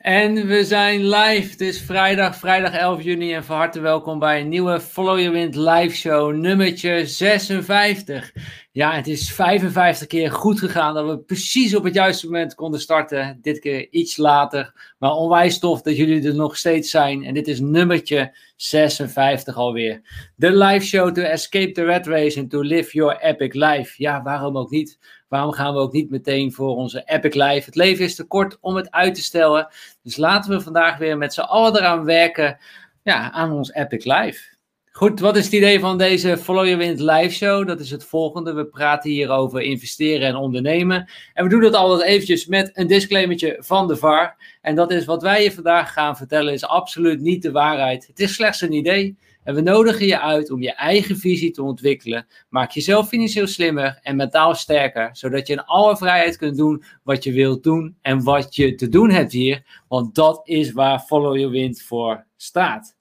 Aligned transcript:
En 0.00 0.46
we 0.46 0.64
zijn 0.64 1.08
live. 1.08 1.50
Het 1.50 1.60
is 1.60 1.80
vrijdag, 1.80 2.36
vrijdag 2.36 2.72
11 2.72 3.02
juni. 3.02 3.32
En 3.32 3.44
van 3.44 3.56
harte 3.56 3.80
welkom 3.80 4.18
bij 4.18 4.40
een 4.40 4.48
nieuwe 4.48 4.80
Follow 4.80 5.18
Your 5.18 5.32
Wind 5.32 5.54
live 5.54 5.96
show, 5.96 6.34
nummertje 6.34 7.06
56. 7.06 8.32
Ja, 8.72 8.94
het 8.94 9.06
is 9.06 9.32
55 9.32 10.06
keer 10.06 10.30
goed 10.30 10.58
gegaan 10.58 10.94
dat 10.94 11.06
we 11.06 11.18
precies 11.18 11.74
op 11.74 11.84
het 11.84 11.94
juiste 11.94 12.26
moment 12.26 12.54
konden 12.54 12.80
starten. 12.80 13.38
Dit 13.42 13.58
keer 13.58 13.88
iets 13.90 14.16
later. 14.16 14.94
Maar 14.98 15.12
onwijs 15.12 15.58
tof 15.58 15.82
dat 15.82 15.96
jullie 15.96 16.26
er 16.26 16.34
nog 16.34 16.56
steeds 16.56 16.90
zijn. 16.90 17.24
En 17.24 17.34
dit 17.34 17.48
is 17.48 17.60
nummertje 17.60 18.36
56 18.56 19.56
alweer. 19.56 20.00
De 20.36 20.56
live 20.56 20.86
show 20.86 21.14
to 21.14 21.22
escape 21.22 21.72
the 21.72 21.84
red 21.84 22.06
race 22.06 22.40
and 22.40 22.50
to 22.50 22.60
live 22.60 22.92
your 22.92 23.20
epic 23.20 23.54
life. 23.54 23.94
Ja, 23.96 24.22
waarom 24.22 24.56
ook 24.56 24.70
niet? 24.70 24.98
Waarom 25.30 25.52
gaan 25.52 25.74
we 25.74 25.80
ook 25.80 25.92
niet 25.92 26.10
meteen 26.10 26.52
voor 26.52 26.76
onze 26.76 27.02
epic 27.04 27.34
life? 27.34 27.64
Het 27.64 27.74
leven 27.74 28.04
is 28.04 28.14
te 28.14 28.24
kort 28.24 28.58
om 28.60 28.76
het 28.76 28.90
uit 28.90 29.14
te 29.14 29.22
stellen. 29.22 29.68
Dus 30.02 30.16
laten 30.16 30.50
we 30.50 30.60
vandaag 30.60 30.98
weer 30.98 31.18
met 31.18 31.34
z'n 31.34 31.40
allen 31.40 31.76
eraan 31.76 32.04
werken 32.04 32.58
ja, 33.02 33.30
aan 33.32 33.52
ons 33.52 33.72
epic 33.72 34.04
life. 34.04 34.58
Goed, 34.92 35.20
wat 35.20 35.36
is 35.36 35.44
het 35.44 35.52
idee 35.52 35.80
van 35.80 35.98
deze 35.98 36.38
Follow 36.38 36.64
Your 36.64 36.78
Wind 36.78 37.00
live 37.00 37.30
show? 37.30 37.66
Dat 37.66 37.80
is 37.80 37.90
het 37.90 38.04
volgende. 38.04 38.52
We 38.52 38.66
praten 38.66 39.10
hier 39.10 39.30
over 39.30 39.60
investeren 39.60 40.28
en 40.28 40.36
ondernemen. 40.36 41.10
En 41.34 41.44
we 41.44 41.50
doen 41.50 41.60
dat 41.60 41.74
altijd 41.74 42.08
eventjes 42.08 42.46
met 42.46 42.70
een 42.74 42.86
disclaimertje 42.86 43.56
van 43.60 43.88
de 43.88 43.96
VAR. 43.96 44.58
En 44.60 44.74
dat 44.74 44.90
is 44.90 45.04
wat 45.04 45.22
wij 45.22 45.42
je 45.42 45.52
vandaag 45.52 45.92
gaan 45.92 46.16
vertellen 46.16 46.52
is 46.52 46.64
absoluut 46.64 47.20
niet 47.20 47.42
de 47.42 47.50
waarheid. 47.50 48.06
Het 48.06 48.20
is 48.20 48.34
slechts 48.34 48.60
een 48.60 48.72
idee. 48.72 49.16
En 49.44 49.54
we 49.54 49.60
nodigen 49.60 50.06
je 50.06 50.20
uit 50.20 50.50
om 50.50 50.62
je 50.62 50.74
eigen 50.74 51.16
visie 51.16 51.50
te 51.50 51.62
ontwikkelen. 51.62 52.26
Maak 52.48 52.70
jezelf 52.70 53.08
financieel 53.08 53.46
slimmer 53.46 53.98
en 54.02 54.16
mentaal 54.16 54.54
sterker, 54.54 55.08
zodat 55.12 55.46
je 55.46 55.52
in 55.52 55.64
alle 55.64 55.96
vrijheid 55.96 56.36
kunt 56.36 56.56
doen 56.56 56.84
wat 57.02 57.24
je 57.24 57.32
wilt 57.32 57.62
doen 57.62 57.96
en 58.02 58.22
wat 58.22 58.56
je 58.56 58.74
te 58.74 58.88
doen 58.88 59.10
hebt 59.10 59.32
hier. 59.32 59.82
Want 59.88 60.14
dat 60.14 60.40
is 60.44 60.72
waar 60.72 61.00
Follow 61.00 61.36
Your 61.36 61.50
Wind 61.50 61.82
voor 61.82 62.24
staat. 62.36 62.96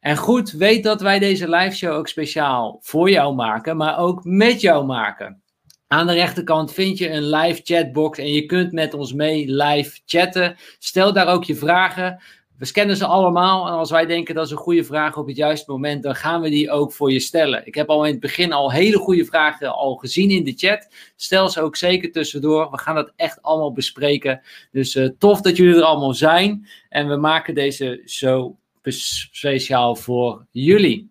En 0.00 0.16
goed, 0.16 0.50
weet 0.50 0.84
dat 0.84 1.00
wij 1.00 1.18
deze 1.18 1.50
live 1.50 1.76
show 1.76 1.92
ook 1.92 2.08
speciaal 2.08 2.78
voor 2.80 3.10
jou 3.10 3.34
maken, 3.34 3.76
maar 3.76 3.98
ook 3.98 4.24
met 4.24 4.60
jou 4.60 4.86
maken. 4.86 5.42
Aan 5.86 6.06
de 6.06 6.12
rechterkant 6.12 6.72
vind 6.72 6.98
je 6.98 7.10
een 7.10 7.30
live 7.30 7.60
chatbox 7.64 8.18
en 8.18 8.32
je 8.32 8.46
kunt 8.46 8.72
met 8.72 8.94
ons 8.94 9.12
mee 9.12 9.54
live 9.54 10.00
chatten. 10.06 10.56
Stel 10.78 11.12
daar 11.12 11.26
ook 11.26 11.44
je 11.44 11.54
vragen. 11.54 12.22
We 12.58 12.64
scannen 12.64 12.96
ze 12.96 13.06
allemaal 13.06 13.66
en 13.66 13.72
als 13.72 13.90
wij 13.90 14.06
denken 14.06 14.34
dat 14.34 14.44
is 14.44 14.50
een 14.50 14.56
goede 14.56 14.84
vraag 14.84 15.16
op 15.16 15.26
het 15.26 15.36
juiste 15.36 15.70
moment, 15.70 16.02
dan 16.02 16.14
gaan 16.14 16.40
we 16.40 16.50
die 16.50 16.70
ook 16.70 16.92
voor 16.92 17.12
je 17.12 17.20
stellen. 17.20 17.66
Ik 17.66 17.74
heb 17.74 17.88
al 17.88 18.04
in 18.04 18.10
het 18.10 18.20
begin 18.20 18.52
al 18.52 18.72
hele 18.72 18.98
goede 18.98 19.24
vragen 19.24 19.74
al 19.74 19.96
gezien 19.96 20.30
in 20.30 20.44
de 20.44 20.52
chat. 20.56 20.88
Stel 21.16 21.48
ze 21.48 21.60
ook 21.60 21.76
zeker 21.76 22.12
tussendoor. 22.12 22.70
We 22.70 22.78
gaan 22.78 22.94
dat 22.94 23.12
echt 23.16 23.42
allemaal 23.42 23.72
bespreken. 23.72 24.40
Dus 24.72 24.94
uh, 24.94 25.08
tof 25.18 25.40
dat 25.40 25.56
jullie 25.56 25.74
er 25.74 25.82
allemaal 25.82 26.14
zijn. 26.14 26.68
En 26.88 27.08
we 27.08 27.16
maken 27.16 27.54
deze 27.54 28.02
zo 28.04 28.56
speciaal 28.82 29.96
voor 29.96 30.46
jullie. 30.50 31.10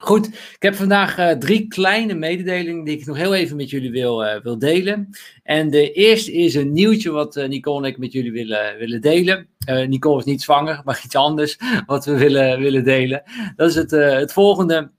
Goed, 0.00 0.26
ik 0.26 0.62
heb 0.62 0.74
vandaag 0.74 1.18
uh, 1.18 1.30
drie 1.30 1.68
kleine 1.68 2.14
mededelingen 2.14 2.84
die 2.84 2.98
ik 2.98 3.06
nog 3.06 3.16
heel 3.16 3.34
even 3.34 3.56
met 3.56 3.70
jullie 3.70 3.90
wil, 3.90 4.24
uh, 4.24 4.40
wil 4.42 4.58
delen. 4.58 5.10
En 5.42 5.70
de 5.70 5.92
eerste 5.92 6.32
is 6.32 6.54
een 6.54 6.72
nieuwtje 6.72 7.10
wat 7.10 7.36
uh, 7.36 7.48
Nicole 7.48 7.86
en 7.86 7.92
ik 7.92 7.98
met 7.98 8.12
jullie 8.12 8.32
willen, 8.32 8.76
willen 8.78 9.00
delen. 9.00 9.48
Nicole 9.88 10.18
is 10.18 10.24
niet 10.24 10.42
zwanger, 10.42 10.80
maar 10.84 11.00
iets 11.04 11.16
anders 11.16 11.58
wat 11.86 12.04
we 12.04 12.16
willen, 12.16 12.60
willen 12.60 12.84
delen. 12.84 13.22
Dat 13.56 13.68
is 13.68 13.74
het, 13.74 13.90
het 13.90 14.32
volgende. 14.32 14.90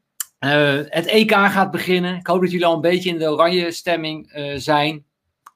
het 0.90 1.06
EK 1.06 1.32
gaat 1.32 1.72
beginnen. 1.72 2.16
Ik 2.16 2.28
hoop 2.28 2.42
dat 2.42 2.52
jullie 2.52 2.66
al 2.66 2.76
een 2.76 2.82
beetje 2.82 3.10
in 3.10 3.18
de 3.18 3.32
oranje 3.32 3.72
stemming 3.72 4.32
zijn. 4.56 5.06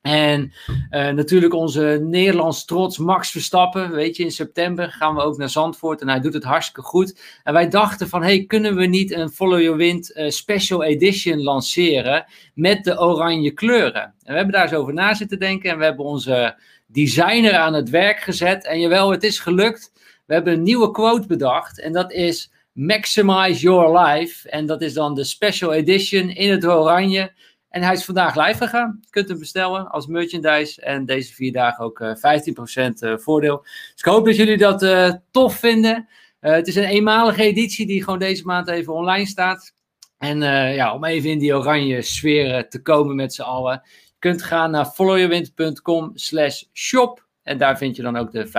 En 0.03 0.53
uh, 0.91 1.09
natuurlijk 1.09 1.53
onze 1.53 1.99
Nederlands 2.01 2.65
trots 2.65 2.97
Max 2.97 3.31
Verstappen. 3.31 3.91
Weet 3.91 4.17
je, 4.17 4.23
in 4.23 4.31
september 4.31 4.91
gaan 4.91 5.15
we 5.15 5.21
ook 5.21 5.37
naar 5.37 5.49
Zandvoort 5.49 6.01
en 6.01 6.09
hij 6.09 6.19
doet 6.19 6.33
het 6.33 6.43
hartstikke 6.43 6.81
goed. 6.81 7.19
En 7.43 7.53
wij 7.53 7.69
dachten 7.69 8.09
van, 8.09 8.23
hey, 8.23 8.45
kunnen 8.45 8.75
we 8.75 8.85
niet 8.85 9.11
een 9.11 9.29
Follow 9.29 9.61
Your 9.61 9.77
Wind 9.77 10.11
uh, 10.15 10.29
Special 10.29 10.83
Edition 10.83 11.41
lanceren 11.41 12.25
met 12.53 12.83
de 12.83 12.99
oranje 12.99 13.51
kleuren? 13.51 14.03
En 14.03 14.13
we 14.23 14.33
hebben 14.33 14.53
daar 14.53 14.63
eens 14.63 14.73
over 14.73 14.93
na 14.93 15.13
zitten 15.13 15.39
denken 15.39 15.69
en 15.69 15.77
we 15.77 15.83
hebben 15.83 16.05
onze 16.05 16.55
designer 16.87 17.55
aan 17.55 17.73
het 17.73 17.89
werk 17.89 18.19
gezet. 18.19 18.65
En 18.65 18.79
jawel, 18.79 19.11
het 19.11 19.23
is 19.23 19.39
gelukt. 19.39 19.91
We 20.25 20.33
hebben 20.33 20.53
een 20.53 20.63
nieuwe 20.63 20.91
quote 20.91 21.27
bedacht 21.27 21.81
en 21.81 21.93
dat 21.93 22.11
is 22.11 22.51
Maximize 22.73 23.61
Your 23.61 23.99
Life. 23.99 24.49
En 24.49 24.65
dat 24.65 24.81
is 24.81 24.93
dan 24.93 25.15
de 25.15 25.23
Special 25.23 25.73
Edition 25.73 26.29
in 26.29 26.51
het 26.51 26.65
oranje 26.65 27.31
en 27.73 27.81
hij 27.81 27.93
is 27.93 28.05
vandaag 28.05 28.35
live 28.35 28.57
gegaan. 28.57 28.97
Je 29.01 29.09
kunt 29.09 29.29
hem 29.29 29.39
bestellen 29.39 29.89
als 29.89 30.07
merchandise. 30.07 30.81
En 30.81 31.05
deze 31.05 31.33
vier 31.33 31.51
dagen 31.51 31.85
ook 31.85 31.99
uh, 31.99 32.23
eh, 32.23 32.89
15% 32.89 32.93
uh, 32.99 33.17
voordeel. 33.17 33.61
Dus 33.61 33.93
ik 33.95 34.05
hoop 34.05 34.25
dat 34.25 34.35
jullie 34.35 34.57
dat 34.57 34.83
uh, 34.83 35.13
tof 35.31 35.55
vinden. 35.55 36.07
Het 36.39 36.67
is 36.67 36.75
een 36.75 36.83
eenmalige 36.83 37.43
editie 37.43 37.85
die 37.85 38.03
gewoon 38.03 38.19
deze 38.19 38.45
maand 38.45 38.67
even 38.67 38.93
online 38.93 39.25
staat. 39.25 39.73
En 40.17 40.41
ja, 40.73 40.93
om 40.93 41.05
even 41.05 41.29
in 41.29 41.39
die 41.39 41.55
oranje 41.55 42.01
sfeer 42.01 42.69
te 42.69 42.81
komen 42.81 43.15
met 43.15 43.33
z'n 43.33 43.41
allen. 43.41 43.81
Je 43.83 44.15
kunt 44.19 44.43
gaan 44.43 44.71
naar 44.71 44.85
followyourwind.com 44.85 46.11
slash 46.13 46.63
shop. 46.73 47.25
En 47.43 47.57
daar 47.57 47.77
vind 47.77 47.95
je 47.95 48.01
dan 48.01 48.17
ook 48.17 48.31
de 48.31 48.47
15% 48.47 48.51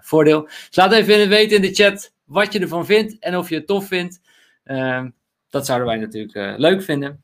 voordeel. 0.00 0.42
Dus 0.42 0.76
laat 0.76 0.92
even 0.92 1.28
weten 1.28 1.56
in 1.56 1.62
de 1.62 1.74
chat 1.74 2.12
wat 2.24 2.52
je 2.52 2.58
ervan 2.58 2.86
vindt. 2.86 3.18
En 3.18 3.36
of 3.36 3.48
je 3.48 3.54
het 3.54 3.66
tof 3.66 3.86
vindt. 3.86 4.20
Ehm, 4.64 5.10
dat 5.48 5.66
zouden 5.66 5.88
wij 5.88 5.96
natuurlijk 5.96 6.58
leuk 6.58 6.82
vinden 6.82 7.22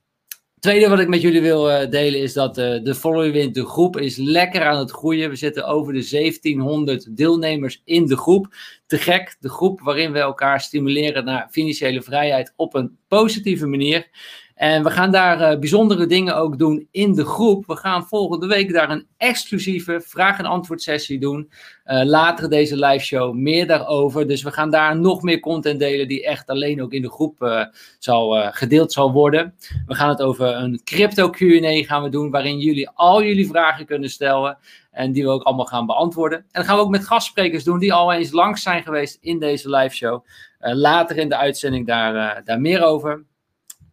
tweede 0.65 0.89
wat 0.89 1.01
ik 1.01 1.09
met 1.09 1.21
jullie 1.21 1.41
wil 1.41 1.71
uh, 1.71 1.91
delen 1.91 2.21
is 2.21 2.33
dat 2.33 2.59
uh, 2.59 2.83
de 2.83 2.95
Follow 2.95 3.33
Wind, 3.33 3.55
de 3.55 3.67
groep, 3.67 3.97
is 3.97 4.17
lekker 4.17 4.65
aan 4.65 4.79
het 4.79 4.91
groeien. 4.91 5.31
We 5.31 5.37
zitten 5.37 5.67
over 5.67 5.93
de 5.93 6.09
1700 6.11 7.17
deelnemers 7.17 7.83
in 7.85 8.07
de 8.07 8.17
groep. 8.17 8.55
Te 8.87 8.99
gek, 8.99 9.37
de 9.41 9.49
groep 9.49 9.81
waarin 9.81 10.13
we 10.13 10.19
elkaar 10.19 10.61
stimuleren 10.61 11.25
naar 11.25 11.49
financiële 11.51 12.03
vrijheid 12.03 12.53
op 12.57 12.75
een 12.75 12.99
positieve 13.09 13.67
manier. 13.67 14.09
En 14.55 14.83
we 14.83 14.91
gaan 14.91 15.11
daar 15.11 15.53
uh, 15.53 15.59
bijzondere 15.59 16.07
dingen 16.07 16.37
ook 16.37 16.59
doen 16.59 16.89
in 16.91 17.15
de 17.15 17.25
groep. 17.25 17.67
We 17.67 17.77
gaan 17.77 18.07
volgende 18.07 18.47
week 18.47 18.73
daar 18.73 18.91
een 18.91 19.07
exclusieve 19.17 20.01
vraag- 20.05 20.39
en 20.39 20.45
antwoord 20.45 20.83
sessie 20.83 21.19
doen. 21.19 21.51
Uh, 21.87 22.05
later 22.05 22.51
deze 22.51 22.77
live 22.87 23.05
show 23.05 23.35
meer 23.35 23.67
daarover. 23.67 24.27
Dus 24.27 24.43
we 24.43 24.51
gaan 24.51 24.71
daar 24.71 24.99
nog 24.99 25.23
meer 25.23 25.41
content 25.41 25.79
delen 25.79 26.09
die 26.09 26.27
echt 26.27 26.47
alleen 26.49 26.83
ook 26.83 26.93
in 26.93 27.03
de 27.03 27.11
groep 27.11 27.43
uh, 27.43 27.65
zal, 27.99 28.53
gedeeld 28.53 28.93
zal 28.93 29.13
worden. 29.13 29.55
We 29.87 29.95
gaan 29.95 30.09
het 30.09 30.23
over 30.23 30.47
een 30.47 30.81
crypto 30.85 31.31
Q&A 31.31 31.85
gaan 31.85 32.03
we 32.03 32.09
doen, 32.09 32.31
waarin 32.31 32.59
jullie 32.59 32.89
al 32.89 33.23
jullie 33.23 33.49
vragen 33.49 33.87
kunnen 33.87 34.11
stellen. 34.11 34.59
En 34.91 35.13
die 35.13 35.23
we 35.23 35.31
ook 35.31 35.43
allemaal 35.43 35.67
gaan 35.67 35.87
beantwoorden. 35.87 36.39
En 36.39 36.45
dan 36.53 36.65
gaan 36.65 36.77
we 36.77 36.83
ook 36.83 36.91
met 36.91 37.07
gastsprekers 37.07 37.65
doen 37.65 37.79
die 37.79 37.93
al 37.93 38.13
eens 38.13 38.33
langs 38.33 38.63
zijn 38.63 38.83
geweest 38.83 39.19
in 39.21 39.39
deze 39.39 39.71
live 39.71 39.95
show. 39.95 40.25
later 40.59 41.17
in 41.17 41.29
de 41.29 41.37
uitzending 41.37 41.87
daar, 41.87 42.43
daar 42.45 42.61
meer 42.61 42.85
over. 42.85 43.25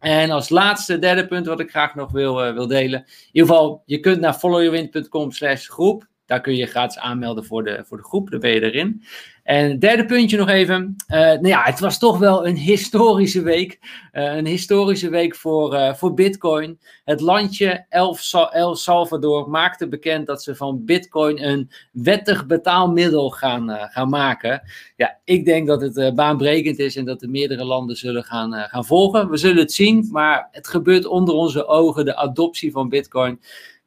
En 0.02 0.30
als 0.30 0.48
laatste, 0.48 0.98
derde 0.98 1.26
punt 1.26 1.46
wat 1.46 1.60
ik 1.60 1.70
graag 1.70 1.94
nog 1.94 2.12
wil, 2.12 2.46
uh, 2.46 2.52
wil 2.52 2.66
delen. 2.66 3.00
In 3.00 3.28
ieder 3.32 3.50
geval, 3.50 3.82
je 3.86 4.00
kunt 4.00 4.20
naar 4.20 4.34
followyourwind.com 4.34 5.30
slash 5.30 5.68
groep. 5.68 6.06
Daar 6.26 6.40
kun 6.40 6.52
je 6.52 6.58
je 6.58 6.66
gratis 6.66 6.98
aanmelden 6.98 7.44
voor 7.44 7.64
de, 7.64 7.84
voor 7.86 7.96
de 7.96 8.02
groep. 8.02 8.30
Dan 8.30 8.40
ben 8.40 8.50
je 8.50 8.60
erin. 8.60 9.02
En 9.42 9.78
derde 9.78 10.04
puntje 10.04 10.36
nog 10.36 10.48
even. 10.48 10.96
Uh, 11.08 11.18
nou 11.18 11.48
ja, 11.48 11.62
het 11.62 11.80
was 11.80 11.98
toch 11.98 12.18
wel 12.18 12.46
een 12.46 12.56
historische 12.56 13.42
week. 13.42 13.78
Uh, 14.12 14.36
een 14.36 14.46
historische 14.46 15.08
week 15.08 15.34
voor, 15.34 15.74
uh, 15.74 15.94
voor 15.94 16.14
Bitcoin. 16.14 16.78
Het 17.04 17.20
landje 17.20 17.86
El, 17.88 18.74
Salvador 18.74 19.50
maakte 19.50 19.88
bekend 19.88 20.26
dat 20.26 20.42
ze 20.42 20.54
van 20.54 20.84
Bitcoin 20.84 21.44
een 21.44 21.70
wettig 21.92 22.46
betaalmiddel 22.46 23.30
gaan, 23.30 23.70
gaan 23.90 24.08
maken. 24.08 24.62
Ja, 24.96 25.18
ik 25.24 25.44
denk 25.44 25.66
dat 25.66 25.80
het 25.80 26.14
baanbrekend 26.14 26.78
is 26.78 26.96
en 26.96 27.04
dat 27.04 27.20
de 27.20 27.28
meerdere 27.28 27.64
landen 27.64 27.96
zullen 27.96 28.24
gaan, 28.24 28.52
gaan 28.52 28.84
volgen. 28.84 29.30
We 29.30 29.36
zullen 29.36 29.62
het 29.62 29.72
zien, 29.72 30.08
maar 30.10 30.48
het 30.50 30.68
gebeurt 30.68 31.06
onder 31.06 31.34
onze 31.34 31.66
ogen, 31.66 32.04
de 32.04 32.16
adoptie 32.16 32.70
van 32.70 32.88
Bitcoin. 32.88 33.40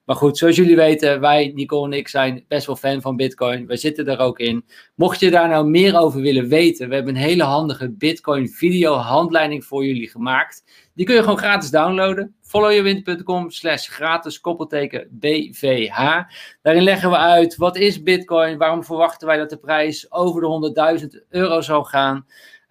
Maar 0.05 0.15
goed, 0.15 0.37
zoals 0.37 0.55
jullie 0.55 0.75
weten, 0.75 1.19
wij, 1.19 1.51
Nicole 1.55 1.85
en 1.85 1.97
ik, 1.97 2.07
zijn 2.07 2.45
best 2.47 2.65
wel 2.65 2.75
fan 2.75 3.01
van 3.01 3.15
Bitcoin. 3.15 3.67
We 3.67 3.77
zitten 3.77 4.07
er 4.07 4.19
ook 4.19 4.39
in. 4.39 4.65
Mocht 4.95 5.19
je 5.19 5.31
daar 5.31 5.49
nou 5.49 5.67
meer 5.67 5.99
over 5.99 6.21
willen 6.21 6.47
weten, 6.47 6.89
we 6.89 6.95
hebben 6.95 7.15
een 7.15 7.21
hele 7.21 7.43
handige 7.43 7.91
Bitcoin 7.91 8.49
video 8.49 8.93
handleiding 8.93 9.65
voor 9.65 9.85
jullie 9.85 10.09
gemaakt. 10.09 10.63
Die 10.93 11.05
kun 11.05 11.15
je 11.15 11.21
gewoon 11.21 11.37
gratis 11.37 11.69
downloaden. 11.69 12.35
followyourwind.com 12.41 13.49
slash 13.49 13.89
gratis 13.89 14.39
koppelteken 14.39 15.07
BVH. 15.11 16.21
Daarin 16.61 16.83
leggen 16.83 17.09
we 17.09 17.17
uit, 17.17 17.55
wat 17.55 17.77
is 17.77 18.03
Bitcoin? 18.03 18.57
Waarom 18.57 18.83
verwachten 18.83 19.27
wij 19.27 19.37
dat 19.37 19.49
de 19.49 19.57
prijs 19.57 20.11
over 20.11 20.41
de 20.41 20.99
100.000 21.01 21.27
euro 21.29 21.61
zal 21.61 21.83
gaan? 21.83 22.25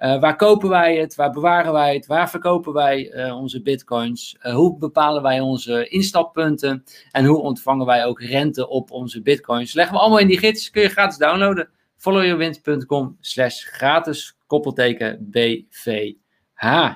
Uh, 0.04 0.20
waar 0.20 0.36
kopen 0.36 0.68
wij 0.68 0.96
het? 0.96 1.14
Waar 1.14 1.30
bewaren 1.30 1.72
wij 1.72 1.94
het? 1.94 2.06
Waar 2.06 2.30
verkopen 2.30 2.72
wij 2.72 3.12
uh, 3.12 3.36
onze 3.36 3.62
bitcoins? 3.62 4.36
Uh, 4.42 4.54
hoe 4.54 4.78
bepalen 4.78 5.22
wij 5.22 5.40
onze 5.40 5.88
instappunten? 5.88 6.84
En 7.10 7.24
hoe 7.24 7.40
ontvangen 7.40 7.86
wij 7.86 8.04
ook 8.04 8.20
rente 8.20 8.68
op 8.68 8.90
onze 8.90 9.22
bitcoins? 9.22 9.74
Leggen 9.74 9.94
we 9.94 10.00
allemaal 10.00 10.18
in 10.18 10.26
die 10.26 10.38
gids. 10.38 10.70
Kun 10.70 10.82
je 10.82 10.88
gratis 10.88 11.18
downloaden. 11.18 11.68
followyourwind.com 11.96 13.16
slash 13.20 13.64
gratis 13.64 14.36
koppelteken 14.46 15.30
BVH. 15.30 16.92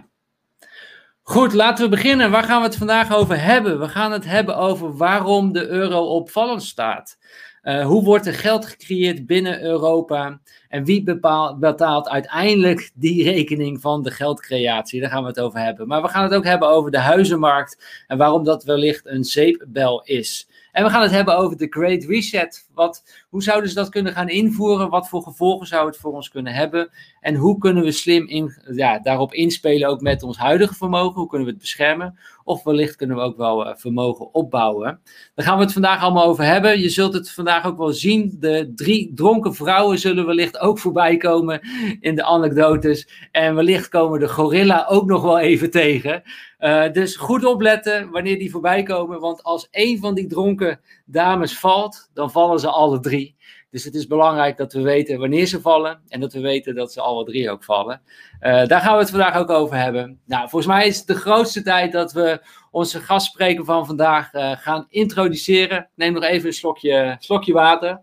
Goed, 1.23 1.53
laten 1.53 1.85
we 1.85 1.91
beginnen. 1.91 2.31
Waar 2.31 2.45
gaan 2.45 2.61
we 2.61 2.67
het 2.67 2.77
vandaag 2.77 3.15
over 3.15 3.43
hebben? 3.43 3.81
We 3.81 3.89
gaan 3.89 4.13
het 4.13 4.25
hebben 4.25 4.57
over 4.57 4.97
waarom 4.97 5.53
de 5.53 5.67
euro 5.67 6.01
opvallend 6.01 6.63
staat. 6.63 7.19
Uh, 7.63 7.87
hoe 7.87 8.05
wordt 8.05 8.27
er 8.27 8.35
geld 8.35 8.67
gecreëerd 8.67 9.27
binnen 9.27 9.63
Europa? 9.63 10.41
En 10.69 10.85
wie 10.85 11.03
bepaalt, 11.03 11.59
betaalt 11.59 12.09
uiteindelijk 12.09 12.91
die 12.95 13.25
rekening 13.25 13.81
van 13.81 14.03
de 14.03 14.11
geldcreatie? 14.11 15.01
Daar 15.01 15.11
gaan 15.11 15.23
we 15.23 15.29
het 15.29 15.41
over 15.41 15.59
hebben. 15.59 15.87
Maar 15.89 16.03
we 16.03 16.09
gaan 16.09 16.23
het 16.23 16.35
ook 16.35 16.45
hebben 16.45 16.69
over 16.69 16.91
de 16.91 16.99
huizenmarkt 16.99 18.05
en 18.07 18.19
waarom 18.19 18.45
dat 18.45 18.65
wellicht 18.65 19.07
een 19.07 19.25
zeepbel 19.25 20.03
is. 20.05 20.49
En 20.73 20.85
we 20.85 20.91
gaan 20.91 21.03
het 21.03 21.11
hebben 21.11 21.37
over 21.37 21.57
de 21.57 21.67
Great 21.71 22.05
Reset. 22.05 22.68
Wat, 22.79 23.25
hoe 23.29 23.43
zouden 23.43 23.69
ze 23.69 23.75
dat 23.75 23.89
kunnen 23.89 24.13
gaan 24.13 24.29
invoeren? 24.29 24.91
Wat 24.91 25.09
voor 25.09 25.23
gevolgen 25.23 25.67
zou 25.67 25.87
het 25.87 25.97
voor 25.97 26.13
ons 26.13 26.29
kunnen 26.29 26.53
hebben? 26.53 26.91
En 27.21 27.35
hoe 27.35 27.59
kunnen 27.59 27.83
we 27.83 27.93
slim 27.93 28.53
ja, 28.75 28.99
daarop 28.99 29.33
inspelen, 29.33 29.89
ook 29.89 30.01
met 30.01 30.23
ons 30.23 30.37
huidige 30.39 30.75
vermogen? 30.75 31.21
Hoe 31.21 31.29
kunnen 31.29 31.47
we 31.47 31.53
het 31.53 31.63
beschermen? 31.63 32.19
Of 32.45 32.63
wellicht 32.65 32.97
kunnen 32.97 33.17
we 33.17 33.23
ook 33.23 33.37
wel 33.37 33.67
uh, 33.67 33.75
vermogen 33.77 34.35
opbouwen. 34.35 35.01
Daar 35.35 35.47
gaan 35.47 35.57
we 35.57 35.65
het 35.65 35.73
vandaag 35.73 36.03
allemaal 36.03 36.25
over 36.25 36.45
hebben. 36.45 36.81
Je 36.81 36.89
zult 36.89 37.13
het 37.13 37.31
vandaag 37.31 37.67
ook 37.67 37.79
wel 37.79 37.93
zien. 37.93 38.37
De 38.41 38.73
drie 38.75 39.13
dronken 39.15 39.55
vrouwen 39.55 39.99
zullen 39.99 40.27
wellicht 40.27 40.59
ook 40.59 40.79
voorbij 40.79 41.17
komen 41.17 41.61
in 42.01 42.15
de 42.15 42.25
anekdotes. 42.25 43.29
En 43.33 43.55
wellicht 43.55 43.89
komen 43.89 44.21
de 44.21 44.29
gorilla 44.29 44.87
ook 44.89 45.07
nog 45.07 45.23
wel 45.23 45.39
even 45.39 45.71
tegen. 45.71 46.23
Uh, 46.59 46.93
dus 46.93 47.17
goed 47.17 47.45
opletten 47.45 48.11
wanneer 48.11 48.39
die 48.39 48.51
voorbij 48.51 48.83
komen. 48.83 49.21
Want 49.21 49.43
als 49.43 49.69
één 49.71 49.99
van 49.99 50.15
die 50.15 50.27
dronken 50.27 50.81
dames 51.11 51.59
valt, 51.59 52.11
dan 52.15 52.31
vallen 52.31 52.61
ze 52.61 52.69
alle 52.69 53.01
drie. 53.01 53.37
Dus 53.71 53.85
het 53.85 53.95
is 53.95 54.07
belangrijk 54.07 54.57
dat 54.57 54.73
we 54.73 54.83
weten 54.83 55.19
wanneer 55.19 55.47
ze 55.47 55.61
vallen 55.61 56.01
en 56.09 56.21
dat 56.21 56.33
we 56.33 56.41
weten 56.41 56.75
dat 56.75 56.93
ze 56.93 57.01
alle 57.01 57.25
drie 57.25 57.51
ook 57.51 57.65
vallen. 57.65 58.03
Uh, 58.41 58.67
daar 58.67 58.81
gaan 58.81 58.93
we 58.93 58.99
het 58.99 59.11
vandaag 59.11 59.37
ook 59.37 59.51
over 59.51 59.77
hebben. 59.77 60.21
Nou, 60.27 60.49
volgens 60.49 60.73
mij 60.73 60.87
is 60.87 60.99
het 60.99 61.07
de 61.07 61.15
grootste 61.15 61.63
tijd 61.63 61.93
dat 61.93 62.13
we 62.13 62.41
onze 62.71 63.01
gastspreker 63.01 63.65
van 63.65 63.87
vandaag 63.87 64.33
uh, 64.35 64.51
gaan 64.57 64.87
introduceren. 64.89 65.91
Neem 65.95 66.13
nog 66.13 66.23
even 66.23 66.47
een 66.47 66.53
slokje, 66.55 67.17
slokje 67.19 67.53
water. 67.53 68.03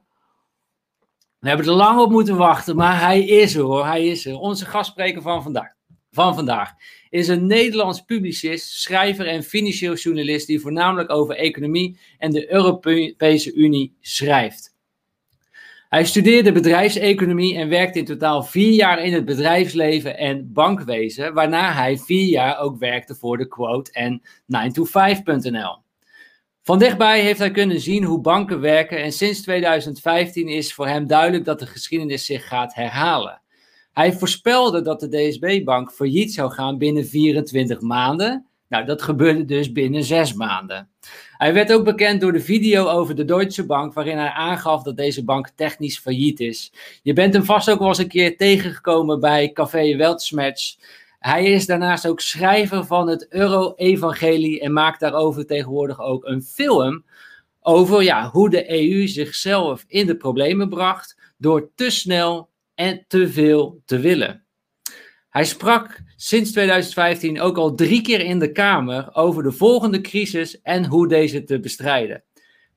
We 1.40 1.48
hebben 1.48 1.68
er 1.68 1.74
lang 1.74 2.00
op 2.00 2.12
moeten 2.12 2.38
wachten, 2.38 2.76
maar 2.76 3.00
hij 3.00 3.26
is 3.26 3.56
er 3.56 3.64
hoor, 3.64 3.86
hij 3.86 4.06
is. 4.06 4.26
Onze 4.26 4.66
gastspreker 4.66 5.22
van 5.22 5.44
vandaag, 5.44 5.74
van 6.12 6.36
vandaag 6.36 6.72
is 7.16 7.28
een 7.28 7.46
Nederlands 7.46 8.02
publicist, 8.02 8.70
schrijver 8.70 9.28
en 9.28 9.44
financieel 9.44 9.94
journalist 9.94 10.48
die 10.48 10.60
voornamelijk 10.60 11.10
over 11.10 11.36
economie 11.36 11.98
en 12.18 12.32
de 12.32 12.52
Europese 12.52 13.54
Unie 13.54 13.96
schrijft. 14.02 14.76
Hij 15.90 16.06
studeerde 16.06 16.52
bedrijfseconomie 16.52 17.56
en 17.56 17.70
werkte 17.70 18.00
in 18.00 18.06
totaal 18.06 18.44
vier 18.44 18.72
jaar 18.72 19.04
in 19.04 19.14
het 19.14 19.26
bedrijfsleven 19.26 20.18
en 20.18 20.54
bankwezen, 20.54 21.34
waarna 21.34 21.74
hij 21.74 21.98
vier 21.98 22.28
jaar 22.28 22.60
ook 22.60 22.80
werkte 22.80 23.16
voor 23.16 23.38
de 23.38 23.48
Quote 23.48 23.92
en 23.92 24.22
9to5.nl. 24.42 25.78
Van 26.62 26.80
dichtbij 26.80 27.22
heeft 27.22 27.40
hij 27.40 27.52
kunnen 27.52 27.80
zien 27.80 28.04
hoe 28.04 28.22
banken 28.22 28.60
werken 28.60 29.04
en 29.04 29.12
sinds 29.12 29.42
2015 29.42 30.48
is 30.48 30.74
voor 30.74 30.88
hem 30.88 31.08
duidelijk 31.08 31.46
dat 31.46 31.60
de 31.60 31.68
geschiedenis 31.68 32.26
zich 32.26 32.48
gaat 32.48 32.74
herhalen. 32.74 33.42
Hij 33.96 34.14
voorspelde 34.14 34.82
dat 34.82 35.00
de 35.00 35.10
DSB-bank 35.10 35.92
failliet 35.92 36.34
zou 36.34 36.52
gaan 36.52 36.78
binnen 36.78 37.06
24 37.06 37.82
maanden. 37.82 38.46
Nou, 38.68 38.86
dat 38.86 39.02
gebeurde 39.02 39.46
dus 39.46 39.72
binnen 39.72 40.04
zes 40.04 40.34
maanden. 40.34 40.90
Hij 41.38 41.54
werd 41.54 41.74
ook 41.74 41.84
bekend 41.84 42.22
door 42.22 42.32
de 42.32 42.40
video 42.40 42.88
over 42.88 43.16
de 43.16 43.26
Deutsche 43.26 43.66
Bank, 43.66 43.94
waarin 43.94 44.18
hij 44.18 44.30
aangaf 44.30 44.84
dat 44.84 44.98
deze 44.98 45.24
bank 45.24 45.50
technisch 45.50 46.00
failliet 46.00 46.40
is. 46.40 46.72
Je 47.04 47.14
bent 47.14 47.34
hem 47.34 47.44
vast 47.44 47.70
ook 47.70 47.80
wel 47.80 47.88
eens 47.88 47.98
een 47.98 48.08
keer 48.08 48.38
tegengekomen 48.38 49.20
bij 49.20 49.52
Café 49.52 49.96
Weltschmerz. 49.96 50.78
Hij 51.20 51.46
is 51.46 51.66
daarnaast 51.66 52.08
ook 52.08 52.22
schrijver 52.22 52.86
van 52.86 53.08
het 53.08 53.28
Euro-evangelie 53.30 54.62
en 54.62 54.74
maakt 54.74 55.00
daarover 55.00 55.46
tegenwoordig 55.46 56.00
ook 56.00 56.26
een 56.26 56.42
film 56.42 57.06
over 57.62 58.04
ja, 58.04 58.30
hoe 58.30 58.50
de 58.50 58.72
EU 58.72 59.08
zichzelf 59.08 59.84
in 59.88 60.06
de 60.06 60.18
problemen 60.18 60.70
bracht 60.70 61.34
door 61.38 61.70
te 61.76 61.90
snel 61.90 62.50
en 62.76 63.06
te 63.08 63.30
veel 63.30 63.82
te 63.86 64.00
willen. 64.00 64.46
Hij 65.30 65.46
sprak 65.46 66.02
sinds 66.16 66.52
2015 66.52 67.42
ook 67.42 67.58
al 67.58 67.76
drie 67.76 68.02
keer 68.02 68.20
in 68.20 68.40
de 68.40 68.52
Kamer 68.52 69.10
over 69.14 69.44
de 69.44 69.52
volgende 69.52 70.02
crisis 70.02 70.62
en 70.62 70.86
hoe 70.86 71.08
deze 71.08 71.44
te 71.44 71.60
bestrijden. 71.60 72.24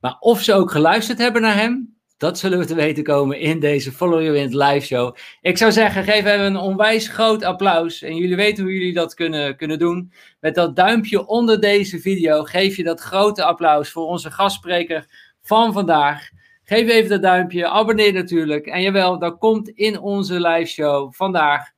Maar 0.01 0.17
of 0.21 0.43
ze 0.43 0.55
ook 0.55 0.71
geluisterd 0.71 1.19
hebben 1.19 1.43
naar 1.43 1.57
hem, 1.57 1.99
dat 2.17 2.39
zullen 2.39 2.59
we 2.59 2.65
te 2.65 2.75
weten 2.75 3.03
komen 3.05 3.41
in 3.41 3.61
deze 3.61 3.93
Follow 3.93 4.21
Your 4.21 4.33
Wind 4.33 4.55
live 4.55 4.87
show. 4.87 5.17
Ik 5.41 5.59
zou 5.59 5.73
zeggen, 5.73 6.05
geef 6.05 6.25
hem 6.25 6.41
een 6.41 6.57
onwijs 6.57 7.09
groot 7.09 7.43
applaus. 7.43 8.03
En 8.03 8.17
jullie 8.17 8.37
weten 8.37 8.65
hoe 8.65 8.73
jullie 8.73 8.95
dat 8.95 9.15
kunnen, 9.15 9.57
kunnen 9.57 9.79
doen. 9.79 10.13
Met 10.41 10.55
dat 10.55 10.77
duimpje 10.77 11.27
onder 11.27 11.61
deze 11.61 12.01
video 12.01 12.43
geef 12.43 12.77
je 12.77 12.83
dat 12.83 13.01
grote 13.01 13.45
applaus 13.45 13.91
voor 13.91 14.07
onze 14.07 14.31
gastspreker 14.31 15.07
van 15.43 15.73
vandaag. 15.73 16.29
Geef 16.69 16.89
even 16.89 17.11
dat 17.11 17.23
duimpje, 17.23 17.69
abonneer 17.69 18.13
natuurlijk. 18.13 18.67
En 18.67 18.83
jawel, 18.83 19.19
dat 19.19 19.39
komt 19.39 19.69
in 19.69 19.99
onze 19.99 20.41
live 20.41 20.71
show 20.71 21.15
vandaag 21.15 21.71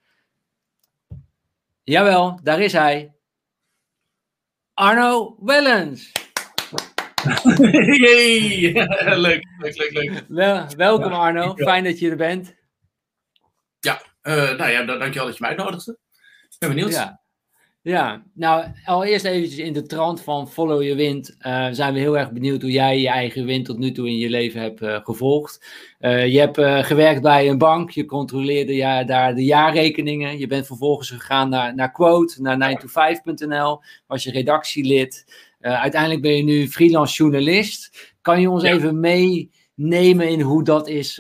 Jawel, 1.82 2.40
daar 2.42 2.60
is 2.60 2.72
hij. 2.72 3.14
Arno 4.74 5.36
Wellens. 5.40 6.12
Yay. 7.96 8.72
leuk, 9.16 9.44
leuk, 9.58 9.76
leuk, 9.76 9.92
leuk. 9.92 10.24
Wel, 10.28 10.66
welkom 10.76 11.12
Arno, 11.12 11.54
fijn 11.54 11.84
dat 11.84 11.98
je 11.98 12.10
er 12.10 12.16
bent. 12.16 12.54
Ja, 13.80 14.02
uh, 14.22 14.34
nou 14.34 14.70
ja, 14.70 14.84
dankjewel 14.84 15.26
dat 15.26 15.36
je 15.36 15.40
mij 15.40 15.48
uitnodigde. 15.48 15.98
Ik 16.42 16.56
ben 16.58 16.68
benieuwd. 16.68 16.92
Ja. 16.92 17.19
Ja, 17.82 18.22
nou 18.34 18.66
allereerst 18.84 19.24
eventjes 19.24 19.58
in 19.58 19.72
de 19.72 19.82
trant 19.82 20.22
van 20.22 20.50
Follow 20.50 20.82
Your 20.82 20.96
Wind 20.96 21.36
uh, 21.40 21.68
zijn 21.70 21.94
we 21.94 22.00
heel 22.00 22.18
erg 22.18 22.32
benieuwd 22.32 22.62
hoe 22.62 22.70
jij 22.70 23.00
je 23.00 23.08
eigen 23.08 23.44
wind 23.44 23.64
tot 23.64 23.78
nu 23.78 23.92
toe 23.92 24.08
in 24.08 24.16
je 24.16 24.30
leven 24.30 24.60
hebt 24.60 24.82
uh, 24.82 24.98
gevolgd. 25.02 25.66
Uh, 26.00 26.26
je 26.26 26.38
hebt 26.38 26.86
gewerkt 26.86 27.22
bij 27.22 27.48
een 27.48 27.58
bank, 27.58 27.90
je 27.90 28.04
controleerde 28.04 28.74
ja, 28.74 29.04
daar 29.04 29.34
de 29.34 29.44
jaarrekeningen. 29.44 30.38
Je 30.38 30.46
bent 30.46 30.66
vervolgens 30.66 31.10
gegaan 31.10 31.48
naar, 31.48 31.74
naar 31.74 31.92
Quote, 31.92 32.42
naar 32.42 32.80
9to5.nl, 32.80 33.82
was 34.06 34.24
je 34.24 34.30
redactielid. 34.30 35.24
uiteindelijk 35.60 36.22
ben 36.22 36.36
je 36.36 36.42
nu 36.42 36.68
freelance 36.68 37.14
journalist. 37.16 38.12
Kan 38.20 38.40
je 38.40 38.50
ons 38.50 38.62
ja. 38.62 38.72
even 38.72 39.00
meenemen 39.00 40.28
in 40.28 40.40
hoe 40.40 40.64
dat 40.64 40.88
is 40.88 41.14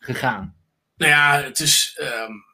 gegaan? 0.00 0.54
Nou 0.96 1.10
ja, 1.10 1.42
het 1.42 1.60
is... 1.60 2.00
Um, 2.00 2.46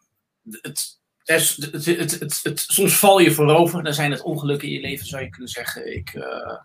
het, 1.25 1.57
het, 1.73 2.21
het, 2.21 2.41
het, 2.43 2.65
soms 2.69 2.99
val 2.99 3.19
je 3.19 3.33
voorover. 3.33 3.83
Dan 3.83 3.95
zijn 3.95 4.11
het 4.11 4.23
ongelukken 4.23 4.69
in 4.69 4.75
je 4.75 4.81
leven, 4.81 5.07
zou 5.07 5.23
je 5.23 5.31
kunnen 5.31 5.49
zeggen. 5.49 5.95
Ik, 5.95 6.15
uh, 6.15 6.59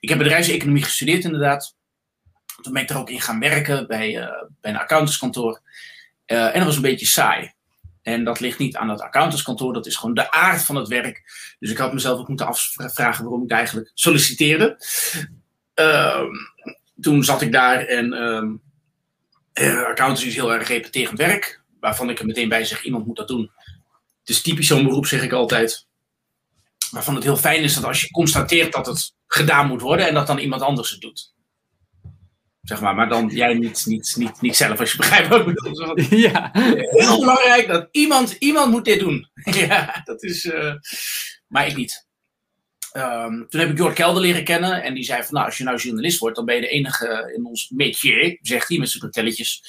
ik 0.00 0.08
heb 0.08 0.18
bedrijfseconomie 0.18 0.82
gestudeerd, 0.82 1.24
inderdaad. 1.24 1.76
Toen 2.62 2.72
ben 2.72 2.82
ik 2.82 2.90
er 2.90 2.98
ook 2.98 3.10
in 3.10 3.20
gaan 3.20 3.40
werken 3.40 3.86
bij, 3.86 4.08
uh, 4.08 4.42
bij 4.60 4.70
een 4.70 4.78
accountantskantoor. 4.78 5.60
Uh, 6.26 6.46
en 6.46 6.54
dat 6.54 6.64
was 6.64 6.76
een 6.76 6.82
beetje 6.82 7.06
saai. 7.06 7.52
En 8.02 8.24
dat 8.24 8.40
ligt 8.40 8.58
niet 8.58 8.76
aan 8.76 8.88
het 8.88 9.00
accountantskantoor, 9.00 9.72
dat 9.72 9.86
is 9.86 9.96
gewoon 9.96 10.14
de 10.14 10.30
aard 10.30 10.62
van 10.62 10.76
het 10.76 10.88
werk. 10.88 11.22
Dus 11.58 11.70
ik 11.70 11.78
had 11.78 11.92
mezelf 11.92 12.18
ook 12.18 12.28
moeten 12.28 12.46
afvragen 12.46 13.24
waarom 13.24 13.42
ik 13.42 13.50
eigenlijk 13.50 13.90
solliciteerde. 13.94 14.76
Ehm, 15.74 16.28
toen 17.00 17.24
zat 17.24 17.42
ik 17.42 17.52
daar 17.52 17.84
en 17.86 18.12
um, 18.12 18.62
accountancy 19.62 20.26
is 20.26 20.34
heel 20.34 20.52
erg 20.52 20.68
repeterend 20.68 21.18
werk. 21.18 21.62
Waarvan 21.80 22.10
ik 22.10 22.18
er 22.18 22.26
meteen 22.26 22.48
bij 22.48 22.64
zeg, 22.64 22.82
iemand 22.82 23.06
moet 23.06 23.16
dat 23.16 23.28
doen 23.28 23.50
is 24.30 24.42
typisch 24.42 24.66
zo'n 24.66 24.84
beroep, 24.84 25.06
zeg 25.06 25.22
ik 25.22 25.32
altijd. 25.32 25.86
Waarvan 26.90 27.14
het 27.14 27.24
heel 27.24 27.36
fijn 27.36 27.62
is 27.62 27.74
dat 27.74 27.84
als 27.84 28.00
je 28.00 28.10
constateert 28.10 28.72
dat 28.72 28.86
het 28.86 29.14
gedaan 29.26 29.66
moet 29.66 29.80
worden 29.80 30.08
en 30.08 30.14
dat 30.14 30.26
dan 30.26 30.38
iemand 30.38 30.62
anders 30.62 30.90
het 30.90 31.00
doet. 31.00 31.32
Zeg 32.62 32.80
maar, 32.80 32.94
maar 32.94 33.08
dan 33.08 33.28
jij 33.28 33.54
niet, 33.54 33.86
niet, 33.86 34.14
niet, 34.16 34.40
niet 34.40 34.56
zelf, 34.56 34.80
als 34.80 34.90
je 34.90 34.96
begrijpt 34.96 35.28
wat 35.28 35.40
ik 35.40 35.54
bedoel. 35.54 36.00
Ja. 36.18 36.50
Heel 36.52 37.18
belangrijk 37.18 37.68
dat 37.68 37.88
iemand, 37.90 38.36
iemand 38.38 38.70
moet 38.70 38.84
dit 38.84 39.00
doen. 39.00 39.30
ja, 39.68 40.00
dat 40.04 40.22
is. 40.22 40.44
Uh, 40.44 40.74
maar 41.46 41.66
ik 41.66 41.76
niet. 41.76 42.08
Um, 42.96 43.48
toen 43.48 43.60
heb 43.60 43.70
ik 43.70 43.78
Jord 43.78 43.94
Kelder 43.94 44.22
leren 44.22 44.44
kennen 44.44 44.82
en 44.82 44.94
die 44.94 45.04
zei 45.04 45.22
van 45.22 45.34
nou, 45.34 45.46
als 45.46 45.58
je 45.58 45.64
nou 45.64 45.76
journalist 45.76 46.18
wordt, 46.18 46.36
dan 46.36 46.44
ben 46.44 46.54
je 46.54 46.60
de 46.60 46.68
enige 46.68 47.32
in 47.36 47.44
ons 47.44 47.68
métier, 47.68 48.38
zegt 48.40 48.68
hij 48.68 48.78
met 48.78 48.90
zijn 48.90 49.02
vertelletjes, 49.02 49.62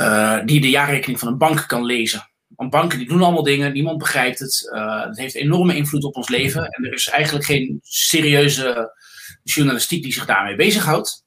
uh, 0.00 0.44
die 0.44 0.60
de 0.60 0.70
jaarrekening 0.70 1.18
van 1.18 1.28
een 1.28 1.38
bank 1.38 1.64
kan 1.66 1.84
lezen. 1.84 2.30
Want 2.56 2.70
banken 2.70 2.98
die 2.98 3.08
doen 3.08 3.22
allemaal 3.22 3.42
dingen, 3.42 3.72
niemand 3.72 3.98
begrijpt 3.98 4.38
het. 4.38 4.70
Uh, 4.74 5.04
het 5.04 5.16
heeft 5.16 5.34
enorme 5.34 5.76
invloed 5.76 6.04
op 6.04 6.16
ons 6.16 6.28
leven. 6.28 6.68
En 6.68 6.84
er 6.84 6.92
is 6.92 7.08
eigenlijk 7.08 7.44
geen 7.44 7.78
serieuze 7.82 8.94
journalistiek 9.42 10.02
die 10.02 10.12
zich 10.12 10.26
daarmee 10.26 10.56
bezighoudt. 10.56 11.24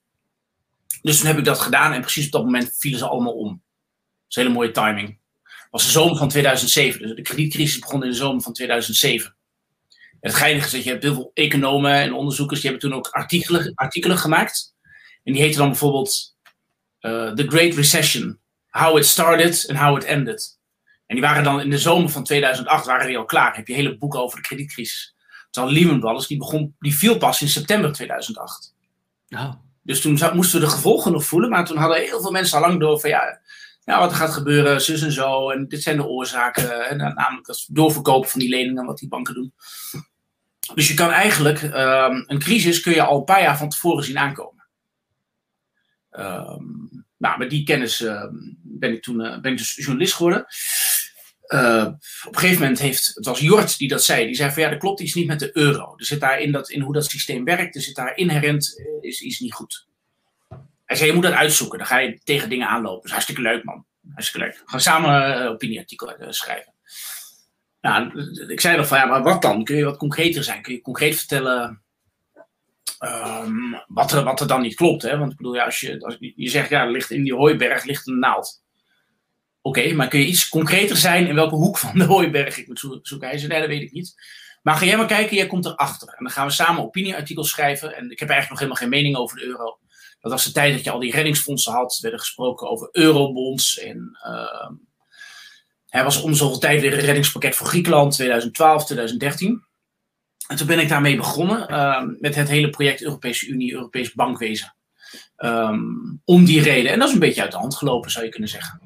Dus 1.01 1.17
toen 1.17 1.27
heb 1.27 1.37
ik 1.37 1.45
dat 1.45 1.59
gedaan 1.59 1.93
en 1.93 2.01
precies 2.01 2.25
op 2.25 2.31
dat 2.31 2.43
moment 2.43 2.75
vielen 2.77 2.99
ze 2.99 3.07
allemaal 3.07 3.33
om. 3.33 3.47
Dat 3.47 3.57
is 4.27 4.35
een 4.35 4.41
hele 4.41 4.53
mooie 4.53 4.71
timing. 4.71 5.17
Het 5.43 5.67
was 5.71 5.85
de 5.85 5.91
zomer 5.91 6.17
van 6.17 6.29
2007. 6.29 7.01
Dus 7.01 7.15
de 7.15 7.21
kredietcrisis 7.21 7.79
begon 7.79 8.03
in 8.03 8.09
de 8.09 8.15
zomer 8.15 8.41
van 8.41 8.53
2007. 8.53 9.35
En 10.19 10.29
het 10.29 10.35
geinige 10.35 10.65
is 10.65 10.71
dat 10.71 10.83
je 10.83 10.89
hebt 10.89 11.03
heel 11.03 11.13
veel 11.13 11.31
economen 11.33 11.91
en 11.91 12.13
onderzoekers, 12.13 12.61
die 12.61 12.69
hebben 12.69 12.89
toen 12.89 12.97
ook 12.97 13.07
artikelen, 13.07 13.71
artikelen 13.75 14.17
gemaakt. 14.17 14.75
En 15.23 15.33
die 15.33 15.41
heten 15.41 15.57
dan 15.57 15.69
bijvoorbeeld 15.69 16.35
uh, 17.01 17.31
The 17.31 17.47
Great 17.47 17.73
Recession. 17.73 18.39
How 18.69 18.97
it 18.97 19.05
started 19.05 19.65
and 19.69 19.79
how 19.79 19.97
it 19.97 20.03
ended. 20.03 20.58
En 21.09 21.15
die 21.15 21.23
waren 21.23 21.43
dan 21.43 21.61
in 21.61 21.69
de 21.69 21.77
zomer 21.77 22.09
van 22.09 22.23
2008 22.23 22.85
waren 22.85 23.07
die 23.07 23.17
al 23.17 23.25
klaar. 23.25 23.55
Heb 23.55 23.67
je 23.67 23.73
hele 23.73 23.97
boeken 23.97 24.19
over 24.19 24.41
de 24.41 24.47
kredietcrisis. 24.47 25.15
Terwijl 25.49 25.73
Lehman 25.73 25.99
Brothers, 25.99 26.27
die, 26.27 26.37
begon, 26.37 26.75
die 26.79 26.95
viel 26.95 27.17
pas 27.17 27.41
in 27.41 27.47
september 27.47 27.91
2008. 27.91 28.75
Oh. 29.29 29.53
Dus 29.83 30.01
toen 30.01 30.19
moesten 30.33 30.59
we 30.59 30.65
de 30.65 30.71
gevolgen 30.71 31.11
nog 31.11 31.25
voelen. 31.25 31.49
Maar 31.49 31.65
toen 31.65 31.77
hadden 31.77 32.01
heel 32.01 32.21
veel 32.21 32.31
mensen 32.31 32.57
al 32.57 32.67
lang 32.67 32.79
door 32.79 32.99
van 32.99 33.09
ja, 33.09 33.39
ja, 33.83 33.99
wat 33.99 34.11
er 34.11 34.17
gaat 34.17 34.33
gebeuren, 34.33 34.81
zus 34.81 35.01
en 35.01 35.11
zo. 35.11 35.49
En 35.49 35.67
dit 35.67 35.83
zijn 35.83 35.97
de 35.97 36.05
oorzaken. 36.05 36.89
En 36.89 36.97
namelijk 36.97 37.45
dat 37.45 37.65
doorverkopen 37.69 38.29
van 38.29 38.39
die 38.39 38.49
leningen, 38.49 38.85
wat 38.85 38.97
die 38.97 39.09
banken 39.09 39.33
doen. 39.33 39.53
Dus 40.73 40.87
je 40.87 40.93
kan 40.93 41.11
eigenlijk, 41.11 41.61
um, 41.61 42.23
een 42.27 42.39
crisis 42.39 42.81
kun 42.81 42.93
je 42.93 43.03
al 43.03 43.17
een 43.17 43.23
paar 43.23 43.41
jaar 43.41 43.57
van 43.57 43.69
tevoren 43.69 44.03
zien 44.03 44.17
aankomen. 44.17 44.67
Um, 46.11 47.05
nou, 47.17 47.37
met 47.37 47.49
die 47.49 47.63
kennis 47.63 48.01
uh, 48.01 48.25
ben 48.61 48.93
ik 48.93 49.01
toen 49.01 49.19
uh, 49.19 49.39
ben 49.39 49.51
ik 49.51 49.57
dus 49.57 49.75
journalist 49.75 50.13
geworden. 50.13 50.45
Uh, 51.53 51.85
op 52.25 52.33
een 52.33 52.39
gegeven 52.39 52.61
moment 52.61 52.79
heeft, 52.79 53.11
het 53.13 53.25
was 53.25 53.39
Jort 53.39 53.77
die 53.77 53.87
dat 53.87 54.03
zei, 54.03 54.25
die 54.25 54.35
zei 54.35 54.51
van 54.51 54.63
ja, 54.63 54.69
er 54.69 54.77
klopt 54.77 54.99
iets 54.99 55.13
niet 55.13 55.27
met 55.27 55.39
de 55.39 55.57
euro. 55.57 55.93
Er 55.97 56.05
zit 56.05 56.19
daar 56.19 56.39
in, 56.39 56.51
dat, 56.51 56.69
in 56.69 56.81
hoe 56.81 56.93
dat 56.93 57.05
systeem 57.05 57.43
werkt, 57.43 57.75
er 57.75 57.81
zit 57.81 57.95
daar 57.95 58.17
inherent, 58.17 58.81
is 59.01 59.21
iets 59.21 59.39
niet 59.39 59.53
goed. 59.53 59.87
Hij 60.85 60.97
zei, 60.97 61.09
je 61.09 61.15
moet 61.15 61.23
dat 61.23 61.33
uitzoeken, 61.33 61.77
dan 61.77 61.87
ga 61.87 61.97
je 61.97 62.19
tegen 62.23 62.49
dingen 62.49 62.67
aanlopen. 62.67 63.05
Is 63.05 63.11
hartstikke 63.11 63.41
leuk 63.41 63.63
man, 63.63 63.85
hartstikke 64.13 64.45
leuk. 64.45 64.57
We 64.57 64.69
gaan 64.69 64.81
samen 64.81 65.41
uh, 65.41 65.49
opinieartikel 65.49 66.15
schrijven. 66.29 66.73
Nou, 67.81 68.11
ik 68.47 68.61
zei 68.61 68.75
dan 68.75 68.87
van 68.87 68.97
ja, 68.97 69.05
maar 69.05 69.23
wat 69.23 69.41
dan? 69.41 69.63
Kun 69.63 69.75
je 69.75 69.83
wat 69.83 69.97
concreter 69.97 70.43
zijn? 70.43 70.61
Kun 70.61 70.73
je 70.73 70.81
concreet 70.81 71.17
vertellen 71.17 71.81
um, 72.99 73.83
wat, 73.87 74.11
er, 74.11 74.23
wat 74.23 74.39
er 74.39 74.47
dan 74.47 74.61
niet 74.61 74.75
klopt? 74.75 75.01
Hè? 75.01 75.17
Want 75.17 75.31
ik 75.31 75.37
bedoel, 75.37 75.55
ja, 75.55 75.65
als, 75.65 75.79
je, 75.79 75.99
als 75.99 76.17
je 76.19 76.49
zegt 76.49 76.69
ja, 76.69 76.85
ligt 76.85 77.11
in 77.11 77.23
die 77.23 77.35
hooiberg 77.35 77.83
ligt 77.83 78.07
een 78.07 78.19
naald. 78.19 78.63
Oké, 79.61 79.93
maar 79.93 80.07
kun 80.07 80.19
je 80.19 80.25
iets 80.25 80.49
concreter 80.49 80.97
zijn 80.97 81.27
in 81.27 81.35
welke 81.35 81.55
hoek 81.55 81.77
van 81.77 81.97
de 81.97 82.03
hooiberg 82.03 82.57
ik 82.57 82.67
moet 82.67 82.79
zoeken? 83.01 83.27
Hij 83.27 83.37
zei 83.37 83.51
nee, 83.51 83.59
dat 83.59 83.69
weet 83.69 83.81
ik 83.81 83.91
niet. 83.91 84.15
Maar 84.61 84.75
ga 84.75 84.85
jij 84.85 84.97
maar 84.97 85.07
kijken, 85.07 85.35
jij 85.35 85.47
komt 85.47 85.65
erachter. 85.65 86.07
En 86.07 86.23
dan 86.23 86.31
gaan 86.31 86.47
we 86.47 86.53
samen 86.53 86.83
opinieartikels 86.83 87.49
schrijven. 87.49 87.95
En 87.95 88.11
ik 88.11 88.19
heb 88.19 88.29
eigenlijk 88.29 88.49
nog 88.49 88.59
helemaal 88.59 88.81
geen 88.81 88.89
mening 88.89 89.15
over 89.15 89.37
de 89.37 89.45
euro. 89.45 89.79
Dat 90.19 90.31
was 90.31 90.43
de 90.43 90.51
tijd 90.51 90.73
dat 90.73 90.83
je 90.83 90.91
al 90.91 90.99
die 90.99 91.11
reddingsfondsen 91.11 91.73
had. 91.73 91.95
Er 91.95 92.01
werden 92.01 92.19
gesproken 92.19 92.69
over 92.69 92.89
eurobonds 92.91 93.79
en... 93.79 94.19
Uh, 94.27 94.69
hij 95.89 96.03
was 96.03 96.21
om 96.21 96.33
zoveel 96.33 96.59
tijd 96.59 96.81
weer 96.81 96.93
een 96.93 96.99
reddingspakket 96.99 97.55
voor 97.55 97.67
Griekenland, 97.67 98.13
2012, 98.13 98.85
2013. 98.85 99.63
En 100.47 100.57
toen 100.57 100.67
ben 100.67 100.79
ik 100.79 100.89
daarmee 100.89 101.15
begonnen 101.15 101.71
uh, 101.71 102.03
met 102.19 102.35
het 102.35 102.47
hele 102.47 102.69
project 102.69 103.01
Europese 103.01 103.47
Unie, 103.47 103.73
Europees 103.73 104.13
bankwezen. 104.13 104.75
Um, 105.37 106.21
om 106.25 106.45
die 106.45 106.61
reden. 106.61 106.91
En 106.91 106.99
dat 106.99 107.07
is 107.07 107.13
een 107.13 107.19
beetje 107.19 107.41
uit 107.41 107.51
de 107.51 107.57
hand 107.57 107.75
gelopen, 107.75 108.11
zou 108.11 108.25
je 108.25 108.31
kunnen 108.31 108.49
zeggen. 108.49 108.81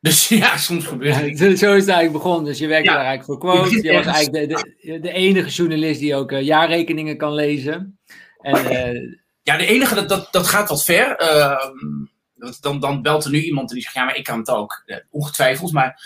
Dus 0.00 0.28
ja, 0.42 0.56
soms 0.56 0.86
gebeurt 0.86 1.16
het. 1.16 1.38
Ja, 1.38 1.56
zo 1.56 1.74
is 1.74 1.80
het 1.80 1.88
eigenlijk 1.88 2.12
begonnen. 2.12 2.44
Dus 2.44 2.58
je 2.58 2.66
werkte 2.66 2.92
daar 2.92 3.04
eigenlijk 3.04 3.24
voor 3.24 3.38
Quote. 3.38 3.82
Je 3.82 3.92
was 3.92 4.06
eigenlijk 4.06 4.48
de, 4.48 4.74
de, 4.80 5.00
de, 5.00 5.12
enige 5.12 5.48
journalist 5.48 6.00
die 6.00 6.14
ook 6.14 6.32
uh, 6.32 6.42
jaarrekeningen 6.42 7.16
kan 7.16 7.34
lezen. 7.34 7.98
En, 8.40 8.72
uh, 8.72 9.18
ja, 9.42 9.56
de 9.56 9.66
enige, 9.66 9.94
dat, 9.94 10.08
dat, 10.08 10.28
dat 10.30 10.46
gaat 10.46 10.68
wat 10.68 10.84
ver. 10.84 11.20
Uh, 11.22 11.64
dan, 12.60 12.80
dan 12.80 13.02
belt 13.02 13.24
er 13.24 13.30
nu 13.30 13.42
iemand 13.42 13.68
en 13.68 13.74
die 13.74 13.84
zegt, 13.84 13.94
ja, 13.94 14.04
maar 14.04 14.16
ik 14.16 14.24
kan 14.24 14.38
het 14.38 14.50
ook. 14.50 14.82
Eh, 14.86 14.96
ongetwijfeld, 15.10 15.72
maar 15.72 16.02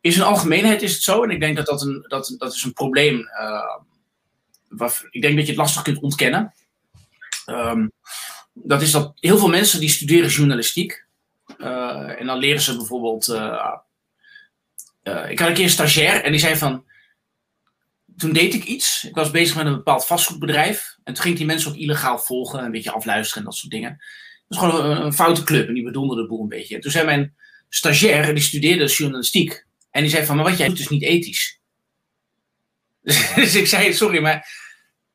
in 0.00 0.12
zijn 0.12 0.26
algemeenheid 0.26 0.82
is 0.82 0.92
het 0.92 1.02
zo. 1.02 1.22
En 1.22 1.30
ik 1.30 1.40
denk 1.40 1.56
dat 1.56 1.66
dat 1.66 1.82
een, 1.82 2.04
dat, 2.08 2.34
dat 2.38 2.54
is 2.54 2.64
een 2.64 2.72
probleem 2.72 3.18
uh, 3.18 3.76
waar, 4.68 5.08
ik 5.10 5.22
denk 5.22 5.36
dat 5.36 5.44
je 5.44 5.50
het 5.52 5.60
lastig 5.60 5.82
kunt 5.82 6.00
ontkennen. 6.00 6.54
Um, 7.46 7.92
dat 8.52 8.82
is 8.82 8.90
dat 8.90 9.12
heel 9.14 9.38
veel 9.38 9.48
mensen 9.48 9.80
die 9.80 9.88
studeren 9.88 10.30
journalistiek. 10.30 11.06
Uh, 11.58 12.20
en 12.20 12.26
dan 12.26 12.38
leren 12.38 12.60
ze 12.60 12.76
bijvoorbeeld... 12.76 13.28
Uh, 13.28 13.76
ik 15.28 15.38
had 15.38 15.48
een 15.48 15.54
keer 15.54 15.64
een 15.64 15.70
stagiair 15.70 16.24
en 16.24 16.30
die 16.30 16.40
zei 16.40 16.56
van... 16.56 16.86
Toen 18.16 18.32
deed 18.32 18.54
ik 18.54 18.64
iets. 18.64 19.04
Ik 19.04 19.14
was 19.14 19.30
bezig 19.30 19.56
met 19.56 19.66
een 19.66 19.76
bepaald 19.76 20.06
vastgoedbedrijf. 20.06 20.96
En 21.04 21.14
toen 21.14 21.22
ging 21.22 21.36
die 21.36 21.46
mensen 21.46 21.70
ook 21.70 21.76
illegaal 21.76 22.18
volgen. 22.18 22.64
Een 22.64 22.70
beetje 22.70 22.90
afluisteren 22.90 23.42
en 23.42 23.48
dat 23.48 23.58
soort 23.58 23.72
dingen. 23.72 23.98
Dat 24.48 24.62
is 24.62 24.68
gewoon 24.68 24.96
een, 24.96 25.12
foute 25.12 25.42
club 25.42 25.68
en 25.68 25.74
die 25.74 25.84
bedoelde 25.84 26.22
de 26.22 26.26
boel 26.26 26.42
een 26.42 26.48
beetje. 26.48 26.74
En 26.74 26.80
toen 26.80 26.90
zei 26.90 27.04
mijn 27.04 27.34
stagiair, 27.68 28.34
die 28.34 28.42
studeerde 28.42 28.86
journalistiek. 28.86 29.66
En 29.90 30.02
die 30.02 30.10
zei 30.10 30.26
van, 30.26 30.36
maar 30.36 30.44
wat 30.44 30.58
jij 30.58 30.68
doet 30.68 30.78
is 30.78 30.88
niet 30.88 31.02
ethisch. 31.02 31.56
Dus, 33.34 33.54
ik 33.54 33.66
zei, 33.66 33.94
sorry, 33.94 34.22
maar 34.22 34.48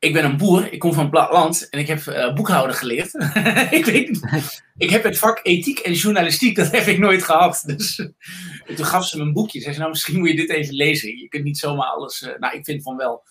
ik 0.04 0.12
ben 0.12 0.24
een 0.24 0.36
boer, 0.36 0.72
ik 0.72 0.78
kom 0.78 0.92
van 0.92 1.02
het 1.02 1.10
platteland 1.10 1.68
en 1.68 1.78
ik 1.78 1.86
heb 1.86 2.00
uh, 2.00 2.34
boekhouden 2.34 2.76
geleerd. 2.76 3.14
ik, 3.78 3.84
weet, 3.84 4.20
ik 4.76 4.90
heb 4.90 5.02
het 5.02 5.18
vak 5.18 5.40
ethiek 5.42 5.78
en 5.78 5.92
journalistiek, 5.92 6.56
dat 6.56 6.70
heb 6.70 6.86
ik 6.86 6.98
nooit 6.98 7.22
gehad. 7.22 7.62
Dus 7.66 7.96
toen 8.76 8.84
gaf 8.84 9.06
ze 9.06 9.16
me 9.16 9.22
een 9.22 9.32
boekje. 9.32 9.60
Zei 9.60 9.72
ze, 9.72 9.78
nou 9.78 9.90
misschien 9.90 10.18
moet 10.18 10.28
je 10.28 10.36
dit 10.36 10.50
even 10.50 10.74
lezen. 10.74 11.18
Je 11.18 11.28
kunt 11.28 11.44
niet 11.44 11.58
zomaar 11.58 11.88
alles, 11.88 12.22
uh, 12.22 12.38
nou 12.38 12.56
ik 12.56 12.64
vind 12.64 12.82
van 12.82 12.96
wel. 12.96 13.22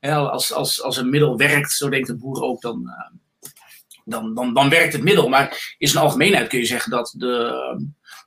als, 0.00 0.52
als, 0.52 0.82
als 0.82 0.96
een 0.96 1.10
middel 1.10 1.36
werkt, 1.36 1.72
zo 1.72 1.88
denkt 1.88 2.06
de 2.06 2.16
boer 2.16 2.42
ook, 2.42 2.60
dan, 2.60 2.90
dan, 4.04 4.34
dan, 4.34 4.54
dan 4.54 4.68
werkt 4.68 4.92
het 4.92 5.02
middel. 5.02 5.28
Maar 5.28 5.74
in 5.78 5.88
zijn 5.88 6.04
algemeenheid 6.04 6.48
kun 6.48 6.58
je 6.58 6.66
zeggen 6.66 6.90
dat, 6.90 7.14
de, 7.16 7.54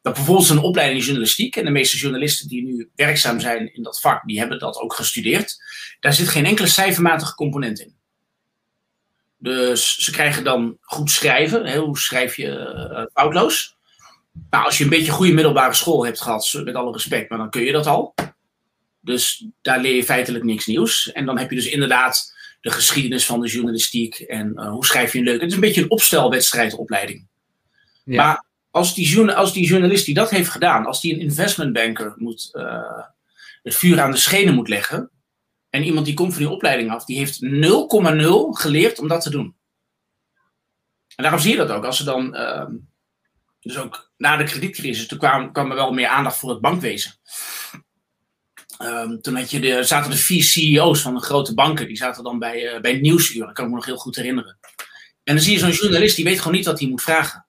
dat 0.05 0.13
bijvoorbeeld 0.13 0.50
een 0.50 0.59
opleiding 0.59 1.03
journalistiek, 1.03 1.55
en 1.55 1.65
de 1.65 1.71
meeste 1.71 1.97
journalisten 1.97 2.47
die 2.47 2.63
nu 2.63 2.89
werkzaam 2.95 3.39
zijn 3.39 3.74
in 3.74 3.83
dat 3.83 4.00
vak, 4.00 4.25
die 4.25 4.39
hebben 4.39 4.59
dat 4.59 4.77
ook 4.77 4.93
gestudeerd. 4.93 5.57
Daar 6.00 6.13
zit 6.13 6.27
geen 6.27 6.45
enkele 6.45 6.67
cijfermatige 6.67 7.35
component 7.35 7.79
in. 7.79 7.95
Dus 9.38 9.95
ze 9.95 10.12
krijgen 10.12 10.43
dan 10.43 10.77
goed 10.81 11.12
schrijven. 11.12 11.77
Hoe 11.77 11.97
schrijf 11.97 12.35
je 12.35 12.47
uh, 12.91 13.05
foutloos? 13.13 13.77
Nou, 14.50 14.65
als 14.65 14.77
je 14.77 14.83
een 14.83 14.89
beetje 14.89 15.12
goede 15.12 15.33
middelbare 15.33 15.74
school 15.74 16.05
hebt 16.05 16.21
gehad, 16.21 16.62
met 16.63 16.75
alle 16.75 16.91
respect, 16.91 17.29
maar 17.29 17.38
dan 17.38 17.50
kun 17.50 17.63
je 17.63 17.71
dat 17.71 17.88
al. 17.88 18.13
Dus 19.01 19.47
daar 19.62 19.81
leer 19.81 19.95
je 19.95 20.03
feitelijk 20.03 20.43
niks 20.43 20.65
nieuws. 20.65 21.12
En 21.12 21.25
dan 21.25 21.38
heb 21.38 21.50
je 21.50 21.55
dus 21.55 21.67
inderdaad 21.67 22.35
de 22.62 22.71
geschiedenis 22.71 23.25
van 23.25 23.41
de 23.41 23.47
journalistiek 23.47 24.19
en 24.19 24.51
uh, 24.55 24.69
hoe 24.69 24.85
schrijf 24.85 25.13
je 25.13 25.19
een 25.19 25.25
leuk. 25.25 25.41
Het 25.41 25.50
is 25.50 25.55
een 25.55 25.62
beetje 25.62 25.81
een 25.81 25.91
opstelwedstrijdopleiding. 25.91 27.27
Ja. 28.03 28.25
Maar 28.25 28.43
als 28.75 28.94
die, 28.94 29.32
als 29.32 29.53
die 29.53 29.67
journalist 29.67 30.05
die 30.05 30.13
dat 30.13 30.29
heeft 30.29 30.50
gedaan, 30.50 30.86
als 30.86 31.01
die 31.01 31.13
een 31.13 31.20
investmentbanker 31.20 32.13
moet, 32.17 32.50
uh, 32.53 33.03
het 33.63 33.75
vuur 33.75 34.01
aan 34.01 34.12
de 34.12 34.17
schenen 34.17 34.53
moet 34.53 34.67
leggen, 34.67 35.10
en 35.70 35.84
iemand 35.84 36.05
die 36.05 36.15
komt 36.15 36.34
van 36.34 36.41
die 36.41 36.51
opleiding 36.51 36.91
af, 36.91 37.05
die 37.05 37.17
heeft 37.17 37.39
0,0 37.41 37.48
geleerd 38.51 39.00
om 39.00 39.08
dat 39.08 39.22
te 39.22 39.29
doen. 39.29 39.55
En 41.15 41.24
daarom 41.24 41.39
zie 41.39 41.51
je 41.51 41.58
dat 41.58 41.70
ook. 41.70 41.86
Als 41.86 41.98
ze 41.98 42.03
dan, 42.03 42.36
uh, 42.36 42.65
dus 43.60 43.77
ook 43.77 44.12
na 44.17 44.38
de 44.38 44.44
kredietcrisis, 44.44 45.08
toen 45.08 45.17
kwam, 45.17 45.51
kwam 45.51 45.70
er 45.70 45.75
wel 45.75 45.94
meer 45.94 46.08
aandacht 46.08 46.38
voor 46.38 46.50
het 46.50 46.62
bankwezen. 46.62 47.12
Um, 48.82 49.22
toen 49.22 49.34
de, 49.34 49.84
zaten 49.84 50.12
de 50.12 50.17
vier 50.17 50.44
CEO's 50.44 51.01
van 51.01 51.13
de 51.13 51.22
grote 51.22 51.53
banken, 51.53 51.88
die 51.88 51.98
zaten 51.98 52.24
dan 52.24 52.39
bij, 52.39 52.74
uh, 52.74 52.82
bij 52.82 53.00
nieuwsuur. 53.00 53.46
Dat 53.46 53.53
kan 53.53 53.63
ik 53.63 53.70
me 53.70 53.75
nog 53.75 53.86
heel 53.86 53.98
goed 53.98 54.15
herinneren. 54.15 54.58
En 55.24 55.36
dan 55.36 55.44
zie 55.44 55.53
je 55.53 55.60
zo'n 55.60 55.72
journalist, 55.72 56.15
die 56.15 56.25
weet 56.25 56.38
gewoon 56.39 56.53
niet 56.53 56.65
wat 56.65 56.79
hij 56.79 56.89
moet 56.89 57.01
vragen. 57.01 57.44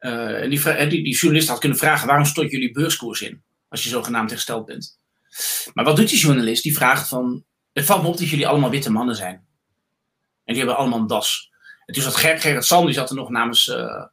Uh, 0.00 0.42
en 0.42 0.50
die, 0.88 0.88
die, 0.88 1.16
journalist 1.16 1.48
had 1.48 1.58
kunnen 1.58 1.78
vragen, 1.78 2.06
waarom 2.06 2.24
stort 2.24 2.50
jullie 2.50 2.72
beurskoers 2.72 3.20
in? 3.20 3.42
Als 3.68 3.82
je 3.82 3.88
zogenaamd 3.88 4.30
hersteld 4.30 4.66
bent. 4.66 4.98
Maar 5.72 5.84
wat 5.84 5.96
doet 5.96 6.08
die 6.08 6.18
journalist? 6.18 6.62
Die 6.62 6.76
vraagt 6.76 7.08
van, 7.08 7.44
het 7.72 7.84
valt 7.84 8.02
me 8.02 8.08
op 8.08 8.18
dat 8.18 8.28
jullie 8.28 8.48
allemaal 8.48 8.70
witte 8.70 8.90
mannen 8.90 9.16
zijn. 9.16 9.34
En 10.44 10.54
die 10.54 10.56
hebben 10.56 10.76
allemaal 10.76 10.98
een 10.98 11.06
das. 11.06 11.50
En 11.86 11.94
toen 11.94 12.02
zat 12.02 12.16
Ger 12.16 12.40
Gerrit 12.40 12.64
Sand, 12.64 12.84
die 12.84 12.94
zat 12.94 13.10
er 13.10 13.16
nog 13.16 13.28
namens 13.28 13.66
uh, 13.66 14.04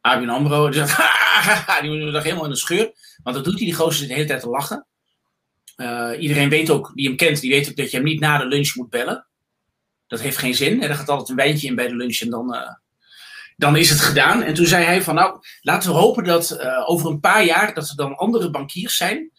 ABN 0.00 0.28
AMRO. 0.28 0.70
Die 0.70 0.86
zat, 0.86 0.96
die 1.80 1.90
lag 1.90 2.22
helemaal 2.22 2.44
in 2.44 2.50
de 2.50 2.56
scheur. 2.56 2.92
Want 3.22 3.36
dat 3.36 3.44
doet 3.44 3.56
hij, 3.56 3.64
die 3.64 3.74
gozer 3.74 3.98
zit 3.98 4.08
de 4.08 4.14
hele 4.14 4.26
tijd 4.26 4.40
te 4.40 4.48
lachen. 4.48 4.86
Uh, 5.76 6.10
iedereen 6.18 6.48
weet 6.48 6.70
ook, 6.70 6.92
die 6.94 7.06
hem 7.06 7.16
kent, 7.16 7.40
die 7.40 7.50
weet 7.50 7.68
ook 7.68 7.76
dat 7.76 7.90
je 7.90 7.96
hem 7.96 8.06
niet 8.06 8.20
na 8.20 8.38
de 8.38 8.46
lunch 8.46 8.74
moet 8.74 8.90
bellen. 8.90 9.26
Dat 10.06 10.20
heeft 10.20 10.36
geen 10.36 10.54
zin. 10.54 10.82
Er 10.82 10.94
gaat 10.94 11.08
altijd 11.08 11.28
een 11.28 11.36
wijntje 11.36 11.66
in 11.66 11.74
bij 11.74 11.88
de 11.88 11.96
lunch 11.96 12.20
en 12.20 12.30
dan, 12.30 12.54
dan 13.60 13.76
is 13.76 13.90
het 13.90 14.00
gedaan. 14.00 14.42
En 14.42 14.54
toen 14.54 14.66
zei 14.66 14.84
hij 14.84 15.02
van 15.02 15.14
nou, 15.14 15.40
laten 15.60 15.90
we 15.90 15.96
hopen 15.96 16.24
dat 16.24 16.58
uh, 16.60 16.90
over 16.90 17.10
een 17.10 17.20
paar 17.20 17.44
jaar 17.44 17.74
dat 17.74 17.88
er 17.88 17.96
dan 17.96 18.16
andere 18.16 18.50
bankiers 18.50 18.96
zijn. 18.96 19.30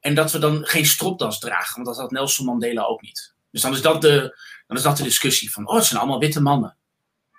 En 0.00 0.14
dat 0.14 0.32
we 0.32 0.38
dan 0.38 0.64
geen 0.64 0.86
stropdas 0.86 1.38
dragen. 1.38 1.74
Want 1.74 1.86
dat 1.86 1.96
had 1.96 2.10
Nelson 2.10 2.46
Mandela 2.46 2.82
ook 2.82 3.02
niet. 3.02 3.34
Dus 3.50 3.62
dan 3.62 3.72
is 3.72 3.82
dat 3.82 4.00
de, 4.00 4.38
dan 4.66 4.76
is 4.76 4.82
dat 4.82 4.96
de 4.96 5.02
discussie 5.02 5.52
van, 5.52 5.68
oh 5.68 5.74
het 5.74 5.84
zijn 5.84 6.00
allemaal 6.00 6.18
witte 6.18 6.42
mannen. 6.42 6.76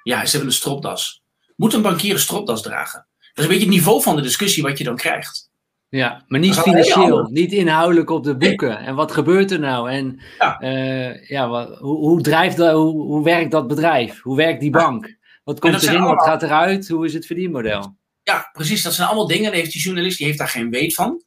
Ja, 0.03 0.25
ze 0.25 0.31
hebben 0.31 0.49
een 0.49 0.55
stropdas. 0.55 1.23
Moet 1.55 1.73
een 1.73 1.81
bankier 1.81 2.13
een 2.13 2.19
stropdas 2.19 2.61
dragen? 2.61 3.05
Dat 3.19 3.29
is 3.33 3.43
een 3.43 3.49
beetje 3.49 3.65
het 3.65 3.73
niveau 3.73 4.01
van 4.01 4.15
de 4.15 4.21
discussie 4.21 4.63
wat 4.63 4.77
je 4.77 4.83
dan 4.83 4.95
krijgt. 4.95 5.49
Ja, 5.89 6.23
maar 6.27 6.39
niet 6.39 6.59
financieel, 6.59 7.29
niet 7.31 7.51
inhoudelijk 7.51 8.09
op 8.09 8.23
de 8.23 8.37
boeken. 8.37 8.77
En 8.77 8.95
wat 8.95 9.11
gebeurt 9.11 9.51
er 9.51 9.59
nou? 9.59 9.91
En 9.91 10.21
ja, 10.39 10.61
uh, 10.61 11.29
ja 11.29 11.47
wat, 11.47 11.77
hoe, 11.77 11.97
hoe, 11.97 12.21
drijft 12.21 12.57
dat, 12.57 12.73
hoe, 12.73 13.01
hoe 13.01 13.23
werkt 13.23 13.51
dat 13.51 13.67
bedrijf? 13.67 14.21
Hoe 14.21 14.35
werkt 14.35 14.59
die 14.59 14.71
bank? 14.71 15.19
Wat 15.43 15.59
komt 15.59 15.75
erin, 15.75 15.89
allemaal... 15.89 16.15
wat 16.15 16.25
gaat 16.25 16.43
eruit? 16.43 16.87
Hoe 16.87 17.05
is 17.05 17.13
het 17.13 17.25
verdienmodel? 17.25 17.95
Ja, 18.23 18.49
precies. 18.53 18.83
Dat 18.83 18.93
zijn 18.93 19.07
allemaal 19.07 19.27
dingen. 19.27 19.53
heeft 19.53 19.71
die 19.71 19.81
journalist 19.81 20.17
die 20.17 20.25
heeft 20.25 20.37
daar 20.37 20.49
geen 20.49 20.69
weet 20.69 20.93
van. 20.93 21.23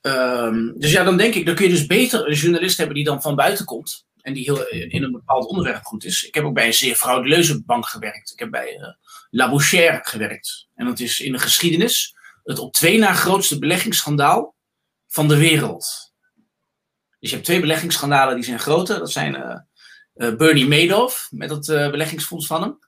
Um, 0.00 0.74
dus 0.76 0.92
ja, 0.92 1.04
dan 1.04 1.16
denk 1.16 1.34
ik, 1.34 1.46
dan 1.46 1.54
kun 1.54 1.64
je 1.64 1.70
dus 1.70 1.86
beter 1.86 2.28
een 2.28 2.34
journalist 2.34 2.76
hebben 2.76 2.94
die 2.96 3.04
dan 3.04 3.22
van 3.22 3.34
buiten 3.34 3.64
komt. 3.64 4.06
En 4.20 4.32
die 4.32 4.44
heel 4.44 4.66
in 4.68 5.02
een 5.02 5.12
bepaald 5.12 5.46
onderwerp 5.46 5.84
goed 5.84 6.04
is. 6.04 6.22
Ik 6.22 6.34
heb 6.34 6.44
ook 6.44 6.54
bij 6.54 6.66
een 6.66 6.74
zeer 6.74 6.94
frauduleuze 6.94 7.62
bank 7.62 7.86
gewerkt. 7.86 8.32
Ik 8.32 8.38
heb 8.38 8.50
bij 8.50 8.76
uh, 8.78 8.86
La 9.30 9.50
Bouchère 9.50 10.00
gewerkt. 10.02 10.68
En 10.74 10.86
dat 10.86 11.00
is 11.00 11.20
in 11.20 11.32
de 11.32 11.38
geschiedenis 11.38 12.14
het 12.44 12.58
op 12.58 12.72
twee 12.72 12.98
na 12.98 13.12
grootste 13.12 13.58
beleggingsschandaal 13.58 14.54
van 15.08 15.28
de 15.28 15.36
wereld. 15.36 16.12
Dus 17.18 17.30
je 17.30 17.36
hebt 17.36 17.44
twee 17.44 17.60
beleggingsschandalen 17.60 18.34
die 18.34 18.44
zijn 18.44 18.58
groter. 18.58 18.98
Dat 18.98 19.12
zijn 19.12 19.34
uh, 19.34 19.56
uh, 20.14 20.36
Bernie 20.36 20.68
Madoff 20.68 21.28
met 21.30 21.50
het 21.50 21.66
beleggingsfonds 21.66 22.46
van 22.46 22.62
hem. 22.62 22.78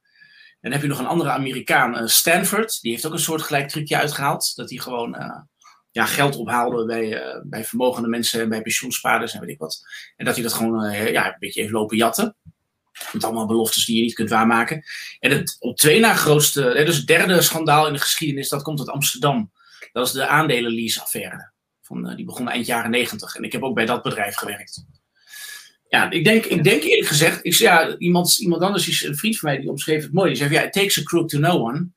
Dan 0.65 0.73
heb 0.73 0.83
je 0.83 0.89
nog 0.89 0.99
een 0.99 1.07
andere 1.07 1.31
Amerikaan, 1.31 2.09
Stanford. 2.09 2.81
Die 2.81 2.91
heeft 2.91 3.07
ook 3.07 3.13
een 3.13 3.19
soort 3.19 3.43
gelijk 3.43 3.69
trucje 3.69 3.97
uitgehaald. 3.97 4.53
Dat 4.57 4.71
hij 4.71 4.79
gewoon 4.79 5.17
ja, 5.91 6.07
geld 6.07 6.37
ophaalde 6.37 6.85
bij, 6.85 7.23
bij 7.45 7.65
vermogende 7.65 8.09
mensen, 8.09 8.49
bij 8.49 8.63
pensioenspaarders 8.63 9.35
en 9.35 9.41
weet 9.41 9.49
ik 9.49 9.59
wat. 9.59 9.83
En 10.17 10.25
dat 10.25 10.35
hij 10.35 10.43
dat 10.43 10.53
gewoon 10.53 10.93
ja, 10.93 11.27
een 11.27 11.37
beetje 11.39 11.61
heeft 11.61 11.73
lopen 11.73 11.97
jatten. 11.97 12.37
Met 13.13 13.25
allemaal 13.25 13.47
beloftes 13.47 13.85
die 13.85 13.97
je 13.97 14.03
niet 14.03 14.15
kunt 14.15 14.31
waarmaken. 14.31 14.85
En 15.21 15.31
het 15.31 15.57
op 15.59 15.77
twee 15.77 16.01
na 16.01 16.15
grootste, 16.15 16.83
dus 16.85 16.97
het 16.97 17.07
derde 17.07 17.43
schandaal 17.43 17.87
in 17.87 17.93
de 17.93 17.99
geschiedenis, 17.99 18.49
dat 18.49 18.63
komt 18.63 18.79
uit 18.79 18.89
Amsterdam. 18.89 19.53
Dat 19.93 20.07
is 20.07 20.13
de 20.13 20.27
aandelenlease-affaire. 20.27 21.53
Die 22.17 22.25
begon 22.25 22.49
eind 22.49 22.67
jaren 22.67 22.91
negentig. 22.91 23.37
En 23.37 23.43
ik 23.43 23.53
heb 23.53 23.63
ook 23.63 23.75
bij 23.75 23.87
dat 23.87 24.03
bedrijf 24.03 24.37
gewerkt. 24.37 24.85
Ja, 25.95 26.11
ik 26.11 26.25
denk, 26.25 26.45
ik 26.45 26.65
denk 26.65 26.83
eerlijk 26.83 27.09
gezegd, 27.09 27.45
ik, 27.45 27.55
ja, 27.55 27.97
iemand, 27.99 28.39
iemand 28.39 28.63
anders, 28.63 29.03
een 29.03 29.17
vriend 29.17 29.39
van 29.39 29.49
mij, 29.49 29.61
die 29.61 29.71
omschreef 29.71 30.03
het 30.03 30.13
mooi. 30.13 30.29
Die 30.29 30.37
zei, 30.37 30.53
ja, 30.53 30.63
it 30.63 30.73
takes 30.73 30.99
a 30.99 31.03
crook 31.03 31.29
to 31.29 31.39
know 31.39 31.63
one. 31.63 31.89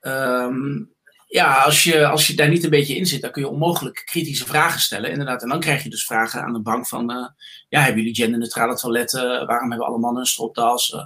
Um, 0.00 0.90
ja, 1.26 1.62
als 1.62 1.84
je, 1.84 2.06
als 2.06 2.26
je 2.26 2.34
daar 2.34 2.48
niet 2.48 2.64
een 2.64 2.70
beetje 2.70 2.96
in 2.96 3.06
zit, 3.06 3.20
dan 3.20 3.30
kun 3.30 3.42
je 3.42 3.48
onmogelijk 3.48 4.02
kritische 4.04 4.46
vragen 4.46 4.80
stellen. 4.80 5.10
Inderdaad, 5.10 5.42
en 5.42 5.48
dan 5.48 5.60
krijg 5.60 5.82
je 5.82 5.90
dus 5.90 6.04
vragen 6.04 6.42
aan 6.42 6.52
de 6.52 6.60
bank 6.60 6.86
van, 6.86 7.10
uh, 7.10 7.26
ja, 7.68 7.80
hebben 7.80 8.02
jullie 8.02 8.16
genderneutrale 8.16 8.74
toiletten? 8.74 9.46
Waarom 9.46 9.70
hebben 9.70 9.86
alle 9.86 9.98
mannen 9.98 10.20
een 10.20 10.28
stropdas? 10.28 10.92
Uh, 10.92 11.00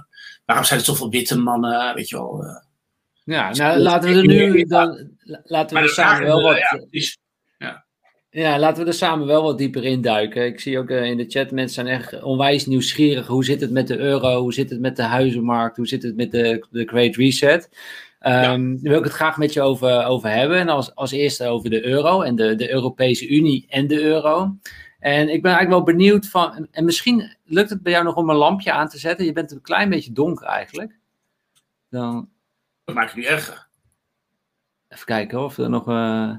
waarom 0.45 0.65
zijn 0.65 0.79
er 0.79 0.85
zoveel 0.85 1.09
witte 1.09 1.37
mannen? 1.37 1.95
Weet 1.95 2.09
je 2.09 2.15
wel. 2.15 2.43
Uh, 2.43 2.55
ja, 3.23 3.51
nou, 3.53 3.79
laten 3.79 4.09
we 4.09 4.15
er 4.15 4.25
nu 4.25 4.63
dan, 4.63 5.11
laten 5.43 5.77
we 5.77 5.83
er 5.83 5.89
samen 5.89 6.27
wel 6.27 6.41
wat... 6.41 6.57
Ja, 6.57 7.07
ja, 8.43 8.59
laten 8.59 8.83
we 8.83 8.89
er 8.89 8.95
samen 8.95 9.27
wel 9.27 9.43
wat 9.43 9.57
dieper 9.57 9.83
in 9.83 10.01
duiken. 10.01 10.45
Ik 10.45 10.59
zie 10.59 10.79
ook 10.79 10.89
in 10.89 11.17
de 11.17 11.25
chat, 11.27 11.51
mensen 11.51 11.85
zijn 11.85 11.87
echt 11.87 12.23
onwijs 12.23 12.65
nieuwsgierig. 12.65 13.27
Hoe 13.27 13.45
zit 13.45 13.61
het 13.61 13.71
met 13.71 13.87
de 13.87 13.97
euro? 13.97 14.41
Hoe 14.41 14.53
zit 14.53 14.69
het 14.69 14.79
met 14.79 14.95
de 14.95 15.03
huizenmarkt? 15.03 15.77
Hoe 15.77 15.87
zit 15.87 16.03
het 16.03 16.15
met 16.15 16.31
de, 16.31 16.65
de 16.71 16.85
Great 16.85 17.15
Reset? 17.15 17.69
Um, 18.21 18.81
Daar 18.81 18.91
wil 18.91 18.97
ik 18.97 19.03
het 19.03 19.13
graag 19.13 19.37
met 19.37 19.53
je 19.53 19.61
over, 19.61 20.05
over 20.05 20.29
hebben. 20.29 20.57
En 20.57 20.69
als, 20.69 20.95
als 20.95 21.11
eerste 21.11 21.47
over 21.47 21.69
de 21.69 21.85
euro 21.85 22.21
en 22.21 22.35
de, 22.35 22.55
de 22.55 22.71
Europese 22.71 23.27
Unie 23.27 23.65
en 23.69 23.87
de 23.87 24.01
euro. 24.01 24.57
En 24.99 25.29
ik 25.29 25.41
ben 25.41 25.51
eigenlijk 25.51 25.69
wel 25.69 25.95
benieuwd 25.95 26.27
van. 26.27 26.67
En 26.71 26.85
misschien 26.85 27.35
lukt 27.43 27.69
het 27.69 27.81
bij 27.81 27.91
jou 27.91 28.03
nog 28.03 28.15
om 28.15 28.29
een 28.29 28.35
lampje 28.35 28.71
aan 28.71 28.87
te 28.87 28.99
zetten. 28.99 29.25
Je 29.25 29.33
bent 29.33 29.51
een 29.51 29.61
klein 29.61 29.89
beetje 29.89 30.11
donker 30.11 30.45
eigenlijk. 30.45 30.99
Dan... 31.89 32.29
Dat 32.83 32.95
maakt 32.95 33.09
het 33.09 33.17
niet 33.17 33.27
erger. 33.27 33.67
Even 34.87 35.05
kijken 35.05 35.43
of 35.43 35.57
er 35.57 35.69
nog. 35.69 35.87
Uh... 35.87 36.33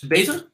Is 0.00 0.08
het 0.08 0.18
beter? 0.18 0.48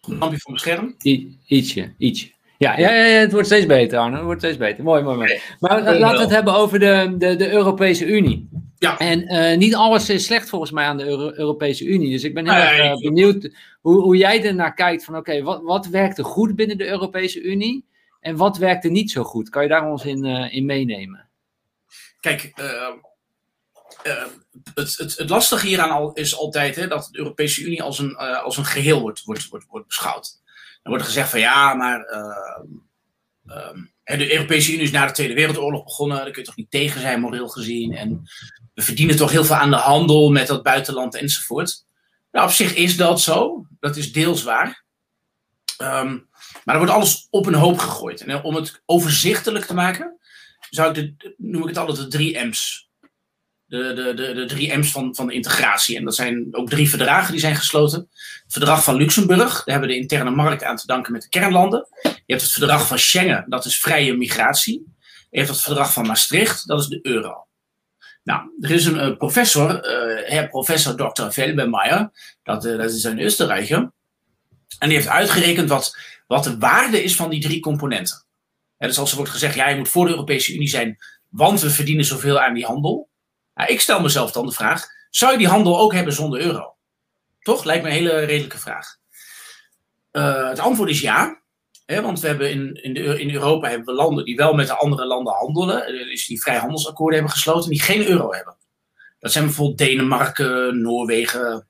Een 0.00 0.18
lampje 0.18 0.38
voor 0.38 0.50
mijn 0.50 0.62
scherm? 0.62 0.94
I 1.02 1.38
ietsje, 1.46 1.94
ietsje. 1.98 2.30
Ja, 2.58 2.78
ja, 2.78 2.90
ja, 2.90 3.18
het 3.18 3.32
wordt 3.32 3.46
steeds 3.46 3.66
beter, 3.66 3.98
Arno. 3.98 4.16
Het 4.16 4.24
wordt 4.24 4.40
steeds 4.40 4.56
beter. 4.56 4.84
Mooi, 4.84 5.02
mooi, 5.02 5.16
mooi. 5.16 5.40
Maar 5.58 5.98
laten 5.98 6.16
we 6.16 6.22
het 6.22 6.30
hebben 6.30 6.54
over 6.54 6.78
de, 6.78 7.14
de, 7.18 7.36
de 7.36 7.50
Europese 7.50 8.06
Unie. 8.06 8.48
Ja. 8.78 8.98
En 8.98 9.34
uh, 9.34 9.56
niet 9.56 9.74
alles 9.74 10.10
is 10.10 10.24
slecht 10.24 10.48
volgens 10.48 10.70
mij 10.70 10.84
aan 10.84 10.96
de 10.96 11.04
Euro 11.04 11.32
Europese 11.32 11.84
Unie. 11.84 12.10
Dus 12.10 12.24
ik 12.24 12.34
ben 12.34 12.50
heel 12.50 12.62
erg 12.62 12.94
uh, 12.94 12.96
benieuwd 12.96 13.50
hoe, 13.80 14.00
hoe 14.00 14.16
jij 14.16 14.44
ernaar 14.44 14.74
kijkt. 14.74 15.04
Van 15.04 15.16
oké, 15.16 15.42
wat, 15.42 15.62
wat 15.62 15.86
werkte 15.86 16.22
goed 16.22 16.56
binnen 16.56 16.78
de 16.78 16.88
Europese 16.88 17.42
Unie? 17.42 17.84
En 18.20 18.36
wat 18.36 18.58
werkte 18.58 18.88
niet 18.88 19.10
zo 19.10 19.22
goed? 19.22 19.48
Kan 19.48 19.62
je 19.62 19.68
daar 19.68 19.90
ons 19.90 20.04
in, 20.04 20.24
uh, 20.24 20.54
in 20.54 20.64
meenemen? 20.64 21.28
Kijk, 22.20 22.52
het, 24.74 24.96
het, 24.96 25.16
het 25.16 25.28
lastige 25.28 25.66
hieraan 25.66 25.90
al, 25.90 26.12
is 26.12 26.36
altijd 26.36 26.76
hè, 26.76 26.88
dat 26.88 27.08
de 27.10 27.18
Europese 27.18 27.62
Unie 27.62 27.82
als 27.82 27.98
een, 27.98 28.16
als 28.16 28.56
een 28.56 28.64
geheel 28.64 29.00
wordt, 29.00 29.22
wordt, 29.24 29.48
wordt, 29.48 29.66
wordt 29.68 29.86
beschouwd. 29.86 30.40
Dan 30.82 30.92
wordt 30.92 31.00
er 31.00 31.10
gezegd 31.10 31.30
van 31.30 31.40
ja, 31.40 31.74
maar 31.74 32.04
ehm, 32.04 32.66
ehm, 33.46 34.18
de 34.18 34.32
Europese 34.32 34.72
Unie 34.72 34.84
is 34.84 34.90
na 34.90 35.06
de 35.06 35.12
Tweede 35.12 35.34
Wereldoorlog 35.34 35.84
begonnen. 35.84 36.16
Daar 36.16 36.30
kun 36.30 36.40
je 36.40 36.46
toch 36.46 36.56
niet 36.56 36.70
tegen 36.70 37.00
zijn, 37.00 37.20
moreel 37.20 37.48
gezien. 37.48 37.96
En 37.96 38.22
we 38.74 38.82
verdienen 38.82 39.16
toch 39.16 39.30
heel 39.30 39.44
veel 39.44 39.56
aan 39.56 39.70
de 39.70 39.76
handel 39.76 40.30
met 40.30 40.46
dat 40.46 40.62
buitenland 40.62 41.14
enzovoort. 41.14 41.84
Nou, 42.32 42.46
op 42.46 42.52
zich 42.52 42.74
is 42.74 42.96
dat 42.96 43.20
zo. 43.20 43.66
Dat 43.80 43.96
is 43.96 44.12
deels 44.12 44.42
waar. 44.42 44.84
Um, 45.78 46.28
maar 46.64 46.74
er 46.74 46.80
wordt 46.80 46.92
alles 46.92 47.26
op 47.30 47.46
een 47.46 47.54
hoop 47.54 47.78
gegooid. 47.78 48.20
En 48.20 48.42
om 48.42 48.54
het 48.54 48.82
overzichtelijk 48.86 49.64
te 49.64 49.74
maken, 49.74 50.18
zou 50.70 50.98
ik 50.98 51.34
noem 51.36 51.62
ik 51.62 51.68
het 51.68 51.78
altijd 51.78 51.96
de 51.96 52.06
drie 52.06 52.44
M's 52.44 52.89
de, 53.70 53.92
de, 53.94 54.14
de, 54.14 54.34
de 54.34 54.44
drie 54.44 54.78
M's 54.78 54.90
van, 54.90 55.14
van 55.14 55.26
de 55.26 55.32
integratie. 55.32 55.96
En 55.96 56.04
dat 56.04 56.14
zijn 56.14 56.48
ook 56.50 56.68
drie 56.68 56.88
verdragen 56.88 57.32
die 57.32 57.40
zijn 57.40 57.56
gesloten. 57.56 58.08
Het 58.42 58.52
verdrag 58.52 58.84
van 58.84 58.96
Luxemburg, 58.96 59.52
daar 59.52 59.62
hebben 59.64 59.88
we 59.88 59.94
de 59.94 60.00
interne 60.00 60.30
markt 60.30 60.62
aan 60.62 60.76
te 60.76 60.86
danken 60.86 61.12
met 61.12 61.22
de 61.22 61.28
kernlanden. 61.28 61.86
Je 62.02 62.22
hebt 62.26 62.42
het 62.42 62.50
verdrag 62.50 62.86
van 62.86 62.98
Schengen, 62.98 63.44
dat 63.48 63.64
is 63.64 63.78
vrije 63.78 64.16
migratie. 64.16 64.84
Je 65.30 65.38
hebt 65.38 65.50
het 65.50 65.60
verdrag 65.60 65.92
van 65.92 66.06
Maastricht, 66.06 66.66
dat 66.66 66.80
is 66.80 66.86
de 66.86 66.98
euro. 67.02 67.46
Nou, 68.22 68.50
er 68.60 68.70
is 68.70 68.84
een 68.84 69.16
professor, 69.16 69.86
uh, 70.30 70.48
Professor 70.48 70.96
Dr. 70.96 71.30
Velbemeyer, 71.30 72.10
dat, 72.42 72.64
uh, 72.64 72.78
dat 72.78 72.90
is 72.90 73.04
een 73.04 73.24
Oostenrijker. 73.24 73.92
En 74.78 74.88
die 74.88 74.96
heeft 74.96 75.08
uitgerekend 75.08 75.68
wat, 75.68 75.96
wat 76.26 76.44
de 76.44 76.58
waarde 76.58 77.02
is 77.02 77.16
van 77.16 77.30
die 77.30 77.40
drie 77.40 77.60
componenten. 77.60 78.26
dus 78.78 78.98
als 78.98 79.10
er 79.10 79.16
wordt 79.16 79.32
gezegd, 79.32 79.54
ja, 79.54 79.68
je 79.68 79.76
moet 79.76 79.88
voor 79.88 80.04
de 80.04 80.10
Europese 80.10 80.54
Unie 80.54 80.68
zijn, 80.68 80.98
want 81.28 81.60
we 81.60 81.70
verdienen 81.70 82.04
zoveel 82.04 82.40
aan 82.40 82.54
die 82.54 82.64
handel. 82.64 83.09
Ik 83.66 83.80
stel 83.80 84.00
mezelf 84.00 84.32
dan 84.32 84.46
de 84.46 84.52
vraag: 84.52 84.86
zou 85.10 85.32
je 85.32 85.38
die 85.38 85.48
handel 85.48 85.78
ook 85.78 85.92
hebben 85.92 86.12
zonder 86.12 86.40
euro? 86.40 86.76
Toch? 87.40 87.64
Lijkt 87.64 87.82
me 87.82 87.88
een 87.88 87.94
hele 87.94 88.18
redelijke 88.18 88.58
vraag. 88.58 88.96
Uh, 90.12 90.48
het 90.48 90.58
antwoord 90.58 90.90
is 90.90 91.00
ja. 91.00 91.38
Hè, 91.86 92.02
want 92.02 92.20
we 92.20 92.26
hebben 92.26 92.50
in, 92.50 92.82
in, 92.82 92.94
de, 92.94 93.20
in 93.20 93.34
Europa 93.34 93.68
hebben 93.68 93.86
we 93.86 93.92
landen 93.92 94.24
die 94.24 94.36
wel 94.36 94.54
met 94.54 94.66
de 94.66 94.76
andere 94.76 95.06
landen 95.06 95.34
handelen. 95.34 95.92
Dus 95.92 96.26
die 96.26 96.40
vrijhandelsakkoorden 96.40 97.18
hebben 97.18 97.36
gesloten 97.36 97.70
die 97.70 97.82
geen 97.82 98.06
euro 98.06 98.32
hebben. 98.32 98.56
Dat 99.18 99.32
zijn 99.32 99.44
bijvoorbeeld 99.44 99.78
Denemarken, 99.78 100.80
Noorwegen, 100.80 101.68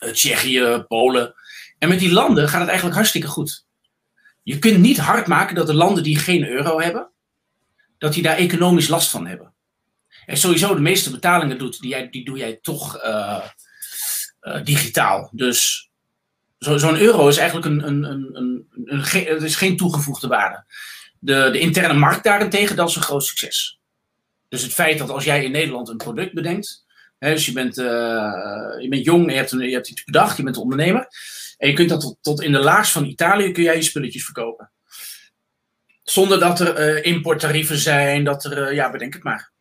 eh, 0.00 0.10
Tsjechië, 0.10 0.84
Polen. 0.88 1.34
En 1.78 1.88
met 1.88 1.98
die 1.98 2.12
landen 2.12 2.48
gaat 2.48 2.58
het 2.58 2.68
eigenlijk 2.68 2.96
hartstikke 2.96 3.26
goed. 3.26 3.66
Je 4.42 4.58
kunt 4.58 4.78
niet 4.78 4.98
hard 4.98 5.26
maken 5.26 5.54
dat 5.54 5.66
de 5.66 5.74
landen 5.74 6.02
die 6.02 6.18
geen 6.18 6.48
euro 6.48 6.80
hebben, 6.80 7.10
dat 7.98 8.12
die 8.12 8.22
daar 8.22 8.36
economisch 8.36 8.88
last 8.88 9.10
van 9.10 9.26
hebben. 9.26 9.51
En 10.26 10.36
sowieso 10.36 10.74
de 10.74 10.80
meeste 10.80 11.10
betalingen 11.10 11.58
doet, 11.58 11.80
die, 11.80 11.90
jij, 11.90 12.08
die 12.10 12.24
doe 12.24 12.38
jij 12.38 12.58
toch 12.62 13.04
uh, 13.04 13.44
uh, 14.42 14.64
digitaal. 14.64 15.30
Dus 15.32 15.90
zo'n 16.58 16.78
zo 16.78 16.94
euro 16.94 17.28
is 17.28 17.36
eigenlijk 17.36 17.66
een, 17.66 17.86
een, 17.86 18.04
een, 18.04 18.66
een, 18.84 19.06
het 19.10 19.42
is 19.42 19.56
geen 19.56 19.76
toegevoegde 19.76 20.28
waarde. 20.28 20.64
De, 21.18 21.48
de 21.52 21.58
interne 21.58 21.94
markt 21.94 22.24
daarentegen, 22.24 22.76
dat 22.76 22.88
is 22.88 22.96
een 22.96 23.02
groot 23.02 23.24
succes. 23.24 23.80
Dus 24.48 24.62
het 24.62 24.72
feit 24.72 24.98
dat 24.98 25.10
als 25.10 25.24
jij 25.24 25.44
in 25.44 25.50
Nederland 25.50 25.88
een 25.88 25.96
product 25.96 26.34
bedenkt, 26.34 26.84
hè, 27.18 27.32
dus 27.32 27.46
je 27.46 27.52
bent, 27.52 27.78
uh, 27.78 27.84
je 28.78 28.86
bent 28.88 29.04
jong, 29.04 29.30
je 29.30 29.36
hebt, 29.36 29.50
je 29.50 29.72
hebt 29.72 29.88
iets 29.88 30.04
bedacht, 30.04 30.36
je 30.36 30.42
bent 30.42 30.56
een 30.56 30.62
ondernemer, 30.62 31.08
en 31.58 31.68
je 31.68 31.74
kunt 31.74 31.88
dat 31.88 32.00
tot, 32.00 32.18
tot 32.20 32.42
in 32.42 32.52
de 32.52 32.58
laars 32.58 32.90
van 32.90 33.04
Italië 33.04 33.52
kun 33.52 33.62
jij 33.62 33.76
je 33.76 33.82
spulletjes 33.82 34.24
verkopen. 34.24 34.70
Zonder 36.02 36.40
dat 36.40 36.60
er 36.60 37.04
importtarieven 37.04 37.78
zijn, 37.78 38.24
dat 38.24 38.44
er, 38.44 38.74
ja, 38.74 38.90
bedenk 38.90 39.12
het 39.12 39.22
maar. 39.22 39.51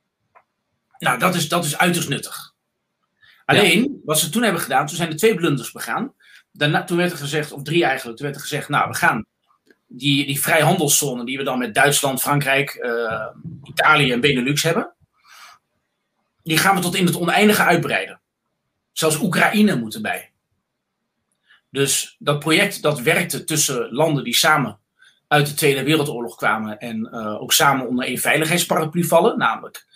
Nou, 1.02 1.20
dat 1.20 1.36
is, 1.36 1.50
dat 1.50 1.66
is 1.66 1.78
uiterst 1.78 2.10
nuttig. 2.10 2.54
Alleen, 3.46 4.02
wat 4.06 4.20
ze 4.20 4.30
toen 4.30 4.44
hebben 4.44 4.62
gedaan, 4.62 4.86
toen 4.88 4.96
zijn 4.96 5.10
er 5.10 5.18
twee 5.18 5.36
blunders 5.36 5.72
begaan. 5.72 6.14
Daarna, 6.52 6.84
toen 6.84 6.98
werd 6.98 7.12
er 7.12 7.18
gezegd, 7.18 7.52
of 7.52 7.64
drie 7.64 7.86
eigenlijk, 7.86 8.18
toen 8.18 8.26
werd 8.26 8.38
er 8.38 8.48
gezegd, 8.48 8.70
nou, 8.70 8.90
we 8.90 8.96
gaan 8.96 9.26
die, 9.88 10.26
die 10.26 10.42
vrijhandelszone 10.42 11.26
die 11.26 11.38
we 11.38 11.44
dan 11.44 11.58
met 11.58 11.74
Duitsland, 11.74 12.22
Frankrijk, 12.22 12.76
uh, 12.82 13.28
Italië 13.64 14.12
en 14.12 14.20
Benelux 14.20 14.64
hebben, 14.64 14.94
die 16.44 16.58
gaan 16.58 16.76
we 16.76 16.82
tot 16.82 16.96
in 16.96 17.06
het 17.06 17.18
oneindige 17.18 17.64
uitbreiden. 17.64 18.22
Zelfs 18.92 19.20
Oekraïne 19.20 19.76
moet 19.76 19.96
erbij. 19.96 20.32
Dus 21.70 22.16
dat 22.20 22.40
project 22.40 22.82
dat 22.82 23.00
werkte 23.00 23.44
tussen 23.44 23.94
landen 23.94 24.24
die 24.24 24.36
samen 24.36 24.80
uit 25.28 25.48
de 25.48 25.54
Tweede 25.54 25.84
Wereldoorlog 25.84 26.36
kwamen 26.36 26.80
en 26.80 27.10
uh, 27.12 27.42
ook 27.42 27.54
samen 27.54 27.88
onder 27.88 28.06
één 28.06 28.18
veiligheidsparaplu 28.18 29.04
vallen, 29.04 29.38
namelijk 29.38 29.90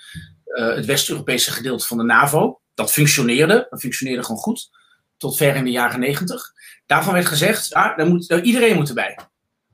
het 0.56 0.86
West-Europese 0.86 1.52
gedeelte 1.52 1.86
van 1.86 1.98
de 1.98 2.04
NAVO. 2.04 2.60
Dat 2.74 2.92
functioneerde, 2.92 3.68
dat 3.70 3.80
functioneerde 3.80 4.24
gewoon 4.24 4.42
goed, 4.42 4.70
tot 5.18 5.38
ver 5.38 5.56
in 5.56 5.64
de 5.64 5.72
jaren 5.72 6.00
negentig. 6.00 6.54
Daarvan 6.86 7.14
werd 7.14 7.26
gezegd, 7.26 7.74
ah, 7.74 7.98
daar 7.98 8.08
moet, 8.08 8.30
iedereen 8.30 8.76
moet 8.76 8.88
erbij. 8.88 9.18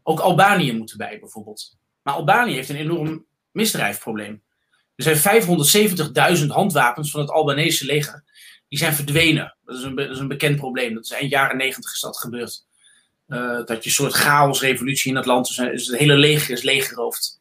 Ook 0.03 0.19
Albanië 0.19 0.73
moet 0.73 0.91
erbij 0.91 1.19
bijvoorbeeld. 1.19 1.77
Maar 2.03 2.13
Albanië 2.13 2.53
heeft 2.53 2.69
een 2.69 2.75
enorm 2.75 3.25
misdrijfprobleem. 3.51 4.43
Er 4.95 5.15
zijn 5.15 6.37
570.000 6.39 6.45
handwapens 6.47 7.11
van 7.11 7.21
het 7.21 7.29
Albanese 7.29 7.85
leger. 7.85 8.23
Die 8.67 8.79
zijn 8.79 8.93
verdwenen. 8.93 9.57
Dat 9.65 9.77
is 9.77 9.83
een, 9.83 9.95
dat 9.95 10.09
is 10.09 10.19
een 10.19 10.27
bekend 10.27 10.55
probleem. 10.55 10.93
Dat 10.93 11.03
is 11.03 11.11
eind 11.11 11.31
jaren 11.31 11.57
negentig 11.57 11.93
is 11.93 11.99
dat 11.99 12.17
gebeurd. 12.17 12.65
Uh, 13.27 13.55
dat 13.65 13.67
je 13.67 13.89
een 13.89 13.91
soort 13.91 14.13
chaosrevolutie 14.13 15.09
in 15.09 15.15
het 15.15 15.25
land. 15.25 15.55
Dus 15.55 15.87
het 15.87 15.97
hele 15.97 16.15
leger 16.15 16.49
is 16.49 16.61
leeggeroofd. 16.61 17.40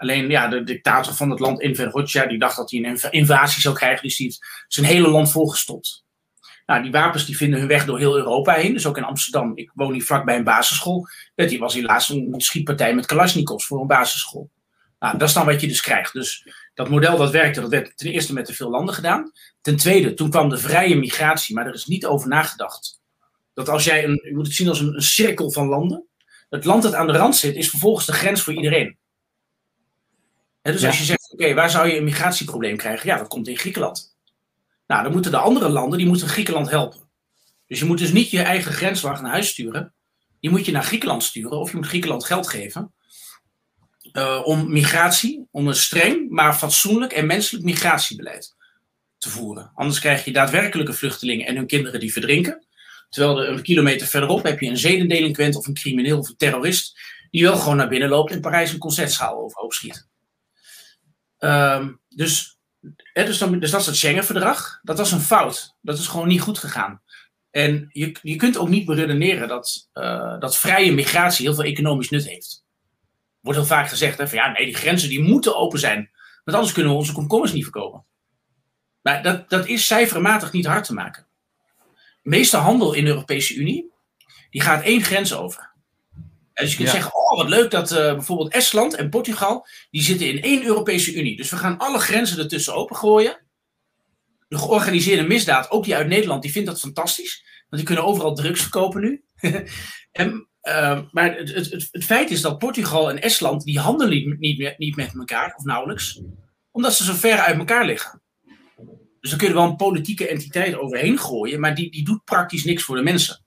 Alleen 0.00 0.28
ja, 0.28 0.48
de 0.48 0.64
dictator 0.64 1.14
van 1.14 1.30
het 1.30 1.40
land, 1.40 1.60
Enver 1.60 1.90
Hoxha, 1.90 2.26
die 2.26 2.38
dacht 2.38 2.56
dat 2.56 2.70
hij 2.70 2.84
een 2.84 3.10
invasie 3.10 3.62
zou 3.62 3.74
krijgen. 3.74 4.02
Dus 4.02 4.16
die 4.16 4.26
heeft 4.26 4.64
zijn 4.68 4.86
hele 4.86 5.08
land 5.08 5.32
volgestopt. 5.32 6.04
Nou, 6.66 6.82
die 6.82 6.90
wapens 6.90 7.26
die 7.26 7.36
vinden 7.36 7.58
hun 7.58 7.68
weg 7.68 7.84
door 7.84 7.98
heel 7.98 8.16
Europa 8.16 8.54
heen. 8.54 8.72
Dus 8.72 8.86
ook 8.86 8.96
in 8.96 9.04
Amsterdam. 9.04 9.52
Ik 9.54 9.70
woon 9.74 9.92
hier 9.92 10.04
vlakbij 10.04 10.36
een 10.36 10.44
basisschool. 10.44 11.06
Die 11.34 11.58
was 11.58 11.74
helaas 11.74 12.08
een 12.08 12.34
schietpartij 12.36 12.94
met 12.94 13.06
Kalashnikovs 13.06 13.66
voor 13.66 13.80
een 13.80 13.86
basisschool. 13.86 14.50
Nou, 14.98 15.18
dat 15.18 15.28
is 15.28 15.34
dan 15.34 15.46
wat 15.46 15.60
je 15.60 15.66
dus 15.66 15.80
krijgt. 15.80 16.12
Dus 16.12 16.46
dat 16.74 16.88
model 16.88 17.16
dat 17.16 17.30
werkte, 17.30 17.60
dat 17.60 17.70
werd 17.70 17.96
ten 17.96 18.12
eerste 18.12 18.32
met 18.32 18.44
te 18.44 18.54
veel 18.54 18.70
landen 18.70 18.94
gedaan. 18.94 19.32
Ten 19.60 19.76
tweede, 19.76 20.14
toen 20.14 20.30
kwam 20.30 20.48
de 20.48 20.58
vrije 20.58 20.96
migratie, 20.96 21.54
maar 21.54 21.66
er 21.66 21.74
is 21.74 21.86
niet 21.86 22.06
over 22.06 22.28
nagedacht. 22.28 23.00
Dat 23.54 23.68
als 23.68 23.84
jij 23.84 24.04
een, 24.04 24.20
je 24.24 24.34
moet 24.34 24.46
het 24.46 24.54
zien 24.54 24.68
als 24.68 24.80
een 24.80 25.02
cirkel 25.02 25.50
van 25.50 25.68
landen. 25.68 26.04
Het 26.48 26.64
land 26.64 26.82
dat 26.82 26.94
aan 26.94 27.06
de 27.06 27.12
rand 27.12 27.36
zit, 27.36 27.56
is 27.56 27.70
vervolgens 27.70 28.06
de 28.06 28.12
grens 28.12 28.42
voor 28.42 28.52
iedereen. 28.52 28.98
Dus 30.62 30.84
als 30.84 30.98
je 30.98 31.04
zegt, 31.04 31.32
oké, 31.32 31.54
waar 31.54 31.70
zou 31.70 31.88
je 31.88 31.96
een 31.96 32.04
migratieprobleem 32.04 32.76
krijgen? 32.76 33.06
Ja, 33.06 33.16
dat 33.16 33.28
komt 33.28 33.48
in 33.48 33.58
Griekenland. 33.58 34.16
Nou, 34.86 35.02
dan 35.02 35.12
moeten 35.12 35.30
de 35.30 35.36
andere 35.36 35.68
landen, 35.68 35.98
die 35.98 36.06
moeten 36.06 36.28
Griekenland 36.28 36.70
helpen. 36.70 37.08
Dus 37.66 37.78
je 37.78 37.84
moet 37.84 37.98
dus 37.98 38.12
niet 38.12 38.30
je 38.30 38.42
eigen 38.42 38.72
grenswacht 38.72 39.22
naar 39.22 39.30
huis 39.30 39.48
sturen. 39.48 39.94
Die 40.40 40.50
moet 40.50 40.66
je 40.66 40.72
naar 40.72 40.84
Griekenland 40.84 41.22
sturen 41.22 41.58
of 41.58 41.70
je 41.70 41.76
moet 41.76 41.86
Griekenland 41.86 42.24
geld 42.24 42.48
geven. 42.48 42.92
Uh, 44.12 44.40
om 44.44 44.72
migratie, 44.72 45.46
om 45.50 45.68
een 45.68 45.74
streng, 45.74 46.30
maar 46.30 46.54
fatsoenlijk 46.54 47.12
en 47.12 47.26
menselijk 47.26 47.64
migratiebeleid 47.64 48.54
te 49.18 49.28
voeren. 49.28 49.70
Anders 49.74 50.00
krijg 50.00 50.24
je 50.24 50.32
daadwerkelijke 50.32 50.92
vluchtelingen 50.92 51.46
en 51.46 51.56
hun 51.56 51.66
kinderen 51.66 52.00
die 52.00 52.12
verdrinken. 52.12 52.66
Terwijl 53.08 53.42
er 53.42 53.48
een 53.48 53.62
kilometer 53.62 54.06
verderop 54.06 54.42
heb 54.42 54.60
je 54.60 54.68
een 54.68 54.76
zedendelinquent 54.76 55.56
of 55.56 55.66
een 55.66 55.74
crimineel 55.74 56.18
of 56.18 56.28
een 56.28 56.36
terrorist 56.36 57.00
die 57.30 57.42
wel 57.42 57.56
gewoon 57.56 57.76
naar 57.76 57.88
binnen 57.88 58.08
loopt 58.08 58.32
en 58.32 58.40
Parijs 58.40 58.72
een 58.72 58.78
concertzaal 58.78 59.38
overhoop 59.38 59.72
schiet. 59.72 60.08
Um, 61.44 62.00
dus, 62.08 62.58
dus, 63.12 63.38
dan, 63.38 63.58
dus 63.58 63.70
dat 63.70 63.80
is 63.80 63.86
het 63.86 63.96
Schengen-verdrag. 63.96 64.80
Dat 64.82 64.98
was 64.98 65.12
een 65.12 65.20
fout. 65.20 65.76
Dat 65.80 65.98
is 65.98 66.06
gewoon 66.06 66.28
niet 66.28 66.40
goed 66.40 66.58
gegaan. 66.58 67.02
En 67.50 67.88
je, 67.92 68.16
je 68.22 68.36
kunt 68.36 68.56
ook 68.56 68.68
niet 68.68 68.84
beredeneren 68.84 69.48
dat, 69.48 69.88
uh, 69.94 70.38
dat 70.38 70.58
vrije 70.58 70.92
migratie 70.92 71.46
heel 71.46 71.54
veel 71.54 71.64
economisch 71.64 72.10
nut 72.10 72.26
heeft. 72.26 72.64
Wordt 73.40 73.58
heel 73.58 73.68
vaak 73.68 73.88
gezegd, 73.88 74.18
hè, 74.18 74.28
van 74.28 74.38
ja, 74.38 74.50
nee, 74.52 74.64
die 74.64 74.74
grenzen 74.74 75.08
die 75.08 75.22
moeten 75.22 75.56
open 75.56 75.78
zijn. 75.78 76.10
Want 76.44 76.56
anders 76.56 76.72
kunnen 76.72 76.92
we 76.92 76.98
onze 76.98 77.12
komkommers 77.12 77.52
niet 77.52 77.62
verkopen. 77.62 78.04
Maar 79.02 79.22
dat, 79.22 79.50
dat 79.50 79.66
is 79.66 79.86
cijfermatig 79.86 80.52
niet 80.52 80.66
hard 80.66 80.84
te 80.84 80.94
maken. 80.94 81.26
De 82.22 82.28
meeste 82.28 82.56
handel 82.56 82.92
in 82.92 83.04
de 83.04 83.10
Europese 83.10 83.54
Unie, 83.54 83.92
die 84.50 84.60
gaat 84.60 84.82
één 84.82 85.02
grens 85.02 85.34
over. 85.34 85.69
Dus 86.60 86.70
je 86.70 86.76
kunt 86.76 86.88
zeggen, 86.88 87.14
oh 87.14 87.36
wat 87.36 87.48
leuk 87.48 87.70
dat 87.70 87.90
uh, 87.90 87.98
bijvoorbeeld 87.98 88.52
Estland 88.52 88.94
en 88.94 89.08
Portugal, 89.08 89.66
die 89.90 90.02
zitten 90.02 90.28
in 90.28 90.42
één 90.42 90.64
Europese 90.64 91.14
Unie. 91.14 91.36
Dus 91.36 91.50
we 91.50 91.56
gaan 91.56 91.78
alle 91.78 91.98
grenzen 91.98 92.38
ertussen 92.38 92.74
opengooien 92.74 93.48
de 94.50 94.58
georganiseerde 94.58 95.22
misdaad, 95.22 95.70
ook 95.70 95.84
die 95.84 95.94
uit 95.94 96.06
Nederland, 96.06 96.42
die 96.42 96.52
vindt 96.52 96.68
dat 96.68 96.80
fantastisch. 96.80 97.44
Want 97.68 97.82
die 97.82 97.84
kunnen 97.84 98.04
overal 98.04 98.34
drugs 98.34 98.60
verkopen 98.60 99.00
nu. 99.00 99.24
en, 100.12 100.48
uh, 100.62 101.00
maar 101.10 101.36
het, 101.36 101.54
het, 101.54 101.88
het, 101.90 102.04
feit 102.04 102.30
is 102.30 102.40
dat 102.40 102.58
Portugal 102.58 103.10
en 103.10 103.22
Estland, 103.22 103.64
die 103.64 103.78
handelen 103.78 104.38
niet, 104.38 104.58
niet, 104.58 104.78
niet 104.78 104.96
met 104.96 105.14
elkaar, 105.14 105.54
of 105.56 105.64
nauwelijks. 105.64 106.20
Omdat 106.70 106.94
ze 106.94 107.04
zo 107.04 107.12
ver 107.12 107.38
uit 107.38 107.58
elkaar 107.58 107.86
liggen. 107.86 108.22
Dus 109.20 109.30
dan 109.30 109.38
kun 109.38 109.48
je 109.48 109.54
wel 109.54 109.64
een 109.64 109.76
politieke 109.76 110.28
entiteit 110.28 110.76
overheen 110.76 111.18
gooien, 111.18 111.60
maar 111.60 111.74
die, 111.74 111.90
die 111.90 112.04
doet 112.04 112.24
praktisch 112.24 112.64
niks 112.64 112.82
voor 112.82 112.96
de 112.96 113.02
mensen. 113.02 113.44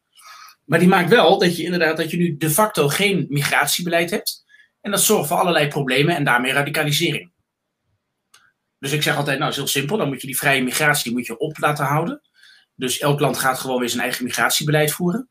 Maar 0.65 0.80
die 0.80 0.88
maakt 0.88 1.10
wel 1.10 1.38
dat 1.38 1.58
je 1.58 1.63
inderdaad 1.63 1.97
dat 1.97 2.12
je 2.12 2.17
nu 2.17 2.38
de 2.38 2.49
facto 2.49 2.88
geen 2.88 3.26
migratiebeleid 3.30 4.10
hebt. 4.10 4.43
En 4.82 4.91
dat 4.91 5.02
zorgt 5.02 5.28
voor 5.28 5.38
allerlei 5.38 5.67
problemen 5.67 6.15
en 6.15 6.23
daarmee 6.23 6.52
radicalisering. 6.52 7.32
Dus 8.80 8.91
ik 8.91 9.02
zeg 9.02 9.15
altijd, 9.15 9.39
nou, 9.39 9.52
is 9.52 9.58
heel 9.58 9.67
simpel. 9.67 9.97
Dan 9.97 10.08
moet 10.08 10.21
je 10.21 10.28
die 10.28 10.38
vrije 10.38 10.63
migratie 10.63 11.12
moet 11.12 11.26
je 11.26 11.38
op 11.38 11.58
laten 11.58 11.86
houden. 11.86 12.21
Dus 12.76 12.99
elk 12.99 13.19
land 13.19 13.38
gaat 13.38 13.60
gewoon 13.60 13.80
weer 13.80 13.89
zijn 13.89 14.02
eigen 14.02 14.23
migratiebeleid 14.23 14.91
voeren. 14.91 15.30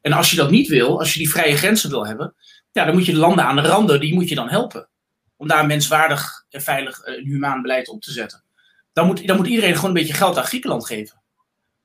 En 0.00 0.12
als 0.12 0.30
je 0.30 0.36
dat 0.36 0.50
niet 0.50 0.68
wil, 0.68 0.98
als 0.98 1.12
je 1.12 1.18
die 1.18 1.30
vrije 1.30 1.56
grenzen 1.56 1.90
wil 1.90 2.06
hebben, 2.06 2.34
ja, 2.72 2.84
dan 2.84 2.94
moet 2.94 3.06
je 3.06 3.12
de 3.12 3.18
landen 3.18 3.44
aan 3.44 3.56
de 3.56 3.62
randen, 3.62 4.00
die 4.00 4.14
moet 4.14 4.28
je 4.28 4.34
dan 4.34 4.48
helpen. 4.48 4.88
Om 5.36 5.48
daar 5.48 5.60
een 5.60 5.66
menswaardig 5.66 6.44
en 6.50 6.62
veilig 6.62 7.00
eh, 7.00 7.24
humaan 7.24 7.62
beleid 7.62 7.88
op 7.88 8.02
te 8.02 8.12
zetten. 8.12 8.44
Dan 8.92 9.06
moet, 9.06 9.26
dan 9.26 9.36
moet 9.36 9.46
iedereen 9.46 9.74
gewoon 9.74 9.90
een 9.90 9.96
beetje 9.96 10.14
geld 10.14 10.38
aan 10.38 10.44
Griekenland 10.44 10.86
geven. 10.86 11.21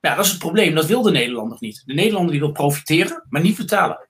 Ja, 0.07 0.15
dat 0.15 0.25
is 0.25 0.31
het 0.31 0.39
probleem. 0.39 0.75
Dat 0.75 0.85
wil 0.85 1.01
de 1.01 1.11
Nederlander 1.11 1.57
niet. 1.59 1.83
De 1.85 1.93
Nederlander 1.93 2.31
die 2.31 2.39
wil 2.39 2.51
profiteren, 2.51 3.25
maar 3.29 3.41
niet 3.41 3.57
betalen. 3.57 4.07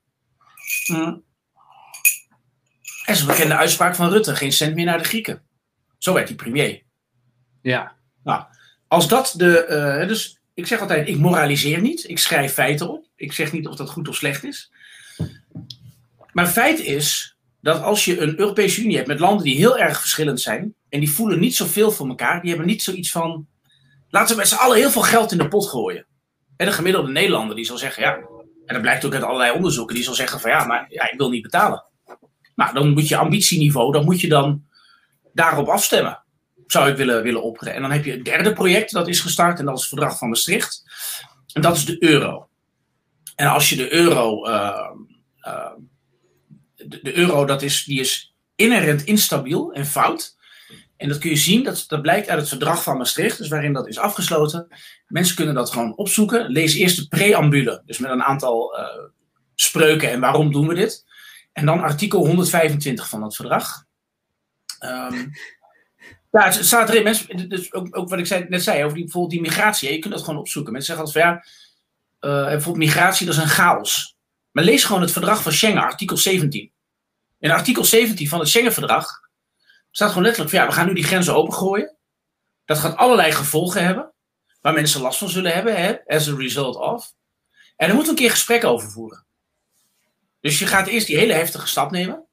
Hm. 0.85 1.15
En 3.05 3.13
is 3.13 3.19
een 3.19 3.27
bekende 3.27 3.55
uitspraak 3.55 3.95
van 3.95 4.09
Rutte. 4.09 4.35
Geen 4.35 4.51
cent 4.51 4.75
meer 4.75 4.85
naar 4.85 4.97
de 4.97 5.03
Grieken. 5.03 5.41
Zo 5.97 6.13
werd 6.13 6.27
hij 6.27 6.37
premier. 6.37 6.83
Ja. 7.61 7.95
Nou, 8.23 8.43
als 8.87 9.07
dat 9.07 9.33
de. 9.37 9.67
Uh, 10.01 10.07
dus 10.07 10.39
ik 10.53 10.67
zeg 10.67 10.79
altijd: 10.79 11.07
ik 11.07 11.17
moraliseer 11.17 11.81
niet. 11.81 12.09
Ik 12.09 12.19
schrijf 12.19 12.53
feiten 12.53 12.89
op. 12.89 13.07
Ik 13.15 13.33
zeg 13.33 13.51
niet 13.51 13.67
of 13.67 13.75
dat 13.75 13.89
goed 13.89 14.07
of 14.07 14.15
slecht 14.15 14.43
is. 14.43 14.71
Maar 16.31 16.47
feit 16.47 16.79
is 16.79 17.37
dat 17.61 17.81
als 17.81 18.05
je 18.05 18.19
een 18.19 18.39
Europese 18.39 18.81
Unie 18.81 18.95
hebt 18.95 19.07
met 19.07 19.19
landen 19.19 19.43
die 19.43 19.55
heel 19.55 19.77
erg 19.77 19.99
verschillend 19.99 20.41
zijn. 20.41 20.75
en 20.89 20.99
die 20.99 21.11
voelen 21.11 21.39
niet 21.39 21.55
zoveel 21.55 21.91
voor 21.91 22.07
elkaar. 22.07 22.41
die 22.41 22.49
hebben 22.49 22.67
niet 22.67 22.83
zoiets 22.83 23.11
van. 23.11 23.47
Laten 24.09 24.35
we 24.35 24.41
met 24.41 24.47
z'n 24.47 24.55
allen 24.55 24.77
heel 24.77 24.91
veel 24.91 25.01
geld 25.01 25.31
in 25.31 25.37
de 25.37 25.47
pot 25.47 25.67
gooien. 25.67 26.05
En 26.57 26.65
de 26.65 26.71
gemiddelde 26.71 27.11
Nederlander 27.11 27.55
die 27.55 27.65
zal 27.65 27.77
zeggen: 27.77 28.03
ja. 28.03 28.15
En 28.65 28.73
dat 28.73 28.81
blijkt 28.81 29.05
ook 29.05 29.13
uit 29.13 29.23
allerlei 29.23 29.51
onderzoeken. 29.51 29.95
die 29.95 30.03
zal 30.03 30.13
zeggen: 30.13 30.39
van 30.39 30.51
ja, 30.51 30.65
maar 30.65 30.85
ja, 30.89 31.11
ik 31.11 31.17
wil 31.17 31.29
niet 31.29 31.41
betalen. 31.41 31.83
Nou, 32.55 32.73
dan 32.73 32.89
moet 32.89 33.07
je 33.07 33.17
ambitieniveau, 33.17 33.91
dan 33.91 34.05
moet 34.05 34.21
je 34.21 34.27
dan 34.27 34.63
daarop 35.33 35.67
afstemmen 35.67 36.25
zou 36.67 36.89
ik 36.89 36.97
willen, 36.97 37.23
willen 37.23 37.43
opperen. 37.43 37.73
En 37.73 37.81
dan 37.81 37.91
heb 37.91 38.05
je 38.05 38.11
het 38.11 38.25
derde 38.25 38.53
project 38.53 38.91
dat 38.91 39.07
is 39.07 39.19
gestart 39.19 39.59
en 39.59 39.65
dat 39.65 39.75
is 39.75 39.79
het 39.79 39.89
Verdrag 39.89 40.17
van 40.17 40.29
Maastricht. 40.29 40.83
En 41.53 41.61
dat 41.61 41.75
is 41.75 41.85
de 41.85 42.03
euro. 42.03 42.49
En 43.35 43.47
als 43.47 43.69
je 43.69 43.75
de 43.75 43.93
euro. 43.93 44.47
Uh, 44.47 44.91
uh, 45.47 45.71
de, 46.75 46.99
de, 47.01 47.17
euro 47.17 47.45
dat 47.45 47.61
is, 47.61 47.83
die 47.83 47.99
is 47.99 48.35
inherent 48.55 49.03
instabiel 49.03 49.73
en 49.73 49.85
fout. 49.85 50.36
En 50.97 51.09
dat 51.09 51.17
kun 51.17 51.29
je 51.29 51.35
zien, 51.35 51.63
dat, 51.63 51.83
dat 51.87 52.01
blijkt 52.01 52.29
uit 52.29 52.39
het 52.39 52.49
Verdrag 52.49 52.83
van 52.83 52.97
Maastricht, 52.97 53.37
dus 53.37 53.47
waarin 53.47 53.73
dat 53.73 53.87
is 53.87 53.97
afgesloten. 53.97 54.67
Mensen 55.07 55.35
kunnen 55.35 55.55
dat 55.55 55.71
gewoon 55.71 55.95
opzoeken. 55.95 56.49
Lees 56.49 56.75
eerst 56.75 56.97
de 56.97 57.07
preambule, 57.07 57.81
dus 57.85 57.97
met 57.97 58.11
een 58.11 58.23
aantal 58.23 58.79
uh, 58.79 58.85
spreuken 59.55 60.11
en 60.11 60.19
waarom 60.19 60.51
doen 60.51 60.67
we 60.67 60.73
dit. 60.73 61.05
En 61.53 61.65
dan 61.65 61.81
artikel 61.81 62.25
125 62.25 63.09
van 63.09 63.23
het 63.23 63.35
verdrag. 63.35 63.85
Um, 64.85 65.31
ja, 66.31 66.43
het 66.43 66.65
staat 66.65 66.89
erin. 66.89 67.03
Mensen, 67.03 67.49
dus 67.49 67.73
ook, 67.73 67.97
ook 67.97 68.09
wat 68.09 68.19
ik 68.19 68.25
zei, 68.25 68.45
net 68.49 68.63
zei 68.63 68.83
over 68.83 68.93
die, 68.93 69.03
bijvoorbeeld 69.03 69.33
die 69.33 69.41
migratie. 69.41 69.91
Je 69.91 69.99
kunt 69.99 70.13
dat 70.13 70.23
gewoon 70.23 70.39
opzoeken. 70.39 70.71
Mensen 70.73 70.95
zeggen 70.95 71.13
altijd 71.13 71.25
van 71.25 71.35
ja, 72.29 72.41
uh, 72.41 72.47
bijvoorbeeld 72.47 72.85
migratie, 72.85 73.25
dat 73.25 73.35
is 73.35 73.41
een 73.41 73.47
chaos. 73.47 74.17
Maar 74.51 74.63
lees 74.63 74.83
gewoon 74.83 75.01
het 75.01 75.11
verdrag 75.11 75.41
van 75.41 75.51
Schengen, 75.51 75.81
artikel 75.81 76.17
17. 76.17 76.71
In 77.39 77.51
artikel 77.51 77.85
17 77.85 78.27
van 78.27 78.39
het 78.39 78.47
Schengen-verdrag 78.47 79.26
staat 79.97 80.09
gewoon 80.09 80.23
letterlijk 80.23 80.55
van 80.55 80.63
ja, 80.63 80.67
we 80.69 80.75
gaan 80.75 80.87
nu 80.87 80.93
die 80.93 81.03
grenzen 81.03 81.35
opengooien. 81.35 81.95
Dat 82.65 82.77
gaat 82.77 82.97
allerlei 82.97 83.31
gevolgen 83.31 83.85
hebben, 83.85 84.13
waar 84.61 84.73
mensen 84.73 85.01
last 85.01 85.19
van 85.19 85.29
zullen 85.29 85.53
hebben, 85.53 85.75
hè, 85.75 86.05
as 86.05 86.29
a 86.29 86.35
result 86.35 86.75
of. 86.75 87.13
En 87.75 87.89
er 87.89 87.95
moet 87.95 88.07
een 88.07 88.15
keer 88.15 88.31
gesprek 88.31 88.63
over 88.63 88.89
voeren. 88.91 89.25
Dus 90.39 90.59
je 90.59 90.67
gaat 90.67 90.87
eerst 90.87 91.07
die 91.07 91.17
hele 91.17 91.33
heftige 91.33 91.67
stap 91.67 91.91
nemen. 91.91 92.25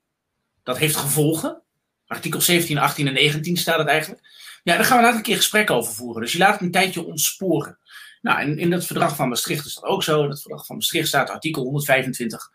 Dat 0.63 0.79
heeft 0.79 0.97
gevolgen 0.97 1.63
artikel 2.07 2.41
17, 2.41 2.79
18 2.79 3.07
en 3.07 3.13
19 3.13 3.57
staat 3.57 3.79
het 3.79 3.89
eigenlijk. 3.89 4.23
Ja, 4.63 4.77
daar 4.77 4.85
gaan 4.85 4.97
we 4.97 5.03
later 5.03 5.19
een 5.19 5.25
keer 5.25 5.37
gesprek 5.37 5.71
over 5.71 5.95
voeren. 5.95 6.23
Dus 6.23 6.33
je 6.33 6.39
laat 6.39 6.53
het 6.53 6.61
een 6.61 6.71
tijdje 6.71 7.05
ontsporen. 7.05 7.79
Nou, 8.21 8.41
en 8.41 8.59
in 8.59 8.71
dat 8.71 8.87
verdrag 8.87 9.17
van 9.17 9.29
Maastricht 9.29 9.67
is 9.67 9.75
dat 9.75 9.85
ook 9.85 10.03
zo. 10.03 10.23
In 10.23 10.31
het 10.31 10.41
verdrag 10.41 10.67
van 10.67 10.77
Maastricht 10.77 11.09
staat 11.09 11.31
artikel 11.31 11.63
125 11.63 12.51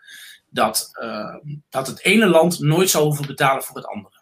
dat, 0.50 0.90
uh, 1.02 1.36
dat 1.70 1.88
het 1.88 2.04
ene 2.04 2.26
land 2.26 2.60
nooit 2.60 2.90
zal 2.90 3.04
hoeven 3.04 3.26
betalen 3.26 3.64
voor 3.64 3.76
het 3.76 3.86
andere. 3.86 4.19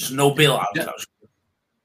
Dus 0.00 0.08
no 0.08 0.32
bail-out 0.32 0.74
ja. 0.74 0.80
trouwens. 0.80 1.06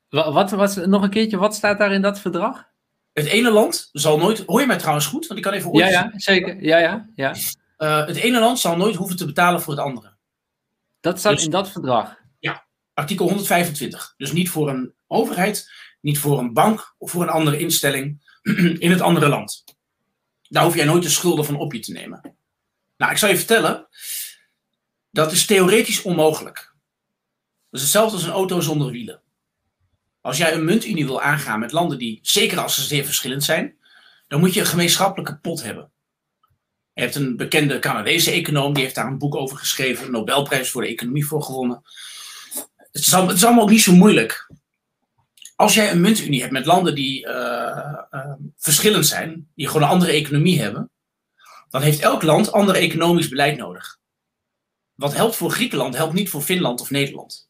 Wat, 0.10 0.52
wat, 0.52 0.86
nog 0.86 1.04
een 1.04 1.10
keertje, 1.10 1.38
wat 1.38 1.56
staat 1.56 1.78
daar 1.78 1.92
in 1.92 2.02
dat 2.02 2.20
verdrag? 2.20 2.68
Het 3.14 3.26
ene 3.26 3.52
land 3.52 3.90
zal 3.92 4.18
nooit. 4.18 4.44
Hoor 4.46 4.60
je 4.60 4.68
mij 4.68 4.78
trouwens 4.78 5.06
goed? 5.06 5.28
Want 5.28 5.40
ik 5.40 5.46
kan 5.46 5.54
even. 5.54 5.74
Ja, 5.74 5.88
ja, 5.88 6.12
zeker. 6.16 6.64
Ja, 6.64 6.78
ja, 6.78 7.10
ja. 7.16 7.36
Uh, 7.78 8.06
het 8.06 8.16
ene 8.16 8.40
land 8.40 8.60
zal 8.60 8.78
nooit 8.78 8.96
hoeven 8.96 9.18
te 9.18 9.26
betalen 9.26 9.62
voor 9.62 9.74
het 9.74 9.82
andere. 9.82 10.14
Dat 11.00 11.20
staat 11.20 11.34
dus, 11.34 11.44
in 11.44 11.52
dat 11.52 11.72
verdrag? 11.72 12.18
Ja, 12.40 12.66
artikel 12.94 13.26
125. 13.26 14.14
Dus 14.18 14.32
niet 14.32 14.50
voor 14.50 14.70
een 14.70 14.94
overheid, 15.08 15.72
niet 16.02 16.20
voor 16.20 16.40
een 16.40 16.54
bank 16.54 16.96
of 16.98 17.12
voor 17.12 17.22
een 17.22 17.30
andere 17.30 17.58
instelling 17.58 18.40
in 18.86 18.92
het 18.92 19.02
andere 19.02 19.28
land. 19.28 19.64
Daar 20.42 20.64
hoef 20.64 20.76
jij 20.76 20.86
nooit 20.86 21.04
de 21.04 21.10
schulden 21.10 21.46
van 21.46 21.56
op 21.56 21.74
je 21.74 21.80
te 21.80 21.92
nemen. 21.92 22.38
Nou, 22.98 23.12
ik 23.12 23.18
zal 23.18 23.30
je 23.30 23.38
vertellen, 23.38 23.88
dat 25.12 25.32
is 25.32 25.46
theoretisch 25.46 26.02
onmogelijk. 26.02 26.75
Dat 27.76 27.84
is 27.84 27.94
hetzelfde 27.94 28.18
als 28.18 28.28
een 28.28 28.40
auto 28.40 28.60
zonder 28.60 28.92
wielen. 28.92 29.22
Als 30.22 30.38
jij 30.38 30.54
een 30.54 30.66
muntunie 30.66 31.06
wil 31.06 31.22
aangaan 31.22 31.60
met 31.60 31.72
landen 31.72 31.98
die, 31.98 32.20
zeker 32.22 32.60
als 32.60 32.76
ze 32.76 32.82
zeer 32.82 33.06
verschillend 33.06 33.44
zijn, 33.44 33.76
dan 34.28 34.40
moet 34.40 34.54
je 34.54 34.60
een 34.60 34.66
gemeenschappelijke 34.66 35.38
pot 35.38 35.64
hebben. 35.64 35.92
Je 36.94 37.02
hebt 37.02 37.16
een 37.16 37.38
bekende 37.38 37.80
Canadese 37.80 38.32
econoom, 38.32 38.74
die 38.74 38.84
heeft 38.84 38.96
daar 38.96 39.08
een 39.08 39.18
boek 39.18 39.36
over 39.36 39.58
geschreven, 39.58 40.12
Nobelprijs 40.12 40.70
voor 40.70 40.82
de 40.82 40.88
economie 40.88 41.26
voor 41.26 41.44
gewonnen. 41.44 41.82
Het 42.78 43.02
is, 43.02 43.14
allemaal, 43.14 43.64
ook 43.64 43.70
niet 43.70 43.82
zo 43.82 43.94
moeilijk. 43.94 44.52
Als 45.56 45.74
jij 45.74 45.92
een 45.92 46.02
muntunie 46.02 46.42
hebt 46.42 46.54
met 46.54 46.66
landen 46.66 46.96
die 46.96 47.26
uh, 47.26 47.34
uh, 48.12 48.34
verschillend 48.58 49.06
zijn, 49.06 49.52
die 49.56 49.68
gewoon 49.68 49.82
een 49.82 49.90
andere 49.90 50.12
economie 50.12 50.62
hebben, 50.62 50.92
dan 51.70 51.82
heeft 51.82 52.00
elk 52.00 52.22
land 52.22 52.52
ander 52.52 52.76
economisch 52.76 53.30
beleid 53.30 53.58
nodig. 53.58 54.00
Wat 54.94 55.14
helpt 55.14 55.36
voor 55.36 55.52
Griekenland, 55.52 55.96
helpt 55.96 56.14
niet 56.14 56.30
voor 56.30 56.42
Finland 56.42 56.82
of 56.82 56.90
Nederland. 56.90 57.45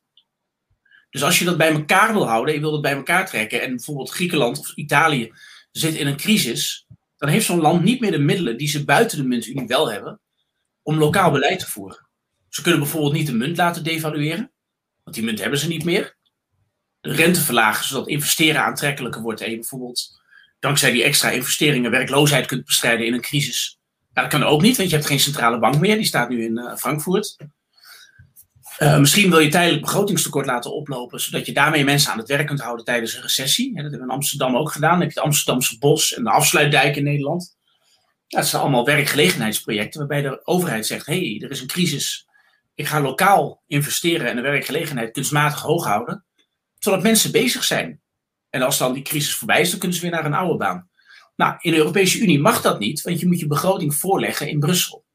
Dus 1.15 1.23
als 1.23 1.39
je 1.39 1.45
dat 1.45 1.57
bij 1.57 1.71
elkaar 1.71 2.13
wil 2.13 2.27
houden, 2.27 2.53
je 2.53 2.59
wil 2.59 2.71
dat 2.71 2.81
bij 2.81 2.93
elkaar 2.93 3.27
trekken, 3.27 3.61
en 3.61 3.69
bijvoorbeeld 3.69 4.09
Griekenland 4.09 4.59
of 4.59 4.71
Italië 4.75 5.33
zit 5.71 5.95
in 5.95 6.07
een 6.07 6.17
crisis, 6.17 6.85
dan 7.17 7.29
heeft 7.29 7.45
zo'n 7.45 7.61
land 7.61 7.83
niet 7.83 7.99
meer 7.99 8.11
de 8.11 8.17
middelen 8.17 8.57
die 8.57 8.67
ze 8.67 8.85
buiten 8.85 9.17
de 9.17 9.23
muntunie 9.23 9.67
wel 9.67 9.91
hebben, 9.91 10.19
om 10.81 10.97
lokaal 10.97 11.31
beleid 11.31 11.59
te 11.59 11.69
voeren. 11.69 12.07
Ze 12.49 12.61
kunnen 12.61 12.79
bijvoorbeeld 12.79 13.13
niet 13.13 13.27
de 13.27 13.33
munt 13.33 13.57
laten 13.57 13.83
devalueren, 13.83 14.51
want 15.03 15.15
die 15.15 15.25
munt 15.25 15.39
hebben 15.39 15.59
ze 15.59 15.67
niet 15.67 15.83
meer. 15.83 16.17
De 17.01 17.13
rente 17.13 17.41
verlagen, 17.41 17.85
zodat 17.85 18.07
investeren 18.07 18.63
aantrekkelijker 18.63 19.21
wordt. 19.21 19.41
En 19.41 19.49
je 19.49 19.55
bijvoorbeeld 19.55 20.21
dankzij 20.59 20.91
die 20.91 21.03
extra 21.03 21.29
investeringen 21.29 21.91
werkloosheid 21.91 22.45
kunt 22.45 22.65
bestrijden 22.65 23.05
in 23.05 23.13
een 23.13 23.21
crisis. 23.21 23.79
Ja, 24.13 24.21
dat 24.21 24.31
kan 24.31 24.43
ook 24.43 24.61
niet, 24.61 24.77
want 24.77 24.89
je 24.89 24.95
hebt 24.95 25.07
geen 25.07 25.19
centrale 25.19 25.59
bank 25.59 25.79
meer. 25.79 25.95
Die 25.95 26.05
staat 26.05 26.29
nu 26.29 26.43
in 26.43 26.57
uh, 26.57 26.75
Frankfurt. 26.75 27.35
Uh, 28.79 28.99
misschien 28.99 29.29
wil 29.29 29.39
je 29.39 29.49
tijdelijk 29.49 29.81
begrotingstekort 29.81 30.45
laten 30.45 30.73
oplopen, 30.73 31.19
zodat 31.19 31.45
je 31.45 31.53
daarmee 31.53 31.83
mensen 31.83 32.11
aan 32.11 32.17
het 32.17 32.27
werk 32.27 32.47
kunt 32.47 32.61
houden 32.61 32.85
tijdens 32.85 33.15
een 33.15 33.21
recessie. 33.21 33.73
dat 33.73 33.81
hebben 33.81 33.99
we 33.99 34.05
in 34.05 34.11
Amsterdam 34.11 34.55
ook 34.55 34.71
gedaan. 34.71 34.91
Dan 34.91 34.99
heb 34.99 35.11
je 35.11 35.15
het 35.15 35.25
Amsterdamse 35.27 35.77
Bos 35.77 36.13
en 36.13 36.23
de 36.23 36.29
Afsluitdijk 36.29 36.95
in 36.95 37.03
Nederland. 37.03 37.57
Dat 38.27 38.47
zijn 38.47 38.61
allemaal 38.61 38.85
werkgelegenheidsprojecten 38.85 39.99
waarbij 39.99 40.21
de 40.21 40.45
overheid 40.45 40.85
zegt: 40.85 41.05
hé, 41.05 41.13
hey, 41.13 41.41
er 41.43 41.51
is 41.51 41.61
een 41.61 41.67
crisis. 41.67 42.27
Ik 42.73 42.87
ga 42.87 43.01
lokaal 43.01 43.63
investeren 43.67 44.27
en 44.27 44.35
de 44.35 44.41
werkgelegenheid 44.41 45.11
kunstmatig 45.11 45.61
hoog 45.61 45.85
houden, 45.85 46.25
zodat 46.79 47.03
mensen 47.03 47.31
bezig 47.31 47.63
zijn. 47.63 48.01
En 48.49 48.61
als 48.61 48.77
dan 48.77 48.93
die 48.93 49.03
crisis 49.03 49.35
voorbij 49.35 49.61
is, 49.61 49.69
dan 49.69 49.79
kunnen 49.79 49.97
ze 49.97 50.03
weer 50.03 50.11
naar 50.11 50.25
een 50.25 50.33
oude 50.33 50.57
baan. 50.57 50.89
Nou, 51.35 51.55
in 51.59 51.71
de 51.71 51.77
Europese 51.77 52.19
Unie 52.19 52.39
mag 52.39 52.61
dat 52.61 52.79
niet, 52.79 53.01
want 53.01 53.19
je 53.19 53.27
moet 53.27 53.39
je 53.39 53.47
begroting 53.47 53.95
voorleggen 53.95 54.49
in 54.49 54.59
Brussel. 54.59 55.05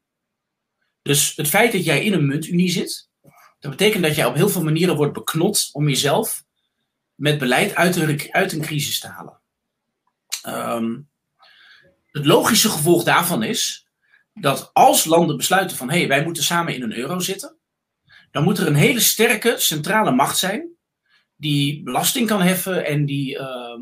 Dus 1.01 1.35
het 1.35 1.47
feit 1.47 1.71
dat 1.71 1.85
jij 1.85 2.03
in 2.03 2.13
een 2.13 2.25
muntunie 2.25 2.69
zit, 2.69 3.09
dat 3.61 3.71
betekent 3.71 4.03
dat 4.03 4.15
jij 4.15 4.25
op 4.25 4.35
heel 4.35 4.49
veel 4.49 4.63
manieren 4.63 4.95
wordt 4.95 5.13
beknot 5.13 5.69
om 5.71 5.87
jezelf 5.87 6.43
met 7.15 7.37
beleid 7.37 7.75
uit 7.75 7.95
een, 7.95 8.27
uit 8.31 8.51
een 8.51 8.61
crisis 8.61 8.99
te 8.99 9.07
halen. 9.07 9.39
Um, 10.47 11.09
het 12.11 12.25
logische 12.25 12.69
gevolg 12.69 13.03
daarvan 13.03 13.43
is 13.43 13.87
dat 14.33 14.69
als 14.73 15.05
landen 15.05 15.37
besluiten 15.37 15.77
van 15.77 15.89
hé, 15.89 15.97
hey, 15.97 16.07
wij 16.07 16.23
moeten 16.23 16.43
samen 16.43 16.75
in 16.75 16.81
een 16.81 16.95
euro 16.95 17.19
zitten, 17.19 17.57
dan 18.31 18.43
moet 18.43 18.57
er 18.57 18.67
een 18.67 18.75
hele 18.75 18.99
sterke 18.99 19.55
centrale 19.57 20.11
macht 20.11 20.37
zijn 20.37 20.69
die 21.35 21.83
belasting 21.83 22.27
kan 22.27 22.41
heffen 22.41 22.85
en 22.85 23.05
die, 23.05 23.37
uh, 23.37 23.79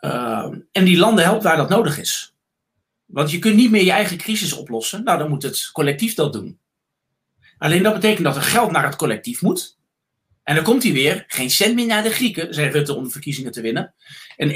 uh, 0.00 0.54
en 0.72 0.84
die 0.84 0.98
landen 0.98 1.24
helpt 1.24 1.42
waar 1.42 1.56
dat 1.56 1.68
nodig 1.68 1.98
is. 1.98 2.34
Want 3.04 3.30
je 3.30 3.38
kunt 3.38 3.56
niet 3.56 3.70
meer 3.70 3.84
je 3.84 3.90
eigen 3.90 4.16
crisis 4.16 4.52
oplossen, 4.52 5.04
nou 5.04 5.18
dan 5.18 5.28
moet 5.28 5.42
het 5.42 5.70
collectief 5.72 6.14
dat 6.14 6.32
doen. 6.32 6.58
Alleen 7.64 7.82
dat 7.82 7.94
betekent 7.94 8.24
dat 8.24 8.36
er 8.36 8.42
geld 8.42 8.70
naar 8.70 8.84
het 8.84 8.96
collectief 8.96 9.42
moet. 9.42 9.78
En 10.42 10.54
dan 10.54 10.64
komt 10.64 10.82
hij 10.82 10.92
weer, 10.92 11.24
geen 11.26 11.50
cent 11.50 11.74
meer 11.74 11.86
naar 11.86 12.02
de 12.02 12.10
Grieken, 12.10 12.54
zei 12.54 12.70
Rutte 12.70 12.94
om 12.94 13.04
de 13.04 13.10
verkiezingen 13.10 13.52
te 13.52 13.60
winnen. 13.60 13.94
En 14.36 14.50
71% 14.50 14.54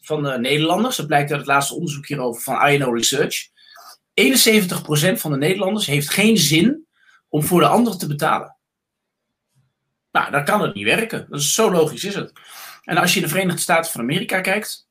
van 0.00 0.22
de 0.22 0.38
Nederlanders, 0.38 0.96
dat 0.96 1.06
blijkt 1.06 1.30
uit 1.30 1.40
het 1.40 1.48
laatste 1.48 1.74
onderzoek 1.74 2.06
hierover 2.06 2.42
van 2.42 2.68
INO 2.68 2.92
Research, 2.92 3.48
71% 3.48 3.50
van 5.20 5.30
de 5.30 5.36
Nederlanders 5.36 5.86
heeft 5.86 6.10
geen 6.10 6.36
zin 6.36 6.86
om 7.28 7.42
voor 7.42 7.60
de 7.60 7.66
ander 7.66 7.98
te 7.98 8.06
betalen. 8.06 8.56
Nou, 10.12 10.30
dan 10.30 10.44
kan 10.44 10.62
het 10.62 10.74
niet 10.74 10.84
werken. 10.84 11.26
Dat 11.30 11.40
is, 11.40 11.54
zo 11.54 11.70
logisch 11.70 12.04
is 12.04 12.14
het. 12.14 12.32
En 12.82 12.96
als 12.96 13.10
je 13.10 13.20
in 13.20 13.24
de 13.24 13.32
Verenigde 13.32 13.60
Staten 13.60 13.92
van 13.92 14.00
Amerika 14.00 14.40
kijkt, 14.40 14.88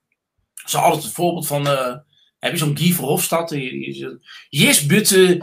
is 0.66 0.76
altijd 0.76 1.04
het 1.04 1.14
voorbeeld 1.14 1.48
van, 1.48 1.68
uh, 1.68 1.96
heb 2.40 2.52
je 2.52 2.58
zo'n 2.58 2.78
Guy 2.78 2.94
Verhofstadt, 2.94 3.56
yes, 4.50 4.86
but, 4.86 5.12
uh, 5.12 5.42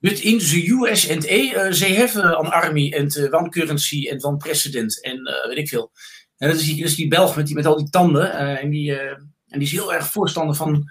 but 0.00 0.18
in 0.20 0.38
the 0.38 0.66
US 0.74 1.10
and 1.10 1.24
A, 1.24 1.70
they 1.70 1.94
have 1.94 2.16
an 2.16 2.52
army 2.52 2.94
and 2.94 3.16
one 3.30 3.50
currency 3.50 4.10
and 4.10 4.24
one 4.24 4.36
president 4.36 5.02
en 5.02 5.22
weet 5.48 5.58
ik 5.58 5.68
veel. 5.68 5.92
En 6.36 6.48
dat 6.48 6.60
is 6.60 6.64
die, 6.64 6.94
die 6.94 7.08
Belg 7.08 7.36
met, 7.36 7.46
die, 7.46 7.54
met 7.54 7.66
al 7.66 7.76
die 7.76 7.90
tanden. 7.90 8.32
En, 8.32 8.70
die, 8.70 8.98
en 8.98 9.58
die 9.58 9.62
is 9.62 9.72
heel 9.72 9.94
erg 9.94 10.10
voorstander 10.10 10.54
van, 10.54 10.84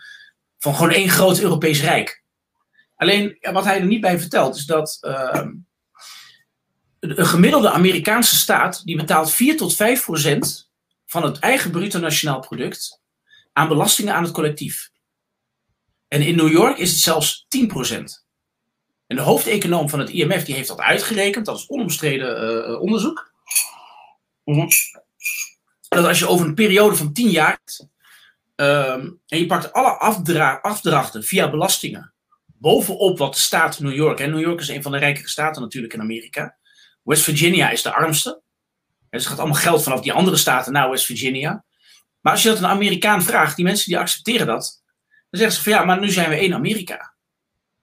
van 0.57 0.75
gewoon 0.75 0.91
één 0.91 1.09
groot 1.09 1.39
Europees 1.39 1.81
Rijk. 1.81 2.23
Alleen, 2.95 3.37
wat 3.41 3.63
hij 3.63 3.79
er 3.79 3.85
niet 3.85 4.01
bij 4.01 4.19
vertelt, 4.19 4.55
is 4.55 4.65
dat 4.65 4.97
uh, 5.01 5.47
een 6.99 7.25
gemiddelde 7.25 7.69
Amerikaanse 7.69 8.35
staat, 8.35 8.81
die 8.85 8.97
betaalt 8.97 9.31
4 9.31 9.57
tot 9.57 9.75
5 9.75 10.03
procent 10.03 10.69
van 11.05 11.23
het 11.23 11.39
eigen 11.39 11.71
bruto 11.71 11.99
nationaal 11.99 12.39
product 12.39 13.01
aan 13.53 13.67
belastingen 13.67 14.13
aan 14.13 14.23
het 14.23 14.31
collectief. 14.31 14.89
En 16.07 16.21
in 16.21 16.35
New 16.35 16.51
York 16.51 16.77
is 16.77 16.91
het 16.91 16.99
zelfs 16.99 17.45
10 17.47 17.67
procent. 17.67 18.26
En 19.07 19.15
de 19.15 19.21
hoofdeconoom 19.21 19.89
van 19.89 19.99
het 19.99 20.09
IMF 20.09 20.43
die 20.43 20.55
heeft 20.55 20.67
dat 20.67 20.79
uitgerekend, 20.79 21.45
dat 21.45 21.57
is 21.57 21.67
onomstreden 21.67 22.79
onderzoek. 22.81 23.31
Mm 24.43 24.67
dat 25.89 26.05
als 26.05 26.19
je 26.19 26.27
over 26.27 26.45
een 26.45 26.53
periode 26.53 26.95
van 26.95 27.13
10 27.13 27.29
jaar. 27.29 27.59
Um, 28.55 29.21
en 29.27 29.39
je 29.39 29.45
pakt 29.45 29.73
alle 29.73 29.97
afdra 29.97 30.59
afdrachten 30.61 31.23
via 31.23 31.49
belastingen. 31.49 32.13
bovenop 32.45 33.17
wat 33.17 33.33
de 33.33 33.39
staat 33.39 33.79
New 33.79 33.93
York. 33.93 34.19
En 34.19 34.31
New 34.31 34.39
York 34.39 34.59
is 34.59 34.67
een 34.67 34.81
van 34.81 34.91
de 34.91 34.97
rijkere 34.97 35.29
staten 35.29 35.61
natuurlijk 35.61 35.93
in 35.93 36.01
Amerika. 36.01 36.57
West 37.03 37.23
Virginia 37.23 37.69
is 37.69 37.81
de 37.81 37.93
armste. 37.93 38.41
Dus 39.09 39.23
er 39.23 39.29
gaat 39.29 39.39
allemaal 39.39 39.61
geld 39.61 39.83
vanaf 39.83 40.01
die 40.01 40.13
andere 40.13 40.37
staten 40.37 40.73
naar 40.73 40.89
West 40.89 41.05
Virginia. 41.05 41.63
Maar 42.21 42.33
als 42.33 42.43
je 42.43 42.49
dat 42.49 42.57
een 42.57 42.65
Amerikaan 42.65 43.23
vraagt, 43.23 43.55
die 43.55 43.65
mensen 43.65 43.87
die 43.87 43.97
accepteren 43.97 44.47
dat. 44.47 44.83
dan 45.29 45.39
zeggen 45.39 45.57
ze 45.57 45.63
van 45.63 45.71
ja, 45.71 45.85
maar 45.85 45.99
nu 45.99 46.09
zijn 46.09 46.29
we 46.29 46.35
één 46.35 46.53
Amerika. 46.53 47.15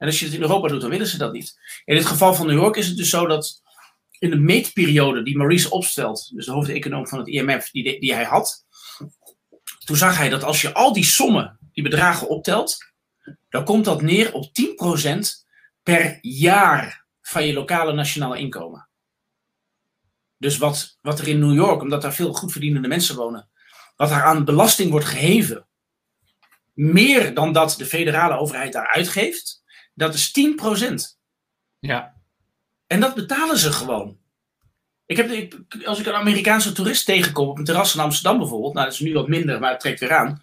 En 0.04 0.10
als 0.10 0.18
je 0.18 0.24
het 0.24 0.34
in 0.34 0.40
Europa 0.40 0.68
doet, 0.68 0.80
dan 0.80 0.90
willen 0.90 1.06
ze 1.06 1.18
dat 1.18 1.32
niet. 1.32 1.58
In 1.84 1.96
het 1.96 2.06
geval 2.06 2.34
van 2.34 2.46
New 2.46 2.58
York 2.58 2.76
is 2.76 2.86
het 2.86 2.96
dus 2.96 3.10
zo 3.10 3.26
dat 3.26 3.62
in 4.18 4.30
de 4.30 4.36
meetperiode 4.36 5.22
die 5.22 5.36
Maurice 5.36 5.70
opstelt, 5.70 6.30
dus 6.34 6.46
de 6.46 6.52
hoofdeconoom 6.52 7.08
van 7.08 7.18
het 7.18 7.28
IMF, 7.28 7.70
die, 7.70 8.00
die 8.00 8.14
hij 8.14 8.24
had, 8.24 8.64
toen 9.84 9.96
zag 9.96 10.16
hij 10.16 10.28
dat 10.28 10.42
als 10.42 10.60
je 10.60 10.74
al 10.74 10.92
die 10.92 11.04
sommen, 11.04 11.58
die 11.72 11.82
bedragen 11.82 12.28
optelt, 12.28 12.76
dan 13.48 13.64
komt 13.64 13.84
dat 13.84 14.02
neer 14.02 14.32
op 14.32 14.44
10% 14.46 14.52
per 15.82 16.18
jaar 16.20 17.04
van 17.22 17.46
je 17.46 17.52
lokale 17.52 17.92
nationale 17.92 18.38
inkomen. 18.38 18.88
Dus 20.38 20.58
wat, 20.58 20.98
wat 21.00 21.18
er 21.18 21.28
in 21.28 21.38
New 21.38 21.54
York, 21.54 21.82
omdat 21.82 22.02
daar 22.02 22.14
veel 22.14 22.32
goed 22.32 22.52
verdienende 22.52 22.88
mensen 22.88 23.16
wonen, 23.16 23.48
wat 23.96 24.08
daar 24.08 24.24
aan 24.24 24.44
belasting 24.44 24.90
wordt 24.90 25.06
geheven, 25.06 25.66
meer 26.72 27.34
dan 27.34 27.52
dat 27.52 27.74
de 27.78 27.86
federale 27.86 28.38
overheid 28.38 28.72
daar 28.72 28.92
uitgeeft, 28.92 29.62
dat 29.94 30.14
is 30.14 30.32
10%. 31.14 31.18
Ja. 31.78 32.14
En 32.86 33.00
dat 33.00 33.14
betalen 33.14 33.58
ze 33.58 33.72
gewoon. 33.72 34.18
Ik 35.06 35.16
heb, 35.16 35.30
ik, 35.30 35.56
als 35.84 35.98
ik 35.98 36.06
een 36.06 36.14
Amerikaanse 36.14 36.72
toerist 36.72 37.04
tegenkom 37.04 37.48
op 37.48 37.58
een 37.58 37.64
terras 37.64 37.94
in 37.94 38.00
Amsterdam 38.00 38.38
bijvoorbeeld, 38.38 38.74
nou 38.74 38.86
dat 38.86 38.94
is 38.94 39.00
nu 39.00 39.12
wat 39.12 39.28
minder, 39.28 39.60
maar 39.60 39.70
het 39.70 39.80
trekt 39.80 40.00
weer 40.00 40.14
aan. 40.14 40.42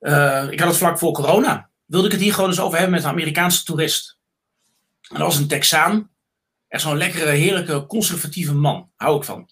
Uh, 0.00 0.46
ik 0.50 0.60
had 0.60 0.68
het 0.68 0.78
vlak 0.78 0.98
voor 0.98 1.12
corona. 1.12 1.70
Wilde 1.84 2.06
ik 2.06 2.12
het 2.12 2.20
hier 2.20 2.34
gewoon 2.34 2.50
eens 2.50 2.60
over 2.60 2.78
hebben 2.78 2.94
met 2.94 3.04
een 3.04 3.10
Amerikaanse 3.10 3.64
toerist. 3.64 4.18
En 5.00 5.18
dat 5.18 5.26
was 5.26 5.36
een 5.36 5.48
Texaan. 5.48 6.10
Echt 6.68 6.82
zo'n 6.82 6.96
lekkere, 6.96 7.30
heerlijke, 7.30 7.86
conservatieve 7.86 8.54
man. 8.54 8.90
Hou 8.96 9.16
ik 9.16 9.24
van. 9.24 9.50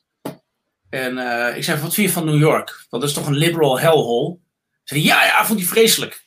En 0.90 1.16
uh, 1.16 1.56
ik 1.56 1.64
zei, 1.64 1.80
wat 1.80 1.94
vind 1.94 2.06
je 2.06 2.12
van 2.12 2.24
New 2.24 2.38
York? 2.38 2.86
Dat 2.88 3.02
is 3.02 3.12
toch 3.12 3.26
een 3.26 3.36
liberal 3.36 3.80
hellhole? 3.80 4.38
Zei 4.84 5.02
ja, 5.02 5.24
ja, 5.24 5.46
vond 5.46 5.58
hij 5.58 5.68
vreselijk. 5.68 6.23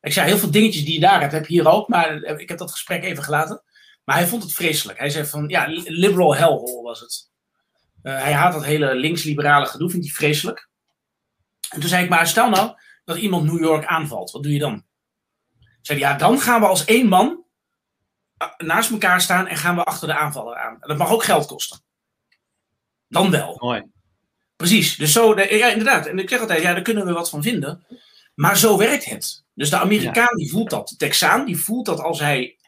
Ik 0.00 0.12
zei, 0.12 0.26
heel 0.26 0.38
veel 0.38 0.50
dingetjes 0.50 0.84
die 0.84 0.94
je 0.94 1.00
daar 1.00 1.20
hebt, 1.20 1.32
heb 1.32 1.46
je 1.46 1.52
hier 1.52 1.68
ook. 1.68 1.88
Maar 1.88 2.22
ik 2.22 2.48
heb 2.48 2.58
dat 2.58 2.70
gesprek 2.70 3.02
even 3.02 3.24
gelaten. 3.24 3.62
Maar 4.04 4.16
hij 4.16 4.26
vond 4.26 4.42
het 4.42 4.52
vreselijk. 4.52 4.98
Hij 4.98 5.10
zei 5.10 5.24
van, 5.24 5.48
ja, 5.48 5.66
liberal 5.84 6.36
hellhole 6.36 6.82
was 6.82 7.00
het. 7.00 7.30
Uh, 8.02 8.22
hij 8.22 8.32
haat 8.32 8.52
dat 8.52 8.64
hele 8.64 8.94
links-liberale 8.94 9.66
gedoe, 9.66 9.90
vindt 9.90 10.06
hij 10.06 10.14
vreselijk. 10.14 10.68
En 11.70 11.80
toen 11.80 11.88
zei 11.88 12.04
ik, 12.04 12.10
maar 12.10 12.26
stel 12.26 12.50
nou 12.50 12.72
dat 13.04 13.16
iemand 13.16 13.44
New 13.44 13.60
York 13.60 13.84
aanvalt. 13.84 14.30
Wat 14.30 14.42
doe 14.42 14.52
je 14.52 14.58
dan? 14.58 14.84
Zei 15.80 16.00
hij, 16.00 16.08
ja, 16.08 16.16
dan 16.16 16.40
gaan 16.40 16.60
we 16.60 16.66
als 16.66 16.84
één 16.84 17.08
man 17.08 17.44
eh, 18.36 18.48
naast 18.58 18.90
elkaar 18.90 19.20
staan 19.20 19.46
en 19.46 19.56
gaan 19.56 19.76
we 19.76 19.84
achter 19.84 20.08
de 20.08 20.14
aanvaller 20.14 20.56
aan. 20.56 20.72
En 20.72 20.88
dat 20.88 20.98
mag 20.98 21.10
ook 21.10 21.24
geld 21.24 21.46
kosten. 21.46 21.82
Dan 23.08 23.30
wel. 23.30 23.56
Mooi. 23.60 23.84
Precies. 24.56 24.96
Dus 24.96 25.12
zo, 25.12 25.34
ja, 25.40 25.68
inderdaad. 25.68 26.06
En 26.06 26.18
ik 26.18 26.28
zeg 26.28 26.40
altijd, 26.40 26.62
ja, 26.62 26.72
daar 26.72 26.82
kunnen 26.82 27.06
we 27.06 27.12
wat 27.12 27.30
van 27.30 27.42
vinden. 27.42 27.86
Maar 28.34 28.58
zo 28.58 28.78
werkt 28.78 29.04
het. 29.04 29.44
Dus 29.60 29.70
de 29.70 29.78
Amerikaan 29.78 30.36
die 30.36 30.50
voelt 30.50 30.70
dat. 30.70 30.88
De 30.88 30.96
Texaan 30.96 31.46
die 31.46 31.56
voelt 31.56 31.86
dat 31.86 32.00
als 32.00 32.20
hij 32.20 32.58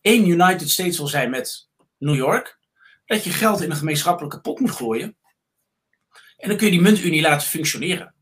één 0.00 0.28
United 0.28 0.70
States 0.70 0.96
wil 0.96 1.06
zijn 1.06 1.30
met 1.30 1.68
New 1.98 2.14
York, 2.14 2.58
dat 3.06 3.24
je 3.24 3.30
geld 3.30 3.60
in 3.60 3.70
een 3.70 3.76
gemeenschappelijke 3.76 4.40
pot 4.40 4.60
moet 4.60 4.70
gooien. 4.70 5.16
En 6.36 6.48
dan 6.48 6.56
kun 6.56 6.66
je 6.66 6.72
die 6.72 6.80
muntunie 6.80 7.22
laten 7.22 7.48
functioneren. 7.48 8.14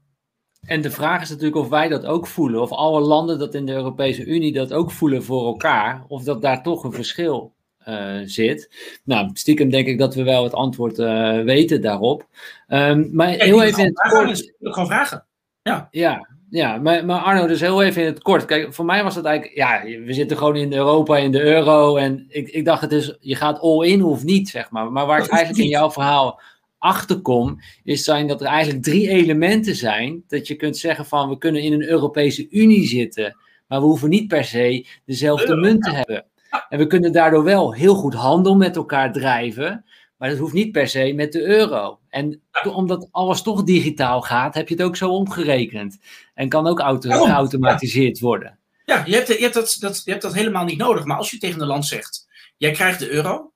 En 0.60 0.80
de 0.80 0.90
vraag 0.90 1.22
is 1.22 1.28
natuurlijk 1.28 1.56
of 1.56 1.68
wij 1.68 1.88
dat 1.88 2.06
ook 2.06 2.26
voelen, 2.26 2.62
of 2.62 2.72
alle 2.72 3.00
landen 3.00 3.38
dat 3.38 3.54
in 3.54 3.66
de 3.66 3.72
Europese 3.72 4.24
Unie 4.24 4.52
dat 4.52 4.72
ook 4.72 4.90
voelen 4.90 5.22
voor 5.22 5.46
elkaar, 5.46 6.04
of 6.06 6.22
dat 6.22 6.42
daar 6.42 6.62
toch 6.62 6.84
een 6.84 6.92
verschil 6.92 7.54
uh, 7.88 8.20
zit. 8.24 8.74
Nou, 9.04 9.30
stiekem 9.32 9.70
denk 9.70 9.86
ik 9.86 9.98
dat 9.98 10.14
we 10.14 10.22
wel 10.22 10.44
het 10.44 10.54
antwoord 10.54 10.98
uh, 10.98 11.42
weten 11.42 11.80
daarop. 11.80 12.26
Um, 12.68 13.10
maar 13.12 13.28
heel 13.28 13.62
even 13.62 13.92
kort... 13.92 14.52
Gewoon 14.60 14.86
vragen. 14.86 15.26
Ja. 15.62 15.88
ja, 15.90 16.37
ja, 16.50 16.76
maar, 16.76 17.04
maar 17.04 17.20
Arno, 17.20 17.46
dus 17.46 17.60
heel 17.60 17.82
even 17.82 18.02
in 18.02 18.08
het 18.08 18.22
kort. 18.22 18.44
Kijk, 18.44 18.74
voor 18.74 18.84
mij 18.84 19.04
was 19.04 19.14
het 19.14 19.24
eigenlijk, 19.24 19.56
ja, 19.56 19.82
we 20.04 20.12
zitten 20.12 20.36
gewoon 20.36 20.56
in 20.56 20.72
Europa, 20.72 21.16
in 21.16 21.32
de 21.32 21.42
euro. 21.42 21.96
En 21.96 22.24
ik, 22.28 22.48
ik 22.48 22.64
dacht, 22.64 22.80
het 22.80 22.92
is, 22.92 23.16
je 23.20 23.34
gaat 23.34 23.60
all 23.60 23.86
in 23.86 24.04
of 24.04 24.24
niet, 24.24 24.48
zeg 24.48 24.70
maar. 24.70 24.92
Maar 24.92 25.06
waar 25.06 25.24
ik 25.24 25.30
eigenlijk 25.30 25.62
in 25.62 25.70
jouw 25.70 25.90
verhaal 25.90 26.40
achter 26.78 27.20
kom, 27.20 27.60
is 27.84 28.04
zijn 28.04 28.26
dat 28.26 28.40
er 28.40 28.46
eigenlijk 28.46 28.84
drie 28.84 29.08
elementen 29.08 29.74
zijn. 29.74 30.24
Dat 30.28 30.46
je 30.46 30.54
kunt 30.54 30.76
zeggen 30.76 31.04
van, 31.04 31.28
we 31.28 31.38
kunnen 31.38 31.62
in 31.62 31.72
een 31.72 31.88
Europese 31.88 32.46
Unie 32.50 32.86
zitten. 32.86 33.36
Maar 33.66 33.80
we 33.80 33.86
hoeven 33.86 34.08
niet 34.08 34.28
per 34.28 34.44
se 34.44 34.86
dezelfde 35.04 35.56
munt 35.56 35.82
te 35.82 35.90
hebben. 35.90 36.24
En 36.68 36.78
we 36.78 36.86
kunnen 36.86 37.12
daardoor 37.12 37.44
wel 37.44 37.74
heel 37.74 37.94
goed 37.94 38.14
handel 38.14 38.56
met 38.56 38.76
elkaar 38.76 39.12
drijven. 39.12 39.84
Maar 40.18 40.28
dat 40.28 40.38
hoeft 40.38 40.52
niet 40.52 40.72
per 40.72 40.88
se 40.88 41.12
met 41.12 41.32
de 41.32 41.42
euro. 41.42 42.00
En 42.08 42.42
omdat 42.64 43.08
alles 43.10 43.42
toch 43.42 43.64
digitaal 43.64 44.20
gaat, 44.20 44.54
heb 44.54 44.68
je 44.68 44.74
het 44.74 44.84
ook 44.84 44.96
zo 44.96 45.10
omgerekend. 45.10 45.98
En 46.34 46.48
kan 46.48 46.66
ook 46.66 46.80
auto 46.80 47.24
geautomatiseerd 47.24 48.18
worden. 48.18 48.58
Ja, 48.84 49.02
je 49.06 49.14
hebt, 49.14 49.28
je, 49.28 49.38
hebt 49.38 49.54
dat, 49.54 49.76
dat, 49.80 50.02
je 50.04 50.10
hebt 50.10 50.22
dat 50.22 50.34
helemaal 50.34 50.64
niet 50.64 50.78
nodig. 50.78 51.04
Maar 51.04 51.16
als 51.16 51.30
je 51.30 51.38
tegen 51.38 51.60
een 51.60 51.66
land 51.66 51.86
zegt, 51.86 52.26
jij 52.56 52.70
krijgt 52.70 52.98
de 52.98 53.10
euro, 53.10 53.52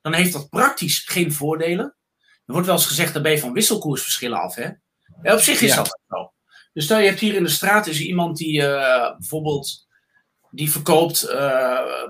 dan 0.00 0.12
heeft 0.12 0.32
dat 0.32 0.48
praktisch 0.48 0.98
geen 0.98 1.32
voordelen. 1.32 1.96
Er 2.46 2.52
wordt 2.52 2.66
wel 2.66 2.76
eens 2.76 2.86
gezegd, 2.86 3.12
daarbij 3.12 3.38
van 3.38 3.52
wisselkoersverschillen 3.52 4.40
af. 4.40 4.54
Hè? 4.54 4.68
Ja, 5.22 5.34
op 5.34 5.40
zich 5.40 5.60
is 5.60 5.74
dat 5.74 6.00
zo. 6.08 6.32
Dus 6.72 6.84
stel 6.84 6.98
je 6.98 7.06
hebt 7.06 7.20
hier 7.20 7.34
in 7.34 7.42
de 7.42 7.50
straat 7.50 7.86
is 7.86 8.00
iemand 8.00 8.36
die 8.36 8.60
uh, 8.60 9.16
bijvoorbeeld 9.18 9.86
die 10.50 10.70
verkoopt 10.70 11.24
uh, 11.24 12.08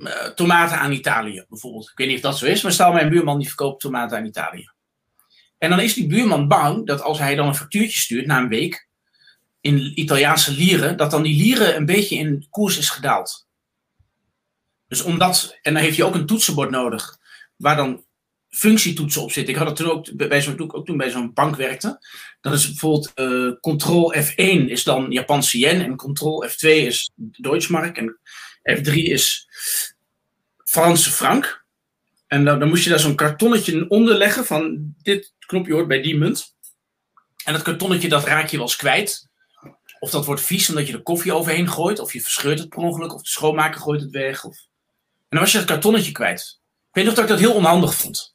uh, 0.00 0.26
tomaten 0.26 0.78
aan 0.78 0.92
Italië, 0.92 1.44
bijvoorbeeld. 1.48 1.90
Ik 1.90 1.98
weet 1.98 2.06
niet 2.06 2.16
of 2.16 2.22
dat 2.22 2.38
zo 2.38 2.46
is, 2.46 2.62
maar 2.62 2.72
stel 2.72 2.92
mijn 2.92 3.08
buurman 3.08 3.38
die 3.38 3.46
verkoopt 3.46 3.80
tomaten 3.80 4.18
aan 4.18 4.26
Italië. 4.26 4.70
En 5.58 5.70
dan 5.70 5.80
is 5.80 5.94
die 5.94 6.06
buurman 6.06 6.48
bang 6.48 6.86
dat 6.86 7.02
als 7.02 7.18
hij 7.18 7.34
dan 7.34 7.46
een 7.46 7.54
factuurtje 7.54 7.98
stuurt 7.98 8.26
na 8.26 8.38
een 8.38 8.48
week 8.48 8.88
in 9.60 10.00
Italiaanse 10.00 10.52
lieren, 10.52 10.96
dat 10.96 11.10
dan 11.10 11.22
die 11.22 11.36
lieren 11.36 11.76
een 11.76 11.86
beetje 11.86 12.16
in 12.16 12.46
koers 12.50 12.78
is 12.78 12.90
gedaald. 12.90 13.48
Dus 14.88 15.02
omdat, 15.02 15.58
en 15.62 15.74
dan 15.74 15.82
heeft 15.82 15.96
hij 15.96 16.06
ook 16.06 16.14
een 16.14 16.26
toetsenbord 16.26 16.70
nodig, 16.70 17.18
waar 17.56 17.76
dan 17.76 18.04
functietoetsen 18.50 19.22
op 19.22 19.32
zitten. 19.32 19.52
Ik 19.52 19.58
had 19.58 19.68
het 19.68 19.76
toen 19.76 19.90
ook 19.90 20.28
bij 20.28 20.42
zo'n 20.42 20.72
ook 20.72 20.86
toen 20.86 20.96
bij 20.96 21.10
zo'n 21.10 21.32
bank 21.32 21.56
werkte. 21.56 22.06
Dan 22.40 22.52
is 22.52 22.66
bijvoorbeeld 22.66 23.12
uh, 23.14 23.52
Ctrl 23.60 24.14
F1 24.14 24.66
is 24.66 24.84
dan 24.84 25.10
Japanse 25.10 25.58
yen 25.58 25.80
en 25.80 25.96
Ctrl 25.96 26.46
F2 26.48 26.68
is 26.68 27.10
Deutschmark 27.16 27.96
en 27.96 28.18
F3 28.78 28.92
is 28.92 29.48
Franse 30.64 31.10
frank. 31.10 31.64
En 32.26 32.44
dan, 32.44 32.58
dan 32.58 32.68
moest 32.68 32.84
je 32.84 32.90
daar 32.90 33.00
zo'n 33.00 33.14
kartonnetje 33.14 33.88
onder 33.88 34.14
leggen 34.14 34.46
van 34.46 34.94
dit 35.02 35.32
knopje 35.38 35.72
hoort 35.72 35.88
bij 35.88 36.02
die 36.02 36.16
munt. 36.16 36.54
En 37.44 37.52
dat 37.52 37.62
kartonnetje 37.62 38.08
dat 38.08 38.24
raak 38.24 38.48
je 38.48 38.56
wel 38.56 38.66
eens 38.66 38.76
kwijt. 38.76 39.28
Of 39.98 40.10
dat 40.10 40.24
wordt 40.24 40.42
vies 40.42 40.68
omdat 40.68 40.86
je 40.86 40.92
de 40.92 41.02
koffie 41.02 41.34
overheen 41.34 41.68
gooit. 41.68 41.98
Of 41.98 42.12
je 42.12 42.20
verscheurt 42.20 42.58
het 42.58 42.68
per 42.68 42.78
ongeluk. 42.78 43.14
Of 43.14 43.22
de 43.22 43.28
schoonmaker 43.28 43.80
gooit 43.80 44.00
het 44.00 44.10
weg. 44.10 44.44
Of... 44.44 44.56
En 44.56 45.26
dan 45.28 45.40
was 45.40 45.52
je 45.52 45.58
dat 45.58 45.66
kartonnetje 45.66 46.12
kwijt. 46.12 46.60
Ik 46.88 46.94
weet 46.94 47.04
nog 47.04 47.14
dat 47.14 47.24
ik 47.24 47.30
dat 47.30 47.38
heel 47.38 47.54
onhandig 47.54 47.94
vond. 47.94 48.34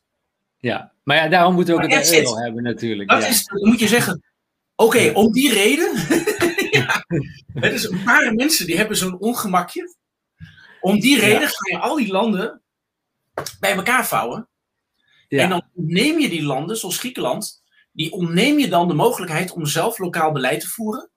Ja, 0.60 0.94
maar 1.04 1.18
ja, 1.18 1.28
daarom 1.28 1.54
moeten 1.54 1.76
we 1.76 1.84
ook 1.84 1.92
het 1.92 2.14
euro 2.14 2.38
hebben 2.38 2.64
natuurlijk. 2.64 3.10
Dat 3.10 3.22
ja. 3.22 3.28
is, 3.28 3.46
dan 3.46 3.70
moet 3.70 3.80
je 3.80 3.88
zeggen, 3.88 4.24
oké, 4.76 4.98
okay, 4.98 5.14
om 5.14 5.32
die 5.32 5.54
reden. 5.54 5.92
ja, 6.80 7.06
het 7.54 7.74
is 7.74 7.84
een 7.84 8.04
paar 8.04 8.34
mensen 8.34 8.66
die 8.66 8.78
hebben 8.78 8.98
zo'n 8.98 9.20
ongemakje. 9.20 9.96
Om 10.86 11.00
die 11.00 11.20
reden 11.20 11.42
ja. 11.42 11.48
ga 11.48 11.70
je 11.70 11.80
al 11.80 11.96
die 11.96 12.12
landen 12.12 12.62
bij 13.60 13.76
elkaar 13.76 14.08
vouwen. 14.08 14.48
Ja. 15.28 15.44
En 15.44 15.50
dan 15.50 15.64
neem 15.74 16.20
je 16.20 16.30
die 16.30 16.44
landen, 16.44 16.78
zoals 16.78 16.98
Griekenland, 16.98 17.64
die 17.92 18.12
ontneem 18.12 18.60
je 18.60 18.68
dan 18.68 18.88
de 18.88 18.94
mogelijkheid 18.94 19.52
om 19.52 19.66
zelf 19.66 19.98
lokaal 19.98 20.32
beleid 20.32 20.60
te 20.60 20.68
voeren 20.68 21.10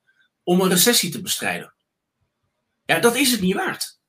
om 0.43 0.61
een 0.61 0.69
recessie 0.69 1.11
te 1.11 1.21
bestrijden. 1.21 1.75
Ja, 2.85 2.99
dat 2.99 3.17
is 3.17 3.31
het 3.31 3.41
niet 3.41 3.55
waard. 3.55 4.01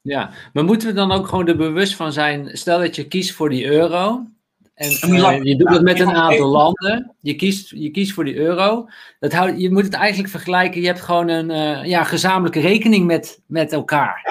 Ja, 0.00 0.32
maar 0.52 0.64
moeten 0.64 0.88
we 0.88 0.94
dan 0.94 1.12
ook 1.12 1.28
gewoon 1.28 1.48
er 1.48 1.56
bewust 1.56 1.94
van 1.94 2.12
zijn, 2.12 2.56
stel 2.56 2.78
dat 2.78 2.96
je 2.96 3.08
kiest 3.08 3.32
voor 3.32 3.48
die 3.48 3.64
euro, 3.64 4.26
en 4.74 5.14
uh, 5.14 5.42
je 5.42 5.56
doet 5.56 5.68
dat 5.68 5.82
met 5.82 6.00
een 6.00 6.14
aantal 6.14 6.48
landen. 6.48 7.14
Je 7.20 7.34
kiest, 7.34 7.70
je 7.70 7.90
kiest 7.90 8.12
voor 8.12 8.24
die 8.24 8.36
euro. 8.36 8.88
Dat 9.20 9.32
houd, 9.32 9.60
je 9.60 9.70
moet 9.70 9.84
het 9.84 9.94
eigenlijk 9.94 10.30
vergelijken. 10.30 10.80
Je 10.80 10.86
hebt 10.86 11.00
gewoon 11.00 11.28
een 11.28 11.50
uh, 11.50 11.84
ja, 11.84 12.04
gezamenlijke 12.04 12.60
rekening 12.60 13.06
met, 13.06 13.42
met 13.46 13.72
elkaar. 13.72 14.22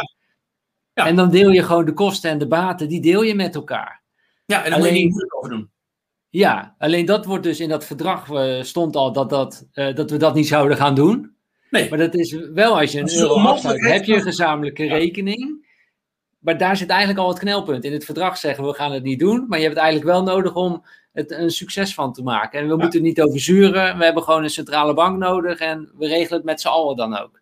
Ja. 0.94 1.06
En 1.06 1.16
dan 1.16 1.30
deel 1.30 1.50
je 1.50 1.64
gewoon 1.64 1.86
de 1.86 1.94
kosten 1.94 2.30
en 2.30 2.38
de 2.38 2.48
baten, 2.48 2.88
die 2.88 3.02
deel 3.02 3.22
je 3.22 3.36
met 3.36 3.56
elkaar. 3.56 4.04
Ja, 4.46 4.64
en 4.64 4.70
dan 4.70 4.80
alleen, 4.80 4.92
moet 4.92 4.98
je 4.98 5.04
niet 5.04 5.12
moeilijk 5.12 5.38
over 5.38 5.50
doen. 5.50 5.72
Ja, 6.30 6.76
alleen 6.78 7.06
dat 7.06 7.26
wordt 7.26 7.44
dus 7.44 7.60
in 7.60 7.70
dat 7.70 7.86
verdrag 7.86 8.30
uh, 8.30 8.62
stond 8.62 8.96
al 8.96 9.14
dat, 9.14 9.30
dat, 9.30 9.68
dat 9.74 10.12
we 10.12 10.18
dat 10.18 10.34
niet 10.34 10.48
zouden 10.48 10.78
gaan 10.78 10.96
doen. 10.96 11.36
Nee. 11.70 11.90
Maar 11.90 11.98
dat 11.98 12.16
is 12.16 12.32
wel 12.54 12.80
als 12.80 12.92
je 12.92 13.00
een 13.00 13.16
euro 13.16 13.36
afsluit, 13.36 13.82
heb 13.82 14.04
je 14.04 14.16
een 14.16 14.22
gezamenlijke 14.22 14.84
ja. 14.84 14.94
rekening 14.94 15.62
maar 16.42 16.58
daar 16.58 16.78
zit 16.78 16.90
eigenlijk 16.90 17.20
al 17.20 17.30
het 17.30 17.40
knelpunt. 17.40 17.84
In 17.84 17.94
het 17.94 18.06
verdrag 18.06 18.38
zeggen 18.38 18.66
we 18.66 18.74
gaan 18.74 18.92
het 18.92 19.04
niet 19.04 19.20
doen, 19.20 19.46
maar 19.48 19.58
je 19.58 19.64
hebt 19.64 19.76
het 19.76 19.84
eigenlijk 19.84 20.14
wel 20.14 20.24
nodig 20.24 20.56
om 20.56 20.86
het 21.14 21.32
een 21.32 21.52
succes 21.52 21.94
van 21.94 22.14
te 22.14 22.24
maken. 22.24 22.60
En 22.60 22.66
we 22.66 22.72
ja. 22.72 22.78
moeten 22.78 23.00
het 23.00 23.08
niet 23.08 23.22
over 23.22 23.40
zuren. 23.40 23.98
We 23.98 24.04
hebben 24.04 24.24
gewoon 24.24 24.44
een 24.44 24.50
centrale 24.50 24.94
bank 24.94 25.18
nodig 25.18 25.60
en 25.60 25.92
we 25.98 26.08
regelen 26.08 26.38
het 26.38 26.44
met 26.44 26.62
z'n 26.62 26.68
allen 26.68 26.96
dan 26.96 27.18
ook. 27.18 27.42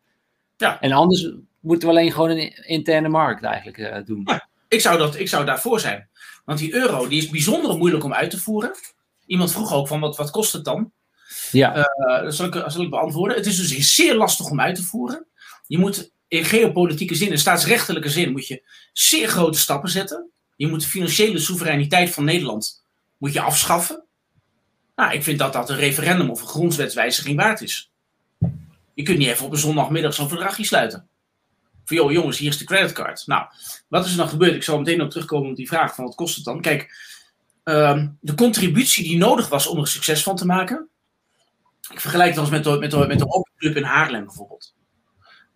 Ja. 0.58 0.82
En 0.82 0.92
anders 0.92 1.32
moeten 1.60 1.88
we 1.88 1.94
alleen 1.94 2.12
gewoon 2.12 2.30
een 2.30 2.68
interne 2.68 3.10
markt 3.10 3.44
eigenlijk 3.44 3.78
uh, 3.78 3.98
doen. 4.06 4.22
Ja, 4.26 4.50
ik, 4.68 4.82
zou 4.82 4.98
dat, 4.98 5.20
ik 5.20 5.28
zou 5.28 5.46
daarvoor 5.46 5.80
zijn. 5.80 6.10
Want 6.46 6.60
die 6.60 6.74
euro 6.74 7.08
die 7.08 7.22
is 7.22 7.30
bijzonder 7.30 7.78
moeilijk 7.78 8.04
om 8.04 8.14
uit 8.14 8.30
te 8.30 8.40
voeren. 8.40 8.72
Iemand 9.26 9.52
vroeg 9.52 9.74
ook 9.74 9.88
van 9.88 10.00
wat, 10.00 10.18
wat 10.18 10.32
kost 10.32 10.54
het 10.54 10.66
dan? 10.66 10.92
Ja. 11.52 11.78
Uh, 11.78 12.24
dat 12.24 12.36
zal 12.36 12.46
ik, 12.46 12.64
zal 12.68 12.82
ik 12.82 12.90
beantwoorden. 12.90 13.38
Het 13.38 13.46
is 13.46 13.58
dus 13.58 13.96
zeer 13.96 14.16
lastig 14.16 14.50
om 14.50 14.62
uit 14.62 14.76
te 14.76 14.84
voeren. 14.84 15.26
Je 15.68 15.78
moet 15.78 16.12
in 16.28 16.46
geopolitieke 16.46 17.16
zin, 17.16 17.32
in 17.32 17.38
staatsrechtelijke 17.38 18.10
zin, 18.10 18.32
moet 18.32 18.48
je 18.48 18.70
zeer 18.94 19.28
grote 19.28 19.60
stappen 19.60 19.90
zetten. 19.90 20.30
Je 20.56 20.68
moet 20.68 20.82
de 20.82 20.88
financiële 20.88 21.40
soevereiniteit 21.40 22.10
van 22.10 22.24
Nederland 22.24 22.84
moet 23.18 23.34
je 23.34 23.42
afschaffen. 23.42 24.04
Nou, 24.96 25.14
ik 25.14 25.24
vind 25.24 25.40
dat 25.40 25.54
dat 25.54 25.70
een 25.70 25.76
referendum 25.76 26.30
of 26.30 26.42
een 26.42 26.48
grondwetswijziging 26.48 27.36
waard 27.36 27.62
is. 27.62 27.92
Je 28.94 29.04
kunt 29.04 29.18
niet 29.18 29.28
even 29.28 29.46
op 29.46 29.52
een 29.52 29.58
zondagmiddag 29.58 30.14
zo'n 30.14 30.28
verdragje 30.28 30.66
sluiten. 30.66 31.09
Van, 31.90 31.98
joh 31.98 32.12
jongens, 32.12 32.38
hier 32.38 32.50
is 32.50 32.58
de 32.58 32.66
creditcard. 32.66 33.28
Nou, 33.28 33.46
wat 33.88 34.06
is 34.06 34.12
er 34.12 34.18
dan 34.18 34.30
gebeurd? 34.30 34.56
Ik 34.56 34.64
zal 34.64 34.78
meteen 34.78 35.02
op 35.02 35.10
terugkomen 35.10 35.50
op 35.50 35.56
die 35.56 35.68
vraag 35.68 35.96
van 35.96 36.06
wat 36.06 36.16
kost 36.16 36.36
het 36.36 36.46
dan? 36.46 36.62
Kijk, 36.62 37.08
uh, 37.64 38.04
de 38.20 38.34
contributie 38.34 39.04
die 39.04 39.18
nodig 39.18 39.50
was 39.50 39.68
om 39.68 39.80
er 39.80 39.88
succes 39.88 40.24
van 40.24 40.36
te 40.36 40.46
maken. 40.46 40.90
Ik 41.92 42.00
vergelijk 42.00 42.38
als 42.38 42.50
met 42.50 42.64
de, 42.64 42.78
met 42.80 42.92
de, 42.92 43.08
met 43.08 43.20
de 43.20 43.32
Open 43.32 43.76
in 43.76 43.84
Haarlem 43.84 44.26
bijvoorbeeld. 44.26 44.74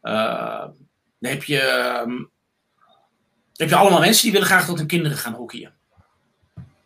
Uh, 0.04 0.65
dan 1.19 1.32
heb 1.32 1.43
je, 1.43 1.62
um, 2.06 2.30
heb 3.56 3.69
je 3.69 3.76
allemaal 3.76 4.00
mensen 4.00 4.24
die 4.24 4.32
willen 4.32 4.48
graag 4.48 4.65
dat 4.65 4.78
hun 4.78 4.88
kinderen 4.88 5.17
gaan 5.17 5.34
hockeyen. 5.34 5.74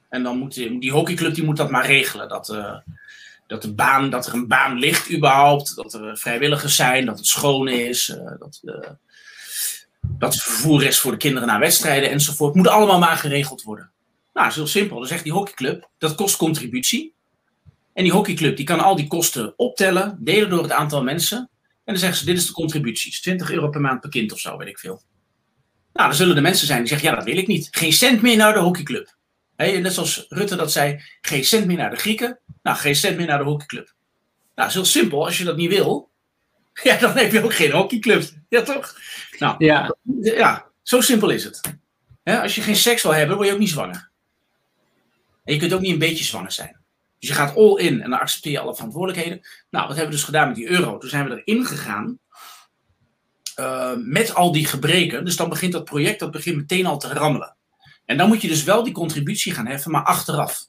En 0.09 0.23
dan 0.23 0.37
moet 0.37 0.53
die, 0.53 0.91
hockeyclub 0.91 1.33
die 1.33 1.43
moet 1.43 1.57
dat 1.57 1.69
maar 1.69 1.85
regelen. 1.85 2.29
Dat, 2.29 2.49
uh, 2.49 2.77
dat, 3.47 3.61
de 3.61 3.73
baan, 3.73 4.09
dat 4.09 4.27
er 4.27 4.33
een 4.33 4.47
baan 4.47 4.79
ligt 4.79 5.11
überhaupt. 5.11 5.75
Dat 5.75 5.93
er 5.93 6.17
vrijwilligers 6.17 6.75
zijn. 6.75 7.05
Dat 7.05 7.17
het 7.17 7.27
schoon 7.27 7.67
is. 7.67 8.09
Uh, 8.09 8.31
dat, 8.39 8.61
dat 10.17 10.33
er 10.33 10.39
vervoer 10.39 10.83
is 10.83 10.99
voor 10.99 11.11
de 11.11 11.17
kinderen 11.17 11.47
naar 11.47 11.59
wedstrijden 11.59 12.09
enzovoort. 12.09 12.55
Moet 12.55 12.67
allemaal 12.67 12.99
maar 12.99 13.17
geregeld 13.17 13.63
worden. 13.63 13.91
Nou, 14.33 14.45
dat 14.45 14.47
is 14.47 14.55
heel 14.55 14.81
simpel. 14.81 14.97
Dan 14.97 15.07
zegt 15.07 15.23
die 15.23 15.33
hockeyclub, 15.33 15.89
dat 15.97 16.15
kost 16.15 16.35
contributie. 16.35 17.13
En 17.93 18.03
die 18.03 18.11
hockeyclub 18.11 18.57
die 18.57 18.65
kan 18.65 18.79
al 18.79 18.95
die 18.95 19.07
kosten 19.07 19.53
optellen, 19.57 20.17
delen 20.19 20.49
door 20.49 20.63
het 20.63 20.71
aantal 20.71 21.03
mensen. 21.03 21.37
En 21.37 21.93
dan 21.93 21.97
zeggen 21.97 22.17
ze, 22.19 22.25
dit 22.25 22.37
is 22.37 22.45
de 22.45 22.53
contributies. 22.53 23.21
20 23.21 23.51
euro 23.51 23.69
per 23.69 23.81
maand 23.81 23.99
per 23.99 24.09
kind 24.09 24.31
of 24.31 24.39
zo, 24.39 24.57
weet 24.57 24.67
ik 24.67 24.79
veel. 24.79 25.01
Nou, 25.93 26.07
dan 26.07 26.17
zullen 26.17 26.35
er 26.35 26.41
mensen 26.41 26.67
zijn 26.67 26.79
die 26.79 26.87
zeggen, 26.87 27.09
ja, 27.09 27.15
dat 27.15 27.25
wil 27.25 27.37
ik 27.37 27.47
niet. 27.47 27.67
Geen 27.71 27.93
cent 27.93 28.21
meer 28.21 28.37
naar 28.37 28.53
de 28.53 28.59
hockeyclub. 28.59 29.15
Net 29.55 29.93
zoals 29.93 30.25
Rutte 30.29 30.55
dat 30.55 30.71
zei, 30.71 31.01
geen 31.21 31.45
cent 31.45 31.65
meer 31.65 31.77
naar 31.77 31.89
de 31.89 31.95
Grieken. 31.95 32.39
Nou, 32.63 32.77
geen 32.77 32.95
cent 32.95 33.17
meer 33.17 33.27
naar 33.27 33.37
de 33.37 33.43
hockeyclub. 33.43 33.85
Nou, 33.85 33.93
dat 34.55 34.67
is 34.67 34.73
heel 34.73 34.85
simpel. 34.85 35.25
Als 35.25 35.37
je 35.37 35.43
dat 35.43 35.57
niet 35.57 35.69
wil, 35.69 36.09
ja, 36.83 36.97
dan 36.97 37.17
heb 37.17 37.31
je 37.31 37.43
ook 37.43 37.53
geen 37.53 37.71
hockeyclub. 37.71 38.23
Ja, 38.49 38.61
toch? 38.61 38.95
Nou, 39.39 39.55
ja, 39.65 39.95
ja 40.21 40.65
zo 40.83 41.01
simpel 41.01 41.29
is 41.29 41.43
het. 41.43 41.61
als 42.23 42.55
je 42.55 42.61
geen 42.61 42.75
seks 42.75 43.03
wil 43.03 43.13
hebben, 43.13 43.35
word 43.35 43.47
je 43.47 43.53
ook 43.53 43.59
niet 43.59 43.69
zwanger. 43.69 44.09
En 45.43 45.53
je 45.53 45.59
kunt 45.59 45.73
ook 45.73 45.81
niet 45.81 45.91
een 45.91 45.99
beetje 45.99 46.23
zwanger 46.23 46.51
zijn. 46.51 46.77
Dus 47.19 47.29
je 47.29 47.35
gaat 47.35 47.55
all 47.55 47.75
in 47.75 48.01
en 48.01 48.09
dan 48.09 48.19
accepteer 48.19 48.51
je 48.51 48.59
alle 48.59 48.75
verantwoordelijkheden. 48.75 49.41
Nou, 49.69 49.87
wat 49.87 49.95
hebben 49.95 50.05
we 50.05 50.15
dus 50.19 50.23
gedaan 50.23 50.47
met 50.47 50.55
die 50.55 50.69
euro? 50.69 50.97
Toen 50.97 51.09
zijn 51.09 51.29
we 51.29 51.43
erin 51.43 51.65
gegaan 51.65 52.19
uh, 53.59 53.91
met 53.95 54.35
al 54.35 54.51
die 54.51 54.65
gebreken. 54.65 55.25
Dus 55.25 55.35
dan 55.35 55.49
begint 55.49 55.71
dat 55.73 55.85
project, 55.85 56.19
dat 56.19 56.31
begint 56.31 56.55
meteen 56.55 56.85
al 56.85 56.99
te 56.99 57.07
rammelen. 57.07 57.55
En 58.05 58.17
dan 58.17 58.27
moet 58.27 58.41
je 58.41 58.47
dus 58.47 58.63
wel 58.63 58.83
die 58.83 58.93
contributie 58.93 59.53
gaan 59.53 59.67
heffen, 59.67 59.91
maar 59.91 60.03
achteraf. 60.03 60.65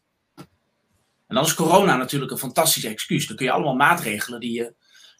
En 1.27 1.35
dan 1.35 1.45
is 1.45 1.55
corona 1.55 1.97
natuurlijk 1.97 2.31
een 2.31 2.39
fantastisch 2.39 2.85
excuus. 2.85 3.27
Dan 3.27 3.37
kun 3.37 3.47
je 3.47 3.53
allemaal 3.53 3.75
maatregelen 3.75 4.41
die 4.41 4.53
je 4.53 4.75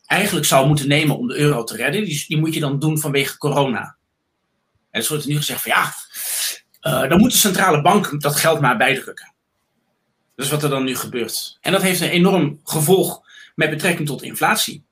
eigenlijk 0.09 0.47
zou 0.47 0.67
moeten 0.67 0.89
nemen 0.89 1.19
om 1.19 1.27
de 1.27 1.37
euro 1.37 1.65
te 1.65 1.77
redden, 1.77 2.05
die, 2.05 2.25
die 2.27 2.39
moet 2.39 2.55
je 2.55 2.61
dan 2.61 2.79
doen 2.79 2.99
vanwege 2.99 3.39
corona. 3.39 3.97
En 4.91 5.01
dus 5.01 5.09
wordt 5.09 5.25
er 5.25 5.31
nu 5.31 5.37
gezegd 5.37 5.63
van 5.63 5.71
ja, 5.71 5.95
uh, 6.83 7.09
dan 7.09 7.19
moet 7.19 7.31
de 7.31 7.37
centrale 7.37 7.83
bank 7.83 8.21
dat 8.21 8.37
geld 8.37 8.61
maar 8.61 8.77
bijdrukken. 8.77 9.33
Dat 10.35 10.47
is 10.47 10.53
wat 10.53 10.63
er 10.63 10.71
dan 10.71 10.85
nu 10.85 10.97
gebeurt. 10.97 11.59
En 11.61 11.73
dat 11.73 11.83
heeft 11.83 12.01
een 12.01 12.09
enorm 12.09 12.61
gevolg 12.65 13.23
met 13.55 13.71
betrekking 13.71 14.09
tot 14.09 14.23
inflatie. 14.23 14.85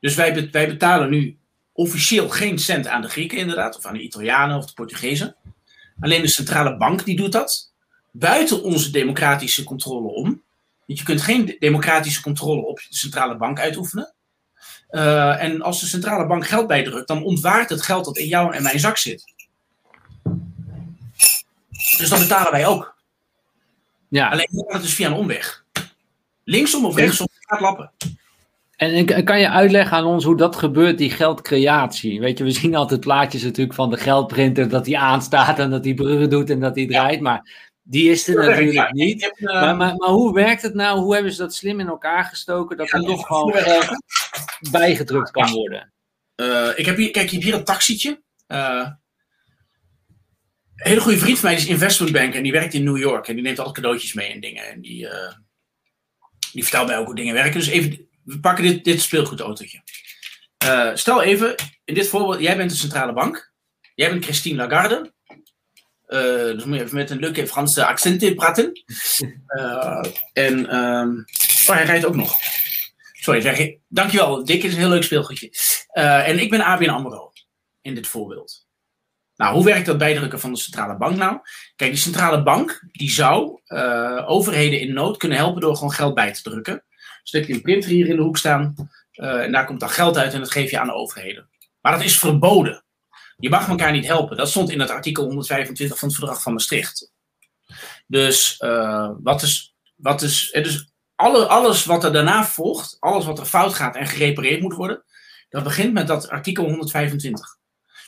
Dus 0.00 0.14
wij, 0.14 0.48
wij 0.50 0.68
betalen 0.68 1.10
nu 1.10 1.38
officieel 1.72 2.28
geen 2.28 2.58
cent 2.58 2.86
aan 2.86 3.02
de 3.02 3.08
Grieken 3.08 3.38
inderdaad, 3.38 3.76
of 3.76 3.86
aan 3.86 3.94
de 3.94 4.02
Italianen 4.02 4.56
of 4.56 4.66
de 4.66 4.72
Portugezen. 4.72 5.36
Alleen 6.00 6.22
de 6.22 6.28
centrale 6.28 6.76
bank 6.76 7.04
die 7.04 7.16
doet 7.16 7.32
dat, 7.32 7.72
buiten 8.10 8.62
onze 8.62 8.90
democratische 8.90 9.64
controle 9.64 10.08
om. 10.08 10.42
Want 10.86 10.98
je 10.98 11.04
kunt 11.04 11.22
geen 11.22 11.56
democratische 11.58 12.22
controle 12.22 12.66
op 12.66 12.76
de 12.76 12.96
centrale 12.96 13.36
bank 13.36 13.60
uitoefenen. 13.60 14.14
Uh, 14.90 15.42
en 15.42 15.62
als 15.62 15.80
de 15.80 15.86
centrale 15.86 16.26
bank 16.26 16.46
geld 16.46 16.66
bijdrukt, 16.66 17.08
dan 17.08 17.22
ontwaart 17.22 17.70
het 17.70 17.82
geld 17.82 18.04
dat 18.04 18.16
in 18.16 18.26
jou 18.26 18.54
en 18.54 18.62
mijn 18.62 18.80
zak 18.80 18.96
zit. 18.96 19.34
Dus 21.98 22.08
dat 22.08 22.18
betalen 22.18 22.52
wij 22.52 22.66
ook. 22.66 22.96
Ja. 24.08 24.28
Alleen 24.28 24.48
gaat 24.50 24.72
het 24.72 24.82
dus 24.82 24.94
via 24.94 25.06
een 25.06 25.12
omweg. 25.12 25.64
Linksom 26.44 26.84
of 26.84 26.96
rechtsom 26.96 27.28
gaat 27.40 27.60
lappen. 27.60 27.92
En 28.76 29.24
kan 29.24 29.40
je 29.40 29.50
uitleggen 29.50 29.96
aan 29.96 30.04
ons 30.04 30.24
hoe 30.24 30.36
dat 30.36 30.56
gebeurt, 30.56 30.98
die 30.98 31.10
geldcreatie? 31.10 32.20
Weet 32.20 32.38
je, 32.38 32.44
we 32.44 32.50
zien 32.50 32.74
altijd 32.74 33.00
plaatjes 33.00 33.42
natuurlijk 33.42 33.76
van 33.76 33.90
de 33.90 33.96
geldprinter, 33.96 34.68
dat 34.68 34.84
die 34.84 34.98
aanstaat 34.98 35.58
en 35.58 35.70
dat 35.70 35.82
die 35.82 35.94
bruggen 35.94 36.30
doet 36.30 36.50
en 36.50 36.60
dat 36.60 36.74
die 36.74 36.88
draait. 36.88 37.20
Maar 37.20 37.65
die 37.88 38.10
is 38.10 38.28
er 38.28 38.34
natuurlijk 38.34 38.92
niet. 38.92 39.32
Eh, 39.36 39.60
maar, 39.60 39.76
maar, 39.76 39.96
maar, 39.96 40.08
hoe 40.08 40.34
werkt 40.34 40.62
het 40.62 40.74
nou? 40.74 40.98
Hoe 40.98 41.14
hebben 41.14 41.32
ze 41.32 41.38
dat 41.38 41.54
slim 41.54 41.80
in 41.80 41.88
elkaar 41.88 42.24
gestoken 42.24 42.76
dat 42.76 42.92
er 42.92 43.00
toch 43.00 43.26
gewoon 43.26 43.52
geld 43.52 43.88
bijgedrukt 44.70 45.30
kan 45.30 45.52
worden? 45.52 45.92
Uh, 46.36 46.68
ik 46.74 46.86
heb 46.86 46.96
hier, 46.96 47.10
kijk, 47.10 47.28
je 47.28 47.34
hebt 47.34 47.44
hier 47.44 47.54
een 47.54 47.64
taxietje. 47.64 48.22
Uh, 48.48 48.90
een 50.76 50.90
hele 50.90 51.00
goede 51.00 51.18
vriend 51.18 51.38
van 51.38 51.48
mij 51.48 51.58
is 51.58 51.66
investmentbank 51.66 52.34
en 52.34 52.42
die 52.42 52.52
werkt 52.52 52.74
in 52.74 52.84
New 52.84 52.98
York. 52.98 53.28
En 53.28 53.34
die 53.34 53.44
neemt 53.44 53.58
altijd 53.58 53.76
cadeautjes 53.76 54.14
mee 54.14 54.32
en 54.32 54.40
dingen. 54.40 54.68
En 54.68 54.80
die, 54.80 55.08
die 56.52 56.62
vertelt 56.62 56.86
mij 56.86 56.98
ook 56.98 57.06
hoe 57.06 57.14
dingen 57.14 57.34
werken. 57.34 57.58
Dus 57.58 57.68
even, 57.68 58.08
we 58.24 58.40
pakken 58.40 58.64
dit, 58.64 58.84
dit 58.84 59.00
speelgoedautootje. 59.00 59.82
Stel 60.94 61.22
even, 61.22 61.54
in 61.84 61.94
dit 61.94 62.08
voorbeeld, 62.08 62.40
jij 62.40 62.56
bent 62.56 62.70
de 62.70 62.76
centrale 62.76 63.12
bank. 63.12 63.52
Jij 63.94 64.10
bent 64.10 64.24
Christine 64.24 64.56
Lagarde. 64.56 65.14
Uh, 66.08 66.20
dus 66.54 66.64
moet 66.64 66.76
je 66.76 66.82
even 66.82 66.96
met 66.96 67.10
een 67.10 67.18
leuke 67.18 67.46
Franse 67.46 67.86
accent 67.86 68.34
praten. 68.34 68.72
en 70.32 70.76
um, 70.76 71.24
oh, 71.66 71.74
hij 71.74 71.84
rijdt 71.84 72.04
ook 72.04 72.16
nog. 72.16 72.38
Sorry, 73.12 73.40
zeg 73.40 73.58
je. 73.58 73.78
Dankjewel, 73.88 74.44
Dick 74.44 74.62
is 74.62 74.72
een 74.72 74.78
heel 74.78 74.88
leuk 74.88 75.02
speelgoedje. 75.02 75.50
en 76.24 76.38
ik 76.38 76.50
ben 76.50 76.60
ABN 76.60 76.88
AMRO 76.88 77.32
in 77.80 77.94
dit 77.94 78.06
voorbeeld. 78.06 78.66
Nou, 79.36 79.54
hoe 79.54 79.64
werkt 79.64 79.86
dat 79.86 79.98
bijdrukken 79.98 80.40
van 80.40 80.52
de 80.52 80.58
centrale 80.58 80.96
bank 80.96 81.16
nou? 81.16 81.38
Kijk, 81.76 81.90
die 81.90 82.00
centrale 82.00 82.42
bank 82.42 82.88
die 82.92 83.10
zou 83.10 83.60
uh, 83.66 84.24
overheden 84.26 84.80
in 84.80 84.92
nood 84.92 85.16
kunnen 85.16 85.38
helpen 85.38 85.60
door 85.60 85.74
gewoon 85.74 85.92
geld 85.92 86.14
bij 86.14 86.32
te 86.32 86.42
drukken. 86.42 86.84
Dus 87.22 87.30
dan 87.30 87.40
heb 87.40 87.50
je 87.50 87.56
een 87.56 87.62
printer 87.62 87.90
hier 87.90 88.08
in 88.08 88.16
de 88.16 88.22
hoek 88.22 88.36
staan 88.36 88.74
uh, 89.12 89.42
en 89.42 89.52
daar 89.52 89.66
komt 89.66 89.80
dan 89.80 89.90
geld 89.90 90.18
uit 90.18 90.32
en 90.32 90.40
dat 90.40 90.50
geef 90.50 90.70
je 90.70 90.78
aan 90.78 90.86
de 90.86 90.92
overheden. 90.92 91.48
Maar 91.80 91.92
dat 91.92 92.04
is 92.04 92.18
verboden. 92.18 92.84
Je 93.36 93.48
mag 93.48 93.68
elkaar 93.68 93.92
niet 93.92 94.06
helpen. 94.06 94.36
Dat 94.36 94.48
stond 94.48 94.70
in 94.70 94.80
het 94.80 94.90
artikel 94.90 95.24
125 95.24 95.98
van 95.98 96.08
het 96.08 96.16
verdrag 96.16 96.42
van 96.42 96.52
Maastricht. 96.52 97.12
Dus 98.06 98.60
uh, 98.60 99.10
wat 99.22 99.42
is, 99.42 99.74
wat 99.96 100.22
is 100.22 100.50
dus 100.50 100.90
alle, 101.14 101.46
alles 101.46 101.84
wat 101.84 102.04
er 102.04 102.12
daarna 102.12 102.44
volgt, 102.44 102.96
alles 103.00 103.24
wat 103.24 103.38
er 103.38 103.46
fout 103.46 103.74
gaat 103.74 103.96
en 103.96 104.06
gerepareerd 104.06 104.60
moet 104.60 104.74
worden, 104.74 105.04
dat 105.48 105.64
begint 105.64 105.92
met 105.92 106.06
dat 106.06 106.28
artikel 106.28 106.64
125. 106.64 107.56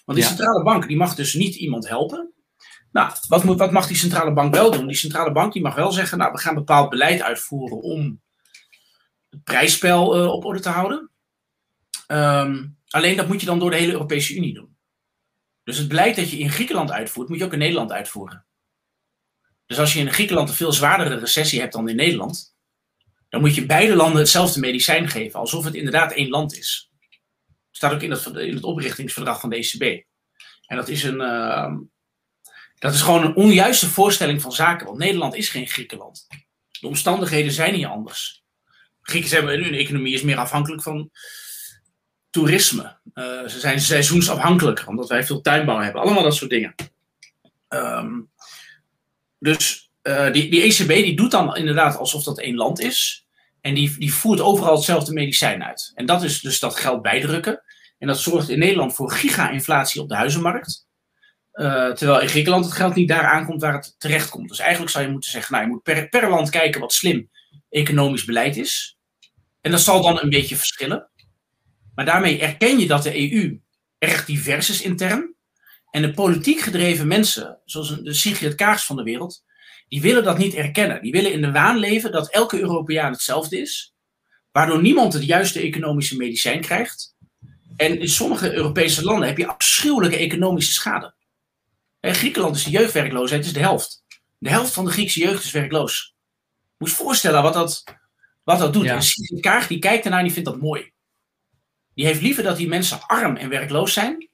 Want 0.04 0.18
die 0.18 0.28
centrale 0.28 0.62
bank 0.62 0.86
die 0.88 0.96
mag 0.96 1.14
dus 1.14 1.34
niet 1.34 1.54
iemand 1.54 1.88
helpen. 1.88 2.32
Nou, 2.92 3.12
wat, 3.28 3.44
moet, 3.44 3.58
wat 3.58 3.72
mag 3.72 3.86
die 3.86 3.96
centrale 3.96 4.32
bank 4.32 4.54
wel 4.54 4.70
doen? 4.70 4.86
Die 4.86 4.96
centrale 4.96 5.32
bank 5.32 5.52
die 5.52 5.62
mag 5.62 5.74
wel 5.74 5.92
zeggen, 5.92 6.18
nou, 6.18 6.32
we 6.32 6.38
gaan 6.38 6.54
bepaald 6.54 6.90
beleid 6.90 7.22
uitvoeren 7.22 7.80
om 7.80 8.20
het 9.30 9.44
prijsspel 9.44 10.18
uh, 10.18 10.32
op 10.32 10.44
orde 10.44 10.60
te 10.60 10.68
houden. 10.68 11.10
Um, 12.06 12.78
alleen 12.88 13.16
dat 13.16 13.28
moet 13.28 13.40
je 13.40 13.46
dan 13.46 13.58
door 13.58 13.70
de 13.70 13.76
hele 13.76 13.92
Europese 13.92 14.34
Unie 14.34 14.54
doen. 14.54 14.67
Dus 15.68 15.78
het 15.78 15.88
beleid 15.88 16.16
dat 16.16 16.30
je 16.30 16.38
in 16.38 16.50
Griekenland 16.50 16.90
uitvoert, 16.90 17.28
moet 17.28 17.38
je 17.38 17.44
ook 17.44 17.52
in 17.52 17.58
Nederland 17.58 17.92
uitvoeren. 17.92 18.46
Dus 19.66 19.78
als 19.78 19.92
je 19.92 20.00
in 20.00 20.12
Griekenland 20.12 20.48
een 20.48 20.54
veel 20.54 20.72
zwaardere 20.72 21.18
recessie 21.18 21.60
hebt 21.60 21.72
dan 21.72 21.88
in 21.88 21.96
Nederland, 21.96 22.54
dan 23.28 23.40
moet 23.40 23.54
je 23.54 23.66
beide 23.66 23.96
landen 23.96 24.18
hetzelfde 24.18 24.60
medicijn 24.60 25.08
geven, 25.08 25.40
alsof 25.40 25.64
het 25.64 25.74
inderdaad 25.74 26.12
één 26.12 26.28
land 26.28 26.56
is 26.56 26.88
staat 27.78 27.92
ook 27.92 28.02
in 28.02 28.10
het, 28.10 28.26
in 28.26 28.54
het 28.54 28.64
oprichtingsverdrag 28.64 29.40
van 29.40 29.50
de 29.50 29.56
ECB. 29.56 30.04
En 30.66 30.76
dat 30.76 30.88
is, 30.88 31.02
een, 31.02 31.20
uh, 31.20 31.74
dat 32.78 32.94
is 32.94 33.00
gewoon 33.00 33.24
een 33.24 33.34
onjuiste 33.34 33.88
voorstelling 33.88 34.40
van 34.40 34.52
zaken, 34.52 34.86
want 34.86 34.98
Nederland 34.98 35.34
is 35.34 35.48
geen 35.48 35.66
Griekenland. 35.66 36.26
De 36.80 36.86
omstandigheden 36.86 37.52
zijn 37.52 37.74
hier 37.74 37.88
anders. 37.88 38.42
Grieken 39.00 39.30
hebben 39.30 39.62
hun 39.62 39.74
economie 39.74 40.14
is 40.14 40.22
meer 40.22 40.36
afhankelijk 40.36 40.82
van 40.82 41.10
toerisme. 42.30 42.96
Uh, 43.14 43.24
ze 43.46 43.58
zijn 43.60 43.80
seizoensafhankelijker, 43.80 44.88
omdat 44.88 45.08
wij 45.08 45.24
veel 45.24 45.40
tuinbouw 45.40 45.80
hebben. 45.80 46.02
Allemaal 46.02 46.22
dat 46.22 46.34
soort 46.34 46.50
dingen. 46.50 46.74
Um, 47.68 48.30
dus 49.38 49.90
uh, 50.02 50.32
die, 50.32 50.50
die 50.50 50.62
ECB 50.62 50.88
die 50.88 51.16
doet 51.16 51.30
dan 51.30 51.56
inderdaad 51.56 51.96
alsof 51.96 52.22
dat 52.22 52.40
één 52.40 52.56
land 52.56 52.80
is. 52.80 53.26
En 53.60 53.74
die, 53.74 53.98
die 53.98 54.14
voert 54.14 54.40
overal 54.40 54.74
hetzelfde 54.74 55.12
medicijn 55.12 55.64
uit. 55.64 55.92
En 55.94 56.06
dat 56.06 56.22
is 56.22 56.40
dus 56.40 56.58
dat 56.58 56.76
geld 56.76 57.02
bijdrukken. 57.02 57.62
En 57.98 58.06
dat 58.06 58.18
zorgt 58.18 58.48
in 58.48 58.58
Nederland 58.58 58.94
voor 58.94 59.10
giga-inflatie 59.10 60.00
op 60.00 60.08
de 60.08 60.14
huizenmarkt. 60.14 60.86
Uh, 61.52 61.92
terwijl 61.92 62.20
in 62.20 62.28
Griekenland 62.28 62.64
het 62.64 62.74
geld 62.74 62.94
niet 62.94 63.08
daar 63.08 63.24
aankomt 63.24 63.60
waar 63.60 63.72
het 63.72 63.94
terecht 63.98 64.28
komt. 64.28 64.48
Dus 64.48 64.58
eigenlijk 64.58 64.90
zou 64.90 65.04
je 65.04 65.10
moeten 65.10 65.30
zeggen, 65.30 65.52
nou, 65.52 65.64
je 65.64 65.70
moet 65.70 65.82
per, 65.82 66.08
per 66.08 66.30
land 66.30 66.50
kijken 66.50 66.80
wat 66.80 66.92
slim 66.92 67.30
economisch 67.70 68.24
beleid 68.24 68.56
is. 68.56 68.96
En 69.60 69.70
dat 69.70 69.80
zal 69.80 70.02
dan 70.02 70.20
een 70.20 70.30
beetje 70.30 70.56
verschillen. 70.56 71.08
Maar 71.98 72.06
daarmee 72.06 72.40
erken 72.40 72.78
je 72.78 72.86
dat 72.86 73.02
de 73.02 73.32
EU 73.32 73.60
erg 73.98 74.24
divers 74.24 74.70
is 74.70 74.82
intern. 74.82 75.34
En 75.90 76.02
de 76.02 76.12
politiek 76.12 76.60
gedreven 76.60 77.06
mensen, 77.06 77.58
zoals 77.64 78.00
de 78.02 78.14
Sigrid 78.14 78.54
Kaars 78.54 78.84
van 78.84 78.96
de 78.96 79.02
wereld, 79.02 79.44
die 79.88 80.00
willen 80.00 80.24
dat 80.24 80.38
niet 80.38 80.54
erkennen. 80.54 81.02
Die 81.02 81.12
willen 81.12 81.32
in 81.32 81.40
de 81.40 81.50
waan 81.50 81.78
leven 81.78 82.12
dat 82.12 82.30
elke 82.30 82.60
Europeaan 82.60 83.12
hetzelfde 83.12 83.60
is, 83.60 83.94
waardoor 84.52 84.82
niemand 84.82 85.12
het 85.12 85.24
juiste 85.24 85.60
economische 85.60 86.16
medicijn 86.16 86.60
krijgt. 86.60 87.14
En 87.76 88.00
in 88.00 88.08
sommige 88.08 88.52
Europese 88.52 89.04
landen 89.04 89.28
heb 89.28 89.38
je 89.38 89.46
afschuwelijke 89.46 90.16
economische 90.16 90.72
schade. 90.72 91.14
In 92.00 92.14
Griekenland 92.14 92.56
is 92.56 92.64
de 92.64 92.70
jeugdwerkloosheid 92.70 93.44
is 93.44 93.52
de 93.52 93.60
helft. 93.60 94.04
De 94.38 94.50
helft 94.50 94.72
van 94.72 94.84
de 94.84 94.90
Griekse 94.90 95.20
jeugd 95.20 95.44
is 95.44 95.50
werkloos. 95.50 96.14
Moet 96.76 96.88
je 96.90 96.94
voorstellen 96.94 97.42
wat 97.42 97.54
dat, 97.54 97.84
wat 98.44 98.58
dat 98.58 98.72
doet. 98.72 98.84
Ja. 98.84 99.00
En 99.34 99.40
Kaag 99.40 99.66
die 99.66 99.78
kijkt 99.78 100.04
ernaar 100.04 100.18
en 100.18 100.24
die 100.24 100.34
vindt 100.34 100.48
dat 100.48 100.60
mooi. 100.60 100.96
Die 101.98 102.06
heeft 102.06 102.20
liever 102.20 102.42
dat 102.42 102.56
die 102.56 102.68
mensen 102.68 103.06
arm 103.06 103.36
en 103.36 103.48
werkloos 103.48 103.92
zijn, 103.92 104.28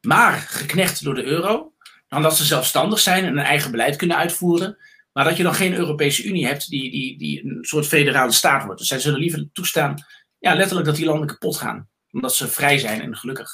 maar 0.00 0.32
geknecht 0.32 1.04
door 1.04 1.14
de 1.14 1.24
euro, 1.24 1.74
dan 2.08 2.22
dat 2.22 2.36
ze 2.36 2.44
zelfstandig 2.44 2.98
zijn 2.98 3.24
en 3.24 3.38
een 3.38 3.44
eigen 3.44 3.70
beleid 3.70 3.96
kunnen 3.96 4.16
uitvoeren. 4.16 4.78
Maar 5.12 5.24
dat 5.24 5.36
je 5.36 5.42
dan 5.42 5.54
geen 5.54 5.74
Europese 5.74 6.24
Unie 6.24 6.46
hebt 6.46 6.68
die, 6.68 6.90
die, 6.90 7.18
die 7.18 7.44
een 7.44 7.64
soort 7.64 7.86
federale 7.86 8.32
staat 8.32 8.64
wordt. 8.64 8.78
Dus 8.78 8.88
zij 8.88 8.98
zullen 8.98 9.18
liever 9.18 9.48
toestaan, 9.52 10.04
ja, 10.38 10.54
letterlijk 10.54 10.86
dat 10.86 10.96
die 10.96 11.04
landen 11.04 11.26
kapot 11.26 11.56
gaan. 11.56 11.88
Omdat 12.10 12.34
ze 12.34 12.48
vrij 12.48 12.78
zijn 12.78 13.00
en 13.00 13.16
gelukkig. 13.16 13.50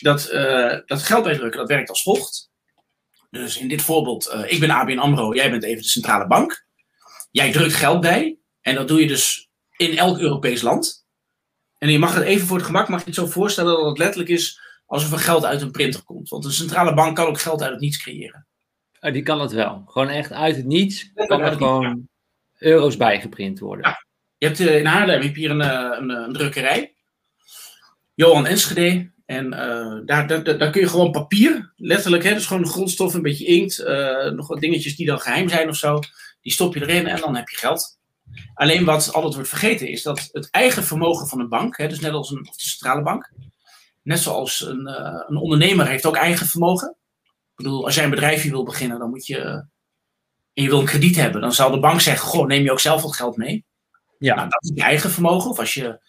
Dat, 0.00 0.32
uh, 0.32 0.78
dat 0.86 1.02
geld 1.02 1.24
bijdrukken, 1.24 1.60
dat 1.60 1.68
werkt 1.68 1.88
als 1.88 2.02
volgt. 2.02 2.50
Dus 3.30 3.58
in 3.58 3.68
dit 3.68 3.82
voorbeeld, 3.82 4.32
uh, 4.34 4.52
ik 4.52 4.60
ben 4.60 4.70
ABN 4.70 4.98
AMRO, 4.98 5.34
jij 5.34 5.50
bent 5.50 5.64
even 5.64 5.82
de 5.82 5.88
centrale 5.88 6.26
bank. 6.26 6.66
Jij 7.30 7.52
drukt 7.52 7.74
geld 7.74 8.00
bij. 8.00 8.38
En 8.60 8.74
dat 8.74 8.88
doe 8.88 9.00
je 9.00 9.06
dus 9.06 9.48
in 9.76 9.98
elk 9.98 10.18
Europees 10.18 10.62
land. 10.62 11.05
En 11.78 11.90
je 11.90 11.98
mag 11.98 12.14
het 12.14 12.24
even 12.24 12.46
voor 12.46 12.56
het 12.56 12.66
gemak, 12.66 12.88
mag 12.88 13.00
je 13.00 13.06
het 13.06 13.14
zo 13.14 13.26
voorstellen 13.26 13.76
dat 13.76 13.86
het 13.86 13.98
letterlijk 13.98 14.30
is 14.30 14.60
alsof 14.86 15.12
er 15.12 15.18
geld 15.18 15.44
uit 15.44 15.62
een 15.62 15.70
printer 15.70 16.04
komt. 16.04 16.28
Want 16.28 16.44
een 16.44 16.52
centrale 16.52 16.94
bank 16.94 17.16
kan 17.16 17.26
ook 17.26 17.40
geld 17.40 17.62
uit 17.62 17.70
het 17.70 17.80
niets 17.80 18.02
creëren. 18.02 18.46
Oh, 19.00 19.12
die 19.12 19.22
kan 19.22 19.40
het 19.40 19.52
wel. 19.52 19.82
Gewoon 19.86 20.08
echt 20.08 20.32
uit 20.32 20.56
het 20.56 20.64
niets 20.64 21.10
kan 21.14 21.40
er 21.40 21.52
gewoon 21.52 22.08
euro's 22.58 22.96
bijgeprint 22.96 23.58
worden. 23.58 23.86
Ja. 23.86 24.04
Je 24.38 24.46
hebt, 24.46 24.58
uh, 24.58 24.78
in 24.78 24.86
Haarlem 24.86 25.22
heb 25.22 25.34
je 25.34 25.40
hier 25.40 25.50
een, 25.50 25.60
uh, 25.60 25.96
een, 25.98 26.10
een, 26.10 26.32
drukkerij. 26.32 26.94
Johan 28.14 28.46
Enschede. 28.46 29.14
En 29.26 29.46
uh, 29.46 30.00
daar, 30.04 30.26
daar, 30.26 30.58
daar, 30.58 30.70
kun 30.70 30.80
je 30.80 30.88
gewoon 30.88 31.10
papier, 31.10 31.72
letterlijk, 31.76 32.22
hè, 32.22 32.32
dus 32.32 32.46
gewoon 32.46 32.66
grondstof, 32.66 33.14
een 33.14 33.22
beetje 33.22 33.44
inkt, 33.44 33.84
nog 34.34 34.48
wat 34.48 34.60
dingetjes 34.60 34.96
die 34.96 35.06
dan 35.06 35.20
geheim 35.20 35.48
zijn 35.48 35.68
of 35.68 35.76
zo. 35.76 35.98
Die 36.40 36.52
stop 36.52 36.74
je 36.74 36.80
erin 36.80 37.06
en 37.06 37.20
dan 37.20 37.36
heb 37.36 37.48
je 37.48 37.56
geld. 37.56 37.95
Alleen 38.54 38.84
wat 38.84 39.12
altijd 39.12 39.34
wordt 39.34 39.48
vergeten 39.48 39.88
is 39.88 40.02
dat 40.02 40.28
het 40.32 40.50
eigen 40.50 40.84
vermogen 40.84 41.26
van 41.26 41.40
een 41.40 41.48
bank, 41.48 41.76
hè, 41.76 41.88
dus 41.88 42.00
net 42.00 42.12
als 42.12 42.30
een, 42.30 42.42
de 42.42 42.50
centrale 42.56 43.02
bank, 43.02 43.32
net 44.02 44.18
zoals 44.18 44.60
een, 44.60 44.88
uh, 44.88 45.24
een 45.26 45.36
ondernemer 45.36 45.86
heeft 45.86 46.06
ook 46.06 46.16
eigen 46.16 46.46
vermogen. 46.46 46.96
Ik 47.24 47.64
bedoel, 47.64 47.84
als 47.84 47.94
jij 47.94 48.04
een 48.04 48.10
bedrijfje 48.10 48.50
wil 48.50 48.64
beginnen, 48.64 48.98
dan 48.98 49.10
moet 49.10 49.26
je. 49.26 49.38
En 50.52 50.62
je 50.62 50.68
wil 50.68 50.80
een 50.80 50.86
krediet 50.86 51.16
hebben, 51.16 51.40
dan 51.40 51.52
zal 51.52 51.70
de 51.70 51.78
bank 51.78 52.00
zeggen: 52.00 52.28
Goh, 52.28 52.46
neem 52.46 52.62
je 52.62 52.72
ook 52.72 52.80
zelf 52.80 53.02
wat 53.02 53.16
geld 53.16 53.36
mee? 53.36 53.64
Ja. 54.18 54.34
Nou, 54.34 54.48
dat 54.48 54.62
is 54.62 54.70
je 54.74 54.82
eigen 54.82 55.10
vermogen. 55.10 55.50
Of 55.50 55.58
als 55.58 55.74
je 55.74 56.00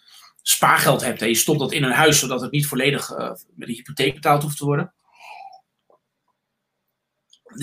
spaargeld 0.42 1.00
hebt 1.00 1.22
en 1.22 1.28
je 1.28 1.34
stopt 1.34 1.58
dat 1.58 1.72
in 1.72 1.82
een 1.82 1.92
huis, 1.92 2.18
zodat 2.18 2.40
het 2.40 2.50
niet 2.50 2.66
volledig 2.66 3.10
uh, 3.10 3.30
met 3.54 3.68
een 3.68 3.74
hypotheek 3.74 4.14
betaald 4.14 4.42
hoeft 4.42 4.56
te 4.56 4.64
worden. 4.64 4.92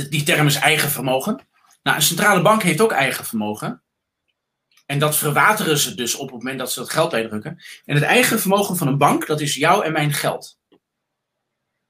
Die 0.10 0.24
term 0.24 0.48
is 0.48 0.56
eigen 0.56 0.90
vermogen. 0.90 1.48
Nou, 1.84 1.98
een 1.98 2.04
centrale 2.04 2.42
bank 2.42 2.64
heeft 2.64 2.82
ook 2.82 2.92
eigen 2.92 3.26
vermogen. 3.26 3.84
En 4.86 5.00
dat 5.00 5.16
verwateren 5.16 5.78
ze 5.78 5.96
dus 5.96 6.16
op 6.16 6.28
het 6.28 6.38
moment 6.38 6.60
dat 6.60 6.72
ze 6.72 6.80
dat 6.80 6.90
geld 6.90 7.12
bijdrukken. 7.12 7.64
En 7.86 7.96
het 7.96 8.04
eigen 8.04 8.40
vermogen 8.40 8.78
van 8.78 8.88
een 8.88 8.98
bank, 8.98 9.28
dat 9.28 9.42
is 9.42 9.56
jouw 9.56 9.82
en 9.82 9.92
mijn 9.92 10.14
geld. 10.14 10.58
Dat 10.70 10.80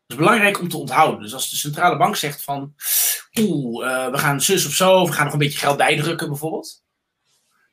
is 0.08 0.16
belangrijk 0.16 0.60
om 0.60 0.70
te 0.70 0.78
onthouden. 0.78 1.22
Dus 1.22 1.34
als 1.34 1.50
de 1.50 1.56
centrale 1.56 1.98
bank 1.98 2.16
zegt 2.16 2.43
van, 2.43 2.76
oeh, 3.39 3.86
uh, 3.86 4.12
we 4.12 4.18
gaan 4.18 4.41
zus 4.41 4.66
of 4.66 4.74
zo, 4.74 5.06
we 5.06 5.12
gaan 5.12 5.24
nog 5.24 5.34
een 5.34 5.39
beetje 5.39 5.60
geld 5.60 5.78
bijdrukken 5.78 6.28
bijvoorbeeld. 6.28 6.84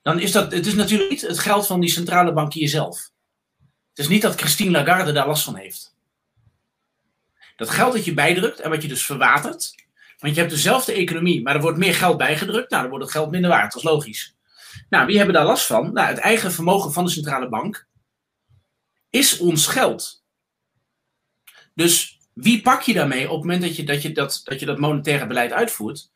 Dan 0.03 0.21
is 0.21 0.33
dat, 0.33 0.53
het 0.53 0.67
is 0.67 0.75
natuurlijk 0.75 1.11
niet 1.11 1.21
het 1.21 1.39
geld 1.39 1.67
van 1.67 1.81
die 1.81 1.91
centrale 1.91 2.33
bankier 2.33 2.69
zelf. 2.69 3.11
Het 3.89 3.99
is 3.99 4.09
niet 4.09 4.23
dat 4.23 4.35
Christine 4.35 4.71
Lagarde 4.71 5.13
daar 5.13 5.27
last 5.27 5.45
van 5.45 5.57
heeft. 5.57 5.95
Dat 7.57 7.71
geld 7.71 7.93
dat 7.93 8.05
je 8.05 8.15
bijdrukt 8.15 8.61
en 8.61 8.71
wat 8.71 8.83
je 8.83 8.89
dus 8.89 9.05
verwatert, 9.05 9.75
want 10.19 10.35
je 10.35 10.41
hebt 10.41 10.53
dezelfde 10.53 10.93
economie, 10.93 11.43
maar 11.43 11.55
er 11.55 11.61
wordt 11.61 11.79
meer 11.79 11.95
geld 11.95 12.17
bijgedrukt, 12.17 12.71
nou 12.71 12.83
dan 12.83 12.91
wordt 12.91 13.05
het 13.05 13.15
geld 13.15 13.31
minder 13.31 13.51
waard, 13.51 13.73
dat 13.73 13.83
is 13.83 13.89
logisch. 13.89 14.35
Nou, 14.89 15.07
wie 15.07 15.17
hebben 15.17 15.35
daar 15.35 15.45
last 15.45 15.67
van? 15.67 15.93
Nou, 15.93 16.09
het 16.09 16.19
eigen 16.19 16.53
vermogen 16.53 16.93
van 16.93 17.05
de 17.05 17.11
centrale 17.11 17.49
bank 17.49 17.87
is 19.11 19.39
ons 19.39 19.67
geld. 19.67 20.25
Dus 21.75 22.19
wie 22.33 22.63
pak 22.63 22.83
je 22.83 22.95
daarmee 22.95 23.25
op 23.25 23.35
het 23.35 23.41
moment 23.41 23.63
dat 23.63 23.77
je 23.77 23.85
dat, 23.85 24.03
je 24.03 24.13
dat, 24.13 24.41
dat, 24.45 24.61
je 24.61 24.67
dat 24.67 24.79
monetaire 24.79 25.27
beleid 25.27 25.53
uitvoert? 25.53 26.11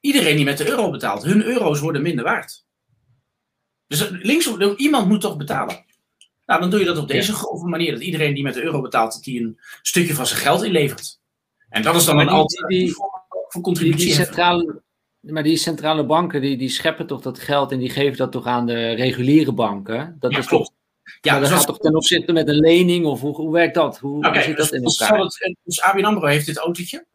Iedereen 0.00 0.36
die 0.36 0.44
met 0.44 0.58
de 0.58 0.68
euro 0.68 0.90
betaalt. 0.90 1.22
Hun 1.22 1.42
euro's 1.42 1.80
worden 1.80 2.02
minder 2.02 2.24
waard. 2.24 2.64
Dus 3.86 4.08
links, 4.10 4.56
iemand 4.76 5.08
moet 5.08 5.20
toch 5.20 5.36
betalen. 5.36 5.84
Nou, 6.46 6.60
dan 6.60 6.70
doe 6.70 6.78
je 6.80 6.86
dat 6.86 6.98
op 6.98 7.08
deze 7.08 7.32
ja. 7.32 7.66
manier. 7.68 7.92
Dat 7.92 8.00
iedereen 8.00 8.34
die 8.34 8.42
met 8.42 8.54
de 8.54 8.62
euro 8.62 8.80
betaalt, 8.80 9.24
die 9.24 9.40
een 9.40 9.60
stukje 9.82 10.14
van 10.14 10.26
zijn 10.26 10.40
geld 10.40 10.62
inlevert. 10.64 11.20
En 11.68 11.82
dat 11.82 11.94
is 11.94 12.04
dan 12.04 12.18
een 12.18 12.28
alternatief 12.28 12.94
voor 13.48 13.62
contributie. 13.62 14.06
Die 14.06 14.14
centrale, 14.14 14.82
maar 15.26 15.42
die 15.42 15.56
centrale 15.56 16.06
banken, 16.06 16.40
die, 16.40 16.56
die 16.56 16.68
scheppen 16.68 17.06
toch 17.06 17.20
dat 17.20 17.38
geld 17.38 17.72
en 17.72 17.78
die 17.78 17.90
geven 17.90 18.16
dat 18.16 18.32
toch 18.32 18.46
aan 18.46 18.66
de 18.66 18.92
reguliere 18.92 19.52
banken? 19.52 20.16
Dat 20.20 20.32
ja, 20.32 20.38
is 20.38 20.46
klopt. 20.46 20.72
Ja, 21.20 21.32
maar 21.32 21.40
dat 21.40 21.50
gaat 21.50 21.66
toch 21.66 21.78
ten 21.78 21.96
opzichte 21.96 22.32
met 22.32 22.48
een 22.48 22.58
lening 22.58 23.06
of 23.06 23.20
hoe, 23.20 23.34
hoe 23.34 23.52
werkt 23.52 23.74
dat? 23.74 23.98
Hoe, 23.98 24.26
hoe 24.26 24.42
zit 24.42 24.56
dat 24.56 24.72
in 24.72 24.84
elkaar? 24.84 25.18
Het, 25.18 25.56
dus 25.64 25.80
ABN 25.80 26.04
AMRO 26.04 26.26
heeft 26.26 26.46
dit 26.46 26.56
autootje. 26.56 27.06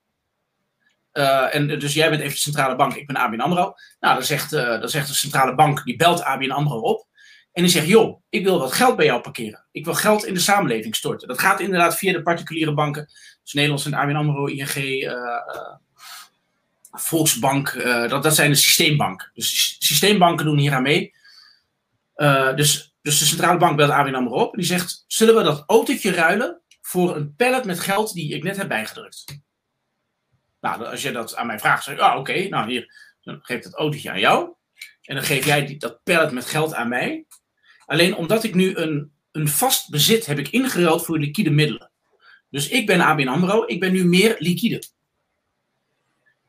Uh, 1.13 1.55
en 1.55 1.67
dus 1.67 1.93
jij 1.93 2.09
bent 2.09 2.21
even 2.21 2.33
de 2.33 2.39
centrale 2.39 2.75
bank, 2.75 2.93
ik 2.93 3.07
ben 3.07 3.15
ABN 3.15 3.39
AMRO. 3.39 3.73
Nou, 3.99 4.15
dan 4.15 4.23
zegt, 4.23 4.53
uh, 4.53 4.79
dan 4.79 4.89
zegt 4.89 5.07
de 5.07 5.13
centrale 5.13 5.55
bank, 5.55 5.83
die 5.83 5.95
belt 5.95 6.21
ABN 6.21 6.51
AMRO 6.51 6.79
op. 6.79 7.07
En 7.51 7.63
die 7.63 7.71
zegt, 7.71 7.87
joh, 7.87 8.21
ik 8.29 8.43
wil 8.43 8.59
wat 8.59 8.73
geld 8.73 8.95
bij 8.95 9.05
jou 9.05 9.21
parkeren. 9.21 9.65
Ik 9.71 9.85
wil 9.85 9.93
geld 9.93 10.25
in 10.25 10.33
de 10.33 10.39
samenleving 10.39 10.95
storten. 10.95 11.27
Dat 11.27 11.39
gaat 11.39 11.59
inderdaad 11.59 11.97
via 11.97 12.13
de 12.13 12.21
particuliere 12.21 12.73
banken. 12.73 13.05
Dus 13.43 13.53
Nederlands 13.53 13.85
en 13.85 13.93
ABN 13.93 14.15
AMRO, 14.15 14.45
ING, 14.45 14.75
uh, 14.75 15.13
Volksbank. 16.91 17.83
dat, 18.09 18.23
dat 18.23 18.35
zijn 18.35 18.49
de 18.49 18.55
systeembanken. 18.55 19.31
Dus 19.33 19.75
systeembanken 19.79 20.45
doen 20.45 20.57
hier 20.57 20.73
aan 20.73 20.81
mee. 20.81 21.13
dus, 22.55 22.95
dus 23.01 23.19
de 23.19 23.25
centrale 23.25 23.57
bank 23.57 23.77
belt 23.77 23.91
ABN 23.91 24.13
AMRO 24.13 24.35
op. 24.35 24.51
En 24.51 24.59
die 24.59 24.67
zegt, 24.67 25.03
zullen 25.07 25.35
we 25.35 25.43
dat 25.43 25.63
autootje 25.67 26.11
ruilen 26.11 26.61
voor 26.81 27.15
een 27.15 27.35
pallet 27.35 27.65
met 27.65 27.79
geld 27.79 28.13
die 28.13 28.33
ik 28.33 28.43
net 28.43 28.57
heb 28.57 28.67
bijgedrukt? 28.67 29.25
Nou, 30.61 30.85
als 30.85 31.01
je 31.01 31.11
dat 31.11 31.35
aan 31.35 31.47
mij 31.47 31.59
vraagt, 31.59 31.83
zeg 31.83 31.93
ik, 31.93 31.99
ah, 31.99 32.19
oké, 32.19 32.47
nou 32.47 32.69
hier, 32.69 32.93
dan 33.21 33.39
geef 33.41 33.57
ik 33.57 33.63
dat 33.63 33.73
autootje 33.73 34.11
aan 34.11 34.19
jou. 34.19 34.53
En 35.01 35.15
dan 35.15 35.23
geef 35.23 35.45
jij 35.45 35.65
die, 35.65 35.77
dat 35.77 36.03
pallet 36.03 36.31
met 36.31 36.45
geld 36.45 36.73
aan 36.73 36.89
mij. 36.89 37.25
Alleen 37.85 38.15
omdat 38.15 38.43
ik 38.43 38.53
nu 38.55 38.75
een, 38.75 39.11
een 39.31 39.47
vast 39.47 39.89
bezit 39.89 40.25
heb 40.25 40.39
ik 40.39 40.49
ingeruild 40.49 41.05
voor 41.05 41.19
liquide 41.19 41.49
middelen. 41.49 41.91
Dus 42.49 42.69
ik 42.69 42.85
ben 42.85 43.01
ABN 43.01 43.27
AMRO, 43.27 43.63
ik 43.65 43.79
ben 43.79 43.91
nu 43.91 44.05
meer 44.05 44.35
liquide. 44.39 44.83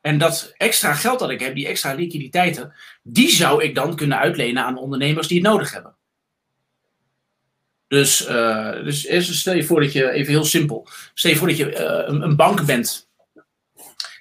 En 0.03 0.17
dat 0.17 0.53
extra 0.57 0.93
geld 0.93 1.19
dat 1.19 1.29
ik 1.29 1.39
heb, 1.39 1.55
die 1.55 1.67
extra 1.67 1.93
liquiditeiten, 1.93 2.73
die 3.03 3.29
zou 3.29 3.63
ik 3.63 3.75
dan 3.75 3.95
kunnen 3.95 4.17
uitlenen 4.17 4.63
aan 4.63 4.77
ondernemers 4.77 5.27
die 5.27 5.39
het 5.39 5.47
nodig 5.47 5.71
hebben. 5.71 5.95
Dus, 7.87 8.29
uh, 8.29 8.83
dus 8.83 9.39
stel 9.39 9.53
je 9.53 9.63
voor 9.63 9.81
dat 9.81 9.91
je, 9.91 10.11
even 10.11 10.31
heel 10.31 10.45
simpel, 10.45 10.87
stel 11.13 11.31
je 11.31 11.37
voor 11.37 11.47
dat 11.47 11.57
je 11.57 11.71
uh, 11.71 12.13
een, 12.13 12.21
een, 12.21 12.35
bank 12.35 12.65
bent 12.65 13.09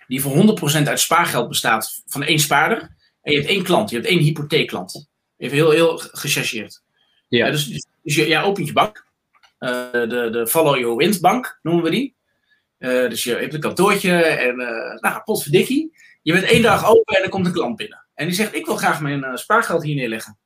die 0.07 0.23
voor 0.23 0.59
100% 0.83 0.83
uit 0.89 1.01
spaargeld 1.01 1.49
bestaat 1.49 2.03
van 2.07 2.23
één 2.23 2.39
spaarder. 2.39 2.81
En 3.23 3.33
je 3.33 3.39
hebt 3.39 3.51
één 3.51 3.63
klant, 3.63 3.91
je 3.91 3.97
hebt 3.97 4.09
één 4.09 4.21
hypotheekklant. 4.21 5.09
Even 5.37 5.57
heel, 5.57 5.71
heel 5.71 5.99
gechargeerd. 5.99 6.83
Ja. 7.29 7.51
dus, 7.51 7.87
dus 8.03 8.15
jij 8.15 8.43
opent 8.43 8.67
je 8.67 8.73
bank. 8.73 9.07
Uh, 9.59 9.93
de, 9.93 10.29
de 10.33 10.47
Follow 10.47 10.79
Your 10.79 10.97
Wind 10.97 11.21
bank 11.21 11.59
noemen 11.63 11.85
we 11.85 11.91
die. 11.91 12.15
Uh, 12.83 13.09
dus 13.09 13.25
je 13.25 13.35
hebt 13.35 13.55
een 13.55 13.61
kantoortje 13.61 14.13
en 14.23 14.61
uh, 14.61 15.01
nou, 15.01 15.23
potverdikkie. 15.25 15.97
Je 16.23 16.33
bent 16.33 16.45
één 16.45 16.63
dag 16.63 16.87
open 16.87 17.17
en 17.17 17.23
er 17.23 17.29
komt 17.29 17.47
een 17.47 17.53
klant 17.53 17.77
binnen. 17.77 18.07
En 18.15 18.27
die 18.27 18.35
zegt, 18.35 18.55
ik 18.55 18.67
wil 18.67 18.77
graag 18.77 19.01
mijn 19.01 19.39
spaargeld 19.39 19.83
hier 19.83 19.95
neerleggen. 19.95 20.39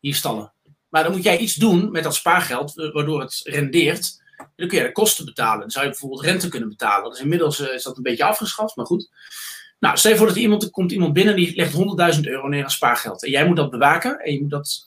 Hier 0.00 0.14
stallen. 0.14 0.52
Maar 0.88 1.02
dan 1.02 1.12
moet 1.12 1.22
jij 1.22 1.38
iets 1.38 1.54
doen 1.54 1.90
met 1.90 2.02
dat 2.02 2.14
spaargeld, 2.14 2.74
waardoor 2.74 3.20
het 3.20 3.40
rendeert. 3.44 4.22
En 4.36 4.52
dan 4.56 4.68
kun 4.68 4.78
je 4.78 4.84
de 4.84 4.92
kosten 4.92 5.24
betalen. 5.24 5.60
Dan 5.60 5.70
zou 5.70 5.84
je 5.84 5.90
bijvoorbeeld 5.90 6.22
rente 6.22 6.48
kunnen 6.48 6.68
betalen. 6.68 7.10
Dus 7.10 7.20
inmiddels 7.20 7.60
is 7.60 7.82
dat 7.82 7.96
een 7.96 8.02
beetje 8.02 8.24
afgeschaft, 8.24 8.76
maar 8.76 8.86
goed. 8.86 9.10
Nou, 9.78 9.96
stel 9.96 10.10
je 10.10 10.16
voor 10.16 10.26
dat 10.26 10.36
er, 10.36 10.42
iemand, 10.42 10.62
er 10.62 10.70
komt 10.70 10.92
iemand 10.92 11.12
binnen 11.12 11.36
die 11.36 11.56
legt 11.56 11.74
100.000 12.16 12.20
euro 12.20 12.48
neer 12.48 12.64
aan 12.64 12.70
spaargeld. 12.70 13.24
En 13.24 13.30
jij 13.30 13.46
moet 13.46 13.56
dat 13.56 13.70
bewaken 13.70 14.18
en 14.18 14.32
je 14.32 14.40
moet 14.40 14.50
dat 14.50 14.82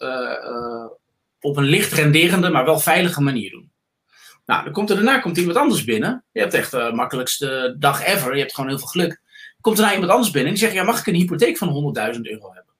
op 1.39 1.58
een 1.58 1.64
licht 1.64 1.93
renderende, 1.93 2.49
maar 2.49 2.66
wel 2.66 2.80
veilige 2.80 3.22
manier 3.22 3.49
doen. 3.49 3.70
Nou, 4.52 4.64
dan 4.64 4.74
komt 4.74 4.89
er 4.89 4.95
daarna 4.95 5.20
komt 5.20 5.38
iemand 5.38 5.58
anders 5.58 5.84
binnen. 5.84 6.26
Je 6.32 6.39
hebt 6.39 6.54
echt 6.54 6.72
de 6.72 6.78
uh, 6.78 6.93
makkelijkste 6.93 7.76
dag 7.80 8.06
ever. 8.06 8.34
Je 8.34 8.39
hebt 8.39 8.54
gewoon 8.54 8.70
heel 8.70 8.80
veel 8.80 8.88
geluk. 8.88 9.22
Komt 9.62 9.78
er 9.78 9.84
nou 9.84 9.93
iemand 9.93 10.12
anders 10.12 10.32
binnen 10.32 10.52
en 10.52 10.58
die 10.58 10.68
zegt: 10.68 10.78
Ja, 10.78 10.84
mag 10.84 10.99
ik 10.99 11.08
een 11.08 11.16
hypotheek 11.16 11.58
van 11.58 11.93
100.000 12.16 12.22
euro 12.22 12.54
hebben? 12.54 12.74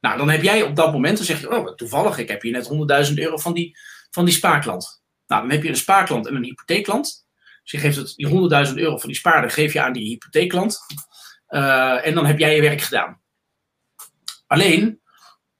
Nou, 0.00 0.18
dan 0.18 0.30
heb 0.30 0.42
jij 0.42 0.62
op 0.62 0.76
dat 0.76 0.92
moment, 0.92 1.16
dan 1.16 1.26
zeg 1.26 1.40
je: 1.40 1.50
Oh, 1.50 1.74
toevallig, 1.74 2.18
ik 2.18 2.28
heb 2.28 2.42
hier 2.42 2.52
net 2.52 3.08
100.000 3.08 3.14
euro 3.14 3.36
van 3.36 3.52
die, 3.52 3.78
van 4.10 4.24
die 4.24 4.34
spaarklant. 4.34 5.02
Nou, 5.26 5.42
dan 5.42 5.50
heb 5.50 5.62
je 5.62 5.68
een 5.68 5.76
spaarklant 5.76 6.26
en 6.26 6.34
een 6.34 6.44
hypotheekklant. 6.44 7.26
Dus 7.62 7.72
je 7.72 7.78
geeft 7.78 7.96
het, 7.96 8.14
die 8.16 8.28
100.000 8.68 8.74
euro 8.74 8.98
van 8.98 9.08
die 9.08 9.18
spaarder 9.18 9.50
geef 9.50 9.72
je 9.72 9.82
aan 9.82 9.92
die 9.92 10.08
hypotheekklant. 10.08 10.78
Uh, 11.48 12.06
en 12.06 12.14
dan 12.14 12.26
heb 12.26 12.38
jij 12.38 12.54
je 12.54 12.60
werk 12.60 12.80
gedaan. 12.80 13.20
Alleen, 14.46 15.00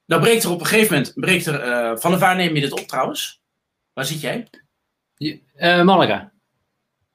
dan 0.07 0.21
breekt 0.21 0.45
er 0.45 0.51
op 0.51 0.61
een 0.61 0.67
gegeven 0.67 0.95
moment, 0.95 1.13
breekt 1.15 1.47
er, 1.47 1.67
uh, 1.67 1.99
van 1.99 2.19
de 2.19 2.27
neem 2.27 2.55
je 2.55 2.61
dit 2.61 2.73
op 2.73 2.89
trouwens? 2.89 3.43
Waar 3.93 4.05
zit 4.05 4.21
jij? 4.21 4.49
Uh, 5.19 5.83
Malaga. 5.83 6.33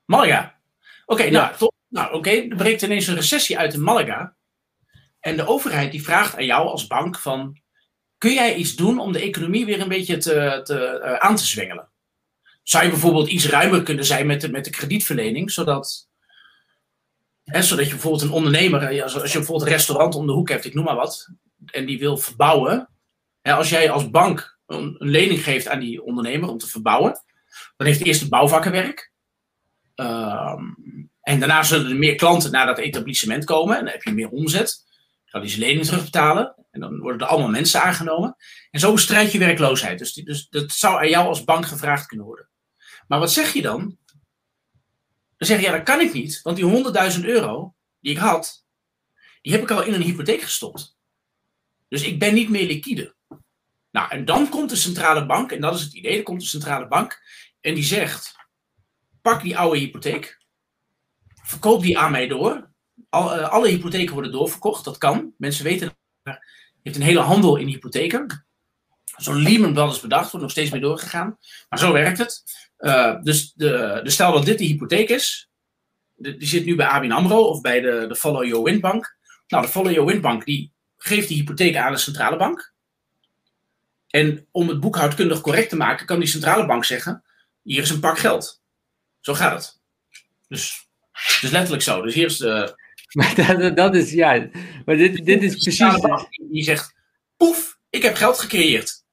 Malaga. 0.06 0.60
Oké, 1.06 1.22
okay, 1.22 1.30
nou. 1.30 1.72
Nou, 1.90 2.08
oké, 2.08 2.18
okay. 2.18 2.50
er 2.50 2.56
breekt 2.56 2.82
ineens 2.82 3.08
een 3.08 3.16
recessie 3.16 3.58
uit 3.58 3.74
in 3.74 3.84
Malaga. 3.84 4.36
En 5.20 5.36
de 5.36 5.48
overheid 5.48 5.92
die 5.92 6.04
vraagt 6.04 6.36
aan 6.36 6.46
jou 6.46 6.68
als 6.68 6.88
bank 6.88 7.20
van, 7.20 7.58
kun 8.18 8.34
jij 8.34 8.56
iets 8.56 8.76
doen 8.76 9.00
om 9.00 9.12
de 9.12 9.20
economie 9.20 9.66
weer 9.66 9.82
een 9.82 9.88
beetje 9.88 10.18
te, 10.18 10.60
te, 10.64 11.02
uh, 11.04 11.14
aan 11.14 11.36
te 11.36 11.46
zwengelen? 11.46 11.90
Zou 12.64 12.84
je 12.84 12.90
bijvoorbeeld 12.90 13.30
iets 13.30 13.50
ruimer 13.50 13.84
kunnen 13.84 14.06
zijn 14.06 14.28
met 14.28 14.42
de, 14.42 14.50
met 14.50 14.66
de 14.66 14.70
kredietverlening, 14.70 15.52
zodat, 15.52 16.10
hè, 17.44 17.62
zodat 17.62 17.86
je 17.86 17.92
bijvoorbeeld 17.92 18.24
een 18.24 18.32
ondernemer, 18.32 19.04
als 19.04 19.14
je 19.14 19.20
bijvoorbeeld 19.20 19.62
een 19.62 19.76
restaurant 19.76 20.16
om 20.16 20.26
de 20.26 20.34
hoek 20.34 20.50
hebt, 20.50 20.66
ik 20.66 20.74
noem 20.74 20.84
maar 20.84 20.96
wat, 20.96 21.30
en 21.66 21.86
die 21.86 22.00
wil 22.00 22.18
verbouwen. 22.18 22.90
Hè, 23.42 23.54
als 23.54 23.70
jij 23.70 23.90
als 23.90 24.10
bank 24.10 24.60
een, 24.66 24.96
een, 25.00 25.10
lening 25.10 25.44
geeft 25.44 25.68
aan 25.68 25.80
die 25.80 26.04
ondernemer 26.04 26.50
om 26.50 26.58
te 26.58 26.68
verbouwen, 26.68 27.22
dan 27.78 27.88
heeft 27.88 28.04
eerst 28.04 28.22
het 28.22 28.30
bouwvakkenwerk. 28.30 29.12
Um, 29.96 30.76
en 31.22 31.40
daarna 31.40 31.64
zullen 31.64 31.90
er 31.90 31.98
meer 31.98 32.16
klanten 32.16 32.52
naar 32.52 32.66
dat 32.66 32.78
etablissement 32.78 33.46
komen 33.46 33.78
en 33.78 33.84
dan 33.84 33.94
heb 33.94 34.04
je 34.04 34.14
meer 34.14 34.30
omzet. 34.30 34.86
Dan 35.26 35.42
die 35.42 35.50
ze 35.50 35.60
lening 35.60 35.86
terugbetalen 35.86 36.56
en 36.72 36.80
dan 36.80 37.00
worden 37.00 37.22
er 37.22 37.28
allemaal 37.28 37.50
mensen 37.50 37.82
aangenomen. 37.82 38.36
En 38.72 38.80
zo 38.80 38.94
bestrijd 38.94 39.32
je 39.32 39.40
werkloosheid. 39.40 40.00
Dus, 40.00 40.14
dus 40.14 40.50
dat 40.50 40.72
zou 40.72 40.98
aan 40.98 41.10
jou 41.10 41.28
als 41.28 41.44
bank 41.44 41.66
gevraagd 41.66 42.06
kunnen 42.06 42.26
worden. 42.26 42.50
Maar 43.08 43.20
wat 43.20 43.32
zeg 43.32 43.54
je 43.54 43.62
dan? 43.62 43.98
Dan 45.38 45.48
zeg 45.48 45.60
je, 45.60 45.66
ja, 45.66 45.72
dat 45.72 45.84
kan 45.84 46.00
ik 46.00 46.14
niet, 46.14 46.42
want 46.42 46.58
die 46.58 47.16
100.000 47.18 47.26
euro 47.26 47.76
die 48.00 48.12
ik 48.12 48.18
had, 48.18 48.66
die 49.42 49.52
heb 49.52 49.62
ik 49.62 49.72
al 49.72 49.84
in 49.84 49.94
een 49.94 50.02
hypotheek 50.02 50.42
gestopt. 50.42 50.98
Dus 51.88 52.04
ik 52.04 52.20
ben 52.20 52.34
niet 52.34 52.50
meer 52.50 52.66
liquide. 52.66 53.16
Nou, 53.92 54.10
en 54.10 54.26
dan 54.26 54.50
komt 54.50 54.70
de 54.70 54.76
centrale 54.76 55.26
bank, 55.26 55.52
en 55.52 55.62
dat 55.62 55.76
is 55.76 55.82
het 55.82 55.94
idee, 55.94 56.16
dan 56.16 56.24
komt 56.24 56.42
de 56.42 56.48
centrale 56.48 56.88
bank 56.88 57.22
en 57.68 57.74
die 57.74 57.84
zegt: 57.84 58.36
pak 59.22 59.42
die 59.42 59.58
oude 59.58 59.80
hypotheek, 59.80 60.46
verkoop 61.44 61.82
die 61.82 61.98
aan 61.98 62.12
mij 62.12 62.28
door. 62.28 62.70
Al, 63.10 63.38
uh, 63.38 63.50
alle 63.50 63.68
hypotheken 63.68 64.14
worden 64.14 64.32
doorverkocht, 64.32 64.84
dat 64.84 64.98
kan. 64.98 65.34
Mensen 65.38 65.64
weten, 65.64 65.98
er 66.24 66.40
heeft 66.84 66.96
een 66.96 67.02
hele 67.02 67.20
handel 67.20 67.56
in 67.56 67.68
hypotheken. 67.68 68.46
Zo'n 69.18 69.42
Lehman 69.42 69.74
Brothers 69.74 70.00
bedacht, 70.00 70.32
wordt 70.32 70.42
nog 70.42 70.52
steeds 70.52 70.72
mee 70.72 70.82
doorgegaan. 70.82 71.38
Maar 71.70 71.80
zo 71.80 71.92
werkt 71.92 72.18
het. 72.18 72.44
Uh, 72.80 73.22
dus 73.22 73.54
de, 73.54 74.00
de, 74.04 74.10
stel 74.10 74.32
dat 74.32 74.46
dit 74.46 74.58
de 74.58 74.66
hypotheek 74.66 75.10
is, 75.10 75.50
die 76.16 76.48
zit 76.48 76.66
nu 76.66 76.76
bij 76.76 76.88
ABN 76.88 77.12
AMRO 77.12 77.42
of 77.42 77.62
bij 77.62 77.82
de, 77.82 78.06
de 78.08 78.16
Follow 78.16 78.46
Your 78.46 78.64
Wind 78.64 78.82
Bank. 78.82 79.18
Nou, 79.48 79.64
de 79.64 79.70
Follow 79.70 79.92
Your 79.92 80.08
Wind 80.08 80.22
Bank 80.22 80.46
die 80.46 80.74
geeft 80.98 81.28
die 81.28 81.38
hypotheek 81.38 81.76
aan 81.76 81.92
de 81.92 81.98
centrale 81.98 82.38
bank. 82.38 82.74
En 84.08 84.48
om 84.52 84.68
het 84.68 84.80
boekhoudkundig 84.80 85.42
correct 85.42 85.70
te 85.70 85.76
maken, 85.76 86.06
kan 86.06 86.20
die 86.20 86.28
centrale 86.28 86.66
bank 86.66 86.86
zeggen: 86.86 87.24
hier 87.68 87.82
is 87.82 87.90
een 87.90 88.00
pak 88.00 88.20
geld. 88.20 88.62
Zo 89.20 89.34
gaat 89.34 89.54
het. 89.54 89.80
Dus, 90.48 90.88
dus 91.42 91.52
letterlijk 91.52 91.84
zo. 91.84 92.02
Dus 92.02 92.14
hier 92.14 92.26
is 92.26 92.40
Maar 93.18 93.36
dat, 93.36 93.76
dat 93.76 93.96
is, 93.96 94.12
ja. 94.12 94.50
Maar 94.86 94.98
dit, 94.98 95.26
dit 95.26 95.44
is 95.44 95.56
precies. 95.64 96.02
Die 96.50 96.64
zegt: 96.64 96.94
poef, 97.38 97.78
Ik 97.90 98.02
heb 98.02 98.16
geld 98.16 98.40
gecreëerd. 98.40 99.06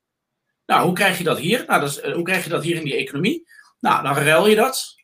Nou, 0.66 0.84
hoe 0.84 0.94
krijg 0.94 1.18
je 1.18 1.24
dat 1.24 1.38
hier? 1.38 1.64
Nou, 1.66 1.80
dat 1.80 1.90
is, 1.90 2.12
hoe 2.12 2.22
krijg 2.22 2.44
je 2.44 2.50
dat 2.50 2.62
hier 2.62 2.76
in 2.76 2.84
die 2.84 2.96
economie? 2.96 3.48
Nou, 3.80 4.02
dan 4.02 4.14
ruil 4.14 4.46
je 4.46 4.56
dat. 4.56 4.94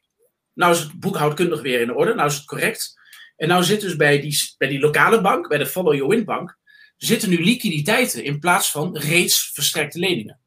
Nou 0.54 0.72
is 0.72 0.80
het 0.80 1.00
boekhoudkundig 1.00 1.62
weer 1.62 1.80
in 1.80 1.94
orde. 1.94 2.14
Nou 2.14 2.28
is 2.28 2.34
het 2.34 2.44
correct. 2.44 2.98
En 3.36 3.48
nou 3.48 3.64
zit 3.64 3.80
dus 3.80 3.96
bij 3.96 4.20
die, 4.20 4.54
bij 4.58 4.68
die 4.68 4.80
lokale 4.80 5.20
bank, 5.20 5.48
bij 5.48 5.58
de 5.58 5.66
Follow 5.66 5.94
Your 5.94 6.08
Win 6.08 6.24
bank, 6.24 6.58
zitten 6.96 7.28
nu 7.28 7.44
liquiditeiten 7.44 8.24
in 8.24 8.38
plaats 8.38 8.70
van 8.70 8.96
reeds 8.96 9.50
verstrekte 9.52 9.98
leningen. 9.98 10.40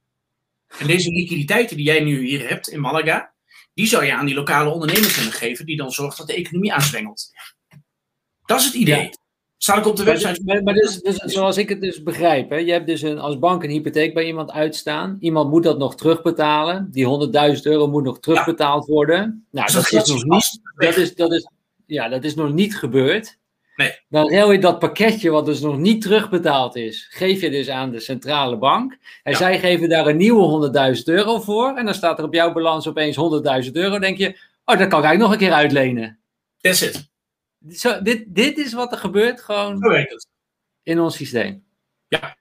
En 0.79 0.87
deze 0.87 1.11
liquiditeiten 1.11 1.77
die 1.77 1.85
jij 1.85 1.99
nu 1.99 2.25
hier 2.25 2.49
hebt 2.49 2.67
in 2.69 2.79
Malaga, 2.79 3.33
die 3.73 3.87
zou 3.87 4.05
je 4.05 4.13
aan 4.13 4.25
die 4.25 4.35
lokale 4.35 4.69
ondernemers 4.69 5.13
kunnen 5.13 5.33
geven, 5.33 5.65
die 5.65 5.77
dan 5.77 5.91
zorgt 5.91 6.17
dat 6.17 6.27
de 6.27 6.35
economie 6.35 6.73
aanzwengelt. 6.73 7.31
Dat 8.45 8.59
is 8.59 8.65
het 8.65 8.73
idee. 8.73 9.01
Ja. 9.01 9.21
Staat 9.57 9.77
ik 9.77 9.85
op 9.85 9.95
de 9.95 10.03
website. 10.03 10.41
Maar, 10.45 10.63
maar 10.63 10.73
dus, 10.73 11.01
dus, 11.01 11.17
zoals 11.17 11.57
ik 11.57 11.69
het 11.69 11.81
dus 11.81 12.03
begrijp, 12.03 12.49
hè, 12.49 12.55
je 12.55 12.71
hebt 12.71 12.87
dus 12.87 13.01
een, 13.01 13.19
als 13.19 13.39
bank 13.39 13.63
een 13.63 13.69
hypotheek 13.69 14.13
bij 14.13 14.25
iemand 14.25 14.51
uitstaan. 14.51 15.17
Iemand 15.19 15.49
moet 15.49 15.63
dat 15.63 15.77
nog 15.77 15.95
terugbetalen. 15.95 16.87
Die 16.91 17.29
100.000 17.55 17.61
euro 17.61 17.87
moet 17.87 18.03
nog 18.03 18.19
terugbetaald 18.19 18.85
worden. 18.85 19.47
Nou, 19.51 19.71
dat, 19.71 19.91
is 19.91 20.07
nog 20.07 20.23
niet. 20.23 20.61
Dat 20.75 20.97
is, 20.97 21.15
dat 21.15 21.33
is, 21.33 21.47
ja, 21.85 22.09
dat 22.09 22.23
is 22.23 22.35
nog 22.35 22.53
niet 22.53 22.77
gebeurd. 22.77 23.37
Nee. 23.75 23.99
Dan 24.09 24.29
ruil 24.29 24.51
je 24.51 24.59
dat 24.59 24.79
pakketje, 24.79 25.29
wat 25.29 25.45
dus 25.45 25.59
nog 25.59 25.77
niet 25.77 26.01
terugbetaald 26.01 26.75
is, 26.75 27.07
geef 27.11 27.41
je 27.41 27.49
dus 27.49 27.69
aan 27.69 27.91
de 27.91 27.99
centrale 27.99 28.57
bank. 28.57 28.97
En 29.23 29.35
zij 29.35 29.59
geven 29.59 29.89
daar 29.89 30.07
een 30.07 30.17
nieuwe 30.17 30.71
100.000 30.97 31.03
euro 31.03 31.39
voor. 31.39 31.77
En 31.77 31.85
dan 31.85 31.93
staat 31.93 32.19
er 32.19 32.25
op 32.25 32.33
jouw 32.33 32.53
balans 32.53 32.87
opeens 32.87 33.17
100.000 33.65 33.71
euro. 33.71 33.99
denk 33.99 34.17
je, 34.17 34.39
oh, 34.65 34.77
dat 34.77 34.87
kan 34.87 35.11
ik 35.11 35.17
nog 35.17 35.31
een 35.31 35.37
keer 35.37 35.53
uitlenen. 35.53 36.19
That's 36.61 36.81
it. 36.81 37.11
Zo, 37.69 38.01
dit, 38.01 38.23
dit 38.27 38.57
is 38.57 38.73
wat 38.73 38.91
er 38.91 38.97
gebeurt 38.97 39.41
gewoon 39.41 39.83
in 40.83 40.99
ons 40.99 41.15
systeem. 41.15 41.63
Ja. 42.07 42.37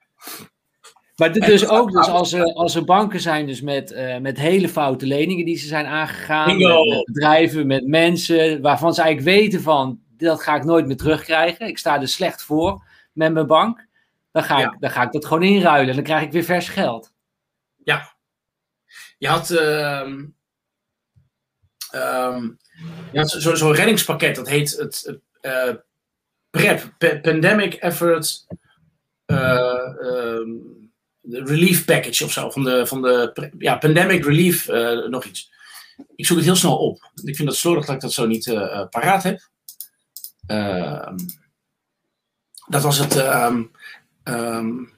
Maar 1.15 1.33
dit 1.33 1.45
dus 1.45 1.67
ook 1.67 1.91
dus 1.91 2.07
als, 2.07 2.33
er, 2.33 2.53
als 2.53 2.75
er 2.75 2.83
banken 2.83 3.19
zijn 3.19 3.47
dus 3.47 3.61
met, 3.61 3.91
uh, 3.91 4.17
met 4.17 4.37
hele 4.37 4.69
foute 4.69 5.05
leningen 5.05 5.45
die 5.45 5.57
ze 5.57 5.67
zijn 5.67 5.85
aangegaan. 5.85 6.57
Met, 6.57 6.67
met, 6.67 7.05
bedrijven, 7.05 7.67
met 7.67 7.87
mensen 7.87 8.61
waarvan 8.61 8.93
ze 8.93 9.01
eigenlijk 9.01 9.37
weten 9.37 9.61
van 9.61 10.02
dat 10.23 10.43
ga 10.43 10.55
ik 10.55 10.63
nooit 10.63 10.85
meer 10.85 10.97
terugkrijgen. 10.97 11.67
Ik 11.67 11.77
sta 11.77 12.01
er 12.01 12.07
slecht 12.07 12.43
voor 12.43 12.83
met 13.11 13.33
mijn 13.33 13.47
bank. 13.47 13.87
Dan 14.31 14.43
ga, 14.43 14.57
ik, 14.57 14.79
dan 14.79 14.91
ga 14.91 15.03
ik 15.03 15.11
dat 15.11 15.25
gewoon 15.25 15.43
inruilen 15.43 15.89
en 15.89 15.95
dan 15.95 16.03
krijg 16.03 16.23
ik 16.23 16.31
weer 16.31 16.43
vers 16.43 16.69
geld. 16.69 17.13
Ja. 17.83 18.15
Je 19.17 19.27
had, 19.27 19.49
uh, 19.49 20.13
je 23.11 23.19
had 23.19 23.29
zo'n 23.29 23.57
zo 23.57 23.71
reddingspakket, 23.71 24.35
dat 24.35 24.49
heet 24.49 24.77
het 24.77 25.19
uh, 25.41 25.73
PrEP, 26.49 26.93
Pandemic 27.21 27.73
Effort 27.73 28.45
uh, 29.25 30.39
Relief 31.21 31.85
Package 31.85 32.23
of 32.23 32.31
zo. 32.31 32.49
Van 32.49 32.63
de, 32.63 32.87
van 32.87 33.01
de 33.01 33.51
ja, 33.57 33.75
Pandemic 33.75 34.25
Relief, 34.25 34.67
uh, 34.69 35.07
nog 35.07 35.23
iets. 35.23 35.51
Ik 36.15 36.25
zoek 36.25 36.37
het 36.37 36.45
heel 36.45 36.55
snel 36.55 36.77
op. 36.77 37.11
Ik 37.23 37.35
vind 37.35 37.49
het 37.49 37.57
slordig 37.57 37.85
dat 37.85 37.95
ik 37.95 38.01
dat 38.01 38.13
zo 38.13 38.25
niet 38.25 38.45
paraat 38.89 39.23
heb. 39.23 39.51
Ehm, 40.45 41.17
dat 42.67 42.83
was 42.83 42.97
het 42.97 43.15
um, 43.15 43.71
um, 44.23 44.93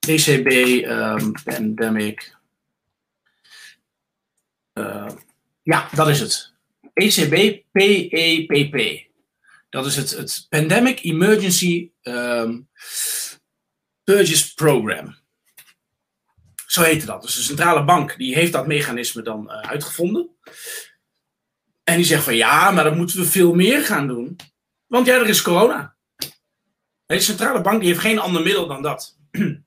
ECB 0.00 0.82
Pandemic. 1.44 2.38
Ja, 5.62 5.88
dat 5.94 6.08
is 6.08 6.20
het. 6.20 6.52
ECB 6.94 7.62
PEPP. 7.72 9.08
Dat 9.68 9.86
is 9.86 9.96
het, 9.96 10.10
het 10.10 10.46
Pandemic 10.48 11.02
Emergency 11.02 11.90
Purchase 14.04 14.54
Program. 14.54 15.18
Zo 16.70 16.82
heette 16.82 17.06
dat. 17.06 17.22
Dus 17.22 17.34
de 17.34 17.42
centrale 17.42 17.84
bank 17.84 18.16
die 18.16 18.34
heeft 18.34 18.52
dat 18.52 18.66
mechanisme 18.66 19.22
dan 19.22 19.44
uh, 19.44 19.60
uitgevonden. 19.60 20.30
En 21.84 21.96
die 21.96 22.04
zegt 22.04 22.24
van 22.24 22.36
ja, 22.36 22.70
maar 22.70 22.84
dan 22.84 22.96
moeten 22.96 23.18
we 23.18 23.24
veel 23.24 23.54
meer 23.54 23.84
gaan 23.84 24.06
doen. 24.06 24.36
Want 24.86 25.06
ja, 25.06 25.14
er 25.14 25.28
is 25.28 25.42
corona. 25.42 25.94
De 27.06 27.20
centrale 27.20 27.60
bank 27.60 27.80
die 27.80 27.88
heeft 27.88 28.00
geen 28.00 28.18
ander 28.18 28.42
middel 28.42 28.66
dan 28.66 28.82
dat. 28.82 29.18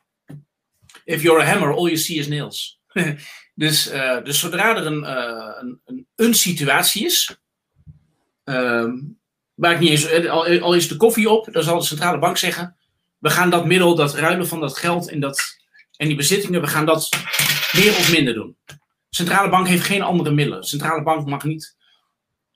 If 1.06 1.22
you're 1.22 1.42
a 1.42 1.46
hammer, 1.46 1.74
all 1.74 1.86
you 1.86 1.98
see 1.98 2.18
is 2.18 2.28
nails. 2.28 2.80
dus, 3.56 3.94
uh, 3.94 4.24
dus 4.24 4.40
zodra 4.40 4.76
er 4.76 4.86
een, 4.86 5.02
uh, 5.04 5.56
een, 5.60 5.82
een, 5.86 6.08
een, 6.16 6.34
situatie 6.34 7.06
is, 7.06 7.38
waar 9.54 9.72
ik 9.72 9.80
niet 9.80 9.90
eens, 9.90 10.06
eh, 10.06 10.32
al, 10.32 10.60
al, 10.60 10.74
is 10.74 10.88
de 10.88 10.98
koffie 10.98 11.30
op, 11.30 11.48
dan 11.52 11.64
zal 11.64 11.80
de 11.80 11.86
centrale 11.86 12.20
bank 12.20 12.38
zeggen: 12.38 12.76
we 13.18 13.30
gaan 13.30 13.50
dat 13.50 13.66
middel, 13.66 13.96
dat 13.96 14.16
ruilen 14.16 14.48
van 14.48 14.60
dat 14.60 14.78
geld 14.78 15.10
en, 15.10 15.20
dat, 15.20 15.42
en 15.96 16.08
die 16.08 16.16
bezittingen, 16.16 16.62
we 16.62 16.68
gaan 16.68 16.86
dat 16.86 17.10
meer 17.74 17.90
of 17.90 18.12
minder 18.12 18.34
doen. 18.34 18.58
De 18.66 18.76
centrale 19.10 19.50
bank 19.50 19.68
heeft 19.68 19.86
geen 19.86 20.02
andere 20.02 20.32
middelen. 20.32 20.62
De 20.62 20.68
centrale 20.68 21.04
bank 21.04 21.28
mag 21.28 21.44
niet 21.44 21.76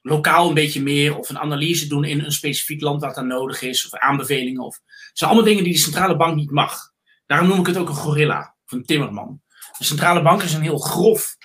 lokaal 0.08 0.48
een 0.48 0.54
beetje 0.54 0.82
meer 0.82 1.18
of 1.18 1.30
een 1.30 1.40
analyse 1.40 1.88
doen 1.88 2.04
in 2.04 2.24
een 2.24 2.32
specifiek 2.32 2.82
land 2.82 3.02
wat 3.02 3.16
dan 3.16 3.28
nodig 3.28 3.62
is, 3.62 3.86
of 3.86 4.00
aanbevelingen. 4.00 4.64
Of, 4.64 4.80
het 4.86 5.18
zijn 5.18 5.30
allemaal 5.30 5.50
dingen 5.50 5.64
die 5.64 5.74
de 5.74 5.80
centrale 5.80 6.18
bank 6.18 6.36
niet 6.36 6.52
mag. 6.52 6.92
Daarom 7.26 7.48
noem 7.48 7.60
ik 7.60 7.66
het 7.66 7.78
ook 7.78 7.90
een 7.90 7.96
gorilla 7.96 8.56
of 8.66 8.72
een 8.72 8.86
timmerman. 8.86 9.42
De 9.78 9.84
centrale 9.84 10.22
bank 10.22 10.44
is 10.44 10.54
een 10.54 10.62
heel 10.62 10.78
grof 10.78 11.38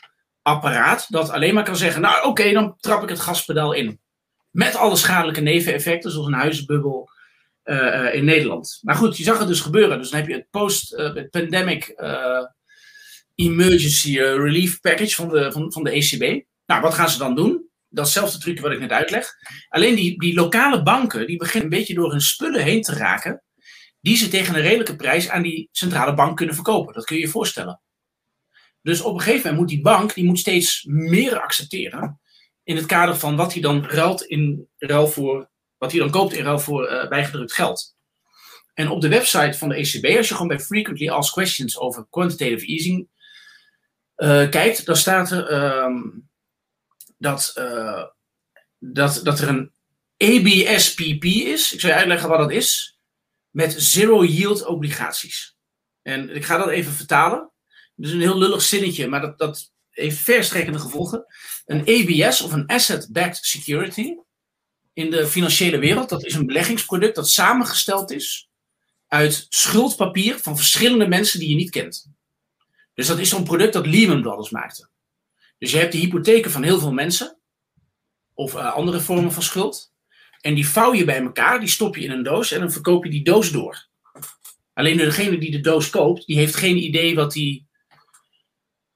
apparaat 0.42 1.06
dat 1.08 1.30
alleen 1.30 1.54
maar 1.54 1.64
kan 1.64 1.76
zeggen: 1.76 2.00
Nou, 2.00 2.26
oké, 2.26 2.52
dan 2.52 2.76
trap 2.76 3.02
ik 3.02 3.08
het 3.08 3.20
gaspedaal 3.20 3.72
in. 3.72 4.00
Met 4.50 4.76
alle 4.76 4.96
schadelijke 4.96 5.40
neveneffecten, 5.40 6.10
zoals 6.10 6.26
een 6.26 6.32
huizenbubbel 6.32 7.10
uh, 7.64 8.14
in 8.14 8.24
Nederland. 8.24 8.78
Maar 8.82 8.94
goed, 8.94 9.16
je 9.16 9.22
zag 9.22 9.38
het 9.38 9.48
dus 9.48 9.60
gebeuren. 9.60 9.98
Dus 9.98 10.10
dan 10.10 10.20
heb 10.20 10.28
je 10.28 10.34
het 10.34 10.50
post-pandemic 10.50 11.94
uh, 11.96 12.46
emergency 13.34 14.18
relief 14.18 14.80
package 14.80 15.14
van 15.14 15.28
de, 15.28 15.52
van, 15.52 15.72
van 15.72 15.84
de 15.84 15.90
ECB. 15.90 16.44
Nou, 16.66 16.80
wat 16.80 16.94
gaan 16.94 17.10
ze 17.10 17.18
dan 17.18 17.34
doen? 17.34 17.70
Datzelfde 17.93 18.38
trucje 18.38 18.62
wat 18.62 18.72
ik 18.72 18.80
net 18.80 18.90
uitleg. 18.90 19.32
Alleen 19.68 19.95
die, 19.95 20.18
die 20.18 20.34
lokale 20.34 20.82
banken, 20.82 21.26
die 21.26 21.36
beginnen 21.36 21.72
een 21.72 21.78
beetje 21.78 21.95
door 21.95 22.11
hun 22.11 22.20
spullen 22.20 22.62
heen 22.62 22.82
te 22.82 22.95
raken, 22.95 23.43
die 24.01 24.16
ze 24.16 24.28
tegen 24.28 24.55
een 24.55 24.61
redelijke 24.61 24.97
prijs 24.97 25.28
aan 25.28 25.43
die 25.43 25.68
centrale 25.72 26.14
bank 26.14 26.36
kunnen 26.36 26.55
verkopen. 26.55 26.95
Dat 26.95 27.05
kun 27.05 27.16
je 27.16 27.22
je 27.22 27.28
voorstellen. 27.28 27.80
Dus 28.82 29.01
op 29.01 29.14
een 29.14 29.20
gegeven 29.20 29.43
moment 29.43 29.59
moet 29.59 29.68
die 29.68 29.80
bank, 29.80 30.14
die 30.14 30.24
moet 30.24 30.38
steeds 30.38 30.84
meer 30.84 31.40
accepteren 31.40 32.20
in 32.62 32.76
het 32.76 32.86
kader 32.86 33.16
van 33.16 33.36
wat 33.36 33.53
hij 33.53 33.62
dan 33.62 33.84
ruilt 33.84 34.22
in 34.22 34.68
ruil 34.78 35.07
voor, 35.07 35.51
wat 35.78 35.90
hij 35.90 36.01
dan 36.01 36.11
koopt 36.11 36.32
in 36.32 36.45
ruil 36.45 36.59
voor 36.59 36.90
uh, 36.90 37.09
bijgedrukt 37.09 37.53
geld. 37.53 37.97
En 38.74 38.88
op 38.88 39.01
de 39.01 39.09
website 39.09 39.59
van 39.59 39.68
de 39.68 39.74
ECB, 39.74 40.16
als 40.16 40.28
je 40.28 40.34
gewoon 40.34 40.49
bij 40.49 40.61
Frequently 40.61 41.09
Asked 41.09 41.34
Questions 41.34 41.78
over 41.78 42.07
quantitative 42.11 42.66
easing 42.66 43.09
uh, 44.16 44.49
kijkt, 44.49 44.86
dan 44.86 44.97
staat 44.97 45.30
er 45.30 45.47
ehm, 45.47 46.01
dat, 47.22 47.54
uh, 47.58 48.04
dat, 48.78 49.20
dat 49.22 49.40
er 49.40 49.48
een 49.48 49.72
ABSPP 50.16 51.24
is. 51.24 51.72
Ik 51.72 51.80
zal 51.80 51.90
je 51.90 51.96
uitleggen 51.96 52.28
wat 52.28 52.38
dat 52.38 52.50
is. 52.50 52.98
Met 53.50 53.74
zero 53.78 54.24
yield 54.24 54.64
obligaties. 54.64 55.56
En 56.02 56.34
ik 56.34 56.44
ga 56.44 56.56
dat 56.56 56.68
even 56.68 56.92
vertalen. 56.92 57.50
Het 57.96 58.06
is 58.06 58.12
een 58.12 58.20
heel 58.20 58.38
lullig 58.38 58.62
zinnetje, 58.62 59.08
maar 59.08 59.20
dat, 59.20 59.38
dat 59.38 59.72
heeft 59.90 60.18
verstrekkende 60.18 60.78
gevolgen. 60.78 61.24
Een 61.64 61.80
ABS 61.80 62.40
of 62.40 62.52
een 62.52 62.66
Asset-Backed 62.66 63.44
Security 63.44 64.14
in 64.92 65.10
de 65.10 65.26
financiële 65.26 65.78
wereld, 65.78 66.08
dat 66.08 66.24
is 66.24 66.34
een 66.34 66.46
beleggingsproduct 66.46 67.14
dat 67.14 67.28
samengesteld 67.28 68.10
is 68.10 68.50
uit 69.06 69.46
schuldpapier 69.48 70.38
van 70.38 70.56
verschillende 70.56 71.08
mensen 71.08 71.38
die 71.38 71.48
je 71.48 71.54
niet 71.54 71.70
kent. 71.70 72.10
Dus 72.94 73.06
dat 73.06 73.18
is 73.18 73.28
zo'n 73.28 73.44
product 73.44 73.72
dat 73.72 73.86
Lehman 73.86 74.22
Brothers 74.22 74.50
maakte. 74.50 74.90
Dus 75.62 75.70
je 75.70 75.78
hebt 75.78 75.92
de 75.92 75.98
hypotheken 75.98 76.50
van 76.50 76.62
heel 76.62 76.78
veel 76.78 76.92
mensen. 76.92 77.38
Of 78.34 78.54
uh, 78.54 78.74
andere 78.74 79.00
vormen 79.00 79.32
van 79.32 79.42
schuld. 79.42 79.94
En 80.40 80.54
die 80.54 80.68
vouw 80.68 80.94
je 80.94 81.04
bij 81.04 81.20
elkaar, 81.20 81.60
die 81.60 81.68
stop 81.68 81.96
je 81.96 82.04
in 82.04 82.10
een 82.10 82.22
doos 82.22 82.50
en 82.50 82.60
dan 82.60 82.72
verkoop 82.72 83.04
je 83.04 83.10
die 83.10 83.24
doos 83.24 83.50
door. 83.50 83.88
Alleen 84.72 84.96
degene 84.96 85.38
die 85.38 85.50
de 85.50 85.60
doos 85.60 85.90
koopt, 85.90 86.26
die 86.26 86.36
heeft 86.36 86.56
geen 86.56 86.76
idee 86.76 87.14
wat 87.14 87.32
die, 87.32 87.66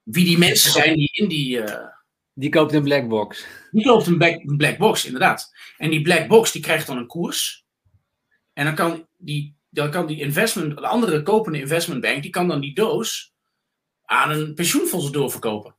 wie 0.02 0.24
die 0.24 0.38
mensen 0.38 0.70
zijn 0.70 0.96
die 0.96 1.10
in 1.12 1.28
die... 1.28 1.56
Uh, 1.58 1.86
die 2.34 2.50
koopt 2.50 2.72
een 2.72 2.82
black 2.82 3.08
box. 3.08 3.46
Die 3.70 3.84
koopt 3.84 4.06
een 4.06 4.18
black, 4.18 4.42
een 4.42 4.56
black 4.56 4.78
box, 4.78 5.04
inderdaad. 5.04 5.54
En 5.76 5.90
die 5.90 6.02
black 6.02 6.28
box 6.28 6.52
die 6.52 6.62
krijgt 6.62 6.86
dan 6.86 6.96
een 6.96 7.06
koers. 7.06 7.64
En 8.52 8.64
dan 8.64 8.74
kan 8.74 9.08
die, 9.16 9.56
dan 9.70 9.90
kan 9.90 10.06
die 10.06 10.20
investment, 10.20 10.76
de 10.76 10.86
andere 10.86 11.22
kopende 11.22 11.60
investmentbank, 11.60 12.22
die 12.22 12.30
kan 12.30 12.48
dan 12.48 12.60
die 12.60 12.74
doos 12.74 13.34
aan 14.04 14.30
een 14.30 14.54
pensioenfonds 14.54 15.10
doorverkopen. 15.10 15.75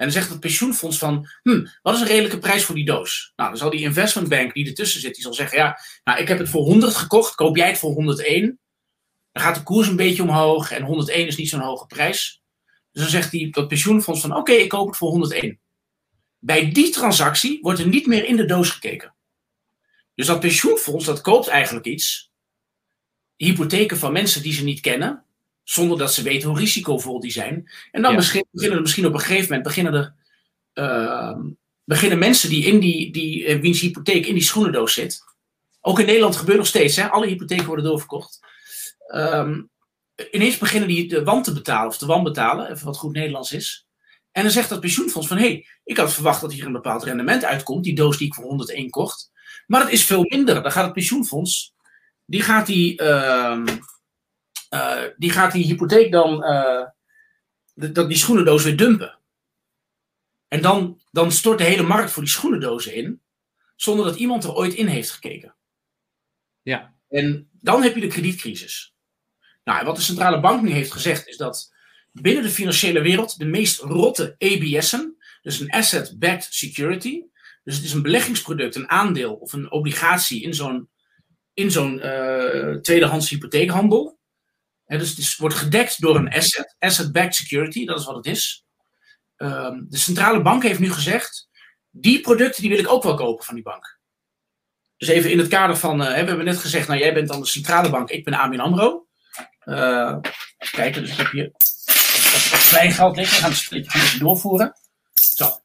En 0.00 0.06
dan 0.06 0.14
zegt 0.14 0.28
het 0.28 0.40
pensioenfonds 0.40 0.98
van, 0.98 1.28
hm, 1.42 1.66
wat 1.82 1.94
is 1.94 2.00
een 2.00 2.06
redelijke 2.06 2.38
prijs 2.38 2.64
voor 2.64 2.74
die 2.74 2.84
doos? 2.84 3.32
Nou, 3.36 3.48
dan 3.48 3.58
zal 3.58 3.70
die 3.70 3.80
investmentbank 3.80 4.54
die 4.54 4.66
ertussen 4.66 5.00
zit, 5.00 5.14
die 5.14 5.22
zal 5.22 5.34
zeggen, 5.34 5.58
ja, 5.58 5.80
nou, 6.04 6.20
ik 6.20 6.28
heb 6.28 6.38
het 6.38 6.48
voor 6.48 6.62
100 6.62 6.94
gekocht, 6.94 7.34
koop 7.34 7.56
jij 7.56 7.68
het 7.68 7.78
voor 7.78 7.92
101? 7.92 8.58
Dan 9.32 9.42
gaat 9.42 9.54
de 9.54 9.62
koers 9.62 9.88
een 9.88 9.96
beetje 9.96 10.22
omhoog 10.22 10.70
en 10.70 10.82
101 10.82 11.26
is 11.26 11.36
niet 11.36 11.48
zo'n 11.48 11.60
hoge 11.60 11.86
prijs. 11.86 12.42
Dus 12.92 13.02
dan 13.02 13.10
zegt 13.10 13.30
die, 13.30 13.50
dat 13.50 13.68
pensioenfonds 13.68 14.20
van, 14.20 14.36
oké, 14.36 14.52
ik 14.52 14.68
koop 14.68 14.86
het 14.86 14.96
voor 14.96 15.10
101. 15.10 15.58
Bij 16.38 16.70
die 16.70 16.90
transactie 16.90 17.58
wordt 17.62 17.80
er 17.80 17.88
niet 17.88 18.06
meer 18.06 18.24
in 18.24 18.36
de 18.36 18.44
doos 18.44 18.70
gekeken. 18.70 19.14
Dus 20.14 20.26
dat 20.26 20.40
pensioenfonds, 20.40 21.04
dat 21.04 21.20
koopt 21.20 21.48
eigenlijk 21.48 21.86
iets, 21.86 22.30
hypotheken 23.36 23.98
van 23.98 24.12
mensen 24.12 24.42
die 24.42 24.52
ze 24.52 24.64
niet 24.64 24.80
kennen, 24.80 25.24
Zonder 25.62 25.98
dat 25.98 26.14
ze 26.14 26.22
weten 26.22 26.48
hoe 26.48 26.58
risicovol 26.58 27.20
die 27.20 27.30
zijn. 27.30 27.70
En 27.90 28.02
dan 28.02 28.10
ja. 28.12 28.16
beginnen 28.16 28.76
er 28.76 28.80
misschien 28.80 29.06
op 29.06 29.12
een 29.12 29.20
gegeven 29.20 29.44
moment 29.44 29.62
beginnen 29.62 29.94
er, 29.94 30.14
uh, 30.74 31.38
beginnen 31.84 32.18
mensen 32.18 32.48
die 32.48 32.64
in 32.64 32.80
die, 32.80 33.12
die 33.12 33.46
uh, 33.46 33.60
wiens 33.60 33.80
hypotheek 33.80 34.26
in 34.26 34.34
die 34.34 34.42
schoenendoos 34.42 34.94
zit. 34.94 35.22
Ook 35.80 35.98
in 35.98 36.06
Nederland 36.06 36.36
gebeurt 36.36 36.58
nog 36.58 36.66
steeds, 36.66 36.96
hè? 36.96 37.08
alle 37.08 37.26
hypotheken 37.26 37.66
worden 37.66 37.84
doorverkocht. 37.84 38.40
Um, 39.14 39.70
ineens 40.30 40.58
beginnen 40.58 40.88
die 40.88 41.08
de 41.08 41.24
wand 41.24 41.44
te 41.44 41.52
betalen, 41.52 41.88
of 41.88 41.98
de 41.98 42.06
wand 42.06 42.24
betalen, 42.24 42.70
even 42.70 42.86
wat 42.86 42.96
goed 42.96 43.12
Nederlands 43.12 43.52
is. 43.52 43.86
En 44.32 44.42
dan 44.42 44.50
zegt 44.50 44.68
dat 44.68 44.80
pensioenfonds 44.80 45.28
van, 45.28 45.36
hé, 45.36 45.46
hey, 45.46 45.66
ik 45.84 45.96
had 45.96 46.12
verwacht 46.12 46.40
dat 46.40 46.52
hier 46.52 46.66
een 46.66 46.72
bepaald 46.72 47.02
rendement 47.02 47.44
uitkomt, 47.44 47.84
die 47.84 47.94
doos 47.94 48.18
die 48.18 48.26
ik 48.26 48.34
voor 48.34 48.44
101 48.44 48.90
kocht. 48.90 49.30
Maar 49.66 49.80
het 49.80 49.92
is 49.92 50.04
veel 50.04 50.24
minder. 50.28 50.62
Dan 50.62 50.72
gaat 50.72 50.84
het 50.84 50.92
pensioenfonds, 50.92 51.74
die 52.24 52.42
gaat 52.42 52.66
die, 52.66 53.02
uh, 53.02 53.64
uh, 54.70 55.02
die, 55.16 55.30
gaat 55.30 55.52
die 55.52 55.64
hypotheek 55.64 56.12
dan, 56.12 56.44
uh, 56.44 56.86
de, 57.74 58.06
die 58.06 58.16
schoenendoos 58.16 58.64
weer 58.64 58.76
dumpen. 58.76 59.18
En 60.48 60.62
dan, 60.62 61.00
dan 61.10 61.32
stort 61.32 61.58
de 61.58 61.64
hele 61.64 61.82
markt 61.82 62.10
voor 62.10 62.22
die 62.22 62.32
schoenendozen 62.32 62.94
in, 62.94 63.22
zonder 63.76 64.04
dat 64.04 64.16
iemand 64.16 64.44
er 64.44 64.54
ooit 64.54 64.74
in 64.74 64.86
heeft 64.86 65.10
gekeken. 65.10 65.54
Ja. 66.62 66.94
En 67.08 67.48
dan 67.52 67.82
heb 67.82 67.94
je 67.94 68.00
de 68.00 68.06
kredietcrisis. 68.06 68.94
Nou, 69.64 69.84
wat 69.84 69.96
de 69.96 70.02
centrale 70.02 70.40
bank 70.40 70.62
nu 70.62 70.70
heeft 70.70 70.92
gezegd 70.92 71.28
is 71.28 71.36
dat 71.36 71.74
binnen 72.12 72.42
de 72.42 72.50
financiële 72.50 73.00
wereld 73.00 73.38
de 73.38 73.44
meest 73.44 73.80
rotte 73.80 74.36
ABS'en, 74.38 75.16
dus 75.42 75.60
een 75.60 75.70
asset-backed 75.70 76.46
security, 76.50 77.22
dus 77.64 77.76
het 77.76 77.84
is 77.84 77.92
een 77.92 78.02
beleggingsproduct, 78.02 78.74
een 78.74 78.90
aandeel 78.90 79.34
of 79.34 79.52
een 79.52 79.70
obligatie 79.70 80.42
in 80.42 80.54
zo'n 80.54 80.88
in 81.54 81.70
zo'n 81.70 81.98
uh, 81.98 82.74
tweedehands 82.74 83.30
hypotheekhandel. 83.30 84.18
Dus 84.98 85.16
het 85.16 85.36
wordt 85.36 85.54
gedekt 85.54 86.00
door 86.00 86.16
een 86.16 86.32
asset, 86.32 86.76
asset-backed 86.78 87.34
security, 87.34 87.84
dat 87.84 87.98
is 87.98 88.04
wat 88.04 88.16
het 88.16 88.26
is. 88.26 88.64
Um, 89.36 89.86
de 89.88 89.96
centrale 89.96 90.42
bank 90.42 90.62
heeft 90.62 90.78
nu 90.78 90.92
gezegd, 90.92 91.48
die 91.90 92.20
producten 92.20 92.62
die 92.62 92.70
wil 92.70 92.80
ik 92.80 92.88
ook 92.88 93.02
wel 93.02 93.14
kopen 93.14 93.44
van 93.44 93.54
die 93.54 93.64
bank. 93.64 93.98
Dus 94.96 95.08
even 95.08 95.30
in 95.30 95.38
het 95.38 95.48
kader 95.48 95.76
van, 95.76 96.02
uh, 96.02 96.08
we 96.08 96.14
hebben 96.14 96.44
net 96.44 96.58
gezegd, 96.58 96.88
nou 96.88 97.00
jij 97.00 97.14
bent 97.14 97.28
dan 97.28 97.40
de 97.40 97.46
centrale 97.46 97.90
bank, 97.90 98.10
ik 98.10 98.24
ben 98.24 98.34
ABN 98.34 98.60
AMRO. 98.60 99.06
Uh, 99.64 100.16
kijken, 100.70 101.02
dus 101.02 101.10
ik 101.10 101.16
heb 101.16 101.30
hier 101.30 101.50
wat 102.50 102.66
klein 102.68 102.92
geld 102.92 103.16
liggen. 103.16 103.36
We 103.36 103.42
gaan 103.42 103.50
het 103.50 103.58
splitje 103.58 103.98
even 103.98 104.18
doorvoeren. 104.18 104.72
Zo. 105.14 105.60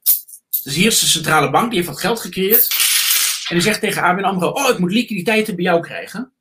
Dus 0.63 0.75
hier 0.75 0.87
is 0.87 0.99
de 0.99 1.05
centrale 1.05 1.49
bank, 1.49 1.67
die 1.69 1.75
heeft 1.75 1.91
wat 1.91 1.99
geld 1.99 2.19
gecreëerd. 2.19 2.67
En 3.49 3.55
die 3.55 3.63
zegt 3.63 3.79
tegen 3.79 4.01
ABN 4.01 4.23
AMRO, 4.23 4.49
oh, 4.49 4.69
ik 4.69 4.77
moet 4.77 4.91
liquiditeiten 4.91 5.55
bij 5.55 5.63
jou 5.63 5.81
krijgen. 5.81 6.33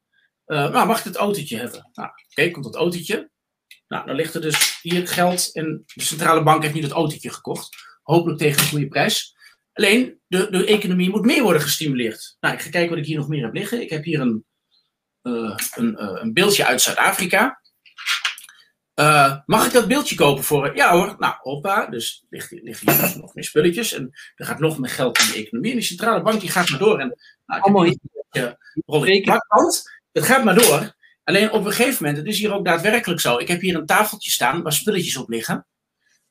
Uh, 0.47 0.71
nou, 0.71 0.87
mag 0.87 0.99
ik 0.99 1.05
het 1.05 1.17
autootje 1.17 1.59
hebben? 1.59 1.91
Nou, 1.93 2.11
okay, 2.37 2.51
komt 2.51 2.65
dat 2.65 2.75
autootje. 2.75 3.31
Nou, 3.89 4.07
dan 4.07 4.15
ligt 4.15 4.35
er 4.35 4.41
dus 4.41 4.79
hier 4.83 5.09
geld 5.09 5.53
en 5.53 5.83
de 5.95 6.03
centrale 6.03 6.43
bank 6.43 6.63
heeft 6.63 6.75
nu 6.75 6.81
dat 6.81 6.91
autootje 6.91 7.33
gekocht. 7.33 7.77
Hopelijk 8.03 8.39
tegen 8.39 8.63
een 8.63 8.69
goede 8.69 8.89
prijs. 8.89 9.37
Alleen, 9.73 10.21
de, 10.27 10.51
de 10.51 10.67
economie 10.67 11.11
moet 11.11 11.25
meer 11.25 11.43
worden 11.43 11.63
gestimuleerd. 11.63 12.37
Nou, 12.41 12.55
ik 12.55 12.61
ga 12.61 12.71
kijken 12.71 12.91
wat 12.91 12.99
ik 12.99 13.07
hier 13.07 13.17
nog 13.17 13.29
meer 13.29 13.45
heb 13.45 13.55
liggen. 13.55 13.81
Ik 13.81 13.91
heb 13.91 14.05
hier 14.05 14.21
een, 14.21 14.45
uh, 15.23 15.57
een, 15.75 15.97
uh, 16.01 16.21
een 16.23 16.33
beeldje 16.33 16.67
uit 16.67 16.81
Zuid-Afrika. 16.83 17.61
Uh, 18.95 19.37
mag 19.47 19.67
ik 19.67 19.73
dat 19.73 19.89
beeldje 19.89 20.15
kopen 20.15 20.45
voor. 20.45 20.77
Ja 20.77 20.93
hoor, 20.93 21.17
nou, 21.19 21.35
hoppa. 21.39 21.87
Dus 21.87 22.25
liggen 22.31 22.61
liggen 22.63 22.93
hier 22.93 23.19
nog 23.19 23.35
meer 23.35 23.45
spulletjes. 23.45 23.93
En 23.93 24.11
er 24.35 24.47
gaat 24.47 24.59
nog 24.59 24.79
meer 24.79 24.91
geld 24.91 25.19
in 25.19 25.27
de 25.27 25.39
economie. 25.39 25.71
En 25.71 25.77
die 25.77 25.87
centrale 25.87 26.23
bank 26.23 26.41
die 26.41 26.51
gaat 26.51 26.69
maar 26.69 26.79
door. 26.79 26.99
En, 27.01 27.17
nou, 27.47 27.61
Allemaal 27.61 27.85
hier. 27.85 27.99
Uh, 28.33 28.53
het 30.13 30.25
gaat 30.25 30.45
maar 30.45 30.55
door. 30.55 30.95
Alleen 31.25 31.53
op 31.53 31.65
een 31.65 31.73
gegeven 31.73 32.05
moment, 32.05 32.17
het 32.17 32.27
is 32.27 32.39
hier 32.39 32.53
ook 32.53 32.65
daadwerkelijk 32.65 33.21
zo. 33.21 33.39
Ik 33.39 33.49
heb 33.49 33.61
hier 33.61 33.75
een 33.75 33.87
tafeltje 33.87 34.31
staan 34.31 34.63
waar 34.63 34.73
spulletjes 34.73 35.17
op 35.17 35.29
liggen. 35.29 35.67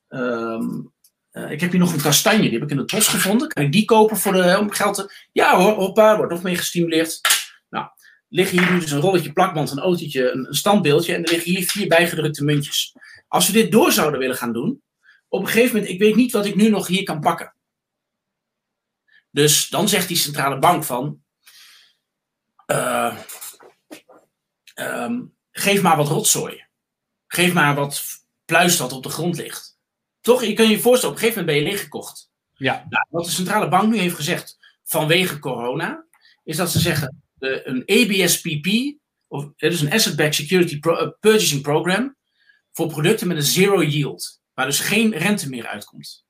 Um, 0.08 0.92
uh, 1.32 1.50
ik 1.50 1.60
heb 1.60 1.70
hier 1.70 1.80
nog 1.80 1.92
een 1.92 2.00
kastanje, 2.00 2.42
die 2.42 2.52
heb 2.52 2.62
ik 2.62 2.70
in 2.70 2.78
het 2.78 2.90
bos 2.90 3.08
gevonden. 3.08 3.48
Kan 3.48 3.64
ik 3.64 3.72
die 3.72 3.84
kopen 3.84 4.16
voor 4.16 4.32
de, 4.32 4.58
om 4.58 4.70
geld 4.70 4.94
te... 4.94 5.28
Ja 5.32 5.56
hoor, 5.56 5.72
hoppa, 5.72 6.16
wordt 6.16 6.32
nog 6.32 6.42
meer 6.42 6.56
gestimuleerd. 6.56 7.20
Nou, 7.68 7.86
liggen 8.28 8.58
hier 8.58 8.72
nu 8.72 8.80
dus 8.80 8.90
een 8.90 9.00
rolletje 9.00 9.32
plakband, 9.32 9.70
een 9.70 9.78
autootje, 9.78 10.30
een, 10.30 10.54
standbeeldje. 10.54 11.14
En 11.14 11.24
er 11.24 11.30
liggen 11.30 11.50
hier 11.50 11.66
vier 11.66 11.88
bijgedrukte 11.88 12.44
muntjes. 12.44 12.96
Als 13.28 13.46
we 13.46 13.52
dit 13.52 13.72
door 13.72 13.92
zouden 13.92 14.20
willen 14.20 14.36
gaan 14.36 14.52
doen, 14.52 14.82
op 15.28 15.40
een 15.40 15.46
gegeven 15.46 15.74
moment, 15.76 15.92
ik 15.92 15.98
weet 15.98 16.14
niet 16.14 16.32
wat 16.32 16.46
ik 16.46 16.54
nu 16.54 16.68
nog 16.68 16.86
hier 16.86 17.02
kan 17.02 17.20
pakken. 17.20 17.54
Dus 19.30 19.68
dan 19.68 19.88
zegt 19.88 20.08
die 20.08 20.16
centrale 20.16 20.58
bank 20.58 20.84
van, 20.84 21.22
uh, 22.66 23.16
um, 24.74 25.34
geef 25.50 25.82
maar 25.82 25.96
wat 25.96 26.08
rotzooi. 26.08 26.64
Geef 27.26 27.52
maar 27.52 27.74
wat 27.74 28.04
pluis 28.44 28.76
dat 28.76 28.92
op 28.92 29.02
de 29.02 29.08
grond 29.08 29.36
ligt. 29.36 29.78
Toch? 30.20 30.44
Je 30.44 30.52
kunt 30.52 30.68
je 30.68 30.80
voorstellen, 30.80 31.14
op 31.14 31.22
een 31.22 31.28
gegeven 31.28 31.44
moment 31.44 31.46
ben 31.46 31.64
je 31.64 31.70
leeggekocht. 31.72 32.30
Ja. 32.54 32.86
Nou, 32.88 33.06
wat 33.10 33.24
de 33.24 33.30
centrale 33.30 33.68
bank 33.68 33.92
nu 33.92 33.98
heeft 33.98 34.14
gezegd 34.14 34.58
vanwege 34.82 35.38
corona, 35.38 36.06
is 36.44 36.56
dat 36.56 36.70
ze 36.70 36.78
zeggen, 36.78 37.22
de, 37.34 37.62
een 37.66 37.82
ABSPP, 37.86 38.98
of, 39.26 39.48
dus 39.56 39.80
een 39.80 39.92
Asset 39.92 40.16
Backed 40.16 40.34
Security 40.34 40.78
Pro, 40.78 41.02
uh, 41.02 41.10
Purchasing 41.20 41.62
Program, 41.62 42.16
voor 42.72 42.88
producten 42.88 43.28
met 43.28 43.36
een 43.36 43.42
zero 43.42 43.82
yield, 43.82 44.40
waar 44.54 44.66
dus 44.66 44.80
geen 44.80 45.16
rente 45.16 45.48
meer 45.48 45.66
uitkomt. 45.66 46.24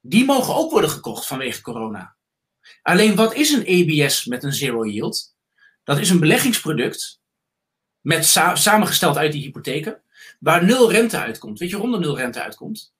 Die 0.00 0.24
mogen 0.24 0.54
ook 0.54 0.70
worden 0.70 0.90
gekocht 0.90 1.26
vanwege 1.26 1.62
corona. 1.62 2.16
Alleen 2.82 3.14
wat 3.14 3.34
is 3.34 3.50
een 3.50 3.66
ABS 3.66 4.24
met 4.24 4.44
een 4.44 4.52
zero 4.52 4.86
yield? 4.86 5.34
Dat 5.84 5.98
is 5.98 6.10
een 6.10 6.20
beleggingsproduct 6.20 7.20
met 8.06 8.26
sa 8.26 8.54
samengesteld 8.54 9.16
uit 9.16 9.32
die 9.32 9.42
hypotheken, 9.42 10.00
waar 10.38 10.64
nul 10.64 10.90
rente 10.90 11.18
uitkomt. 11.18 11.58
Weet 11.58 11.70
je 11.70 11.76
waarom 11.76 11.94
er 11.94 12.00
nul 12.00 12.16
rente 12.16 12.42
uitkomt? 12.42 12.94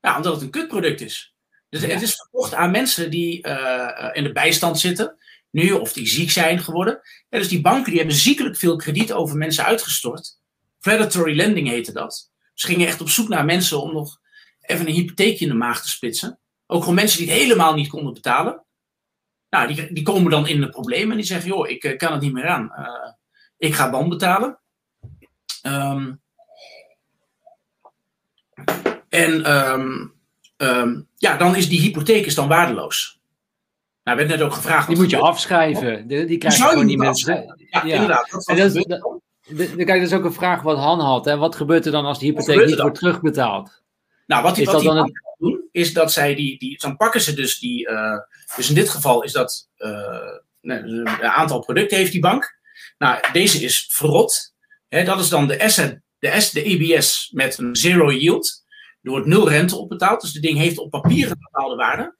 Ja, 0.00 0.16
omdat 0.16 0.32
het 0.32 0.42
een 0.42 0.50
kutproduct 0.50 1.00
is. 1.00 1.34
Dus 1.68 1.80
ja. 1.80 1.88
het 1.88 2.02
is 2.02 2.14
verkocht 2.14 2.54
aan 2.54 2.70
mensen 2.70 3.10
die 3.10 3.46
uh, 3.46 4.10
in 4.12 4.22
de 4.22 4.32
bijstand 4.32 4.78
zitten, 4.78 5.16
nu, 5.50 5.72
of 5.72 5.92
die 5.92 6.06
ziek 6.06 6.30
zijn 6.30 6.58
geworden. 6.58 7.00
Ja, 7.28 7.38
dus 7.38 7.48
die 7.48 7.60
banken 7.60 7.90
die 7.90 7.98
hebben 7.98 8.16
ziekelijk 8.16 8.56
veel 8.56 8.76
krediet 8.76 9.12
over 9.12 9.36
mensen 9.36 9.64
uitgestort. 9.64 10.38
Predatory 10.80 11.36
lending 11.36 11.68
heette 11.68 11.92
dat. 11.92 12.30
Ze 12.54 12.66
gingen 12.66 12.86
echt 12.86 13.00
op 13.00 13.08
zoek 13.08 13.28
naar 13.28 13.44
mensen 13.44 13.82
om 13.82 13.92
nog 13.92 14.20
even 14.60 14.86
een 14.86 14.94
hypotheekje 14.94 15.44
in 15.44 15.50
de 15.50 15.56
maag 15.56 15.82
te 15.82 15.88
splitsen. 15.88 16.38
Ook 16.66 16.80
gewoon 16.80 16.94
mensen 16.94 17.18
die 17.18 17.28
het 17.28 17.38
helemaal 17.38 17.74
niet 17.74 17.88
konden 17.88 18.12
betalen. 18.12 18.64
Nou, 19.50 19.74
die, 19.74 19.92
die 19.92 20.04
komen 20.04 20.30
dan 20.30 20.48
in 20.48 20.60
de 20.60 20.68
problemen 20.68 21.10
en 21.10 21.16
die 21.16 21.26
zeggen, 21.26 21.48
joh, 21.48 21.68
ik 21.68 21.84
uh, 21.84 21.96
kan 21.96 22.12
het 22.12 22.20
niet 22.20 22.32
meer 22.32 22.46
aan. 22.46 22.72
Uh, 22.78 23.12
ik 23.58 23.74
ga 23.74 23.90
band 23.90 24.08
betalen. 24.08 24.58
Um, 25.62 26.20
en 29.08 29.56
um, 29.56 30.12
um, 30.56 31.08
ja, 31.16 31.36
dan 31.36 31.56
is 31.56 31.68
die 31.68 31.80
hypotheek 31.80 32.26
is 32.26 32.34
dan 32.34 32.48
waardeloos. 32.48 33.20
Nou, 34.04 34.16
werd 34.16 34.28
net 34.28 34.42
ook 34.42 34.52
gevraagd. 34.52 34.88
Die 34.88 34.96
moet 34.96 35.10
je 35.10 35.18
afschrijven. 35.18 36.06
Die, 36.06 36.24
die 36.24 36.38
krijg 36.38 36.56
je 36.56 36.62
gewoon 36.62 36.86
niet 36.86 36.98
meer. 36.98 37.22
Ja, 37.26 37.84
ja, 37.84 37.94
inderdaad. 37.94 38.30
Dat 38.30 38.46
en 38.46 38.56
dat, 38.56 38.74
dat, 38.74 38.88
dat, 38.88 39.74
kijk, 39.74 39.86
dat 39.86 40.00
is 40.00 40.12
ook 40.12 40.24
een 40.24 40.32
vraag 40.32 40.62
wat 40.62 40.78
Han 40.78 41.00
had. 41.00 41.24
Hè. 41.24 41.36
Wat 41.36 41.56
gebeurt 41.56 41.86
er 41.86 41.92
dan 41.92 42.04
als 42.04 42.18
de 42.18 42.26
hypotheek 42.26 42.66
niet 42.66 42.80
wordt 42.80 42.98
terugbetaald? 42.98 43.82
Nou, 44.26 44.42
wat 44.42 44.54
die, 44.54 44.66
is 44.66 44.72
wat 44.72 44.80
die 44.80 44.88
dan 44.88 44.98
een... 44.98 45.12
doen, 45.38 45.68
is 45.72 45.92
dat 45.92 46.12
zij 46.12 46.34
die, 46.34 46.58
die. 46.58 46.78
Dan 46.78 46.96
pakken 46.96 47.20
ze 47.20 47.34
dus 47.34 47.58
die. 47.58 47.88
Uh, 47.90 48.18
dus 48.56 48.68
in 48.68 48.74
dit 48.74 48.88
geval 48.88 49.22
is 49.22 49.32
dat. 49.32 49.68
Uh, 49.78 50.36
een 50.62 51.08
aantal 51.20 51.60
producten 51.60 51.96
heeft 51.96 52.12
die 52.12 52.20
bank. 52.20 52.57
Nou, 52.98 53.32
deze 53.32 53.62
is 53.62 53.86
verrot. 53.90 54.54
Dat 54.88 55.20
is 55.20 55.28
dan 55.28 55.46
de 55.46 55.62
asset, 55.62 56.00
de, 56.18 56.48
de 56.52 56.62
EBS 56.62 57.30
met 57.32 57.58
een 57.58 57.76
zero 57.76 58.12
yield. 58.12 58.64
Er 59.02 59.10
wordt 59.10 59.26
nul 59.26 59.48
rente 59.48 59.76
opbetaald, 59.76 60.20
dus 60.20 60.32
het 60.32 60.42
ding 60.42 60.58
heeft 60.58 60.78
op 60.78 60.90
papier 60.90 61.30
een 61.30 61.46
bepaalde 61.50 61.76
waarde. 61.76 62.16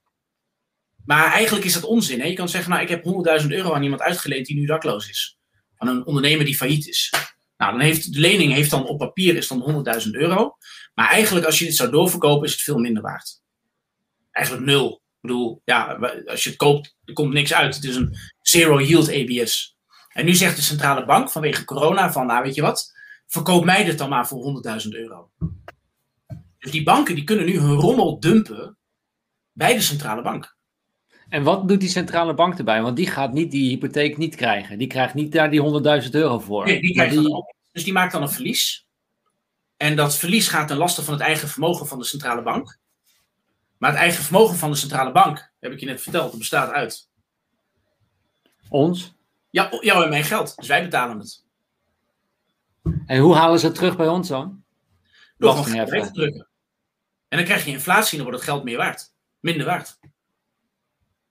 Maar 1.05 1.33
eigenlijk 1.33 1.65
is 1.65 1.73
dat 1.73 1.85
onzin. 1.85 2.29
Je 2.29 2.35
kan 2.35 2.49
zeggen, 2.49 2.71
nou, 2.71 2.83
ik 2.83 2.89
heb 2.89 3.05
100.000 3.43 3.47
euro 3.49 3.73
aan 3.73 3.83
iemand 3.83 4.03
uitgeleend 4.03 4.47
die 4.47 4.57
nu 4.57 4.67
dakloos 4.67 5.09
is. 5.09 5.39
Van 5.77 5.89
een 5.89 6.07
ondernemer 6.07 6.45
die 6.45 6.57
failliet 6.57 6.87
is. 6.89 7.13
Nou, 7.57 7.73
dan 7.73 7.81
heeft 7.81 8.13
de 8.13 8.21
lening 8.21 8.53
heeft 8.53 8.71
dan 8.71 8.87
op 8.87 8.99
papier 8.99 9.37
is 9.37 9.49
dan 9.49 9.85
100.000 10.05 10.11
euro. 10.11 10.57
Maar 10.95 11.09
eigenlijk, 11.09 11.47
als 11.47 11.59
je 11.59 11.65
dit 11.65 11.77
zou 11.77 11.91
doorverkopen, 11.91 12.47
is 12.47 12.53
het 12.53 12.61
veel 12.61 12.79
minder 12.79 13.03
waard. 13.03 13.41
Eigenlijk 14.31 14.67
nul. 14.67 14.93
Ik 14.93 15.21
bedoel, 15.21 15.63
ja, 15.65 15.93
als 16.27 16.43
je 16.43 16.49
het 16.49 16.59
koopt, 16.59 16.97
er 17.05 17.15
komt 17.15 17.33
niks 17.33 17.55
uit. 17.55 17.75
Het 17.75 17.85
is 17.85 17.97
een 17.97 18.17
zero 18.43 18.81
yield 18.81 19.09
ABS. 19.09 19.78
En 20.19 20.25
nu 20.25 20.35
zegt 20.35 20.57
de 20.57 20.63
centrale 20.63 21.05
bank 21.05 21.31
vanwege 21.31 21.65
corona 21.65 22.13
van, 22.13 22.27
nou 22.27 22.43
weet 22.43 22.55
je 22.55 22.63
wat, 22.63 22.95
verkoop 23.27 23.65
mij 23.65 23.85
dit 23.85 23.99
dan 23.99 24.09
maar 24.09 24.27
voor 24.29 24.63
100.000 24.83 24.89
euro. 24.89 25.31
Dus 26.59 26.71
die 26.71 26.83
banken 26.83 27.15
die 27.15 27.25
kunnen 27.25 27.47
nu 27.47 27.59
hun 27.59 27.75
rommel 27.75 28.21
dumpen 28.21 28.77
bij 29.53 29.75
de 29.75 29.81
centrale 29.81 30.23
bank. 30.23 30.57
En 31.29 31.43
wat 31.43 31.69
doet 31.69 31.81
die 31.81 31.89
centrale 31.89 32.35
bank 32.35 32.59
erbij? 32.59 32.83
Want 32.83 32.97
die 32.97 33.07
gaat 33.07 33.33
niet 33.33 33.51
die 33.51 33.69
hypotheek 33.69 34.17
niet 34.17 34.35
krijgen. 34.35 34.79
Die 34.79 34.87
krijgt 34.87 35.15
niet 35.15 35.33
daar 35.33 35.51
die 35.51 36.03
100.000 36.05 36.11
euro 36.11 36.39
voor. 36.39 36.65
Nee, 36.65 36.81
die 36.81 36.93
krijgt 36.93 37.15
die... 37.15 37.45
Dus 37.73 37.85
die 37.85 37.93
maakt 37.93 38.13
dan 38.13 38.23
een 38.23 38.31
verlies. 38.31 38.87
En 39.77 39.97
dat 39.97 40.17
verlies 40.17 40.49
gaat 40.49 40.69
ten 40.69 40.77
laste 40.77 41.03
van 41.03 41.15
het 41.15 41.23
eigen 41.23 41.49
vermogen 41.49 41.87
van 41.87 41.99
de 41.99 42.05
centrale 42.05 42.43
bank. 42.43 42.79
Maar 43.77 43.91
het 43.91 43.99
eigen 43.99 44.25
vermogen 44.25 44.57
van 44.57 44.71
de 44.71 44.77
centrale 44.77 45.13
bank, 45.13 45.53
heb 45.61 45.73
ik 45.73 45.81
je 45.81 45.87
net 45.87 46.01
verteld, 46.01 46.39
bestaat 46.39 46.73
uit. 46.73 47.09
Ons? 48.69 49.17
Ja, 49.51 49.69
jou 49.81 50.05
en 50.05 50.09
mijn 50.09 50.25
geld. 50.25 50.57
Dus 50.57 50.67
wij 50.67 50.83
betalen 50.83 51.19
het. 51.19 51.45
En 53.07 53.21
hoe 53.21 53.35
halen 53.35 53.59
ze 53.59 53.67
het 53.67 53.75
terug 53.75 53.97
bij 53.97 54.09
ons 54.09 54.29
dan? 54.29 54.65
Door 55.39 55.53
gewoon 55.53 55.89
geld 55.89 56.05
te 56.07 56.13
drukken. 56.13 56.49
En 57.29 57.37
dan 57.37 57.47
krijg 57.47 57.65
je 57.65 57.71
inflatie 57.71 58.11
en 58.11 58.17
dan 58.17 58.27
wordt 58.27 58.45
het 58.45 58.51
geld 58.51 58.65
meer 58.65 58.77
waard. 58.77 59.13
Minder 59.41 59.67
waard. 59.67 59.99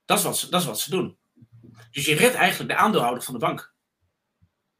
Dat 0.05 0.17
is 0.17 0.23
wat 0.23 0.37
ze, 0.37 0.49
dat 0.49 0.61
is 0.61 0.67
wat 0.67 0.79
ze 0.79 0.89
doen. 0.89 1.17
Dus 1.91 2.05
je 2.05 2.15
redt 2.15 2.35
eigenlijk 2.35 2.71
de 2.71 2.77
aandeelhouder 2.77 3.23
van 3.23 3.33
de 3.33 3.39
bank. 3.39 3.73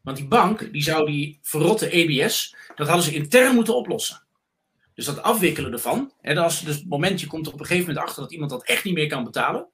Want 0.02 0.18
die 0.18 0.28
bank, 0.28 0.72
die 0.72 0.84
zou 0.84 1.06
die 1.06 1.40
verrotte 1.42 1.90
EBS, 1.90 2.56
dat 2.76 2.88
hadden 2.88 3.06
ze 3.06 3.14
intern 3.14 3.56
moeten 3.56 3.76
oplossen. 3.76 4.28
Dus 4.94 5.06
dat 5.06 5.22
afwikkelen 5.22 5.72
ervan. 5.72 6.14
En 6.22 6.38
als 6.38 6.62
dus 6.62 6.76
het 6.76 6.90
momentje 6.90 7.28
komt 7.28 7.48
op 7.48 7.60
een 7.60 7.66
gegeven 7.66 7.88
moment 7.88 8.06
achter 8.06 8.22
dat 8.22 8.32
iemand 8.32 8.52
dat 8.52 8.64
echt 8.64 8.84
niet 8.84 8.94
meer 8.94 9.08
kan 9.08 9.24
betalen. 9.24 9.68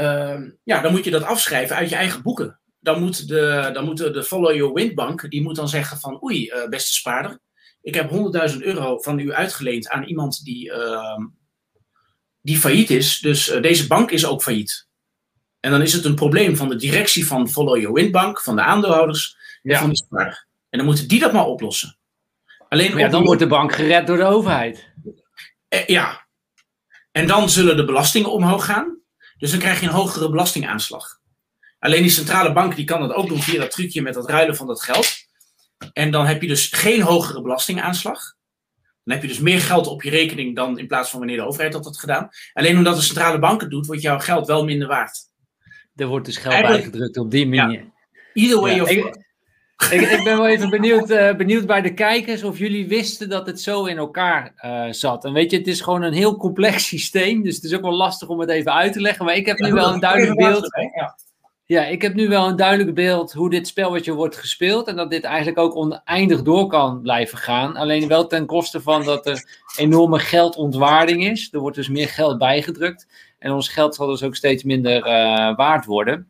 Ehm, 0.00 0.50
ja, 0.64 0.80
dan 0.80 0.92
moet 0.92 1.04
je 1.04 1.10
dat 1.10 1.22
afschrijven 1.22 1.76
uit 1.76 1.88
je 1.88 1.94
eigen 1.94 2.22
boeken. 2.22 2.60
Dan 2.80 3.02
moet 3.02 3.28
de, 3.28 3.70
dan 3.72 3.84
moet 3.84 3.96
de, 3.96 4.22
Follow 4.22 4.54
Your 4.54 4.72
Wind 4.72 4.94
bank, 4.94 5.30
die 5.30 5.42
moet 5.42 5.56
dan 5.56 5.68
zeggen 5.68 5.98
van 5.98 6.22
oei, 6.22 6.46
uh, 6.46 6.68
beste 6.68 6.92
spaarder. 6.92 7.38
Ik 7.82 7.94
heb 7.94 8.10
100.000 8.10 8.56
euro 8.58 8.98
van 8.98 9.18
u 9.18 9.32
uitgeleend 9.32 9.88
aan 9.88 10.04
iemand 10.04 10.44
die, 10.44 10.70
uh, 10.70 11.18
die 12.42 12.56
failliet 12.56 12.90
is. 12.90 13.18
Dus 13.18 13.48
uh, 13.48 13.62
deze 13.62 13.86
bank 13.86 14.10
is 14.10 14.26
ook 14.26 14.42
failliet. 14.42 14.88
En 15.60 15.70
dan 15.70 15.82
is 15.82 15.92
het 15.92 16.04
een 16.04 16.14
probleem 16.14 16.56
van 16.56 16.68
de 16.68 16.76
directie 16.76 17.26
van 17.26 17.48
Follow 17.48 17.76
Your 17.76 17.92
Wind 17.92 18.10
bank, 18.10 18.40
van 18.40 18.56
de 18.56 18.62
aandeelhouders 18.62 19.36
en 19.62 19.76
van 19.76 19.90
de 19.90 19.96
spaarder. 19.96 20.46
En 20.68 20.78
dan 20.78 20.86
moeten 20.86 21.08
die 21.08 21.20
dat 21.20 21.32
maar 21.32 21.46
oplossen. 21.46 21.98
Alleen 22.68 22.96
ja, 22.96 23.08
dan 23.08 23.24
wordt 23.24 23.40
de 23.40 23.46
bank 23.46 23.74
gered 23.74 24.06
door 24.06 24.16
de 24.16 24.24
overheid. 24.24 24.92
Eh, 25.68 25.86
ja. 25.86 26.26
En 27.12 27.26
dan 27.26 27.48
zullen 27.48 27.76
de 27.76 27.84
belastingen 27.84 28.32
omhoog 28.32 28.64
gaan. 28.64 28.99
Dus 29.40 29.50
dan 29.50 29.60
krijg 29.60 29.80
je 29.80 29.86
een 29.86 29.92
hogere 29.92 30.30
belastingaanslag. 30.30 31.18
Alleen 31.78 32.02
die 32.02 32.10
centrale 32.10 32.52
bank 32.52 32.76
die 32.76 32.84
kan 32.84 33.00
dat 33.00 33.12
ook 33.12 33.28
doen 33.28 33.42
via 33.42 33.60
dat 33.60 33.70
trucje 33.70 34.02
met 34.02 34.14
dat 34.14 34.28
ruilen 34.28 34.56
van 34.56 34.66
dat 34.66 34.82
geld. 34.82 35.08
En 35.92 36.10
dan 36.10 36.26
heb 36.26 36.42
je 36.42 36.48
dus 36.48 36.66
geen 36.66 37.02
hogere 37.02 37.42
belastingaanslag. 37.42 38.34
Dan 39.04 39.14
heb 39.14 39.22
je 39.22 39.28
dus 39.28 39.38
meer 39.38 39.60
geld 39.60 39.86
op 39.86 40.02
je 40.02 40.10
rekening 40.10 40.56
dan 40.56 40.78
in 40.78 40.86
plaats 40.86 41.10
van 41.10 41.18
wanneer 41.18 41.36
de 41.36 41.46
overheid 41.46 41.72
dat 41.72 41.84
had 41.84 41.98
gedaan. 41.98 42.28
Alleen 42.52 42.76
omdat 42.76 42.96
de 42.96 43.02
centrale 43.02 43.38
bank 43.38 43.60
het 43.60 43.70
doet, 43.70 43.86
wordt 43.86 44.02
jouw 44.02 44.18
geld 44.18 44.46
wel 44.46 44.64
minder 44.64 44.88
waard. 44.88 45.18
Er 45.94 46.06
wordt 46.06 46.26
dus 46.26 46.36
geld 46.36 46.62
bijgedrukt 46.62 47.16
op 47.16 47.30
die 47.30 47.46
manier. 47.46 47.80
Ja. 47.80 47.92
Either 48.32 48.60
way 48.60 48.80
of 48.80 48.90
ik, 48.90 49.16
ik, 49.90 50.00
ik, 50.00 50.24
ben 50.24 50.36
wel 50.36 50.48
even 50.48 50.70
benieuwd, 50.70 51.10
uh, 51.10 51.34
benieuwd 51.34 51.66
bij 51.66 51.80
de 51.80 51.94
kijkers 51.94 52.42
of 52.42 52.58
jullie 52.58 52.88
wisten 52.88 53.28
dat 53.28 53.46
het 53.46 53.60
zo 53.60 53.84
in 53.84 53.96
elkaar 53.96 54.52
uh, 54.64 54.92
zat. 54.92 55.24
En 55.24 55.32
weet 55.32 55.50
je, 55.50 55.56
het 55.56 55.66
is 55.66 55.80
gewoon 55.80 56.02
een 56.02 56.12
heel 56.12 56.36
complex 56.36 56.86
systeem, 56.96 57.42
dus 57.42 57.54
het 57.54 57.64
is 57.64 57.74
ook 57.74 57.82
wel 57.82 57.96
lastig 57.96 58.28
om 58.28 58.40
het 58.40 58.50
even 58.50 58.72
uit 58.72 58.92
te 58.92 59.00
leggen. 59.00 59.24
Maar 59.24 59.34
ik 59.34 59.46
heb 59.46 59.58
nu 59.58 59.72
wel 59.72 59.92
een 59.92 60.00
duidelijk 60.00 60.38
beeld. 60.38 60.68
Ja. 60.94 61.16
ja, 61.64 61.84
ik 61.84 62.02
heb 62.02 62.14
nu 62.14 62.28
wel 62.28 62.48
een 62.48 62.56
duidelijk 62.56 62.94
beeld 62.94 63.32
hoe 63.32 63.50
dit 63.50 63.66
spelletje 63.66 64.12
wordt 64.12 64.36
gespeeld. 64.36 64.88
En 64.88 64.96
dat 64.96 65.10
dit 65.10 65.24
eigenlijk 65.24 65.58
ook 65.58 65.76
oneindig 65.76 66.42
door 66.42 66.66
kan 66.66 67.00
blijven 67.00 67.38
gaan. 67.38 67.76
Alleen 67.76 68.08
wel 68.08 68.26
ten 68.26 68.46
koste 68.46 68.80
van 68.80 69.04
dat 69.04 69.26
er 69.26 69.60
enorme 69.76 70.18
geldontwaarding 70.18 71.24
is. 71.24 71.48
Er 71.52 71.60
wordt 71.60 71.76
dus 71.76 71.88
meer 71.88 72.08
geld 72.08 72.38
bijgedrukt. 72.38 73.06
En 73.38 73.52
ons 73.52 73.68
geld 73.68 73.94
zal 73.94 74.06
dus 74.06 74.22
ook 74.22 74.36
steeds 74.36 74.62
minder 74.62 74.96
uh, 74.96 75.56
waard 75.56 75.84
worden. 75.84 76.29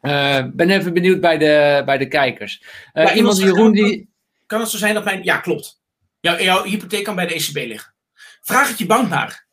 Uh, 0.00 0.44
ben 0.52 0.70
even 0.70 0.94
benieuwd 0.94 1.20
bij 1.20 1.38
de, 1.38 1.82
bij 1.84 1.98
de 1.98 2.08
kijkers. 2.08 2.62
Uh, 2.94 3.16
iemand 3.16 3.38
Jeroen 3.38 3.72
die. 3.72 4.10
Kan 4.46 4.60
het 4.60 4.70
zo 4.70 4.76
zijn 4.76 4.94
dat 4.94 5.04
mijn. 5.04 5.24
Ja, 5.24 5.36
klopt. 5.36 5.80
Jouw, 6.20 6.38
jouw 6.38 6.64
hypotheek 6.64 7.04
kan 7.04 7.14
bij 7.14 7.26
de 7.26 7.34
ECB 7.34 7.54
liggen. 7.54 7.94
Vraag 8.40 8.68
het 8.68 8.78
je 8.78 8.86
bank 8.86 9.08
maar. 9.08 9.46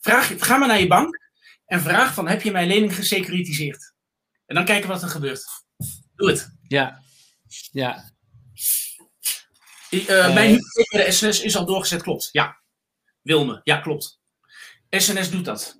Vraag, 0.00 0.32
ga 0.38 0.56
maar 0.56 0.68
naar 0.68 0.80
je 0.80 0.86
bank 0.86 1.20
en 1.66 1.80
vraag 1.80 2.14
van 2.14 2.28
heb 2.28 2.42
je 2.42 2.50
mijn 2.50 2.68
lening 2.68 2.94
gesecuritiseerd? 2.94 3.94
En 4.46 4.54
dan 4.54 4.64
kijken 4.64 4.88
wat 4.88 5.02
er 5.02 5.08
gebeurt. 5.08 5.44
Doe 6.14 6.30
het. 6.30 6.56
Ja. 6.68 7.02
Ja. 7.72 8.10
Uh, 9.90 10.34
mijn 10.34 10.50
hypotheek 10.50 10.90
bij 10.90 11.04
de 11.04 11.12
SNS 11.12 11.40
is 11.40 11.56
al 11.56 11.66
doorgezet, 11.66 12.02
klopt. 12.02 12.28
Ja. 12.32 12.60
Wilme, 13.22 13.60
ja, 13.64 13.76
klopt. 13.76 14.20
SNS 14.90 15.30
doet 15.30 15.44
dat. 15.44 15.78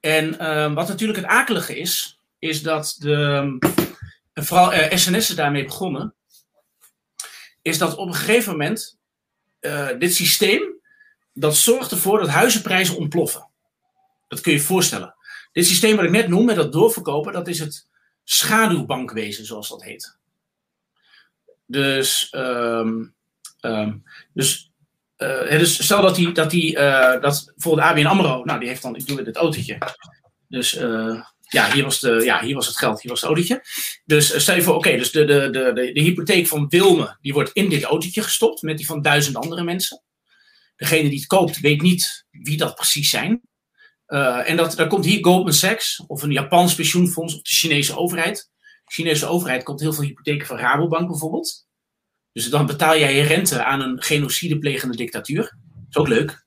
En 0.00 0.38
ehm, 0.38 0.74
wat 0.74 0.88
natuurlijk 0.88 1.18
het 1.18 1.26
akelige 1.26 1.78
is, 1.78 2.17
is 2.38 2.62
dat 2.62 2.96
de, 2.98 3.58
vooral 4.34 4.74
uh, 4.74 4.96
SNS 4.96 5.30
is 5.30 5.36
daarmee 5.36 5.64
begonnen, 5.64 6.14
is 7.62 7.78
dat 7.78 7.96
op 7.96 8.06
een 8.06 8.14
gegeven 8.14 8.52
moment 8.52 8.98
uh, 9.60 9.88
dit 9.98 10.14
systeem, 10.14 10.62
dat 11.32 11.56
zorgt 11.56 11.90
ervoor 11.90 12.18
dat 12.18 12.28
huizenprijzen 12.28 12.96
ontploffen. 12.96 13.48
Dat 14.28 14.40
kun 14.40 14.52
je 14.52 14.58
je 14.58 14.64
voorstellen. 14.64 15.14
Dit 15.52 15.66
systeem 15.66 15.96
wat 15.96 16.04
ik 16.04 16.10
net 16.10 16.28
noem, 16.28 16.44
met 16.44 16.56
dat 16.56 16.72
doorverkopen, 16.72 17.32
dat 17.32 17.48
is 17.48 17.58
het 17.58 17.88
schaduwbankwezen, 18.24 19.44
zoals 19.44 19.68
dat 19.68 19.82
heet. 19.82 20.16
Dus, 21.66 22.32
um, 22.36 23.14
um, 23.60 24.04
dus, 24.32 24.70
dus 25.16 25.84
stel 25.84 26.02
dat 26.02 26.14
die, 26.14 26.32
dat 26.32 26.50
die, 26.50 26.76
uh, 26.76 27.20
dat 27.20 27.52
bijvoorbeeld 27.54 27.86
ABN 27.86 28.06
AMRO, 28.06 28.44
nou 28.44 28.58
die 28.60 28.68
heeft 28.68 28.82
dan, 28.82 28.96
ik 28.96 29.06
doe 29.06 29.22
dit 29.22 29.36
autootje. 29.36 29.78
Dus 30.48 30.72
ja, 31.48 31.72
hier 31.72 31.84
was, 31.84 32.00
de, 32.00 32.22
ja, 32.24 32.42
hier 32.42 32.54
was 32.54 32.66
het 32.66 32.76
geld, 32.76 33.00
hier 33.00 33.10
was 33.10 33.20
het 33.20 33.30
autootje. 33.30 33.64
Dus 34.04 34.34
uh, 34.34 34.38
stel 34.38 34.54
je 34.54 34.62
voor, 34.62 34.74
oké, 34.74 34.96
dus 34.96 35.10
de, 35.10 35.24
de, 35.24 35.50
de, 35.50 35.72
de, 35.74 35.92
de 35.92 36.00
hypotheek 36.00 36.46
van 36.46 36.68
Wilme, 36.68 37.16
die 37.20 37.32
wordt 37.32 37.52
in 37.52 37.68
dit 37.68 37.82
autootje 37.82 38.22
gestopt 38.22 38.62
met 38.62 38.76
die 38.76 38.86
van 38.86 39.02
duizend 39.02 39.36
andere 39.36 39.62
mensen. 39.62 40.02
Degene 40.76 41.08
die 41.08 41.18
het 41.18 41.26
koopt, 41.26 41.60
weet 41.60 41.82
niet 41.82 42.26
wie 42.30 42.56
dat 42.56 42.74
precies 42.74 43.10
zijn. 43.10 43.40
Uh, 44.08 44.50
en 44.50 44.56
dat, 44.56 44.76
dan 44.76 44.88
komt 44.88 45.04
hier 45.04 45.24
Goldman 45.24 45.52
Sachs, 45.52 46.04
of 46.06 46.22
een 46.22 46.32
Japans 46.32 46.74
pensioenfonds, 46.74 47.34
of 47.34 47.42
de 47.42 47.50
Chinese 47.50 47.96
overheid. 47.96 48.50
De 48.84 48.92
Chinese 48.92 49.26
overheid 49.26 49.62
komt 49.62 49.80
heel 49.80 49.92
veel 49.92 50.04
hypotheken 50.04 50.46
van 50.46 50.56
Rabobank 50.56 51.08
bijvoorbeeld. 51.08 51.66
Dus 52.32 52.50
dan 52.50 52.66
betaal 52.66 52.98
jij 52.98 53.14
je 53.14 53.22
rente 53.22 53.64
aan 53.64 53.80
een 53.80 54.02
genocideplegende 54.02 54.96
dictatuur. 54.96 55.42
Dat 55.42 55.86
is 55.88 55.96
ook 55.96 56.08
leuk. 56.08 56.46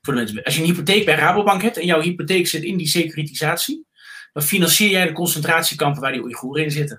Voor 0.00 0.12
de 0.14 0.18
mensen. 0.18 0.42
Als 0.42 0.54
je 0.54 0.60
een 0.60 0.66
hypotheek 0.66 1.04
bij 1.04 1.14
Rabobank 1.14 1.62
hebt 1.62 1.76
en 1.76 1.86
jouw 1.86 2.00
hypotheek 2.00 2.46
zit 2.46 2.62
in 2.62 2.76
die 2.76 2.88
securitisatie, 2.88 3.86
dan 4.32 4.42
financier 4.42 4.90
jij 4.90 5.06
de 5.06 5.12
concentratiekampen 5.12 6.02
waar 6.02 6.12
die 6.12 6.22
Oeigoeren 6.22 6.64
in 6.64 6.70
zitten. 6.70 6.96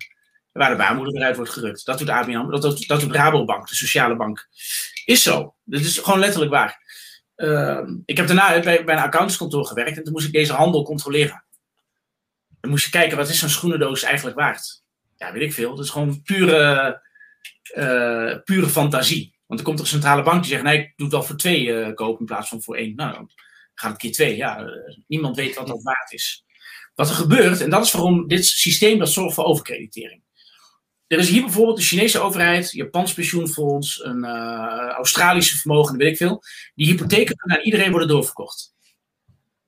Waar 0.52 0.70
de 0.70 0.76
baarmoeder 0.76 1.16
eruit 1.16 1.36
wordt 1.36 1.52
gerukt. 1.52 1.86
Dat 1.86 2.00
doet 2.00 2.10
ABN, 2.10 2.50
dat 2.50 2.62
doet, 2.62 2.88
dat 2.88 3.00
doet 3.00 3.16
Rabobank, 3.16 3.68
de 3.68 3.76
sociale 3.76 4.16
bank. 4.16 4.48
Is 5.06 5.24
zo. 5.24 5.56
Dat 5.64 5.80
is 5.80 5.98
gewoon 5.98 6.20
letterlijk 6.20 6.52
waar. 6.52 6.88
Uh, 7.36 7.90
ik 8.06 8.18
heb 8.18 8.28
daarna 8.28 8.60
bij, 8.60 8.84
bij 8.84 8.96
een 8.96 9.02
accountantskantoor 9.02 9.66
gewerkt 9.66 9.98
en 9.98 10.04
toen 10.04 10.14
moest 10.14 10.26
ik 10.26 10.34
deze 10.34 10.54
handel 10.54 10.84
controleren. 10.84 11.46
Dan 12.60 12.72
moest 12.72 12.86
je 12.86 12.92
kijken, 12.92 13.18
wat 13.18 13.30
is 13.30 13.40
zo'n 13.40 13.50
schoenendoos 13.50 14.04
eigenlijk 14.04 14.38
waard? 14.38 14.84
Ja, 15.16 15.32
weet 15.32 15.42
ik 15.42 15.54
veel. 15.54 15.76
Dat 15.76 15.86
is 15.86 15.92
gewoon 15.92 16.22
pure, 16.22 17.02
uh, 17.76 18.38
pure 18.44 18.68
fantasie. 18.68 19.38
Want 19.46 19.60
er 19.60 19.66
komt 19.66 19.80
een 19.80 19.86
centrale 19.86 20.24
bank 20.24 20.42
die 20.42 20.52
zegt, 20.52 20.64
nee, 20.64 20.80
ik 20.80 20.94
doe 20.96 21.08
het 21.08 21.16
al 21.16 21.24
voor 21.24 21.36
twee 21.36 21.64
uh, 21.64 21.94
kopen 21.94 22.20
in 22.20 22.26
plaats 22.26 22.50
van 22.50 22.62
voor 22.62 22.76
één. 22.76 22.96
Nou, 22.96 23.14
dan 23.14 23.32
gaat 23.74 23.92
het 23.92 24.00
keer 24.00 24.12
twee. 24.12 24.36
Ja, 24.36 24.62
uh, 24.62 24.98
niemand 25.08 25.36
weet 25.36 25.56
wat 25.56 25.68
dat 25.68 25.84
waard 25.84 26.12
is. 26.12 26.46
Wat 27.00 27.10
er 27.10 27.16
gebeurt, 27.16 27.62
en 27.62 27.70
dat 27.70 27.86
is 27.86 27.92
waarom 27.92 28.28
dit 28.28 28.46
systeem 28.46 29.00
dat 29.00 29.10
zorgt 29.10 29.36
voor 29.36 29.44
overkreditering. 29.44 30.24
Er 31.08 31.18
is 31.18 31.30
hier 31.30 31.42
bijvoorbeeld 31.42 31.78
de 31.78 31.84
Chinese 31.84 32.20
overheid, 32.20 32.72
Japans 32.72 33.14
pensioenfonds, 33.14 34.04
een 34.04 34.24
uh, 34.24 34.90
Australische 34.90 35.58
vermogen, 35.58 35.98
weet 35.98 36.12
ik 36.12 36.18
veel. 36.18 36.44
Die 36.76 36.88
hypotheken 36.88 37.36
kunnen 37.36 37.58
aan 37.58 37.64
iedereen 37.64 37.90
worden 37.92 38.08
doorverkocht. 38.08 38.74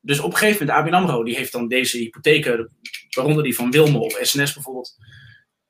Dus 0.01 0.19
op 0.19 0.31
een 0.31 0.37
gegeven 0.37 0.65
moment, 0.65 0.85
ABN 0.85 0.93
AMRO, 0.93 1.23
die 1.23 1.35
heeft 1.35 1.51
dan 1.51 1.67
deze 1.67 1.97
hypotheken, 1.97 2.69
waaronder 3.09 3.43
die 3.43 3.55
van 3.55 3.71
Wilmo 3.71 3.99
of 3.99 4.17
SNS 4.21 4.53
bijvoorbeeld, 4.53 4.97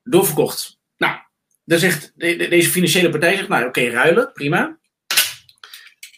doorverkocht. 0.02 0.78
Nou, 0.96 1.18
zegt 1.64 2.12
deze 2.16 2.70
financiële 2.70 3.10
partij, 3.10 3.36
zegt, 3.36 3.48
nou 3.48 3.66
oké, 3.66 3.88
ruilen, 3.88 4.32
prima. 4.32 4.78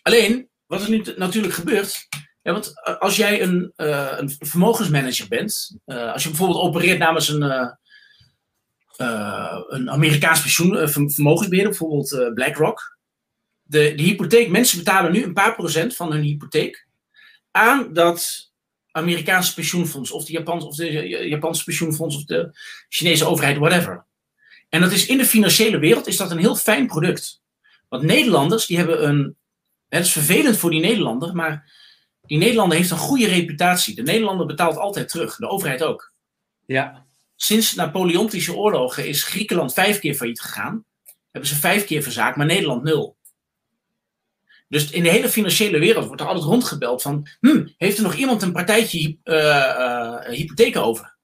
Alleen, 0.03 0.49
wat 0.67 0.83
er 0.83 0.91
nu 0.91 1.03
natuurlijk 1.17 1.55
gebeurt, 1.55 2.09
ja, 2.45 2.53
want 2.53 2.81
eh, 2.83 2.99
als 2.99 3.17
jij 3.17 3.43
een, 3.43 3.73
uh, 3.77 4.13
een 4.17 4.31
vermogensmanager 4.39 5.29
bent, 5.29 5.77
uh, 5.87 6.13
als 6.13 6.23
je 6.23 6.29
bijvoorbeeld 6.29 6.61
opereert 6.61 6.99
namens 6.99 7.29
een, 7.29 7.43
een 9.69 9.91
Amerikaans 9.91 10.41
pensioen, 10.41 10.89
vermogensbeheerder, 10.89 11.79
bijvoorbeeld 11.79 12.35
BlackRock, 12.35 12.99
de, 13.63 13.93
hypotheek, 13.97 14.51
mensen 14.51 14.79
betalen 14.79 15.13
nu 15.13 15.23
een 15.23 15.33
paar 15.33 15.55
procent 15.55 15.97
van 15.97 16.13
hun 16.13 16.23
hypotheek 16.23 16.87
aan 17.51 17.93
dat 17.93 18.53
Amerikaanse 18.91 19.55
pensioenfonds, 19.55 20.11
of 20.11 20.25
de, 20.25 20.33
Japans, 20.33 20.65
of 20.65 20.77
de 20.77 21.09
Japanse 21.29 21.65
pensioenfonds, 21.65 22.17
of 22.17 22.25
de 22.25 22.59
Chinese 22.89 23.27
overheid, 23.27 23.59
whatever. 23.59 24.05
En 24.69 24.81
dat 24.81 24.93
is 24.93 25.07
in 25.07 25.19
de 25.19 25.25
financiële 25.25 25.79
wereld 25.79 26.07
is 26.07 26.17
dat 26.17 26.31
een 26.31 26.39
heel 26.39 26.57
fijn 26.57 26.87
product. 26.87 27.43
Want 27.89 28.03
Nederlanders, 28.03 28.67
die 28.67 28.77
hebben 28.77 29.09
een. 29.09 29.37
Het 29.89 30.05
is 30.05 30.13
vervelend 30.13 30.57
voor 30.57 30.71
die 30.71 30.81
Nederlander, 30.81 31.35
maar 31.35 31.73
die 32.27 32.39
Nederlander 32.39 32.77
heeft 32.77 32.91
een 32.91 32.97
goede 32.97 33.27
reputatie. 33.27 33.95
De 33.95 34.03
Nederlander 34.03 34.47
betaalt 34.47 34.77
altijd 34.77 35.09
terug, 35.09 35.37
de 35.37 35.49
overheid 35.49 35.83
ook. 35.83 36.13
Ja. 36.67 37.07
Sinds 37.37 37.75
Napoleontische 37.75 38.55
oorlogen 38.55 39.07
is 39.07 39.23
Griekenland 39.23 39.73
vijf 39.73 39.99
keer 39.99 40.15
failliet 40.15 40.41
gegaan. 40.41 40.85
Hebben 41.31 41.51
ze 41.51 41.57
vijf 41.57 41.85
keer 41.85 42.03
verzaakt, 42.03 42.37
maar 42.37 42.47
Nederland 42.47 42.83
nul. 42.83 43.17
Dus 44.69 44.91
in 44.91 45.03
de 45.03 45.11
hele 45.11 45.29
financiële 45.29 45.79
wereld 45.79 46.07
wordt 46.07 46.21
er 46.21 46.27
altijd 46.27 46.47
rondgebeld 46.47 47.03
van... 47.03 47.27
Hm, 47.41 47.69
heeft 47.77 47.97
er 47.97 48.03
nog 48.03 48.15
iemand 48.15 48.43
een 48.43 48.53
partijtje 48.53 49.19
uh, 49.25 49.37
uh, 49.37 50.19
hypotheken 50.21 50.83
over? 50.83 51.17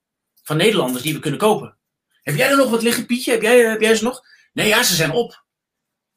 Van 0.43 0.57
Nederlanders 0.57 1.03
die 1.03 1.13
we 1.13 1.19
kunnen 1.19 1.39
kopen. 1.39 1.77
Heb 2.21 2.35
jij 2.35 2.49
er 2.49 2.57
nog 2.57 2.69
wat 2.69 2.81
liggen, 2.81 3.05
Pietje? 3.05 3.31
Heb 3.31 3.41
jij, 3.41 3.57
heb 3.57 3.81
jij 3.81 3.95
ze 3.95 4.03
nog? 4.03 4.21
Nee, 4.53 4.67
ja, 4.67 4.83
ze 4.83 4.95
zijn 4.95 5.11
op. 5.11 5.45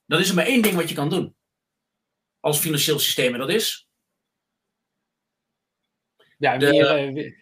Dan 0.07 0.20
is 0.20 0.28
er 0.28 0.35
maar 0.35 0.47
één 0.47 0.62
ding 0.62 0.74
wat 0.74 0.89
je 0.89 0.95
kan 0.95 1.11
doen. 1.11 1.35
Als 2.41 2.59
financieel 2.59 2.99
systeem, 2.99 3.32
en 3.32 3.39
dat 3.39 3.51
is. 3.51 3.89
Ja, 6.45 6.57
de, 6.57 6.70
weer, 6.70 7.34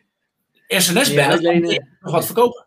uh, 0.69 0.81
SNS-bellen 0.81 1.63
nog 2.01 2.13
wat 2.13 2.25
verkopen. 2.25 2.67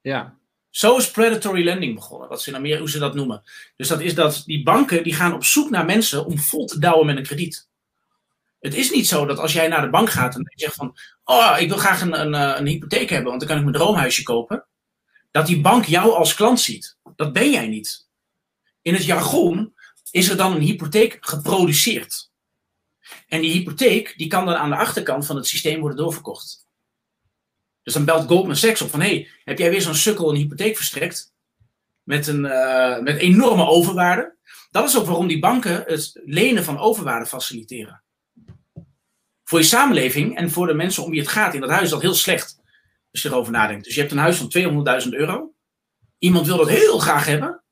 Ja. 0.00 0.38
Zo 0.70 0.96
is 0.96 1.10
predatory 1.10 1.64
lending 1.64 1.94
begonnen, 1.94 2.28
wat 2.28 2.42
ze 2.42 2.50
in 2.50 2.56
Amerika, 2.56 2.80
hoe 2.80 2.90
ze 2.90 2.98
dat 2.98 3.14
noemen. 3.14 3.42
Dus 3.76 3.88
dat 3.88 4.00
is 4.00 4.14
dat 4.14 4.42
die 4.46 4.62
banken 4.62 5.02
die 5.02 5.14
gaan 5.14 5.34
op 5.34 5.44
zoek 5.44 5.70
naar 5.70 5.84
mensen 5.84 6.26
om 6.26 6.38
vol 6.38 6.66
te 6.66 6.78
douwen 6.78 7.06
met 7.06 7.16
een 7.16 7.22
krediet. 7.22 7.68
Het 8.60 8.74
is 8.74 8.90
niet 8.90 9.06
zo 9.06 9.26
dat 9.26 9.38
als 9.38 9.52
jij 9.52 9.68
naar 9.68 9.82
de 9.82 9.90
bank 9.90 10.10
gaat 10.10 10.34
en 10.34 10.40
je 10.40 10.60
zegt 10.64 10.74
van, 10.74 10.96
oh, 11.24 11.56
ik 11.58 11.68
wil 11.68 11.78
graag 11.78 12.00
een, 12.00 12.20
een, 12.20 12.58
een 12.58 12.66
hypotheek 12.66 13.10
hebben, 13.10 13.28
want 13.28 13.40
dan 13.40 13.48
kan 13.48 13.58
ik 13.58 13.64
mijn 13.64 13.76
droomhuisje 13.76 14.22
kopen. 14.22 14.66
Dat 15.30 15.46
die 15.46 15.60
bank 15.60 15.84
jou 15.84 16.12
als 16.12 16.34
klant 16.34 16.60
ziet. 16.60 16.96
Dat 17.16 17.32
ben 17.32 17.50
jij 17.50 17.66
niet. 17.66 18.08
In 18.82 18.94
het 18.94 19.04
jargon 19.04 19.74
is 20.10 20.28
er 20.28 20.36
dan 20.36 20.54
een 20.54 20.60
hypotheek 20.60 21.16
geproduceerd. 21.20 22.27
En 23.28 23.40
die 23.40 23.52
hypotheek 23.52 24.14
die 24.16 24.28
kan 24.28 24.46
dan 24.46 24.54
aan 24.54 24.70
de 24.70 24.76
achterkant 24.76 25.26
van 25.26 25.36
het 25.36 25.46
systeem 25.46 25.80
worden 25.80 25.98
doorverkocht. 25.98 26.66
Dus 27.82 27.94
dan 27.94 28.04
belt 28.04 28.28
Goldman 28.28 28.56
Sachs 28.56 28.82
op 28.82 28.90
van, 28.90 29.00
hey, 29.00 29.28
heb 29.44 29.58
jij 29.58 29.70
weer 29.70 29.82
zo'n 29.82 29.94
sukkel 29.94 30.30
een 30.30 30.36
hypotheek 30.36 30.76
verstrekt? 30.76 31.32
Met 32.02 32.26
een 32.26 32.44
uh, 32.44 32.98
met 32.98 33.18
enorme 33.18 33.66
overwaarde. 33.66 34.36
Dat 34.70 34.88
is 34.88 34.98
ook 34.98 35.06
waarom 35.06 35.26
die 35.26 35.38
banken 35.38 35.82
het 35.86 36.20
lenen 36.24 36.64
van 36.64 36.78
overwaarde 36.78 37.26
faciliteren. 37.26 38.02
Voor 39.44 39.58
je 39.58 39.64
samenleving 39.64 40.36
en 40.36 40.50
voor 40.50 40.66
de 40.66 40.74
mensen 40.74 41.04
om 41.04 41.10
wie 41.10 41.20
het 41.20 41.28
gaat 41.28 41.54
in 41.54 41.60
dat 41.60 41.70
huis 41.70 41.82
is 41.82 41.90
dat 41.90 42.02
heel 42.02 42.14
slecht. 42.14 42.60
Als 43.12 43.22
je 43.22 43.28
erover 43.28 43.52
nadenkt. 43.52 43.84
Dus 43.84 43.94
je 43.94 44.00
hebt 44.00 44.12
een 44.12 44.18
huis 44.18 44.36
van 44.36 44.52
200.000 45.04 45.08
euro. 45.08 45.52
Iemand 46.18 46.46
wil 46.46 46.56
dat 46.56 46.68
heel 46.68 46.98
graag 46.98 47.26
hebben. 47.26 47.62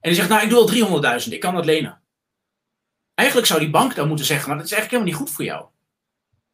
En 0.00 0.10
die 0.10 0.14
zegt, 0.14 0.28
nou 0.28 0.42
ik 0.42 0.50
doe 0.50 0.90
al 0.90 1.20
300.000, 1.22 1.32
ik 1.32 1.40
kan 1.40 1.54
dat 1.54 1.64
lenen. 1.64 2.02
Eigenlijk 3.14 3.48
zou 3.48 3.60
die 3.60 3.70
bank 3.70 3.94
dan 3.94 4.08
moeten 4.08 4.26
zeggen, 4.26 4.48
maar 4.48 4.56
dat 4.56 4.66
is 4.66 4.72
eigenlijk 4.72 5.02
helemaal 5.02 5.20
niet 5.20 5.30
goed 5.30 5.36
voor 5.36 5.54
jou. 5.54 5.66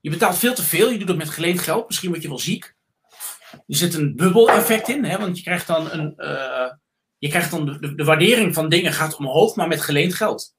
Je 0.01 0.11
betaalt 0.11 0.39
veel 0.39 0.55
te 0.55 0.63
veel, 0.63 0.91
je 0.91 0.99
doet 0.99 1.09
het 1.09 1.17
met 1.17 1.31
geleend 1.31 1.61
geld, 1.61 1.87
misschien 1.87 2.11
word 2.11 2.23
je 2.23 2.29
wel 2.29 2.39
ziek. 2.39 2.75
Er 3.51 3.61
zit 3.67 3.95
een 3.95 4.17
bubbel-effect 4.17 4.89
in, 4.89 5.05
hè, 5.05 5.19
want 5.19 5.37
je 5.37 5.43
krijgt 5.43 5.67
dan, 5.67 5.91
een, 5.91 6.15
uh, 6.17 6.71
je 7.19 7.29
krijgt 7.29 7.51
dan 7.51 7.67
de, 7.67 7.95
de, 7.95 8.05
waardering 8.05 8.55
van 8.55 8.69
dingen 8.69 8.93
gaat 8.93 9.17
omhoog, 9.17 9.57
maar 9.57 9.69
met 9.69 9.81
geleend 9.81 10.15
geld. 10.15 10.55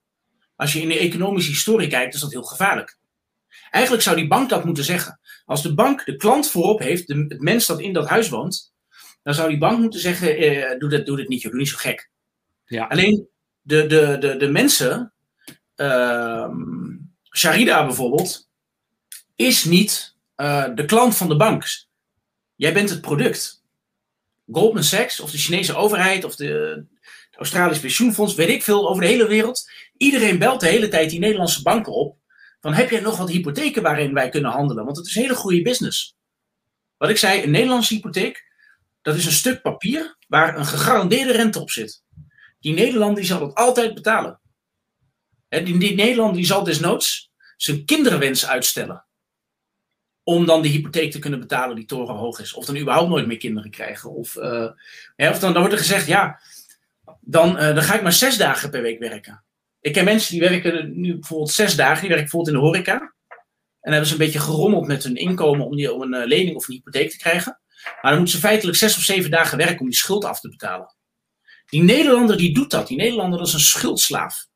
Als 0.56 0.72
je 0.72 0.80
in 0.80 0.88
de 0.88 0.98
economische 0.98 1.50
historie 1.50 1.88
kijkt, 1.88 2.14
is 2.14 2.20
dat 2.20 2.32
heel 2.32 2.42
gevaarlijk. 2.42 2.98
Eigenlijk 3.70 4.04
zou 4.04 4.16
die 4.16 4.26
bank 4.26 4.48
dat 4.48 4.64
moeten 4.64 4.84
zeggen. 4.84 5.20
Als 5.44 5.62
de 5.62 5.74
bank 5.74 6.04
de 6.04 6.16
klant 6.16 6.50
voorop 6.50 6.78
heeft, 6.78 7.06
de, 7.06 7.24
het 7.28 7.40
mens 7.40 7.66
dat 7.66 7.80
in 7.80 7.92
dat 7.92 8.08
huis 8.08 8.28
woont, 8.28 8.72
dan 9.22 9.34
zou 9.34 9.48
die 9.48 9.58
bank 9.58 9.78
moeten 9.78 10.00
zeggen: 10.00 10.36
eh, 10.36 10.78
doe, 10.78 10.88
dit, 10.88 11.06
doe 11.06 11.16
dit 11.16 11.28
niet, 11.28 11.42
doe 11.42 11.54
niet 11.54 11.68
zo 11.68 11.76
gek. 11.76 12.10
Ja. 12.66 12.86
Alleen 12.86 13.28
de, 13.60 13.86
de, 13.86 14.16
de, 14.20 14.36
de 14.36 14.48
mensen, 14.48 15.12
Sharida 17.36 17.86
bijvoorbeeld, 17.86 18.48
is 19.36 19.64
niet 19.64 20.16
uh, 20.36 20.64
de 20.74 20.84
klant 20.84 21.16
van 21.16 21.28
de 21.28 21.36
bank. 21.36 21.64
Jij 22.54 22.72
bent 22.72 22.90
het 22.90 23.00
product. 23.00 23.60
Goldman 24.52 24.84
Sachs 24.84 25.20
of 25.20 25.30
de 25.30 25.38
Chinese 25.38 25.74
overheid 25.74 26.24
of 26.24 26.36
de, 26.36 26.84
de 27.30 27.36
Australische 27.36 27.82
pensioenfonds, 27.82 28.34
weet 28.34 28.48
ik 28.48 28.62
veel, 28.62 28.88
over 28.88 29.02
de 29.02 29.08
hele 29.08 29.26
wereld. 29.26 29.70
Iedereen 29.96 30.38
belt 30.38 30.60
de 30.60 30.68
hele 30.68 30.88
tijd 30.88 31.10
die 31.10 31.18
Nederlandse 31.18 31.62
banken 31.62 31.92
op. 31.92 32.16
Van 32.60 32.74
heb 32.74 32.90
jij 32.90 33.00
nog 33.00 33.16
wat 33.16 33.28
hypotheken 33.28 33.82
waarin 33.82 34.14
wij 34.14 34.28
kunnen 34.28 34.50
handelen? 34.50 34.84
Want 34.84 34.96
het 34.96 35.06
is 35.06 35.14
een 35.14 35.22
hele 35.22 35.34
goede 35.34 35.62
business. 35.62 36.16
Wat 36.96 37.10
ik 37.10 37.16
zei, 37.16 37.42
een 37.42 37.50
Nederlandse 37.50 37.94
hypotheek, 37.94 38.52
dat 39.02 39.16
is 39.16 39.26
een 39.26 39.32
stuk 39.32 39.62
papier 39.62 40.16
waar 40.28 40.58
een 40.58 40.66
gegarandeerde 40.66 41.32
rente 41.32 41.60
op 41.60 41.70
zit. 41.70 42.02
Die 42.60 42.74
Nederlander 42.74 43.16
die 43.16 43.24
zal 43.24 43.40
het 43.40 43.54
altijd 43.54 43.94
betalen. 43.94 44.40
Die, 45.60 45.78
die 45.78 45.94
Nederlander 45.94 46.36
die 46.36 46.46
zal 46.46 46.64
desnoods 46.64 47.30
zijn 47.56 47.84
kinderwens 47.84 48.46
uitstellen 48.46 49.06
om 50.22 50.46
dan 50.46 50.62
de 50.62 50.68
hypotheek 50.68 51.10
te 51.10 51.18
kunnen 51.18 51.40
betalen 51.40 51.76
die 51.76 51.84
torenhoog 51.84 52.40
is. 52.40 52.52
Of 52.52 52.64
dan 52.64 52.76
überhaupt 52.76 53.08
nooit 53.08 53.26
meer 53.26 53.36
kinderen 53.36 53.70
krijgen. 53.70 54.10
Of, 54.10 54.36
uh, 54.36 54.70
of 55.16 55.38
dan, 55.38 55.52
dan, 55.52 55.60
wordt 55.60 55.72
er 55.72 55.78
gezegd, 55.78 56.06
ja, 56.06 56.40
dan, 57.20 57.48
uh, 57.56 57.74
dan 57.74 57.82
ga 57.82 57.94
ik 57.94 58.02
maar 58.02 58.12
zes 58.12 58.36
dagen 58.36 58.70
per 58.70 58.82
week 58.82 58.98
werken. 58.98 59.44
Ik 59.80 59.92
ken 59.92 60.04
mensen 60.04 60.32
die 60.32 60.48
werken 60.48 61.00
nu 61.00 61.12
bijvoorbeeld 61.12 61.50
zes 61.50 61.76
dagen, 61.76 62.00
die 62.00 62.08
werken 62.08 62.30
bijvoorbeeld 62.30 62.54
in 62.54 62.60
de 62.60 62.66
horeca. 62.66 63.14
En 63.80 63.90
hebben 63.90 64.06
ze 64.06 64.12
een 64.12 64.18
beetje 64.18 64.40
gerommeld 64.40 64.86
met 64.86 65.02
hun 65.04 65.16
inkomen 65.16 65.66
om, 65.66 65.76
die, 65.76 65.92
om 65.92 66.02
een 66.02 66.20
uh, 66.20 66.26
lening 66.26 66.56
of 66.56 66.68
een 66.68 66.74
hypotheek 66.74 67.10
te 67.10 67.18
krijgen. 67.18 67.60
Maar 67.82 68.10
dan 68.10 68.16
moeten 68.16 68.34
ze 68.34 68.46
feitelijk 68.46 68.78
zes 68.78 68.96
of 68.96 69.02
zeven 69.02 69.30
dagen 69.30 69.58
werken 69.58 69.80
om 69.80 69.86
die 69.86 69.96
schuld 69.96 70.24
af 70.24 70.40
te 70.40 70.48
betalen. 70.48 70.94
Die 71.66 71.82
Nederlander 71.82 72.36
die 72.36 72.54
doet 72.54 72.70
dat. 72.70 72.86
Die 72.86 72.96
Nederlander 72.96 73.40
is 73.40 73.52
een 73.52 73.60
schuldslaaf. 73.60 74.46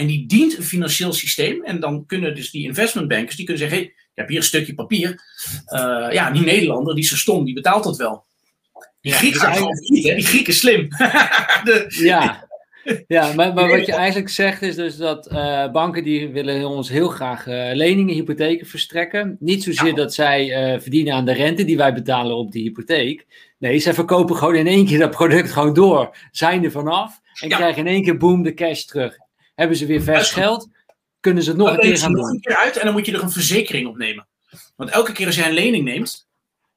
En 0.00 0.06
die 0.06 0.26
dient 0.26 0.56
een 0.56 0.62
financieel 0.62 1.12
systeem. 1.12 1.64
En 1.64 1.80
dan 1.80 2.06
kunnen 2.06 2.34
dus 2.34 2.50
die 2.50 2.64
investmentbankers, 2.64 3.36
die 3.36 3.44
kunnen 3.44 3.62
zeggen, 3.62 3.78
hey, 3.78 3.92
je 3.96 4.12
hebt 4.14 4.28
hier 4.28 4.38
een 4.38 4.44
stukje 4.44 4.74
papier. 4.74 5.08
Uh, 5.66 6.08
ja, 6.12 6.30
die 6.30 6.42
Nederlander, 6.42 6.94
die 6.94 7.02
is 7.04 7.10
zo 7.10 7.16
stom, 7.16 7.44
die 7.44 7.54
betaalt 7.54 7.84
dat 7.84 7.96
wel. 7.96 8.24
Die 9.00 9.12
Griek 9.12 9.34
ja, 9.34 9.66
dus 9.68 9.88
niet, 9.88 10.08
hè? 10.08 10.14
Die 10.14 10.26
Griek 10.26 10.48
is 10.48 10.58
slim. 10.58 10.88
de, 11.68 11.86
ja. 11.88 12.48
Ja, 13.06 13.32
maar, 13.34 13.54
maar, 13.54 13.68
wat 13.68 13.86
je 13.86 13.94
eigenlijk 13.94 14.28
zegt 14.28 14.62
is 14.62 14.74
dus 14.74 14.96
dat 14.96 15.32
uh, 15.32 15.70
banken 15.70 16.04
die 16.04 16.28
willen 16.28 16.68
ons 16.68 16.88
heel 16.88 17.08
graag 17.08 17.46
uh, 17.46 17.70
leningen, 17.72 18.14
hypotheken 18.14 18.66
verstrekken. 18.66 19.36
Niet 19.40 19.62
zozeer 19.62 19.86
ja. 19.86 19.94
dat 19.94 20.14
zij 20.14 20.72
uh, 20.74 20.80
verdienen 20.80 21.14
aan 21.14 21.24
de 21.24 21.32
rente 21.32 21.64
die 21.64 21.76
wij 21.76 21.94
betalen 21.94 22.36
op 22.36 22.52
die 22.52 22.62
hypotheek. 22.62 23.26
Nee, 23.58 23.78
zij 23.78 23.94
verkopen 23.94 24.36
gewoon 24.36 24.56
in 24.56 24.66
één 24.66 24.86
keer 24.86 24.98
dat 24.98 25.10
product 25.10 25.52
gewoon 25.52 25.74
door. 25.74 26.16
Zijn 26.30 26.64
er 26.64 26.70
vanaf 26.70 27.20
en 27.40 27.48
ja. 27.48 27.56
krijgen 27.56 27.86
in 27.86 27.92
één 27.92 28.02
keer 28.02 28.16
boom 28.16 28.42
de 28.42 28.54
cash 28.54 28.82
terug. 28.82 29.16
Hebben 29.60 29.76
ze 29.76 29.86
weer 29.86 30.02
vers 30.02 30.30
geld, 30.30 30.68
kunnen 31.20 31.42
ze 31.42 31.48
het 31.48 31.58
nog 31.58 31.68
dan 31.68 31.76
een 31.76 31.82
keer 31.82 31.98
gaan 31.98 32.12
nog 32.12 32.26
doen. 32.26 32.34
een 32.34 32.40
keer 32.40 32.56
uit 32.56 32.76
en 32.76 32.84
dan 32.84 32.94
moet 32.94 33.06
je 33.06 33.12
er 33.12 33.22
een 33.22 33.30
verzekering 33.30 33.86
op 33.86 33.96
nemen. 33.96 34.28
Want 34.76 34.90
elke 34.90 35.12
keer 35.12 35.26
als 35.26 35.36
jij 35.36 35.46
een 35.46 35.54
lening 35.54 35.84
neemt, 35.84 36.28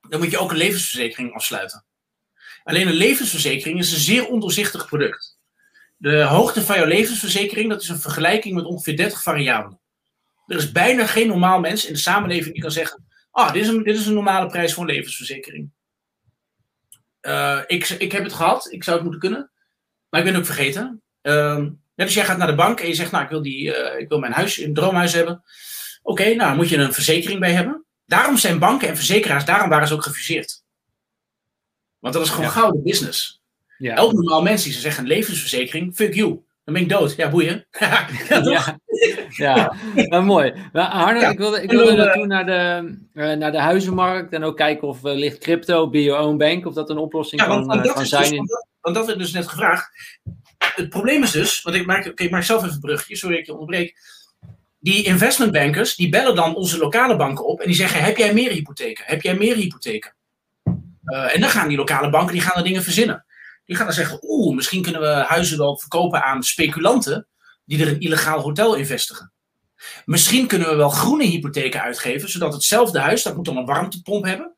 dan 0.09 0.19
moet 0.19 0.31
je 0.31 0.37
ook 0.37 0.51
een 0.51 0.57
levensverzekering 0.57 1.33
afsluiten. 1.33 1.85
Alleen 2.63 2.87
een 2.87 2.93
levensverzekering 2.93 3.79
is 3.79 3.91
een 3.91 3.99
zeer 3.99 4.27
ondoorzichtig 4.27 4.87
product. 4.87 5.37
De 5.97 6.21
hoogte 6.23 6.61
van 6.61 6.75
jouw 6.75 6.85
levensverzekering, 6.85 7.69
dat 7.69 7.81
is 7.81 7.89
een 7.89 7.99
vergelijking 7.99 8.55
met 8.55 8.65
ongeveer 8.65 8.97
30 8.97 9.21
variabelen. 9.21 9.79
Er 10.47 10.57
is 10.57 10.71
bijna 10.71 11.05
geen 11.05 11.27
normaal 11.27 11.59
mens 11.59 11.85
in 11.85 11.93
de 11.93 11.99
samenleving 11.99 12.53
die 12.53 12.61
kan 12.61 12.71
zeggen: 12.71 13.07
Ah, 13.31 13.53
dit 13.53 13.61
is 13.61 13.67
een, 13.67 13.83
dit 13.83 13.97
is 13.97 14.05
een 14.05 14.13
normale 14.13 14.47
prijs 14.47 14.73
voor 14.73 14.83
een 14.83 14.95
levensverzekering. 14.95 15.71
Uh, 17.21 17.59
ik, 17.67 17.89
ik 17.89 18.11
heb 18.11 18.23
het 18.23 18.33
gehad, 18.33 18.71
ik 18.71 18.83
zou 18.83 18.95
het 18.95 19.05
moeten 19.05 19.21
kunnen, 19.21 19.51
maar 20.09 20.19
ik 20.19 20.25
ben 20.25 20.35
het 20.35 20.43
ook 20.43 20.53
vergeten. 20.53 21.01
Uh, 21.21 21.65
net 21.95 22.05
als 22.05 22.15
jij 22.15 22.25
gaat 22.25 22.37
naar 22.37 22.47
de 22.47 22.55
bank 22.55 22.79
en 22.79 22.87
je 22.87 22.93
zegt: 22.93 23.11
Nou, 23.11 23.23
ik 23.23 23.29
wil, 23.29 23.41
die, 23.41 23.63
uh, 23.63 23.99
ik 23.99 24.09
wil 24.09 24.19
mijn 24.19 24.33
huis, 24.33 24.57
een 24.57 24.73
droomhuis 24.73 25.13
hebben. 25.13 25.43
Oké, 26.01 26.21
okay, 26.21 26.33
nou 26.33 26.55
moet 26.55 26.69
je 26.69 26.77
een 26.77 26.93
verzekering 26.93 27.39
bij 27.39 27.51
hebben. 27.51 27.85
Daarom 28.05 28.37
zijn 28.37 28.59
banken 28.59 28.87
en 28.87 28.95
verzekeraars, 28.95 29.45
daarom 29.45 29.69
waren 29.69 29.87
ze 29.87 29.93
ook 29.93 30.03
gefuseerd. 30.03 30.63
Want 31.99 32.13
dat 32.13 32.23
is 32.23 32.29
gewoon 32.29 32.45
ja. 32.45 32.51
gouden 32.51 32.83
business. 32.83 33.41
Ja. 33.77 33.95
Elk 33.95 34.13
normaal 34.13 34.41
mens 34.41 34.63
die 34.63 34.73
ze 34.73 34.79
zeggen 34.79 35.03
een 35.03 35.09
levensverzekering, 35.09 35.95
fuck 35.95 36.13
you. 36.13 36.43
Dan 36.63 36.73
ben 36.73 36.83
ik 36.83 36.89
dood. 36.89 37.15
Ja, 37.15 37.29
boeien. 37.29 37.65
ja, 39.29 39.73
ja. 39.95 40.21
Mooi. 40.21 40.53
Maar 40.73 40.87
Arno, 40.87 41.19
ja. 41.19 41.29
ik 41.29 41.37
wilde, 41.37 41.61
ik 41.61 41.71
wilde 41.71 41.95
naartoe 41.95 42.25
naar 42.25 42.45
de, 42.45 42.95
uh, 43.13 43.33
naar 43.33 43.51
de 43.51 43.59
huizenmarkt 43.59 44.33
en 44.33 44.43
ook 44.43 44.57
kijken 44.57 44.87
of 44.87 45.05
uh, 45.05 45.13
ligt 45.13 45.37
crypto, 45.37 45.89
be 45.89 46.03
your 46.03 46.21
own 46.21 46.37
bank, 46.37 46.65
of 46.65 46.73
dat 46.73 46.89
een 46.89 46.97
oplossing 46.97 47.41
ja, 47.41 47.47
kan, 47.47 47.65
want, 47.65 47.85
uh, 47.85 47.93
kan 47.93 48.05
zijn. 48.05 48.21
Dus, 48.21 48.31
in... 48.31 48.37
want, 48.37 48.49
dat, 48.49 48.67
want 48.81 48.95
dat 48.95 49.05
werd 49.05 49.19
dus 49.19 49.31
net 49.31 49.47
gevraagd. 49.47 49.89
Het 50.75 50.89
probleem 50.89 51.23
is 51.23 51.31
dus, 51.31 51.61
want 51.61 51.75
ik 51.75 51.85
maak, 52.31 52.43
zelf 52.43 52.61
even 52.61 52.73
een 52.73 52.79
brugje, 52.79 53.15
sorry 53.15 53.37
ik 53.37 53.45
je 53.45 53.51
onderbreek. 53.51 53.95
Die 54.79 55.03
investmentbankers, 55.03 55.95
die 55.95 56.09
bellen 56.09 56.35
dan 56.35 56.55
onze 56.55 56.77
lokale 56.77 57.15
banken 57.15 57.45
op 57.45 57.59
en 57.59 57.67
die 57.67 57.75
zeggen, 57.75 58.03
heb 58.03 58.17
jij 58.17 58.33
meer 58.33 58.51
hypotheken? 58.51 59.05
Heb 59.07 59.21
jij 59.21 59.35
meer 59.35 59.55
hypotheken? 59.55 60.13
en 61.03 61.41
dan 61.41 61.49
gaan 61.49 61.67
die 61.67 61.77
lokale 61.77 62.09
banken, 62.09 62.33
die 62.33 62.41
gaan 62.41 62.57
er 62.57 62.63
dingen 62.63 62.83
verzinnen. 62.83 63.25
Die 63.65 63.75
gaan 63.75 63.85
dan 63.85 63.95
zeggen, 63.95 64.19
oeh, 64.21 64.55
misschien 64.55 64.81
kunnen 64.81 65.01
we 65.01 65.07
huizen 65.07 65.57
wel 65.57 65.77
verkopen 65.77 66.23
aan 66.23 66.43
speculanten 66.43 67.27
die 67.65 67.81
er 67.81 67.87
een 67.87 67.99
illegaal 67.99 68.39
hotel 68.39 68.75
in 68.75 68.85
vestigen. 68.85 69.31
Misschien 70.05 70.47
kunnen 70.47 70.69
we 70.69 70.75
wel 70.75 70.89
groene 70.89 71.23
hypotheken 71.23 71.81
uitgeven, 71.81 72.29
zodat 72.29 72.53
hetzelfde 72.53 72.99
huis, 72.99 73.23
dat 73.23 73.35
moet 73.35 73.45
dan 73.45 73.57
een 73.57 73.65
warmtepomp 73.65 74.25
hebben. 74.25 74.55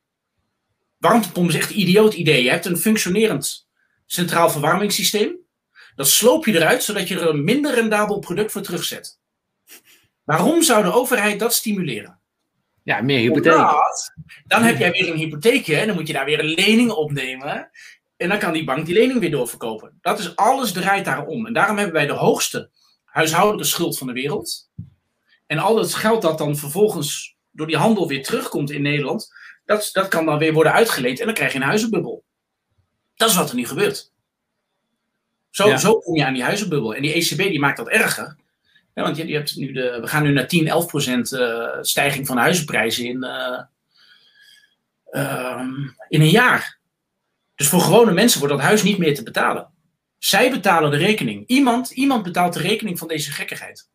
Warmtepomp 0.98 1.50
is 1.50 1.56
echt 1.56 1.70
een 1.70 1.80
idioot 1.80 2.14
idee. 2.14 2.44
Je 2.44 2.50
hebt 2.50 2.66
een 2.66 2.78
functionerend 2.78 3.68
centraal 4.06 4.50
verwarmingssysteem. 4.50 5.36
Dat 5.96 6.08
sloop 6.08 6.46
je 6.46 6.56
eruit, 6.56 6.84
zodat 6.84 7.08
je 7.08 7.20
er 7.20 7.30
een 7.30 7.44
minder 7.44 7.74
rendabel 7.74 8.20
product 8.20 8.52
voor 8.52 8.62
terugzet. 8.62 9.20
Waarom 10.24 10.64
zou 10.64 10.84
de 10.84 10.94
overheid 10.94 11.40
dat 11.40 11.54
stimuleren? 11.54 12.20
Ja, 12.84 13.02
meer 13.02 13.20
hypotheek. 13.20 13.54
Omdat, 13.54 14.14
dan 14.46 14.64
heb 14.64 14.78
jij 14.78 14.92
weer 14.92 15.10
een 15.10 15.18
hypotheekje 15.18 15.76
en 15.76 15.88
dan 15.88 15.96
moet 15.96 16.08
je 16.08 16.14
daar 16.14 16.26
weer 16.26 16.40
een 16.40 16.54
lening 16.54 16.92
opnemen. 16.92 17.70
En 18.18 18.30
dan 18.30 18.40
kan 18.40 18.54
die 18.54 18.64
bank 18.64 18.86
die 18.86 18.96
lening 18.96 19.20
weer 19.20 19.32
doorverkopen. 19.32 19.98
Dat 20.02 20.20
is 20.20 20.36
alles 20.36 20.72
draait 20.72 21.06
daarom. 21.06 21.46
En 21.46 21.54
daarom 21.54 21.78
hebben 21.78 21.96
wij 21.96 22.06
de 22.06 22.14
hoogste 22.14 22.70
huishoudelijke 23.06 23.68
schuld 23.68 23.98
van 23.98 24.08
de 24.08 24.14
wereld. 24.14 24.70
En 25.48 25.58
al 25.58 25.76
dat 25.76 25.94
geld 25.94 26.22
dat 26.22 26.38
dan 26.38 26.58
vervolgens 26.58 27.36
door 27.52 27.68
die 27.68 27.78
handel 27.78 28.08
weer 28.08 28.24
terugkomt 28.24 28.72
in 28.72 28.82
Nederland, 28.82 29.34
dat, 29.66 29.90
dat 29.94 30.08
kan 30.08 30.26
dan 30.26 30.38
weer 30.38 30.54
worden 30.54 30.74
uitgeleend 30.74 31.20
en 31.20 31.26
dan 31.26 31.36
krijg 31.36 31.52
je 31.52 31.58
een 31.58 31.66
huizenbubbel. 31.66 32.24
Dat 33.16 33.30
is 33.30 33.36
wat 33.36 33.50
er 33.50 33.56
nu 33.56 33.66
gebeurt. 33.66 34.14
Zo, 35.56 35.68
ja. 35.68 35.78
zo 35.78 36.00
kom 36.00 36.16
je 36.16 36.26
aan 36.26 36.34
die 36.34 36.44
huizenbubbel. 36.44 36.96
En 36.96 37.02
die 37.02 37.14
ECB 37.14 37.38
die 37.38 37.60
maakt 37.60 37.78
dat 37.78 37.90
erger. 37.90 38.36
Ja, 38.94 39.04
want 39.04 39.18
je, 39.18 39.28
je 39.28 39.34
hebt 39.34 39.56
nu 39.56 39.72
de, 39.72 39.98
we 40.02 40.08
gaan 40.08 40.24
nu 40.24 40.32
naar 40.32 40.48
10, 40.48 40.68
11 40.68 40.86
procent 40.86 41.34
uh, 41.34 41.68
stijging 41.82 42.28
van 42.28 42.38
huizenprijzen 42.38 43.06
in, 43.06 43.24
uh, 43.24 43.62
uh, 45.12 45.62
in 46.10 46.22
een 46.22 46.30
jaar. 46.30 46.80
Dus 47.56 47.68
voor 47.68 47.82
gewone 47.82 48.12
mensen 48.12 48.40
wordt 48.40 48.56
dat 48.56 48.64
huis 48.64 48.84
niet 48.84 48.98
meer 48.98 49.16
te 49.16 49.24
betalen. 49.24 49.68
Zij 50.18 50.52
betalen 50.52 50.92
de 50.92 50.98
rekening. 50.98 51.48
Iemand, 51.48 51.92
iemand 51.92 52.24
betaalt 52.24 52.54
de 52.54 52.62
rekening 52.62 52.98
van 52.98 53.08
deze 53.08 53.32
gekkigheid. 53.32 53.90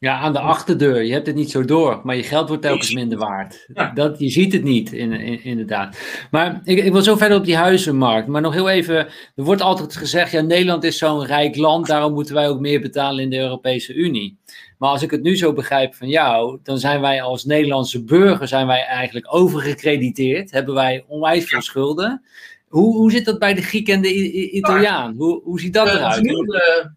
Ja, 0.00 0.18
aan 0.18 0.32
de 0.32 0.38
achterdeur. 0.38 1.02
Je 1.02 1.12
hebt 1.12 1.26
het 1.26 1.36
niet 1.36 1.50
zo 1.50 1.64
door, 1.64 2.00
maar 2.04 2.16
je 2.16 2.22
geld 2.22 2.48
wordt 2.48 2.62
telkens 2.62 2.94
minder 2.94 3.18
waard. 3.18 3.68
Dat, 3.94 4.18
je 4.18 4.28
ziet 4.28 4.52
het 4.52 4.62
niet, 4.62 4.92
in, 4.92 5.12
in, 5.12 5.44
inderdaad. 5.44 5.98
Maar 6.30 6.60
ik, 6.64 6.84
ik 6.84 6.92
wil 6.92 7.02
zo 7.02 7.16
verder 7.16 7.38
op 7.38 7.44
die 7.44 7.56
huizenmarkt. 7.56 8.28
Maar 8.28 8.40
nog 8.40 8.54
heel 8.54 8.68
even, 8.68 8.96
er 8.96 9.44
wordt 9.44 9.60
altijd 9.60 9.96
gezegd, 9.96 10.32
ja, 10.32 10.40
Nederland 10.40 10.84
is 10.84 10.98
zo'n 10.98 11.24
rijk 11.24 11.56
land, 11.56 11.86
daarom 11.86 12.12
moeten 12.12 12.34
wij 12.34 12.48
ook 12.48 12.60
meer 12.60 12.80
betalen 12.80 13.22
in 13.22 13.30
de 13.30 13.38
Europese 13.38 13.94
Unie. 13.94 14.38
Maar 14.78 14.90
als 14.90 15.02
ik 15.02 15.10
het 15.10 15.22
nu 15.22 15.36
zo 15.36 15.52
begrijp 15.52 15.94
van 15.94 16.08
jou, 16.08 16.58
dan 16.62 16.78
zijn 16.78 17.00
wij 17.00 17.22
als 17.22 17.44
Nederlandse 17.44 18.04
burger 18.04 18.48
zijn 18.48 18.66
wij 18.66 18.84
eigenlijk 18.84 19.26
overgecrediteerd. 19.34 20.50
Hebben 20.50 20.74
wij 20.74 21.04
onwijs 21.08 21.44
veel 21.44 21.62
schulden. 21.62 22.22
Hoe, 22.68 22.96
hoe 22.96 23.10
zit 23.10 23.24
dat 23.24 23.38
bij 23.38 23.54
de 23.54 23.62
Griek 23.62 23.88
en 23.88 24.02
de 24.02 24.14
Italiaan? 24.50 25.14
Hoe, 25.16 25.42
hoe 25.42 25.60
ziet 25.60 25.72
dat 25.72 25.86
uh, 25.86 25.92
eruit? 25.94 26.46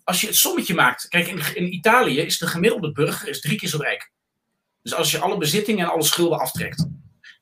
als 0.03 0.21
je 0.21 0.27
het 0.27 0.35
sommetje 0.35 0.73
maakt. 0.73 1.07
Kijk, 1.07 1.27
in, 1.27 1.41
in, 1.53 1.73
Italië 1.73 2.19
is 2.19 2.37
de 2.37 2.47
gemiddelde 2.47 2.91
burger 2.91 3.29
is 3.29 3.41
drie 3.41 3.57
keer 3.57 3.69
zo 3.69 3.77
rijk. 3.77 4.11
Dus 4.81 4.93
als 4.93 5.11
je 5.11 5.19
alle 5.19 5.37
bezittingen 5.37 5.85
en 5.85 5.91
alle 5.91 6.03
schulden 6.03 6.39
aftrekt. 6.39 6.87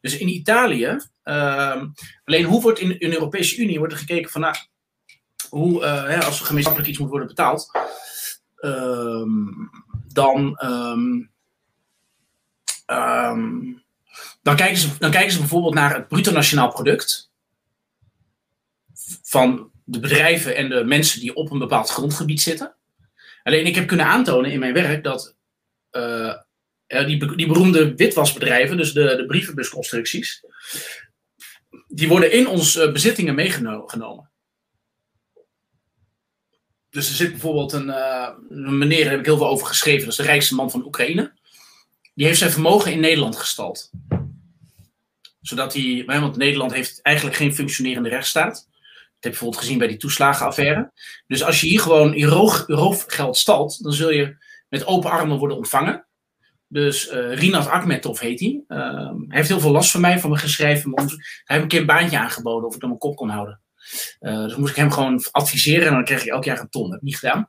Dus 0.02 0.18
in 0.18 0.28
Italië, 0.28 0.98
uh, 1.24 1.84
alleen 2.26 2.44
hoe 2.44 2.62
wordt 2.62 2.80
in, 2.80 3.00
in 3.00 3.10
de 3.10 3.16
Europese 3.16 3.58
Unie 3.58 3.78
wordt 3.78 3.94
er 3.94 4.00
gekeken 4.00 4.32
van, 4.32 4.42
nou, 4.42 4.56
hoe, 5.50 5.82
uh, 5.82 6.04
hè, 6.04 6.24
als 6.24 6.40
er 6.40 6.46
gemeenschappelijk 6.46 6.92
iets 6.92 7.00
moet 7.00 7.10
worden 7.10 7.28
betaald, 7.28 7.72
ehm, 8.56 9.30
dan, 10.14 10.58
ehm, 10.58 11.24
dan, 14.42 14.56
kijken 14.56 14.78
ze, 14.78 14.98
dan 15.00 15.12
kijken 15.12 15.32
ze 15.32 15.40
bijvoorbeeld 15.40 15.74
naar 15.74 15.96
het 15.96 16.08
bruto 16.08 16.32
nationaal 16.32 16.72
product 16.72 17.29
van 19.30 19.72
de 19.84 20.00
bedrijven 20.00 20.56
en 20.56 20.70
de 20.70 20.84
mensen 20.84 21.20
die 21.20 21.36
op 21.36 21.52
een 21.52 21.60
bepaald 21.60 21.90
grondgebied 21.90 22.42
zitten. 22.42 22.76
Alleen 23.44 23.66
ik 23.66 23.76
heb 23.76 23.88
kunnen 23.88 24.06
aantonen 24.06 24.52
in 24.52 24.60
mijn 24.60 24.74
werk 24.74 25.04
dat 25.04 25.36
uh, 25.92 26.36
die, 26.88 27.36
die 27.36 27.48
beroemde 27.48 27.96
witwasbedrijven, 27.96 28.78
dus 28.78 28.94
de, 28.94 29.16
de 29.16 29.26
brievenbusconstructies, 29.26 30.44
die 31.88 32.08
worden 32.08 32.32
in 32.32 32.48
onze 32.48 32.86
uh, 32.86 32.92
bezittingen 32.92 33.36
meegenomen. 33.36 34.32
Dus 36.90 37.10
er 37.10 37.16
zit 37.16 37.32
bijvoorbeeld 37.32 37.74
een, 37.74 37.88
uh, 37.88 38.30
een 38.50 38.78
meneer, 38.78 39.02
daar 39.02 39.12
heb 39.12 39.20
ik 39.20 39.26
heel 39.26 39.38
veel 39.38 39.50
over 39.50 39.68
geschreven, 39.68 40.00
dat 40.00 40.10
is 40.10 40.16
de 40.16 40.24
rijkste 40.24 40.56
man 40.56 40.72
van 40.72 40.86
Oekraïne. 40.86 41.34
Die 42.14 42.26
heeft 42.26 42.40
zijn 42.40 42.52
vermogen 42.52 42.92
in 42.92 43.00
Nederland 43.00 43.36
gestald. 43.36 43.92
Zodat 45.42 45.74
hij, 45.74 46.04
want 46.06 46.36
Nederland 46.36 46.74
heeft 46.74 47.02
eigenlijk 47.02 47.36
geen 47.36 47.56
functionerende 47.56 48.10
rechtsstaat 48.10 48.69
heb 49.20 49.34
je 49.34 49.40
bijvoorbeeld 49.40 49.62
gezien 49.62 49.78
bij 49.78 49.88
die 49.88 49.98
toeslagenaffaire. 49.98 50.92
Dus 51.28 51.44
als 51.44 51.62
je 51.62 51.68
hier 51.68 51.80
gewoon 51.80 52.14
je 52.14 52.26
roofgeld 52.68 53.38
stalt, 53.38 53.84
dan 53.84 53.94
zul 53.94 54.12
je 54.12 54.38
met 54.70 54.86
open 54.86 55.12
armen 55.12 55.38
worden 55.38 55.58
ontvangen. 55.58 56.08
Dus 56.68 57.12
uh, 57.12 57.34
Rinat 57.34 57.68
Akmetov 57.68 58.20
heet 58.20 58.40
hij. 58.40 58.64
Uh, 58.68 58.78
hij 59.06 59.38
heeft 59.38 59.48
heel 59.48 59.60
veel 59.60 59.72
last 59.72 59.92
van 59.92 60.02
mij, 60.02 60.20
van 60.20 60.30
mijn 60.30 60.42
geschreven. 60.42 60.94
Hij 60.96 61.08
heeft 61.44 61.62
een 61.62 61.68
keer 61.68 61.80
een 61.80 61.86
baantje 61.86 62.20
aangeboden 62.20 62.68
of 62.68 62.74
ik 62.74 62.80
dan 62.80 62.90
mijn 62.90 63.02
kop 63.02 63.16
kon 63.16 63.30
houden. 63.30 63.62
Uh, 64.20 64.44
dus 64.44 64.56
moest 64.56 64.70
ik 64.70 64.76
hem 64.76 64.92
gewoon 64.92 65.24
adviseren 65.32 65.88
en 65.88 65.94
dan 65.94 66.04
kreeg 66.04 66.24
je 66.24 66.32
elk 66.32 66.44
jaar 66.44 66.60
een 66.60 66.70
ton. 66.70 66.82
Dat 66.82 66.92
heb 66.92 67.00
ik 67.00 67.06
niet 67.06 67.18
gedaan. 67.18 67.48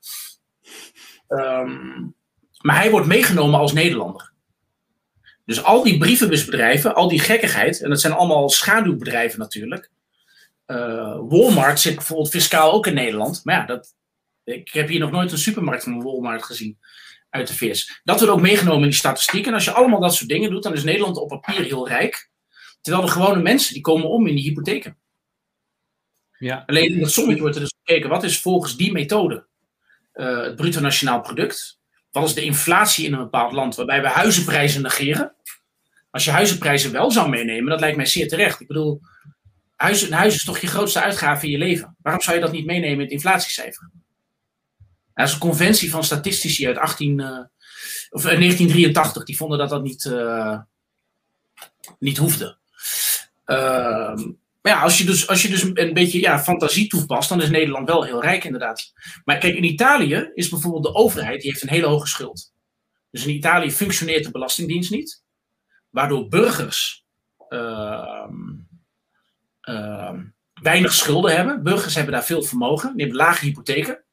Um, 1.28 2.14
maar 2.60 2.76
hij 2.76 2.90
wordt 2.90 3.06
meegenomen 3.06 3.60
als 3.60 3.72
Nederlander. 3.72 4.32
Dus 5.44 5.62
al 5.62 5.82
die 5.82 5.98
brievenbusbedrijven, 5.98 6.94
al 6.94 7.08
die 7.08 7.20
gekkigheid, 7.20 7.82
en 7.82 7.90
dat 7.90 8.00
zijn 8.00 8.12
allemaal 8.12 8.48
schaduwbedrijven 8.48 9.38
natuurlijk, 9.38 9.90
Walmart 11.28 11.80
zit 11.80 11.94
bijvoorbeeld 11.94 12.30
fiscaal 12.30 12.72
ook 12.72 12.86
in 12.86 12.94
Nederland. 12.94 13.40
Maar 13.44 13.54
ja, 13.54 13.66
dat, 13.66 13.94
ik 14.44 14.72
heb 14.72 14.88
hier 14.88 15.00
nog 15.00 15.10
nooit 15.10 15.32
een 15.32 15.38
supermarkt 15.38 15.82
van 15.82 16.02
Walmart 16.02 16.42
gezien 16.42 16.78
uit 17.30 17.48
de 17.48 17.54
VS. 17.54 18.00
Dat 18.04 18.18
wordt 18.18 18.34
ook 18.34 18.40
meegenomen 18.40 18.82
in 18.82 18.88
die 18.88 18.98
statistiek. 18.98 19.46
En 19.46 19.54
als 19.54 19.64
je 19.64 19.72
allemaal 19.72 20.00
dat 20.00 20.14
soort 20.14 20.28
dingen 20.28 20.50
doet, 20.50 20.62
dan 20.62 20.72
is 20.72 20.84
Nederland 20.84 21.16
op 21.16 21.28
papier 21.28 21.64
heel 21.64 21.88
rijk. 21.88 22.30
Terwijl 22.80 23.04
de 23.04 23.12
gewone 23.12 23.42
mensen, 23.42 23.74
die 23.74 23.82
komen 23.82 24.08
om 24.08 24.26
in 24.26 24.34
die 24.34 24.44
hypotheken. 24.44 24.98
Ja. 26.38 26.62
Alleen 26.66 26.92
in 26.92 27.00
dat 27.00 27.12
sommetje 27.12 27.40
wordt 27.40 27.56
er 27.56 27.62
dus 27.62 27.74
gekeken, 27.84 28.10
wat 28.10 28.22
is 28.22 28.40
volgens 28.40 28.76
die 28.76 28.92
methode 28.92 29.46
uh, 30.14 30.42
het 30.42 30.56
bruto 30.56 30.80
nationaal 30.80 31.20
product? 31.20 31.78
Wat 32.10 32.28
is 32.28 32.34
de 32.34 32.44
inflatie 32.44 33.06
in 33.06 33.12
een 33.12 33.18
bepaald 33.18 33.52
land 33.52 33.74
waarbij 33.74 34.02
we 34.02 34.08
huizenprijzen 34.08 34.82
negeren? 34.82 35.34
Als 36.10 36.24
je 36.24 36.30
huizenprijzen 36.30 36.92
wel 36.92 37.10
zou 37.10 37.28
meenemen, 37.28 37.70
dat 37.70 37.80
lijkt 37.80 37.96
mij 37.96 38.06
zeer 38.06 38.28
terecht. 38.28 38.60
Ik 38.60 38.66
bedoel, 38.66 39.00
Huis, 39.80 40.02
een 40.02 40.12
huis 40.12 40.34
is 40.34 40.44
toch 40.44 40.58
je 40.58 40.66
grootste 40.66 41.00
uitgave 41.00 41.44
in 41.44 41.50
je 41.50 41.58
leven? 41.58 41.96
Waarom 42.02 42.22
zou 42.22 42.36
je 42.36 42.42
dat 42.42 42.52
niet 42.52 42.66
meenemen 42.66 42.94
in 42.94 43.00
het 43.00 43.10
inflatiecijfer? 43.10 43.90
Dat 45.14 45.26
is 45.26 45.32
een 45.32 45.38
conventie 45.38 45.90
van 45.90 46.04
statistici 46.04 46.66
uit 46.66 46.78
18, 46.78 47.18
uh, 47.18 47.26
of, 48.10 48.22
1983. 48.22 49.24
Die 49.24 49.36
vonden 49.36 49.58
dat 49.58 49.68
dat 49.68 49.82
niet, 49.82 50.04
uh, 50.04 50.58
niet 51.98 52.16
hoefde. 52.16 52.56
Uh, 53.46 54.14
maar 54.62 54.72
ja, 54.72 54.80
als 54.80 54.98
je 54.98 55.04
dus, 55.04 55.28
als 55.28 55.42
je 55.42 55.48
dus 55.48 55.62
een 55.62 55.94
beetje 55.94 56.20
ja, 56.20 56.40
fantasie 56.40 56.88
toepast, 56.88 57.28
dan 57.28 57.42
is 57.42 57.50
Nederland 57.50 57.88
wel 57.88 58.04
heel 58.04 58.22
rijk 58.22 58.44
inderdaad. 58.44 58.92
Maar 59.24 59.38
kijk, 59.38 59.56
in 59.56 59.64
Italië 59.64 60.30
is 60.34 60.48
bijvoorbeeld 60.48 60.84
de 60.84 60.94
overheid, 60.94 61.40
die 61.40 61.50
heeft 61.50 61.62
een 61.62 61.68
hele 61.68 61.86
hoge 61.86 62.06
schuld. 62.06 62.52
Dus 63.10 63.26
in 63.26 63.34
Italië 63.34 63.70
functioneert 63.70 64.24
de 64.24 64.30
Belastingdienst 64.30 64.90
niet. 64.90 65.22
Waardoor 65.90 66.28
burgers 66.28 67.04
ehm, 67.48 68.59
Ehm, 69.60 70.24
weinig 70.62 70.94
schulden 70.94 71.36
hebben. 71.36 71.62
Burgers 71.62 71.94
hebben 71.94 72.12
daar 72.12 72.24
veel 72.24 72.42
vermogen, 72.42 72.92
die 72.92 73.00
hebben 73.06 73.24
lage 73.24 73.44
hypotheken. 73.44 74.04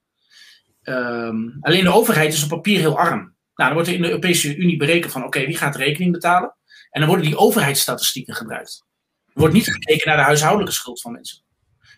Ehm, 0.81 1.49
alleen 1.59 1.83
de 1.83 1.93
overheid 1.93 2.33
is 2.33 2.43
op 2.43 2.49
papier 2.49 2.79
heel 2.79 2.97
arm. 2.97 3.19
Nou, 3.55 3.69
dan 3.69 3.73
wordt 3.73 3.87
er 3.87 3.95
in 3.95 4.01
de 4.01 4.07
Europese 4.07 4.55
Unie 4.55 4.77
berekend 4.77 5.11
van 5.11 5.23
oké, 5.23 5.45
wie 5.45 5.57
gaat 5.57 5.73
de 5.73 5.79
rekening 5.79 6.11
betalen? 6.11 6.55
En 6.89 6.99
dan 6.99 7.09
worden 7.09 7.27
die 7.27 7.37
overheidsstatistieken 7.37 8.35
gebruikt. 8.35 8.85
Er 9.25 9.39
wordt 9.39 9.53
niet 9.53 9.71
gekeken 9.71 10.07
naar 10.07 10.17
de 10.17 10.23
huishoudelijke 10.23 10.73
schuld 10.73 11.01
van 11.01 11.11
mensen. 11.11 11.43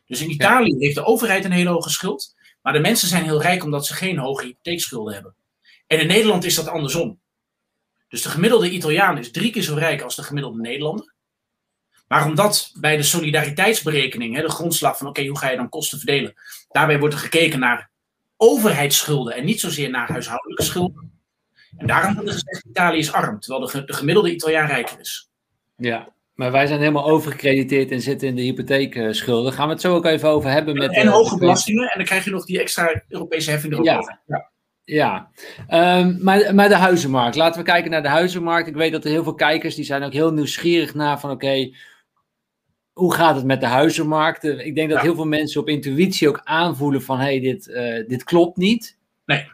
Dus 0.06 0.22
in 0.22 0.32
Italië 0.32 0.76
heeft 0.78 0.96
de 0.96 1.06
overheid 1.06 1.46
een 1.46 1.52
hele 1.52 1.70
hoge 1.70 1.90
schuld, 1.90 2.36
maar 2.62 2.74
de 2.74 2.80
mensen 2.80 3.08
zijn 3.08 3.24
heel 3.24 3.42
rijk 3.42 3.64
omdat 3.64 3.86
ze 3.86 3.94
geen 3.94 4.18
hoge 4.18 4.46
hypotheekschulden 4.46 5.14
hebben. 5.14 5.36
En 5.88 6.00
in 6.00 6.08
Nederland 6.08 6.44
is 6.44 6.56
dat 6.56 6.68
andersom. 6.68 7.20
Dus 8.08 8.22
de 8.22 8.30
gemiddelde 8.30 8.70
Italiaan 8.70 9.18
is 9.18 9.32
drie 9.32 9.52
keer 9.52 9.62
zo 9.62 9.76
rijk 9.76 10.02
als 10.02 10.16
de 10.16 10.24
gemiddelde 10.24 10.62
Nederlander. 10.62 11.14
Maar 12.10 12.26
omdat 12.26 12.72
bij 12.80 12.98
de 12.98 13.04
solidariteitsberekening, 13.04 14.36
hè, 14.36 14.42
de 14.42 14.50
grondslag 14.50 14.98
van 14.98 15.08
oké, 15.08 15.26
hoe 15.26 15.38
ga 15.38 15.50
je 15.50 15.58
dan 15.58 15.70
kosten 15.70 15.98
verdelen, 15.98 16.34
daarbij 16.72 17.00
wordt 17.00 17.14
er 17.14 17.20
gekeken 17.20 17.60
naar 17.60 17.90
overheidsschulden 18.38 19.36
en 19.36 19.46
niet 19.46 19.60
zozeer 19.60 19.90
naar 19.90 20.12
huishoudelijke 20.12 20.64
schulden. 20.64 21.12
En 21.78 21.88
daarom 21.88 22.14
wordt 22.14 22.30
er 22.30 22.34
gezegd, 22.34 22.66
Italië 22.66 22.98
is 22.98 23.12
arm, 23.12 23.40
terwijl 23.40 23.66
de, 23.66 23.86
de 23.86 23.94
gemiddelde 23.94 24.32
Italiaan 24.32 24.68
rijker 24.68 25.00
is. 25.00 25.30
Ja, 25.78 26.08
maar 26.34 26.52
wij 26.52 26.68
zijn 26.68 26.80
helemaal 26.80 27.10
overgecrediteerd 27.10 27.92
en 27.92 28.02
zitten 28.02 28.28
in 28.28 28.36
de 28.36 28.42
hypotheekschulden. 28.42 29.54
Gaan 29.54 29.68
we 29.68 29.74
het 29.74 29.82
zo 29.82 29.96
ook 29.96 30.06
even 30.06 30.30
over 30.30 30.50
hebben. 30.50 30.78
Met, 30.78 30.96
en, 30.96 31.08
hoge 31.08 31.38
belastingen 31.38 31.84
en 31.84 31.98
dan 31.98 32.06
krijg 32.06 32.24
je 32.24 32.32
nog 32.32 32.46
die 32.46 32.60
extra 32.60 33.04
Europese 33.08 33.52
heffing 33.52 33.74
erop. 33.74 33.86
Ja. 33.86 34.20
ja. 34.26 34.50
Ja, 34.90 35.30
um, 35.70 36.18
maar, 36.22 36.56
maar 36.56 36.70
de 36.70 36.76
huizenmarkt. 36.76 37.36
Laten 37.36 37.60
we 37.60 37.66
kijken 37.66 37.92
naar 37.92 38.02
de 38.02 38.08
huizenmarkt. 38.08 38.68
Ik 38.68 38.76
weet 38.76 38.92
dat 38.92 39.04
er 39.04 39.10
heel 39.10 39.24
veel 39.24 39.34
kijkers 39.34 39.76
die 39.76 39.86
zijn 39.86 40.04
ook 40.04 40.14
heel 40.14 40.34
nieuwsgierig 40.34 40.94
naar 40.94 41.20
van 41.20 41.32
oké, 41.32 41.72
hoe 43.00 43.14
gaat 43.14 43.36
het 43.36 43.46
met 43.46 43.60
de 43.60 43.68
huizenmarkt? 43.68 44.44
Ik 44.44 44.76
denk 44.76 44.90
dat 44.90 45.02
heel 45.02 45.16
veel 45.16 45.26
mensen 45.26 45.62
op 45.62 45.70
intuïtie 45.70 46.28
ook 46.28 46.42
aanvoelen 46.44 47.02
van 47.02 47.18
hé, 47.18 47.26
hey, 47.26 47.40
dit, 47.40 47.68
uh, 47.68 48.08
dit 48.08 48.24
klopt 48.24 48.58
niet. 48.58 48.98
Nee. 49.26 49.48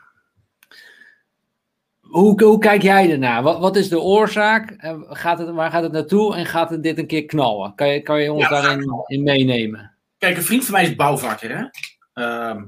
Hoe, 2.01 2.43
hoe 2.43 2.59
kijk 2.59 2.81
jij 2.81 3.11
ernaar? 3.11 3.43
Wat, 3.43 3.59
wat 3.59 3.75
is 3.75 3.89
de 3.89 3.99
oorzaak? 3.99 4.73
Gaat 5.09 5.39
het, 5.39 5.49
waar 5.49 5.71
gaat 5.71 5.83
het 5.83 5.91
naartoe 5.91 6.35
en 6.35 6.45
gaat 6.45 6.69
het 6.69 6.83
dit 6.83 6.97
een 6.97 7.07
keer 7.07 7.25
knallen? 7.25 7.75
Kan 7.75 7.87
je, 7.87 8.01
kan 8.01 8.21
je 8.21 8.31
ons 8.33 8.43
ja, 8.43 8.49
daarin 8.49 9.03
in 9.05 9.23
meenemen? 9.23 9.95
Kijk, 10.17 10.37
een 10.37 10.43
vriend 10.43 10.65
van 10.65 10.73
mij 10.73 10.83
is 10.83 10.95
bouwvakker. 10.95 11.57
Hè? 11.57 11.63
Uh, 12.23 12.61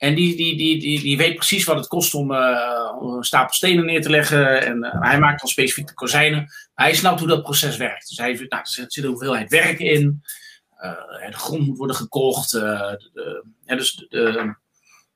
en 0.00 0.14
die, 0.14 0.36
die, 0.36 0.56
die, 0.56 1.00
die, 1.00 1.16
weet 1.16 1.34
precies 1.34 1.64
wat 1.64 1.76
het 1.76 1.86
kost 1.86 2.14
om, 2.14 2.32
uh, 2.32 2.92
een 3.00 3.24
stapel 3.24 3.54
stenen 3.54 3.84
neer 3.84 4.02
te 4.02 4.10
leggen. 4.10 4.66
En 4.66 4.84
uh, 4.84 5.00
hij 5.00 5.18
maakt 5.18 5.40
dan 5.40 5.48
specifiek 5.48 5.86
de 5.86 5.94
kozijnen. 5.94 6.52
Hij 6.74 6.94
snapt 6.94 7.18
hoe 7.18 7.28
dat 7.28 7.42
proces 7.42 7.76
werkt. 7.76 8.08
Dus 8.08 8.18
hij 8.18 8.26
heeft, 8.26 8.40
nou, 8.40 8.62
er 8.62 8.68
zit 8.68 8.96
een 8.96 9.04
hoeveelheid 9.04 9.50
werk 9.50 9.78
in. 9.78 10.22
Uh, 10.82 11.30
de 11.30 11.36
grond 11.36 11.66
moet 11.66 11.76
worden 11.76 11.96
gekocht. 11.96 12.50
De, 12.50 13.00
dus 13.64 14.06
de, 14.08 14.54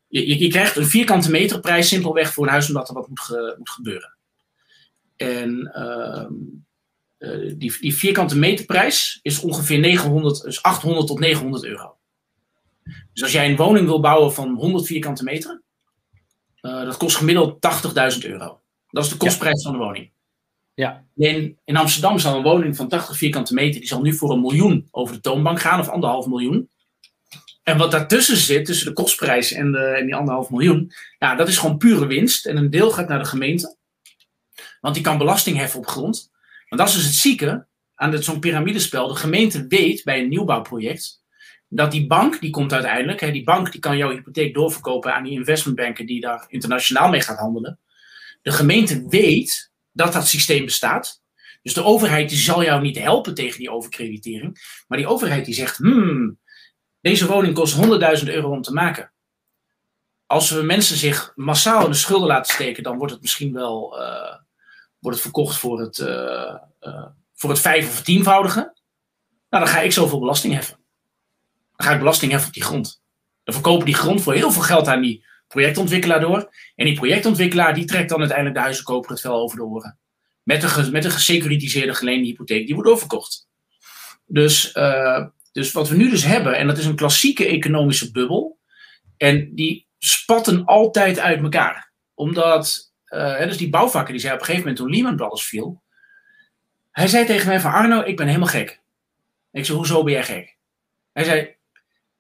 je, 0.09 0.39
je, 0.39 0.49
krijgt 0.49 0.77
een 0.77 0.87
vierkante 0.87 1.31
meterprijs 1.31 1.89
simpelweg 1.89 2.33
voor 2.33 2.45
een 2.45 2.53
huis 2.53 2.69
omdat 2.69 2.89
er 2.89 2.95
wat 2.95 3.09
moet, 3.09 3.21
ge, 3.21 3.55
moet 3.59 3.71
gebeuren. 3.71 4.17
En 5.17 5.71
ehm, 5.73 6.33
die, 7.59 7.77
die 7.81 7.97
vierkante 7.97 8.39
meterprijs 8.39 9.19
is 9.23 9.41
ongeveer 9.41 9.79
900, 9.79 10.43
dus 10.43 10.63
800 10.63 11.07
tot 11.07 11.19
900 11.19 11.65
euro. 11.65 11.97
Dus 13.13 13.23
als 13.23 13.33
jij 13.33 13.51
een 13.51 13.57
woning 13.57 13.87
wil 13.87 14.01
bouwen 14.01 14.33
van 14.33 14.55
100 14.55 14.87
vierkante 14.87 15.25
meter, 15.25 15.63
uh, 16.63 16.85
dat 16.85 16.97
kost 16.97 17.17
gemiddeld 17.17 17.59
80.000 18.15 18.31
euro. 18.31 18.61
Dat 18.91 19.05
is 19.05 19.11
de 19.11 19.17
kostprijs 19.17 19.63
van 19.63 19.73
de 19.73 19.79
woning. 19.79 20.13
Ja. 20.75 21.05
In, 21.15 21.59
in 21.65 21.77
Amsterdam 21.77 22.19
zal 22.19 22.37
een 22.37 22.43
woning 22.43 22.77
van 22.77 22.89
80 22.89 23.17
vierkante 23.17 23.55
meter, 23.55 23.81
die 23.81 23.89
zal 23.89 24.03
nu 24.03 24.15
voor 24.15 24.31
een 24.31 24.41
miljoen 24.41 24.89
over 24.91 25.15
de 25.15 25.21
toonbank 25.21 25.61
gaan, 25.61 25.81
of 25.81 25.89
anderhalf 25.89 26.27
miljoen. 26.27 26.71
En 27.63 27.79
wat 27.79 27.91
daartussen 27.91 28.37
zit, 28.37 28.65
tussen 28.65 28.87
de 28.87 28.93
kostprijs 28.93 29.53
en, 29.53 29.73
de, 29.73 29.79
en 29.79 30.05
die 30.05 30.15
anderhalf 30.15 30.51
miljoen, 30.51 30.93
ja, 31.19 31.35
dat 31.35 31.49
is 31.49 31.59
gewoon 31.59 31.77
pure 31.77 32.07
winst. 32.07 32.47
En 32.47 32.57
een 32.57 32.71
deel 32.71 32.91
gaat 32.91 33.09
naar 33.09 33.19
de 33.19 33.25
gemeente, 33.25 33.77
want 34.81 34.95
die 34.95 35.05
kan 35.05 35.19
belasting 35.19 35.57
heffen 35.57 35.79
op 35.79 35.87
grond. 35.87 36.31
Want 36.69 36.81
dat 36.81 36.89
is 36.89 36.95
dus 36.95 37.05
het 37.05 37.15
zieke 37.15 37.67
aan 37.95 38.23
zo'n 38.23 38.41
piramidespel. 38.41 39.09
De 39.09 39.15
gemeente 39.15 39.67
weet 39.67 40.05
bij 40.05 40.21
een 40.21 40.29
nieuwbouwproject 40.29 41.24
dat 41.75 41.91
die 41.91 42.07
bank, 42.07 42.41
die 42.41 42.51
komt 42.51 42.73
uiteindelijk, 42.73 43.21
hè, 43.21 43.31
die 43.31 43.45
bank 43.45 43.73
die 43.73 43.81
kan 43.81 43.97
jouw 43.97 44.11
hypotheek 44.11 44.55
doorverkopen 44.55 45.15
aan 45.15 45.25
die 45.25 45.33
investmentbanken 45.33 46.07
die 46.07 46.21
daar 46.21 46.45
internationaal 46.49 47.09
mee 47.09 47.21
gaat 47.21 47.39
handelen. 47.39 47.79
De 48.43 48.53
gemeente 48.53 49.07
weet 49.09 49.73
dat 49.93 50.13
dat 50.13 50.27
systeem 50.27 50.65
bestaat. 50.65 51.23
Dus 51.63 51.75
de 51.75 51.85
overheid 51.85 52.29
die 52.29 52.39
zal 52.39 52.65
jou 52.65 52.83
niet 52.83 52.99
helpen 52.99 53.35
tegen 53.35 53.59
die 53.59 53.71
overkreditering. 53.71 54.83
Maar 54.89 54.99
die 54.99 55.07
overheid 55.07 55.45
die 55.45 55.55
zegt, 55.55 55.77
hmm, 55.77 56.39
deze 57.01 57.27
woning 57.27 57.55
kost 57.55 57.77
100.000 58.21 58.29
euro 58.29 58.51
om 58.51 58.63
te 58.63 58.73
maken. 58.73 59.13
Als 60.27 60.51
we 60.51 60.63
mensen 60.63 60.97
zich 60.97 61.33
massaal 61.35 61.85
in 61.85 61.91
de 61.91 61.97
schulden 61.97 62.29
laten 62.29 62.53
steken, 62.53 62.83
dan 62.83 62.97
wordt 62.99 63.13
het 63.13 63.23
misschien 63.23 63.53
wel 63.53 64.01
uh, 64.01 64.37
wordt 64.99 65.17
het 65.17 65.21
verkocht 65.21 65.57
voor 65.57 65.81
het, 65.81 65.99
uh, 65.99 66.55
uh, 66.81 67.07
voor 67.35 67.51
het 67.51 67.61
vijf 67.61 67.89
of 67.89 68.03
tienvoudige. 68.03 68.61
Nou, 69.51 69.65
dan 69.65 69.75
ga 69.75 69.81
ik 69.81 69.93
zoveel 69.93 70.19
belasting 70.19 70.55
heffen. 70.55 70.84
Dan 71.77 71.87
ga 71.87 71.93
ik 71.93 71.99
belasting 71.99 72.31
heffen 72.31 72.49
op 72.49 72.55
die 72.55 72.63
grond. 72.63 73.03
Dan 73.45 73.55
verkopen 73.55 73.85
die 73.85 73.95
grond 73.95 74.23
voor 74.23 74.35
heel 74.35 74.53
veel 74.53 74.63
geld 74.63 74.89
aan 74.89 75.01
die 75.01 75.25
projectontwikkelaar 75.49 76.21
door. 76.21 76.55
En 76.75 76.85
die 76.85 76.95
projectontwikkelaar 76.95 77.75
die 77.75 77.85
trekt 77.85 78.09
dan 78.09 78.19
uiteindelijk 78.19 78.57
de 78.57 78.63
huizenkoper 78.63 79.11
het 79.11 79.21
vel 79.21 79.41
over 79.41 79.57
de 79.57 79.65
oren. 79.65 79.99
Met 80.43 80.63
een, 80.63 80.93
met 80.93 81.05
een 81.05 81.11
gesecuritiseerde 81.11 81.95
geleende 81.95 82.27
hypotheek 82.27 82.67
die 82.67 82.75
wordt 82.75 82.89
doorverkocht. 82.91 83.49
Dus, 84.27 84.75
uh, 84.75 85.27
dus 85.53 85.73
wat 85.73 85.89
we 85.89 85.97
nu 85.97 86.11
dus 86.11 86.25
hebben, 86.25 86.57
en 86.57 86.67
dat 86.67 86.79
is 86.79 86.87
een 86.87 86.97
klassieke 86.97 87.47
economische 87.47 88.11
bubbel. 88.11 88.59
En 89.17 89.55
die 89.55 89.87
spatten 89.99 90.65
altijd 90.65 91.19
uit 91.19 91.43
elkaar. 91.43 91.93
Omdat, 92.15 92.93
uh, 93.09 93.39
dus 93.39 93.57
die 93.57 93.71
bouwvakker 93.71 94.13
die 94.13 94.21
zei 94.21 94.35
op 94.35 94.41
een 94.41 94.45
gegeven 94.45 94.69
moment 94.69 94.85
toen 94.85 94.95
Lehman 94.95 95.17
Brothers 95.17 95.47
viel. 95.47 95.83
Hij 96.91 97.07
zei 97.07 97.27
tegen 97.27 97.49
mij 97.49 97.61
van 97.61 97.73
Arno, 97.73 98.03
ik 98.03 98.17
ben 98.17 98.27
helemaal 98.27 98.49
gek. 98.49 98.83
Ik 99.53 99.65
zei, 99.65 99.79
hoezo 99.79 100.03
ben 100.03 100.13
jij 100.13 100.25
gek? 100.25 100.57
Hij 101.13 101.25
zei, 101.25 101.54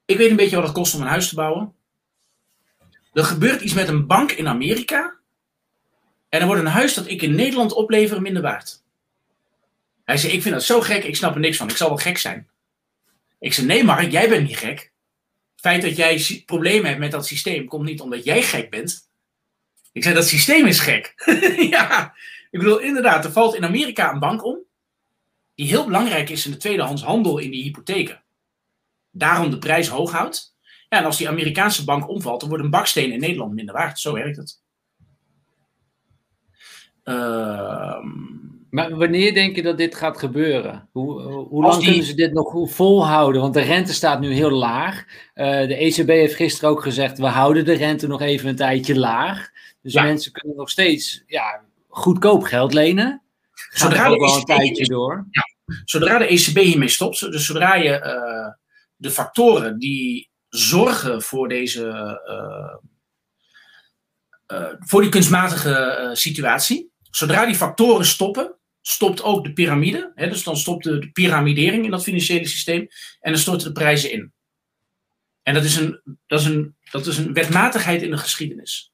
ik 0.04 0.16
weet 0.16 0.30
een 0.30 0.36
beetje 0.36 0.56
wat 0.56 0.64
het 0.64 0.74
kost 0.74 0.94
om 0.94 1.00
een 1.00 1.06
huis 1.06 1.28
te 1.28 1.34
bouwen. 1.34 1.74
Er 3.12 3.24
gebeurt 3.24 3.60
iets 3.60 3.74
met 3.74 3.88
een 3.88 4.06
bank 4.06 4.32
in 4.32 4.48
Amerika. 4.48 5.14
En 6.28 6.40
er 6.40 6.46
wordt 6.46 6.62
een 6.62 6.68
huis 6.68 6.94
dat 6.94 7.08
ik 7.08 7.22
in 7.22 7.34
Nederland 7.34 7.72
oplever 7.72 8.22
minder 8.22 8.42
waard. 8.42 8.82
Hij 10.04 10.16
zei, 10.16 10.32
ik 10.32 10.42
vind 10.42 10.54
dat 10.54 10.64
zo 10.64 10.80
gek, 10.80 11.04
ik 11.04 11.16
snap 11.16 11.34
er 11.34 11.40
niks 11.40 11.56
van. 11.56 11.68
Ik 11.68 11.76
zal 11.76 11.88
wel 11.88 11.96
gek 11.96 12.18
zijn. 12.18 12.48
Ik 13.38 13.52
zei, 13.52 13.66
nee 13.66 13.84
Mark, 13.84 14.10
jij 14.10 14.28
bent 14.28 14.46
niet 14.46 14.56
gek. 14.56 14.78
Het 15.52 15.60
feit 15.60 15.82
dat 15.82 15.96
jij 15.96 16.42
problemen 16.46 16.86
hebt 16.86 16.98
met 16.98 17.10
dat 17.10 17.26
systeem 17.26 17.66
komt 17.66 17.84
niet 17.84 18.00
omdat 18.00 18.24
jij 18.24 18.42
gek 18.42 18.70
bent. 18.70 19.08
Ik 19.92 20.02
zei, 20.02 20.14
dat 20.14 20.28
systeem 20.28 20.66
is 20.66 20.80
gek. 20.80 21.14
ja, 21.70 22.14
ik 22.50 22.58
bedoel, 22.58 22.78
inderdaad, 22.78 23.24
er 23.24 23.32
valt 23.32 23.54
in 23.54 23.64
Amerika 23.64 24.12
een 24.12 24.18
bank 24.18 24.44
om. 24.44 24.58
Die 25.54 25.66
heel 25.66 25.84
belangrijk 25.84 26.30
is 26.30 26.44
in 26.44 26.50
de 26.50 26.56
tweedehands 26.56 27.02
handel 27.02 27.38
in 27.38 27.50
die 27.50 27.62
hypotheken. 27.62 28.23
Daarom 29.16 29.50
de 29.50 29.58
prijs 29.58 29.88
hoog 29.88 30.12
houdt. 30.12 30.56
Ja, 30.88 30.98
en 30.98 31.04
als 31.04 31.16
die 31.16 31.28
Amerikaanse 31.28 31.84
bank 31.84 32.08
omvalt, 32.08 32.40
dan 32.40 32.48
wordt 32.48 32.64
een 32.64 32.70
baksteen 32.70 33.12
in 33.12 33.20
Nederland 33.20 33.54
minder 33.54 33.74
waard. 33.74 34.00
Zo 34.00 34.12
werkt 34.12 34.36
het. 34.36 34.62
Uh, 37.04 38.04
maar 38.70 38.96
wanneer 38.96 39.34
denk 39.34 39.56
je 39.56 39.62
dat 39.62 39.76
dit 39.76 39.94
gaat 39.94 40.18
gebeuren? 40.18 40.88
Hoe, 40.92 41.22
hoe 41.22 41.62
lang 41.62 41.76
die... 41.76 41.84
kunnen 41.84 42.04
ze 42.04 42.14
dit 42.14 42.32
nog 42.32 42.70
volhouden? 42.70 43.40
Want 43.40 43.54
de 43.54 43.60
rente 43.60 43.92
staat 43.92 44.20
nu 44.20 44.32
heel 44.32 44.50
laag. 44.50 45.04
Uh, 45.34 45.44
de 45.44 45.76
ECB 45.76 46.08
heeft 46.08 46.34
gisteren 46.34 46.70
ook 46.70 46.82
gezegd: 46.82 47.18
we 47.18 47.26
houden 47.26 47.64
de 47.64 47.72
rente 47.72 48.06
nog 48.06 48.20
even 48.20 48.48
een 48.48 48.56
tijdje 48.56 48.98
laag. 48.98 49.50
Dus 49.82 49.92
ja. 49.92 50.02
mensen 50.02 50.32
kunnen 50.32 50.56
nog 50.56 50.70
steeds 50.70 51.22
ja, 51.26 51.60
goedkoop 51.88 52.42
geld 52.42 52.72
lenen. 52.72 53.22
Gaat 53.52 53.80
zodra 53.80 54.06
ook 54.06 54.14
de 54.14 54.20
wel 54.20 54.34
een 54.34 54.40
e 54.40 54.44
tijdje 54.44 54.84
door. 54.84 55.26
Ja, 55.30 55.42
zodra 55.84 56.18
de 56.18 56.26
ECB 56.26 56.56
hiermee 56.56 56.88
stopt, 56.88 57.20
dus 57.20 57.46
zodra 57.46 57.74
je 57.74 57.90
uh, 57.90 58.54
de 59.04 59.10
factoren 59.10 59.78
die 59.78 60.30
zorgen 60.48 61.22
voor 61.22 61.48
deze. 61.48 61.84
Uh, 62.26 62.74
uh, 64.58 64.74
voor 64.78 65.00
die 65.00 65.10
kunstmatige 65.10 66.10
situatie. 66.12 66.92
Zodra 67.10 67.46
die 67.46 67.54
factoren 67.54 68.06
stoppen, 68.06 68.58
stopt 68.80 69.22
ook 69.22 69.44
de 69.44 69.52
piramide. 69.52 70.12
Hè, 70.14 70.28
dus 70.28 70.44
dan 70.44 70.56
stopt 70.56 70.84
de, 70.84 70.98
de, 70.98 71.10
piramidering 71.10 71.84
in 71.84 71.90
dat 71.90 72.02
financiële 72.02 72.46
systeem. 72.46 72.88
En 73.20 73.32
dan 73.32 73.40
storten 73.40 73.66
de 73.66 73.72
prijzen 73.72 74.12
in. 74.12 74.32
En 75.42 75.54
dat 75.54 75.64
is, 75.64 75.76
een, 75.76 76.00
dat, 76.26 76.40
is 76.40 76.46
een, 76.46 76.76
dat 76.90 77.06
is 77.06 77.18
een 77.18 77.32
wetmatigheid 77.32 78.02
in 78.02 78.10
de 78.10 78.18
geschiedenis. 78.18 78.92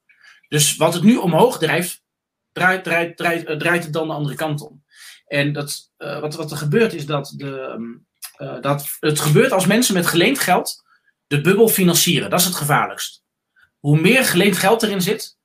Dus 0.48 0.76
wat 0.76 0.94
het 0.94 1.02
nu 1.02 1.16
omhoog 1.16 1.58
drijft, 1.58 2.02
draait, 2.52 2.84
draait, 2.84 3.16
draait, 3.16 3.58
draait 3.58 3.84
het 3.84 3.92
dan 3.92 4.08
de 4.08 4.14
andere 4.14 4.34
kant 4.34 4.60
om. 4.60 4.84
En 5.26 5.52
dat, 5.52 5.92
wat, 5.96 6.34
wat 6.34 6.50
er 6.50 6.56
gebeurt 6.56 6.92
is 6.92 7.06
dat, 7.06 7.34
de, 7.36 7.78
dat 8.60 8.96
het 9.00 9.20
gebeurt 9.20 9.52
als 9.52 9.66
mensen 9.66 9.94
met 9.94 10.06
geleend 10.06 10.38
geld 10.38 10.84
de 11.26 11.40
bubbel 11.40 11.68
financieren. 11.68 12.30
Dat 12.30 12.40
is 12.40 12.46
het 12.46 12.54
gevaarlijkst. 12.54 13.22
Hoe 13.78 14.00
meer 14.00 14.24
geleend 14.24 14.56
geld 14.56 14.82
erin 14.82 15.00
zit, 15.00 15.36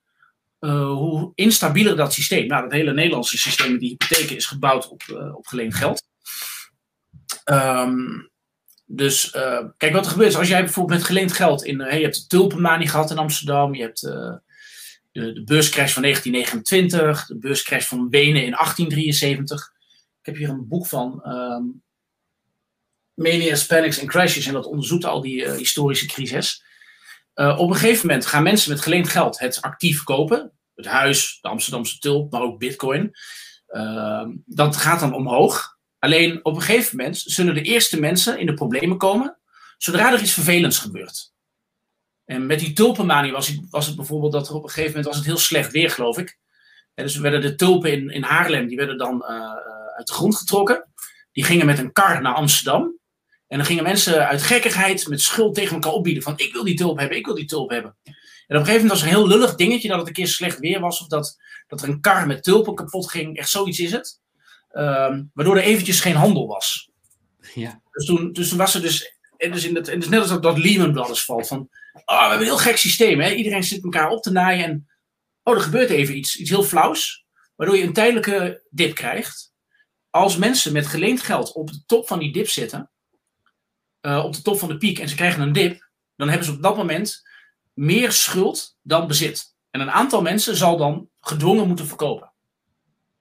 uh, 0.60 0.88
hoe 0.88 1.32
instabieler 1.34 1.96
dat 1.96 2.12
systeem. 2.12 2.46
Nou, 2.46 2.62
het 2.62 2.72
hele 2.72 2.92
Nederlandse 2.92 3.38
systeem 3.38 3.70
met 3.70 3.80
die 3.80 3.88
hypotheken 3.88 4.36
is 4.36 4.46
gebouwd 4.46 4.88
op, 4.88 5.02
uh, 5.10 5.34
op 5.34 5.46
geleend 5.46 5.74
geld. 5.74 6.02
Um, 7.44 8.30
dus 8.86 9.30
kijk, 9.76 9.92
wat 9.92 10.04
er 10.04 10.10
gebeurt 10.10 10.34
als 10.34 10.48
jij 10.48 10.62
bijvoorbeeld 10.64 10.98
met 10.98 11.08
geleend 11.08 11.32
geld 11.32 11.64
in. 11.64 11.80
Hey, 11.80 11.96
je 11.96 12.02
hebt 12.02 12.20
de 12.20 12.26
tulpenmanie 12.26 12.88
gehad 12.88 13.10
in 13.10 13.18
Amsterdam, 13.18 13.74
je 13.74 13.82
hebt 13.82 14.00
de, 14.00 14.40
de 15.12 15.42
beurscrash 15.44 15.92
van 15.92 16.02
1929, 16.02 17.26
de 17.26 17.38
beurscrash 17.38 17.86
van 17.86 18.08
Wenen 18.08 18.44
in 18.44 18.50
1873. 18.50 19.72
Ik 20.20 20.26
heb 20.26 20.36
hier 20.36 20.48
een 20.48 20.68
boek 20.68 20.86
van. 20.86 21.22
Um, 21.24 21.84
manias, 23.16 23.66
panics 23.66 23.98
en 23.98 24.06
crashes. 24.06 24.46
En 24.46 24.52
dat 24.52 24.66
onderzoekt 24.66 25.04
al 25.04 25.20
die 25.20 25.44
uh, 25.44 25.52
historische 25.52 26.06
crisis. 26.06 26.64
Uh, 27.34 27.58
op 27.58 27.70
een 27.70 27.76
gegeven 27.76 28.06
moment 28.06 28.26
gaan 28.26 28.42
mensen 28.42 28.70
met 28.70 28.80
geleend 28.80 29.08
geld 29.08 29.38
het 29.38 29.62
actief 29.62 30.02
kopen. 30.02 30.52
Het 30.74 30.86
huis, 30.86 31.38
de 31.40 31.48
Amsterdamse 31.48 31.98
tulp, 31.98 32.32
maar 32.32 32.42
ook 32.42 32.58
bitcoin. 32.58 33.10
Uh, 33.68 34.26
dat 34.44 34.76
gaat 34.76 35.00
dan 35.00 35.14
omhoog. 35.14 35.76
Alleen 35.98 36.44
op 36.44 36.54
een 36.54 36.62
gegeven 36.62 36.96
moment 36.96 37.18
zullen 37.18 37.54
de 37.54 37.62
eerste 37.62 38.00
mensen 38.00 38.38
in 38.38 38.46
de 38.46 38.54
problemen 38.54 38.98
komen. 38.98 39.38
Zodra 39.76 40.12
er 40.12 40.20
iets 40.20 40.32
vervelends 40.32 40.78
gebeurt. 40.78 41.34
En 42.24 42.46
met 42.46 42.58
die 42.58 42.72
tulpenmanie 42.72 43.32
was 43.32 43.48
het, 43.48 43.60
was 43.70 43.86
het 43.86 43.96
bijvoorbeeld 43.96 44.32
dat 44.32 44.48
er 44.48 44.54
op 44.54 44.62
een 44.62 44.68
gegeven 44.68 44.90
moment 44.90 45.06
was 45.06 45.16
het 45.16 45.24
heel 45.24 45.36
slecht 45.36 45.72
weer, 45.72 45.90
geloof 45.90 46.18
ik. 46.18 46.38
En 46.94 47.04
dus 47.04 47.16
werden 47.16 47.40
de 47.40 47.54
tulpen 47.54 47.92
in, 47.92 48.10
in 48.10 48.22
Haarlem, 48.22 48.66
die 48.66 48.76
werden 48.76 48.98
dan 48.98 49.24
uh, 49.28 49.52
uit 49.96 50.06
de 50.06 50.12
grond 50.12 50.36
getrokken. 50.36 50.92
Die 51.32 51.44
gingen 51.44 51.66
met 51.66 51.78
een 51.78 51.92
kar 51.92 52.22
naar 52.22 52.34
Amsterdam. 52.34 52.98
En 53.48 53.56
dan 53.56 53.66
gingen 53.66 53.82
mensen 53.82 54.28
uit 54.28 54.42
gekkigheid 54.42 55.08
met 55.08 55.20
schuld 55.20 55.54
tegen 55.54 55.74
elkaar 55.74 55.92
opbieden. 55.92 56.22
Van 56.22 56.32
ik 56.36 56.52
wil 56.52 56.64
die 56.64 56.76
tulp 56.76 56.98
hebben, 56.98 57.16
ik 57.16 57.26
wil 57.26 57.34
die 57.34 57.44
tulp 57.44 57.70
hebben. 57.70 57.96
En 58.46 58.56
op 58.56 58.62
een 58.62 58.66
gegeven 58.66 58.74
moment 58.74 58.90
was 58.90 59.00
er 59.00 59.06
een 59.06 59.14
heel 59.14 59.26
lullig 59.26 59.54
dingetje 59.54 59.88
dat 59.88 59.98
het 59.98 60.06
een 60.06 60.12
keer 60.12 60.28
slecht 60.28 60.58
weer 60.58 60.80
was. 60.80 61.00
Of 61.00 61.06
dat, 61.06 61.36
dat 61.66 61.82
er 61.82 61.88
een 61.88 62.00
kar 62.00 62.26
met 62.26 62.42
tulpen 62.42 62.74
kapot 62.74 63.10
ging. 63.10 63.36
Echt 63.36 63.48
zoiets 63.48 63.80
is 63.80 63.92
het. 63.92 64.20
Um, 64.72 65.30
waardoor 65.34 65.56
er 65.56 65.62
eventjes 65.62 66.00
geen 66.00 66.14
handel 66.14 66.46
was. 66.46 66.90
Ja. 67.54 67.80
Dus, 67.90 68.06
toen, 68.06 68.32
dus 68.32 68.48
toen 68.48 68.58
was 68.58 68.74
er 68.74 68.80
dus... 68.80 69.14
En 69.36 69.52
dus, 69.52 69.64
in 69.64 69.74
het, 69.74 69.88
en 69.88 70.00
dus 70.00 70.08
net 70.08 70.20
als 70.20 70.28
dat, 70.28 70.42
dat 70.42 70.58
Lehman 70.58 70.92
Brothers 70.92 71.24
valt. 71.24 71.46
Van, 71.46 71.58
oh, 72.04 72.22
we 72.22 72.28
hebben 72.28 72.38
een 72.38 72.44
heel 72.44 72.56
gek 72.56 72.76
systeem. 72.76 73.20
Hè? 73.20 73.30
Iedereen 73.30 73.64
zit 73.64 73.84
elkaar 73.84 74.08
op 74.08 74.22
te 74.22 74.30
naaien. 74.30 74.64
En 74.64 74.88
oh, 75.42 75.54
er 75.54 75.60
gebeurt 75.60 75.90
even 75.90 76.16
iets. 76.16 76.36
Iets 76.36 76.50
heel 76.50 76.62
flauws. 76.62 77.24
Waardoor 77.56 77.76
je 77.76 77.82
een 77.82 77.92
tijdelijke 77.92 78.62
dip 78.70 78.94
krijgt. 78.94 79.52
Als 80.10 80.36
mensen 80.36 80.72
met 80.72 80.86
geleend 80.86 81.22
geld 81.22 81.52
op 81.52 81.70
de 81.70 81.82
top 81.86 82.06
van 82.06 82.18
die 82.18 82.32
dip 82.32 82.48
zitten 82.48 82.90
uh, 84.02 84.24
op 84.24 84.32
de 84.32 84.42
top 84.42 84.58
van 84.58 84.68
de 84.68 84.78
piek 84.78 84.98
en 84.98 85.08
ze 85.08 85.14
krijgen 85.14 85.42
een 85.42 85.52
dip, 85.52 85.88
dan 86.16 86.28
hebben 86.28 86.46
ze 86.46 86.52
op 86.52 86.62
dat 86.62 86.76
moment 86.76 87.26
meer 87.74 88.12
schuld 88.12 88.78
dan 88.82 89.06
bezit. 89.06 89.54
En 89.70 89.80
een 89.80 89.90
aantal 89.90 90.22
mensen 90.22 90.56
zal 90.56 90.76
dan 90.76 91.08
gedwongen 91.20 91.66
moeten 91.66 91.86
verkopen. 91.86 92.32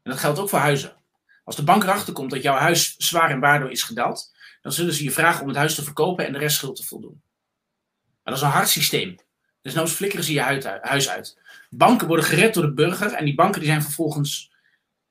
En 0.04 0.12
dat 0.12 0.20
geldt 0.20 0.40
ook 0.40 0.50
voor 0.50 0.60
huizen. 0.60 0.96
Als 1.44 1.56
de 1.56 1.64
bank 1.64 1.84
erachter 1.84 2.14
komt 2.14 2.32
dat 2.32 2.42
jouw 2.42 2.56
huis 2.56 2.96
zwaar 2.98 3.32
in 3.32 3.40
waarde 3.40 3.72
is 3.72 3.84
gedaald, 3.84 4.34
dan 4.62 4.72
zullen 4.72 4.94
ze 4.94 5.04
je 5.04 5.12
vragen 5.12 5.42
om 5.42 5.48
het 5.48 5.58
huis 5.58 5.76
te 5.76 5.84
verkopen 5.84 6.26
en 6.26 6.34
de 6.34 6.40
restschuld 6.40 6.76
te 6.76 6.84
voldoen. 6.84 7.22
Maar 8.24 8.34
dat 8.34 8.36
is 8.36 8.42
een 8.42 8.54
hard 8.54 8.70
systeem. 8.70 9.16
Dus 9.62 9.74
nou 9.74 9.88
flikkeren 9.88 10.26
ze 10.26 10.34
je 10.34 10.80
huis 10.82 11.10
uit. 11.10 11.40
Banken 11.70 12.08
worden 12.08 12.26
gered 12.26 12.54
door 12.54 12.64
de 12.64 12.74
burger 12.74 13.14
en 13.14 13.26
die 13.26 13.36
banken 13.36 13.60
die 13.60 13.70
zijn 13.70 13.82
vervolgens 13.82 14.52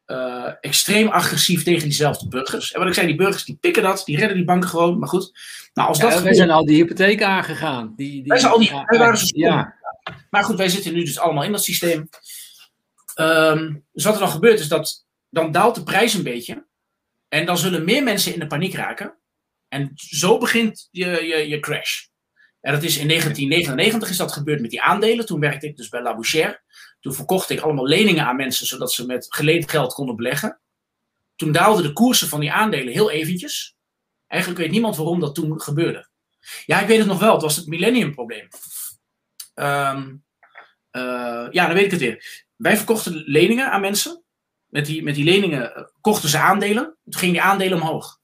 eh, 0.04 0.52
extreem 0.60 1.08
agressief 1.08 1.62
tegen 1.62 1.82
diezelfde 1.82 2.28
burgers. 2.28 2.72
En 2.72 2.78
wat 2.78 2.88
ik 2.88 2.94
zei, 2.94 3.06
die 3.06 3.16
burgers 3.16 3.44
die 3.44 3.56
pikken 3.60 3.82
dat, 3.82 4.02
die 4.04 4.16
redden 4.16 4.36
die 4.36 4.46
banken 4.46 4.68
gewoon. 4.68 4.98
Maar 4.98 5.08
goed, 5.08 5.32
nou, 5.74 5.88
als 5.88 5.98
Ja, 5.98 6.08
dat 6.10 6.22
wij 6.22 6.34
zijn 6.34 6.50
al 6.50 6.64
die 6.64 6.76
hypotheken 6.76 7.26
aangegaan. 7.26 7.92
Die, 7.96 8.10
die, 8.10 8.24
Wij 8.26 8.38
zijn 8.38 8.52
al 8.52 8.58
die- 8.58 8.70
ja, 8.70 8.84
wij 8.84 8.98
waren 8.98 9.18
zo 9.18 9.26
ja, 9.28 9.74
Maar 10.30 10.44
goed, 10.44 10.56
wij 10.56 10.68
zitten 10.68 10.92
nu 10.92 11.04
dus 11.04 11.18
allemaal 11.18 11.44
in 11.44 11.52
dat 11.52 11.64
systeem. 11.64 12.08
Ehm, 13.14 13.74
dus 13.92 14.04
wat 14.04 14.14
er 14.14 14.20
dan 14.20 14.28
gebeurt 14.28 14.60
is 14.60 14.68
dat 14.68 15.06
dan 15.30 15.52
daalt 15.52 15.74
de 15.74 15.82
prijs 15.82 16.14
een 16.14 16.22
beetje. 16.22 16.66
En 17.28 17.46
dan 17.46 17.58
zullen 17.58 17.84
meer 17.84 18.02
mensen 18.02 18.32
in 18.34 18.40
de 18.40 18.46
paniek 18.46 18.74
raken. 18.74 19.14
En 19.68 19.90
zo 19.94 20.38
begint 20.38 20.88
je, 20.90 21.06
je, 21.06 21.48
je 21.48 21.60
crash. 21.60 22.06
En 22.60 22.72
dat 22.72 22.82
is 22.82 22.98
in 22.98 23.08
1999 23.08 24.10
is 24.10 24.16
dat 24.16 24.32
gebeurd 24.32 24.60
met 24.60 24.70
die 24.70 24.82
aandelen. 24.82 25.26
Toen 25.26 25.40
werkte 25.40 25.66
ik 25.66 25.76
dus 25.76 25.88
bij 25.88 26.02
Labouchere. 26.02 26.62
Toen 27.04 27.14
verkocht 27.14 27.50
ik 27.50 27.60
allemaal 27.60 27.86
leningen 27.86 28.26
aan 28.26 28.36
mensen, 28.36 28.66
zodat 28.66 28.92
ze 28.92 29.06
met 29.06 29.26
geleend 29.28 29.70
geld 29.70 29.94
konden 29.94 30.16
beleggen. 30.16 30.60
Toen 31.36 31.52
daalden 31.52 31.82
de 31.82 31.92
koersen 31.92 32.28
van 32.28 32.40
die 32.40 32.52
aandelen 32.52 32.92
heel 32.92 33.10
eventjes. 33.10 33.76
Eigenlijk 34.26 34.60
weet 34.60 34.70
niemand 34.70 34.96
waarom 34.96 35.20
dat 35.20 35.34
toen 35.34 35.60
gebeurde. 35.60 36.08
Ja, 36.66 36.80
ik 36.80 36.86
weet 36.86 36.98
het 36.98 37.06
nog 37.06 37.18
wel. 37.18 37.32
Het 37.32 37.42
was 37.42 37.56
het 37.56 37.66
millenniumprobleem. 37.66 38.48
Ehm 39.54 40.16
eh, 40.90 41.46
ja, 41.50 41.66
dan 41.66 41.74
weet 41.74 41.84
ik 41.84 41.90
het 41.90 42.00
weer. 42.00 42.44
Wij 42.56 42.76
verkochten 42.76 43.22
leningen 43.26 43.70
aan 43.70 43.80
mensen. 43.80 44.24
Met 44.66 44.86
die, 44.86 45.02
met 45.02 45.14
die 45.14 45.24
leningen 45.24 45.74
eh, 45.74 45.84
kochten 46.00 46.28
ze 46.28 46.38
aandelen. 46.38 46.96
Toen 47.04 47.20
gingen 47.20 47.34
die 47.34 47.44
aandelen 47.44 47.80
omhoog. 47.80 48.20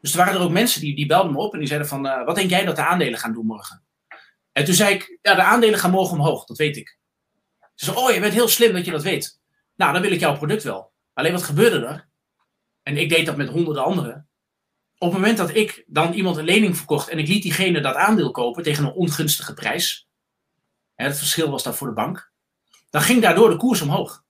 Dus 0.00 0.12
er 0.12 0.18
waren 0.18 0.34
er 0.34 0.40
ook 0.40 0.50
mensen 0.50 0.80
die, 0.80 0.96
die 0.96 1.06
belden 1.06 1.32
me 1.32 1.38
op 1.38 1.52
en 1.52 1.58
die 1.58 1.68
zeiden 1.68 1.88
van... 1.88 2.06
eh, 2.06 2.24
wat 2.24 2.34
denk 2.34 2.50
jij 2.50 2.64
dat 2.64 2.76
de 2.76 2.84
aandelen 2.84 3.18
gaan 3.18 3.32
doen 3.32 3.46
morgen? 3.46 3.84
En 4.52 4.64
toen 4.64 4.74
zei 4.74 4.94
ik, 4.94 5.18
ja, 5.22 5.34
de 5.34 5.42
aandelen 5.42 5.78
gaan 5.78 5.90
morgen 5.90 6.18
omhoog. 6.18 6.44
Dat 6.44 6.56
weet 6.56 6.76
ik. 6.76 7.00
Ze 7.74 7.84
zei, 7.84 7.96
oh, 7.96 8.10
je 8.10 8.20
bent 8.20 8.32
heel 8.32 8.48
slim 8.48 8.72
dat 8.72 8.84
je 8.84 8.90
dat 8.90 9.02
weet. 9.02 9.40
Nou, 9.76 9.92
dan 9.92 10.02
wil 10.02 10.12
ik 10.12 10.20
jouw 10.20 10.36
product 10.36 10.62
wel. 10.62 10.92
Alleen 11.14 11.32
wat 11.32 11.42
gebeurde 11.42 11.86
er? 11.86 12.08
En 12.82 12.96
ik 12.96 13.08
deed 13.08 13.26
dat 13.26 13.36
met 13.36 13.48
honderden 13.48 13.84
anderen. 13.84 14.28
Op 14.98 15.12
het 15.12 15.20
moment 15.20 15.38
dat 15.38 15.54
ik 15.54 15.84
dan 15.86 16.12
iemand 16.12 16.36
een 16.36 16.44
lening 16.44 16.76
verkocht... 16.76 17.08
en 17.08 17.18
ik 17.18 17.28
liet 17.28 17.42
diegene 17.42 17.80
dat 17.80 17.94
aandeel 17.94 18.30
kopen 18.30 18.62
tegen 18.62 18.84
een 18.84 18.92
ongunstige 18.92 19.54
prijs... 19.54 20.08
het 20.94 21.18
verschil 21.18 21.50
was 21.50 21.62
dan 21.62 21.74
voor 21.74 21.86
de 21.86 21.94
bank... 21.94 22.32
dan 22.90 23.02
ging 23.02 23.22
daardoor 23.22 23.50
de 23.50 23.56
koers 23.56 23.80
omhoog. 23.80 24.24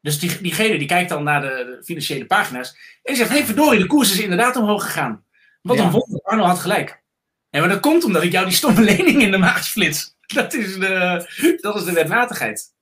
Dus 0.00 0.18
die, 0.18 0.40
diegene 0.40 0.78
die 0.78 0.88
kijkt 0.88 1.08
dan 1.08 1.22
naar 1.22 1.40
de, 1.40 1.48
de 1.48 1.84
financiële 1.84 2.26
pagina's... 2.26 2.76
en 3.02 3.16
zegt, 3.16 3.30
hé 3.30 3.36
hey, 3.36 3.46
verdorie, 3.46 3.80
de 3.80 3.86
koers 3.86 4.12
is 4.12 4.20
inderdaad 4.20 4.56
omhoog 4.56 4.84
gegaan. 4.84 5.24
Wat 5.62 5.76
Ja. 5.76 5.84
een 5.84 5.90
wonder, 5.90 6.20
Arno 6.22 6.44
had 6.44 6.58
gelijk. 6.58 7.02
En 7.50 7.60
maar 7.60 7.68
dat 7.68 7.80
komt 7.80 8.04
omdat 8.04 8.22
ik 8.22 8.32
jou 8.32 8.46
die 8.46 8.54
stomme 8.54 8.80
lening 8.94 9.22
in 9.22 9.30
de 9.30 9.38
maag 9.38 9.68
flits. 9.68 10.16
Dat 10.34 10.54
is 10.54 10.78
de, 10.78 11.56
dat 11.60 11.76
is 11.76 11.84
de 11.84 11.92
wetmatigheid. 11.92 12.72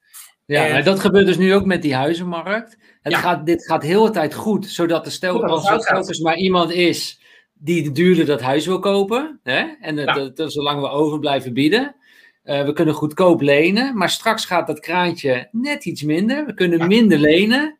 ja 0.44 0.66
En- 0.66 0.84
dat 0.84 1.00
gebeurt 1.00 1.26
dus 1.26 1.36
nu 1.36 1.54
ook 1.54 1.64
met 1.64 1.82
die 1.82 1.94
huizenmarkt. 1.94 2.76
Het 3.02 3.12
Ja. 3.12 3.18
gaat, 3.18 3.46
dit 3.46 3.66
gaat 3.66 3.82
heel 3.82 4.04
de 4.04 4.10
tijd 4.10 4.34
goed, 4.34 4.66
zodat 4.66 5.06
er 5.06 5.12
stel 5.12 5.44
als 5.44 6.08
er 6.08 6.22
maar 6.22 6.36
iemand 6.36 6.70
is 6.70 7.20
die 7.54 7.90
duurder 7.92 8.26
dat 8.26 8.40
huis 8.40 8.66
wil 8.66 8.78
kopen. 8.78 9.40
Hè? 9.42 9.66
En 9.80 9.96
dat, 9.96 10.04
Ja. 10.06 10.12
dat- 10.12 10.36
dat 10.36 10.52
zolang 10.52 10.80
we 10.80 10.88
over 10.88 11.18
blijven 11.18 11.52
bieden. 11.52 11.96
eh, 12.42 12.64
we 12.64 12.72
kunnen 12.72 12.94
goedkoop 12.94 13.40
lenen, 13.40 13.96
maar 13.96 14.10
straks 14.10 14.44
gaat 14.44 14.66
dat 14.66 14.80
kraantje 14.80 15.48
net 15.52 15.84
iets 15.84 16.02
minder. 16.02 16.46
We 16.46 16.54
kunnen 16.54 16.78
Ja. 16.78 16.86
minder 16.86 17.18
lenen. 17.18 17.78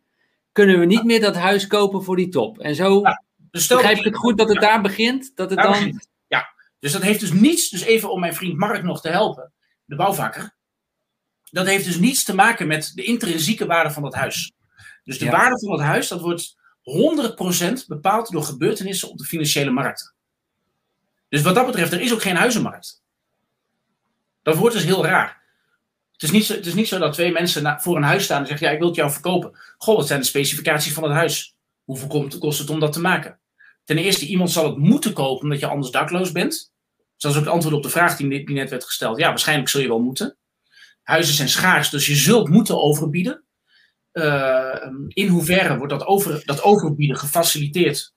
Kunnen 0.52 0.78
we 0.78 0.84
niet 0.84 1.04
meer 1.04 1.20
dat 1.20 1.36
huis 1.36 1.66
kopen 1.66 2.02
voor 2.02 2.16
die 2.16 2.28
top. 2.28 2.58
En 2.58 2.74
zo 2.74 3.02
Dus 3.50 3.66
begrijp 3.66 3.98
ik 3.98 4.04
het 4.04 4.16
goed 4.16 4.38
dat 4.38 4.48
het 4.48 4.60
daar 4.60 4.80
begint. 4.82 5.32
Dat 5.34 5.50
het 5.50 5.58
Daar 5.58 5.68
dan. 5.68 5.78
begint. 5.78 6.08
Ja, 6.26 6.48
dus 6.78 6.92
dat 6.92 7.02
heeft 7.02 7.20
dus 7.20 7.32
niets, 7.32 7.68
dus 7.68 7.82
even 7.82 8.10
om 8.12 8.20
mijn 8.20 8.34
vriend 8.34 8.58
Mark 8.58 8.82
nog 8.82 9.00
te 9.00 9.08
helpen, 9.08 9.52
de 9.88 9.96
bouwvakker. 9.96 10.56
Dat 11.50 11.66
heeft 11.66 11.84
dus 11.84 11.98
niets 11.98 12.24
te 12.24 12.34
maken 12.34 12.66
met 12.66 12.92
de 12.94 13.02
intrinsieke 13.04 13.66
waarde 13.66 13.90
van 13.90 14.02
dat 14.02 14.14
huis. 14.14 14.52
Dus 15.04 15.18
de 15.18 15.24
Ja. 15.24 15.30
waarde 15.30 15.58
van 15.58 15.68
dat 15.68 15.80
huis, 15.80 16.08
dat 16.08 16.20
wordt 16.20 16.56
100% 16.82 17.86
bepaald 17.86 18.30
door 18.30 18.42
gebeurtenissen 18.42 19.10
op 19.10 19.18
de 19.18 19.24
financiële 19.24 19.70
markten. 19.70 20.14
Dus 21.28 21.42
wat 21.42 21.54
dat 21.54 21.66
betreft, 21.66 21.92
er 21.92 22.00
is 22.00 22.12
ook 22.12 22.22
geen 22.22 22.36
huizenmarkt. 22.36 23.02
Dat 24.42 24.56
wordt 24.56 24.74
dus 24.74 24.84
heel 24.84 25.04
raar. 25.04 25.42
Het 26.12 26.22
is 26.22 26.30
niet 26.30 26.44
zo, 26.44 26.54
het 26.54 26.66
is 26.66 26.74
niet 26.74 26.88
zo 26.88 26.98
dat 26.98 27.12
twee 27.12 27.32
mensen 27.32 27.62
na- 27.62 27.80
voor 27.80 27.96
een 27.96 28.02
huis 28.02 28.24
staan 28.24 28.40
en 28.40 28.46
zeggen: 28.46 28.66
Ja, 28.66 28.72
ik 28.72 28.78
wil 28.78 28.86
het 28.88 28.96
jou 28.96 29.10
verkopen. 29.10 29.58
Goh, 29.78 29.96
wat 29.96 30.06
zijn 30.06 30.20
de 30.20 30.26
specificaties 30.26 30.92
van 30.92 31.02
het 31.02 31.12
huis? 31.12 31.54
Hoeveel 31.84 32.08
komt, 32.08 32.38
kost 32.38 32.58
het 32.58 32.70
om 32.70 32.80
dat 32.80 32.92
te 32.92 33.00
maken? 33.00 33.38
Ten 33.84 33.98
eerste, 33.98 34.26
iemand 34.26 34.50
zal 34.50 34.64
het 34.66 34.76
moeten 34.76 35.12
kopen 35.12 35.42
omdat 35.42 35.60
je 35.60 35.66
anders 35.66 35.90
dakloos 35.92 36.32
bent. 36.32 36.72
Dus 37.18 37.26
dat 37.26 37.32
is 37.32 37.38
ook 37.38 37.44
het 37.44 37.54
antwoord 37.54 37.76
op 37.76 37.82
de 37.82 37.98
vraag 37.98 38.16
die, 38.16 38.46
die 38.46 38.56
net 38.56 38.70
werd 38.70 38.84
gesteld. 38.84 39.18
Ja, 39.18 39.28
waarschijnlijk 39.28 39.68
zul 39.68 39.80
je 39.80 39.88
wel 39.88 40.00
moeten. 40.00 40.36
Huizen 41.02 41.34
zijn 41.34 41.48
schaars, 41.48 41.90
dus 41.90 42.06
je 42.06 42.14
zult 42.14 42.48
moeten 42.48 42.82
overbieden. 42.82 43.44
Eh, 44.12 44.86
in 45.08 45.28
hoeverre 45.28 45.76
wordt 45.76 45.92
dat, 45.92 46.06
over, 46.06 46.42
dat 46.44 46.62
overbieden 46.62 47.16
gefaciliteerd 47.16 48.14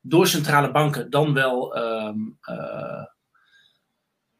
door 0.00 0.26
centrale 0.26 0.70
banken, 0.70 1.10
dan 1.10 1.34
wel 1.34 1.74
ehm, 1.74 2.18
eh, 2.40 3.04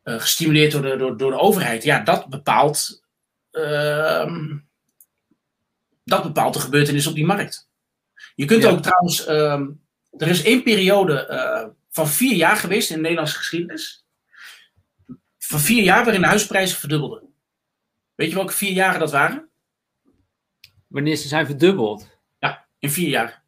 eh, 0.03 0.21
gestimuleerd 0.21 0.73
door 0.73 0.83
de, 0.83 0.97
door, 0.97 1.17
door 1.17 1.31
de 1.31 1.39
overheid? 1.39 1.83
Ja, 1.83 2.01
dat 2.01 2.29
bepaalt, 2.29 3.05
ehm, 3.51 4.59
dat 6.05 6.23
bepaalt 6.23 6.55
de 6.55 6.61
gebeurtenis 6.61 7.07
op 7.07 7.15
die 7.15 7.27
markt. 7.27 7.69
Je 8.35 8.45
kunt 8.45 8.63
Ja. 8.63 8.71
ook 8.71 8.83
trouwens, 8.83 9.27
ehm, 9.27 9.67
er 10.17 10.29
is 10.29 10.43
één 10.43 10.63
periode 10.63 11.27
van 11.91 12.09
vier 12.09 12.37
jaar 12.37 12.57
geweest 12.57 12.91
in 12.91 12.97
de 12.97 13.03
Nederlandse 13.03 13.37
geschiedenis. 13.37 14.05
Van 15.39 15.61
vier 15.61 15.83
jaar 15.83 16.05
waarin 16.05 16.21
de 16.21 16.27
huisprijzen 16.27 16.79
verdubbelden. 16.79 17.35
Weet 18.15 18.29
je 18.29 18.35
welke 18.35 18.53
vier 18.53 18.73
jaren 18.73 19.01
dat 19.01 19.11
waren? 19.11 19.49
Wanneer 20.87 21.17
ze 21.17 21.29
zijn 21.29 21.47
verdubbeld. 21.47 22.19
In 22.79 22.91
vier 22.91 23.09
jaar. 23.09 23.43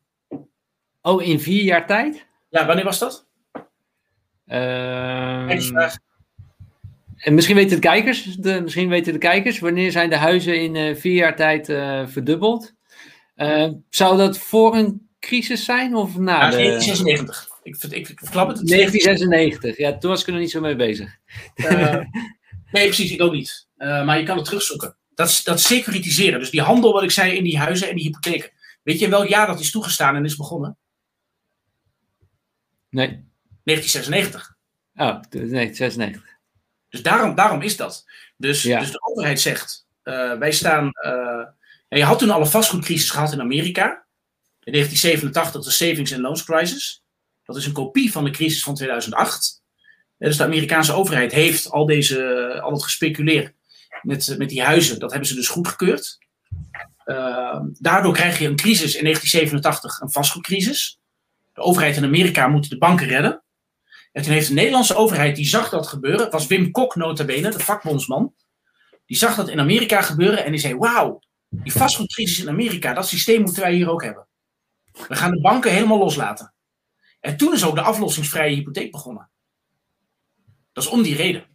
Oh, 1.03 1.23
in 1.23 1.41
vier 1.41 1.63
jaar 1.63 1.87
tijd? 1.87 2.27
Ja, 2.51 2.67
wanneer 2.67 2.85
was 2.85 2.99
dat? 2.99 3.27
Ehm, 4.47 5.49
en 7.17 7.35
misschien 7.35 7.57
weten 7.57 7.75
de 7.75 7.89
kijkers, 7.89 8.25
de, 8.25 8.61
misschien 8.61 8.89
weten 8.89 9.13
de 9.13 9.19
kijkers, 9.19 9.59
wanneer 9.59 9.91
zijn 9.91 10.11
de 10.11 10.17
huizen 10.17 10.61
in 10.61 10.77
eh, 10.77 10.97
vier 10.97 11.15
jaar 11.15 11.37
tijd 11.37 11.69
eh, 11.69 12.07
verdubbeld? 12.07 12.75
Eh, 13.35 13.69
zou 13.89 14.17
dat 14.17 14.39
voor 14.39 14.75
een 14.75 15.09
crisis 15.21 15.65
zijn 15.65 15.95
of 15.95 16.17
na 16.19 16.41
Ja, 16.41 16.51
de... 16.51 16.57
1996. 16.57 17.52
Ik, 17.63 17.77
ik, 17.83 18.09
ik 18.09 18.19
verklap 18.19 18.49
het. 18.49 18.69
1996, 18.69 19.77
ja, 19.77 19.99
toen 19.99 20.11
was 20.11 20.21
ik 20.21 20.27
er 20.27 20.33
nog 20.33 20.41
niet 20.41 20.51
zo 20.51 20.61
mee 20.61 20.77
bezig. 20.77 21.17
Eh, 21.55 21.95
nee, 22.73 22.87
precies, 22.87 23.11
ik 23.11 23.23
ook 23.23 23.33
niet. 23.33 23.69
Eh, 23.77 24.05
maar 24.05 24.19
je 24.19 24.25
kan 24.25 24.37
het 24.37 24.45
terugzoeken. 24.45 24.97
Dat, 25.15 25.29
is- 25.29 25.45
dat 25.45 25.61
securitiseren, 25.61 26.39
dus 26.39 26.51
die 26.51 26.61
handel 26.63 26.93
wat 26.93 27.03
ik 27.03 27.11
zei 27.11 27.33
in 27.37 27.45
die 27.45 27.59
huizen 27.59 27.89
en 27.89 27.95
die 27.97 28.05
hypotheken. 28.05 28.51
Weet 28.83 28.99
je 28.99 29.05
in 29.05 29.11
welk 29.11 29.29
jaar 29.29 29.47
dat 29.47 29.61
is 29.61 29.71
toegestaan 29.71 30.17
en 30.17 30.25
is 30.25 30.37
begonnen? 30.37 30.77
Nee, 32.91 33.25
1996. 33.65 34.57
oh, 34.97 35.21
nee, 35.31 35.75
96. 35.75 36.23
Dus 36.89 37.03
daarom, 37.03 37.35
daarom 37.35 37.63
is 37.63 37.77
dat. 37.77 38.05
Dus, 38.37 38.63
Ja. 38.63 38.81
dus 38.81 38.91
de 38.91 39.01
overheid 39.03 39.41
zegt, 39.41 39.87
eh, 40.03 40.39
wij 40.39 40.53
staan... 40.53 40.91
je 41.89 42.05
had 42.05 42.19
toen 42.19 42.31
al 42.31 42.41
een 42.41 42.47
vastgoedcrisis 42.47 43.11
gehad 43.11 43.33
in 43.33 43.41
Amerika. 43.41 44.05
In 44.63 44.73
1987 44.73 45.65
de 45.65 45.71
Savings 45.71 46.13
and 46.13 46.21
Loans 46.23 46.45
Crisis. 46.45 47.02
Dat 47.53 47.61
is 47.63 47.67
een 47.69 47.75
kopie 47.75 48.13
van 48.13 48.25
de 48.25 48.31
crisis 48.31 48.63
van 48.63 48.75
2008. 48.75 49.63
Eh, 50.19 50.29
dus 50.29 50.37
de 50.37 50.45
Amerikaanse 50.45 50.93
overheid 50.93 51.33
heeft 51.33 51.71
al, 51.71 51.87
deze, 51.87 52.61
al 52.63 52.73
het 52.73 52.83
gespeculeerd 52.83 53.55
met, 54.03 54.35
met 54.39 54.49
die 54.49 54.63
huizen. 54.63 54.99
Dat 54.99 55.11
hebben 55.11 55.29
ze 55.29 55.35
dus 55.35 55.49
goedgekeurd. 55.49 56.19
Uh, 57.05 57.61
daardoor 57.79 58.13
krijg 58.13 58.39
je 58.39 58.47
een 58.47 58.57
crisis 58.57 58.95
in 58.95 59.05
1987, 59.05 60.01
een 60.01 60.11
vastgoedcrisis. 60.11 61.01
De 61.53 61.61
overheid 61.61 61.97
in 61.97 62.05
Amerika 62.05 62.49
moet 62.49 62.71
de 62.71 62.79
banken 62.79 63.07
redden. 63.07 63.43
En 64.13 64.23
toen 64.23 64.33
heeft 64.33 64.49
de 64.49 64.55
Nederlandse 64.55 64.95
overheid, 64.95 65.37
die 65.37 65.47
zag 65.47 65.69
dat 65.69 65.87
gebeuren. 65.87 66.31
Was 66.31 66.47
Wim 66.47 66.71
Kok 66.71 66.95
nota 66.95 67.25
bene, 67.25 67.51
de 67.51 67.59
vakbondsman. 67.59 68.35
Die 69.07 69.17
zag 69.17 69.35
dat 69.35 69.49
in 69.49 69.61
Amerika 69.61 70.03
gebeuren 70.03 70.45
en 70.45 70.51
die 70.51 70.61
zei, 70.61 70.77
wauw, 70.77 71.21
die 71.49 71.73
vastgoedcrisis 71.73 72.39
in 72.39 72.49
Amerika, 72.49 72.93
dat 72.93 73.09
systeem 73.09 73.43
moeten 73.43 73.63
wij 73.63 73.75
hier 73.75 73.91
ook 73.91 74.03
hebben. 74.03 74.27
We 75.09 75.15
gaan 75.15 75.31
de 75.31 75.41
banken 75.41 75.73
helemaal 75.73 75.99
loslaten. 75.99 76.52
En 77.23 77.37
toen 77.37 77.53
is 77.53 77.65
ook 77.65 77.75
de 77.75 77.81
aflossingsvrije 77.81 78.55
hypotheek 78.55 78.91
begonnen. 78.91 79.29
Dat 80.73 80.85
is 80.85 80.91
om 80.91 81.03
die 81.03 81.17
reden. 81.17 81.47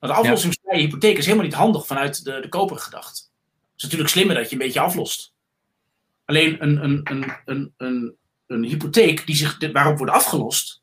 Want 0.00 0.12
de 0.12 0.18
aflossingsvrije 0.18 0.82
hypotheek 0.82 1.18
is 1.18 1.24
helemaal 1.24 1.46
niet 1.46 1.54
handig 1.54 1.86
vanuit 1.86 2.24
de, 2.24 2.40
de 2.40 2.48
koper 2.48 2.78
gedacht. 2.78 3.32
Het 3.48 3.76
is 3.76 3.82
natuurlijk 3.82 4.10
slimmer 4.10 4.34
dat 4.34 4.46
je 4.46 4.52
een 4.52 4.62
beetje 4.62 4.80
aflost. 4.80 5.34
Alleen 6.24 6.62
een, 6.62 6.84
een, 6.84 7.00
een, 7.04 7.32
een, 7.44 7.74
een, 7.76 8.16
een 8.46 8.64
hypotheek 8.64 9.26
die 9.26 9.36
zich, 9.36 9.72
waarop 9.72 9.98
wordt 9.98 10.12
afgelost, 10.12 10.82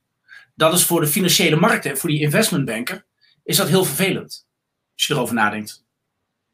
dat 0.56 0.74
is 0.74 0.86
voor 0.86 1.02
de 1.02 1.08
financiële 1.08 1.56
markten 1.56 1.92
en 1.92 1.98
voor 1.98 2.10
die 2.10 2.22
investmentbanker, 2.22 3.06
is 3.44 3.58
dat 3.58 3.68
heel 3.68 3.86
vervelend. 3.86 4.48
Als 4.94 5.06
je 5.06 5.14
erover 5.14 5.36
nadenkt. 5.36 5.86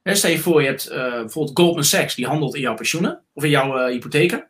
He, 0.01 0.15
stel 0.15 0.31
je 0.31 0.39
voor, 0.39 0.61
je 0.61 0.67
hebt 0.67 0.91
uh, 0.91 0.97
bijvoorbeeld 0.97 1.57
Goldman 1.57 1.83
Sachs, 1.83 2.15
die 2.15 2.27
handelt 2.27 2.55
in 2.55 2.61
jouw 2.61 2.75
pensioenen, 2.75 3.23
of 3.33 3.43
in 3.43 3.49
jouw 3.49 3.77
uh, 3.77 3.91
hypotheken. 3.91 4.49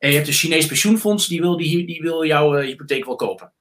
En 0.00 0.08
je 0.08 0.14
hebt 0.14 0.26
een 0.26 0.34
Chinees 0.34 0.66
pensioenfonds, 0.66 1.26
die 1.26 1.40
wil, 1.40 1.56
die, 1.56 1.86
die 1.86 2.00
wil 2.00 2.26
jouw 2.26 2.58
uh, 2.58 2.66
hypotheek 2.66 3.04
wel 3.04 3.16
kopen. 3.16 3.52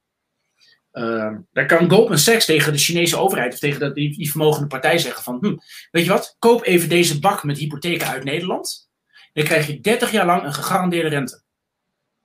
Uh, 0.94 1.36
dan 1.52 1.68
kan 1.68 1.90
Goldman 1.90 2.18
Sachs 2.18 2.46
tegen 2.46 2.72
de 2.72 2.80
Chinese 2.80 3.18
overheid 3.18 3.54
of 3.54 3.60
tegen 3.60 3.80
de, 3.80 3.94
die, 3.94 4.30
vermogende 4.30 4.68
partij 4.68 4.98
zeggen 4.98 5.24
van, 5.24 5.38
hm, 5.42 5.56
weet 5.92 6.04
je 6.04 6.10
wat, 6.10 6.36
koop 6.40 6.64
even 6.64 6.90
deze 6.90 7.20
bak 7.20 7.44
met 7.44 7.58
hypotheken 7.58 8.08
uit 8.08 8.24
Nederland. 8.24 8.90
dan 9.34 9.44
krijg 9.44 9.68
je 9.68 9.80
30 9.80 10.12
jaar 10.12 10.26
lang 10.26 10.44
een 10.44 10.54
gegarandeerde 10.54 11.10
rente. 11.10 11.42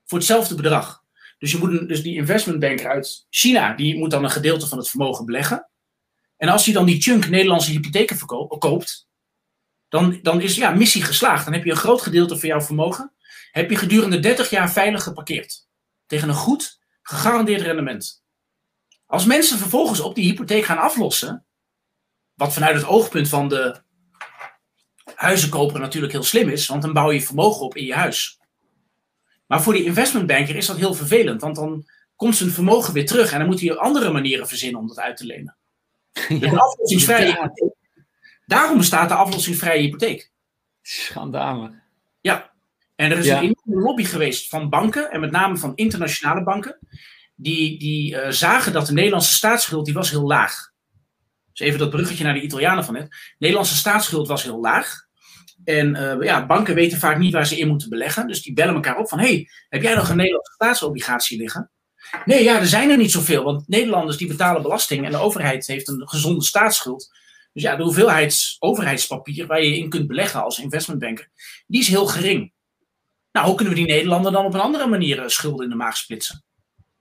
Voor 0.04 0.18
hetzelfde 0.18 0.54
bedrag. 0.54 1.02
Dus, 1.38 1.50
je 1.50 1.58
moet 1.58 1.88
dus 1.88 2.02
die 2.02 2.16
investmentbanker 2.16 2.88
uit 2.88 3.26
China, 3.30 3.74
die 3.74 3.98
moet 3.98 4.10
dan 4.10 4.24
een 4.24 4.30
gedeelte 4.30 4.66
van 4.66 4.78
het 4.78 4.88
vermogen 4.88 5.24
beleggen. 5.24 5.68
En 6.36 6.48
als 6.48 6.64
hij 6.64 6.74
dan 6.74 6.86
die 6.86 7.02
chunk 7.02 7.28
Nederlandse 7.28 7.70
hypotheken 7.70 8.18
koopt, 8.58 9.08
dan, 9.88 10.18
dan 10.22 10.40
is 10.40 10.56
ja, 10.56 10.70
missie 10.70 11.02
geslaagd. 11.02 11.44
Dan 11.44 11.54
heb 11.54 11.64
je 11.64 11.70
een 11.70 11.76
groot 11.76 12.02
gedeelte 12.02 12.38
van 12.38 12.48
jouw 12.48 12.60
vermogen, 12.60 13.13
heb 13.54 13.70
je 13.70 13.76
gedurende 13.76 14.20
30 14.20 14.50
jaar 14.50 14.70
veilig 14.72 15.02
geparkeerd. 15.02 15.68
Tegen 16.06 16.28
een 16.28 16.34
goed, 16.34 16.80
gegarandeerd 17.02 17.60
rendement. 17.60 18.24
Als 19.06 19.24
mensen 19.24 19.58
vervolgens 19.58 20.00
op 20.00 20.14
die 20.14 20.24
hypotheek 20.24 20.64
gaan 20.64 20.78
aflossen, 20.78 21.44
wat 22.34 22.52
vanuit 22.52 22.74
het 22.76 22.84
oogpunt 22.84 23.28
van 23.28 23.48
de 23.48 23.82
huizenkoper 25.14 25.80
natuurlijk 25.80 26.12
heel 26.12 26.22
slim 26.22 26.48
is, 26.48 26.66
want 26.66 26.82
dan 26.82 26.92
bouw 26.92 27.10
je 27.10 27.22
vermogen 27.22 27.64
op 27.64 27.76
in 27.76 27.84
je 27.84 27.94
huis. 27.94 28.40
Maar 29.46 29.62
voor 29.62 29.72
die 29.72 29.84
investmentbanker 29.84 30.56
is 30.56 30.66
dat 30.66 30.76
heel 30.76 30.94
vervelend, 30.94 31.40
want 31.40 31.56
dan 31.56 31.88
komt 32.16 32.36
zijn 32.36 32.50
vermogen 32.50 32.94
weer 32.94 33.06
terug 33.06 33.32
en 33.32 33.38
dan 33.38 33.48
moet 33.48 33.60
hij 33.60 33.76
andere 33.76 34.12
manieren 34.12 34.48
verzinnen 34.48 34.80
om 34.80 34.88
dat 34.88 34.98
uit 34.98 35.16
te 35.16 35.26
lenen. 35.26 35.56
Ja, 36.28 36.38
de 36.38 36.60
aflossingsvrije 36.60 37.26
hypotheek. 37.26 37.74
Daarom 38.46 38.78
bestaat 38.78 39.08
de 39.08 39.14
aflossingsvrije 39.14 39.82
hypotheek. 39.82 40.30
Schandalig. 40.82 41.70
Ja, 42.20 42.53
en 42.94 43.10
er 43.10 43.18
is 43.18 43.28
een 43.28 43.36
enorme 43.36 43.82
lobby 43.82 44.04
geweest 44.04 44.48
van 44.48 44.68
banken, 44.68 45.10
en 45.10 45.20
met 45.20 45.30
name 45.30 45.56
van 45.56 45.72
internationale 45.74 46.42
banken, 46.42 46.78
die, 47.34 47.78
die 47.78 48.14
uh, 48.14 48.28
zagen 48.28 48.72
dat 48.72 48.86
de 48.86 48.92
Nederlandse 48.92 49.34
staatsschuld 49.34 49.84
die 49.84 49.94
was 49.94 50.10
heel 50.10 50.26
laag. 50.26 50.72
Dus 51.52 51.66
even 51.66 51.78
dat 51.78 51.90
bruggetje 51.90 52.24
naar 52.24 52.34
de 52.34 52.40
Italianen 52.40 52.84
van 52.84 52.94
net. 52.94 53.08
De 53.10 53.36
Nederlandse 53.38 53.76
staatsschuld 53.76 54.28
was 54.28 54.42
heel 54.42 54.60
laag. 54.60 55.02
En 55.64 55.94
uh, 55.94 56.16
ja, 56.20 56.46
banken 56.46 56.74
weten 56.74 56.98
vaak 56.98 57.18
niet 57.18 57.32
waar 57.32 57.46
ze 57.46 57.58
in 57.58 57.68
moeten 57.68 57.88
beleggen. 57.88 58.26
Dus 58.26 58.42
die 58.42 58.52
bellen 58.52 58.74
elkaar 58.74 58.98
op 58.98 59.08
van... 59.08 59.18
hey, 59.18 59.48
heb 59.68 59.82
jij 59.82 59.94
nog 59.94 60.08
een 60.08 60.16
Nederlandse 60.16 60.52
staatsobligatie 60.52 61.38
liggen? 61.38 61.70
Nee, 62.24 62.42
ja, 62.42 62.58
er 62.58 62.66
zijn 62.66 62.90
er 62.90 62.96
niet 62.96 63.10
zoveel. 63.10 63.44
Want 63.44 63.68
Nederlanders 63.68 64.16
die 64.16 64.28
betalen 64.28 64.62
belasting... 64.62 65.04
en 65.04 65.10
de 65.10 65.16
overheid 65.16 65.66
heeft 65.66 65.88
een 65.88 66.08
gezonde 66.08 66.44
staatsschuld. 66.44 67.08
Dus 67.52 67.62
ja, 67.62 67.76
de 67.76 67.82
hoeveelheid 67.82 68.56
overheidspapier... 68.58 69.46
waar 69.46 69.62
je 69.62 69.78
in 69.78 69.88
kunt 69.88 70.06
beleggen 70.06 70.42
als 70.42 70.58
investmentbanker... 70.58 71.28
die 71.66 71.80
is 71.80 71.88
heel 71.88 72.06
gering. 72.06 72.52
Nou, 73.34 73.46
hoe 73.46 73.54
kunnen 73.54 73.74
we 73.74 73.80
die 73.80 73.88
Nederlander 73.88 74.32
dan 74.32 74.44
op 74.44 74.54
een 74.54 74.60
andere 74.60 74.86
manier 74.86 75.22
eh, 75.22 75.28
schulden 75.28 75.64
in 75.64 75.70
de 75.70 75.76
maag 75.76 75.96
splitsen? 75.96 76.44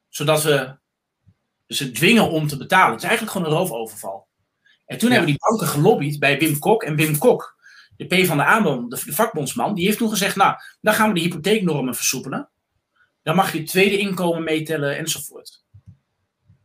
Zodat 0.10 0.43
we 0.43 0.77
ze 1.68 1.91
dwingen 1.91 2.30
om 2.30 2.47
te 2.47 2.57
betalen. 2.57 2.91
Het 2.91 3.01
is 3.03 3.07
eigenlijk 3.07 3.38
gewoon 3.38 3.51
een 3.51 3.57
roofoverval. 3.57 4.27
En 4.85 4.97
toen 4.97 5.10
hebben 5.10 5.30
die 5.30 5.39
banken 5.49 5.68
gelobbyd 5.68 6.19
bij 6.19 6.39
Wim 6.39 6.60
Kok. 6.60 6.84
En 6.84 6.95
Wim 6.95 7.18
Kok, 7.18 7.55
de 7.97 8.05
P 8.05 8.26
van 8.26 8.38
de 8.38 8.43
aanbod, 8.43 9.05
de 9.05 9.14
vakbondsman, 9.14 9.76
die 9.76 9.85
heeft 9.85 9.97
toen 9.97 10.10
gezegd: 10.10 10.35
Nou, 10.35 10.55
dan 10.81 10.93
gaan 10.93 11.07
we 11.07 11.14
de 11.14 11.19
hypotheeknormen 11.19 11.95
versoepelen. 11.95 12.49
Dan 13.23 13.35
mag 13.35 13.51
je 13.51 13.57
het 13.57 13.68
tweede 13.68 13.97
inkomen 13.97 14.43
meetellen 14.43 14.97
enzovoort. 14.97 15.64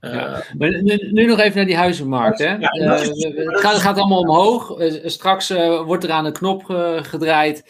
Ja. 0.00 0.42
Uh, 0.58 0.82
nu, 1.12 1.26
nog 1.26 1.38
even 1.38 1.56
naar 1.56 1.66
die 1.66 1.76
huizenmarkt. 1.76 2.38
Hè? 2.38 2.56
Ja, 2.56 2.74
uh, 2.74 2.90
het, 2.90 3.60
gaat, 3.60 3.76
gaat, 3.76 3.98
allemaal 3.98 4.20
omhoog. 4.20 4.80
Uh, 4.80 5.08
straks 5.08 5.48
wordt 5.84 6.04
er 6.04 6.10
aan 6.10 6.24
de 6.24 6.32
knop 6.32 6.64
gedraaid. 7.02 7.64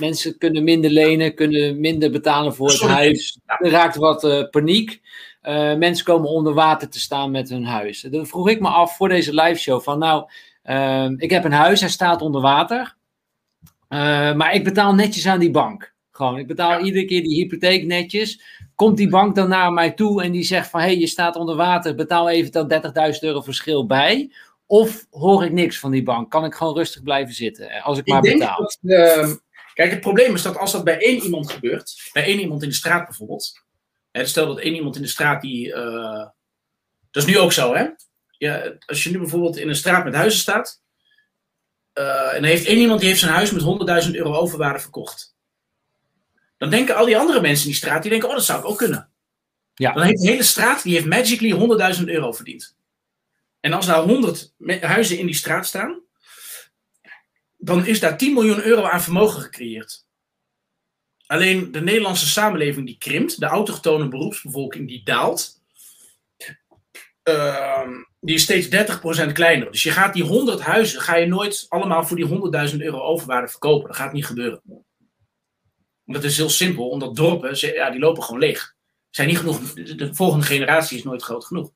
Mensen 0.00 0.38
kunnen 0.38 0.64
minder 0.64 0.90
lenen, 0.90 1.34
kunnen 1.34 1.80
minder 1.80 2.10
betalen 2.10 2.54
voor 2.54 2.68
het 2.68 2.80
huis. 2.80 3.38
Er 3.46 3.70
raakt 3.70 3.96
wat 3.96 4.48
paniek. 4.50 5.00
mensen 5.78 6.04
komen 6.04 6.28
onder 6.28 6.54
water 6.54 6.88
te 6.88 7.00
staan 7.00 7.30
met 7.30 7.48
hun 7.48 7.64
huis. 7.64 8.00
Dan 8.00 8.26
vroeg 8.26 8.48
ik 8.48 8.60
me 8.60 8.68
af 8.68 8.96
voor 8.96 9.08
deze 9.08 9.34
live 9.34 9.60
show 9.60 9.82
van 9.82 9.98
nou, 9.98 10.26
Ehm, 10.64 11.14
ik 11.18 11.30
heb 11.30 11.44
een 11.44 11.52
huis, 11.52 11.80
hij 11.80 11.88
staat 11.88 12.22
onder 12.22 12.40
water. 12.40 12.96
Ehm, 13.88 14.36
maar 14.36 14.54
ik 14.54 14.64
betaal 14.64 14.94
netjes 14.94 15.26
aan 15.26 15.38
die 15.38 15.50
bank. 15.50 15.94
Gewoon, 16.10 16.38
ik 16.38 16.46
betaal 16.46 16.80
iedere 16.80 17.04
keer 17.04 17.22
die 17.22 17.34
hypotheek 17.34 17.86
netjes. 17.86 18.42
Komt 18.74 18.96
die 18.96 19.08
bank 19.08 19.34
dan 19.34 19.48
naar 19.48 19.72
mij 19.72 19.90
toe 19.90 20.22
en 20.22 20.32
die 20.32 20.42
zegt 20.42 20.70
van... 20.70 20.80
hé, 20.80 20.86
hey, 20.86 20.98
je 20.98 21.06
staat 21.06 21.36
onder 21.36 21.56
water, 21.56 21.94
betaal 21.94 22.28
even 22.28 22.52
dat 22.52 22.94
30.000 23.14 23.18
euro 23.20 23.40
verschil 23.40 23.86
bij. 23.86 24.32
Of 24.66 25.06
hoor 25.10 25.44
ik 25.44 25.52
niks 25.52 25.78
van 25.78 25.90
die 25.90 26.02
bank? 26.02 26.30
Kan 26.30 26.44
ik 26.44 26.54
gewoon 26.54 26.74
rustig 26.74 27.02
blijven 27.02 27.34
zitten 27.34 27.70
eh, 27.70 27.86
als 27.86 27.98
ik, 27.98 28.06
maar 28.06 28.20
betaal? 28.20 28.58
Dat, 28.58 28.78
uh, 28.82 29.30
kijk, 29.74 29.90
het 29.90 30.00
probleem 30.00 30.34
is 30.34 30.42
dat 30.42 30.56
als 30.56 30.72
dat 30.72 30.84
bij 30.84 30.98
één 30.98 31.22
iemand 31.22 31.52
gebeurt... 31.52 32.10
bij 32.12 32.24
één 32.24 32.40
iemand 32.40 32.62
in 32.62 32.68
de 32.68 32.74
straat 32.74 33.04
bijvoorbeeld... 33.04 33.62
Hè, 34.10 34.26
stel 34.26 34.46
dat 34.46 34.58
één 34.58 34.74
iemand 34.74 34.96
in 34.96 35.02
de 35.02 35.08
straat 35.08 35.42
die... 35.42 35.66
Uh, 35.68 36.26
dat 37.10 37.22
is 37.22 37.26
nu 37.26 37.38
ook 37.38 37.52
zo, 37.52 37.74
hè? 37.74 37.86
ja, 38.44 38.72
als 38.86 39.04
je 39.04 39.10
nu 39.10 39.18
bijvoorbeeld 39.18 39.56
in 39.56 39.68
een 39.68 39.76
straat 39.76 40.04
met 40.04 40.14
huizen 40.14 40.40
staat. 40.40 40.82
Uh, 41.94 42.34
en 42.34 42.42
er 42.42 42.48
heeft 42.48 42.66
één 42.66 42.78
iemand 42.78 43.00
die 43.00 43.08
heeft 43.08 43.20
zijn 43.20 43.32
huis 43.32 43.50
met 43.50 43.62
100.000 44.06 44.10
euro 44.10 44.32
overwaarde 44.32 44.78
verkocht. 44.78 45.36
Dan 46.56 46.70
denken 46.70 46.96
al 46.96 47.04
die 47.04 47.18
andere 47.18 47.40
mensen 47.40 47.64
in 47.64 47.70
die 47.70 47.80
straat, 47.80 48.02
die 48.02 48.10
denken, 48.10 48.28
oh 48.28 48.34
dat 48.34 48.44
zou 48.44 48.58
ik 48.58 48.64
ook 48.64 48.78
kunnen. 48.78 49.10
Ja. 49.74 49.92
Dan 49.92 50.02
heeft 50.02 50.22
de 50.22 50.28
hele 50.28 50.42
straat, 50.42 50.82
die 50.82 50.94
heeft 50.94 51.06
magically 51.06 51.94
100.000 51.98 52.04
euro 52.04 52.32
verdiend. 52.32 52.76
En 53.60 53.72
als 53.72 53.86
daar 53.86 54.02
100 54.02 54.52
huizen 54.80 55.18
in 55.18 55.26
die 55.26 55.34
straat 55.34 55.66
staan, 55.66 56.00
dan 57.64 57.86
is 57.86 58.00
daar 58.00 58.18
10 58.18 58.32
miljoen 58.32 58.62
euro 58.62 58.82
aan 58.82 59.02
vermogen 59.02 59.42
gecreëerd. 59.42 60.06
Alleen 61.26 61.72
de 61.72 61.80
Nederlandse 61.80 62.28
samenleving 62.28 62.86
die 62.86 62.98
krimpt, 62.98 63.40
de 63.40 63.46
autochtone 63.46 64.08
beroepsbevolking 64.08 64.88
die 64.88 65.04
daalt. 65.04 65.62
Uh, 67.28 67.88
die 68.20 68.34
is 68.34 68.42
steeds 68.42 68.66
30% 69.28 69.32
kleiner. 69.32 69.70
Dus 69.70 69.82
je 69.82 69.90
gaat 69.90 70.14
die 70.14 70.24
100 70.24 70.60
huizen, 70.60 71.00
ga 71.00 71.16
je 71.16 71.26
nooit 71.26 71.66
allemaal 71.68 72.04
voor 72.04 72.16
die 72.16 72.28
100.000 72.70 72.76
euro 72.76 73.00
overwaarde 73.00 73.48
verkopen. 73.48 73.86
Dat 73.86 73.96
gaat 73.96 74.12
niet 74.12 74.26
gebeuren. 74.26 74.62
Dat 76.04 76.24
is 76.24 76.36
heel 76.36 76.50
simpel, 76.50 76.88
omdat 76.88 77.16
dorpen, 77.16 77.56
ja, 77.74 77.90
die 77.90 78.00
lopen 78.00 78.22
gewoon 78.22 78.40
leeg. 78.40 78.74
Zijn 79.10 79.28
niet 79.28 79.38
genoeg, 79.38 79.72
de 79.72 80.14
volgende 80.14 80.46
generatie 80.46 80.98
is 80.98 81.04
nooit 81.04 81.22
groot 81.22 81.44
genoeg. 81.44 81.72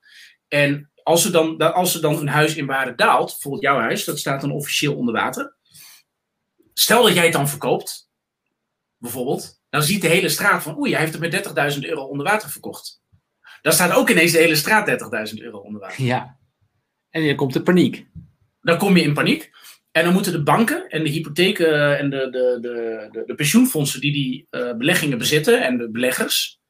En 0.49 0.91
als 1.03 1.25
er 1.25 1.33
dan, 1.33 1.59
als 1.73 1.95
er 1.95 2.01
dan 2.01 2.17
een 2.17 2.29
huis 2.29 2.57
in 2.57 2.67
waarde 2.67 2.95
daalt, 2.95 3.31
bijvoorbeeld 3.31 3.63
jouw 3.63 3.79
huis, 3.79 4.05
dat 4.05 4.19
staat 4.19 4.41
dan 4.41 4.53
officieel 4.53 4.97
onder 4.97 5.15
water. 5.15 5.57
Stel 6.79 7.03
dat 7.03 7.15
jij 7.15 7.25
het 7.25 7.33
dan 7.33 7.49
verkoopt, 7.49 8.11
bijvoorbeeld, 8.97 9.61
dan 9.69 9.83
ziet 9.83 10.03
de 10.03 10.09
hele 10.09 10.29
straat 10.29 10.63
van, 10.63 10.79
oei, 10.79 10.91
hij 10.91 11.01
heeft 11.01 11.13
het 11.13 11.55
met 11.55 11.75
30.000 11.75 11.81
euro 11.81 12.03
onder 12.03 12.27
water 12.27 12.51
verkocht. 12.51 13.03
Dan 13.63 13.73
staat 13.73 13.93
ook 13.93 14.11
ineens 14.11 14.33
de 14.33 14.39
hele 14.39 14.57
straat 14.57 14.89
30.000 15.33 15.43
euro 15.43 15.59
onder 15.59 15.81
water. 15.81 16.05
Ja. 16.05 16.39
En 17.11 17.27
dan 17.27 17.37
komt 17.37 17.53
de 17.53 17.63
paniek. 17.63 18.07
Dan 18.61 18.79
kom 18.79 18.97
je 18.97 19.03
in 19.03 19.15
paniek. 19.15 19.51
En 19.91 20.05
dan 20.05 20.13
moeten 20.13 20.33
de 20.33 20.43
banken 20.43 20.89
en 20.89 21.05
de 21.05 21.11
hypotheken 21.11 21.99
en 21.99 22.11
de, 22.11 22.31
de, 22.31 22.59
de, 22.61 23.23
de, 23.27 23.35
pensioenfondsen 23.35 24.01
die 24.01 24.13
die 24.13 24.47
uh, 24.51 24.77
beleggingen 24.77 25.19
bezitten 25.19 25.63
en 25.63 25.79
de 25.79 25.91
beleggers, 25.91 26.61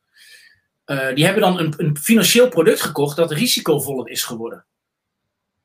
uh, 0.86 1.14
die 1.14 1.24
hebben 1.24 1.43
dan 1.43 1.59
een, 1.59 1.74
een 1.76 1.97
financieel 1.97 2.48
product 2.48 2.80
gekocht 2.80 3.16
dat 3.16 3.32
risicovoller 3.32 4.09
is 4.09 4.22
geworden. 4.22 4.66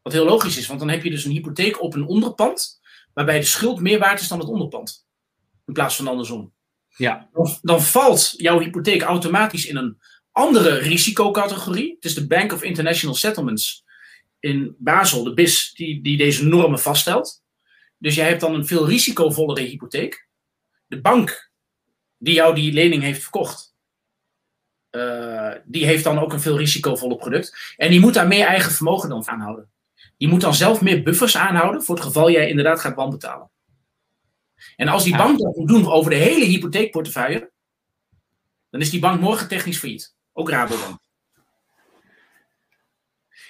Wat 0.01 0.13
heel 0.13 0.25
logisch 0.25 0.57
is, 0.57 0.67
want 0.67 0.79
dan 0.79 0.89
heb 0.89 1.03
je 1.03 1.09
dus 1.09 1.25
een 1.25 1.31
hypotheek 1.31 1.81
op 1.81 1.93
een 1.93 2.05
onderpand, 2.05 2.81
waarbij 3.13 3.39
de 3.39 3.45
schuld 3.45 3.79
meer 3.79 3.99
waard 3.99 4.21
is 4.21 4.27
dan 4.27 4.39
het 4.39 4.47
onderpand. 4.47 5.05
In 5.65 5.73
plaats 5.73 5.95
van 5.95 6.07
andersom. 6.07 6.53
Ja. 6.87 7.29
Dan, 7.61 7.81
valt 7.81 8.33
jouw 8.37 8.59
hypotheek 8.59 9.01
automatisch 9.01 9.65
in 9.65 9.77
een 9.77 9.97
andere 10.31 10.77
risicocategorie. 10.77 11.95
Het 11.95 12.05
is 12.05 12.15
de 12.15 12.27
Bank 12.27 12.53
of 12.53 12.63
International 12.63 13.15
Settlements 13.15 13.83
in 14.39 14.75
Basel, 14.77 15.23
de 15.23 15.33
BIS, 15.33 15.73
die, 15.73 16.01
die 16.01 16.17
deze 16.17 16.45
normen 16.45 16.79
vaststelt. 16.79 17.43
Dus 17.97 18.15
jij 18.15 18.27
hebt 18.27 18.41
dan 18.41 18.53
een 18.53 18.65
veel 18.65 18.87
risicovollere 18.87 19.61
hypotheek. 19.61 20.27
De 20.87 21.01
bank 21.01 21.51
die 22.17 22.33
jou 22.33 22.55
die 22.55 22.73
lening 22.73 23.01
heeft 23.01 23.21
verkocht, 23.21 23.75
uh, 24.91 25.51
die 25.65 25.85
heeft 25.85 26.03
dan 26.03 26.19
ook 26.19 26.33
een 26.33 26.39
veel 26.39 26.57
risicovoller 26.57 27.17
product. 27.17 27.73
En 27.77 27.89
die 27.89 27.99
moet 27.99 28.13
daar 28.13 28.27
meer 28.27 28.45
eigen 28.45 28.71
vermogen 28.71 29.09
dan 29.09 29.27
aanhouden. 29.27 29.72
Die 30.23 30.31
moet 30.31 30.41
dan 30.41 30.53
zelf 30.53 30.81
meer 30.81 31.03
buffers 31.03 31.37
aanhouden 31.37 31.83
voor 31.83 31.95
het 31.95 32.03
geval 32.03 32.31
jij 32.31 32.49
inderdaad 32.49 32.79
gaat 32.79 32.95
wanbetalen. 32.95 33.51
En 34.75 34.87
als 34.87 35.03
die 35.03 35.17
bank 35.17 35.39
dat 35.39 35.55
moet 35.55 35.67
doen 35.67 35.91
over 35.91 36.09
de 36.11 36.17
hele 36.17 36.45
hypotheekportefeuille, 36.45 37.51
dan 38.69 38.81
is 38.81 38.89
die 38.89 38.99
bank 38.99 39.21
morgen 39.21 39.47
technisch 39.47 39.77
failliet. 39.77 40.15
Ook 40.33 40.49
Rabobank. 40.49 40.99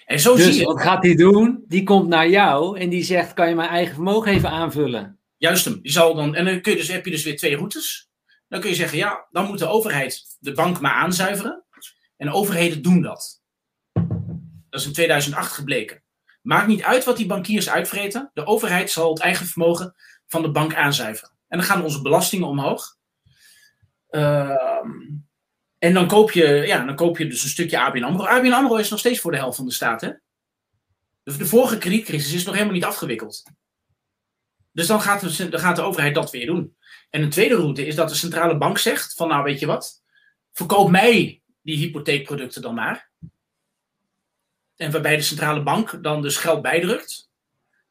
En 0.05 0.19
zo 0.19 0.35
dus 0.35 0.45
zie 0.45 0.53
je. 0.53 0.65
Wat 0.65 0.81
gaat 0.81 1.03
hij 1.03 1.15
doen? 1.15 1.63
Die 1.67 1.83
komt 1.83 2.07
naar 2.07 2.29
jou 2.29 2.79
en 2.79 2.89
die 2.89 3.03
zegt: 3.03 3.33
Kan 3.33 3.49
je 3.49 3.55
mijn 3.55 3.69
eigen 3.69 3.93
vermogen 3.93 4.31
even 4.31 4.49
aanvullen? 4.49 5.19
Juist 5.37 5.65
hem. 5.65 5.81
Die 5.81 5.91
zal 5.91 6.15
dan, 6.15 6.35
en 6.35 6.45
dan 6.45 6.61
kun 6.61 6.71
je 6.71 6.77
dus, 6.77 6.87
heb 6.87 7.05
je 7.05 7.11
dus 7.11 7.23
weer 7.23 7.37
twee 7.37 7.55
routes. 7.55 8.09
Dan 8.47 8.59
kun 8.59 8.69
je 8.69 8.75
zeggen: 8.75 8.97
Ja, 8.97 9.27
dan 9.31 9.45
moet 9.45 9.59
de 9.59 9.67
overheid 9.67 10.37
de 10.39 10.51
bank 10.51 10.79
maar 10.79 10.93
aanzuiveren. 10.93 11.63
En 12.17 12.31
overheden 12.31 12.81
doen 12.81 13.01
dat. 13.01 13.41
Dat 14.69 14.79
is 14.81 14.85
in 14.85 14.93
2008 14.93 15.51
gebleken. 15.51 16.02
Maakt 16.43 16.67
niet 16.67 16.83
uit 16.83 17.03
wat 17.03 17.17
die 17.17 17.25
bankiers 17.25 17.69
uitvreten. 17.69 18.31
De 18.33 18.45
overheid 18.45 18.91
zal 18.91 19.09
het 19.09 19.21
eigen 19.21 19.45
vermogen 19.45 19.95
van 20.27 20.41
de 20.41 20.51
bank 20.51 20.75
aanzuiveren. 20.75 21.31
En 21.47 21.57
dan 21.57 21.67
gaan 21.67 21.83
onze 21.83 22.01
belastingen 22.01 22.47
omhoog. 22.47 22.97
Ehm 24.09 25.21
en 25.83 25.93
dan 25.93 26.07
koop, 26.07 26.31
je, 26.31 26.45
ja, 26.47 26.85
dan 26.85 26.95
koop 26.95 27.17
je 27.17 27.27
dus 27.27 27.43
een 27.43 27.49
stukje 27.49 27.79
ABN 27.79 28.03
AMRO. 28.03 28.25
ABN 28.25 28.51
AMRO 28.51 28.75
is 28.75 28.89
nog 28.89 28.99
steeds 28.99 29.19
voor 29.19 29.31
de 29.31 29.37
helft 29.37 29.55
van 29.55 29.65
de 29.65 29.71
staat. 29.71 30.01
Hè? 30.01 30.11
De, 31.23 31.37
de 31.37 31.45
vorige 31.45 31.77
kredietcrisis 31.77 32.33
is 32.33 32.43
nog 32.43 32.53
helemaal 32.53 32.75
niet 32.75 32.85
afgewikkeld. 32.85 33.43
Dus 34.71 34.87
dan 34.87 35.01
gaat, 35.01 35.37
de, 35.37 35.49
dan 35.49 35.59
gaat 35.59 35.75
de 35.75 35.81
overheid 35.81 36.15
dat 36.15 36.31
weer 36.31 36.45
doen. 36.45 36.75
En 37.09 37.21
een 37.21 37.29
tweede 37.29 37.55
route 37.55 37.85
is 37.85 37.95
dat 37.95 38.09
de 38.09 38.15
centrale 38.15 38.57
bank 38.57 38.77
zegt: 38.77 39.13
van 39.13 39.27
nou 39.27 39.43
weet 39.43 39.59
je 39.59 39.65
wat, 39.65 40.03
verkoop 40.51 40.89
mij 40.89 41.41
die 41.61 41.77
hypotheekproducten 41.77 42.61
dan 42.61 42.73
maar. 42.73 43.11
En 44.75 44.91
waarbij 44.91 45.15
de 45.15 45.21
centrale 45.21 45.63
bank 45.63 46.03
dan 46.03 46.21
dus 46.21 46.37
geld 46.37 46.61
bijdrukt. 46.61 47.31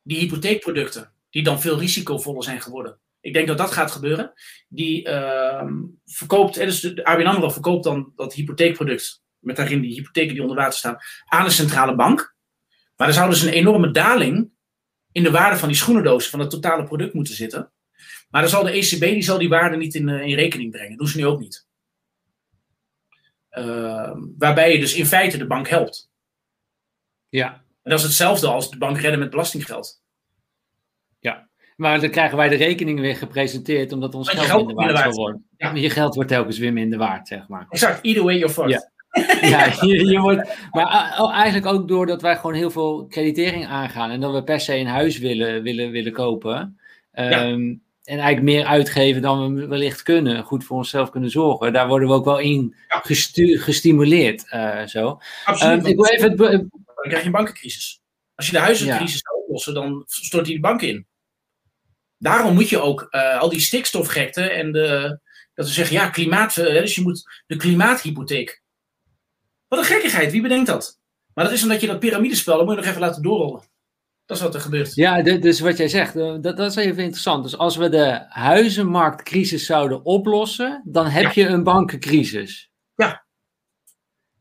Die 0.03 0.19
hypotheekproducten, 0.19 1.13
die 1.31 1.43
dan 1.43 1.61
veel 1.61 1.79
risicovoller 1.79 2.43
zijn 2.43 2.61
geworden. 2.61 2.99
Ik 3.21 3.33
denk 3.33 3.47
dat 3.47 3.59
dat 3.59 3.73
gaat 3.73 3.91
gebeuren. 3.91 4.33
Die 4.69 5.09
uh, 5.09 5.71
verkoopt, 6.05 6.55
dus 6.55 6.81
de 6.81 7.05
ABN 7.05 7.27
AMRO 7.27 7.51
verkoopt 7.51 7.85
dan 7.85 8.13
dat 8.17 8.35
hypotheekproduct, 8.35 9.23
met 9.39 9.57
daarin 9.57 9.81
die 9.81 9.95
hypotheken 9.95 10.33
die 10.33 10.43
onder 10.43 10.57
water 10.57 10.79
staan, 10.79 10.99
aan 11.25 11.45
de 11.45 11.51
centrale 11.51 11.95
bank. 11.95 12.35
Maar 12.97 13.09
er 13.09 13.15
zou 13.15 13.31
dus 13.31 13.43
een 13.43 13.53
enorme 13.53 13.91
daling 13.91 14.51
in 15.13 15.23
de 15.23 15.31
waarde 15.31 15.57
van 15.57 15.69
die 15.69 15.77
schoenendozen, 15.77 16.31
van 16.31 16.41
het 16.41 16.51
totale 16.51 16.85
product 16.85 17.15
moeten 17.15 17.35
zitten. 17.35 17.73
Maar 18.31 18.41
dan 18.41 18.51
zal 18.51 18.63
de 18.63 18.71
ECB 18.71 19.01
die, 19.01 19.23
zal 19.23 19.39
die 19.39 19.49
waarde 19.49 19.77
niet 19.77 19.95
in, 19.95 20.09
in 20.09 20.35
rekening 20.35 20.71
brengen. 20.71 20.91
Dat 20.91 20.99
doen 20.99 21.09
ze 21.09 21.17
nu 21.17 21.27
ook 21.27 21.41
niet. 21.41 21.67
Uh, 23.51 24.17
waarbij 24.39 24.73
je 24.73 24.79
dus 24.79 24.95
in 24.95 25.07
feite 25.07 25.39
de 25.39 25.47
bank 25.47 25.69
helpt. 25.69 26.12
Ja. 27.39 27.53
En 27.83 27.91
dat 27.91 27.99
is 27.99 28.05
hetzelfde 28.05 28.47
als 28.47 28.71
de 28.71 28.79
bank 28.79 28.99
redden 28.99 29.21
met 29.21 29.31
belastinggeld. 29.31 30.03
Ja, 31.21 31.49
maar 31.77 32.01
dan 32.01 32.11
krijgen 32.11 32.37
wij 32.37 32.49
de 32.49 32.57
rekening 32.57 33.01
weer 33.01 33.17
gepresenteerd 33.17 33.93
omdat 33.93 34.15
ons 34.15 34.29
geld, 34.29 34.47
geld, 34.47 34.67
minder 34.67 34.93
waard, 34.93 35.15
wordt. 35.15 35.39
Ja. 35.57 35.75
Je 35.75 35.91
geld 35.91 36.15
wordt 36.15 36.31
telkens 36.31 36.59
weer 36.59 36.73
minder 36.73 36.99
waard, 36.99 37.29
zeg 37.29 37.49
maar. 37.49 37.67
Exact, 37.69 38.05
either 38.05 38.23
way 38.23 38.37
you're 38.37 38.53
fucked. 38.53 38.91
Ja. 39.11 39.49
ja, 39.49 39.65
je, 39.87 40.07
je 40.07 40.21
wordt, 40.21 40.57
maar 40.71 41.15
eigenlijk 41.33 41.67
ook 41.67 41.89
doordat 41.89 42.23
wij 42.23 42.37
gewoon 42.37 42.55
heel 42.55 42.71
veel 42.71 43.07
creditering 43.09 43.67
aangaan 43.67 44.11
en 44.11 44.21
dat 44.21 44.33
we 44.33 44.45
per 44.45 44.61
se 44.61 44.77
een 44.77 44.87
huis 44.87 45.19
willen, 45.19 45.63
willen, 45.63 45.91
willen 45.91 46.13
kopen. 46.13 46.79
Um, 47.15 47.83
en 48.05 48.19
eigenlijk 48.19 48.57
meer 48.57 48.67
uitgeven 48.67 49.23
dan 49.23 49.55
we 49.55 49.67
wellicht 49.67 50.03
kunnen, 50.03 50.45
goed 50.45 50.65
voor 50.65 50.77
onszelf 50.77 51.11
kunnen 51.11 51.31
zorgen. 51.31 51.73
Daar 51.73 51.89
worden 51.89 52.09
we 52.09 52.15
ook 52.15 52.25
wel 52.25 52.39
in 52.39 52.75
gestu- 52.89 53.59
gestimuleerd. 53.59 54.45
Uh, 54.55 54.87
zo. 54.87 55.19
Absoluut. 55.45 55.81
Um, 55.81 55.87
ik 55.87 55.97
wil 55.97 56.07
even 56.07 56.71
dan 57.03 57.11
krijg 57.11 57.21
je 57.21 57.27
een 57.27 57.45
bankencrisis. 57.45 58.01
Als 58.35 58.47
je 58.47 58.53
de 58.53 58.59
huizencrisis 58.59 59.15
ja. 59.15 59.31
zou 59.31 59.43
oplossen, 59.43 59.75
dan 59.75 60.03
stort 60.07 60.45
die 60.45 60.55
de 60.55 60.61
bank 60.61 60.83
in. 60.83 61.07
Daarom 62.19 62.55
moet 62.55 62.69
je 62.69 62.81
ook 62.81 63.07
uh, 63.11 63.41
al 63.41 63.49
die 63.49 63.61
stikstofgekte 63.61 64.43
en 64.43 64.73
de, 64.73 65.19
dat 65.55 65.67
we 65.67 65.73
zeggen, 65.73 65.97
ja, 65.97 66.09
klimaat, 66.09 66.57
uh, 66.57 66.65
dus 66.65 66.95
je 66.95 67.03
moet 67.03 67.43
de 67.47 67.57
klimaathypotheek. 67.57 68.63
Wat 69.69 69.79
een 69.79 69.85
gekkigheid, 69.85 70.33
wie 70.33 70.43
bedenkt 70.43 70.67
dat? 70.67 71.01
Maar 71.35 71.45
dat 71.45 71.53
is 71.53 71.63
omdat 71.63 71.81
je 71.81 71.87
dat 71.87 71.99
piramidespel, 71.99 72.57
dat 72.57 72.65
moet 72.67 72.75
je 72.75 72.81
nog 72.81 72.89
even 72.89 73.01
laten 73.01 73.23
doorrollen. 73.23 73.71
Dat 74.27 74.37
is 74.37 74.43
wat 74.43 74.55
er 74.55 74.61
gebeurt. 74.61 74.95
Ja, 74.95 75.23
dus 75.23 75.61
wat 75.61 75.77
jij 75.77 75.89
zegt, 75.89 76.17
eh, 76.17 76.37
dat, 76.41 76.57
dat 76.57 76.71
is 76.71 76.77
even 76.77 77.03
interessant. 77.03 77.43
Dus 77.43 77.57
als 77.59 77.77
we 77.77 77.89
de 77.89 78.25
huizenmarktcrisis 78.29 79.67
zouden 79.67 80.05
oplossen, 80.05 80.83
dan 80.85 81.07
heb 81.07 81.33
ja. 81.33 81.43
je 81.43 81.49
een 81.49 81.63
bankencrisis. 81.63 82.72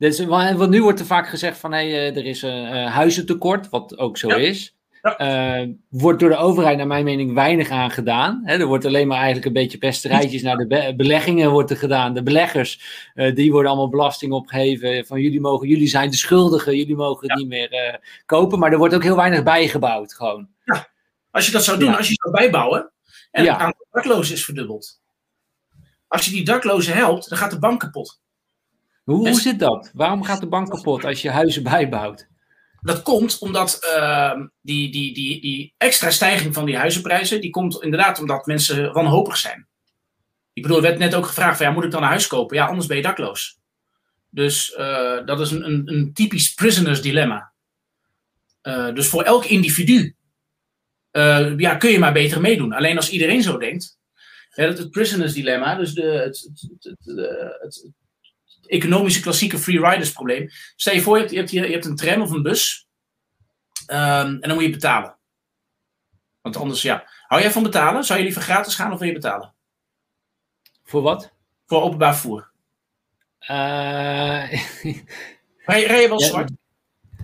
Dus, 0.02 0.26
want 0.26 0.70
nu 0.70 0.84
wordt 0.84 1.00
er 1.00 1.06
vaak 1.06 1.30
gezegd 1.30 1.58
van 1.58 1.74
hé, 1.74 1.92
hey, 1.92 2.16
er 2.16 2.26
is 2.26 2.42
een 2.42 2.64
uh, 2.64 2.94
huizentekort, 2.94 3.70
wat 3.70 3.98
ook 3.98 4.18
zo 4.18 4.28
ja. 4.28 4.36
is. 4.36 4.76
Ja. 5.02 5.62
Uh, 5.62 5.74
wordt 5.90 6.20
door 6.20 6.30
de 6.30 6.36
overheid 6.36 6.78
naar 6.78 6.88
mijn 6.88 7.04
mening 7.04 7.34
weinig 7.34 7.70
aan 7.70 7.92
gedaan. 7.92 8.42
Er 8.46 8.66
wordt 8.66 8.86
alleen 8.86 9.08
maar 9.08 9.18
eigenlijk 9.18 9.46
een 9.46 9.54
beetje 9.54 9.78
pesterijtjes 9.78 10.42
naar 10.42 10.58
de 10.58 10.68
be 10.68 10.94
beleggingen 10.98 11.52
wordt 11.52 11.70
er 11.70 11.78
gedaan. 11.78 12.14
De 12.14 12.24
beleggers, 12.24 12.82
uh, 13.16 13.36
die 13.36 13.52
worden 13.52 13.72
allemaal 13.72 13.90
belasting 13.90 14.34
opgeheven. 14.34 15.06
Van 15.06 15.22
jullie, 15.22 15.42
mogen, 15.42 15.68
jullie 15.68 15.88
zijn 15.88 16.10
de 16.10 16.18
schuldigen, 16.18 16.78
jullie 16.78 16.96
mogen 16.96 17.28
ja. 17.28 17.36
niet 17.36 17.48
meer 17.48 17.74
uh, 17.74 17.96
kopen. 18.26 18.60
Maar 18.60 18.72
er 18.72 18.78
wordt 18.78 18.94
ook 18.94 19.04
heel 19.04 19.16
weinig 19.16 19.44
bijgebouwd 19.44 20.14
gewoon. 20.14 20.48
Ja, 20.66 20.88
als 21.32 21.46
je 21.46 21.52
dat 21.52 21.64
zou 21.64 21.80
doen, 21.80 21.98
als 21.98 22.08
je 22.08 22.14
zou 22.14 22.36
bijbouwen 22.36 22.92
en 23.32 23.46
het 23.46 23.58
aantal 23.58 23.86
daklozen 23.92 24.36
is 24.36 24.46
verdubbeld. 24.46 25.02
Als 26.08 26.26
je 26.26 26.32
die 26.32 26.46
daklozen 26.46 26.94
helpt, 26.94 27.30
dan 27.30 27.38
gaat 27.38 27.52
de 27.52 27.60
bank 27.60 27.80
kapot. 27.80 28.21
Hoe, 29.12 29.30
hoe 29.30 29.40
zit 29.40 29.60
dat? 29.60 29.92
Waarom 29.94 30.24
gaat 30.24 30.40
de 30.40 30.48
bank 30.48 30.70
kapot 30.70 31.06
als 31.06 31.22
je 31.22 31.30
huizen 31.30 31.64
bijbouwt? 31.74 32.30
Dat 32.82 33.02
komt 33.02 33.40
omdat 33.40 33.80
uh, 33.98 34.34
die, 34.62 34.92
die, 34.92 35.14
die, 35.14 35.42
die 35.42 35.74
extra 35.78 36.10
stijging 36.10 36.54
van 36.54 36.66
die 36.66 36.78
huizenprijzen, 36.78 37.42
die 37.42 37.50
komt 37.50 37.84
inderdaad 37.84 38.20
omdat 38.20 38.46
mensen 38.46 38.94
wanhopig 38.94 39.38
zijn. 39.38 39.68
Ik 40.54 40.62
bedoel, 40.62 40.78
er 40.78 40.84
werd 40.84 41.00
net 41.00 41.16
ook 41.16 41.26
gevraagd 41.26 41.58
van, 41.58 41.66
ja, 41.66 41.72
moet 41.72 41.84
ik 41.84 41.92
dan 41.92 42.02
een 42.02 42.08
huis 42.08 42.28
kopen? 42.28 42.58
Ja, 42.58 42.66
anders 42.66 42.88
ben 42.88 42.98
je 42.98 43.04
dakloos. 43.04 43.60
Dus 44.30 44.76
uh, 44.78 45.26
dat 45.26 45.40
is 45.40 45.52
een, 45.52 45.66
een, 45.66 45.82
een, 45.94 46.14
typisch 46.14 46.54
prisoners 46.54 47.02
dilemma. 47.02 47.52
Uh, 48.64 48.94
dus 48.94 49.08
voor 49.08 49.24
elk 49.24 49.46
individu 49.46 50.16
uh, 51.12 51.58
ja, 51.58 51.76
kun 51.76 51.92
je 51.92 52.00
maar 52.00 52.14
beter 52.14 52.42
meedoen. 52.42 52.74
Alleen 52.74 52.98
als 52.98 53.10
iedereen 53.10 53.44
zo 53.44 53.58
denkt, 53.58 53.98
ja, 54.56 54.64
het, 54.64 54.78
het 54.78 54.92
prisoners 54.92 55.34
dilemma, 55.34 55.76
dus 55.76 55.94
de, 55.94 56.02
het, 56.02 56.50
het, 56.80 56.98
het 57.62 57.92
economische 58.72 59.22
klassieke 59.22 59.58
free 59.58 59.90
riders 59.90 60.12
probleem. 60.12 60.50
Stel 60.76 60.94
je 60.94 61.02
voor, 61.02 61.16
je 61.16 61.22
hebt, 61.22 61.32
je 61.32 61.38
hebt, 61.38 61.52
je 61.52 61.74
hebt 61.74 61.86
een 61.86 61.96
tram 61.96 62.22
of 62.22 62.32
een 62.32 62.42
bus. 62.42 62.88
Um, 63.88 63.98
en 63.98 64.40
dan 64.42 64.54
moet 64.54 64.64
je 64.64 64.70
betalen. 64.70 65.18
Want 66.42 66.58
anders, 66.58 66.82
ja. 66.82 67.08
Hou 67.28 67.42
jij 67.42 67.52
van 67.52 67.64
betalen? 67.64 68.04
Zou 68.04 68.20
je 68.20 68.26
liever 68.26 68.42
gratis 68.42 68.76
gaan 68.76 68.92
of 68.92 69.00
wil 69.00 69.08
je 69.08 69.14
betalen? 69.14 69.54
Voor 70.84 71.02
wat? 71.02 71.34
Voor 71.66 71.82
openbaar 71.82 72.14
vervoer. 72.14 72.52
Uh... 73.42 74.52
rij, 75.72 75.84
rij 75.84 76.02
je 76.02 76.08
wel 76.08 76.20
ja, 76.20 76.28
zwart? 76.28 76.52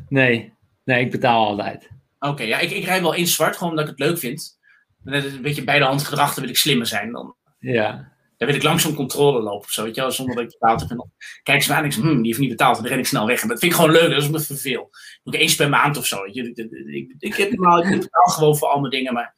Nee. 0.09 0.53
Nee, 0.83 1.05
ik 1.05 1.11
betaal 1.11 1.47
altijd. 1.47 1.89
Oké, 2.19 2.31
okay, 2.31 2.47
ja, 2.47 2.59
ik, 2.59 2.71
ik 2.71 2.85
rij 2.85 3.01
wel 3.01 3.13
in 3.13 3.27
zwart, 3.27 3.55
gewoon 3.55 3.69
omdat 3.69 3.85
ik 3.85 3.91
het 3.97 4.07
leuk 4.07 4.17
vind. 4.17 4.59
Net 5.03 5.25
een 5.25 5.41
beetje 5.41 5.63
bij 5.63 5.79
de 5.79 5.85
hand 5.85 6.03
gedrag, 6.03 6.33
dan 6.33 6.43
wil 6.43 6.53
ik 6.53 6.57
slimmer 6.57 6.87
zijn. 6.87 7.11
Dan. 7.11 7.35
Ja. 7.59 8.11
Dan 8.37 8.47
wil 8.47 8.57
ik 8.57 8.63
langzaam 8.63 8.93
controle 8.93 9.41
lopen 9.41 9.65
of 9.65 9.71
zo, 9.71 9.83
weet 9.83 9.95
je 9.95 10.01
wel, 10.01 10.11
zonder 10.11 10.35
dat 10.35 10.43
ik 10.43 10.57
betaald 10.59 10.79
heb. 10.79 10.89
En 10.89 11.13
kijk 11.43 11.63
ze 11.63 11.69
me 11.69 11.75
aan 11.75 11.81
en 11.81 11.87
ik 11.87 11.93
zeg, 11.93 12.03
hm, 12.03 12.15
die 12.15 12.25
heeft 12.25 12.39
niet 12.39 12.49
betaald. 12.49 12.75
En 12.75 12.81
dan 12.81 12.91
ren 12.91 12.99
ik 12.99 13.07
snel 13.07 13.25
weg. 13.25 13.41
En 13.41 13.47
dat 13.47 13.59
vind 13.59 13.71
ik 13.71 13.77
gewoon 13.77 13.93
leuk, 13.93 14.09
dat 14.09 14.21
is 14.21 14.29
me 14.29 14.39
verveel. 14.39 14.89
Doe 15.23 15.33
ik 15.33 15.39
eens 15.39 15.55
per 15.55 15.69
maand 15.69 15.97
of 15.97 16.05
zo, 16.05 16.23
weet 16.23 16.33
je. 16.33 16.49
Ik, 16.49 16.57
ik, 16.57 16.71
ik, 16.71 17.13
ik, 17.19 17.35
heb 17.35 17.51
normaal, 17.51 17.83
ik 17.83 17.99
betaal 17.99 18.33
gewoon 18.33 18.57
voor 18.57 18.67
al 18.67 18.79
mijn 18.79 18.91
dingen, 18.91 19.13
maar... 19.13 19.35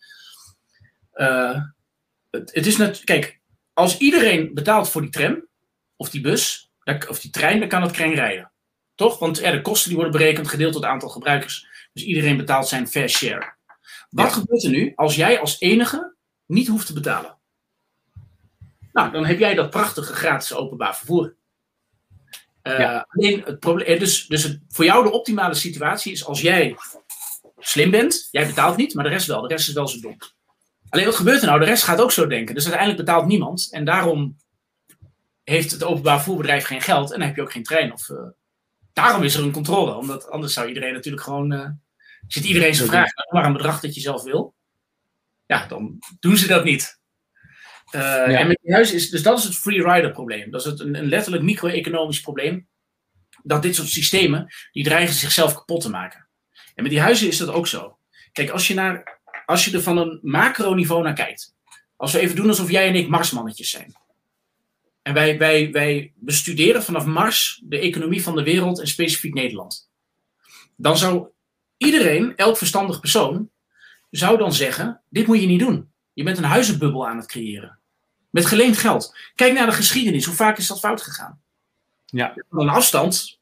Uh, 1.13 1.61
het, 2.29 2.53
het, 2.53 2.65
is 2.65 2.77
net, 2.77 3.03
kijk, 3.03 3.39
als 3.73 3.97
iedereen 3.97 4.53
betaalt 4.53 4.89
voor 4.89 5.01
die 5.01 5.09
tram, 5.09 5.47
of 5.95 6.09
die 6.09 6.21
bus, 6.21 6.71
of 7.07 7.19
die 7.19 7.31
trein, 7.31 7.59
dan 7.59 7.67
kan 7.67 7.81
het 7.81 7.91
kring 7.91 8.15
rijden. 8.15 8.51
Toch? 8.95 9.19
Want 9.19 9.37
ja, 9.37 9.51
de 9.51 9.61
kosten 9.61 9.89
die 9.89 9.97
worden 9.97 10.19
berekend, 10.19 10.47
gedeeld 10.47 10.73
door 10.73 10.81
het 10.81 10.91
aantal 10.91 11.09
gebruikers. 11.09 11.67
Dus 11.93 12.03
iedereen 12.03 12.37
betaalt 12.37 12.67
zijn 12.67 12.87
fair 12.87 13.09
share. 13.09 13.53
Wat 14.09 14.25
ja. 14.25 14.31
gebeurt 14.31 14.63
er 14.63 14.69
nu 14.69 14.91
als 14.95 15.15
jij 15.15 15.39
als 15.39 15.59
enige 15.59 16.15
niet 16.45 16.67
hoeft 16.67 16.87
te 16.87 16.93
betalen? 16.93 17.38
Nou, 18.93 19.11
dan 19.11 19.25
heb 19.25 19.39
jij 19.39 19.53
dat 19.53 19.69
prachtige 19.69 20.13
gratis 20.13 20.53
openbaar 20.53 20.97
vervoer. 20.97 21.35
Uh, 22.63 22.79
ja. 22.79 23.07
Alleen 23.09 23.41
het 23.45 23.59
probleem, 23.59 23.99
dus, 23.99 24.27
dus 24.27 24.43
het, 24.43 24.59
voor 24.69 24.85
jou 24.85 25.03
de 25.03 25.11
optimale 25.11 25.53
situatie 25.53 26.11
is 26.11 26.25
als 26.25 26.41
jij 26.41 26.75
slim 27.57 27.91
bent, 27.91 28.27
jij 28.31 28.45
betaalt 28.45 28.77
niet, 28.77 28.93
maar 28.93 29.03
de 29.03 29.09
rest 29.09 29.27
wel. 29.27 29.41
De 29.41 29.47
rest 29.47 29.67
is 29.67 29.73
wel 29.73 29.87
zo 29.87 29.99
dom. 29.99 30.17
Alleen 30.89 31.05
wat 31.05 31.15
gebeurt 31.15 31.41
er 31.41 31.47
nou? 31.47 31.59
De 31.59 31.65
rest 31.65 31.83
gaat 31.83 32.01
ook 32.01 32.11
zo 32.11 32.27
denken. 32.27 32.55
Dus 32.55 32.63
uiteindelijk 32.63 33.05
betaalt 33.05 33.25
niemand. 33.27 33.67
En 33.71 33.85
daarom 33.85 34.37
heeft 35.43 35.71
het 35.71 35.83
openbaar 35.83 36.15
vervoerbedrijf 36.15 36.65
geen 36.65 36.81
geld 36.81 37.11
en 37.11 37.19
dan 37.19 37.27
heb 37.27 37.35
je 37.35 37.41
ook 37.41 37.51
geen 37.51 37.63
trein. 37.63 37.93
Of, 37.93 38.09
uh, 38.09 38.17
daarom 38.93 39.23
is 39.23 39.35
er 39.35 39.43
een 39.43 39.51
controle. 39.51 39.95
Omdat 39.95 40.29
anders 40.29 40.53
zou 40.53 40.67
iedereen 40.67 40.93
natuurlijk 40.93 41.23
gewoon. 41.23 41.53
Uh, 41.53 41.69
zit 42.27 42.43
iedereen 42.43 42.75
zijn 42.75 42.89
vraag, 42.89 43.09
maar 43.31 43.45
een 43.45 43.53
bedrag 43.53 43.79
dat 43.79 43.95
je 43.95 44.01
zelf 44.01 44.23
wil. 44.23 44.55
Ja, 45.45 45.67
dan 45.67 45.99
doen 46.19 46.37
ze 46.37 46.47
dat 46.47 46.63
niet. 46.63 46.98
Uh, 47.91 48.01
ja. 48.01 48.25
En 48.25 48.47
met 48.47 48.59
is, 48.93 49.09
dus 49.09 49.23
dat 49.23 49.37
is 49.37 49.43
het 49.43 49.55
free 49.55 49.83
rider 49.83 50.11
probleem. 50.11 50.51
Dat 50.51 50.61
is 50.61 50.65
het, 50.65 50.79
een, 50.79 50.95
een 50.95 51.07
letterlijk 51.07 51.43
micro-economisch 51.43 52.21
probleem. 52.21 52.67
Dat 53.43 53.61
dit 53.61 53.75
soort 53.75 53.89
systemen, 53.89 54.47
die 54.71 54.83
dreigen 54.83 55.15
zichzelf 55.15 55.53
kapot 55.53 55.81
te 55.81 55.89
maken. 55.89 56.27
En 56.75 56.83
met 56.83 56.91
die 56.91 57.01
huizen 57.01 57.27
is 57.27 57.37
dat 57.37 57.49
ook 57.49 57.67
zo. 57.67 57.97
Kijk, 58.31 58.49
als 58.49 58.67
je, 58.67 58.73
naar, 58.73 59.19
als 59.45 59.65
je 59.65 59.71
er 59.71 59.81
van 59.81 59.97
een 59.97 60.19
macroniveau 60.21 61.03
naar 61.03 61.13
kijkt. 61.13 61.53
Als 61.95 62.11
we 62.11 62.19
even 62.19 62.35
doen 62.35 62.47
alsof 62.47 62.71
jij 62.71 62.87
en 62.87 62.95
ik 62.95 63.07
Marsmannetjes 63.07 63.69
zijn. 63.69 63.95
En 65.01 65.13
wij, 65.13 65.37
wij, 65.37 65.71
wij 65.71 66.13
bestuderen 66.15 66.83
vanaf 66.83 67.05
Mars 67.05 67.61
de 67.65 67.79
economie 67.79 68.23
van 68.23 68.35
de 68.35 68.43
wereld 68.43 68.79
en 68.79 68.87
specifiek 68.87 69.33
Nederland. 69.33 69.89
Dan 70.75 70.97
zou 70.97 71.27
iedereen, 71.77 72.35
elk 72.35 72.57
verstandig 72.57 72.99
persoon, 72.99 73.49
zou 74.09 74.37
dan 74.37 74.53
zeggen, 74.53 75.01
dit 75.09 75.27
moet 75.27 75.41
je 75.41 75.47
niet 75.47 75.59
doen. 75.59 75.91
Je 76.13 76.23
bent 76.23 76.37
een 76.37 76.43
huizenbubbel 76.43 77.07
aan 77.07 77.17
het 77.17 77.27
creëren. 77.27 77.78
Met 78.29 78.45
geleend 78.45 78.77
geld. 78.77 79.15
Kijk 79.35 79.53
naar 79.53 79.65
de 79.65 79.71
geschiedenis. 79.71 80.25
Hoe 80.25 80.35
vaak 80.35 80.57
is 80.57 80.67
dat 80.67 80.79
fout 80.79 81.01
gegaan? 81.01 81.41
Ja. 82.05 82.33
Van 82.49 82.59
een 82.59 82.69
afstand. 82.69 83.39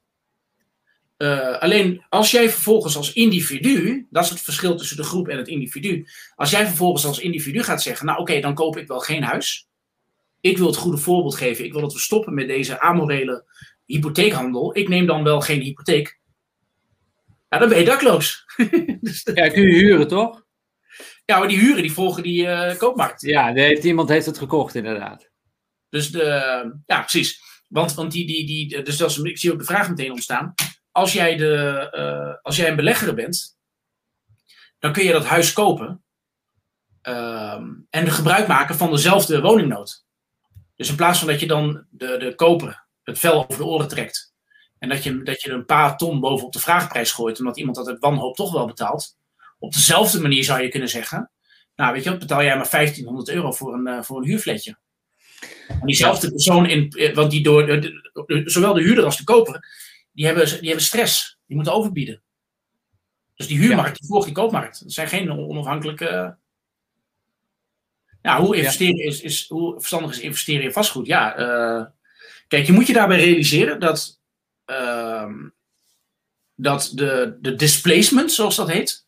Uh, 1.18 1.58
alleen 1.58 2.04
als 2.08 2.30
jij 2.30 2.50
vervolgens 2.50 2.96
als 2.96 3.12
individu, 3.12 4.06
dat 4.10 4.24
is 4.24 4.30
het 4.30 4.40
verschil 4.40 4.76
tussen 4.76 4.96
de 4.96 5.02
groep 5.02 5.28
en 5.28 5.38
het 5.38 5.48
individu. 5.48 6.06
Als 6.34 6.50
jij 6.50 6.66
vervolgens 6.66 7.04
als 7.04 7.18
individu 7.18 7.62
gaat 7.62 7.82
zeggen, 7.82 8.06
nou 8.06 8.18
oké, 8.18 8.30
okay, 8.30 8.42
dan 8.42 8.54
koop 8.54 8.76
ik 8.76 8.86
wel 8.86 9.00
geen 9.00 9.22
huis. 9.22 9.68
Ik 10.40 10.58
wil 10.58 10.66
het 10.66 10.76
goede 10.76 10.98
voorbeeld 10.98 11.34
geven. 11.34 11.64
Ik 11.64 11.72
wil 11.72 11.80
dat 11.80 11.92
we 11.92 11.98
stoppen 11.98 12.34
met 12.34 12.48
deze 12.48 12.80
amorele 12.80 13.44
hypotheekhandel. 13.86 14.76
Ik 14.76 14.88
neem 14.88 15.06
dan 15.06 15.22
wel 15.24 15.40
geen 15.40 15.60
hypotheek. 15.60 16.18
Ja, 17.48 17.58
dan 17.58 17.68
ben 17.68 17.78
je 17.78 17.84
dakloos. 17.84 18.44
dus 19.00 19.22
ja, 19.34 19.48
kun 19.48 19.62
je 19.62 19.74
huren 19.74 20.08
toch? 20.08 20.46
Ja, 21.30 21.38
maar 21.38 21.48
die 21.48 21.58
huren 21.58 21.82
die 21.82 21.92
volgen 21.92 22.22
die 22.22 22.46
uh, 22.46 22.76
koopmarkt. 22.76 23.20
Ja, 23.20 23.52
heeft, 23.52 23.84
iemand 23.84 24.08
heeft 24.08 24.26
het 24.26 24.38
gekocht 24.38 24.74
inderdaad. 24.74 25.30
Dus 25.88 26.10
de, 26.10 26.22
ja, 26.86 27.00
precies. 27.00 27.40
Want, 27.68 27.94
want 27.94 28.12
die, 28.12 28.26
die, 28.26 28.46
die, 28.46 28.82
dus 28.82 28.96
dat 28.96 29.10
is, 29.10 29.18
ik 29.18 29.38
zie 29.38 29.52
ook 29.52 29.58
de 29.58 29.64
vraag 29.64 29.88
meteen 29.88 30.10
ontstaan. 30.10 30.54
Als 30.92 31.12
jij, 31.12 31.36
de, 31.36 31.88
uh, 31.96 32.42
als 32.42 32.56
jij 32.56 32.68
een 32.68 32.76
belegger 32.76 33.14
bent, 33.14 33.58
dan 34.78 34.92
kun 34.92 35.04
je 35.04 35.12
dat 35.12 35.24
huis 35.24 35.52
kopen 35.52 36.04
uh, 37.08 37.60
en 37.90 38.10
gebruik 38.10 38.46
maken 38.46 38.74
van 38.74 38.90
dezelfde 38.90 39.40
woningnood. 39.40 40.04
Dus 40.76 40.88
in 40.88 40.96
plaats 40.96 41.18
van 41.18 41.28
dat 41.28 41.40
je 41.40 41.46
dan 41.46 41.86
de, 41.90 42.16
de 42.16 42.34
koper 42.34 42.86
het 43.02 43.18
vel 43.18 43.34
over 43.34 43.56
de 43.56 43.64
oren 43.64 43.88
trekt 43.88 44.34
en 44.78 44.88
dat 44.88 45.02
je, 45.02 45.22
dat 45.22 45.42
je 45.42 45.50
een 45.50 45.64
paar 45.64 45.96
ton 45.96 46.20
bovenop 46.20 46.52
de 46.52 46.60
vraagprijs 46.60 47.12
gooit, 47.12 47.38
omdat 47.38 47.58
iemand 47.58 47.76
dat 47.76 47.88
uit 47.88 47.98
wanhoop 47.98 48.36
toch 48.36 48.52
wel 48.52 48.66
betaalt, 48.66 49.17
op 49.58 49.72
dezelfde 49.72 50.20
manier 50.20 50.44
zou 50.44 50.62
je 50.62 50.68
kunnen 50.68 50.88
zeggen, 50.88 51.30
nou 51.76 51.92
weet 51.92 52.04
je 52.04 52.10
wat, 52.10 52.18
betaal 52.18 52.42
jij 52.42 52.56
maar 52.56 52.70
1500 52.70 53.28
euro 53.28 53.52
voor 53.52 53.74
een, 53.74 53.86
uh, 53.86 54.02
voor 54.02 54.18
een 54.18 54.28
huurfletje. 54.28 54.78
En 55.68 55.86
diezelfde 55.86 56.30
persoon, 56.30 56.66
in, 56.66 56.90
eh, 56.90 57.14
want 57.14 57.30
die 57.30 57.42
door, 57.42 57.66
de, 57.66 58.42
zowel 58.44 58.74
de 58.74 58.82
huurder 58.82 59.04
als 59.04 59.16
de 59.16 59.24
koper, 59.24 59.64
die 60.12 60.26
hebben, 60.26 60.48
die 60.48 60.68
hebben 60.68 60.84
stress. 60.84 61.38
Die 61.46 61.56
moeten 61.56 61.74
overbieden. 61.74 62.22
Dus 63.34 63.46
die 63.46 63.58
huurmarkt, 63.58 63.90
ja. 63.90 63.94
die 63.94 64.06
volgt 64.06 64.26
die 64.26 64.34
koopmarkt. 64.34 64.80
Dat 64.82 64.92
zijn 64.92 65.08
geen 65.08 65.30
onafhankelijke. 65.30 66.36
Ja, 68.22 68.40
hoe 68.40 68.56
investeren 68.56 69.04
is, 69.04 69.20
is, 69.20 69.48
hoe 69.48 69.74
verstandig 69.74 70.10
is 70.10 70.20
investeren 70.20 70.62
in 70.62 70.72
vastgoed? 70.72 71.06
Ja, 71.06 71.38
uh, 71.38 71.84
kijk, 72.48 72.66
je 72.66 72.72
moet 72.72 72.86
je 72.86 72.92
daarbij 72.92 73.18
realiseren 73.18 73.80
dat, 73.80 74.20
uh, 74.66 75.32
dat 76.54 76.92
de, 76.94 77.38
de 77.40 77.54
displacement, 77.54 78.32
zoals 78.32 78.56
dat 78.56 78.70
heet. 78.70 79.06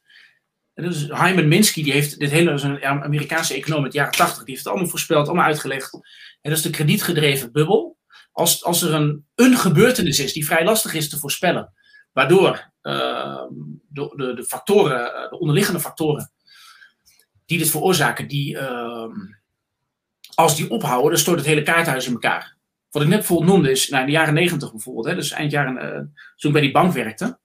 Dus 0.81 1.09
Hyman 1.09 1.49
Minsky, 1.49 1.83
die 1.83 1.93
heeft 1.93 2.19
dit 2.19 2.31
hele, 2.31 2.51
een 2.51 2.85
Amerikaanse 2.85 3.55
econoom 3.55 3.83
uit 3.83 3.93
de 3.93 3.99
jaren 3.99 4.13
80, 4.13 4.37
die 4.37 4.45
heeft 4.47 4.59
het 4.59 4.73
allemaal 4.73 4.91
voorspeld, 4.91 5.27
allemaal 5.27 5.45
uitgelegd. 5.45 5.95
En 6.41 6.51
dat 6.51 6.59
is 6.59 6.63
de 6.63 6.71
kredietgedreven 6.71 7.53
bubbel. 7.53 7.99
Als, 8.33 8.65
als 8.65 8.83
er 8.83 8.95
een, 8.95 9.27
een 9.35 9.57
gebeurtenis 9.57 10.19
is 10.19 10.33
die 10.33 10.47
vrij 10.47 10.65
lastig 10.65 10.95
is 10.95 11.09
te 11.09 11.19
voorspellen, 11.19 11.73
waardoor 12.13 12.73
uh, 12.83 13.43
de, 13.89 14.13
de, 14.17 14.35
de, 14.35 14.45
factoren, 14.45 15.29
de 15.31 15.39
onderliggende 15.39 15.81
factoren 15.81 16.31
die 17.47 17.59
dit 17.59 17.71
veroorzaken, 17.71 18.29
die, 18.29 18.55
uh, 18.55 19.05
als 20.35 20.57
die 20.57 20.71
ophouden, 20.71 21.11
dan 21.11 21.19
stort 21.19 21.39
het 21.39 21.47
hele 21.47 21.63
kaarthuis 21.63 22.07
in 22.07 22.13
elkaar. 22.13 22.57
Wat 22.91 23.03
ik 23.03 23.09
net 23.09 23.19
bijvoorbeeld 23.19 23.51
noemde 23.51 23.71
is, 23.71 23.89
nou, 23.89 24.01
in 24.01 24.07
de 24.07 24.13
jaren 24.13 24.35
negentig 24.35 24.71
bijvoorbeeld, 24.71 25.07
hè, 25.07 25.15
dus 25.15 25.31
eind 25.31 25.51
jaren, 25.51 25.85
uh, 25.85 26.01
toen 26.37 26.51
ik 26.51 26.53
bij 26.53 26.61
die 26.61 26.71
bank 26.71 26.93
werkte, 26.93 27.39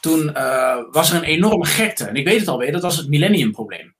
toen 0.00 0.30
uh, 0.36 0.76
was 0.90 1.10
er 1.10 1.16
een 1.16 1.22
enorme 1.22 1.64
gekte. 1.64 2.04
En 2.04 2.14
ik 2.14 2.24
weet 2.24 2.40
het 2.40 2.48
alweer, 2.48 2.72
dat 2.72 2.82
was 2.82 2.96
het 2.96 3.08
millenniumprobleem. 3.08 3.94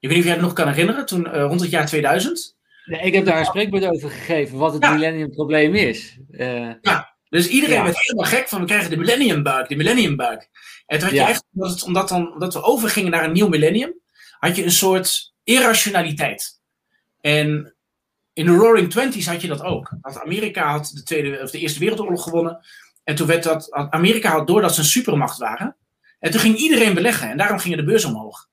Ik 0.00 0.08
weet 0.08 0.10
niet 0.10 0.18
of 0.18 0.24
jij 0.24 0.32
het 0.32 0.42
nog 0.42 0.52
kan 0.52 0.68
herinneren, 0.68 1.06
toen 1.06 1.26
uh, 1.26 1.42
rond 1.42 1.60
het 1.60 1.70
jaar 1.70 1.86
2000. 1.86 2.56
Nee, 2.84 3.00
ik 3.00 3.14
heb 3.14 3.24
daar 3.24 3.38
een 3.38 3.44
spreekbeurt 3.44 3.84
over 3.84 4.10
gegeven, 4.10 4.58
wat 4.58 4.72
het 4.72 4.82
ja. 4.82 4.92
millenniumprobleem 4.92 5.74
is. 5.74 6.18
Uh, 6.30 6.72
ja, 6.80 7.14
dus 7.28 7.48
iedereen 7.48 7.76
ja. 7.76 7.84
werd 7.84 8.00
helemaal 8.00 8.30
gek 8.30 8.48
van, 8.48 8.60
we 8.60 8.66
krijgen 8.66 8.90
de 8.90 8.96
millenniumbug, 8.96 9.66
de 9.66 9.76
millenniumbug. 9.76 10.38
En 10.86 10.98
toen 10.98 11.08
had 11.08 11.16
je 11.16 11.24
echt, 11.24 11.44
omdat, 11.54 11.70
het, 11.70 11.82
omdat, 11.82 12.08
dan, 12.08 12.32
omdat 12.32 12.54
we 12.54 12.62
overgingen 12.62 13.10
naar 13.10 13.24
een 13.24 13.32
nieuw 13.32 13.48
millennium, 13.48 13.94
had 14.38 14.56
je 14.56 14.64
een 14.64 14.70
soort 14.70 15.34
irrationaliteit. 15.44 16.60
En 17.20 17.74
in 18.32 18.46
de 18.46 18.52
Roaring 18.52 18.90
Twenties 18.90 19.26
had 19.26 19.40
je 19.40 19.48
dat 19.48 19.62
ook. 19.62 19.96
Dat 20.00 20.20
Amerika 20.20 20.70
had 20.70 20.90
de, 20.94 21.02
tweede, 21.02 21.40
of 21.42 21.50
de 21.50 21.58
Eerste 21.58 21.78
Wereldoorlog 21.78 22.22
gewonnen. 22.22 22.66
En 23.04 23.14
toen 23.14 23.26
werd 23.26 23.42
dat, 23.42 23.70
Amerika 23.70 24.30
had 24.30 24.46
door 24.46 24.60
dat 24.60 24.74
ze 24.74 24.80
een 24.80 24.86
supermacht 24.86 25.38
waren. 25.38 25.76
En 26.18 26.30
toen 26.30 26.40
ging 26.40 26.56
iedereen 26.56 26.94
beleggen 26.94 27.30
en 27.30 27.36
daarom 27.36 27.58
gingen 27.58 27.78
de 27.78 27.84
beurs 27.84 28.04
omhoog. 28.04 28.48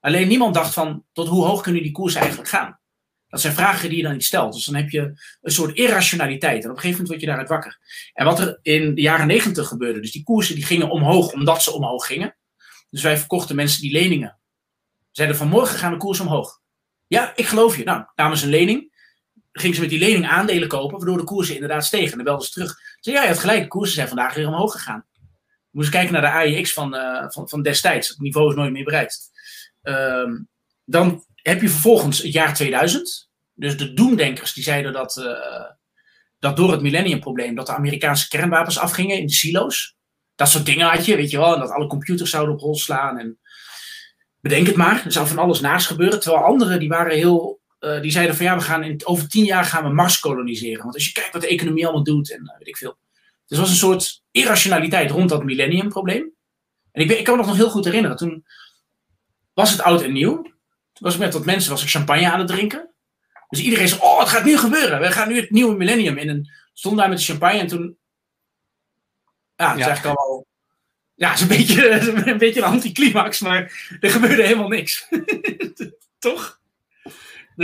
Alleen 0.00 0.28
niemand 0.28 0.54
dacht 0.54 0.74
van, 0.74 1.04
tot 1.12 1.28
hoe 1.28 1.44
hoog 1.44 1.62
kunnen 1.62 1.82
die 1.82 1.92
koersen 1.92 2.20
eigenlijk 2.20 2.50
gaan? 2.50 2.80
Dat 3.28 3.40
zijn 3.40 3.54
vragen 3.54 3.88
die 3.88 3.98
je 3.98 4.04
dan 4.04 4.12
niet 4.12 4.24
stelt. 4.24 4.52
Dus 4.52 4.64
dan 4.64 4.74
heb 4.74 4.90
je 4.90 5.00
een 5.40 5.52
soort 5.52 5.76
irrationaliteit. 5.76 6.64
En 6.64 6.70
op 6.70 6.76
een 6.76 6.82
gegeven 6.82 6.90
moment 6.90 7.08
word 7.08 7.20
je 7.20 7.26
daaruit 7.26 7.48
wakker. 7.48 7.78
En 8.12 8.24
wat 8.24 8.40
er 8.40 8.58
in 8.62 8.94
de 8.94 9.00
jaren 9.00 9.26
negentig 9.26 9.68
gebeurde, 9.68 10.00
dus 10.00 10.12
die 10.12 10.22
koersen 10.22 10.54
die 10.54 10.64
gingen 10.64 10.90
omhoog 10.90 11.32
omdat 11.32 11.62
ze 11.62 11.72
omhoog 11.72 12.06
gingen. 12.06 12.36
Dus 12.90 13.02
wij 13.02 13.18
verkochten 13.18 13.56
mensen 13.56 13.80
die 13.80 13.92
leningen. 13.92 14.38
Zeiden 15.10 15.36
van 15.36 15.48
morgen 15.48 15.78
gaan 15.78 15.92
de 15.92 15.96
koers 15.96 16.20
omhoog. 16.20 16.60
Ja, 17.06 17.32
ik 17.36 17.46
geloof 17.46 17.76
je. 17.76 17.84
Nou, 17.84 18.04
namens 18.14 18.42
een 18.42 18.48
lening 18.48 18.92
gingen 19.52 19.74
ze 19.74 19.80
met 19.80 19.90
die 19.90 19.98
lening 19.98 20.28
aandelen 20.28 20.68
kopen, 20.68 20.96
waardoor 20.96 21.18
de 21.18 21.24
koersen 21.24 21.54
inderdaad 21.54 21.84
stegen. 21.84 22.10
En 22.10 22.16
dan 22.16 22.24
belden 22.24 22.46
ze 22.46 22.52
terug. 22.52 22.78
Ze 23.02 23.10
zeiden, 23.10 23.24
ja, 23.24 23.30
je 23.30 23.34
had 23.34 23.50
gelijk, 23.50 23.62
de 23.62 23.78
koersen 23.78 23.94
zijn 23.94 24.08
vandaag 24.08 24.34
weer 24.34 24.46
omhoog 24.46 24.72
gegaan. 24.72 25.04
We 25.16 25.68
moesten 25.70 25.94
kijken 25.94 26.12
naar 26.12 26.22
de 26.22 26.30
AIX 26.30 26.72
van, 26.72 26.94
uh, 26.94 27.24
van, 27.28 27.48
van 27.48 27.62
destijds. 27.62 28.08
Het 28.08 28.18
niveau 28.18 28.48
is 28.50 28.54
nooit 28.54 28.72
meer 28.72 28.84
bereikt. 28.84 29.30
Uh, 29.82 30.30
dan 30.84 31.24
heb 31.34 31.60
je 31.60 31.68
vervolgens 31.68 32.22
het 32.22 32.32
jaar 32.32 32.54
2000. 32.54 33.30
Dus 33.54 33.76
de 33.76 33.92
doemdenkers 33.92 34.52
die 34.52 34.64
zeiden 34.64 34.92
dat, 34.92 35.16
uh, 35.16 35.70
dat 36.38 36.56
door 36.56 36.72
het 36.72 36.82
millenniumprobleem 36.82 37.54
dat 37.54 37.66
de 37.66 37.74
Amerikaanse 37.74 38.28
kernwapens 38.28 38.78
afgingen 38.78 39.18
in 39.18 39.26
de 39.26 39.32
silo's. 39.32 39.96
Dat 40.34 40.48
soort 40.48 40.66
dingen 40.66 40.86
had 40.86 41.04
je, 41.04 41.16
weet 41.16 41.30
je 41.30 41.38
wel. 41.38 41.54
En 41.54 41.60
dat 41.60 41.70
alle 41.70 41.86
computers 41.86 42.30
zouden 42.30 42.54
op 42.54 42.60
rol 42.60 42.76
slaan. 42.76 43.18
En 43.18 43.38
bedenk 44.40 44.66
het 44.66 44.76
maar, 44.76 45.04
er 45.04 45.12
zou 45.12 45.26
van 45.26 45.38
alles 45.38 45.60
naast 45.60 45.86
gebeuren. 45.86 46.20
Terwijl 46.20 46.44
anderen 46.44 46.78
die 46.78 46.88
waren 46.88 47.16
heel 47.16 47.61
uh, 47.82 48.00
die 48.00 48.10
zeiden 48.10 48.36
van 48.36 48.44
ja, 48.44 48.56
we 48.56 48.62
gaan 48.62 48.82
in, 48.82 49.00
over 49.04 49.28
tien 49.28 49.44
jaar 49.44 49.64
gaan 49.64 49.84
we 49.84 49.94
Mars 49.94 50.20
koloniseren. 50.20 50.82
Want 50.82 50.94
als 50.94 51.06
je 51.06 51.12
kijkt 51.12 51.32
wat 51.32 51.42
de 51.42 51.48
economie 51.48 51.84
allemaal 51.84 52.04
doet 52.04 52.32
en 52.32 52.42
uh, 52.42 52.58
weet 52.58 52.68
ik 52.68 52.76
veel. 52.76 52.96
Dus 53.46 53.58
was 53.58 53.70
een 53.70 53.76
soort 53.76 54.22
irrationaliteit 54.30 55.10
rond 55.10 55.28
dat 55.28 55.44
millenniumprobleem. 55.44 56.32
En 56.92 57.02
ik, 57.02 57.10
ik 57.10 57.24
kan 57.24 57.36
me 57.38 57.46
nog 57.46 57.56
heel 57.56 57.70
goed 57.70 57.84
herinneren. 57.84 58.16
Toen 58.16 58.44
was 59.52 59.70
het 59.70 59.80
oud 59.80 60.02
en 60.02 60.12
nieuw. 60.12 60.42
Toen 60.42 60.52
was 60.92 61.14
ik 61.14 61.20
met 61.20 61.32
wat 61.32 61.44
mensen 61.44 61.70
was 61.70 61.82
ik 61.82 61.88
champagne 61.88 62.30
aan 62.30 62.38
het 62.38 62.48
drinken. 62.48 62.90
Dus 63.48 63.60
iedereen 63.60 63.88
zei, 63.88 64.00
oh, 64.00 64.18
het 64.18 64.28
gaat 64.28 64.44
nu 64.44 64.58
gebeuren. 64.58 65.00
We 65.00 65.12
gaan 65.12 65.28
nu 65.28 65.36
het 65.36 65.50
nieuwe 65.50 65.76
millennium 65.76 66.18
in. 66.18 66.28
En 66.28 66.50
stond 66.72 66.96
daar 66.96 67.08
met 67.08 67.18
de 67.18 67.24
champagne 67.24 67.58
en 67.58 67.66
toen... 67.66 67.98
Ja, 69.56 69.68
dat 69.68 69.78
is 69.78 69.86
eigenlijk 69.86 70.18
al 70.18 70.26
wel... 70.26 70.46
Ja, 71.14 71.28
het 71.30 71.36
is 71.36 71.42
een 71.42 71.56
beetje, 71.56 71.90
een 72.30 72.38
beetje 72.38 72.60
een 72.60 72.66
anticlimax, 72.66 73.40
maar 73.40 73.88
er 74.00 74.10
gebeurde 74.10 74.42
helemaal 74.42 74.68
niks. 74.68 75.08
Toch? 76.18 76.60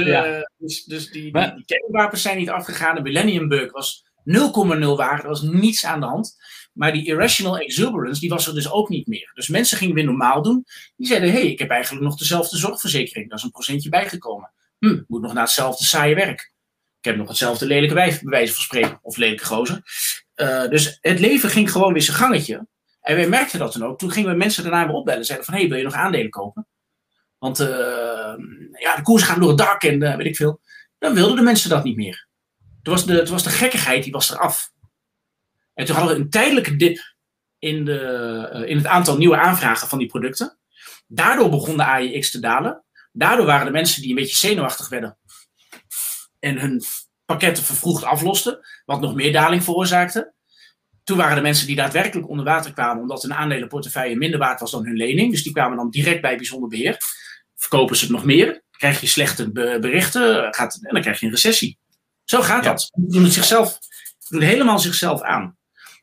De, 0.05 0.11
ja. 0.11 0.51
Dus, 0.59 0.85
dus 0.85 1.11
die, 1.11 1.33
die, 1.33 1.55
die, 1.55 1.65
kernwapens 1.65 2.23
zijn 2.23 2.39
niet 2.39 2.51
afgegaan. 2.51 2.95
De 2.95 3.03
Millennium 3.03 3.49
Bug 3.49 3.73
was 3.73 4.05
0,0 4.25 4.87
waar. 4.97 5.21
Er 5.21 5.29
was 5.29 5.43
niets 5.43 5.85
aan 5.85 6.01
de 6.01 6.07
hand. 6.07 6.37
Maar 6.73 6.93
die 6.93 7.07
irrational 7.07 7.59
exuberance, 7.59 8.21
die 8.21 8.31
was 8.31 8.47
er 8.47 8.55
dus 8.55 8.71
ook 8.71 8.89
niet 8.89 9.07
meer. 9.07 9.31
Dus 9.35 9.49
mensen 9.49 9.79
gingen 9.79 9.95
weer 9.95 10.05
normaal 10.05 10.43
doen. 10.43 10.65
Die 10.97 11.07
zeiden, 11.07 11.31
hé, 11.31 11.41
hey, 11.41 11.51
ik 11.51 11.59
heb 11.59 11.71
eigenlijk 11.71 12.05
nog 12.05 12.17
dezelfde 12.17 12.57
zorgverzekering. 12.57 13.29
Dat 13.29 13.39
is 13.39 13.45
een 13.45 13.51
procentje 13.51 13.89
bijgekomen. 13.89 14.53
Hm, 14.79 15.03
moet 15.07 15.23
nog 15.23 15.33
naar 15.33 15.43
hetzelfde 15.43 15.85
saaie 15.85 16.15
werk. 16.15 16.53
Ik 16.99 17.05
heb 17.05 17.17
nog 17.17 17.29
hetzelfde 17.29 17.67
lelijke 17.67 17.95
wijf, 17.95 18.23
bij 18.23 18.31
wijze 18.31 18.53
van 18.53 18.63
spreken. 18.63 18.99
Of 19.03 19.17
lelijke 19.17 19.45
gozer. 19.45 19.83
Uh, 20.37 20.69
dus 20.69 20.99
het 21.01 21.19
leven 21.19 21.51
ging 21.51 21.73
gewoon 21.73 21.93
weer 21.93 22.03
zijn 22.03 22.17
gangetje. 22.17 22.67
En 23.01 23.17
wij 23.17 23.29
merkten 23.29 23.59
dat 23.59 23.73
dan 23.73 23.85
ook. 23.85 23.99
Toen 23.99 24.11
gingen 24.11 24.31
we 24.31 24.37
mensen 24.37 24.63
daarna 24.63 24.87
weer 24.87 24.95
opbellen. 24.95 25.25
Zeiden 25.25 25.47
van, 25.47 25.55
hé, 25.55 25.61
hey, 25.61 25.69
wil 25.69 25.79
je 25.79 25.85
nog 25.85 25.95
aandelen 25.95 26.31
kopen? 26.31 26.67
Want 27.39 27.61
uh, 27.61 27.69
ja, 28.73 28.97
de 28.97 29.03
koers 29.03 29.23
gaan 29.23 29.41
door 29.41 29.49
het 29.49 29.59
dak 29.59 29.83
en 29.83 30.03
uh, 30.03 30.17
weet 30.17 30.27
ik 30.27 30.37
veel. 30.37 30.61
Dan 30.99 31.15
wilden 31.15 31.37
de 31.37 31.43
mensen 31.43 31.71
dat 31.71 31.85
niet 31.85 31.97
meer. 31.97 32.27
Toen 32.83 32.95
was, 32.95 33.07
de, 33.07 33.27
was 33.27 33.43
de 33.43 33.51
gekkigheid, 33.51 34.03
die 34.03 34.13
was 34.13 34.31
eraf. 34.31 34.73
En 35.75 35.85
toen 35.85 35.97
hadden 35.97 36.17
we 36.17 36.23
een 36.23 36.31
tijdelijke 36.31 36.77
dip 36.77 37.15
in, 37.59 37.85
de, 37.85 38.51
uh, 38.55 38.71
in 38.71 38.77
het 38.77 38.87
aantal 38.87 39.17
nieuwe 39.17 39.37
aanvragen 39.37 39.89
van 39.89 39.99
die 39.99 40.09
producten. 40.09 40.59
Daardoor 41.07 41.51
begon 41.51 41.77
de 41.77 41.85
AIX 41.85 42.31
te 42.31 42.41
dalen. 42.41 42.85
Daardoor 43.13 43.47
waren 43.47 43.67
de 43.67 43.73
mensen 43.73 44.01
die 44.01 44.11
een 44.11 44.17
beetje 44.17 44.37
zenuwachtig 44.37 44.89
werden 44.89 45.19
en 46.39 46.59
hun 46.59 46.83
pakketten 47.25 47.65
vervroegd 47.65 48.05
aflosten, 48.05 48.59
wat 48.85 49.01
nog 49.01 49.15
meer 49.15 49.33
daling 49.33 49.65
veroorzaakte. 49.65 50.33
Toen 51.05 51.17
waren 51.17 51.37
de 51.37 51.43
mensen 51.43 51.67
die 51.67 51.77
daadwerkelijk 51.77 52.29
onder 52.29 52.45
water 52.45 52.73
kwamen, 52.73 53.03
omdat 53.03 53.23
hun 53.23 53.35
aandelenportefeuille 53.35 54.17
minder 54.17 54.39
waard 54.39 54.61
was 54.61 54.71
dan 54.71 54.85
hun 54.85 54.97
lening. 54.97 55.31
Dus 55.31 55.43
die 55.43 55.53
kwamen 55.53 55.77
dan 55.77 55.91
direct 55.91 56.21
bij 56.21 56.37
bijzonder 56.37 56.69
beheer 56.69 56.99
verkopen 57.69 57.97
ze 57.97 58.05
het 58.05 58.13
nog 58.13 58.25
meer, 58.25 58.63
krijg 58.71 59.01
je 59.01 59.07
slechte 59.07 59.51
berichten 59.81 60.55
gaat, 60.55 60.79
en 60.83 60.93
dan 60.93 61.03
krijg 61.03 61.21
je 61.21 61.27
een 61.27 61.33
recessie. 61.33 61.79
Zo 62.25 62.43
gaat 62.43 62.65
ja. 62.65 62.71
dat. 62.71 62.81
Ze 62.81 62.91
doen 62.95 63.25
het 63.25 63.33
zichzelf, 63.33 63.79
doen 64.29 64.41
helemaal 64.41 64.79
zichzelf 64.79 65.23
aan. 65.23 65.57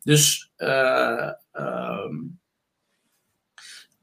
Dus, 0.03 0.51
uh, 0.57 1.31
um, 1.51 2.39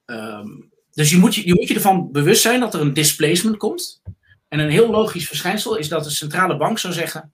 um, 0.06 0.72
dus 0.92 1.10
je, 1.10 1.16
moet 1.16 1.34
je, 1.34 1.46
je 1.46 1.54
moet 1.54 1.68
je 1.68 1.74
ervan 1.74 2.12
bewust 2.12 2.42
zijn 2.42 2.60
dat 2.60 2.74
er 2.74 2.80
een 2.80 2.94
displacement 2.94 3.56
komt. 3.56 4.02
En 4.48 4.58
een 4.58 4.70
heel 4.70 4.90
logisch 4.90 5.26
verschijnsel 5.26 5.76
is 5.76 5.88
dat 5.88 6.04
de 6.04 6.10
centrale 6.10 6.56
bank 6.56 6.78
zou 6.78 6.92
zeggen: 6.92 7.32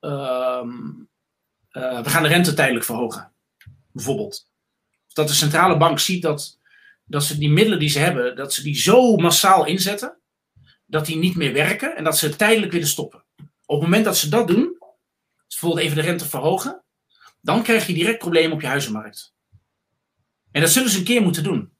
um, 0.00 1.08
uh, 1.72 2.02
we 2.02 2.10
gaan 2.10 2.22
de 2.22 2.28
rente 2.28 2.54
tijdelijk 2.54 2.84
verhogen. 2.84 3.32
Bijvoorbeeld. 3.92 4.46
Dat 5.12 5.28
de 5.28 5.34
centrale 5.34 5.76
bank 5.76 5.98
ziet 5.98 6.22
dat 6.22 6.57
dat 7.08 7.24
ze 7.24 7.38
die 7.38 7.50
middelen 7.50 7.78
die 7.78 7.88
ze 7.88 7.98
hebben, 7.98 8.36
dat 8.36 8.52
ze 8.52 8.62
die 8.62 8.76
zo 8.76 9.16
massaal 9.16 9.66
inzetten, 9.66 10.18
dat 10.86 11.06
die 11.06 11.16
niet 11.16 11.36
meer 11.36 11.52
werken 11.52 11.96
en 11.96 12.04
dat 12.04 12.18
ze 12.18 12.36
tijdelijk 12.36 12.72
willen 12.72 12.88
stoppen. 12.88 13.24
Op 13.64 13.80
het 13.80 13.88
moment 13.88 14.04
dat 14.04 14.16
ze 14.16 14.28
dat 14.28 14.48
doen, 14.48 14.78
bijvoorbeeld 15.48 15.82
even 15.82 15.96
de 15.96 16.02
rente 16.02 16.28
verhogen, 16.28 16.82
dan 17.40 17.62
krijg 17.62 17.86
je 17.86 17.92
direct 17.92 18.18
problemen 18.18 18.52
op 18.52 18.60
je 18.60 18.66
huizenmarkt. 18.66 19.34
En 20.50 20.60
dat 20.60 20.70
zullen 20.70 20.90
ze 20.90 20.98
een 20.98 21.04
keer 21.04 21.22
moeten 21.22 21.42
doen. 21.42 21.72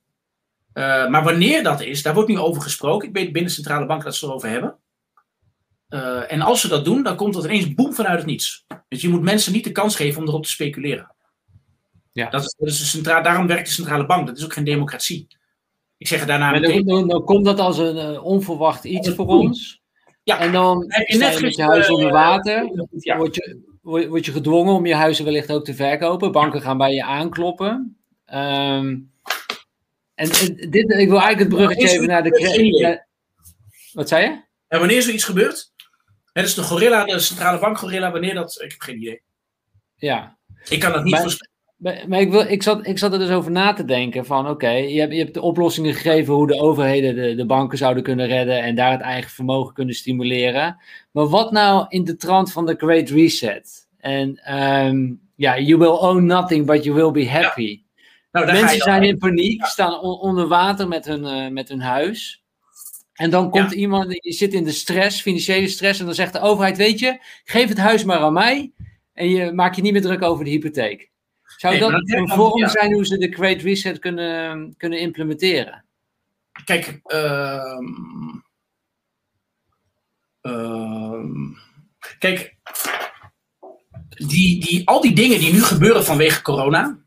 Uh, 0.74 1.08
maar 1.08 1.24
wanneer 1.24 1.62
dat 1.62 1.80
is, 1.80 2.02
daar 2.02 2.14
wordt 2.14 2.28
nu 2.28 2.38
over 2.38 2.62
gesproken. 2.62 3.08
Ik 3.08 3.14
weet 3.14 3.32
binnen 3.32 3.52
centrale 3.52 3.86
banken 3.86 4.04
dat 4.04 4.16
ze 4.16 4.26
erover 4.26 4.48
hebben. 4.48 4.78
Uh, 5.88 6.32
en 6.32 6.40
als 6.40 6.60
ze 6.60 6.68
dat 6.68 6.84
doen, 6.84 7.02
dan 7.02 7.16
komt 7.16 7.34
dat 7.34 7.44
ineens 7.44 7.74
boem 7.74 7.94
vanuit 7.94 8.18
het 8.18 8.26
niets. 8.26 8.66
Dus 8.88 9.00
je 9.00 9.08
moet 9.08 9.22
mensen 9.22 9.52
niet 9.52 9.64
de 9.64 9.72
kans 9.72 9.96
geven 9.96 10.20
om 10.20 10.28
erop 10.28 10.42
te 10.44 10.50
speculeren. 10.50 11.14
Ja. 12.12 12.30
Dat 12.30 12.42
is, 12.42 12.54
dat 12.58 12.68
is 12.68 12.90
centraal, 12.90 13.22
daarom 13.22 13.46
werkt 13.46 13.66
de 13.66 13.74
centrale 13.74 14.06
bank. 14.06 14.26
Dat 14.26 14.36
is 14.36 14.44
ook 14.44 14.52
geen 14.52 14.64
democratie. 14.64 15.26
Ik 15.96 16.06
zeg 16.06 16.26
daarna 16.26 16.50
meteen... 16.50 16.86
dan, 16.86 17.08
dan, 17.08 17.24
komt 17.24 17.44
dat 17.44 17.58
als 17.58 17.78
een 17.78 17.96
uh, 17.96 18.24
onverwacht 18.24 18.84
iets 18.84 19.10
voor 19.10 19.26
ons. 19.26 19.82
Ja. 20.22 20.38
En 20.38 20.52
dan 20.52 20.84
heb 20.88 21.06
je 21.06 21.38
met 21.40 21.54
je 21.54 21.62
huis 21.62 21.88
onder 21.88 22.12
water. 22.12 22.86
Ja. 22.90 23.16
Word, 23.16 23.34
je, 23.34 23.58
word 23.82 24.24
je 24.24 24.32
gedwongen 24.32 24.74
om 24.74 24.86
je 24.86 24.94
huizen 24.94 25.24
wellicht 25.24 25.52
ook 25.52 25.64
te 25.64 25.74
verkopen. 25.74 26.32
Banken 26.32 26.62
gaan 26.62 26.78
bij 26.78 26.94
je 26.94 27.04
aankloppen. 27.04 27.96
Um, 28.26 29.12
en, 30.14 30.30
en, 30.30 30.70
dit, 30.70 30.90
ik 30.90 31.08
wil 31.08 31.20
eigenlijk 31.20 31.38
het 31.38 31.48
bruggetje 31.48 31.88
even 31.88 32.06
naar 32.06 32.22
de... 32.22 33.06
Wat 33.92 34.08
zei 34.08 34.22
je? 34.22 34.42
En 34.68 34.78
wanneer 34.78 35.02
zoiets 35.02 35.24
gebeurt? 35.24 35.72
Het 36.32 36.46
is 36.46 36.54
de 36.54 36.62
gorilla, 36.62 37.04
de 37.04 37.18
centrale 37.18 37.58
bank 37.58 37.78
gorilla, 37.78 38.10
wanneer 38.12 38.34
dat... 38.34 38.60
Ik 38.62 38.70
heb 38.70 38.80
geen 38.80 38.96
idee. 38.96 39.22
Ja. 39.96 40.38
Ik 40.68 40.80
kan 40.80 40.92
dat 40.92 41.04
niet 41.04 41.16
voorspellen. 41.16 41.47
Maar, 41.78 42.20
ik, 42.20 42.30
wil, 42.30 42.40
ik, 42.40 42.62
zat, 42.62 42.86
ik 42.86 42.98
zat 42.98 43.12
er 43.12 43.18
dus 43.18 43.30
over 43.30 43.50
na 43.50 43.72
te 43.72 43.84
denken 43.84 44.26
van 44.26 44.48
oké, 44.48 44.70
je, 44.70 45.00
hebt, 45.00 45.12
je 45.12 45.18
hebt 45.18 45.34
de 45.34 45.40
oplossingen 45.40 45.94
gegeven 45.94 46.34
hoe 46.34 46.46
de 46.46 46.60
overheden 46.60 47.14
de, 47.14 47.34
de 47.34 47.46
banken 47.46 47.78
zouden 47.78 48.02
kunnen 48.02 48.26
redden 48.26 48.62
en 48.62 48.74
daar 48.74 48.90
het 48.90 49.00
eigen 49.00 49.30
vermogen 49.30 49.74
kunnen 49.74 49.94
stimuleren. 49.94 50.76
Maar 51.10 51.26
wat 51.28 51.52
nou 51.52 51.86
in 51.88 52.04
de 52.04 52.16
trant 52.16 52.52
van 52.52 52.66
de 52.66 52.74
Great 52.78 53.08
Reset? 53.08 53.88
En 53.98 54.54
um, 54.58 55.20
ja, 55.34 55.58
you 55.58 55.78
will 55.78 55.98
own 55.98 56.24
nothing, 56.24 56.66
but 56.66 56.84
you 56.84 56.96
will 56.96 57.10
be 57.10 57.28
happy. 57.28 57.82
Nou, 58.32 58.46
Mensen 58.46 58.80
zijn 58.80 59.02
in 59.02 59.18
paniek, 59.18 59.64
staan 59.64 60.00
onder 60.00 60.48
water 60.48 60.88
met 60.88 61.04
hun, 61.04 61.24
uh, 61.24 61.48
met 61.48 61.68
hun 61.68 61.80
huis. 61.80 62.42
En 63.12 63.30
dan 63.30 63.50
komt 63.50 63.72
iemand, 63.72 64.08
die 64.08 64.32
zit 64.32 64.52
in 64.52 64.64
de 64.64 64.72
stress, 64.72 65.20
financiële 65.20 65.68
stress, 65.68 66.00
en 66.00 66.06
dan 66.06 66.14
zegt 66.14 66.32
de 66.32 66.40
overheid: 66.40 66.76
Weet 66.76 66.98
je, 66.98 67.18
geef 67.44 67.68
het 67.68 67.78
huis 67.78 68.04
maar 68.04 68.18
aan 68.18 68.32
mij. 68.32 68.72
En 69.12 69.28
je 69.28 69.52
maak 69.52 69.74
je 69.74 69.82
niet 69.82 69.92
meer 69.92 70.02
druk 70.02 70.22
over 70.22 70.44
de 70.44 70.50
hypotheek. 70.50 71.10
Zou 71.58 71.78
dat 71.78 71.92
een 71.92 72.28
vorm 72.28 72.68
zijn 72.68 72.92
hoe 72.92 73.06
ze 73.06 73.18
de 73.18 73.32
Great 73.32 73.60
Reset 73.60 73.98
kunnen, 73.98 74.74
kunnen 74.76 75.00
implementeren? 75.00 75.84
Kijk, 76.64 77.00
uh, 77.06 77.78
uh, 80.42 81.24
kijk 82.18 82.56
die, 84.08 84.60
die, 84.60 84.88
al 84.88 85.00
die 85.00 85.14
dingen 85.14 85.38
die 85.38 85.52
nu 85.52 85.62
gebeuren 85.62 86.04
vanwege 86.04 86.42
corona, 86.42 86.98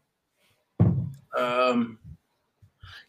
ehm, 1.29 1.85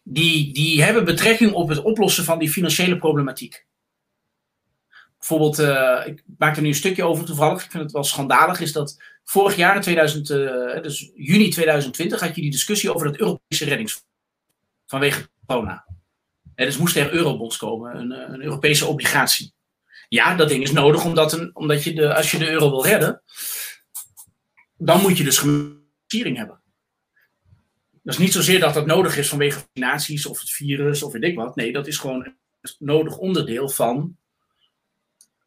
die, 0.03 0.53
die 0.53 0.83
hebben 0.83 1.05
betrekking 1.05 1.53
op 1.53 1.69
het 1.69 1.81
oplossen 1.81 2.23
van 2.23 2.39
die 2.39 2.49
financiële 2.49 2.97
problematiek. 2.97 3.65
Bijvoorbeeld, 5.17 5.59
uh, 5.59 6.01
ik 6.05 6.23
maak 6.37 6.55
er 6.55 6.61
nu 6.61 6.67
een 6.67 6.75
stukje 6.75 7.03
over 7.03 7.25
toevallig. 7.25 7.63
Ik 7.63 7.71
vind 7.71 7.83
het 7.83 7.91
wel 7.91 8.03
schandalig. 8.03 8.59
Is 8.59 8.71
dat 8.71 9.01
vorig 9.23 9.55
jaar, 9.55 9.75
in 9.75 9.81
2000, 9.81 10.29
uh, 10.29 10.75
eh, 10.75 10.83
dus 10.83 11.11
juni 11.15 11.49
2020, 11.49 12.19
had 12.19 12.35
je 12.35 12.41
die 12.41 12.51
discussie 12.51 12.93
over 12.93 13.07
het 13.07 13.19
Europese 13.19 13.65
reddingsfonds. 13.65 14.07
Vanwege 14.85 15.29
corona. 15.45 15.85
En 16.55 16.65
dus 16.65 16.77
moest 16.77 16.95
er 16.95 17.13
eurobonds 17.13 17.57
komen, 17.57 17.97
een, 17.97 18.11
eh, 18.11 18.33
een, 18.33 18.41
Europese 18.41 18.85
obligatie. 18.85 19.53
Ja, 20.09 20.35
dat 20.35 20.49
ding 20.49 20.63
is 20.63 20.71
nodig 20.71 21.05
omdat, 21.05 21.33
een, 21.33 21.55
omdat 21.55 21.83
je 21.83 21.93
de, 21.93 22.15
als 22.15 22.31
je 22.31 22.37
de 22.37 22.49
euro 22.49 22.69
wil 22.69 22.85
redden, 22.85 23.21
dan 24.77 25.01
moet 25.01 25.17
je 25.17 25.23
dus 25.23 25.39
financiering 25.39 26.37
hebben. 26.37 26.61
Dat 28.03 28.13
is 28.13 28.19
niet 28.19 28.33
zozeer 28.33 28.59
dat 28.59 28.73
dat 28.73 28.85
nodig 28.85 29.17
is 29.17 29.29
vanwege 29.29 29.59
vaccinaties 29.59 30.25
of 30.25 30.39
het 30.39 30.49
virus 30.49 31.03
of 31.03 31.11
weet 31.13 31.23
ik 31.23 31.35
wat. 31.35 31.55
Nee, 31.55 31.71
dat 31.71 31.87
is 31.87 31.97
gewoon 31.97 32.25
een 32.25 32.35
nodig 32.79 33.17
onderdeel 33.17 33.69
van 33.69 34.17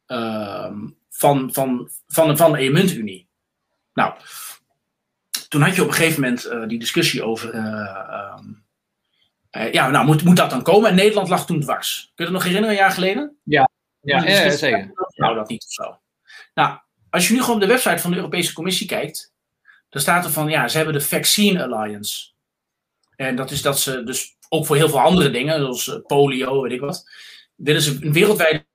Ehm, 0.06 0.88
van, 1.08 1.52
van, 1.52 1.90
van, 2.06 2.36
van 2.36 2.52
de 2.52 2.58
e-muntunie. 2.58 3.25
Nou, 3.96 4.14
toen 5.48 5.62
had 5.62 5.74
je 5.74 5.82
op 5.82 5.88
een 5.88 5.94
gegeven 5.94 6.20
moment 6.20 6.46
uh, 6.46 6.68
die 6.68 6.78
discussie 6.78 7.22
over. 7.22 7.54
Uh, 7.54 8.42
ja, 9.72 9.90
nou, 9.90 10.06
moet, 10.06 10.24
moet 10.24 10.36
dat 10.36 10.50
dan 10.50 10.62
komen? 10.62 10.90
En 10.90 10.96
Nederland 10.96 11.28
lag 11.28 11.46
toen 11.46 11.60
dwars. 11.60 12.12
Kun 12.14 12.24
je 12.24 12.30
het 12.30 12.32
nog 12.32 12.42
herinneren, 12.42 12.76
een 12.76 12.82
jaar 12.82 12.90
geleden? 12.92 13.36
Ja, 13.42 13.70
ja, 14.00 14.24
ja, 14.24 14.50
zeker. 14.50 14.92
Nou, 15.14 15.34
dat 15.34 15.48
niet 15.48 15.64
of 15.64 15.72
zo. 15.72 16.00
Nou, 16.54 16.78
als 17.10 17.28
je 17.28 17.34
nu 17.34 17.40
gewoon 17.40 17.54
op 17.54 17.60
de 17.60 17.66
website 17.66 17.98
van 17.98 18.10
de 18.10 18.16
Europese 18.16 18.52
Commissie 18.52 18.86
kijkt, 18.86 19.32
dan 19.88 20.02
staat 20.02 20.24
er 20.24 20.30
van, 20.30 20.48
ja, 20.48 20.68
ze 20.68 20.76
hebben 20.76 20.94
de 20.94 21.00
Vaccine 21.00 21.62
Alliance. 21.62 22.30
En 23.16 23.36
dat 23.36 23.50
is 23.50 23.62
dat 23.62 23.80
ze 23.80 24.04
dus 24.04 24.36
ook 24.48 24.66
voor 24.66 24.76
heel 24.76 24.88
veel 24.88 25.00
andere 25.00 25.30
dingen, 25.30 25.58
zoals 25.74 26.00
polio, 26.06 26.62
weet 26.62 26.72
ik 26.72 26.80
wat, 26.80 27.10
willen 27.54 27.82
ze 27.82 27.98
een 28.00 28.12
wereldwijde 28.12 28.66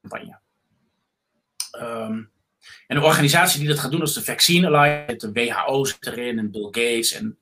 campagne. 0.00 0.38
Um, 1.80 2.30
en 2.86 2.96
een 2.96 3.02
organisatie 3.02 3.58
die 3.58 3.68
dat 3.68 3.78
gaat 3.78 3.90
doen, 3.90 4.02
is 4.02 4.12
de 4.12 4.24
Vaccine 4.24 4.66
Alliance, 4.66 5.32
de 5.32 5.32
WHO 5.32 5.84
zit 5.84 6.06
erin 6.06 6.38
en 6.38 6.50
Bill 6.50 6.64
Gates 6.64 7.12
en 7.12 7.38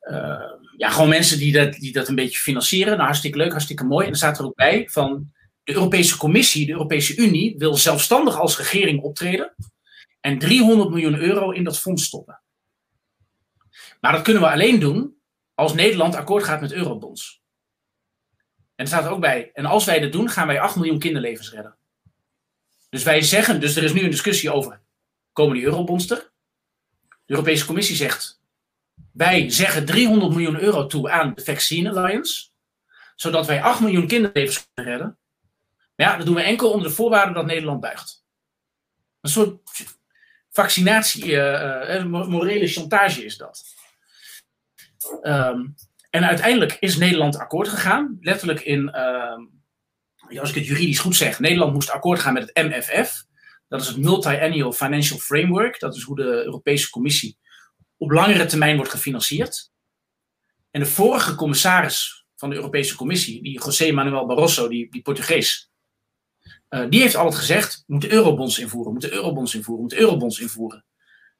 uh, 0.00 0.50
ja, 0.76 0.90
gewoon 0.90 1.08
mensen 1.08 1.38
die 1.38 1.52
dat, 1.52 1.72
die 1.72 1.92
dat 1.92 2.08
een 2.08 2.14
beetje 2.14 2.38
financieren. 2.38 2.92
Nou, 2.92 3.04
hartstikke 3.04 3.38
leuk, 3.38 3.50
hartstikke 3.50 3.84
mooi. 3.84 4.06
En 4.06 4.10
er 4.10 4.16
staat 4.16 4.38
er 4.38 4.44
ook 4.44 4.54
bij 4.54 4.88
van 4.90 5.32
de 5.64 5.72
Europese 5.72 6.16
Commissie, 6.16 6.66
de 6.66 6.72
Europese 6.72 7.16
Unie, 7.16 7.54
wil 7.58 7.76
zelfstandig 7.76 8.38
als 8.40 8.56
regering 8.56 9.02
optreden 9.02 9.54
en 10.20 10.38
300 10.38 10.90
miljoen 10.90 11.18
euro 11.18 11.50
in 11.50 11.64
dat 11.64 11.78
fonds 11.78 12.04
stoppen. 12.04 12.40
Maar 14.00 14.12
dat 14.12 14.22
kunnen 14.22 14.42
we 14.42 14.50
alleen 14.50 14.80
doen 14.80 15.16
als 15.54 15.74
Nederland 15.74 16.14
akkoord 16.14 16.44
gaat 16.44 16.60
met 16.60 16.72
eurobonds. 16.72 17.42
En 18.74 18.84
er 18.84 18.86
staat 18.86 19.04
er 19.04 19.10
ook 19.10 19.20
bij, 19.20 19.50
en 19.52 19.66
als 19.66 19.84
wij 19.84 20.00
dat 20.00 20.12
doen, 20.12 20.28
gaan 20.28 20.46
wij 20.46 20.60
8 20.60 20.76
miljoen 20.76 20.98
kinderlevens 20.98 21.52
redden. 21.52 21.76
Dus 22.94 23.02
wij 23.02 23.22
zeggen, 23.22 23.60
dus 23.60 23.76
er 23.76 23.82
is 23.82 23.92
nu 23.92 24.02
een 24.02 24.10
discussie 24.10 24.52
over, 24.52 24.80
komen 25.32 25.54
die 25.54 25.64
eurobonds? 25.64 26.06
De 26.06 26.30
Europese 27.26 27.66
Commissie 27.66 27.96
zegt, 27.96 28.40
wij 29.12 29.50
zeggen 29.50 29.84
300 29.84 30.32
miljoen 30.32 30.60
euro 30.60 30.86
toe 30.86 31.10
aan 31.10 31.34
de 31.34 31.44
Vaccine 31.44 31.90
Alliance, 31.90 32.48
zodat 33.16 33.46
wij 33.46 33.62
8 33.62 33.80
miljoen 33.80 34.06
kinderlevens 34.06 34.68
kunnen 34.74 34.92
redden. 34.92 35.18
Maar 35.96 36.06
ja, 36.06 36.16
dat 36.16 36.26
doen 36.26 36.34
we 36.34 36.42
enkel 36.42 36.70
onder 36.70 36.88
de 36.88 36.94
voorwaarde 36.94 37.32
dat 37.32 37.46
Nederland 37.46 37.80
buigt. 37.80 38.24
Een 39.20 39.30
soort 39.30 39.60
vaccinatie, 40.50 41.26
uh, 41.26 42.04
morele 42.04 42.66
chantage 42.66 43.24
is 43.24 43.36
dat. 43.36 43.64
Um, 45.22 45.74
en 46.10 46.24
uiteindelijk 46.24 46.76
is 46.80 46.96
Nederland 46.96 47.38
akkoord 47.38 47.68
gegaan, 47.68 48.18
letterlijk 48.20 48.60
in 48.60 48.92
uh, 48.94 49.38
als 50.40 50.48
ik 50.48 50.54
het 50.54 50.66
juridisch 50.66 50.98
goed 50.98 51.16
zeg, 51.16 51.40
Nederland 51.40 51.72
moest 51.72 51.90
akkoord 51.90 52.20
gaan 52.20 52.32
met 52.32 52.50
het 52.52 52.66
MFF. 52.66 53.24
Dat 53.68 53.80
is 53.80 53.86
het 53.86 53.96
Multi-Annual 53.96 54.72
Financial 54.72 55.18
Framework. 55.18 55.80
Dat 55.80 55.96
is 55.96 56.02
hoe 56.02 56.16
de 56.16 56.42
Europese 56.44 56.90
Commissie 56.90 57.38
op 57.96 58.10
langere 58.10 58.46
termijn 58.46 58.76
wordt 58.76 58.90
gefinancierd. 58.90 59.70
En 60.70 60.80
de 60.80 60.86
vorige 60.86 61.34
commissaris 61.34 62.26
van 62.36 62.50
de 62.50 62.56
Europese 62.56 62.96
Commissie, 62.96 63.42
die 63.42 63.60
José 63.60 63.92
Manuel 63.92 64.26
Barroso, 64.26 64.68
die, 64.68 64.90
die 64.90 65.02
Portugees, 65.02 65.70
uh, 66.70 66.86
die 66.88 67.00
heeft 67.00 67.16
altijd 67.16 67.40
gezegd: 67.40 67.84
we 67.86 67.92
moeten 67.92 68.10
eurobonds 68.10 68.58
invoeren, 68.58 68.86
we 68.86 68.92
moeten 68.92 69.12
eurobonds 69.12 69.54
invoeren, 69.54 69.76
we 69.76 69.80
moeten 69.80 69.98
eurobonds 69.98 70.40
invoeren. 70.40 70.84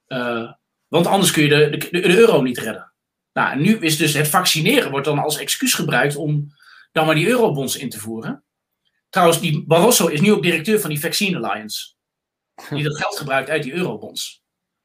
Uh, 0.09 0.53
want 0.89 1.07
anders 1.07 1.31
kun 1.31 1.43
je 1.43 1.49
de, 1.49 1.77
de, 1.77 1.89
de, 1.91 2.17
euro 2.17 2.43
niet 2.43 2.59
redden. 2.59 2.93
Nou, 3.33 3.53
en 3.53 3.61
nu 3.61 3.79
is 3.79 3.97
dus 3.97 4.15
het 4.15 4.29
vaccineren 4.29 4.91
wordt 4.91 5.07
dan 5.07 5.19
als 5.19 5.39
excuus 5.39 5.75
gebruikt 5.75 6.17
om 6.17 6.55
dan 6.93 7.07
maar 7.07 7.15
die 7.15 7.29
eurobonds 7.29 7.77
in 7.77 7.91
te 7.91 7.99
voeren. 7.99 8.45
Trouwens, 9.15 9.41
die 9.41 9.65
Barroso 9.67 10.07
is 10.07 10.21
nu 10.21 10.33
ook 10.33 10.43
directeur 10.43 10.81
van 10.81 10.91
die 10.91 11.01
Vaccine 11.01 11.37
Alliance. 11.37 11.95
Die 12.71 12.83
dat 12.83 12.97
geld 12.97 13.17
gebruikt 13.17 13.51
uit 13.51 13.63
die 13.63 13.73
eurobonds. 13.73 14.43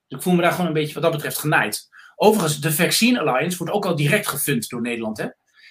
Dus 0.07 0.17
ik 0.17 0.23
voel 0.23 0.33
me 0.33 0.41
daar 0.41 0.51
gewoon 0.51 0.67
een 0.67 0.73
beetje 0.73 0.93
wat 0.93 1.03
dat 1.03 1.11
betreft 1.11 1.37
genaaid. 1.37 1.89
Overigens, 2.15 2.59
de 2.59 2.71
Vaccine 2.71 3.19
Alliance 3.19 3.57
wordt 3.57 3.73
ook 3.73 3.85
al 3.85 3.95
direct 3.95 4.27
gefund 4.27 4.69
door 4.69 4.81
Nederland. 4.81 5.17
Hè? 5.17 5.27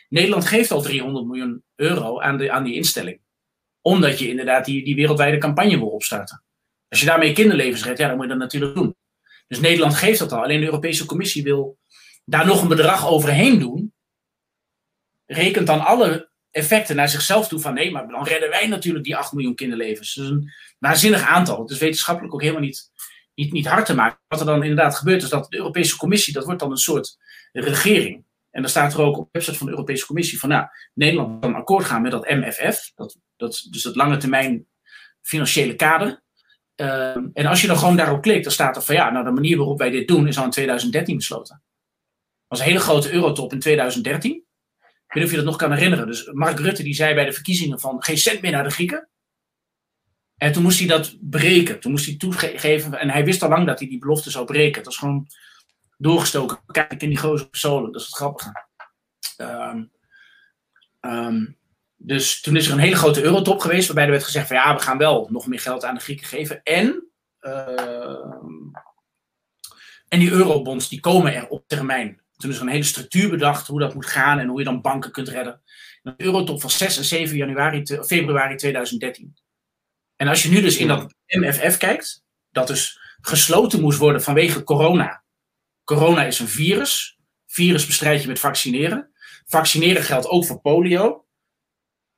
Nederland 0.09 0.47
geeft 0.47 0.71
al 0.71 0.83
300 0.83 1.27
miljoen 1.27 1.65
euro 1.75 2.21
aan, 2.21 2.37
de, 2.37 2.51
aan 2.53 2.65
die 2.65 2.75
instelling. 2.75 3.21
Omdat 3.81 4.19
je 4.19 4.29
inderdaad 4.29 4.65
die, 4.65 4.85
die 4.85 4.95
wereldwijde 4.95 5.39
campagne 5.39 5.79
wil 5.79 5.89
opstarten. 5.89 6.45
Als 6.89 7.01
je 7.01 7.07
daarmee 7.07 7.33
kinderlevens 7.33 7.85
redt, 7.85 7.99
ja, 7.99 8.07
dan 8.07 8.17
moet 8.17 8.25
je 8.25 8.31
dat 8.31 8.41
natuurlijk 8.41 8.75
doen. 8.75 8.97
Dus 9.49 9.61
Nederland 9.61 9.95
geeft 9.95 10.19
dat 10.19 10.33
al. 10.33 10.43
Alleen 10.43 10.61
de 10.61 10.67
Europese 10.67 11.07
Commissie 11.07 11.43
wil 11.43 11.79
daar 12.25 12.47
nog 12.47 12.63
een 12.63 12.69
bedrag 12.69 13.09
overheen 13.09 13.59
doen. 13.59 13.95
Rekent 15.27 15.67
dan 15.67 15.85
alle 15.85 16.28
effecten 16.51 16.97
naar 16.97 17.09
zichzelf 17.09 17.49
toe 17.49 17.61
van 17.61 17.75
nee, 17.75 17.91
maar 17.91 18.09
dan 18.09 18.25
redden 18.25 18.51
wij 18.51 18.67
natuurlijk 18.67 19.05
die 19.05 19.17
8 19.17 19.33
miljoen 19.33 19.55
kinderlevens. 19.55 20.15
Dus 20.15 20.29
een 20.29 20.53
waanzinnig 20.79 21.23
aantal. 21.23 21.61
Het 21.61 21.71
is 21.71 21.79
wetenschappelijk 21.79 22.35
ook 22.35 22.41
helemaal 22.41 22.63
niet, 22.63 22.91
niet, 23.35 23.53
niet 23.53 23.67
hard 23.67 23.87
te 23.87 23.95
maken. 23.95 24.21
Wat 24.29 24.41
er 24.41 24.47
dan 24.47 24.63
inderdaad 24.63 24.97
gebeurt 24.97 25.23
is 25.23 25.29
dat 25.29 25.51
de 25.51 25.57
Europese 25.57 25.97
Commissie, 25.97 26.33
dat 26.33 26.45
wordt 26.45 26.61
dan 26.61 26.71
een 26.71 26.77
soort 26.77 27.17
regering. 27.53 28.27
En 28.51 28.61
dan 28.61 28.71
staat 28.71 28.95
er 28.95 29.01
ook 29.01 29.17
op 29.17 29.25
de 29.25 29.29
website 29.33 29.57
van 29.57 29.67
de 29.67 29.73
Europese 29.73 30.07
Commissie 30.07 30.39
van 30.39 30.49
nou, 30.49 30.67
Nederland 30.95 31.41
kan 31.41 31.55
akkoord 31.55 31.85
gaan 31.85 32.03
met 32.03 32.11
dat 32.11 32.29
MFF, 32.29 32.93
dat, 32.95 33.19
dat, 33.37 33.67
dus 33.71 33.83
dat 33.83 33.97
lange 33.97 34.17
termijn 34.17 34.67
financiële 35.23 35.75
kader. 35.75 36.23
Ehm, 36.75 37.27
en 37.33 37.47
als 37.47 37.61
je 37.61 37.67
dan 37.67 37.79
gewoon 37.79 37.97
daarop 37.97 38.23
klikt, 38.23 38.43
dan 38.43 38.53
staat 38.53 38.77
er 38.77 38.83
van 38.83 38.95
ja, 38.95 39.11
nou 39.11 39.25
de 39.25 39.31
manier 39.31 39.57
waarop 39.57 39.79
wij 39.79 39.91
dit 39.91 40.09
doen 40.09 40.27
is 40.27 40.39
al 40.39 40.45
in 40.45 40.51
2013 40.51 41.17
besloten. 41.17 41.55
Dat 41.55 42.59
was 42.59 42.59
een 42.59 42.73
hele 42.73 42.79
grote 42.81 43.13
eurotop 43.13 43.53
in 43.53 43.59
2013. 43.59 44.48
Weet 45.15 45.15
niet 45.15 45.25
of 45.25 45.31
je 45.31 45.37
dat 45.37 45.45
nog 45.45 45.57
kan 45.57 45.73
herinneren. 45.73 46.07
Dus 46.07 46.31
Mark 46.33 46.59
Rutte 46.59 46.83
die 46.83 46.95
zei 46.95 47.15
bij 47.15 47.25
de 47.25 47.33
verkiezingen 47.33 47.81
van 47.81 48.03
geen 48.03 48.19
cent 48.19 48.41
meer 48.41 48.51
naar 48.51 48.65
de 48.65 48.71
Grieken. 48.71 49.09
En 50.37 50.53
toen 50.53 50.63
moest 50.63 50.79
hij 50.79 50.89
dat 50.89 51.17
breken. 51.21 51.81
Toen 51.81 51.91
moest 51.91 52.07
hij 52.07 52.17
toegeven. 52.17 52.95
En 52.95 53.11
hij 53.11 53.25
wist 53.25 53.43
al 53.43 53.49
lang 53.49 53.67
dat 53.67 53.79
hij 53.79 53.89
die 53.89 53.99
belofte 53.99 54.31
zou 54.31 54.45
breken. 54.45 54.77
Het 54.77 54.85
was 54.85 54.97
gewoon 54.97 55.27
doorgestoken. 55.97 56.59
Kijk 56.67 57.03
in 57.03 57.09
die 57.09 57.19
grote 57.19 57.49
persoon. 57.49 57.93
Dat 57.93 58.01
is 58.01 58.07
het 58.07 58.17
grappige. 58.17 58.67
Ehm, 61.01 61.47
dus 61.97 62.41
toen 62.41 62.57
is 62.57 62.67
er 62.67 62.73
een 62.73 62.79
hele 62.79 62.97
grote 62.97 63.23
eurotop 63.23 63.61
geweest. 63.61 63.87
Waarbij 63.87 64.05
er 64.05 64.11
werd 64.11 64.25
gezegd 64.25 64.47
van 64.47 64.57
ja, 64.57 64.75
we 64.75 64.81
gaan 64.81 64.99
wel 64.99 65.29
nog 65.31 65.47
meer 65.47 65.61
geld 65.61 65.85
aan 65.85 65.95
de 65.95 66.01
Grieken 66.01 66.27
geven. 66.27 66.63
En, 66.63 67.07
ehm, 67.41 68.71
en 70.09 70.19
die 70.19 70.31
eurobonds 70.31 70.89
die 70.89 71.01
komen 71.01 71.35
er 71.35 71.49
op 71.49 71.65
termijn. 71.67 72.23
Toen 72.39 72.51
is 72.51 72.57
er 72.57 72.63
een 72.63 72.69
hele 72.69 72.83
structuur 72.83 73.31
bedacht 73.31 73.67
hoe 73.67 73.81
dat 73.81 73.95
moet 73.95 74.07
gaan. 74.07 74.39
En 74.39 74.49
hoe 74.49 74.59
je 74.59 74.65
dan 74.65 74.81
banken 74.81 75.11
kunt 75.13 75.29
redden. 75.29 75.63
Een 76.03 76.15
eurotop 76.17 76.61
van 76.61 76.71
6 76.71 76.97
en 76.97 77.05
7 77.05 77.37
januari, 77.37 77.83
februari 77.87 78.57
2013. 78.57 79.37
En 80.17 80.29
als 80.29 80.43
je 80.43 80.49
nu 80.49 80.61
dus 80.61 80.77
in 80.77 80.89
dat 80.89 81.15
MFF 81.27 81.77
kijkt, 81.77 82.25
dat 82.51 82.67
dus 82.67 83.01
gesloten 83.21 83.81
moest 83.81 83.99
worden 83.99 84.23
vanwege 84.23 84.63
corona. 84.63 85.23
Corona 85.85 86.25
is 86.25 86.39
een 86.39 86.49
virus. 86.49 87.19
Virus 87.47 87.87
bestrijd 87.87 88.23
je 88.23 88.29
met 88.29 88.39
vaccineren. 88.39 89.11
Vaccineren 89.47 90.03
geldt 90.03 90.29
ook 90.29 90.47
voor 90.47 90.61
polio 90.61 91.27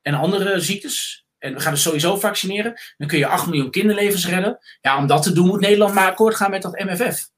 en 0.01 0.13
andere 0.13 0.59
ziektes. 0.59 1.25
En 1.37 1.53
we 1.53 1.59
gaan 1.59 1.73
dus 1.73 1.81
sowieso 1.81 2.17
vaccineren. 2.17 2.81
Dan 2.97 3.07
kun 3.07 3.17
je 3.17 3.27
8 3.27 3.45
miljoen 3.45 3.71
kinderlevens 3.71 4.27
redden. 4.27 4.59
Ja, 4.81 4.97
om 4.97 5.07
dat 5.07 5.23
te 5.23 5.31
doen 5.31 5.47
moet 5.47 5.59
Nederland 5.59 5.93
maar 5.93 6.09
akkoord 6.09 6.35
gaan 6.35 6.51
met 6.51 6.61
dat 6.61 6.79
MFF. 6.79 7.29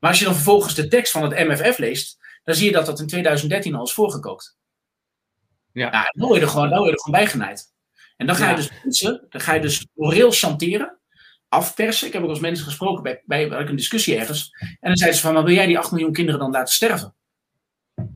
Maar 0.00 0.10
als 0.10 0.18
je 0.18 0.24
dan 0.24 0.34
vervolgens 0.34 0.74
de 0.74 0.88
tekst 0.88 1.12
van 1.12 1.22
het 1.22 1.48
MFF 1.48 1.78
leest, 1.78 2.18
dan 2.44 2.54
zie 2.54 2.66
je 2.66 2.72
dat 2.72 2.86
dat 2.86 3.00
in 3.00 3.06
2013 3.06 3.74
al 3.74 3.84
is 3.84 3.92
voorgekookt. 3.92 4.56
Ja. 5.72 5.90
Nou, 5.90 6.04
dan 6.12 6.28
word 6.28 6.38
je 6.38 6.44
er 6.44 6.50
gewoon, 6.50 6.68
dan 6.68 6.78
word 6.78 6.90
je 6.90 6.96
er 6.96 7.02
gewoon 7.02 7.20
bijgenaaid. 7.20 7.72
En 8.16 8.26
dan 8.26 8.36
ga 8.36 8.50
je 8.50 8.56
dus 8.56 8.70
mensen, 8.82 9.26
dan 9.28 9.40
ga 9.40 9.54
je 9.54 9.60
dus 9.60 9.86
moreel 9.94 10.32
chanteren, 10.32 10.98
afpersen. 11.48 12.06
Ik 12.06 12.12
heb 12.12 12.22
ook 12.22 12.28
als 12.28 12.40
mensen 12.40 12.64
gesproken 12.64 13.02
bij, 13.02 13.22
bij, 13.24 13.48
bij 13.48 13.66
een 13.66 13.76
discussie 13.76 14.16
ergens. 14.16 14.50
En 14.60 14.88
dan 14.88 14.96
zeiden 14.96 15.18
ze 15.18 15.26
van, 15.26 15.34
maar 15.34 15.44
wil 15.44 15.54
jij 15.54 15.66
die 15.66 15.78
8 15.78 15.90
miljoen 15.90 16.12
kinderen 16.12 16.40
dan 16.40 16.50
laten 16.50 16.74
sterven? 16.74 17.14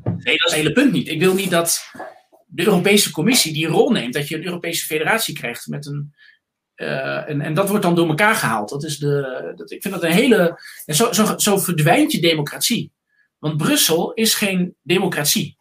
Nee, 0.05 0.15
dat 0.15 0.27
is 0.27 0.41
het 0.43 0.53
hele 0.53 0.73
punt 0.73 0.93
niet. 0.93 1.09
Ik 1.09 1.21
wil 1.21 1.35
niet 1.35 1.51
dat 1.51 1.91
de 2.47 2.65
Europese 2.65 3.11
Commissie 3.11 3.53
die 3.53 3.67
rol 3.67 3.91
neemt, 3.91 4.15
dat 4.15 4.29
je 4.29 4.37
een 4.37 4.45
Europese 4.45 4.87
federatie 4.87 5.35
krijgt 5.35 5.67
met 5.67 5.87
een. 5.87 6.15
Uh, 6.77 7.29
en, 7.29 7.41
en 7.41 7.55
dat 7.55 7.69
wordt 7.69 7.83
dan 7.83 7.95
door 7.95 8.09
elkaar 8.09 8.35
gehaald. 8.35 8.69
Dat 8.69 8.85
is 8.85 8.99
de, 8.99 9.53
dat, 9.57 9.71
ik 9.71 9.83
vind 9.83 9.95
dat 9.95 10.03
een 10.03 10.13
hele. 10.13 10.61
En 10.85 10.95
zo, 10.95 11.13
zo, 11.13 11.39
zo 11.39 11.59
verdwijnt 11.59 12.13
je 12.13 12.21
democratie. 12.21 12.93
Want 13.39 13.57
Brussel 13.57 14.13
is 14.13 14.35
geen 14.35 14.77
democratie. 14.83 15.59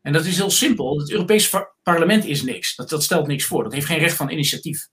En 0.00 0.12
dat 0.12 0.24
is 0.24 0.36
heel 0.36 0.50
simpel. 0.50 0.98
Het 0.98 1.10
Europese 1.10 1.72
parlement 1.82 2.24
is 2.24 2.42
niks. 2.42 2.76
Dat, 2.76 2.88
dat 2.88 3.02
stelt 3.02 3.26
niks 3.26 3.44
voor. 3.44 3.62
Dat 3.62 3.72
heeft 3.72 3.86
geen 3.86 3.98
recht 3.98 4.16
van 4.16 4.30
initiatief. 4.30 4.88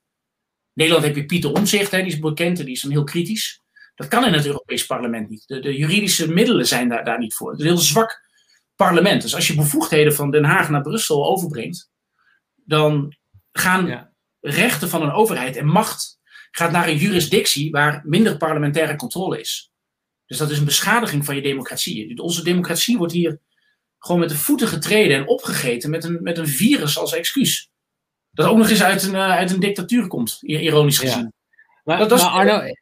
In 0.74 0.82
Nederland 0.82 1.04
heb 1.04 1.16
je 1.16 1.26
Pieter 1.26 1.52
Omzicht, 1.52 1.90
die 1.90 2.06
is 2.06 2.18
bekend 2.18 2.58
en 2.58 2.64
die 2.64 2.74
is 2.74 2.82
dan 2.82 2.90
heel 2.90 3.04
kritisch. 3.04 3.62
Dat 3.94 4.08
kan 4.08 4.24
in 4.24 4.32
het 4.32 4.46
Europees 4.46 4.86
parlement 4.86 5.28
niet. 5.28 5.46
De, 5.46 5.60
de 5.60 5.76
juridische 5.76 6.32
middelen 6.32 6.66
zijn 6.66 6.88
daar, 6.88 7.04
daar 7.04 7.18
niet 7.18 7.34
voor. 7.34 7.50
Het 7.50 7.58
is 7.58 7.64
een 7.64 7.70
heel 7.70 7.80
zwak 7.80 8.22
parlement. 8.76 9.22
Dus 9.22 9.34
als 9.34 9.46
je 9.46 9.54
bevoegdheden 9.54 10.14
van 10.14 10.30
Den 10.30 10.44
Haag 10.44 10.70
naar 10.70 10.82
Brussel 10.82 11.26
overbrengt, 11.26 11.90
dan 12.54 13.16
gaan 13.52 14.12
rechten 14.44 14.88
van 14.88 15.02
een 15.02 15.12
overheid 15.12 15.56
en 15.56 15.66
macht 15.66 16.18
gaat 16.50 16.70
naar 16.70 16.88
een 16.88 16.96
jurisdictie 16.96 17.70
waar 17.70 18.02
minder 18.04 18.36
parlementaire 18.36 18.96
controle 18.96 19.40
is. 19.40 19.72
Dus 20.26 20.38
dat 20.38 20.50
is 20.50 20.58
een 20.58 20.64
beschadiging 20.64 21.24
van 21.24 21.34
je 21.34 21.42
democratie. 21.42 22.22
Onze 22.22 22.44
democratie 22.44 22.98
wordt 22.98 23.12
hier 23.12 23.38
gewoon 23.98 24.20
met 24.20 24.28
de 24.28 24.36
voeten 24.36 24.68
getreden 24.68 25.16
en 25.16 25.28
opgegeten 25.28 25.90
met 25.90 26.04
een, 26.04 26.18
met 26.22 26.38
een 26.38 26.48
virus 26.48 26.98
als 26.98 27.14
excuus. 27.14 27.70
Dat 28.30 28.46
ook 28.46 28.56
nog 28.56 28.70
eens 28.70 28.82
uit 28.82 29.02
een, 29.02 29.14
uh, 29.14 29.30
uit 29.30 29.50
een 29.50 29.60
dictatuur 29.60 30.06
komt, 30.06 30.38
ironisch 30.40 30.98
gezien. 30.98 31.32
Maar, 31.84 31.98
dat, 31.98 32.08
dat 32.08 32.20
maar 32.20 32.30
Arno, 32.30 32.60
ik, 32.60 32.78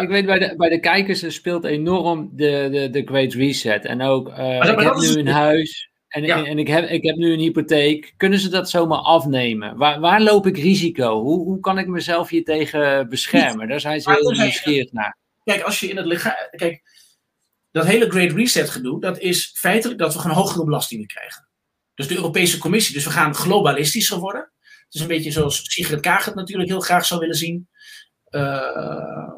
ik, 0.00 0.08
weet 0.08 0.26
bij 0.26 0.38
de, 0.38 0.54
bij 0.56 0.68
de 0.68 0.80
kijkers 0.80 1.34
speelt 1.34 1.64
enorm 1.64 2.30
de, 2.32 2.68
de, 2.70 2.90
de 2.90 3.02
Great 3.04 3.32
Reset. 3.32 3.84
En 3.84 4.02
ook, 4.02 4.28
uh, 4.28 4.56
ik 4.56 4.80
heb 4.80 4.94
nu 4.94 5.14
een 5.14 5.26
huis 5.26 5.90
en, 6.14 6.46
en, 6.46 6.58
ik, 6.58 6.68
heb, 6.68 6.88
ik 6.88 7.02
heb 7.02 7.16
nu 7.16 7.32
een 7.32 7.38
hypotheek. 7.38 8.14
Kunnen 8.16 8.38
ze 8.38 8.48
dat 8.48 8.70
zomaar 8.70 8.98
afnemen? 8.98 9.76
Waar, 9.76 10.00
waar 10.00 10.20
loop 10.20 10.46
ik 10.46 10.56
risico? 10.56 11.22
Hoe, 11.22 11.44
hoe 11.44 11.60
kan 11.60 11.78
ik 11.78 11.86
mezelf 11.86 12.28
hier 12.28 12.44
tegen 12.44 13.08
beschermen? 13.08 13.68
Daar 13.68 13.80
zijn 13.80 14.00
ze 14.00 14.10
heel 14.10 14.30
nieuwsgierig 14.30 14.92
naar. 14.92 15.16
Kijk, 15.44 15.62
als 15.62 15.80
je 15.80 15.88
in 15.88 15.96
het 15.96 16.06
lichaam. 16.06 16.34
Kijk, 16.50 16.82
dat 17.70 17.86
hele 17.86 18.10
Great 18.10 18.32
Reset 18.32 18.70
gedoe, 18.70 19.00
dat 19.00 19.18
is 19.18 19.52
feitelijk 19.54 19.98
dat 19.98 20.12
we 20.12 20.20
gewoon 20.20 20.36
hogere 20.36 20.64
belastingen 20.64 21.06
krijgen. 21.06 21.48
Dus 21.94 22.08
de 22.08 22.14
Europese 22.14 22.58
Commissie, 22.58 22.94
dus 22.94 23.04
we 23.04 23.10
gaan 23.10 23.34
globalistischer 23.34 24.18
worden. 24.18 24.52
Het 24.62 24.94
is 24.94 25.00
een 25.00 25.06
beetje 25.06 25.30
zoals 25.30 25.72
Sigrid 25.72 26.00
Kaag 26.00 26.24
het 26.24 26.34
natuurlijk 26.34 26.68
heel 26.68 26.80
graag 26.80 27.06
zou 27.06 27.20
willen 27.20 27.36
zien. 27.36 27.68
Uh, 28.30 29.28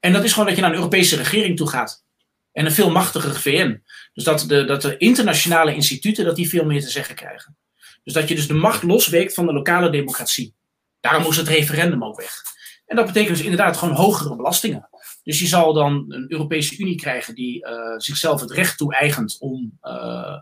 en 0.00 0.12
dat 0.12 0.24
is 0.24 0.32
gewoon 0.32 0.46
dat 0.46 0.56
je 0.56 0.62
naar 0.62 0.70
een 0.70 0.76
Europese 0.76 1.16
regering 1.16 1.56
toe 1.56 1.68
gaat. 1.68 2.04
En 2.52 2.64
een 2.64 2.72
veel 2.72 2.90
machtiger 2.90 3.40
VN. 3.40 3.82
Dus 4.16 4.24
dat 4.24 4.44
de, 4.48 4.64
dat 4.64 4.84
internationale 4.84 5.74
instituten 5.74 6.24
dat 6.24 6.36
die 6.36 6.48
veel 6.48 6.64
meer 6.64 6.80
te 6.80 6.90
zeggen 6.90 7.14
krijgen. 7.14 7.56
Dus 8.04 8.12
dat 8.12 8.28
je 8.28 8.34
dus 8.34 8.46
de 8.46 8.54
macht 8.54 8.82
losweekt 8.82 9.34
van 9.34 9.46
de 9.46 9.52
lokale 9.52 9.90
democratie. 9.90 10.54
Daarom 11.00 11.22
moest 11.22 11.38
het 11.38 11.48
referendum 11.48 12.04
ook 12.04 12.16
weg. 12.16 12.42
En 12.86 12.96
dat 12.96 13.06
betekent 13.06 13.36
dus 13.36 13.44
inderdaad 13.44 13.76
gewoon 13.76 13.94
hogere 13.94 14.36
belastingen. 14.36 14.88
Dus 15.22 15.38
je 15.38 15.46
zal 15.46 15.72
dan 15.72 16.04
een 16.08 16.32
Europese 16.32 16.78
Unie 16.78 16.96
krijgen 16.96 17.34
die 17.34 17.66
uh, 17.66 17.94
zichzelf 17.96 18.40
het 18.40 18.50
recht 18.50 18.78
toe-eigent 18.78 19.36
om, 19.40 19.78
uh, 19.82 20.38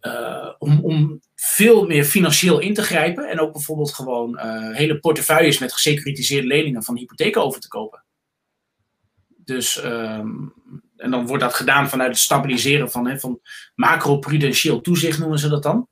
uh, 0.00 0.52
om, 0.58 0.84
om 0.84 1.20
veel 1.34 1.86
meer 1.86 2.04
financieel 2.04 2.58
in 2.58 2.74
te 2.74 2.82
grijpen. 2.82 3.28
En 3.28 3.40
ook 3.40 3.52
bijvoorbeeld 3.52 3.94
gewoon 3.94 4.38
hele 4.72 4.98
portefeuilles 4.98 5.58
met 5.58 5.72
gesecuritiseerde 5.72 6.46
leningen 6.46 6.82
van 6.82 6.96
hypotheken 6.96 7.42
over 7.42 7.60
te 7.60 7.68
kopen. 7.68 8.04
Dus, 9.36 9.84
um, 9.84 10.54
en 11.04 11.10
dan 11.10 11.26
wordt 11.26 11.42
dat 11.42 11.54
gedaan 11.54 11.88
vanuit 11.88 12.10
het 12.10 12.18
stabiliseren 12.18 12.90
van, 12.90 13.06
hè, 13.06 13.18
van 13.18 13.40
macroprudentieel 13.74 14.80
toezicht, 14.80 15.18
noemen 15.18 15.38
ze 15.38 15.48
dat 15.48 15.62
dan. 15.62 15.88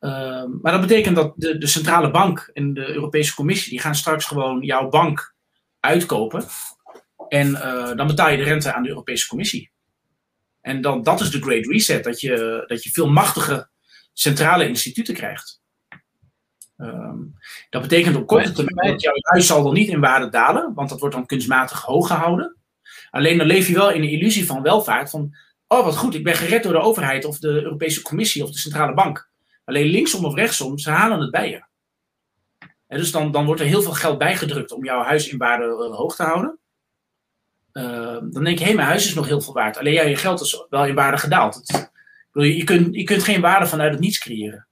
Uh, 0.00 0.44
maar 0.62 0.72
dat 0.72 0.80
betekent 0.80 1.16
dat 1.16 1.32
de, 1.36 1.58
de 1.58 1.66
centrale 1.66 2.10
bank 2.10 2.50
en 2.52 2.74
de 2.74 2.88
Europese 2.94 3.34
Commissie, 3.34 3.70
die 3.70 3.80
gaan 3.80 3.94
straks 3.94 4.24
gewoon 4.24 4.62
jouw 4.62 4.88
bank 4.88 5.34
uitkopen. 5.80 6.44
En 7.28 7.48
uh, 7.48 7.96
dan 7.96 8.06
betaal 8.06 8.30
je 8.30 8.36
de 8.36 8.42
rente 8.42 8.72
aan 8.72 8.82
de 8.82 8.88
Europese 8.88 9.28
Commissie. 9.28 9.70
En 10.60 10.80
dan, 10.80 11.02
dat 11.02 11.20
is 11.20 11.30
de 11.30 11.40
Great 11.40 11.66
Reset, 11.66 12.04
dat 12.04 12.20
je, 12.20 12.64
dat 12.66 12.82
je 12.82 12.90
veel 12.90 13.08
machtige 13.08 13.68
centrale 14.12 14.68
instituten 14.68 15.14
krijgt. 15.14 15.60
Um, 16.76 17.34
dat 17.70 17.82
betekent 17.82 18.16
op 18.16 18.26
korte 18.26 18.52
termijn 18.52 18.90
dat 18.90 19.02
jouw 19.02 19.14
huis 19.20 19.46
zal 19.46 19.62
dan 19.62 19.74
niet 19.74 19.88
in 19.88 20.00
waarde 20.00 20.28
dalen, 20.28 20.74
want 20.74 20.88
dat 20.88 21.00
wordt 21.00 21.14
dan 21.14 21.26
kunstmatig 21.26 21.80
hoog 21.80 22.06
gehouden. 22.06 22.56
Alleen 23.12 23.38
dan 23.38 23.46
leef 23.46 23.68
je 23.68 23.74
wel 23.74 23.90
in 23.90 24.00
de 24.00 24.10
illusie 24.10 24.46
van 24.46 24.62
welvaart, 24.62 25.10
van 25.10 25.36
oh 25.66 25.84
wat 25.84 25.96
goed, 25.96 26.14
ik 26.14 26.24
ben 26.24 26.34
gered 26.34 26.62
door 26.62 26.72
de 26.72 26.78
overheid 26.78 27.24
of 27.24 27.38
de 27.38 27.48
Europese 27.48 28.02
Commissie 28.02 28.42
of 28.42 28.50
de 28.50 28.58
centrale 28.58 28.94
bank. 28.94 29.30
Alleen 29.64 29.86
linksom 29.86 30.24
of 30.24 30.34
rechtsom, 30.34 30.78
ze 30.78 30.90
halen 30.90 31.20
het 31.20 31.30
bij 31.30 31.50
je. 31.50 31.64
En 32.86 32.98
dus 32.98 33.10
dan, 33.10 33.32
dan 33.32 33.46
wordt 33.46 33.60
er 33.60 33.66
heel 33.66 33.82
veel 33.82 33.92
geld 33.92 34.18
bijgedrukt 34.18 34.72
om 34.72 34.84
jouw 34.84 35.02
huis 35.02 35.28
in 35.28 35.38
waarde 35.38 35.64
uh, 35.64 35.96
hoog 35.96 36.16
te 36.16 36.22
houden. 36.22 36.58
Uh, 37.72 38.18
dan 38.30 38.44
denk 38.44 38.58
je, 38.58 38.64
hé, 38.64 38.64
hey, 38.64 38.74
mijn 38.74 38.88
huis 38.88 39.06
is 39.06 39.14
nog 39.14 39.26
heel 39.26 39.40
veel 39.40 39.52
waard. 39.52 39.78
Alleen 39.78 39.92
ja, 39.92 40.02
je 40.02 40.16
geld 40.16 40.40
is 40.40 40.66
wel 40.68 40.86
in 40.86 40.94
waarde 40.94 41.18
gedaald. 41.18 41.54
Het, 41.54 41.90
je, 42.32 42.56
je, 42.56 42.64
kunt, 42.64 42.94
je 42.94 43.04
kunt 43.04 43.22
geen 43.22 43.40
waarde 43.40 43.66
vanuit 43.66 43.92
het 43.92 44.00
niets 44.00 44.18
creëren. 44.18 44.66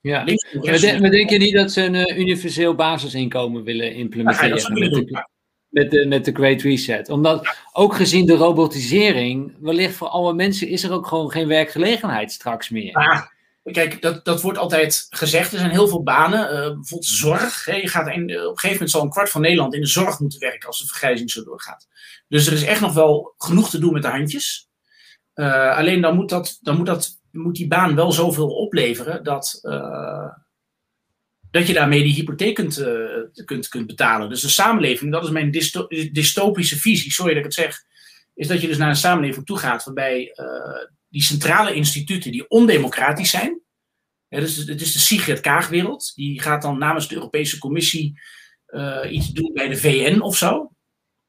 Ja. 0.00 0.24
maar, 0.24 0.78
denk, 0.80 1.10
denk 1.10 1.30
je 1.30 1.38
niet 1.38 1.54
dat 1.54 1.72
ze 1.72 1.82
een 1.82 1.94
uh, 1.94 2.18
universeel 2.18 2.74
basisinkomen 2.74 3.62
willen 3.62 3.94
implementeren? 3.94 4.56
Ja, 4.56 4.88
de, 4.90 5.26
met, 5.72 5.90
de, 5.90 6.06
met 6.06 6.24
de 6.24 6.32
Great 6.32 6.60
Reset. 6.60 7.08
Omdat 7.08 7.56
ook 7.72 7.94
gezien 7.94 8.26
de 8.26 8.36
robotisering, 8.36 9.56
wellicht 9.60 9.94
voor 9.94 10.08
alle 10.08 10.34
mensen 10.34 10.68
is 10.68 10.82
er 10.82 10.92
ook 10.92 11.06
gewoon 11.06 11.30
geen 11.30 11.48
werkgelegenheid 11.48 12.32
straks 12.32 12.68
meer. 12.70 13.26
Kijk, 13.62 14.02
dat, 14.02 14.24
dat 14.24 14.42
wordt 14.42 14.58
altijd 14.58 15.06
gezegd. 15.10 15.52
Er 15.52 15.58
zijn 15.58 15.70
heel 15.70 15.88
veel 15.88 16.02
banen. 16.02 16.40
Uh, 16.40 16.50
bijvoorbeeld 16.50 17.04
zorg. 17.04 17.66
Je 17.66 17.88
gaat 17.88 18.08
in, 18.08 18.22
op 18.22 18.30
een 18.30 18.38
gegeven 18.38 18.72
moment 18.72 18.90
zal 18.90 19.02
een 19.02 19.10
kwart 19.10 19.30
van 19.30 19.40
Nederland 19.40 19.74
in 19.74 19.80
de 19.80 19.86
zorg 19.86 20.20
moeten 20.20 20.40
werken 20.40 20.66
als 20.66 20.80
de 20.80 20.86
vergrijzing 20.86 21.30
zo 21.30 21.44
doorgaat. 21.44 21.88
Dus 22.28 22.46
er 22.46 22.52
is 22.52 22.64
echt 22.64 22.80
nog 22.80 22.92
wel 22.92 23.34
genoeg 23.36 23.70
te 23.70 23.78
doen 23.78 23.92
met 23.92 24.02
de 24.02 24.08
handjes. 24.08 24.68
Uh, 25.34 25.76
alleen 25.76 26.00
dan 26.00 26.14
moet, 26.14 26.28
dat, 26.28 26.58
dan 26.60 26.76
moet, 26.76 26.86
dat, 26.86 27.20
moet 27.30 27.56
die 27.56 27.68
baan 27.68 27.94
wel 27.94 28.12
zoveel 28.12 28.48
opleveren 28.48 29.24
dat, 29.24 29.60
dat 31.52 31.66
je 31.66 31.72
daarmee 31.72 32.02
die 32.02 32.14
hypotheek 32.14 32.54
kunt, 32.54 32.84
kunt, 33.44 33.68
kunt 33.68 33.86
betalen. 33.86 34.28
Dus 34.28 34.40
de 34.40 34.48
samenleving, 34.48 35.12
dat 35.12 35.24
is 35.24 35.30
mijn 35.30 35.50
dysto 35.50 35.86
dystopische 36.12 36.76
visie, 36.76 37.12
sorry 37.12 37.30
dat 37.30 37.38
ik 37.38 37.44
het 37.44 37.54
zeg, 37.54 37.84
is 38.34 38.46
dat 38.48 38.60
je 38.60 38.66
dus 38.66 38.76
naar 38.76 38.88
een 38.88 38.96
samenleving 38.96 39.46
toe 39.46 39.58
gaat 39.58 39.84
waarbij 39.84 40.34
die 41.12 41.22
centrale 41.22 41.74
instituten 41.74 42.32
die 42.32 42.48
ondemocratisch 42.48 43.30
zijn. 43.30 43.60
dus 44.28 44.56
het 44.56 44.80
is 44.80 44.92
de 44.92 44.98
Sigrid 44.98 45.40
Kaagwereld. 45.40 46.12
Die 46.14 46.40
gaat 46.40 46.62
dan 46.62 46.78
namens 46.78 47.08
de 47.08 47.14
Europese 47.14 47.58
Commissie 47.58 48.20
uh, 48.68 49.06
iets 49.10 49.28
doen 49.28 49.52
bij 49.52 49.68
de 49.68 49.76
VN 49.76 50.20
of 50.20 50.36
zo. 50.36 50.72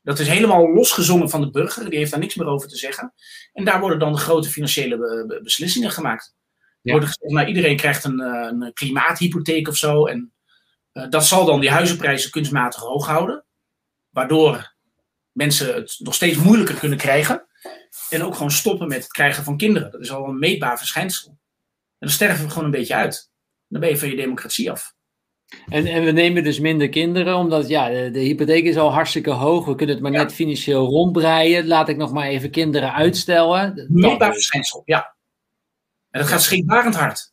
Dat 0.02 0.20
is 0.20 0.28
helemaal 0.28 0.74
losgezongen 0.74 1.30
van 1.30 1.42
de 1.42 1.50
burger, 1.50 1.90
die 1.90 2.00
heeft 2.00 2.12
daar 2.12 2.20
niks 2.20 2.36
meer 2.36 2.48
over 2.48 2.68
te 2.68 2.78
zeggen. 2.78 3.14
En 3.54 3.66
daar 3.66 3.80
worden 3.80 4.00
dan 4.00 4.12
de 4.12 4.18
grote 4.18 4.50
financiële 4.50 5.40
beslissingen 5.44 5.92
gemaakt. 5.92 6.36
Ja. 6.84 6.92
Worden 6.92 7.10
gezegd, 7.10 7.34
nou, 7.34 7.48
iedereen 7.48 7.78
krijgt 7.78 8.04
een, 8.04 8.20
een 8.20 8.74
klimaathypotheek 8.74 9.68
of 9.68 9.76
zo. 9.76 10.06
En 10.06 10.34
dat 11.10 11.26
zal 11.26 11.46
dan 11.46 11.60
die 11.60 11.70
huizenprijzen 11.70 12.32
kunstmatig 12.32 12.82
hoog 12.82 13.08
houden. 13.08 13.46
Waardoor 14.10 14.76
mensen 15.32 15.76
het 15.76 15.96
nog 16.00 16.14
steeds 16.14 16.38
moeilijker 16.38 16.76
kunnen 16.76 16.98
krijgen. 16.98 17.48
En 18.10 18.24
ook 18.24 18.36
gewoon 18.36 18.52
stoppen 18.52 18.88
met 18.88 19.04
het 19.04 19.12
krijgen 19.12 19.44
van 19.44 19.58
kinderen. 19.58 19.92
Dat 19.92 20.02
is 20.02 20.12
al 20.12 20.28
een 20.28 20.40
meetbaar 20.40 20.78
verschijnsel. 20.78 21.30
En 21.30 21.38
dan 22.00 22.10
sterven 22.10 22.46
we 22.46 22.50
gewoon 22.50 22.66
een 22.66 22.72
beetje 22.72 22.96
uit. 22.96 23.32
Dan 23.68 23.80
ben 23.82 23.90
je 23.90 23.98
van 23.98 24.10
je 24.10 24.16
democratie 24.16 24.72
af. 24.72 24.94
En, 25.68 25.86
en 25.86 26.04
we 26.04 26.12
nemen 26.12 26.44
dus 26.44 26.60
minder 26.60 26.90
kinderen, 26.90 27.36
omdat 27.36 27.68
ja, 27.68 27.90
de, 27.90 28.12
de 28.12 28.20
hypotheek 28.20 28.64
is 28.64 28.78
al 28.78 28.94
hartstikke 28.94 29.32
hoog. 29.32 29.66
We 29.66 29.76
kunnen 29.76 29.96
het 29.96 30.04
maar 30.04 30.14
net 30.14 30.34
financieel 30.34 30.86
rondbreien. 30.86 31.68
Laat 31.68 31.90
ik 31.90 31.98
nog 31.98 32.12
maar 32.12 32.28
even 32.28 32.52
kinderen 32.52 32.94
uitstellen. 32.94 33.88
Meetbaar 33.90 34.34
verschijnsel, 34.34 34.82
ja. 34.86 35.16
En 36.14 36.20
dat 36.20 36.30
gaat 36.30 36.44
schrikbarend 36.44 36.96
hard. 36.96 37.32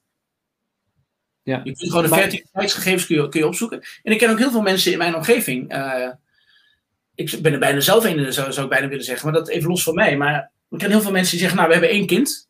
Ja. 1.43 1.61
Je 1.65 1.77
kunt 1.77 1.91
gewoon 1.91 2.03
de 2.03 2.15
fertiliteitsgegevens 2.15 3.07
kun 3.07 3.17
je, 3.17 3.29
kun 3.29 3.41
je 3.41 3.47
opzoeken. 3.47 3.83
En 4.03 4.13
ik 4.13 4.19
ken 4.19 4.31
ook 4.31 4.39
heel 4.39 4.51
veel 4.51 4.63
mensen 4.63 4.93
in 4.93 4.99
mijn 4.99 5.15
omgeving. 5.15 5.75
Uh, 5.75 6.11
ik 7.15 7.43
ben 7.43 7.53
er 7.53 7.59
bijna 7.59 7.81
zelf 7.81 8.05
een, 8.05 8.33
zou, 8.33 8.53
zou 8.53 8.65
ik 8.65 8.73
bijna 8.73 8.89
willen 8.89 9.05
zeggen, 9.05 9.31
maar 9.31 9.41
dat 9.41 9.49
even 9.49 9.69
los 9.69 9.83
van 9.83 9.95
mij. 9.95 10.17
Maar 10.17 10.51
ik 10.71 10.79
ken 10.79 10.91
heel 10.91 11.01
veel 11.01 11.11
mensen 11.11 11.31
die 11.31 11.41
zeggen, 11.41 11.57
nou, 11.57 11.69
we 11.69 11.75
hebben 11.75 11.93
één 11.93 12.07
kind 12.07 12.49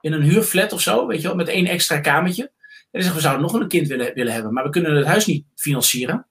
in 0.00 0.12
een 0.12 0.22
huurflat 0.22 0.72
of 0.72 0.80
zo, 0.80 1.06
weet 1.06 1.20
je 1.20 1.26
wel, 1.26 1.36
met 1.36 1.48
één 1.48 1.66
extra 1.66 2.00
kamertje. 2.00 2.42
En 2.42 2.88
dan 2.90 3.02
zeggen 3.02 3.20
we 3.20 3.26
zouden 3.26 3.42
nog 3.42 3.52
een 3.52 3.68
kind 3.68 3.88
willen, 3.88 4.14
willen 4.14 4.32
hebben, 4.32 4.52
maar 4.52 4.64
we 4.64 4.70
kunnen 4.70 4.96
het 4.96 5.06
huis 5.06 5.26
niet 5.26 5.44
financieren. 5.54 6.26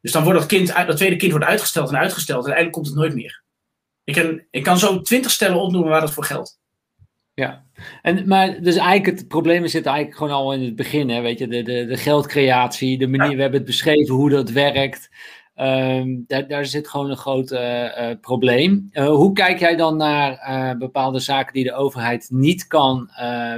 Dus 0.00 0.12
dan 0.12 0.24
wordt 0.24 0.38
dat, 0.38 0.48
kind, 0.48 0.86
dat 0.86 0.96
tweede 0.96 1.16
kind 1.16 1.32
wordt 1.32 1.46
uitgesteld 1.46 1.88
en 1.88 1.96
uitgesteld 1.96 2.44
en 2.44 2.52
uiteindelijk 2.52 2.76
komt 2.76 2.86
het 2.86 2.96
nooit 2.96 3.14
meer. 3.14 3.42
Ik, 4.04 4.14
ken, 4.14 4.46
ik 4.50 4.62
kan 4.62 4.78
zo 4.78 5.00
twintig 5.00 5.30
stellen 5.30 5.60
opnoemen 5.60 5.90
waar 5.90 6.00
dat 6.00 6.12
voor 6.12 6.24
geldt. 6.24 6.58
Ja, 7.34 7.65
en, 8.02 8.28
maar 8.28 8.60
dus 8.62 8.76
eigenlijk 8.76 9.18
het 9.18 9.28
probleem 9.28 9.66
zit 9.66 9.86
eigenlijk 9.86 10.16
gewoon 10.16 10.32
al 10.32 10.52
in 10.52 10.64
het 10.64 10.76
begin. 10.76 11.08
Hè? 11.08 11.20
Weet 11.20 11.38
je, 11.38 11.48
de, 11.48 11.62
de, 11.62 11.86
de 11.86 11.96
geldcreatie, 11.96 12.98
de 12.98 13.08
manier, 13.08 13.36
we 13.36 13.42
hebben 13.42 13.60
het 13.60 13.68
beschreven 13.68 14.14
hoe 14.14 14.30
dat 14.30 14.50
werkt. 14.50 15.10
Um, 15.60 16.24
daar, 16.26 16.48
daar, 16.48 16.66
zit 16.66 16.88
gewoon 16.88 17.10
een 17.10 17.16
groot 17.16 17.50
uh, 17.50 18.10
probleem. 18.20 18.88
Uh, 18.92 19.06
hoe 19.06 19.32
kijk 19.32 19.58
jij 19.58 19.76
dan 19.76 19.96
naar 19.96 20.76
bepaalde 20.78 21.18
zaken 21.18 21.52
die 21.52 21.64
de 21.64 21.74
overheid 21.74 22.26
niet 22.30 22.66
kan 22.66 23.10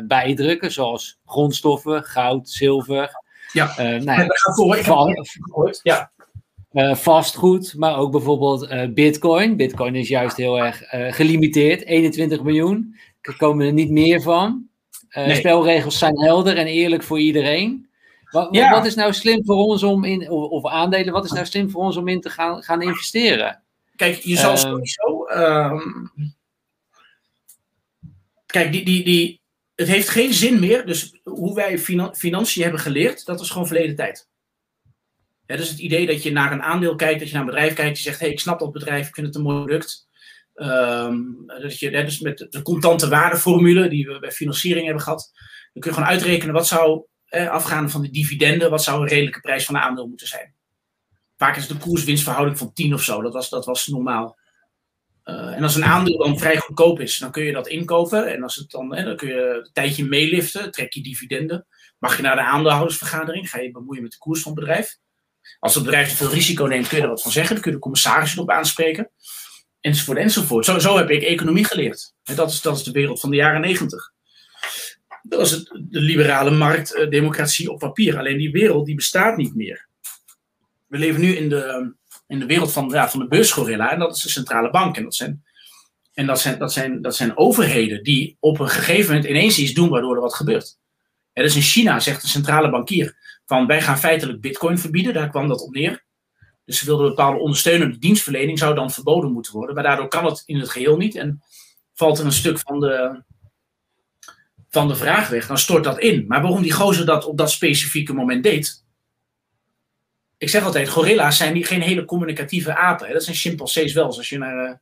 bijdrukken, 0.04 0.72
zoals 0.72 1.18
grondstoffen, 1.24 2.04
goud, 2.04 2.48
zilver? 2.48 3.10
Ja, 3.52 3.72
nou 3.76 4.04
ja, 4.04 4.26
voor, 4.54 5.78
ja. 5.82 6.10
vastgoed, 6.94 7.74
maar 7.76 7.96
ook 7.96 8.12
bijvoorbeeld 8.12 8.94
Bitcoin. 8.94 9.56
Bitcoin 9.56 9.94
is 9.94 10.08
juist 10.08 10.36
heel 10.36 10.58
erg 10.58 10.82
gelimiteerd, 11.14 11.84
21 11.84 12.42
miljoen. 12.42 12.96
Er 13.20 13.36
komen 13.36 13.66
er 13.66 13.72
niet 13.72 13.90
meer 13.90 14.22
van. 14.22 14.68
Nee. 15.08 15.34
Spelregels 15.34 15.98
zijn 15.98 16.20
helder 16.20 16.56
en 16.56 16.66
eerlijk 16.66 17.02
voor 17.02 17.20
iedereen. 17.20 17.88
Wat, 18.30 18.48
ja. 18.54 18.70
wat, 18.70 18.86
is 18.86 18.94
nou 18.94 19.12
slim 19.12 19.44
voor 19.44 19.56
ons 19.56 19.82
om 19.82 20.04
in, 20.04 20.30
of, 20.30 20.66
aandelen, 20.66 21.12
wat 21.12 21.24
is 21.24 21.30
nou 21.30 21.46
slim 21.46 21.70
voor 21.70 21.82
ons 21.82 21.96
om 21.96 22.08
in 22.08 22.20
te 22.20 22.30
gaan, 22.30 22.62
gaan 22.62 22.82
investeren? 22.82 23.62
Kijk, 23.96 24.14
je 24.14 24.36
zal 24.36 24.52
uh, 24.52 24.56
sowieso. 24.56 25.28
Um, 25.28 26.10
kijk, 28.46 28.72
die, 28.72 28.84
die, 28.84 29.04
die, 29.04 29.40
het 29.74 29.88
heeft 29.88 30.08
geen 30.08 30.34
zin 30.34 30.60
meer. 30.60 30.86
Dus 30.86 31.20
hoe 31.24 31.54
wij 31.54 31.78
financiën 32.14 32.62
hebben 32.62 32.80
geleerd, 32.80 33.24
dat 33.24 33.40
is 33.40 33.50
gewoon 33.50 33.66
verleden 33.66 33.96
tijd. 33.96 34.28
Ja, 35.46 35.56
dus 35.56 35.68
het 35.68 35.78
idee 35.78 36.06
dat 36.06 36.22
je 36.22 36.32
naar 36.32 36.52
een 36.52 36.62
aandeel 36.62 36.96
kijkt, 36.96 37.18
dat 37.18 37.28
je 37.28 37.34
naar 37.34 37.42
een 37.42 37.50
bedrijf 37.50 37.74
kijkt, 37.74 37.96
je 37.96 38.02
zegt: 38.02 38.18
hé, 38.18 38.24
hey, 38.24 38.34
ik 38.34 38.40
snap 38.40 38.58
dat 38.58 38.72
bedrijf, 38.72 39.08
ik 39.08 39.14
vind 39.14 39.26
het 39.26 39.36
een 39.36 39.42
mooi 39.42 39.64
product. 39.64 40.07
Um, 40.60 41.46
dat 41.46 41.78
je, 41.78 41.90
dus 41.90 42.20
met 42.20 42.46
de 42.50 42.62
contante 42.62 43.08
waardeformule 43.08 43.88
die 43.88 44.06
we 44.06 44.18
bij 44.18 44.32
financiering 44.32 44.84
hebben 44.84 45.02
gehad, 45.02 45.30
dan 45.72 45.82
kun 45.82 45.90
je 45.90 45.96
gewoon 45.96 46.12
uitrekenen 46.12 46.54
wat 46.54 46.66
zou 46.66 47.04
eh, 47.28 47.48
afgaande 47.48 47.88
van 47.88 48.02
de 48.02 48.10
dividenden, 48.10 48.70
wat 48.70 48.82
zou 48.82 49.00
een 49.00 49.08
redelijke 49.08 49.40
prijs 49.40 49.64
van 49.64 49.74
een 49.74 49.80
aandeel 49.80 50.06
moeten 50.06 50.26
zijn? 50.26 50.54
Vaak 51.36 51.56
is 51.56 51.68
een 51.68 51.78
koers-winstverhouding 51.78 52.58
van 52.58 52.72
10 52.72 52.94
of 52.94 53.02
zo. 53.02 53.22
Dat 53.22 53.32
was, 53.32 53.48
dat 53.48 53.64
was 53.64 53.86
normaal. 53.86 54.38
Uh, 55.24 55.56
en 55.56 55.62
als 55.62 55.74
een 55.74 55.84
aandeel 55.84 56.18
dan 56.18 56.38
vrij 56.38 56.56
goedkoop 56.56 57.00
is, 57.00 57.18
dan 57.18 57.30
kun 57.30 57.44
je 57.44 57.52
dat 57.52 57.68
inkopen. 57.68 58.32
En 58.32 58.42
als 58.42 58.54
het 58.54 58.70
dan, 58.70 58.88
dan 58.88 59.16
kun 59.16 59.28
je 59.28 59.62
een 59.64 59.70
tijdje 59.72 60.04
meeliften, 60.04 60.70
trek 60.70 60.92
je 60.92 61.02
dividenden. 61.02 61.66
Mag 61.98 62.16
je 62.16 62.22
naar 62.22 62.36
de 62.36 62.42
aandeelhoudersvergadering, 62.42 63.50
ga 63.50 63.58
je 63.58 63.70
bemoeien 63.70 64.02
met 64.02 64.12
de 64.12 64.18
koers 64.18 64.42
van 64.42 64.52
het 64.52 64.60
bedrijf. 64.60 64.98
Als 65.58 65.74
het 65.74 65.84
bedrijf 65.84 66.08
te 66.08 66.16
veel 66.16 66.30
risico 66.30 66.64
neemt, 66.64 66.88
kun 66.88 66.96
je 66.96 67.02
er 67.02 67.08
wat 67.08 67.22
van 67.22 67.32
zeggen. 67.32 67.52
Dan 67.52 67.62
kun 67.62 67.70
je 67.70 67.76
de 67.76 67.82
commissaris 67.82 68.34
erop 68.34 68.50
aanspreken. 68.50 69.10
Enzovoort, 69.88 70.18
enzovoort. 70.18 70.64
Zo, 70.64 70.78
zo 70.78 70.96
heb 70.96 71.10
ik 71.10 71.22
economie 71.22 71.64
geleerd. 71.64 72.12
Dat 72.22 72.50
is, 72.50 72.60
dat 72.60 72.76
is 72.76 72.82
de 72.82 72.90
wereld 72.90 73.20
van 73.20 73.30
de 73.30 73.36
jaren 73.36 73.60
negentig. 73.60 74.12
Dat 75.22 75.40
is 75.40 75.50
het, 75.50 75.64
de 75.88 76.00
liberale 76.00 76.50
marktdemocratie 76.50 77.70
op 77.70 77.78
papier. 77.78 78.18
Alleen 78.18 78.38
die 78.38 78.50
wereld 78.50 78.86
die 78.86 78.94
bestaat 78.94 79.36
niet 79.36 79.54
meer. 79.54 79.88
We 80.86 80.98
leven 80.98 81.20
nu 81.20 81.36
in 81.36 81.48
de, 81.48 81.94
in 82.26 82.38
de 82.38 82.46
wereld 82.46 82.72
van, 82.72 82.88
ja, 82.88 83.10
van 83.10 83.20
de 83.20 83.28
beursgorilla. 83.28 83.92
En 83.92 83.98
dat 83.98 84.16
is 84.16 84.22
de 84.22 84.28
centrale 84.28 84.70
bank. 84.70 84.96
En 84.96 85.02
dat 85.02 85.14
zijn, 85.14 85.44
en 86.14 86.26
dat 86.26 86.40
zijn, 86.40 86.58
dat 86.58 86.72
zijn, 86.72 87.02
dat 87.02 87.16
zijn 87.16 87.36
overheden 87.36 88.02
die 88.02 88.36
op 88.40 88.60
een 88.60 88.68
gegeven 88.68 89.14
moment 89.14 89.30
ineens 89.30 89.58
iets 89.58 89.72
doen 89.72 89.88
waardoor 89.88 90.14
er 90.14 90.20
wat 90.20 90.34
gebeurt. 90.34 90.78
Dus 91.32 91.56
in 91.56 91.62
China 91.62 92.00
zegt 92.00 92.22
de 92.22 92.28
centrale 92.28 92.70
bankier 92.70 93.16
van 93.46 93.66
wij 93.66 93.82
gaan 93.82 93.98
feitelijk 93.98 94.40
bitcoin 94.40 94.78
verbieden. 94.78 95.14
Daar 95.14 95.30
kwam 95.30 95.48
dat 95.48 95.62
op 95.62 95.74
neer. 95.74 96.06
Dus 96.68 96.78
ze 96.78 96.84
wilden 96.84 97.04
een 97.04 97.14
bepaalde 97.14 97.38
ondersteunende 97.38 97.98
dienstverlening 97.98 98.58
zou 98.58 98.74
dan 98.74 98.90
verboden 98.90 99.32
moeten 99.32 99.52
worden. 99.52 99.74
Maar 99.74 99.84
daardoor 99.84 100.08
kan 100.08 100.24
het 100.24 100.42
in 100.46 100.58
het 100.58 100.68
geheel 100.68 100.96
niet. 100.96 101.14
En 101.14 101.42
valt 101.94 102.18
er 102.18 102.24
een 102.24 102.32
stuk 102.32 102.58
van 102.58 102.80
de, 102.80 103.22
van 104.68 104.88
de 104.88 104.96
vraag 104.96 105.28
weg, 105.28 105.46
dan 105.46 105.58
stort 105.58 105.84
dat 105.84 105.98
in. 105.98 106.24
Maar 106.26 106.42
waarom 106.42 106.62
die 106.62 106.72
gozer 106.72 107.06
dat 107.06 107.24
op 107.24 107.38
dat 107.38 107.50
specifieke 107.50 108.12
moment 108.12 108.42
deed. 108.42 108.84
Ik 110.38 110.48
zeg 110.48 110.64
altijd, 110.64 110.88
gorilla's 110.88 111.36
zijn 111.36 111.54
die, 111.54 111.64
geen 111.64 111.82
hele 111.82 112.04
communicatieve 112.04 112.76
apen. 112.76 113.12
Dat 113.12 113.24
zijn 113.24 113.36
chimpansees 113.36 113.92
wel. 113.92 114.06
als 114.06 114.28
je 114.28 114.38
naar, 114.38 114.68
uh, 114.68 114.74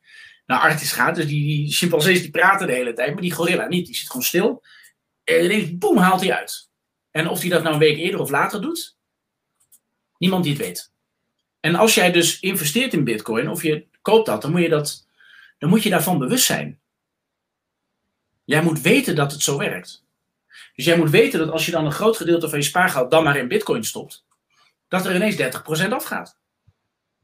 naar 0.47 0.61
Artis 0.61 0.93
gaat, 0.93 1.15
dus 1.15 1.27
die, 1.27 1.45
die 1.45 1.73
chimpansees 1.73 2.21
die 2.21 2.31
praten 2.31 2.67
de 2.67 2.73
hele 2.73 2.93
tijd, 2.93 3.13
maar 3.13 3.23
die 3.23 3.33
gorilla 3.33 3.67
niet. 3.67 3.87
Die 3.87 3.95
zit 3.95 4.07
gewoon 4.07 4.23
stil. 4.23 4.63
En 5.25 5.45
ineens, 5.45 5.79
boem, 5.79 5.97
haalt 5.97 6.21
hij 6.21 6.35
uit. 6.35 6.71
En 7.11 7.29
of 7.29 7.41
hij 7.41 7.49
dat 7.49 7.63
nou 7.63 7.75
een 7.75 7.81
week 7.81 7.99
eerder 7.99 8.21
of 8.21 8.31
later 8.31 8.61
doet, 8.61 8.97
niemand 10.19 10.45
die 10.45 10.53
het 10.53 10.63
weet. 10.63 10.95
En 11.67 11.75
als 11.75 11.95
jij 11.95 12.13
dus 12.13 12.41
investeert 12.41 12.93
in 12.93 13.05
bitcoin, 13.05 13.49
of 13.49 13.63
je 13.63 13.87
koopt 14.03 14.27
dat, 14.27 14.43
dan 14.43 14.51
moet 14.51 14.61
je, 14.61 14.69
dat, 14.69 15.07
dan 15.59 15.69
moet 15.69 15.83
je 15.83 15.91
daarvan 15.91 16.19
bewust 16.19 16.45
zijn. 16.45 16.79
Jij 18.45 18.63
moet 18.63 18.81
weten 18.81 19.17
dat 19.17 19.33
het 19.33 19.43
zo 19.43 19.59
werkt. 19.59 20.05
Dus 20.75 20.85
jij 20.85 20.97
moet 20.97 21.11
weten 21.11 21.39
dat 21.39 21.51
als 21.51 21.67
je 21.67 21.73
dan 21.73 21.85
een 21.85 21.93
groot 21.93 22.17
gedeelte 22.17 22.49
van 22.49 22.59
je 22.59 22.65
spaargeld 22.65 23.11
dan 23.11 23.25
maar 23.25 23.37
in 23.37 23.49
bitcoin 23.49 23.85
stopt, 23.85 24.25
dat 24.89 25.07
er 25.07 25.15
ineens 25.15 25.37
30% 25.87 25.89
afgaat. 25.89 26.39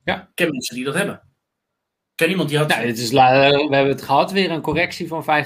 Ja. 0.05 0.21
Ik 0.21 0.29
ken 0.35 0.51
mensen 0.51 0.75
die 0.75 0.85
dat 0.85 0.95
hebben. 0.95 1.15
Ik 1.15 1.23
ken 2.15 2.31
iemand 2.31 2.49
die 2.49 2.59
had... 2.59 2.71
Ja, 2.71 2.77
het 2.77 2.99
is, 2.99 3.11
we 3.11 3.19
hebben 3.21 3.89
het 3.89 4.03
gehad, 4.03 4.33
weer 4.33 4.51
een 4.51 4.61
correctie 4.61 5.09
van 5.09 5.23
50%. 5.23 5.27
Ja. 5.27 5.41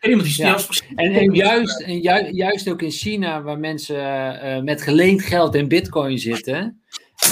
En 0.00 0.10
iemand 0.10 0.28
die 0.28 0.44
ja. 0.44 0.58
En, 0.94 1.12
en, 1.14 1.34
juist, 1.34 1.80
en 1.80 2.00
juist 2.34 2.68
ook 2.68 2.82
in 2.82 2.90
China, 2.90 3.42
waar 3.42 3.58
mensen 3.58 3.96
uh, 4.44 4.62
met 4.62 4.82
geleend 4.82 5.22
geld 5.22 5.54
in 5.54 5.68
bitcoin 5.68 6.18
zitten, 6.18 6.79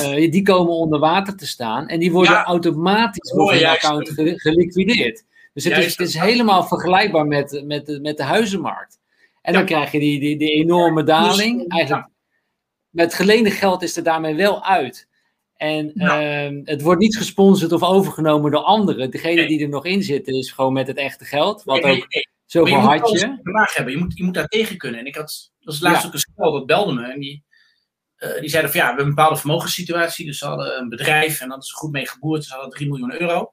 uh, 0.02 0.30
die 0.30 0.42
komen 0.42 0.72
onder 0.72 0.98
water 0.98 1.36
te 1.36 1.46
staan 1.46 1.88
en 1.88 1.98
die 1.98 2.12
worden 2.12 2.32
ja. 2.32 2.44
automatisch 2.44 3.30
door 3.30 3.52
hun 3.52 3.66
account 3.66 4.08
geliquideerd. 4.36 5.24
Dus 5.54 5.64
het, 5.64 5.78
is, 5.78 5.96
het 5.96 6.08
is 6.08 6.14
helemaal 6.14 6.64
vergelijkbaar 6.64 7.26
met, 7.26 7.62
met, 7.64 7.86
de, 7.86 8.00
met 8.00 8.16
de 8.16 8.22
huizenmarkt. 8.22 8.98
En 9.42 9.52
dan 9.52 9.64
krijg 9.64 9.92
je 9.92 9.98
die, 9.98 10.20
die, 10.20 10.38
die 10.38 10.50
enorme 10.50 11.02
daling. 11.02 11.68
Eigenlijk, 11.68 12.08
met 12.90 13.14
geleende 13.14 13.50
geld 13.50 13.82
is 13.82 13.96
er 13.96 14.02
daarmee 14.02 14.34
wel 14.34 14.64
uit. 14.64 15.08
En 15.56 15.92
uh, 15.94 16.60
het 16.64 16.82
wordt 16.82 17.00
niet 17.00 17.16
gesponsord 17.16 17.72
of 17.72 17.82
overgenomen 17.82 18.50
door 18.50 18.60
anderen. 18.60 19.10
Degene 19.10 19.46
die 19.46 19.62
er 19.62 19.68
nog 19.68 19.84
in 19.84 20.02
zitten 20.02 20.34
is 20.34 20.52
gewoon 20.52 20.72
met 20.72 20.86
het 20.86 20.96
echte 20.96 21.24
geld. 21.24 21.64
Wat 21.64 21.82
ook 21.82 22.06
zoveel 22.46 22.78
had 22.78 23.10
je. 23.10 23.38
Hebben. 23.74 23.92
Je, 23.92 23.98
moet, 23.98 24.16
je 24.16 24.24
moet 24.24 24.34
daar 24.34 24.48
tegen 24.48 24.76
kunnen. 24.76 25.00
En 25.00 25.06
ik 25.06 25.14
had, 25.14 25.52
dat 25.60 25.74
is 25.74 25.80
laatst 25.80 26.06
ook 26.06 26.12
een 26.12 26.18
school 26.18 26.52
dat 26.52 26.66
belde 26.66 26.92
me. 26.92 27.02
En 27.02 27.20
die, 27.20 27.44
uh, 28.18 28.40
die 28.40 28.48
zeiden 28.48 28.70
van 28.70 28.80
ja, 28.80 28.86
we 28.86 28.92
hebben 28.92 29.04
een 29.04 29.14
bepaalde 29.14 29.40
vermogenssituatie. 29.40 30.26
Dus 30.26 30.38
ze 30.38 30.46
hadden 30.46 30.78
een 30.78 30.88
bedrijf 30.88 31.40
en 31.40 31.48
dat 31.48 31.62
is 31.62 31.72
goed 31.72 31.92
mee 31.92 32.08
geboerd. 32.08 32.44
Ze 32.44 32.52
hadden 32.52 32.70
3 32.70 32.88
miljoen 32.88 33.20
euro. 33.20 33.52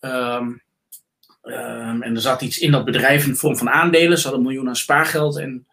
Um, 0.00 0.62
Um, 1.42 2.02
en 2.02 2.14
er 2.14 2.20
zat 2.20 2.42
iets 2.42 2.58
in 2.58 2.70
dat 2.70 2.84
bedrijf 2.84 3.24
in 3.24 3.30
de 3.30 3.36
vorm 3.36 3.56
van 3.56 3.70
aandelen. 3.70 4.16
Ze 4.18 4.22
hadden 4.22 4.40
een 4.40 4.46
miljoen 4.46 4.68
aan 4.68 4.76
spaargeld 4.76 5.38
en, 5.38 5.66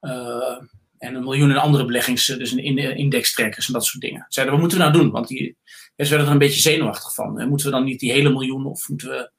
uh, 0.00 0.58
en 0.98 1.14
een 1.14 1.24
miljoen 1.24 1.50
in 1.50 1.56
andere 1.56 1.84
beleggings, 1.84 2.26
dus 2.26 2.52
in 2.52 2.78
indextrekkers 2.78 3.66
en 3.66 3.72
dat 3.72 3.84
soort 3.84 4.02
dingen. 4.02 4.20
Ze 4.20 4.26
zeiden, 4.28 4.54
wat 4.54 4.62
moeten 4.62 4.78
we 4.78 4.84
nou 4.84 4.98
doen? 4.98 5.10
Want 5.10 5.28
die, 5.28 5.56
ze 5.96 6.08
werden 6.08 6.26
er 6.26 6.32
een 6.32 6.38
beetje 6.38 6.60
zenuwachtig 6.60 7.14
van. 7.14 7.40
En 7.40 7.48
moeten 7.48 7.66
we 7.66 7.72
dan 7.72 7.84
niet 7.84 8.00
die 8.00 8.12
hele 8.12 8.30
miljoen 8.30 8.66
of 8.66 8.88
moeten 8.88 9.08
we... 9.08 9.30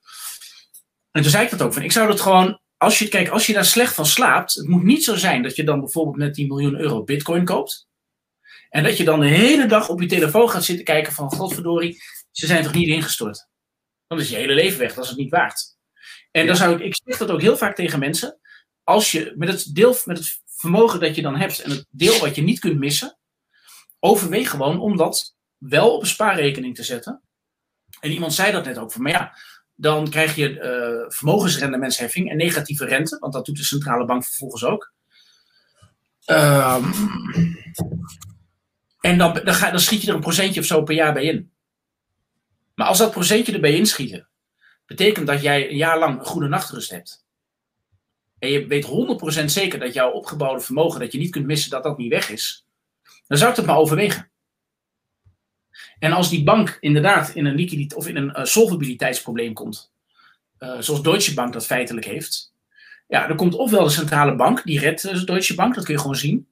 En 1.12 1.22
toen 1.22 1.32
zei 1.32 1.44
ik 1.44 1.50
dat 1.50 1.62
ook 1.62 1.74
van, 1.74 1.84
ik 1.84 1.92
zou 1.92 2.08
dat 2.08 2.22
gewoon, 2.22 2.60
als 2.78 3.00
je, 3.00 3.08
kijk, 3.08 3.30
als 3.30 3.48
je 3.48 3.54
daar 3.54 3.66
slecht 3.66 3.96
van 3.96 4.06
slaapt, 4.06 4.54
het 4.54 4.68
moet 4.68 4.84
niet 4.84 5.04
zo 5.04 5.16
zijn 5.16 5.44
dat 5.44 5.56
je 5.56 5.64
dan 5.64 5.80
bijvoorbeeld 5.80 6.18
met 6.18 6.36
die 6.36 6.48
miljoen 6.48 6.80
euro 6.80 7.04
bitcoin 7.04 7.46
koopt. 7.46 7.88
En 8.72 8.84
dat 8.84 8.98
je 8.98 9.04
dan 9.04 9.20
de 9.20 9.28
hele 9.28 9.66
dag 9.66 9.90
op 9.90 10.02
je 10.02 10.08
telefoon 10.08 10.50
gaat 10.50 10.64
zitten 10.64 10.86
kijken 10.86 11.14
van, 11.14 11.32
godverdorie, 11.32 12.02
ze 12.32 12.46
zijn 12.46 12.64
toch 12.64 12.74
niet 12.74 12.88
ingestort? 12.88 13.48
Dan 14.08 14.20
is 14.20 14.30
je 14.30 14.36
hele 14.36 14.54
leven 14.54 14.80
weg, 14.80 14.94
dat 14.94 15.04
is 15.04 15.10
het 15.10 15.20
niet 15.20 15.30
waard. 15.30 15.78
En 16.32 16.48
dan 16.48 16.56
zou 16.56 16.76
ik, 16.76 16.80
ik 16.80 17.00
zeg 17.04 17.18
dat 17.18 17.32
ook 17.32 17.42
heel 17.42 17.58
vaak 17.58 17.76
tegen 17.76 18.00
mensen. 18.00 18.40
Als 18.84 19.12
je 19.12 19.34
met 19.36 19.50
het 19.50 19.76
deel, 19.76 19.96
met 20.06 20.18
het 20.18 20.42
vermogen 20.46 21.00
dat 21.00 21.16
je 21.16 21.22
dan 21.22 21.36
hebt 21.36 21.60
en 21.60 21.70
het 21.70 21.86
deel 21.90 22.20
wat 22.20 22.36
je 22.36 22.42
niet 22.42 22.60
kunt 22.60 22.80
missen, 22.80 23.18
overweeg 24.00 24.50
gewoon 24.50 24.80
om 24.80 24.98
dat 24.98 25.36
wel 25.58 25.96
op 25.96 26.02
een 26.02 26.08
spaarrekening 26.08 26.76
te 26.76 26.84
zetten. 26.84 27.22
En 28.00 28.12
iemand 28.12 28.34
zei 28.34 28.52
dat 28.52 28.66
net 28.66 28.78
ook 28.78 28.92
van, 28.92 29.02
maar 29.02 29.12
ja, 29.12 29.38
dan 29.76 30.10
krijg 30.10 30.36
je 30.36 30.50
uh, 30.50 31.12
vermogensrendementsheffing 31.16 32.30
en 32.30 32.38
negatieve 32.38 32.86
rente, 32.86 33.18
want 33.20 33.34
dat 33.34 33.46
doet 33.46 33.58
de 33.58 33.64
centrale 33.64 34.06
bank 34.06 34.26
vervolgens 34.26 34.64
ook. 34.64 34.94
Um, 36.26 36.94
en 39.12 39.18
dan, 39.18 39.42
dan, 39.44 39.80
schiet 39.80 40.02
je 40.02 40.08
er 40.08 40.14
een 40.14 40.22
procentje 40.22 40.60
of 40.60 40.66
zo 40.66 40.84
per 40.84 40.96
jaar 40.96 41.14
bij 41.14 41.24
in. 41.24 41.52
Maar 42.76 42.88
als 42.88 42.98
dat 42.98 43.12
procentje 43.12 43.54
erbij 43.54 43.76
inschieten, 43.76 44.28
betekent 44.86 45.28
dat 45.28 45.42
jij 45.42 45.70
een 45.70 45.78
jaar 45.78 46.00
lang 46.00 46.28
goede 46.28 46.48
nachtrust 46.48 46.90
hebt. 46.90 47.26
En 48.40 48.50
je 48.50 48.68
weet 48.68 48.86
100% 49.42 49.46
zeker 49.46 49.80
dat 49.80 49.94
jouw 49.94 50.12
opgebouwde 50.12 50.62
vermogen, 50.62 51.00
dat 51.00 51.12
je 51.12 51.18
niet 51.18 51.32
kunt 51.32 51.46
missen, 51.46 51.70
dat 51.70 51.84
dat 51.84 51.98
niet 51.98 52.10
weg 52.10 52.30
is. 52.30 52.66
Dan 53.28 53.38
zou 53.38 53.50
ik 53.52 53.56
het 53.56 53.66
maar 53.66 53.78
overwegen. 53.78 54.32
En 56.00 56.12
als 56.12 56.30
die 56.30 56.44
bank 56.44 56.78
inderdaad 56.80 57.30
in 57.36 57.46
een 57.46 57.56
liquiditeit 57.56 58.00
of 58.00 58.08
in 58.08 58.16
een 58.16 58.40
uh, 58.40 58.44
solvabiliteitsprobleem 58.44 59.54
komt, 59.54 59.94
uh, 60.60 60.80
zoals 60.80 61.04
Deutsche 61.04 61.34
Bank 61.34 61.54
dat 61.54 61.66
feitelijk 61.66 62.06
heeft, 62.06 62.54
ja, 63.08 63.28
dan 63.28 63.38
komt 63.38 63.54
ofwel 63.54 63.84
de 63.84 63.90
centrale 63.90 64.36
bank, 64.36 64.64
die 64.64 64.80
redt 64.80 65.02
de 65.02 65.24
Deutsche 65.24 65.56
Bank, 65.56 65.76
dat 65.76 65.84
kun 65.84 65.94
je 65.94 66.00
gewoon 66.00 66.16
zien. 66.16 66.51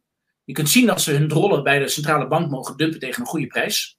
Je 0.49 0.55
kunt 0.55 0.69
zien 0.69 0.85
dat 0.85 1.01
ze 1.01 1.11
hun 1.11 1.27
drollen 1.27 1.63
bij 1.63 1.79
de 1.79 1.87
centrale 1.87 2.27
bank 2.27 2.49
mogen 2.49 2.77
dumpen 2.77 2.99
tegen 2.99 3.21
een 3.21 3.27
goede 3.27 3.47
prijs. 3.47 3.97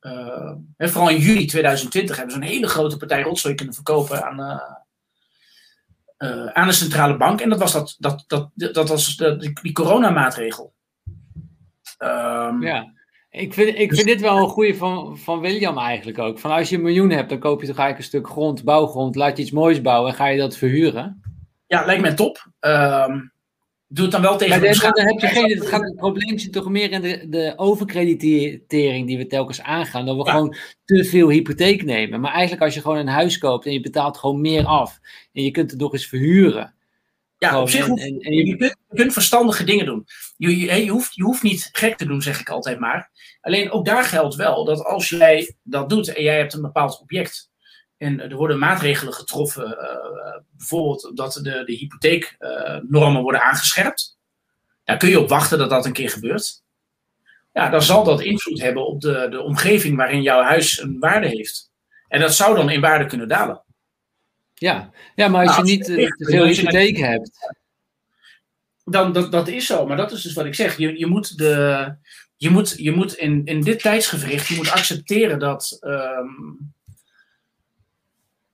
Uh, 0.00 0.52
en 0.76 0.90
vooral 0.90 1.10
in 1.10 1.18
juli 1.18 1.46
2020 1.46 2.16
hebben 2.16 2.34
ze 2.34 2.40
een 2.40 2.48
hele 2.48 2.66
grote 2.66 2.96
partij 2.96 3.22
rotzooi 3.22 3.54
kunnen 3.54 3.74
verkopen 3.74 4.24
aan, 4.24 4.40
uh, 4.40 6.30
uh, 6.30 6.46
aan 6.46 6.66
de 6.66 6.72
centrale 6.72 7.16
bank. 7.16 7.40
En 7.40 7.48
dat 7.48 7.58
was, 7.58 7.72
dat, 7.72 7.96
dat, 7.98 8.24
dat, 8.26 8.50
dat 8.74 8.88
was 8.88 9.16
de, 9.16 9.52
die 9.62 9.72
coronamaatregel. 9.72 10.74
Um, 11.98 12.62
ja, 12.62 12.92
ik 13.30 13.54
vind, 13.54 13.78
ik 13.78 13.94
vind 13.94 14.06
dit 14.06 14.20
wel 14.20 14.38
een 14.38 14.48
goede 14.48 14.74
van, 14.74 15.18
van 15.18 15.40
William 15.40 15.78
eigenlijk 15.78 16.18
ook. 16.18 16.38
Van 16.38 16.50
als 16.50 16.68
je 16.68 16.76
een 16.76 16.82
miljoen 16.82 17.10
hebt, 17.10 17.28
dan 17.28 17.38
koop 17.38 17.60
je 17.60 17.66
toch 17.66 17.78
eigenlijk 17.78 17.98
een 17.98 18.18
stuk 18.18 18.32
grond, 18.32 18.64
bouwgrond, 18.64 19.14
laat 19.14 19.36
je 19.36 19.42
iets 19.42 19.52
moois 19.52 19.80
bouwen 19.80 20.10
en 20.10 20.16
ga 20.16 20.26
je 20.26 20.38
dat 20.38 20.56
verhuren. 20.56 21.22
Ja, 21.66 21.84
lijkt 21.84 22.02
me 22.02 22.14
top. 22.14 22.50
Um, 22.60 23.36
Doe 23.90 24.02
het 24.02 24.12
dan 24.12 24.22
wel 24.22 24.36
tegen 24.36 24.60
maar 24.60 24.92
dan 24.94 25.06
heb 25.06 25.18
je 25.18 25.26
geen, 25.26 25.58
het, 25.58 25.66
gaat, 25.66 25.82
het 25.82 25.96
probleem 25.96 26.38
zit 26.38 26.52
toch 26.52 26.68
meer 26.68 26.92
in 26.92 27.00
de, 27.00 27.28
de 27.28 27.52
overkreditering 27.56 29.06
die 29.06 29.18
we 29.18 29.26
telkens 29.26 29.62
aangaan. 29.62 30.06
Dat 30.06 30.16
we 30.16 30.30
gewoon 30.30 30.56
te 30.84 31.04
veel 31.04 31.28
hypotheek 31.28 31.84
nemen. 31.84 32.20
Maar 32.20 32.32
eigenlijk 32.32 32.62
als 32.62 32.74
je 32.74 32.80
gewoon 32.80 32.96
een 32.96 33.08
huis 33.08 33.38
koopt 33.38 33.66
en 33.66 33.72
je 33.72 33.80
betaalt 33.80 34.18
gewoon 34.18 34.40
meer 34.40 34.64
af. 34.64 34.98
En 35.32 35.42
je 35.42 35.50
kunt 35.50 35.70
het 35.70 35.80
nog 35.80 35.92
eens 35.92 36.06
verhuren. 36.06 36.74
Ja, 37.38 37.48
gewoon, 37.48 37.62
op 37.62 37.70
zich 37.70 37.86
hoeft, 37.86 38.02
en, 38.02 38.20
en 38.20 38.32
je, 38.32 38.46
je, 38.46 38.56
kunt, 38.56 38.76
je, 38.88 38.96
kunt, 38.96 39.12
verstandige 39.12 39.64
dingen 39.64 39.86
doen. 39.86 40.06
Je, 40.36 40.58
je, 40.58 40.84
je, 40.84 40.90
hoeft, 40.90 41.14
je 41.14 41.22
hoeft 41.22 41.42
niet 41.42 41.68
gek 41.72 41.96
te 41.96 42.06
doen, 42.06 42.22
zeg 42.22 42.40
ik 42.40 42.48
altijd 42.48 42.78
maar. 42.78 43.10
Alleen 43.40 43.70
ook 43.70 43.84
daar 43.84 44.04
geldt 44.04 44.34
wel 44.34 44.64
dat 44.64 44.84
als 44.84 45.08
jij 45.08 45.56
dat 45.62 45.88
doet 45.88 46.14
en 46.14 46.22
jij 46.22 46.36
hebt 46.36 46.54
een 46.54 46.62
bepaald 46.62 47.00
object 47.00 47.50
en 47.98 48.20
er 48.20 48.36
worden 48.36 48.58
maatregelen 48.58 49.14
getroffen, 49.14 49.66
uh, 49.66 50.36
bijvoorbeeld 50.56 51.16
dat 51.16 51.32
de, 51.32 51.64
de 51.64 51.72
hypotheeknormen 51.72 53.22
worden 53.22 53.42
aangescherpt. 53.42 54.18
Daar 54.84 54.96
kun 54.96 55.08
je 55.08 55.20
op 55.20 55.28
wachten 55.28 55.58
dat 55.58 55.70
dat 55.70 55.86
een 55.86 55.92
keer 55.92 56.10
gebeurt. 56.10 56.62
Ja, 57.52 57.68
dan 57.68 57.82
zal 57.82 58.04
dat 58.04 58.20
invloed 58.20 58.60
hebben 58.60 58.86
op 58.86 59.00
de, 59.00 59.26
de 59.30 59.42
omgeving 59.42 59.96
waarin 59.96 60.22
jouw 60.22 60.42
huis 60.42 60.80
een 60.80 60.98
waarde 60.98 61.26
heeft. 61.26 61.70
En 62.08 62.20
dat 62.20 62.34
zou 62.34 62.56
dan 62.56 62.70
in 62.70 62.80
waarde 62.80 63.06
kunnen 63.06 63.28
dalen. 63.28 63.62
Ja, 64.54 64.90
ja 65.14 65.28
maar 65.28 65.46
als 65.46 65.56
nou, 65.56 65.68
je 65.68 65.76
niet 65.76 65.84
te 65.84 66.14
veel 66.18 66.44
hypotheek 66.44 66.96
hebt. 66.96 67.30
Dan, 68.84 69.12
dat, 69.12 69.32
dat 69.32 69.48
is 69.48 69.66
zo, 69.66 69.86
maar 69.86 69.96
dat 69.96 70.12
is 70.12 70.22
dus 70.22 70.34
wat 70.34 70.44
ik 70.44 70.54
zeg. 70.54 70.76
Je, 70.76 70.98
je 70.98 71.06
moet, 71.06 71.38
de, 71.38 71.94
je 72.36 72.50
moet, 72.50 72.74
je 72.76 72.90
moet 72.90 73.14
in, 73.14 73.44
in 73.44 73.60
dit 73.60 73.80
tijdsgevricht 73.80 74.46
je 74.46 74.56
moet 74.56 74.70
accepteren 74.70 75.38
dat. 75.38 75.78
Um, 75.80 76.76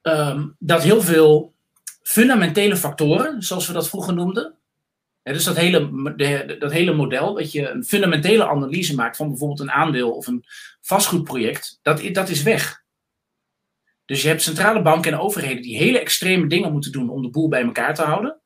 um, 0.06 0.56
dat 0.58 0.82
heel 0.82 1.02
veel 1.02 1.54
fundamentele 2.02 2.76
factoren, 2.76 3.42
zoals 3.42 3.66
we 3.66 3.72
dat 3.72 3.88
vroeger 3.88 4.14
noemden. 4.14 4.54
dus 5.22 5.44
dat 5.44 5.56
hele, 5.56 6.56
dat 6.58 6.72
hele 6.72 6.92
model, 6.92 7.34
dat 7.34 7.52
je 7.52 7.68
een 7.68 7.84
fundamentele 7.84 8.48
analyse 8.48 8.94
maakt 8.94 9.16
van 9.16 9.28
bijvoorbeeld 9.28 9.60
een 9.60 9.70
aandeel 9.70 10.12
of 10.12 10.26
een 10.26 10.44
vastgoedproject, 10.80 11.78
dat, 11.82 12.02
dat 12.12 12.28
is 12.28 12.42
weg. 12.42 12.82
Dus 14.04 14.22
je 14.22 14.28
hebt 14.28 14.42
centrale 14.42 14.82
banken 14.82 15.12
en 15.12 15.18
overheden 15.18 15.62
die 15.62 15.76
hele 15.76 15.98
extreme 15.98 16.46
dingen 16.46 16.72
moeten 16.72 16.92
doen 16.92 17.08
om 17.08 17.22
de 17.22 17.30
boel 17.30 17.48
bij 17.48 17.62
elkaar 17.62 17.94
te 17.94 18.02
houden. 18.02 18.40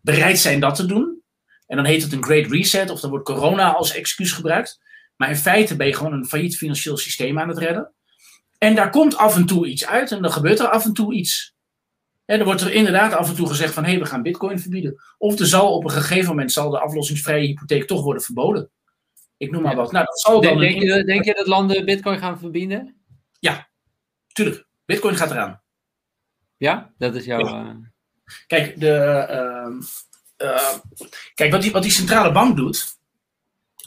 Bereid 0.00 0.38
zijn 0.38 0.60
dat 0.60 0.74
te 0.74 0.86
doen. 0.86 1.22
En 1.66 1.76
dan 1.76 1.84
heet 1.84 2.02
het 2.02 2.12
een 2.12 2.24
great 2.24 2.50
reset 2.50 2.90
of 2.90 3.00
dan 3.00 3.10
wordt 3.10 3.24
corona 3.24 3.72
als 3.72 3.94
excuus 3.94 4.32
gebruikt. 4.32 4.80
Maar 5.16 5.28
in 5.28 5.36
feite 5.36 5.76
ben 5.76 5.86
je 5.86 5.94
gewoon 5.94 6.12
een 6.12 6.26
failliet 6.26 6.56
financieel 6.56 6.96
systeem 6.96 7.38
aan 7.38 7.48
het 7.48 7.58
redden. 7.58 7.92
En 8.58 8.74
daar 8.74 8.90
komt 8.90 9.16
af 9.16 9.36
en 9.36 9.46
toe 9.46 9.66
iets 9.66 9.86
uit 9.86 10.12
en 10.12 10.22
dan 10.22 10.32
gebeurt 10.32 10.58
er 10.58 10.68
af 10.68 10.84
en 10.84 10.92
toe 10.92 11.14
iets. 11.14 11.56
En 12.24 12.36
dan 12.36 12.46
wordt 12.46 12.60
er 12.60 12.72
inderdaad 12.72 13.12
af 13.12 13.28
en 13.28 13.34
toe 13.34 13.48
gezegd 13.48 13.74
van 13.74 13.84
hé, 13.84 13.90
hey, 13.90 13.98
we 13.98 14.06
gaan 14.06 14.22
bitcoin 14.22 14.58
verbieden. 14.58 15.02
Of 15.18 15.38
er 15.38 15.46
zal 15.46 15.74
op 15.74 15.84
een 15.84 15.90
gegeven 15.90 16.28
moment 16.28 16.52
zal 16.52 16.70
de 16.70 16.80
aflossingsvrije 16.80 17.46
hypotheek 17.46 17.86
toch 17.86 18.02
worden 18.02 18.22
verboden. 18.22 18.70
Ik 19.36 19.50
noem 19.50 19.62
maar 19.62 19.76
wat. 19.76 19.92
Nou, 19.92 20.04
dat 20.04 20.20
zal 20.20 20.40
dan 20.40 20.58
denk, 20.58 20.82
je, 20.82 21.04
denk 21.04 21.24
je 21.24 21.34
dat 21.34 21.46
landen 21.46 21.84
bitcoin 21.84 22.18
gaan 22.18 22.38
verbieden? 22.38 22.96
Ja, 23.38 23.68
tuurlijk. 24.32 24.66
Bitcoin 24.84 25.16
gaat 25.16 25.30
eraan. 25.30 25.62
Ja, 26.56 26.92
dat 26.98 27.14
is 27.14 27.24
jouw. 27.24 27.38
Ja. 27.38 27.64
Uh... 27.64 27.76
Kijk, 28.46 28.80
de, 28.80 29.26
uh, 29.30 30.48
uh, 30.48 30.74
kijk 31.34 31.52
wat, 31.52 31.62
die, 31.62 31.72
wat 31.72 31.82
die 31.82 31.90
centrale 31.90 32.32
bank 32.32 32.56
doet. 32.56 32.96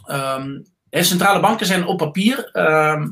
Um, 0.09 0.65
centrale 0.89 1.39
banken 1.39 1.65
zijn 1.65 1.85
op 1.85 1.97
papier 1.97 2.51
ehm, 2.51 3.09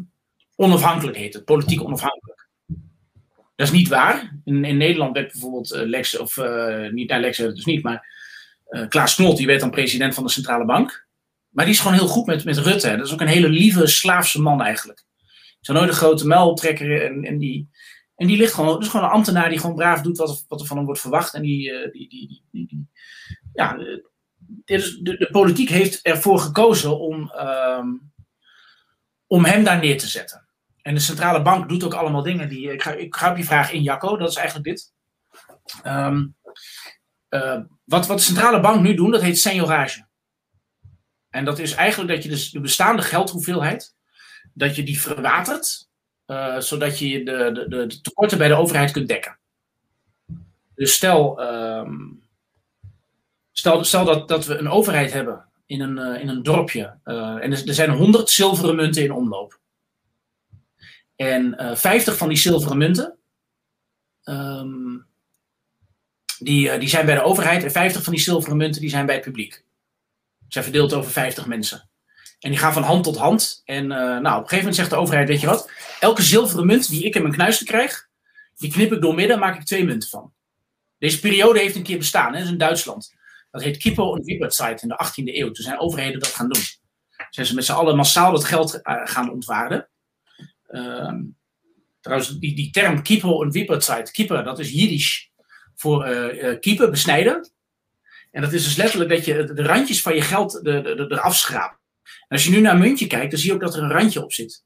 onafhankelijk 0.59 1.17
heet 1.17 1.33
het, 1.33 1.45
politiek 1.45 1.83
onafhankelijk. 1.83 2.47
Dat 3.55 3.67
is 3.67 3.71
niet 3.71 3.87
waar. 3.87 4.39
In, 4.43 4.65
in 4.65 4.77
Nederland 4.77 5.13
werd 5.13 5.31
bijvoorbeeld 5.31 5.73
uh, 5.73 5.81
Lex, 5.81 6.17
of 6.17 6.37
uh, 6.37 6.89
niet, 6.89 7.09
nou 7.09 7.21
Lex 7.21 7.37
dus 7.37 7.65
niet, 7.65 7.83
maar 7.83 8.07
uh, 8.69 8.87
Klaas 8.87 9.15
Knot, 9.15 9.37
die 9.37 9.47
werd 9.47 9.59
dan 9.59 9.71
president 9.71 10.13
van 10.13 10.23
de 10.23 10.29
centrale 10.29 10.65
bank. 10.65 11.07
Maar 11.49 11.65
die 11.65 11.73
is 11.73 11.79
gewoon 11.79 11.97
heel 11.97 12.07
goed 12.07 12.25
met, 12.25 12.43
met 12.43 12.57
Rutte. 12.57 12.97
Dat 12.97 13.05
is 13.05 13.13
ook 13.13 13.21
een 13.21 13.27
hele 13.27 13.49
lieve 13.49 13.87
Slaafse 13.87 14.41
man 14.41 14.61
eigenlijk. 14.61 15.05
Zo 15.61 15.73
nooit 15.73 15.89
een 15.89 15.95
grote 15.95 16.27
muiltrekker 16.27 17.05
en, 17.05 17.23
en 17.23 17.37
die, 17.37 17.69
en 18.15 18.27
die 18.27 18.37
ligt 18.37 18.53
gewoon, 18.53 18.79
dus 18.79 18.89
gewoon 18.89 19.05
een 19.05 19.11
ambtenaar 19.11 19.49
die 19.49 19.59
gewoon 19.59 19.75
braaf 19.75 20.01
doet 20.01 20.17
wat, 20.17 20.45
wat 20.47 20.61
er 20.61 20.67
van 20.67 20.77
hem 20.77 20.85
wordt 20.85 21.01
verwacht. 21.01 21.33
En 21.33 21.41
die, 21.41 21.89
die, 21.91 22.09
die, 22.09 22.43
die, 22.51 22.87
ja, 23.53 23.73
de, 23.77 24.09
de, 24.65 25.17
de, 25.17 25.27
politiek 25.31 25.69
heeft 25.69 26.01
ervoor 26.01 26.39
gekozen 26.39 26.99
om, 26.99 27.31
um, 27.79 28.11
om 29.27 29.45
hem 29.45 29.63
daar 29.63 29.79
neer 29.79 29.97
te 29.97 30.07
zetten. 30.07 30.48
En 30.81 30.93
de 30.93 30.99
centrale 30.99 31.41
bank 31.41 31.69
doet 31.69 31.83
ook 31.83 31.93
allemaal 31.93 32.23
dingen 32.23 32.49
die. 32.49 32.71
Ik 32.71 32.81
ga, 32.81 32.91
ik 32.91 33.21
op 33.21 33.37
je 33.37 33.43
vraag 33.43 33.71
in, 33.71 33.83
Jacco, 33.83 34.17
dat 34.17 34.29
is 34.29 34.35
eigenlijk 34.35 34.67
dit. 34.67 34.93
Um, 35.85 36.35
uh, 37.29 37.59
wat, 37.83 38.07
wat 38.07 38.17
de 38.17 38.23
centrale 38.23 38.59
bank 38.59 38.81
nu 38.81 38.93
doet, 38.93 39.11
dat 39.11 39.21
heet 39.21 39.39
seniorage. 39.39 40.07
En 41.29 41.45
dat 41.45 41.59
is 41.59 41.73
eigenlijk 41.73 42.11
dat 42.13 42.23
je 42.23 42.29
dus 42.29 42.49
de 42.49 42.59
bestaande 42.59 43.01
geldhoeveelheid, 43.01 43.95
dat 44.53 44.75
je 44.75 44.83
die 44.83 45.01
verwatert, 45.01 45.89
uh, 46.27 46.59
zodat 46.59 46.99
je 46.99 47.23
de, 47.23 47.51
de, 47.53 47.67
de, 47.67 48.01
tekorten 48.01 48.37
bij 48.37 48.47
de 48.47 48.55
overheid 48.55 48.91
kunt 48.91 49.07
dekken. 49.07 49.39
Dus 50.75 50.93
stel, 50.93 51.41
um, 51.41 52.23
stel, 53.51 53.83
stel 53.83 54.05
dat, 54.05 54.27
dat 54.27 54.45
we 54.45 54.57
een 54.57 54.69
overheid 54.69 55.13
hebben 55.13 55.49
in 55.65 55.81
een, 55.81 56.19
in 56.21 56.29
een 56.29 56.43
dorpje. 56.43 56.99
en 57.03 57.51
er, 57.51 57.67
er 57.67 57.73
zijn 57.73 57.89
100 57.89 58.29
zilveren 58.29 58.75
munten 58.75 59.03
in 59.03 59.11
omloop. 59.11 59.58
En 61.19 61.55
uh, 61.59 61.71
eh, 61.71 61.75
50 61.77 62.17
van 62.17 62.27
die 62.27 62.37
zilveren 62.37 62.77
munten, 62.77 63.17
um, 64.23 65.07
die, 66.37 66.73
uh, 66.73 66.79
die 66.79 66.89
zijn 66.89 67.05
bij 67.05 67.15
de 67.15 67.21
overheid. 67.21 67.63
En 67.63 67.71
50 67.71 68.03
van 68.03 68.13
die 68.13 68.21
zilveren 68.21 68.57
munten 68.57 68.81
die 68.81 68.89
zijn 68.89 69.05
bij 69.05 69.15
het 69.15 69.23
publiek. 69.23 69.63
Zijn 70.47 70.63
verdeeld 70.63 70.93
over 70.93 71.11
50 71.11 71.45
mensen. 71.45 71.89
En 72.39 72.49
die 72.49 72.59
gaan 72.59 72.73
van 72.73 72.83
hand 72.83 73.03
tot 73.03 73.17
hand. 73.17 73.61
En 73.65 73.83
uh, 73.83 73.89
nou, 73.89 74.17
op 74.17 74.23
een 74.25 74.33
gegeven 74.33 74.57
moment 74.57 74.75
zegt 74.75 74.89
de 74.89 74.95
overheid, 74.95 75.27
weet 75.27 75.41
je 75.41 75.47
wat? 75.47 75.71
Elke 75.99 76.21
zilveren 76.21 76.65
munt 76.65 76.89
die 76.89 77.03
ik 77.03 77.15
in 77.15 77.21
mijn 77.21 77.33
knuisten 77.33 77.65
krijg, 77.65 78.07
die 78.55 78.71
knip 78.71 78.91
ik 78.91 79.01
door 79.01 79.15
midden, 79.15 79.39
maak 79.39 79.55
ik 79.55 79.65
twee 79.65 79.85
munten 79.85 80.09
van. 80.09 80.33
Deze 80.97 81.19
periode 81.19 81.59
heeft 81.59 81.75
een 81.75 81.83
keer 81.83 81.97
bestaan, 81.97 82.31
hè? 82.31 82.37
dat 82.37 82.43
is 82.43 82.51
in 82.51 82.57
Duitsland. 82.57 83.15
Dat 83.51 83.63
heet 83.63 83.77
Kippo 83.77 84.15
en 84.15 84.23
Wippertzeit 84.23 84.81
in 84.81 84.87
de 84.87 85.05
18e 85.05 85.35
eeuw. 85.35 85.51
Toen 85.51 85.63
zijn 85.63 85.79
overheden 85.79 86.19
dat 86.19 86.29
gaan 86.29 86.49
doen. 86.49 86.61
Zijn 87.29 87.45
ze 87.45 87.55
met 87.55 87.65
z'n 87.65 87.71
allen 87.71 87.95
massaal 87.95 88.31
dat 88.31 88.43
geld 88.43 88.79
gaan 88.83 89.31
ontwaarden. 89.31 89.88
Ehm, 90.69 91.21
trouwens, 91.99 92.39
die, 92.39 92.55
die 92.55 92.71
term 92.71 93.03
keeper 93.03 93.41
en 93.41 93.51
wipperzeit. 93.51 94.11
Keeper, 94.11 94.43
dat 94.43 94.59
is 94.59 94.69
Jiddisch 94.71 95.31
voor 95.75 96.09
uh, 96.09 96.59
keeper, 96.59 96.89
besnijden. 96.89 97.51
En 98.31 98.41
dat 98.41 98.53
is 98.53 98.63
dus 98.63 98.75
letterlijk 98.75 99.09
dat 99.09 99.25
je 99.25 99.53
de 99.53 99.63
randjes 99.63 100.01
van 100.01 100.15
je 100.15 100.21
geld 100.21 100.65
eraf 100.65 101.35
schraapt. 101.35 101.79
Als 102.27 102.43
je 102.43 102.49
nu 102.49 102.59
naar 102.59 102.73
een 102.73 102.79
muntje 102.79 103.07
kijkt, 103.07 103.31
dan 103.31 103.39
zie 103.39 103.49
je 103.49 103.55
ook 103.55 103.61
dat 103.61 103.75
er 103.75 103.83
een 103.83 103.91
randje 103.91 104.23
op 104.23 104.33
zit. 104.33 104.63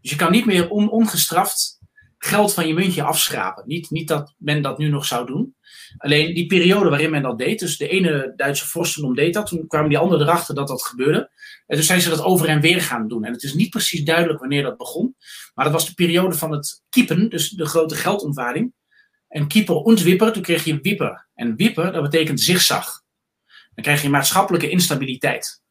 Dus 0.00 0.10
je 0.10 0.16
kan 0.16 0.32
niet 0.32 0.46
meer 0.46 0.70
on, 0.70 0.90
ongestraft 0.90 1.78
geld 2.18 2.54
van 2.54 2.66
je 2.66 2.74
muntje 2.74 3.02
afschrapen. 3.02 3.64
Niet, 3.66 3.90
niet 3.90 4.08
dat 4.08 4.34
men 4.38 4.62
dat 4.62 4.78
nu 4.78 4.88
nog 4.88 5.04
zou 5.04 5.26
doen. 5.26 5.53
Alleen 5.98 6.34
die 6.34 6.46
periode 6.46 6.88
waarin 6.88 7.10
men 7.10 7.22
dat 7.22 7.38
deed, 7.38 7.58
dus 7.58 7.76
de 7.76 7.88
ene 7.88 8.32
Duitse 8.36 8.66
vorstendom 8.66 9.14
deed 9.14 9.34
dat, 9.34 9.46
toen 9.46 9.66
kwamen 9.66 9.88
die 9.88 9.98
anderen 9.98 10.26
erachter 10.26 10.54
dat 10.54 10.68
dat 10.68 10.82
gebeurde. 10.82 11.30
En 11.66 11.76
toen 11.76 11.84
zijn 11.84 12.00
ze 12.00 12.08
dat 12.08 12.22
over 12.22 12.48
en 12.48 12.60
weer 12.60 12.80
gaan 12.80 13.08
doen. 13.08 13.24
En 13.24 13.32
het 13.32 13.42
is 13.42 13.54
niet 13.54 13.70
precies 13.70 14.04
duidelijk 14.04 14.40
wanneer 14.40 14.62
dat 14.62 14.76
begon, 14.76 15.16
maar 15.54 15.64
dat 15.64 15.74
was 15.74 15.86
de 15.86 15.94
periode 15.94 16.34
van 16.36 16.52
het 16.52 16.82
kiepen, 16.88 17.28
dus 17.28 17.50
de 17.50 17.66
grote 17.66 17.94
geldontwaarding. 17.94 18.72
En 19.28 19.48
keeper 19.48 19.74
und 19.74 20.02
wipper, 20.02 20.32
toen 20.32 20.42
kreeg 20.42 20.64
je 20.64 20.80
wipper. 20.80 21.28
En 21.34 21.56
wipper, 21.56 21.92
dat 21.92 22.02
betekent 22.02 22.40
zigzag. 22.40 23.02
Dan 23.74 23.84
krijg 23.84 24.02
je 24.02 24.08
maatschappelijke 24.08 24.70
instabiliteit. 24.70 25.62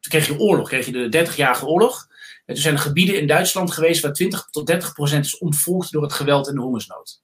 Toen 0.00 0.12
kreeg 0.12 0.26
je 0.26 0.38
oorlog, 0.38 0.68
kreeg 0.68 0.86
je 0.86 1.08
de 1.08 1.26
30-jarige 1.26 1.66
oorlog. 1.66 2.06
En 2.46 2.54
toen 2.54 2.62
zijn 2.62 2.74
er 2.74 2.80
gebieden 2.80 3.20
in 3.20 3.26
Duitsland 3.26 3.70
geweest 3.70 4.02
waar 4.02 4.12
20 4.12 4.48
tot 4.50 4.66
30 4.66 4.92
procent 4.92 5.24
is 5.24 5.38
ontvolkt 5.38 5.92
door 5.92 6.02
het 6.02 6.12
geweld 6.12 6.48
en 6.48 6.54
de 6.54 6.60
hongersnood. 6.60 7.22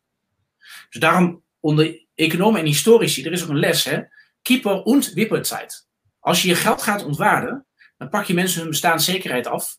Dus 0.90 1.00
daarom 1.00 1.42
onder 1.60 2.03
economen 2.14 2.60
en 2.60 2.66
historici, 2.66 3.24
er 3.24 3.32
is 3.32 3.42
ook 3.42 3.48
een 3.48 3.58
les, 3.58 3.84
hè? 3.84 4.00
Keeper 4.42 4.82
und 4.82 5.12
Wipperzeit. 5.12 5.86
Als 6.20 6.42
je 6.42 6.48
je 6.48 6.54
geld 6.54 6.82
gaat 6.82 7.04
ontwaarden, 7.04 7.66
dan 7.96 8.08
pak 8.08 8.24
je 8.24 8.34
mensen 8.34 8.60
hun 8.60 8.70
bestaanszekerheid 8.70 9.46
af. 9.46 9.76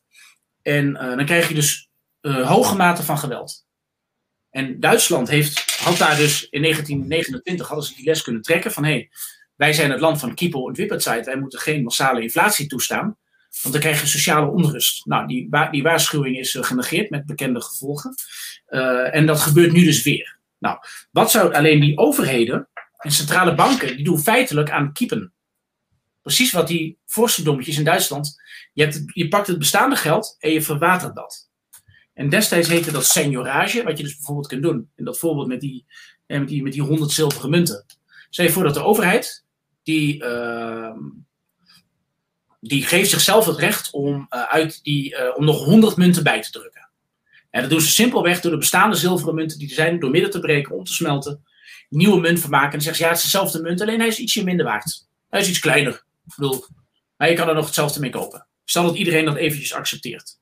En 0.62 0.90
uh, 0.90 1.00
dan 1.00 1.26
krijg 1.26 1.48
je 1.48 1.54
dus 1.54 1.90
uh, 2.22 2.48
hoge 2.48 2.76
mate 2.76 3.04
van 3.04 3.18
geweld. 3.18 3.66
En 4.50 4.80
Duitsland 4.80 5.28
heeft, 5.28 5.76
had 5.82 5.98
daar 5.98 6.18
dus 6.18 6.50
in 6.50 6.62
1929 6.62 7.68
hadden 7.68 7.86
ze 7.86 7.96
die 7.96 8.06
les 8.06 8.22
kunnen 8.22 8.42
trekken 8.42 8.72
van 8.72 8.84
hé, 8.84 8.92
hey, 8.92 9.10
wij 9.56 9.74
zijn 9.74 9.92
het 9.92 10.00
land 10.00 10.20
van 10.20 10.36
Keeper 10.36 10.60
und 10.60 10.78
Wipperzeit, 10.78 11.26
wij 11.26 11.38
moeten 11.38 11.60
geen 11.60 11.84
massale 11.84 12.22
inflatie 12.22 12.68
toestaan. 12.68 13.18
Want 13.62 13.74
dan 13.74 13.84
krijg 13.84 14.02
je 14.02 14.08
sociale 14.08 14.52
onrust. 14.52 15.06
Nou, 15.06 15.28
die, 15.28 15.50
die 15.72 15.84
waarschuwing 15.84 16.38
is 16.38 16.58
genegeerd 16.60 17.10
met 17.10 17.26
bekende 17.26 17.62
gevolgen. 17.62 18.14
En 19.12 19.26
dat 19.26 19.40
gebeurt 19.40 19.72
nu 19.72 19.84
dus 19.84 20.04
weer. 20.04 20.35
Nou, 20.66 20.78
wat 21.12 21.32
zou 21.32 21.54
alleen 21.54 21.80
die 21.80 21.98
overheden 21.98 22.68
en 22.98 23.12
centrale 23.12 23.56
banken, 23.56 23.96
die 23.96 24.06
doen 24.06 24.20
feitelijk 24.20 24.70
aan 24.70 24.94
kiepen. 24.94 25.34
Precies 26.22 26.52
wat 26.52 26.68
die 26.68 26.98
vorstendommetjes 27.06 27.78
in 27.78 27.84
Duitsland. 27.84 28.42
Je, 28.74 28.84
hebt, 28.84 29.02
je 29.06 29.28
pakt 29.28 29.48
het 29.48 29.60
bestaande 29.60 29.96
geld 29.96 30.36
en 30.40 30.52
je 30.52 30.62
verwatert 30.62 31.16
dat. 31.16 31.50
En 32.14 32.30
destijds 32.30 32.68
heette 32.68 32.92
dat 32.92 33.06
seniorage, 33.06 33.84
wat 33.84 33.98
je 33.98 34.04
dus 34.04 34.16
bijvoorbeeld 34.16 34.48
kunt 34.48 34.64
doen. 34.64 34.90
In 34.96 35.06
dat 35.06 35.18
voorbeeld 35.18 35.48
met 35.48 35.60
die, 35.60 35.86
eh, 36.26 36.40
met 36.40 36.48
die, 36.48 36.64
met 36.64 36.74
die 36.74 36.82
100 36.82 37.12
zilveren 37.12 37.50
munten. 37.50 37.86
Stel 38.30 38.46
je 38.46 38.52
voor 38.52 38.64
dat 38.64 38.74
de 38.74 38.84
overheid, 38.84 39.46
die, 39.84 40.24
uh, 40.24 40.98
die 42.60 42.84
geeft 42.84 43.10
zichzelf 43.10 43.46
het 43.46 43.58
recht 43.58 43.92
om, 43.92 44.28
uh, 44.30 44.44
uit 44.44 44.84
die, 44.84 45.16
uh, 45.16 45.36
om 45.36 45.46
nog 45.46 45.64
100 45.64 45.96
munten 45.96 46.24
bij 46.24 46.42
te 46.42 46.52
drukken. 46.52 46.85
En 47.56 47.62
dat 47.62 47.70
doen 47.70 47.82
ze 47.82 47.90
simpelweg 47.90 48.42
door 48.42 48.52
de 48.52 48.58
bestaande 48.58 48.96
zilveren 48.96 49.36
munten 49.36 49.60
die 49.60 49.70
er 49.70 49.76
zijn, 49.76 50.00
door 50.00 50.10
midden 50.10 50.32
te 50.32 50.40
breken, 50.40 50.76
om 50.76 50.84
te 50.84 50.94
smelten. 50.94 51.44
Nieuwe 51.90 52.20
munt 52.20 52.40
van 52.40 52.50
maken. 52.50 52.66
En 52.66 52.72
dan 52.72 52.82
zeggen 52.82 52.98
ze, 52.98 53.04
ja, 53.04 53.10
het 53.10 53.18
is 53.18 53.24
dezelfde 53.24 53.62
munt, 53.62 53.82
alleen 53.82 54.00
hij 54.00 54.08
is 54.08 54.20
ietsje 54.20 54.44
minder 54.44 54.66
waard. 54.66 55.08
Hij 55.30 55.40
is 55.40 55.50
iets 55.50 55.60
kleiner. 55.60 55.94
Ik 55.94 56.36
bedoel, 56.36 56.66
maar 57.18 57.30
je 57.30 57.36
kan 57.36 57.48
er 57.48 57.54
nog 57.56 57.66
hetzelfde 57.66 58.00
mee 58.00 58.10
kopen. 58.10 58.48
Stel 58.66 58.84
dat 58.84 58.96
iedereen 58.96 59.26
dat 59.26 59.36
eventjes 59.36 59.74
accepteert. 59.74 60.40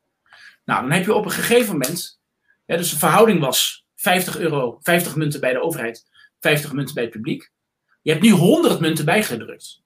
Nou, 0.65 0.81
dan 0.81 0.91
heb 0.91 1.05
je 1.05 1.13
op 1.13 1.25
een 1.25 1.31
gegeven 1.31 1.71
moment, 1.71 2.19
ja, 2.65 2.77
dus 2.77 2.89
de 2.89 2.97
verhouding 2.97 3.39
was 3.39 3.85
50 3.95 4.37
euro, 4.37 4.77
50 4.81 5.15
munten 5.15 5.39
bij 5.39 5.53
de 5.53 5.61
overheid, 5.61 6.05
50 6.39 6.73
munten 6.73 6.93
bij 6.93 7.03
het 7.03 7.13
publiek. 7.13 7.51
Je 8.01 8.11
hebt 8.11 8.23
nu 8.23 8.29
100 8.29 8.79
munten 8.79 9.05
bijgedrukt. 9.05 9.81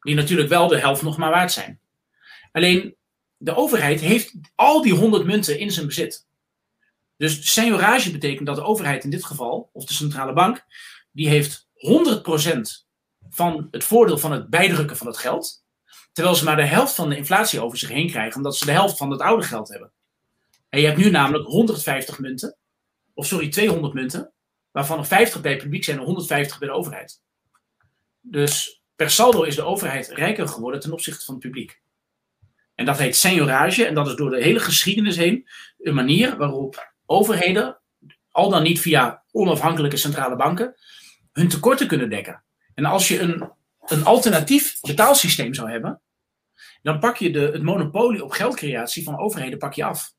Die 0.00 0.14
natuurlijk 0.14 0.48
wel 0.48 0.68
de 0.68 0.78
helft 0.78 1.02
nog 1.02 1.16
maar 1.16 1.30
waard 1.30 1.52
zijn. 1.52 1.80
Alleen 2.52 2.96
de 3.36 3.56
overheid 3.56 4.00
heeft 4.00 4.32
al 4.54 4.82
die 4.82 4.94
100 4.94 5.24
munten 5.24 5.58
in 5.58 5.70
zijn 5.70 5.86
bezit. 5.86 6.26
Dus 7.16 7.52
seniorage 7.52 8.10
betekent 8.10 8.46
dat 8.46 8.56
de 8.56 8.62
overheid 8.62 9.04
in 9.04 9.10
dit 9.10 9.24
geval, 9.24 9.70
of 9.72 9.84
de 9.84 9.94
centrale 9.94 10.32
bank, 10.32 10.64
die 11.12 11.28
heeft 11.28 11.68
100% 11.74 12.86
van 13.28 13.68
het 13.70 13.84
voordeel 13.84 14.18
van 14.18 14.32
het 14.32 14.50
bijdrukken 14.50 14.96
van 14.96 15.06
het 15.06 15.18
geld. 15.18 15.64
Terwijl 16.12 16.36
ze 16.36 16.44
maar 16.44 16.56
de 16.56 16.66
helft 16.66 16.94
van 16.94 17.08
de 17.08 17.16
inflatie 17.16 17.60
over 17.60 17.78
zich 17.78 17.88
heen 17.88 18.10
krijgen, 18.10 18.36
omdat 18.36 18.56
ze 18.56 18.64
de 18.64 18.72
helft 18.72 18.96
van 18.96 19.10
het 19.10 19.20
oude 19.20 19.46
geld 19.46 19.68
hebben. 19.68 19.92
En 20.68 20.80
je 20.80 20.86
hebt 20.86 20.98
nu 20.98 21.10
namelijk 21.10 21.46
150 21.46 22.18
munten, 22.18 22.56
of 23.14 23.26
sorry, 23.26 23.48
200 23.48 23.94
munten, 23.94 24.32
waarvan 24.70 24.98
er 24.98 25.06
50 25.06 25.40
bij 25.40 25.52
het 25.52 25.62
publiek 25.62 25.84
zijn 25.84 25.98
en 25.98 26.04
150 26.04 26.58
bij 26.58 26.68
de 26.68 26.74
overheid. 26.74 27.22
Dus 28.20 28.82
per 28.96 29.10
saldo 29.10 29.42
is 29.42 29.54
de 29.54 29.62
overheid 29.62 30.08
rijker 30.08 30.48
geworden 30.48 30.80
ten 30.80 30.92
opzichte 30.92 31.24
van 31.24 31.34
het 31.34 31.42
publiek. 31.42 31.80
En 32.74 32.84
dat 32.84 32.98
heet 32.98 33.16
seniorage, 33.16 33.86
en 33.86 33.94
dat 33.94 34.06
is 34.06 34.14
door 34.14 34.30
de 34.30 34.42
hele 34.42 34.60
geschiedenis 34.60 35.16
heen 35.16 35.48
een 35.78 35.94
manier 35.94 36.36
waarop 36.36 36.94
overheden, 37.06 37.80
al 38.30 38.50
dan 38.50 38.62
niet 38.62 38.80
via 38.80 39.24
onafhankelijke 39.30 39.96
centrale 39.96 40.36
banken, 40.36 40.74
hun 41.32 41.48
tekorten 41.48 41.86
kunnen 41.86 42.10
dekken. 42.10 42.44
En 42.74 42.84
als 42.84 43.08
je 43.08 43.20
een, 43.20 43.50
een 43.86 44.04
alternatief 44.04 44.80
betaalsysteem 44.80 45.54
zou 45.54 45.70
hebben, 45.70 46.00
dan 46.82 46.98
pak 46.98 47.16
je 47.16 47.30
de, 47.30 47.40
het 47.40 47.62
monopolie 47.62 48.24
op 48.24 48.30
geldcreatie 48.30 49.04
van 49.04 49.18
overheden 49.18 49.58
pak 49.58 49.72
je 49.72 49.84
af. 49.84 50.14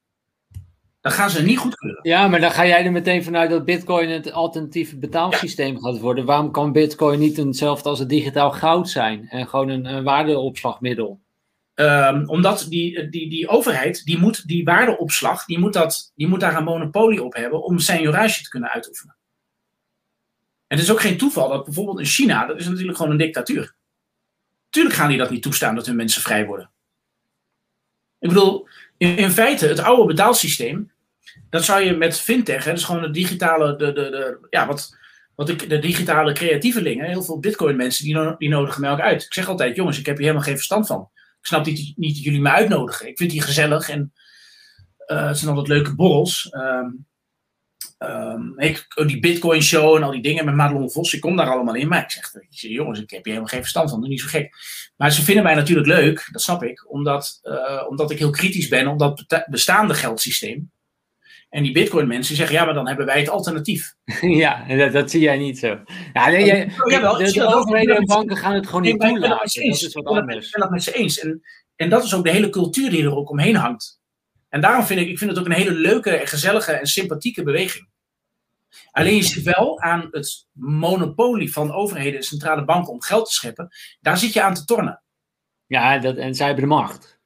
Dan 1.01 1.11
gaan 1.11 1.29
ze 1.29 1.43
niet 1.43 1.57
goedkeuren. 1.57 1.99
Ja, 2.01 2.27
maar 2.27 2.39
dan 2.39 2.51
ga 2.51 2.65
jij 2.65 2.85
er 2.85 2.91
meteen 2.91 3.23
vanuit 3.23 3.49
dat 3.49 3.65
Bitcoin 3.65 4.09
het 4.09 4.31
alternatieve 4.31 4.97
betaalsysteem 4.97 5.73
ja. 5.73 5.79
gaat 5.79 5.99
worden. 5.99 6.25
Waarom 6.25 6.51
kan 6.51 6.71
Bitcoin 6.71 7.19
niet 7.19 7.37
hetzelfde 7.37 7.89
als 7.89 7.99
het 7.99 8.09
digitaal 8.09 8.51
goud 8.51 8.89
zijn 8.89 9.27
en 9.29 9.47
gewoon 9.47 9.69
een, 9.69 9.85
een 9.85 10.03
waardeopslagmiddel? 10.03 11.19
Um, 11.79 12.29
omdat 12.29 12.65
die, 12.69 13.09
die, 13.09 13.29
die 13.29 13.47
overheid, 13.47 14.05
die 14.05 14.17
moet 14.17 14.47
die 14.47 14.63
waardeopslag, 14.63 15.45
die 15.45 15.59
moet, 15.59 15.73
dat, 15.73 16.11
die 16.15 16.27
moet 16.27 16.39
daar 16.39 16.55
een 16.55 16.63
monopolie 16.63 17.23
op 17.23 17.33
hebben 17.33 17.63
om 17.63 17.79
seniorage 17.79 18.43
te 18.43 18.49
kunnen 18.49 18.69
uitoefenen. 18.69 19.15
En 20.67 20.77
het 20.77 20.85
is 20.85 20.91
ook 20.91 21.01
geen 21.01 21.17
toeval 21.17 21.49
dat 21.49 21.65
bijvoorbeeld 21.65 21.99
in 21.99 22.05
China, 22.05 22.45
dat 22.45 22.59
is 22.59 22.67
natuurlijk 22.67 22.97
gewoon 22.97 23.11
een 23.11 23.17
dictatuur. 23.17 23.75
Tuurlijk 24.69 24.95
gaan 24.95 25.09
die 25.09 25.17
dat 25.17 25.29
niet 25.29 25.41
toestaan 25.41 25.75
dat 25.75 25.85
hun 25.85 25.95
mensen 25.95 26.21
vrij 26.21 26.45
worden. 26.45 26.71
Ik 28.19 28.29
bedoel, 28.29 28.67
in, 28.97 29.17
in 29.17 29.31
feite, 29.31 29.67
het 29.67 29.79
oude 29.79 30.05
betaalsysteem, 30.05 30.91
dat 31.49 31.63
zou 31.63 31.81
je 31.81 31.93
met 31.93 32.19
fintech, 32.19 32.63
hè, 32.63 32.71
dus 32.71 32.83
gewoon 32.83 33.01
de 33.01 33.11
digitale, 33.11 33.75
de, 33.75 33.85
de, 33.85 34.09
de, 34.09 34.47
ja, 34.49 34.67
wat, 34.67 34.97
wat 35.35 35.49
ik, 35.49 35.69
de 35.69 35.79
digitale 35.79 36.33
creatievelingen, 36.33 37.05
heel 37.05 37.23
veel 37.23 37.39
bitcoin 37.39 37.75
mensen, 37.75 38.05
die, 38.05 38.13
no 38.13 38.35
die 38.37 38.49
nodigen 38.49 38.81
mij 38.81 38.91
ook 38.91 38.99
uit. 38.99 39.23
Ik 39.23 39.33
zeg 39.33 39.47
altijd, 39.47 39.75
jongens, 39.75 39.99
ik 39.99 40.05
heb 40.05 40.15
hier 40.15 40.25
helemaal 40.25 40.47
geen 40.47 40.55
verstand 40.55 40.87
van 40.87 41.09
snap 41.47 41.65
niet, 41.65 41.97
niet 41.97 42.15
dat 42.15 42.23
jullie 42.23 42.41
me 42.41 42.49
uitnodigen. 42.49 43.07
Ik 43.07 43.17
vind 43.17 43.31
die 43.31 43.41
gezellig 43.41 43.89
en 43.89 44.13
uh, 45.07 45.27
het 45.27 45.37
zijn 45.37 45.49
altijd 45.49 45.67
leuke 45.67 45.95
borrels. 45.95 46.53
Um, 47.99 48.55
die 49.05 49.19
Bitcoin 49.19 49.61
show 49.61 49.95
en 49.95 50.03
al 50.03 50.11
die 50.11 50.21
dingen 50.21 50.45
met 50.45 50.55
Madelon 50.55 50.91
Vos, 50.91 51.13
ik 51.13 51.21
kom 51.21 51.35
daar 51.35 51.49
allemaal 51.49 51.75
in. 51.75 51.87
Maar 51.87 52.03
ik 52.03 52.11
zeg, 52.11 52.31
jongens, 52.49 52.99
ik 52.99 53.09
heb 53.09 53.23
hier 53.23 53.33
helemaal 53.33 53.53
geen 53.53 53.59
verstand 53.59 53.89
van, 53.89 53.99
doe 53.99 54.09
niet 54.09 54.21
zo 54.21 54.27
gek. 54.27 54.55
Maar 54.95 55.11
ze 55.11 55.23
vinden 55.23 55.43
mij 55.43 55.55
natuurlijk 55.55 55.87
leuk, 55.87 56.27
dat 56.31 56.41
snap 56.41 56.63
ik, 56.63 56.91
omdat, 56.91 57.39
uh, 57.43 57.85
omdat 57.89 58.11
ik 58.11 58.17
heel 58.17 58.29
kritisch 58.29 58.67
ben 58.67 58.87
op 58.87 58.99
dat 58.99 59.45
bestaande 59.49 59.93
geldsysteem. 59.93 60.71
En 61.49 61.63
die 61.63 61.71
Bitcoin-mensen 61.71 62.35
zeggen: 62.35 62.55
ja, 62.55 62.65
maar 62.65 62.73
dan 62.73 62.87
hebben 62.87 63.05
wij 63.05 63.19
het 63.19 63.29
alternatief. 63.29 63.95
ja, 64.21 64.65
dat, 64.67 64.91
dat 64.91 65.11
zie 65.11 65.21
jij 65.21 65.37
niet 65.37 65.59
zo. 65.59 65.79
Ja, 66.13 66.29
nee, 66.29 66.45
jij, 66.45 66.65
de, 66.65 67.15
de, 67.17 67.31
de 67.31 67.55
overheden 67.55 67.95
en 67.95 68.05
banken 68.05 68.37
gaan 68.37 68.53
het 68.53 68.65
gewoon 68.65 68.81
niet 68.81 68.99
toelaten. 68.99 69.69
Dat 69.69 69.81
is 69.81 69.93
wat 69.93 70.05
anders. 70.05 70.45
Ik 70.45 70.51
ben 70.51 70.61
dat 70.61 70.69
met 70.69 70.83
ze 70.83 70.93
eens. 70.93 71.19
En, 71.19 71.41
en 71.75 71.89
dat 71.89 72.03
is 72.03 72.15
ook 72.15 72.23
de 72.23 72.31
hele 72.31 72.49
cultuur 72.49 72.89
die 72.89 73.03
er 73.03 73.15
ook 73.15 73.29
omheen 73.29 73.55
hangt. 73.55 73.99
En 74.49 74.61
daarom 74.61 74.85
vind 74.85 74.99
ik, 74.99 75.07
ik 75.07 75.17
vind 75.17 75.29
het 75.29 75.39
ook 75.39 75.45
een 75.45 75.51
hele 75.51 75.73
leuke 75.73 76.09
en 76.09 76.27
gezellige 76.27 76.71
en 76.71 76.85
sympathieke 76.85 77.43
beweging. 77.43 77.89
Alleen 78.91 79.15
je 79.15 79.23
ziet 79.23 79.43
wel 79.43 79.79
aan 79.81 80.07
het 80.11 80.47
monopolie 80.51 81.53
van 81.53 81.71
overheden 81.71 82.15
en 82.15 82.23
centrale 82.23 82.65
banken 82.65 82.93
om 82.93 83.01
geld 83.01 83.25
te 83.25 83.33
scheppen, 83.33 83.67
daar 83.99 84.17
zit 84.17 84.33
je 84.33 84.41
aan 84.41 84.53
te 84.53 84.65
tornen. 84.65 85.03
Ja, 85.65 85.97
dat, 85.97 86.15
en 86.15 86.35
zij 86.35 86.45
hebben 86.45 86.63
de 86.63 86.69
macht. 86.69 87.19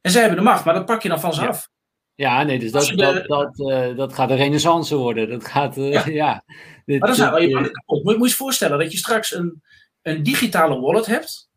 En 0.00 0.10
zij 0.10 0.20
hebben 0.20 0.38
de 0.38 0.44
macht, 0.44 0.64
maar 0.64 0.74
dat 0.74 0.86
pak 0.86 1.02
je 1.02 1.08
dan 1.08 1.20
van 1.20 1.34
ze 1.34 1.48
af. 1.48 1.68
Ja, 2.16 2.42
nee, 2.42 2.58
dus 2.58 2.70
dat, 2.70 2.92
dat, 2.94 3.26
dat, 3.26 3.58
uh, 3.58 3.96
dat 3.96 4.12
gaat 4.12 4.30
een 4.30 4.36
renaissance 4.36 4.96
worden. 4.96 5.28
Dat 5.28 5.46
gaat, 5.46 5.76
uh, 5.76 5.92
ja. 5.92 6.08
ja. 6.24 6.44
Dit, 6.84 6.98
maar 6.98 7.08
dan 7.08 7.16
zijn 7.16 7.30
wel 7.30 7.40
je 7.40 7.82
Moet, 7.86 8.04
moet 8.04 8.14
je 8.16 8.28
je 8.28 8.34
voorstellen 8.34 8.78
dat 8.78 8.92
je 8.92 8.98
straks 8.98 9.34
een, 9.34 9.62
een 10.02 10.22
digitale 10.22 10.80
wallet 10.80 11.06
hebt, 11.06 11.48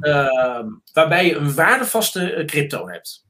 uh, 0.00 0.62
waarbij 0.92 1.26
je 1.26 1.36
een 1.36 1.54
waardevaste 1.54 2.42
crypto 2.46 2.88
hebt. 2.88 3.24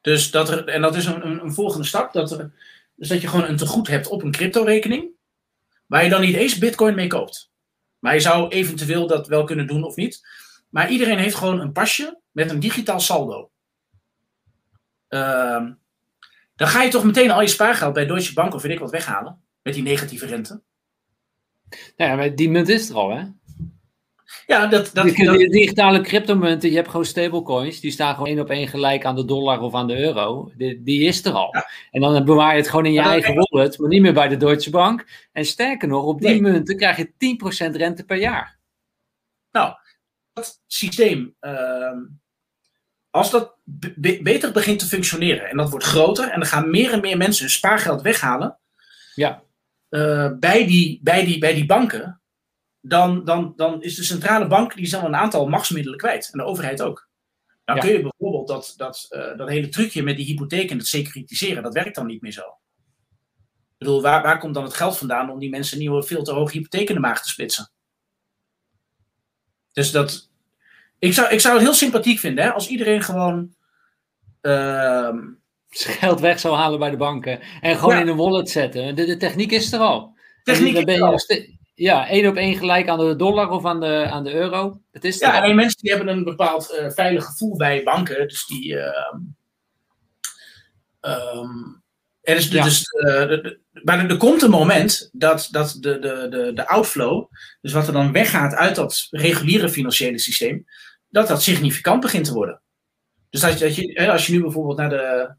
Dus 0.00 0.30
dat 0.30 0.48
er, 0.48 0.68
en 0.68 0.82
dat 0.82 0.96
is 0.96 1.06
een, 1.06 1.26
een, 1.26 1.42
een, 1.42 1.52
volgende 1.52 1.86
stap, 1.86 2.12
dat, 2.12 2.30
er, 2.30 2.52
dus 2.94 3.08
dat 3.08 3.20
je 3.20 3.28
gewoon 3.28 3.48
een 3.48 3.56
tegoed 3.56 3.88
hebt 3.88 4.08
op 4.08 4.22
een 4.22 4.32
crypto-rekening, 4.32 5.10
waar 5.86 6.04
je 6.04 6.10
dan 6.10 6.20
niet 6.20 6.36
eens 6.36 6.58
bitcoin 6.58 6.94
mee 6.94 7.06
koopt. 7.06 7.50
Maar 7.98 8.14
je 8.14 8.20
zou 8.20 8.48
eventueel 8.48 9.06
dat 9.06 9.28
wel 9.28 9.44
kunnen 9.44 9.66
doen 9.66 9.84
of 9.84 9.96
niet. 9.96 10.26
Maar 10.68 10.90
iedereen 10.90 11.18
heeft 11.18 11.34
gewoon 11.34 11.60
een 11.60 11.72
pasje 11.72 12.18
met 12.30 12.50
een 12.50 12.60
digitaal 12.60 13.00
saldo. 13.00 13.51
Uh, 15.14 15.70
dan 16.56 16.68
ga 16.68 16.82
je 16.82 16.90
toch 16.90 17.04
meteen 17.04 17.30
al 17.30 17.40
je 17.40 17.46
spaargeld 17.48 17.92
bij 17.94 18.06
Deutsche 18.06 18.34
Bank 18.34 18.54
of 18.54 18.62
weet 18.62 18.72
ik 18.72 18.78
wat 18.78 18.90
weghalen. 18.90 19.40
Met 19.62 19.74
die 19.74 19.82
negatieve 19.82 20.26
rente. 20.26 20.62
Nou 21.96 22.10
ja, 22.10 22.16
maar 22.16 22.34
die 22.34 22.50
munt 22.50 22.68
is 22.68 22.88
er 22.88 22.96
al, 22.96 23.10
hè? 23.16 23.24
Ja, 24.46 24.66
dat, 24.66 24.90
dat, 24.94 25.04
die, 25.04 25.24
dat- 25.24 25.38
die 25.38 25.50
digitale 25.50 26.00
cryptomunten, 26.00 26.70
je 26.70 26.76
hebt 26.76 26.88
gewoon 26.88 27.04
stablecoins, 27.04 27.80
die 27.80 27.90
staan 27.90 28.14
gewoon 28.14 28.28
één 28.28 28.40
op 28.40 28.50
één 28.50 28.68
gelijk 28.68 29.04
aan 29.04 29.16
de 29.16 29.24
dollar 29.24 29.60
of 29.60 29.74
aan 29.74 29.86
de 29.86 29.98
euro. 29.98 30.52
Die, 30.56 30.82
die 30.82 31.02
is 31.06 31.24
er 31.24 31.32
al. 31.32 31.48
Ja. 31.56 31.68
En 31.90 32.00
dan 32.00 32.24
bewaar 32.24 32.52
je 32.52 32.60
het 32.60 32.68
gewoon 32.70 32.86
in 32.86 32.92
je 32.92 33.00
eigen 33.00 33.34
wallet, 33.34 33.78
maar 33.78 33.88
niet 33.88 34.02
meer 34.02 34.12
bij 34.12 34.28
de 34.28 34.36
Deutsche 34.36 34.70
Bank. 34.70 35.06
En 35.32 35.44
sterker 35.44 35.88
nog, 35.88 36.04
op 36.04 36.20
die 36.20 36.28
Nee. 36.30 36.40
munten 36.40 36.76
krijg 36.76 36.96
je 36.96 37.12
10% 37.72 37.76
rente 37.76 38.04
per 38.04 38.16
jaar. 38.16 38.58
Nou, 39.50 39.74
dat 40.32 40.62
systeem, 40.66 41.34
ehm, 41.40 41.98
als 43.12 43.30
dat 43.30 43.56
be- 43.64 43.94
be- 43.96 44.20
beter 44.22 44.52
begint 44.52 44.78
te 44.78 44.86
functioneren 44.86 45.48
en 45.50 45.56
dat 45.56 45.70
wordt 45.70 45.84
groter 45.84 46.28
en 46.30 46.40
er 46.40 46.46
gaan 46.46 46.70
meer 46.70 46.92
en 46.92 47.00
meer 47.00 47.16
mensen 47.16 47.42
hun 47.42 47.50
spaargeld 47.52 48.02
weghalen 48.02 48.58
Ja, 49.14 49.42
eh, 49.88 50.30
bij, 50.38 50.66
die, 50.66 51.00
bij, 51.02 51.24
die, 51.24 51.38
bij 51.38 51.54
die 51.54 51.66
banken, 51.66 52.20
dan, 52.80 53.24
dan, 53.24 53.52
dan 53.56 53.82
is 53.82 53.94
de 53.94 54.02
centrale 54.04 54.46
bank 54.46 54.74
die 54.74 54.84
is 54.84 54.90
dan 54.90 55.04
een 55.04 55.16
aantal 55.16 55.48
machtsmiddelen 55.48 55.98
kwijt 55.98 56.28
en 56.32 56.38
de 56.38 56.44
overheid 56.44 56.82
ook. 56.82 57.08
Nou 57.64 57.78
Ja. 57.78 57.84
kun 57.84 57.94
je 57.94 58.00
bijvoorbeeld 58.02 58.48
dat, 58.48 58.74
dat, 58.76 59.06
eh, 59.08 59.36
dat 59.36 59.48
hele 59.48 59.68
trucje 59.68 60.02
met 60.02 60.16
die 60.16 60.26
hypotheek 60.26 60.70
en 60.70 60.78
het 60.78 60.86
securitiseren, 60.86 61.62
dat 61.62 61.74
werkt 61.74 61.94
dan 61.94 62.06
niet 62.06 62.22
meer 62.22 62.32
zo. 62.32 62.40
Ik 62.40 63.88
bedoel, 63.88 64.02
waar, 64.02 64.22
waar 64.22 64.38
komt 64.38 64.54
dan 64.54 64.64
het 64.64 64.74
geld 64.74 64.98
vandaan 64.98 65.30
om 65.30 65.38
die 65.38 65.50
mensen 65.50 65.78
nieuwe, 65.78 66.02
veel 66.02 66.22
te 66.22 66.32
hoge 66.32 66.52
hypotheek 66.52 66.88
in 66.88 66.94
de 66.94 67.00
maag 67.00 67.22
te 67.22 67.28
splitsen? 67.28 67.70
Dus 69.72 69.90
dat. 69.90 70.30
Ik 71.02 71.12
zou, 71.12 71.28
ik 71.30 71.40
zou 71.40 71.54
het 71.54 71.62
heel 71.62 71.74
sympathiek 71.74 72.18
vinden 72.18 72.44
hè, 72.44 72.50
als 72.52 72.68
iedereen 72.68 73.02
gewoon. 73.02 73.54
zijn 75.68 75.96
geld 75.98 76.20
weg 76.20 76.40
zou 76.40 76.54
halen 76.56 76.78
bij 76.78 76.90
de 76.90 76.96
banken 76.96 77.40
en 77.60 77.76
gewoon 77.76 77.94
Ja. 77.94 78.00
in 78.00 78.08
een 78.08 78.16
wallet 78.16 78.50
zetten. 78.50 78.94
De, 78.94 79.04
de 79.04 79.16
techniek 79.16 79.50
is 79.50 79.72
er 79.72 79.78
al. 79.80 80.14
techniek 80.42 80.74
Dan 80.74 80.84
ben 80.84 80.94
is 80.94 81.00
je 81.00 81.06
er 81.12 81.20
ste- 81.20 81.50
Ja, 81.74 82.08
één 82.08 82.28
op 82.28 82.36
één 82.36 82.56
gelijk 82.56 82.88
aan 82.88 82.98
de 82.98 83.16
dollar 83.16 83.50
of 83.50 83.64
aan 83.64 83.80
de, 83.80 84.06
aan 84.10 84.24
de 84.24 84.34
euro. 84.34 84.80
Het 84.92 85.04
is 85.04 85.18
Ja, 85.18 85.32
al. 85.34 85.40
alleen 85.42 85.54
mensen 85.56 85.78
die 85.82 85.90
hebben 85.94 86.08
een 86.16 86.24
bepaald 86.24 86.70
eh, 86.70 86.90
veilig 86.90 87.24
gevoel 87.24 87.56
bij 87.56 87.82
banken. 87.82 88.28
Dus 88.28 88.46
die. 88.46 88.78
ehm, 88.78 89.18
ehm, 91.00 91.48
er 92.22 92.36
is 92.36 92.48
Ja. 92.48 92.62
dus, 92.64 92.82
eh, 92.84 93.04
de- 93.28 93.40
de- 93.42 93.60
maar 93.84 93.98
er, 93.98 94.10
er 94.10 94.16
komt 94.16 94.42
een 94.42 94.50
moment 94.50 95.08
dat, 95.12 95.48
dat 95.50 95.76
de, 95.80 95.98
de, 95.98 96.26
de, 96.30 96.52
de 96.54 96.68
outflow, 96.68 97.26
dus 97.60 97.72
wat 97.72 97.86
er 97.86 97.92
dan 97.92 98.12
weggaat 98.12 98.54
uit 98.54 98.74
dat 98.76 99.06
reguliere 99.10 99.68
financiële 99.68 100.18
systeem, 100.18 100.64
dat 101.12 101.28
dat 101.28 101.42
significant 101.42 102.00
begint 102.00 102.24
te 102.24 102.32
worden. 102.32 102.60
Dus 103.30 103.40
dat, 103.40 103.58
je- 103.58 104.10
als 104.12 104.26
je 104.26 104.32
nu 104.32 104.40
bijvoorbeeld 104.40 104.78
naar 104.78 104.88
de, 104.88 105.34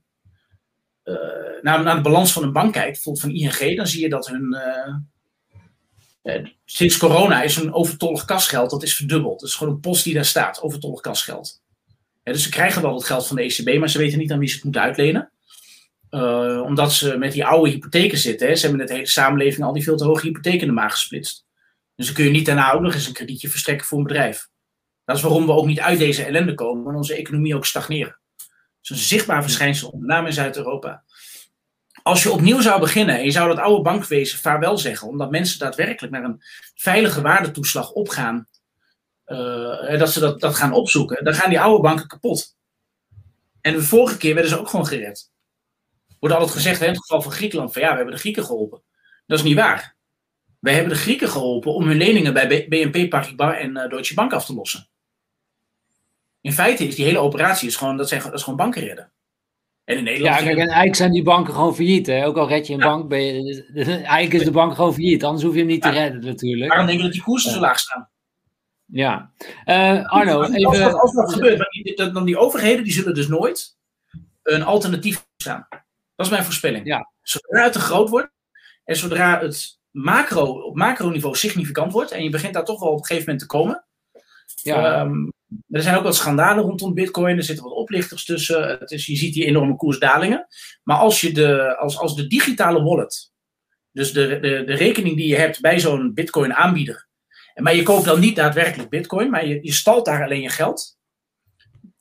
eh, 1.03 1.61
naar, 1.61 1.83
naar 1.83 1.95
de 1.95 2.01
balans 2.01 2.33
van 2.33 2.43
een 2.43 2.51
bank 2.51 2.73
kijkt, 2.73 2.91
bijvoorbeeld 2.91 3.23
van 3.25 3.33
ING, 3.63 3.77
dan 3.77 3.87
zie 3.87 4.01
je 4.01 4.09
dat 4.09 4.27
hun. 4.27 4.53
eh, 4.53 4.93
eh, 6.21 6.45
sinds 6.65 6.97
corona 6.97 7.43
is 7.43 7.55
hun 7.55 7.73
overtollig 7.73 8.25
kasgeld, 8.25 8.69
dat 8.69 8.83
is 8.83 8.95
verdubbeld. 8.95 9.39
Dat 9.39 9.49
is 9.49 9.55
gewoon 9.55 9.73
een 9.73 9.79
post 9.79 10.03
die 10.03 10.13
daar 10.13 10.25
staat, 10.25 10.61
overtollig 10.61 11.01
kasgeld. 11.01 11.61
Dus 12.23 12.43
ze 12.43 12.49
krijgen 12.49 12.81
wel 12.81 12.93
het 12.95 13.03
geld 13.03 13.27
van 13.27 13.35
de 13.35 13.41
ECB, 13.43 13.79
maar 13.79 13.89
ze 13.89 13.97
weten 13.97 14.17
niet 14.19 14.31
aan 14.31 14.39
wie 14.39 14.47
ze 14.47 14.55
het 14.55 14.63
moeten 14.63 14.81
uitlenen. 14.81 15.31
Omdat 16.65 16.93
ze 16.93 17.17
met 17.17 17.31
die 17.31 17.45
oude 17.45 17.69
hypotheken 17.69 18.17
zitten. 18.17 18.47
Hè. 18.47 18.55
Ze 18.55 18.61
hebben 18.61 18.79
net 18.79 18.87
de 18.87 18.93
hele 18.93 19.07
samenleving 19.07 19.63
al 19.65 19.73
die 19.73 19.83
veel 19.83 19.97
te 19.97 20.05
hoge 20.05 20.25
hypotheken 20.27 20.59
in 20.59 20.67
de 20.67 20.73
maag 20.73 20.91
gesplitst. 20.91 21.45
Dus 21.95 22.05
dan 22.05 22.15
kun 22.15 22.23
je 22.25 22.29
niet 22.31 22.45
daarna 22.45 22.71
ook 22.71 22.81
nog 22.81 22.93
eens 22.93 23.07
een 23.07 23.13
kredietje 23.13 23.49
verstrekken 23.49 23.87
voor 23.87 23.97
een 23.97 24.03
bedrijf. 24.03 24.49
Dat 25.05 25.15
is 25.15 25.21
waarom 25.21 25.45
we 25.45 25.51
ook 25.51 25.65
niet 25.65 25.79
uit 25.79 25.99
deze 25.99 26.23
ellende 26.23 26.53
komen 26.53 26.91
en 26.91 26.97
onze 26.97 27.15
economie 27.15 27.55
ook 27.55 27.65
stagneren. 27.65 28.19
Dat 28.37 28.47
is 28.81 28.89
een 28.89 28.97
zichtbaar 28.97 29.41
verschijnsel, 29.41 29.91
met 29.97 30.07
name 30.07 30.27
in 30.27 30.33
Zuid-Europa. 30.33 31.03
Als 32.03 32.23
je 32.23 32.31
opnieuw 32.31 32.61
zou 32.61 32.79
beginnen 32.79 33.17
en 33.17 33.23
je 33.23 33.31
zou 33.31 33.47
dat 33.47 33.57
oude 33.57 33.81
bankwezen 33.81 34.39
vaarwel 34.39 34.77
zeggen, 34.77 35.07
omdat 35.07 35.31
mensen 35.31 35.59
daadwerkelijk 35.59 36.13
naar 36.13 36.23
een 36.23 36.41
veilige 36.75 37.21
waardetoeslag 37.21 37.91
opgaan, 37.91 38.47
eh, 39.23 39.99
dat 39.99 40.11
ze 40.11 40.19
dat, 40.19 40.39
dat 40.39 40.55
gaan 40.55 40.73
opzoeken, 40.73 41.23
dan 41.23 41.33
gaan 41.33 41.49
die 41.49 41.59
oude 41.59 41.81
banken 41.81 42.07
kapot. 42.07 42.55
En 43.61 43.73
de 43.73 43.81
vorige 43.81 44.17
keer 44.17 44.33
werden 44.33 44.51
ze 44.51 44.59
ook 44.59 44.69
gewoon 44.69 44.87
gered. 44.87 45.31
Wordt 46.19 46.35
altijd 46.35 46.55
gezegd 46.55 46.81
in 46.81 46.87
het 46.87 46.97
geval 46.97 47.21
van 47.21 47.31
Griekenland: 47.31 47.73
van 47.73 47.81
ja, 47.81 47.89
we 47.89 47.95
hebben 47.95 48.13
de 48.13 48.19
Grieken 48.19 48.45
geholpen. 48.45 48.83
Dat 49.25 49.37
is 49.37 49.45
niet 49.45 49.55
waar. 49.55 49.95
Wij 50.59 50.73
hebben 50.73 50.93
de 50.93 50.99
Grieken 50.99 51.29
geholpen 51.29 51.73
om 51.73 51.87
hun 51.87 51.97
leningen 51.97 52.33
bij 52.33 52.67
BNP 52.69 53.09
Paribas 53.09 53.55
en 53.55 53.77
eh, 53.77 53.89
Deutsche 53.89 54.13
Bank 54.13 54.33
af 54.33 54.45
te 54.45 54.53
lossen. 54.53 54.89
In 56.43 56.53
feite 56.53 56.87
is 56.87 56.95
die 56.95 57.05
hele 57.05 57.19
operatie 57.19 57.67
is 57.67 57.75
gewoon, 57.75 57.97
dat, 57.97 58.07
zijn, 58.07 58.21
dat 58.21 58.33
is 58.33 58.43
gewoon 58.43 58.57
banken 58.57 58.81
redden. 58.81 59.11
En 59.83 59.97
in 59.97 60.03
Nederland. 60.03 60.35
Ja, 60.35 60.43
kijk, 60.43 60.57
en 60.57 60.65
eigenlijk 60.65 60.95
zijn 60.95 61.11
die 61.11 61.23
banken 61.23 61.53
gewoon 61.53 61.75
failliet. 61.75 62.07
Hè? 62.07 62.25
Ook 62.25 62.37
al 62.37 62.47
red 62.47 62.67
je 62.67 62.73
een 62.73 62.79
Ja. 62.79 62.85
bank, 62.85 63.09
ben 63.09 63.21
je, 63.21 63.63
eigenlijk 63.85 64.33
is 64.33 64.43
de 64.43 64.51
bank 64.51 64.75
gewoon 64.75 64.93
failliet. 64.93 65.23
Anders 65.23 65.43
hoef 65.43 65.53
je 65.53 65.59
hem 65.59 65.67
niet 65.67 65.81
te 65.81 65.89
redden 65.89 66.25
natuurlijk. 66.25 66.69
Waarom 66.69 66.87
denk 66.87 66.97
je 66.97 67.03
dat 67.03 67.13
die 67.13 67.23
koersen 67.23 67.51
zo 67.51 67.59
laag 67.59 67.79
staan? 67.79 68.09
Ja. 68.85 69.31
Eh, 69.65 70.05
Arno, 70.05 70.39
als, 70.39 70.65
als, 70.65 70.77
even... 70.77 70.99
als 70.99 71.13
dat 71.13 71.33
gebeurt, 71.33 72.13
dan 72.13 72.25
die 72.25 72.37
overheden 72.37 72.83
die 72.83 72.93
zullen 72.93 73.13
dus 73.13 73.27
nooit 73.27 73.77
een 74.43 74.63
alternatief 74.63 75.25
staan. 75.37 75.67
Dat 76.15 76.25
is 76.25 76.31
mijn 76.31 76.43
voorspelling. 76.43 76.85
Ja. 76.85 77.11
Zodra 77.21 77.63
het 77.63 77.73
te 77.73 77.79
groot 77.79 78.09
wordt 78.09 78.31
en 78.83 78.95
zodra 78.95 79.39
het 79.39 79.79
macro, 79.91 80.45
op 80.45 80.75
macroniveau 80.75 81.35
significant 81.35 81.91
wordt 81.91 82.11
en 82.11 82.23
je 82.23 82.29
begint 82.29 82.53
daar 82.53 82.65
toch 82.65 82.79
wel 82.79 82.89
op 82.89 82.99
een 82.99 83.05
gegeven 83.05 83.29
moment 83.29 83.49
te 83.49 83.57
komen. 83.57 83.85
Ehm, 84.63 85.29
er 85.69 85.81
zijn 85.81 85.95
ook 85.95 86.03
wat 86.03 86.15
schandalen 86.15 86.63
rondom 86.63 86.93
Bitcoin, 86.93 87.37
er 87.37 87.43
zitten 87.43 87.63
wat 87.63 87.73
oplichters 87.73 88.25
tussen. 88.25 88.69
Het 88.69 88.91
is, 88.91 89.05
je 89.05 89.15
ziet 89.15 89.33
die 89.33 89.45
enorme 89.45 89.75
koersdalingen. 89.75 90.47
Maar 90.83 90.97
als, 90.97 91.21
je 91.21 91.31
de, 91.31 91.77
als, 91.77 91.97
als 91.97 92.15
de 92.15 92.27
digitale 92.27 92.83
wallet, 92.83 93.31
dus 93.91 94.13
de, 94.13 94.27
de, 94.27 94.63
de 94.65 94.73
rekening 94.73 95.15
die 95.17 95.27
je 95.27 95.35
hebt 95.35 95.61
bij 95.61 95.79
zo'n 95.79 96.13
Bitcoin 96.13 96.53
aanbieder, 96.53 97.07
en 97.53 97.63
maar 97.63 97.75
je 97.75 97.83
koopt 97.83 98.05
dan 98.05 98.19
niet 98.19 98.35
daadwerkelijk 98.35 98.89
Bitcoin, 98.89 99.29
maar 99.29 99.47
je, 99.47 99.59
je 99.61 99.71
stalt 99.71 100.05
daar 100.05 100.23
alleen 100.23 100.41
je 100.41 100.49
geld 100.49 100.97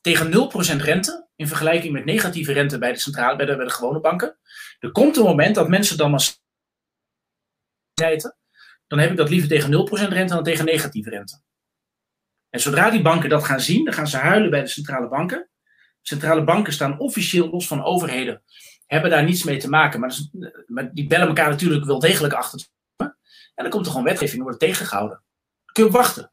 tegen 0.01 0.31
0% 0.31 0.81
rente 0.81 1.27
in 1.35 1.47
vergelijking 1.47 1.93
met 1.93 2.05
negatieve 2.05 2.51
rente 2.51 2.77
bij 2.77 2.91
de 2.91 2.99
centrale, 2.99 3.35
bij 3.35 3.45
de, 3.45 3.55
bij 3.55 3.65
de 3.65 3.71
gewone 3.71 3.99
banken. 3.99 4.37
Er 4.79 4.91
komt 4.91 5.17
een 5.17 5.23
moment 5.23 5.55
dat 5.55 5.69
mensen 5.69 5.97
dan 5.97 6.11
maar 6.11 6.41
dan 8.87 8.99
heb 8.99 9.11
ik 9.11 9.17
dat 9.17 9.29
liever 9.29 9.49
tegen 9.49 9.87
0% 10.09 10.13
rente 10.13 10.33
dan 10.33 10.43
tegen 10.43 10.65
negatieve 10.65 11.09
rente. 11.09 11.41
En 12.53 12.59
zodra 12.59 12.89
die 12.89 13.01
banken 13.01 13.29
dat 13.29 13.43
gaan 13.43 13.59
zien, 13.59 13.85
dan 13.85 13.93
gaan 13.93 14.07
ze 14.07 14.17
huilen 14.17 14.49
bij 14.49 14.61
de 14.61 14.67
centrale 14.67 15.07
banken. 15.07 15.49
Centrale 16.01 16.43
banken 16.43 16.73
staan 16.73 16.99
officieel 16.99 17.49
los 17.49 17.67
van 17.67 17.83
overheden, 17.83 18.41
hebben 18.85 19.09
daar 19.09 19.23
niets 19.23 19.43
mee 19.43 19.57
te 19.57 19.69
maken, 19.69 19.99
maar, 19.99 20.09
dat 20.09 20.17
is- 20.17 20.29
maar 20.67 20.93
die 20.93 21.07
bellen 21.07 21.27
elkaar 21.27 21.49
natuurlijk 21.49 21.85
wel 21.85 21.99
degelijk 21.99 22.33
achter. 22.33 22.65
En 22.95 23.13
dan 23.63 23.69
komt 23.69 23.85
er 23.85 23.91
gewoon 23.91 24.05
wetgeving, 24.07 24.35
dan 24.35 24.43
wordt 24.43 24.61
het 24.61 24.69
tegengehouden. 24.69 25.21
Dan 25.65 25.73
kun 25.73 25.83
je 25.85 25.91
wachten. 25.91 26.31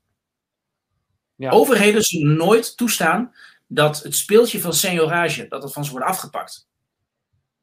Ja. 1.34 1.50
Overheden 1.50 2.02
zullen 2.02 2.36
nooit 2.36 2.76
toestaan 2.76 3.34
dat 3.66 4.02
het 4.02 4.16
speeltje 4.16 4.60
van 4.60 4.72
seniorage, 4.72 5.48
dat 5.48 5.62
het 5.62 5.72
van 5.72 5.84
ze 5.84 5.90
wordt 5.90 6.06
afgepakt. 6.06 6.68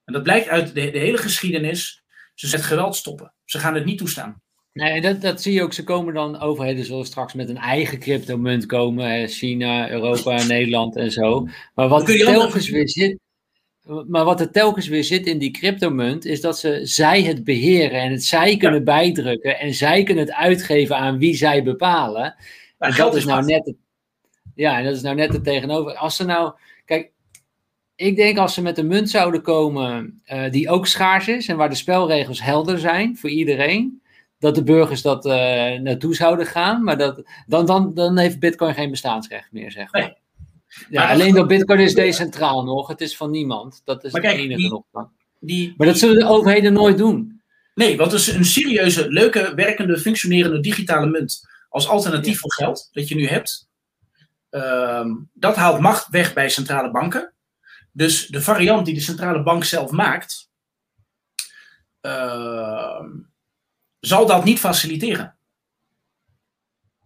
En 0.06 0.14
dat 0.14 0.24
blijkt 0.24 0.48
uit 0.48 0.74
de, 0.74 0.92
de 0.92 1.00
hele 1.00 1.18
geschiedenis. 1.18 2.04
Ze 2.34 2.48
zetten 2.48 2.68
geweld 2.68 2.96
stoppen. 2.96 3.34
Ze 3.46 3.60
gaan 3.60 3.76
het 3.76 3.86
niet 3.86 3.98
toestaan. 3.98 4.42
Nee, 4.78 5.02
dat, 5.02 5.22
dat 5.22 5.42
zie 5.42 5.54
je 5.54 5.64
ook. 5.64 5.74
Ze 5.74 5.84
komen 5.84 6.14
dan, 6.14 6.40
overheden 6.40 6.86
zullen 6.86 7.06
straks 7.06 7.34
met 7.34 7.50
een 7.50 7.58
eigen 7.58 8.00
cryptomunt 8.00 8.66
komen. 8.66 9.28
China, 9.28 9.90
Europa, 9.90 10.44
Nederland 10.44 10.96
en 10.96 11.12
zo. 11.12 11.48
Maar 11.76 11.88
wat 11.88 12.10
er 12.10 12.18
telkens 12.18 12.70
weer 12.70 12.90
zit. 12.90 13.20
Maar 14.08 14.26
wat 14.26 14.40
er 14.40 14.52
telkens 14.52 14.88
weer 14.88 15.04
zit 15.04 15.28
in 15.28 15.38
die 15.38 15.52
cryptomunt, 15.52 16.26
is 16.26 16.42
dat 16.42 16.60
ze 16.60 16.80
zij 16.84 17.24
het 17.24 17.44
beheren 17.44 18.02
en 18.02 18.12
het 18.12 18.24
zij 18.24 18.58
kunnen 18.58 18.84
bijdrukken 18.84 19.60
en 19.60 19.74
zij 19.74 20.04
kunnen 20.04 20.26
het 20.26 20.34
uitgeven 20.34 20.98
aan 20.98 21.18
wie 21.18 21.36
zij 21.36 21.64
bepalen. 21.64 22.36
Maar 22.78 22.90
en 22.90 22.96
dat 22.96 23.16
is 23.16 23.26
nou 23.26 23.46
net 23.46 23.66
het, 23.66 23.76
ja, 24.56 24.78
en 24.78 24.84
dat 24.84 24.96
is 24.96 25.02
nou 25.02 25.16
net 25.16 25.34
het 25.34 25.44
tegenover. 25.44 25.96
Als 25.96 26.16
ze 26.16 26.26
nou, 26.26 26.54
kijk, 26.86 27.12
ik 27.96 28.16
denk 28.16 28.38
als 28.38 28.54
ze 28.54 28.62
met 28.62 28.78
een 28.78 28.88
munt 28.88 29.10
zouden 29.10 29.42
komen 29.42 30.22
eh, 30.24 30.52
die 30.52 30.70
ook 30.70 30.88
schaars 30.88 31.28
is 31.28 31.48
en 31.48 31.58
waar 31.58 31.70
de 31.70 31.76
spelregels 31.76 32.42
helder 32.42 32.80
zijn 32.80 33.18
voor 33.18 33.30
iedereen, 33.30 34.02
dat 34.40 34.56
de 34.56 34.64
burgers 34.64 35.02
dat 35.02 35.26
eh, 35.26 35.32
naartoe 35.80 36.16
zouden 36.16 36.46
gaan, 36.46 36.84
maar 36.84 36.98
dat, 36.98 37.24
dan, 37.48 37.66
dan, 37.66 37.94
dan 37.94 38.18
heeft 38.18 38.40
Bitcoin 38.40 38.74
geen 38.74 38.90
bestaansrecht 38.92 39.52
meer, 39.52 39.72
zeg 39.72 39.92
maar. 39.92 40.02
Nee. 40.02 40.16
Ja, 40.90 41.02
Maar 41.04 41.12
alleen 41.12 41.34
dat 41.34 41.48
Bitcoin 41.48 41.80
is 41.80 41.94
decentraal 41.94 42.64
nog, 42.64 42.88
het 42.88 43.02
is 43.02 43.18
van 43.18 43.32
niemand. 43.32 43.82
Dat 43.84 44.04
is 44.04 44.12
Maar 44.12 44.22
het 44.22 44.32
kijk, 44.32 44.44
enige 44.44 44.60
die- 44.62 44.70
nog. 44.92 45.10
Die, 45.40 45.74
Maar 45.78 45.88
dat 45.88 45.98
zullen 45.98 46.16
de 46.20 46.26
overheden 46.28 46.74
nooit 46.74 46.98
doen. 46.98 47.42
Nee, 47.76 47.98
wat 47.98 48.14
is 48.14 48.28
een 48.28 48.46
serieuze, 48.46 49.12
leuke, 49.12 49.52
werkende, 49.56 49.98
functionerende 49.98 50.60
digitale 50.60 51.06
munt 51.08 51.48
als 51.70 51.88
alternatief 51.88 52.34
Ja. 52.34 52.40
voor 52.40 52.54
geld 52.54 52.90
dat 52.92 53.08
je 53.08 53.16
nu 53.16 53.28
hebt. 53.28 53.66
ehm, 54.50 55.16
dat 55.34 55.56
haalt 55.56 55.80
macht 55.80 56.08
weg 56.10 56.34
bij 56.34 56.50
centrale 56.50 56.92
banken. 56.92 57.34
Dus 57.92 58.28
de 58.28 58.42
variant 58.42 58.86
die 58.86 58.94
de 58.94 59.02
centrale 59.02 59.44
bank 59.44 59.64
zelf 59.64 59.92
maakt, 59.92 60.50
ehm, 62.02 63.06
zal 64.08 64.26
dat 64.26 64.44
niet 64.44 64.60
faciliteren. 64.60 65.36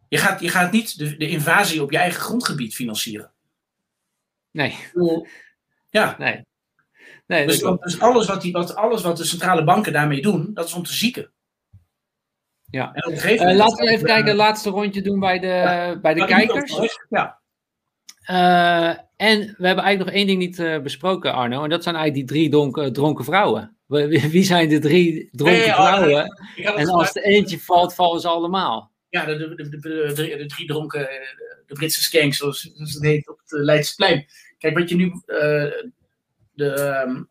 Je 0.07 0.17
gaat, 0.17 0.39
je 0.39 0.49
gaat 0.49 0.71
niet 0.71 0.97
de, 0.97 1.17
de 1.17 1.29
invasie 1.29 1.81
op 1.81 1.91
je 1.91 1.97
eigen 1.97 2.21
grondgebied 2.21 2.75
financieren. 2.75 3.31
Nee, 4.51 4.75
Ja, 5.89 6.15
nee. 6.19 6.45
nee 7.27 7.47
dus, 7.47 7.59
dat 7.59 7.81
dus 7.81 7.99
alles, 7.99 8.27
wat 8.27 8.41
die, 8.41 8.51
wat, 8.51 8.75
alles 8.75 9.01
wat 9.01 9.17
de 9.17 9.23
centrale 9.23 9.63
banken 9.63 9.93
daarmee 9.93 10.21
doen, 10.21 10.53
dat 10.53 10.67
is 10.67 10.73
om 10.73 10.83
te 10.83 10.93
zieken. 10.93 11.31
Ja. 12.71 12.91
Uh, 12.95 13.55
laten 13.55 13.85
we 13.85 13.91
even 13.91 14.05
kijken, 14.05 14.27
het 14.27 14.35
laatste 14.35 14.69
rondje 14.69 15.01
doen 15.01 15.19
bij 15.19 15.39
de, 15.39 15.99
bij 16.01 16.13
de 16.13 16.25
kijkers. 16.25 16.97
Ja. 17.09 17.39
Uh, 18.29 18.89
en 19.15 19.39
we 19.39 19.67
hebben 19.67 19.83
eigenlijk 19.83 20.05
nog 20.05 20.09
één 20.09 20.27
ding 20.27 20.39
niet 20.39 20.59
uh, 20.59 20.81
besproken, 20.81 21.33
Arno. 21.33 21.63
En 21.63 21.69
dat 21.69 21.83
zijn 21.83 21.95
eigenlijk 21.95 22.27
die 22.27 22.37
drie 22.37 22.49
dronken, 22.51 22.93
dronken 22.93 23.25
vrouwen. 23.25 23.77
Wie 24.29 24.43
zijn 24.43 24.69
de 24.69 24.79
drie 24.79 25.29
dronken 25.31 25.65
oh, 25.65 25.73
vrouwen? 25.73 26.37
en 26.55 26.89
als 26.89 27.15
er 27.15 27.23
eentje 27.23 27.59
valt, 27.59 27.93
vallen 27.93 28.21
ze 28.21 28.27
allemaal. 28.27 28.91
Ja, 29.09 29.25
de, 29.25 29.37
de, 29.37 29.69
de, 29.69 30.13
de 30.13 30.45
drie 30.45 30.67
dronken, 30.67 31.09
de 31.65 31.73
Britse 31.73 32.01
skanks, 32.01 32.37
zoals, 32.37 32.61
zoals 32.73 32.93
het 32.93 33.03
heet 33.03 33.29
op 33.29 33.39
het 33.45 33.51
Leidseplein. 33.51 34.25
Kijk, 34.57 34.77
wat 34.77 34.89
je 34.89 34.95
nu, 34.95 35.21
de, 36.53 37.01
um, 37.05 37.29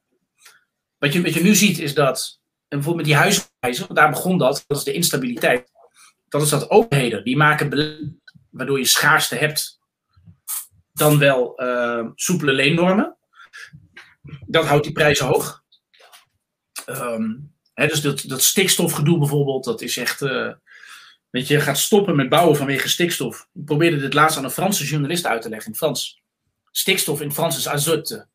wat, 0.98 1.12
je, 1.12 1.22
wat 1.22 1.34
je 1.34 1.42
nu 1.42 1.54
ziet 1.54 1.78
is 1.78 1.94
dat 1.94 2.40
en 2.70 2.78
bijvoorbeeld 2.78 3.06
met 3.06 3.16
die 3.16 3.24
huizenprijzen, 3.24 3.94
daar 3.94 4.10
begon 4.10 4.38
dat, 4.38 4.64
dat 4.66 4.76
is 4.76 4.84
de 4.84 4.92
instabiliteit. 4.92 5.70
Dat 6.28 6.42
is 6.42 6.48
dat 6.48 6.70
overheden, 6.70 7.24
die 7.24 7.36
maken 7.36 7.68
beleid 7.68 8.18
waardoor 8.50 8.78
je 8.78 8.84
schaarste 8.84 9.34
hebt, 9.34 9.80
dan 10.92 11.18
wel 11.18 11.62
uh, 11.62 12.06
soepele 12.14 12.52
leennormen. 12.52 13.16
Dat 14.46 14.66
houdt 14.66 14.84
die 14.84 14.92
prijzen 14.92 15.26
hoog. 15.26 15.62
Um, 16.90 17.54
hè, 17.74 17.86
dus 17.86 18.00
dat, 18.00 18.24
dat 18.26 18.42
stikstofgedoe 18.42 19.18
bijvoorbeeld, 19.18 19.64
dat 19.64 19.80
is 19.80 19.96
echt. 19.96 20.20
Uh, 20.20 20.52
weet 21.30 21.48
je, 21.48 21.60
gaat 21.60 21.78
stoppen 21.78 22.16
met 22.16 22.28
bouwen 22.28 22.56
vanwege 22.56 22.88
stikstof. 22.88 23.48
Ik 23.52 23.64
probeerde 23.64 23.96
dit 23.96 24.14
laatst 24.14 24.38
aan 24.38 24.44
een 24.44 24.50
Franse 24.50 24.84
journalist 24.84 25.26
uit 25.26 25.42
te 25.42 25.48
leggen 25.48 25.70
in 25.72 25.76
Frans. 25.76 26.22
Stikstof 26.70 27.20
in 27.20 27.32
Frans 27.32 27.56
is 27.56 27.68
azote. 27.68 28.28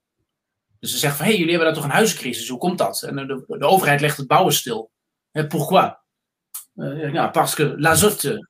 Dus 0.79 0.91
ze 0.91 0.97
zeggen 0.97 1.17
van, 1.17 1.27
hé, 1.27 1.31
hey, 1.31 1.39
jullie 1.39 1.55
hebben 1.55 1.73
daar 1.73 1.81
toch 1.81 1.91
een 1.91 1.97
huizencrisis, 1.97 2.47
hoe 2.47 2.59
komt 2.59 2.77
dat? 2.77 3.01
En 3.01 3.15
de, 3.15 3.43
de 3.47 3.65
overheid 3.65 4.01
legt 4.01 4.17
het 4.17 4.27
bouwen 4.27 4.53
stil. 4.53 4.91
Hè, 5.31 5.47
pourquoi? 5.47 5.93
Uh, 6.75 7.13
ja, 7.13 7.27
parce 7.27 7.55
que 7.55 7.75
l'azote. 7.77 8.49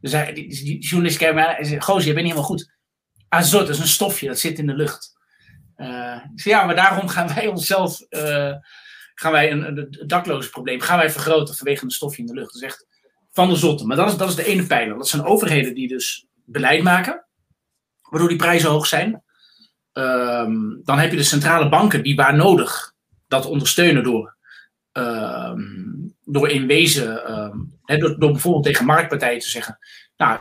Dus 0.00 0.12
die, 0.34 0.78
journalist 0.78 1.18
kijkt 1.18 1.34
mij 1.34 1.56
en 1.56 1.66
zegt, 1.66 1.86
je 1.86 1.92
bent 1.94 2.04
niet 2.04 2.16
helemaal 2.16 2.42
goed. 2.42 2.72
Azote 3.28 3.70
is 3.70 3.78
een 3.78 3.86
stofje, 3.86 4.26
dat 4.26 4.38
zit 4.38 4.58
in 4.58 4.66
de 4.66 4.74
lucht. 4.74 5.12
Uh, 5.76 6.20
ja, 6.34 6.64
maar 6.64 6.74
daarom 6.74 7.08
gaan 7.08 7.34
wij 7.34 7.46
onszelf, 7.46 8.00
gaan 9.14 9.32
wij 9.32 9.50
een, 9.50 9.66
een, 9.66 10.02
dakloze 10.06 10.50
probleem, 10.50 10.80
gaan 10.80 10.98
wij 10.98 11.10
vergroten 11.10 11.54
vanwege 11.54 11.84
een 11.84 11.90
stofje 11.90 12.20
in 12.20 12.26
de 12.26 12.34
lucht. 12.34 12.52
Dat 12.52 12.62
is 12.62 12.68
echt 12.68 12.86
van 13.32 13.48
de 13.48 13.56
zotte. 13.56 13.86
Maar 13.86 13.96
dat 13.96 14.08
is, 14.08 14.16
dat 14.16 14.28
is 14.28 14.34
de 14.34 14.44
ene 14.44 14.66
pijler. 14.66 14.96
Dat 14.96 15.08
zijn 15.08 15.24
overheden 15.24 15.74
die 15.74 15.88
dus 15.88 16.26
beleid 16.44 16.82
maken, 16.82 17.26
waardoor 18.02 18.28
die 18.28 18.38
prijzen 18.38 18.70
hoog 18.70 18.86
zijn. 18.86 19.22
Um, 19.92 20.80
dan 20.84 20.98
heb 20.98 21.10
je 21.10 21.16
de 21.16 21.22
centrale 21.22 21.68
banken 21.68 22.02
die 22.02 22.16
waar 22.16 22.36
nodig 22.36 22.94
dat 23.28 23.46
ondersteunen 23.46 24.02
door, 24.02 24.36
um, 24.92 26.14
door 26.24 26.48
in 26.48 26.70
um, 26.70 27.78
door, 27.84 28.18
door, 28.18 28.30
bijvoorbeeld 28.32 28.64
tegen 28.64 28.84
marktpartijen 28.84 29.40
te 29.40 29.48
zeggen, 29.48 29.78
nou, 30.16 30.40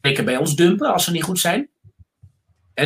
zeker 0.00 0.24
bij 0.24 0.36
ons 0.36 0.56
dumpen 0.56 0.92
als 0.92 1.04
ze 1.04 1.10
niet 1.10 1.22
goed 1.22 1.38
zijn. 1.38 1.70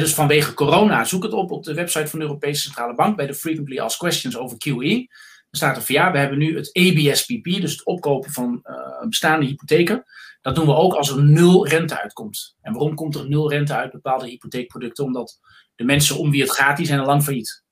Dus 0.01 0.14
vanwege 0.14 0.55
corona, 0.55 1.05
zoek 1.05 1.23
het 1.23 1.32
op 1.32 1.51
op 1.51 1.64
de 1.64 1.74
website 1.74 2.06
van 2.06 2.19
de 2.19 2.24
Europese 2.24 2.60
Centrale 2.60 2.94
Bank 2.94 3.16
bij 3.16 3.27
de 3.27 3.35
Frequently 3.35 3.78
Asked 3.78 3.98
Questions 3.98 4.36
over 4.36 4.56
QE. 4.59 5.06
Dan 5.51 5.60
staat 5.60 5.77
er 5.77 5.82
van 5.82 5.94
ja, 5.94 6.12
we 6.12 6.19
hebben 6.19 6.39
nu 6.39 6.56
het 6.56 6.70
ABSPP, 6.73 7.44
dus 7.44 7.70
het 7.70 7.85
opkopen 7.85 8.31
van 8.31 8.60
uh, 8.64 9.09
bestaande 9.09 9.47
hypotheken. 9.47 10.05
Dat 10.40 10.55
doen 10.55 10.66
we 10.66 10.74
ook 10.74 10.94
als 10.94 11.10
er 11.10 11.24
nul 11.24 11.66
rente 11.66 12.02
uitkomt. 12.02 12.56
En 12.60 12.73
waarom 12.73 12.94
komt 12.94 13.14
er 13.14 13.28
nul 13.28 13.51
rente 13.51 13.74
uit 13.74 13.93
bepaalde 13.93 14.27
hypotheekproducten? 14.27 15.05
Omdat 15.05 15.40
de 15.74 15.85
mensen 15.85 16.19
om 16.19 16.31
wie 16.31 16.43
het 16.43 16.52
gaat, 16.52 16.77
die 16.77 16.86
zijn 16.86 17.01
al 17.01 17.06
lang 17.06 17.23
failliet. 17.23 17.64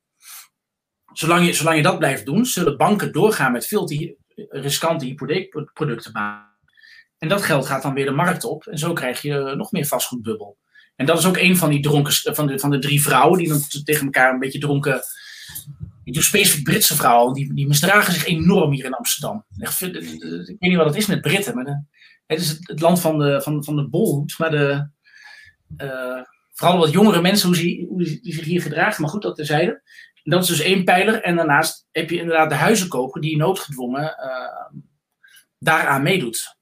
Zolang 1.13 1.47
je, 1.47 1.53
zolang 1.53 1.77
je 1.77 1.83
dat 1.83 1.99
blijft 1.99 2.27
doen, 2.27 2.47
zullen 2.47 2.77
banken 2.77 3.13
doorgaan 3.13 3.53
met 3.53 3.67
veel 3.67 3.85
te 3.85 4.17
riskante 4.49 5.05
hypotheekproducten 5.05 6.13
maken. 6.13 6.49
En 7.19 7.29
dat 7.29 7.43
geld 7.43 7.67
gaat 7.67 7.83
dan 7.83 7.95
weer 7.95 8.05
de 8.05 8.11
markt 8.11 8.45
op. 8.45 8.67
En 8.67 8.79
zo 8.79 8.93
krijg 8.93 9.23
je 9.23 9.55
nog 9.57 9.73
meer 9.73 9.87
vastgoedbubbel. 9.87 10.59
En 11.01 11.07
dat 11.07 11.19
is 11.19 11.27
ook 11.27 11.37
een 11.37 11.57
van 11.57 11.71
die 11.71 11.81
dronken, 11.81 12.35
van 12.35 12.47
de, 12.47 12.59
van 12.59 12.71
de 12.71 12.79
drie 12.79 13.03
vrouwen 13.03 13.39
die 13.39 13.49
dan 13.49 13.63
tegen 13.85 14.05
elkaar 14.05 14.33
een 14.33 14.39
beetje 14.39 14.59
dronken. 14.59 15.03
Ik 16.05 16.15
doe 16.15 16.23
specifiek 16.23 16.65
Britse 16.65 16.97
vrouwen, 16.97 17.35
die, 17.35 17.55
die 17.55 17.67
misdragen 17.67 18.13
zich 18.13 18.27
enorm 18.27 18.73
hier 18.73 18.85
in 18.85 18.95
Amsterdam. 18.95 19.45
Ik 19.57 19.69
weet 19.79 20.57
niet 20.59 20.77
wat 20.77 20.87
het 20.87 20.97
is 20.97 21.07
met 21.07 21.21
Britten, 21.21 21.55
maar 21.55 21.85
het 22.27 22.41
is 22.41 22.59
het, 22.61 22.81
land 22.81 23.01
van 23.01 23.19
de, 23.19 23.41
van, 23.43 23.65
van 23.65 23.77
de 23.77 23.89
bolhoed, 23.89 24.39
maar 24.39 24.51
de, 24.51 24.91
uh, 25.77 26.23
vooral 26.53 26.79
wat 26.79 26.93
jongere 26.93 27.21
mensen, 27.21 27.47
hoe, 27.47 27.57
ze, 27.57 27.87
hoe 27.89 28.05
die 28.05 28.35
zich 28.35 28.45
hier 28.45 28.63
gedragen. 28.63 29.03
Maar 29.03 29.11
goed, 29.11 29.23
dat 29.23 29.37
terzijde. 29.37 29.83
Dat 30.23 30.43
is 30.43 30.49
dus 30.49 30.61
één 30.61 30.85
pijler. 30.85 31.23
En 31.23 31.37
daarnaast 31.37 31.87
heb 31.91 32.11
je 32.11 32.19
inderdaad 32.19 32.49
de 32.49 32.55
huizenkoper 32.55 33.21
die 33.21 33.37
noodgedwongen 33.37 34.03
uh, 34.03 34.81
daaraan 35.59 36.03
meedoet. 36.03 36.57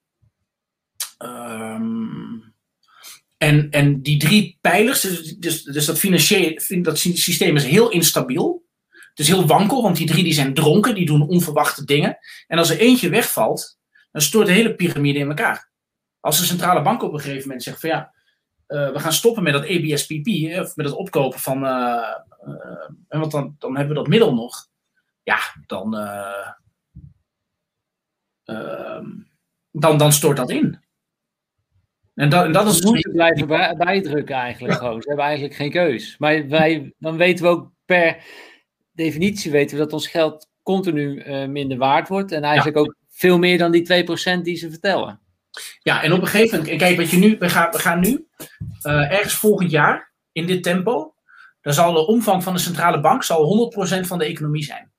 Um, 1.18 2.27
en, 3.38 3.70
en 3.70 4.02
die 4.02 4.18
drie 4.18 4.58
pijlers, 4.60 5.00
dus, 5.00 5.36
dus, 5.36 5.62
dus 5.62 5.86
dat 5.86 5.98
financiële 5.98 6.82
dat 6.82 6.98
systeem 6.98 7.56
is 7.56 7.64
heel 7.64 7.90
instabiel. 7.90 8.66
Het 8.88 9.26
is 9.26 9.28
heel 9.28 9.46
wankel, 9.46 9.82
want 9.82 9.96
die 9.96 10.06
drie 10.06 10.24
die 10.24 10.32
zijn 10.32 10.54
dronken, 10.54 10.94
die 10.94 11.06
doen 11.06 11.28
onverwachte 11.28 11.84
dingen. 11.84 12.18
En 12.46 12.58
als 12.58 12.70
er 12.70 12.78
eentje 12.78 13.08
wegvalt, 13.08 13.78
dan 14.10 14.22
stort 14.22 14.46
de 14.46 14.52
hele 14.52 14.74
piramide 14.74 15.18
in 15.18 15.28
elkaar. 15.28 15.70
Als 16.20 16.38
de 16.38 16.44
centrale 16.44 16.82
bank 16.82 17.02
op 17.02 17.12
een 17.12 17.20
gegeven 17.20 17.42
moment 17.42 17.62
zegt 17.62 17.80
van 17.80 17.90
ja, 17.90 18.14
uh, 18.68 18.92
we 18.92 18.98
gaan 18.98 19.12
stoppen 19.12 19.42
met 19.42 19.52
dat 19.52 19.62
ABSPP, 19.62 20.28
of 20.60 20.76
met 20.76 20.86
het 20.86 20.94
opkopen 20.94 21.40
van. 21.40 21.64
Uh, 21.64 22.14
want 23.08 23.30
dan, 23.30 23.56
dan 23.58 23.76
hebben 23.76 23.94
we 23.94 24.00
dat 24.02 24.08
middel 24.08 24.34
nog. 24.34 24.68
Ja, 25.22 25.38
dan. 25.66 25.96
Ehm, 28.44 29.06
dan, 29.70 29.98
dan 29.98 30.12
stort 30.12 30.36
dat 30.36 30.50
in. 30.50 30.87
En 32.18 32.28
dat, 32.28 32.44
en 32.44 32.52
dat 32.52 32.66
is. 32.66 32.78
We 32.78 32.90
moeten 32.90 33.12
blijven 33.12 33.46
bij, 33.46 33.74
bijdrukken 33.76 34.36
eigenlijk 34.36 34.74
gewoon. 34.74 35.02
Ze 35.02 35.08
hebben 35.08 35.26
eigenlijk 35.26 35.54
geen 35.54 35.70
keus. 35.70 36.14
Maar 36.18 36.48
wij, 36.48 36.94
dan 36.98 37.16
weten 37.16 37.44
we 37.44 37.50
ook 37.50 37.70
per 37.84 38.16
definitie 38.92 39.50
weten 39.50 39.76
we 39.76 39.82
dat 39.82 39.92
ons 39.92 40.06
geld 40.06 40.48
continu 40.62 41.30
minder 41.48 41.78
waard 41.78 42.08
wordt. 42.08 42.32
En 42.32 42.42
eigenlijk 42.42 42.76
ook 42.76 42.94
veel 43.08 43.38
meer 43.38 43.58
dan 43.58 43.70
die 43.70 44.04
2% 44.38 44.42
die 44.42 44.56
ze 44.56 44.70
vertellen. 44.70 45.20
Ja, 45.82 46.02
en 46.02 46.12
op 46.12 46.20
een 46.20 46.26
gegeven 46.26 46.58
moment, 46.58 46.78
kijk, 46.78 46.96
wat 46.96 47.10
je 47.10 47.16
nu, 47.16 47.36
we 47.38 47.48
gaan, 47.48 47.70
we 47.70 47.78
gaan 47.78 48.00
nu 48.00 48.26
uh, 48.82 49.12
ergens 49.12 49.34
volgend 49.34 49.70
jaar 49.70 50.12
in 50.32 50.46
dit 50.46 50.62
tempo, 50.62 51.14
dan 51.60 51.72
zal 51.72 51.92
de 51.92 52.06
omvang 52.06 52.42
van 52.42 52.52
de 52.52 52.58
centrale 52.58 53.00
bank 53.00 53.22
zal 53.22 53.72
100% 54.00 54.00
van 54.00 54.18
de 54.18 54.24
economie 54.24 54.64
zijn. 54.64 54.90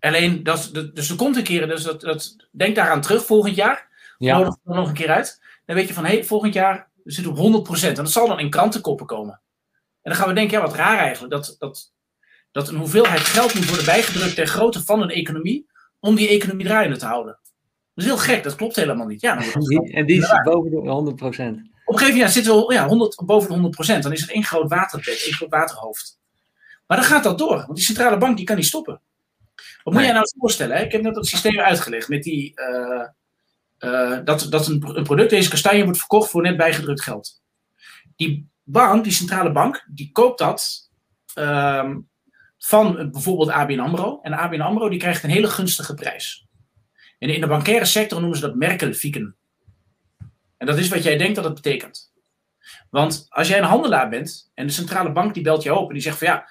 Alleen, 0.00 0.42
dat, 0.42 0.70
dus 0.94 1.10
er 1.10 1.16
komt 1.16 1.36
een 1.36 1.42
keer, 1.42 1.66
dus 1.66 1.82
dat, 1.82 2.00
dat, 2.00 2.36
denk 2.50 2.74
daaraan 2.74 3.00
terug 3.00 3.24
volgend 3.24 3.54
jaar, 3.54 3.88
ja. 4.24 4.38
nodig 4.38 4.56
er 4.64 4.74
nog 4.74 4.88
een 4.88 4.94
keer 4.94 5.10
uit. 5.10 5.40
Dan 5.66 5.76
weet 5.76 5.88
je 5.88 5.94
van, 5.94 6.04
hé, 6.04 6.14
hey, 6.14 6.24
volgend 6.24 6.54
jaar 6.54 6.88
zit 7.04 7.26
op 7.26 7.36
100%. 7.36 7.86
En 7.86 7.94
dat 7.94 8.10
zal 8.10 8.28
dan 8.28 8.40
in 8.40 8.50
krantenkoppen 8.50 9.06
komen. 9.06 9.40
En 10.02 10.10
dan 10.10 10.14
gaan 10.14 10.28
we 10.28 10.34
denken, 10.34 10.58
ja, 10.58 10.64
wat 10.64 10.74
raar 10.74 10.98
eigenlijk, 10.98 11.32
dat, 11.32 11.56
dat, 11.58 11.92
dat 12.52 12.68
een 12.68 12.76
hoeveelheid 12.76 13.20
geld 13.20 13.54
moet 13.54 13.68
worden 13.68 13.84
bijgedrukt 13.84 14.34
ter 14.34 14.46
grootte 14.46 14.82
van 14.82 15.02
een 15.02 15.10
economie, 15.10 15.66
om 16.00 16.14
die 16.14 16.28
economie 16.28 16.66
draaiende 16.66 16.96
te 16.96 17.06
houden. 17.06 17.38
Dat 17.94 18.04
is 18.04 18.10
heel 18.10 18.18
gek, 18.18 18.42
dat 18.42 18.56
klopt 18.56 18.76
helemaal 18.76 19.06
niet. 19.06 19.20
Ja, 19.20 19.38
en 19.84 20.06
die 20.06 20.22
is 20.22 20.40
boven 20.44 20.70
de 20.70 20.76
100%. 20.76 21.72
Op 21.84 21.94
een 21.94 21.98
gegeven 21.98 22.14
moment 22.14 22.32
zitten 22.32 22.66
we 22.66 22.72
ja, 22.72 22.86
100, 22.86 23.22
boven 23.26 23.62
de 23.62 23.96
100%. 23.96 23.98
Dan 24.00 24.12
is 24.12 24.20
het 24.20 24.30
één 24.30 24.44
groot 24.44 24.68
waterbed, 24.68 25.22
één 25.24 25.34
groot 25.34 25.50
waterhoofd. 25.50 26.18
Maar 26.86 26.96
dan 26.96 27.06
gaat 27.06 27.24
dat 27.24 27.38
door, 27.38 27.56
want 27.56 27.74
die 27.74 27.84
centrale 27.84 28.18
bank 28.18 28.36
die 28.36 28.46
kan 28.46 28.56
niet 28.56 28.66
stoppen. 28.66 29.00
Wat 29.82 29.94
moet 29.94 30.02
jij 30.02 30.12
nou 30.12 30.26
voorstellen? 30.38 30.76
Hè? 30.76 30.82
Ik 30.82 30.92
heb 30.92 31.02
net 31.02 31.14
dat 31.14 31.26
systeem 31.26 31.58
uitgelegd 31.58 32.08
met 32.08 32.22
die, 32.22 32.52
uh, 32.54 33.06
uh, 33.84 34.18
dat, 34.24 34.46
dat 34.50 34.66
een, 34.66 35.02
product, 35.02 35.30
deze 35.30 35.48
kastanje, 35.48 35.84
wordt 35.84 35.98
verkocht 35.98 36.30
voor 36.30 36.42
net 36.42 36.56
bijgedrukt 36.56 37.02
geld. 37.02 37.42
Die 38.16 38.48
bank, 38.62 39.04
die 39.04 39.12
centrale 39.12 39.52
bank, 39.52 39.86
die 39.90 40.12
koopt 40.12 40.38
dat 40.38 40.90
uh, 41.38 41.90
van 42.58 43.10
bijvoorbeeld 43.10 43.50
ABN 43.50 43.78
AMRO. 43.78 44.20
En 44.22 44.32
ABN 44.32 44.60
AMRO 44.60 44.88
die 44.88 44.98
krijgt 44.98 45.22
een 45.22 45.30
hele 45.30 45.48
gunstige 45.48 45.94
prijs. 45.94 46.46
En 47.18 47.28
in 47.28 47.40
de 47.40 47.46
bankaire 47.46 47.84
sector 47.84 48.20
noemen 48.20 48.38
ze 48.38 48.46
dat 48.46 48.54
merkelfieken. 48.54 49.36
En 50.56 50.66
dat 50.66 50.78
is 50.78 50.88
wat 50.88 51.02
jij 51.02 51.16
denkt 51.16 51.34
dat 51.34 51.44
het 51.44 51.54
betekent. 51.54 52.12
Want 52.90 53.26
als 53.28 53.48
jij 53.48 53.58
een 53.58 53.64
handelaar 53.64 54.08
bent 54.08 54.50
en 54.54 54.66
de 54.66 54.72
centrale 54.72 55.12
bank 55.12 55.34
die 55.34 55.42
belt 55.42 55.62
je 55.62 55.74
op 55.74 55.88
en 55.88 55.94
die 55.94 56.02
zegt 56.02 56.18
van 56.18 56.26
ja, 56.26 56.48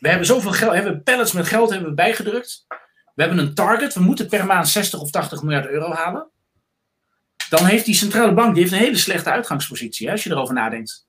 we 0.00 0.08
hebben 0.08 0.26
zoveel 0.26 0.52
geld, 0.52 0.74
hebben 0.74 1.02
pallets 1.02 1.32
met 1.32 1.46
geld 1.46 1.70
hebben 1.70 1.88
we 1.88 1.94
bijgedrukt. 1.94 2.66
We 3.14 3.22
hebben 3.22 3.38
een 3.38 3.54
target, 3.54 3.94
we 3.94 4.00
moeten 4.00 4.28
per 4.28 4.46
maand 4.46 4.68
60 4.68 5.00
of 5.00 5.10
80 5.10 5.42
miljard 5.42 5.66
euro 5.66 5.92
halen. 5.92 6.30
Dan 7.48 7.64
heeft 7.64 7.84
die 7.84 7.94
centrale 7.94 8.34
bank 8.34 8.54
die 8.54 8.62
heeft 8.62 8.74
een 8.74 8.82
hele 8.82 8.96
slechte 8.96 9.30
uitgangspositie, 9.30 10.06
hè, 10.06 10.12
als 10.12 10.24
je 10.24 10.30
erover 10.30 10.54
nadenkt. 10.54 11.06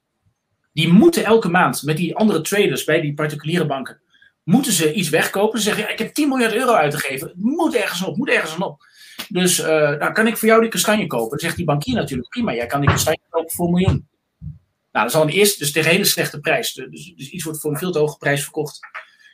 Die 0.73 0.87
moeten 0.87 1.25
elke 1.25 1.49
maand 1.49 1.83
met 1.83 1.97
die 1.97 2.15
andere 2.15 2.41
traders 2.41 2.83
bij 2.83 3.01
die 3.01 3.13
particuliere 3.13 3.65
banken, 3.65 4.01
moeten 4.43 4.71
ze 4.71 4.93
iets 4.93 5.09
wegkopen. 5.09 5.59
Ze 5.59 5.65
zeggen, 5.65 5.91
ik 5.91 5.99
heb 5.99 6.13
10 6.13 6.27
miljard 6.27 6.53
euro 6.53 6.73
uitgegeven. 6.73 7.31
Moet 7.35 7.75
ergens 7.75 8.03
op, 8.03 8.17
moet 8.17 8.29
ergens 8.29 8.57
op. 8.57 8.85
Dus 9.29 9.59
uh, 9.59 9.65
nou, 9.67 10.11
kan 10.11 10.27
ik 10.27 10.37
voor 10.37 10.47
jou 10.47 10.61
die 10.61 10.69
kastanje 10.69 11.07
kopen? 11.07 11.29
Dan 11.29 11.39
zegt 11.39 11.55
die 11.55 11.65
bankier 11.65 11.95
natuurlijk, 11.95 12.29
prima, 12.29 12.53
jij 12.53 12.65
kan 12.65 12.81
die 12.81 12.89
kastanje 12.89 13.19
kopen 13.29 13.51
voor 13.51 13.65
een 13.65 13.73
miljoen. 13.73 14.07
Nou, 14.91 15.05
dat 15.05 15.07
is 15.07 15.15
al 15.15 15.21
een 15.21 15.57
dus 15.57 15.71
tegen 15.71 15.89
een 15.89 15.95
hele 15.95 16.05
slechte 16.05 16.39
prijs. 16.39 16.73
Dus, 16.73 17.13
dus 17.15 17.29
iets 17.29 17.43
wordt 17.43 17.59
voor 17.59 17.71
een 17.71 17.77
veel 17.77 17.91
te 17.91 17.99
hoge 17.99 18.17
prijs 18.17 18.43
verkocht. 18.43 18.79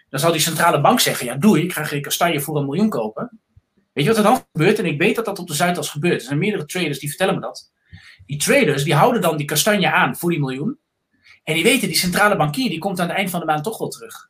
Dan 0.09 0.19
zal 0.19 0.31
die 0.31 0.41
centrale 0.41 0.81
bank 0.81 0.99
zeggen, 0.99 1.25
ja 1.25 1.35
doe 1.35 1.63
ik 1.63 1.73
ga 1.73 1.83
geen 1.83 2.01
kastanje 2.01 2.39
voor 2.39 2.57
een 2.57 2.65
miljoen 2.65 2.89
kopen. 2.89 3.41
Weet 3.93 4.05
je 4.05 4.09
wat 4.09 4.17
er 4.17 4.23
dan 4.23 4.45
gebeurt? 4.51 4.79
En 4.79 4.85
ik 4.85 4.99
weet 4.99 5.15
dat 5.15 5.25
dat 5.25 5.39
op 5.39 5.47
de 5.47 5.53
Zuidas 5.53 5.89
gebeurt. 5.89 6.21
Er 6.21 6.27
zijn 6.27 6.39
meerdere 6.39 6.65
traders 6.65 6.99
die 6.99 7.09
vertellen 7.09 7.35
me 7.35 7.41
dat. 7.41 7.71
Die 8.25 8.37
traders 8.37 8.83
die 8.83 8.95
houden 8.95 9.21
dan 9.21 9.37
die 9.37 9.45
kastanje 9.45 9.91
aan 9.91 10.15
voor 10.15 10.29
die 10.29 10.39
miljoen. 10.39 10.79
En 11.43 11.53
die 11.53 11.63
weten, 11.63 11.87
die 11.87 11.97
centrale 11.97 12.35
bankier 12.35 12.69
die 12.69 12.79
komt 12.79 12.99
aan 12.99 13.07
het 13.07 13.17
eind 13.17 13.29
van 13.29 13.39
de 13.39 13.45
maand 13.45 13.63
toch 13.63 13.77
wel 13.77 13.87
terug. 13.87 14.29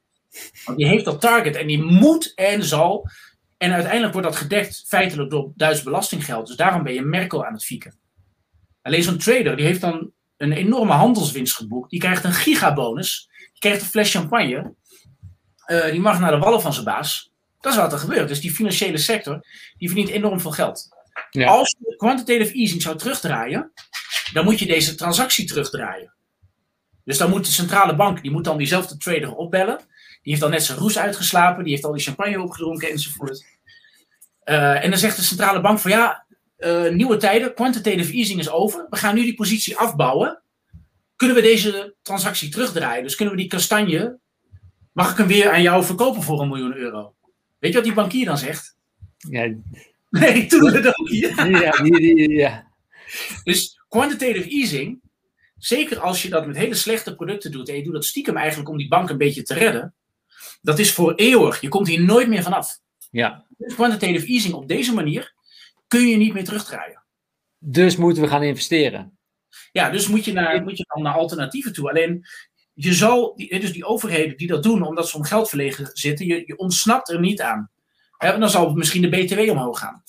Want 0.65 0.77
die 0.77 0.87
heeft 0.87 1.05
dat 1.05 1.21
target 1.21 1.55
en 1.55 1.67
die 1.67 1.83
moet 1.83 2.33
en 2.35 2.63
zal. 2.63 3.09
En 3.57 3.71
uiteindelijk 3.71 4.13
wordt 4.13 4.27
dat 4.27 4.37
gedekt 4.37 4.83
feitelijk 4.87 5.29
door 5.29 5.51
Duits 5.55 5.83
belastinggeld. 5.83 6.47
Dus 6.47 6.55
daarom 6.55 6.83
ben 6.83 6.93
je 6.93 7.01
Merkel 7.01 7.45
aan 7.45 7.53
het 7.53 7.65
fieken. 7.65 7.97
Alleen 8.81 9.03
zo'n 9.03 9.17
trader 9.17 9.55
die 9.55 9.65
heeft 9.65 9.81
dan 9.81 10.11
een 10.37 10.51
enorme 10.51 10.93
handelswinst 10.93 11.55
geboekt. 11.55 11.89
Die 11.89 11.99
krijgt 11.99 12.23
een 12.23 12.33
gigabonus. 12.33 13.29
Die 13.37 13.59
krijgt 13.59 13.81
een 13.81 13.87
fles 13.87 14.11
champagne. 14.11 14.75
Uh, 15.67 15.91
die 15.91 15.99
mag 15.99 16.19
naar 16.19 16.31
de 16.31 16.37
wallen 16.37 16.61
van 16.61 16.73
zijn 16.73 16.85
baas. 16.85 17.32
Dat 17.63 17.73
is 17.73 17.77
wat 17.77 17.93
er 17.93 17.99
gebeurt. 17.99 18.27
Dus 18.27 18.41
die 18.41 18.51
financiële 18.51 18.97
sector 18.97 19.45
die 19.77 19.89
verdient 19.89 20.09
enorm 20.09 20.39
veel 20.39 20.51
geld. 20.51 20.89
Ja. 21.29 21.47
Als 21.47 21.75
je 21.79 21.95
quantitative 21.95 22.53
easing 22.53 22.81
zou 22.81 22.97
terugdraaien, 22.97 23.71
dan 24.33 24.45
moet 24.45 24.59
je 24.59 24.65
deze 24.65 24.95
transactie 24.95 25.45
terugdraaien. 25.45 26.13
Dus 27.03 27.17
dan 27.17 27.29
moet 27.29 27.45
de 27.45 27.51
centrale 27.51 27.95
bank, 27.95 28.21
die 28.21 28.31
moet 28.31 28.43
dan 28.43 28.57
diezelfde 28.57 28.97
trader 28.97 29.35
opbellen. 29.35 29.77
Die 30.21 30.31
heeft 30.31 30.41
dan 30.41 30.51
net 30.51 30.63
zijn 30.63 30.77
roes 30.77 30.97
uitgeslapen, 30.97 31.63
die 31.63 31.73
heeft 31.73 31.85
al 31.85 31.91
die 31.91 32.03
champagne 32.03 32.41
opgedronken 32.41 32.89
enzovoort. 32.89 33.45
Uh, 34.45 34.83
en 34.83 34.89
dan 34.89 34.99
zegt 34.99 35.15
de 35.15 35.21
centrale 35.21 35.61
bank 35.61 35.79
van 35.79 35.91
ja, 35.91 36.25
uh, 36.57 36.89
nieuwe 36.89 37.17
tijden, 37.17 37.53
quantitative 37.53 38.13
easing 38.13 38.39
is 38.39 38.49
over. 38.49 38.87
We 38.89 38.97
gaan 38.97 39.15
nu 39.15 39.21
die 39.21 39.35
positie 39.35 39.77
afbouwen. 39.77 40.41
Kunnen 41.15 41.35
we 41.35 41.41
deze 41.41 41.95
transactie 42.01 42.49
terugdraaien? 42.49 43.03
Dus 43.03 43.15
kunnen 43.15 43.35
we 43.35 43.41
die 43.41 43.49
kastanje, 43.49 44.19
mag 44.91 45.11
ik 45.11 45.17
hem 45.17 45.27
weer 45.27 45.51
aan 45.51 45.61
jou 45.61 45.83
verkopen 45.83 46.21
voor 46.21 46.41
een 46.41 46.47
miljoen 46.47 46.75
euro? 46.75 47.15
Weet 47.63 47.71
je 47.71 47.77
wat 47.77 47.87
die 47.87 47.93
bankier 47.93 48.25
dan 48.25 48.37
zegt? 48.37 48.75
Ja. 49.17 49.53
Nee, 50.09 50.45
toen 50.45 50.73
het 50.73 50.87
ook. 50.87 51.09
Ja. 51.09 51.45
Ja, 51.45 51.73
ja, 51.83 52.27
ja. 52.27 52.71
Dus 53.43 53.81
quantitative 53.89 54.49
easing, 54.49 55.01
zeker 55.57 55.99
als 55.99 56.21
je 56.21 56.29
dat 56.29 56.47
met 56.47 56.55
hele 56.55 56.73
slechte 56.73 57.15
producten 57.15 57.51
doet 57.51 57.69
en 57.69 57.75
je 57.75 57.83
doet 57.83 57.93
dat 57.93 58.05
stiekem 58.05 58.37
eigenlijk 58.37 58.69
om 58.69 58.77
die 58.77 58.87
bank 58.87 59.09
een 59.09 59.17
beetje 59.17 59.43
te 59.43 59.53
redden, 59.53 59.93
dat 60.61 60.79
is 60.79 60.93
voor 60.93 61.13
eeuwig. 61.15 61.61
Je 61.61 61.67
komt 61.67 61.87
hier 61.87 62.03
nooit 62.03 62.27
meer 62.27 62.43
vanaf. 62.43 62.79
Ja. 63.11 63.45
Dus 63.57 63.75
quantitative 63.75 64.25
easing 64.25 64.53
op 64.53 64.67
deze 64.67 64.93
manier 64.93 65.33
kun 65.87 66.07
je 66.07 66.17
niet 66.17 66.33
meer 66.33 66.43
terugdraaien. 66.43 67.03
Dus 67.57 67.95
moeten 67.95 68.23
we 68.23 68.29
gaan 68.29 68.43
investeren. 68.43 69.17
Ja, 69.71 69.89
dus 69.89 70.07
moet 70.07 70.25
je, 70.25 70.33
naar, 70.33 70.63
moet 70.63 70.77
je 70.77 70.85
dan 70.87 71.03
naar 71.03 71.13
alternatieven 71.13 71.73
toe. 71.73 71.89
Alleen, 71.89 72.25
je 72.73 72.93
zal, 72.93 73.33
dus 73.35 73.73
die 73.73 73.85
overheden 73.85 74.37
die 74.37 74.47
dat 74.47 74.63
doen 74.63 74.87
omdat 74.87 75.09
ze 75.09 75.17
om 75.17 75.23
geld 75.23 75.49
verlegen 75.49 75.89
zitten, 75.93 76.25
je, 76.25 76.43
je 76.45 76.57
ontsnapt 76.57 77.09
er 77.09 77.19
niet 77.19 77.41
aan. 77.41 77.71
En 78.17 78.39
dan 78.39 78.49
zal 78.49 78.73
misschien 78.73 79.01
de 79.01 79.09
BTW 79.09 79.49
omhoog 79.49 79.79
gaan. 79.79 80.03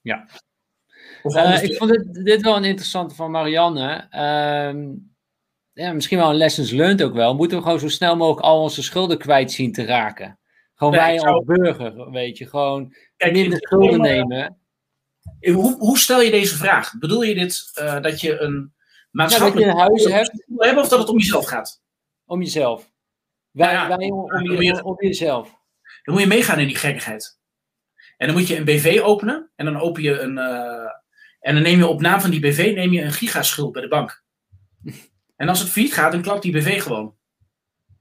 Ja. 0.00 0.28
Uh, 1.22 1.62
ik 1.62 1.76
vond 1.76 1.90
dit, 1.90 2.24
dit, 2.24 2.42
wel 2.42 2.56
een 2.56 2.64
interessante 2.64 3.14
van 3.14 3.30
Marianne. 3.30 4.08
Uh, 4.10 4.94
ja, 5.72 5.92
misschien 5.92 6.18
wel 6.18 6.30
een 6.30 6.36
lessons 6.36 6.70
learned 6.70 7.02
ook 7.02 7.14
wel. 7.14 7.34
Moeten 7.34 7.56
we 7.56 7.62
gewoon 7.62 7.78
zo 7.78 7.88
snel 7.88 8.16
mogelijk 8.16 8.46
al 8.46 8.62
onze 8.62 8.82
schulden 8.82 9.18
kwijt 9.18 9.52
zien 9.52 9.72
te 9.72 9.84
raken? 9.84 10.38
Gewoon 10.74 10.92
wij 10.92 11.20
als 11.20 11.44
burger, 11.44 12.10
weet 12.10 12.38
je. 12.38 12.46
Gewoon 12.46 12.94
Kijk, 13.16 13.32
minder 13.32 13.58
schulden 13.58 14.00
nemen. 14.00 14.58
Hoe, 15.40 15.76
hoe, 15.78 15.98
stel 15.98 16.20
je 16.20 16.30
deze 16.30 16.56
vraag? 16.56 16.98
Bedoel 16.98 17.22
je 17.22 17.34
dit 17.34 17.70
uh, 17.80 18.00
dat 18.00 18.20
je 18.20 18.40
een 18.40 18.72
maatschappelijk... 19.10 19.66
Ja, 19.66 19.74
dat 19.74 19.98
je 19.98 20.04
een 20.04 20.10
huis 20.10 20.14
hebt. 20.14 20.44
Hebben 20.56 20.82
of 20.82 20.88
dat 20.88 20.98
het 20.98 21.08
om 21.08 21.18
jezelf 21.18 21.46
gaat? 21.46 21.80
Om 22.30 22.42
jezelf. 22.42 22.90
Wij, 23.50 23.72
ja, 23.72 23.88
wij 23.88 24.10
om, 24.10 24.18
om, 24.18 24.62
je, 24.62 24.84
om, 24.84 24.96
jezelf. 24.98 25.48
Dan 26.02 26.14
moet 26.14 26.22
je 26.22 26.28
meegaan 26.28 26.58
in 26.58 26.66
die 26.66 26.76
gekkigheid. 26.76 27.38
En 28.16 28.26
dan 28.26 28.36
moet 28.36 28.48
je 28.48 28.56
een 28.56 28.64
BV 28.64 29.00
openen. 29.02 29.50
En 29.56 29.64
dan 29.64 29.80
open 29.80 30.02
je 30.02 30.18
een... 30.18 30.36
Uh, 30.36 30.90
en 31.40 31.54
dan 31.54 31.62
neem 31.62 31.78
je 31.78 31.86
op 31.86 32.00
naam 32.00 32.20
van 32.20 32.30
die 32.30 32.40
BV 32.40 32.72
neem 32.74 32.92
je 32.92 33.02
een 33.02 33.12
gigaschuld 33.12 33.72
bij 33.72 33.82
de 33.82 33.88
bank. 33.88 34.24
En 35.36 35.48
als 35.48 35.60
het 35.60 35.68
failliet 35.68 35.94
gaat, 35.94 36.12
dan 36.12 36.22
klapt 36.22 36.42
die 36.42 36.52
BV 36.52 36.82
gewoon. 36.82 37.16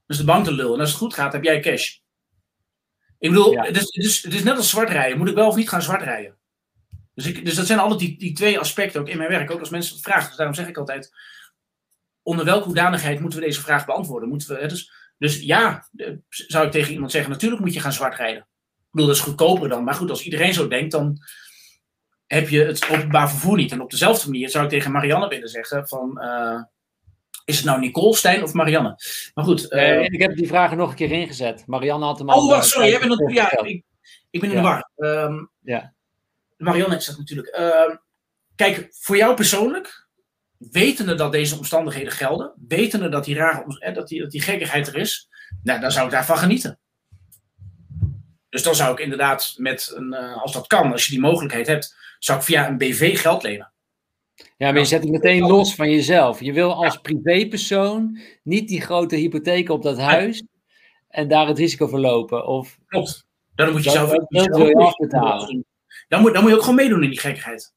Dus 0.06 0.18
de 0.18 0.24
bank 0.24 0.46
de 0.46 0.52
lul. 0.52 0.74
En 0.74 0.80
als 0.80 0.90
het 0.90 0.98
goed 0.98 1.14
gaat, 1.14 1.34
heb 1.34 1.44
jij 1.44 1.60
cash. 1.60 1.98
Ik 3.20 3.30
bedoel, 3.30 3.58
het, 3.58 3.76
is, 3.76 3.82
het, 3.82 4.06
is, 4.06 4.24
het 4.24 4.34
is 4.34 4.44
net 4.44 4.58
als 4.58 4.70
zwart 4.70 4.90
rijden. 4.90 5.18
Moet 5.18 5.30
ik 5.30 5.36
wel 5.36 5.48
of 5.48 5.56
niet 5.56 5.70
gaan 5.70 5.82
zwart 5.82 6.02
rijden? 6.02 6.38
Dus, 7.14 7.26
ik, 7.26 7.46
dus 7.46 7.56
dat 7.56 7.66
zijn 7.66 7.80
altijd 7.80 8.00
die, 8.00 8.18
die 8.18 8.34
twee 8.34 8.60
aspecten 8.60 9.02
ook 9.02 9.10
in 9.10 9.18
mijn 9.18 9.30
werk. 9.30 9.52
Ook 9.52 9.60
als 9.60 9.70
mensen 9.70 9.94
het 9.94 10.04
vragen. 10.04 10.28
Dus 10.28 10.38
daarom 10.38 10.56
zeg 10.56 10.68
ik 10.68 10.78
altijd: 10.78 11.12
onder 12.24 12.46
welke 12.46 12.66
hoedanigheid 12.66 13.20
moeten 13.20 13.40
we 13.40 13.46
deze 13.46 13.62
vraag 13.62 13.86
beantwoorden? 13.86 14.30
Moeten 14.30 14.56
we, 14.56 14.68
dus, 14.68 14.92
dus 15.18 15.40
ja, 15.40 15.88
zou 16.30 16.66
ik 16.66 16.72
tegen 16.72 16.94
iemand 16.94 17.12
zeggen: 17.12 17.32
natuurlijk 17.32 17.62
moet 17.62 17.74
je 17.74 17.80
gaan 17.80 17.94
zwart 17.94 18.16
rijden. 18.16 18.42
Ik 18.42 18.96
bedoel, 18.96 19.08
dat 19.08 19.16
is 19.16 19.22
goedkoper 19.22 19.70
dan. 19.70 19.84
Maar 19.84 19.94
goed, 19.94 20.10
als 20.10 20.24
iedereen 20.24 20.54
zo 20.54 20.68
denkt, 20.68 20.92
dan 20.92 21.18
heb 22.28 22.50
je 22.50 22.64
het 22.64 22.90
openbaar 22.90 23.30
vervoer 23.30 23.56
niet. 23.56 23.72
En 23.72 23.82
op 23.82 23.92
dezelfde 23.92 24.30
manier 24.30 24.50
zou 24.50 24.64
ik 24.64 24.70
tegen 24.70 24.92
Marianne 24.92 25.28
willen 25.28 25.50
zeggen: 25.50 25.88
van. 25.88 26.22
Uh, 26.24 26.62
is 27.46 27.56
het 27.56 27.66
nou 27.66 27.80
Nicole, 27.80 28.16
Stijn 28.16 28.44
of 28.44 28.54
Marianne? 28.54 28.96
Maar 29.34 29.46
goed. 29.46 29.72
Uh, 29.72 30.04
ik 30.04 30.22
heb 30.22 30.36
die 30.36 30.48
vragen 30.48 30.78
nog 30.78 30.90
een 30.90 30.96
keer 30.96 31.12
ingezet. 31.12 31.64
Marianne 31.68 32.06
had 32.06 32.18
hem 32.20 32.30
al. 32.30 32.42
Oh, 32.42 32.50
wacht, 32.50 32.68
sorry. 32.68 32.90
Jij 32.90 33.00
bent 33.00 33.32
ja, 33.32 33.64
ik, 33.64 33.84
ik 34.30 34.42
ben 34.42 34.50
in 34.50 34.56
de 34.56 34.62
war. 34.62 34.90
Um, 34.96 35.52
ja. 35.62 35.94
Marianne 36.58 36.96
is 36.96 37.06
dat 37.06 37.18
natuurlijk. 37.18 37.60
Uh, 37.60 37.96
kijk, 38.56 38.88
voor 38.90 39.18
jou 39.18 39.36
persoonlijk, 39.36 40.09
wetende 40.60 41.16
dat 41.16 41.32
deze 41.32 41.58
omstandigheden 41.58 42.12
gelden, 42.12 42.54
wetende 42.68 43.10
dat 43.10 43.26
die, 43.26 43.36
rare, 43.36 43.80
eh, 43.80 43.94
dat 43.94 44.08
die, 44.08 44.22
dat 44.22 44.32
die 44.32 44.42
gekkigheid 44.42 44.88
er 44.88 44.96
is, 44.96 45.30
nou, 45.64 45.80
dan 45.80 45.92
zou 45.92 46.06
ik 46.06 46.12
daarvan 46.12 46.38
genieten. 46.38 46.80
Dus 48.50 48.64
dan 48.64 48.76
zou 48.76 48.92
ik 48.92 49.00
inderdaad 49.00 49.54
met 49.58 49.92
een, 49.96 50.14
uh, 50.14 50.42
als 50.42 50.54
dat 50.54 50.68
kan, 50.68 50.92
als 50.92 51.06
je 51.06 51.12
die 51.12 51.20
mogelijkheid 51.20 51.68
hebt, 51.68 51.96
zou 52.20 52.40
ik 52.40 52.46
via 52.46 52.68
een 52.68 52.78
BV 52.78 53.22
geld 53.22 53.44
lenen. 53.44 53.74
Ja, 54.58 54.72
maar 54.72 54.80
je 54.80 54.86
zet 54.86 55.02
het 55.02 55.12
meteen 55.12 55.42
los 55.42 55.76
van 55.76 55.90
jezelf. 55.92 56.40
Je 56.42 56.54
wil 56.54 56.74
als 56.86 56.98
privépersoon 56.98 58.20
niet 58.44 58.68
die 58.68 58.82
grote 58.82 59.16
hypotheek 59.16 59.70
op 59.70 59.84
dat 59.84 59.98
huis 59.98 60.44
en 61.08 61.28
daar 61.28 61.48
het 61.48 61.58
risico 61.58 61.88
verlopen. 61.88 62.48
Of, 62.48 62.78
Klopt. 62.88 63.28
Dan 63.56 63.72
moet 63.72 63.84
je 63.84 63.90
zelf, 63.90 64.10
dat, 64.10 64.26
dat 64.30 64.58
wil 64.58 64.68
je 64.68 64.76
afbetalen. 64.76 65.66
Dan 66.08 66.22
moet, 66.22 66.34
dan 66.34 66.42
moet 66.42 66.52
je 66.52 66.56
ook 66.56 66.64
gewoon 66.64 66.76
meedoen 66.76 67.04
in 67.04 67.10
die 67.10 67.20
gekkigheid. 67.20 67.74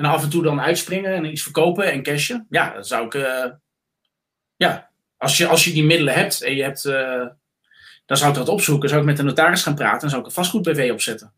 En 0.00 0.06
af 0.06 0.22
en 0.22 0.30
toe 0.30 0.42
dan 0.42 0.60
uitspringen 0.60 1.14
en 1.14 1.24
iets 1.24 1.42
verkopen 1.42 1.92
en 1.92 2.02
cashen. 2.02 2.46
Ja, 2.50 2.74
dat 2.74 2.86
zou 2.86 3.06
ik. 3.06 3.14
Uh, 3.14 3.44
ja, 4.56 4.90
als 5.16 5.36
je, 5.36 5.46
als 5.46 5.64
je 5.64 5.72
die 5.72 5.84
middelen 5.84 6.14
hebt 6.14 6.42
en 6.42 6.54
je 6.54 6.62
hebt. 6.62 6.84
Uh, 6.84 7.26
dan 8.06 8.16
zou 8.16 8.30
ik 8.30 8.36
dat 8.36 8.48
opzoeken. 8.48 8.88
Zou 8.88 9.00
ik 9.00 9.06
met 9.06 9.16
de 9.16 9.22
notaris 9.22 9.62
gaan 9.62 9.74
praten 9.74 10.02
en 10.02 10.08
zou 10.08 10.20
ik 10.20 10.26
een 10.26 10.32
vastgoed-BV 10.32 10.90
opzetten. 10.92 11.32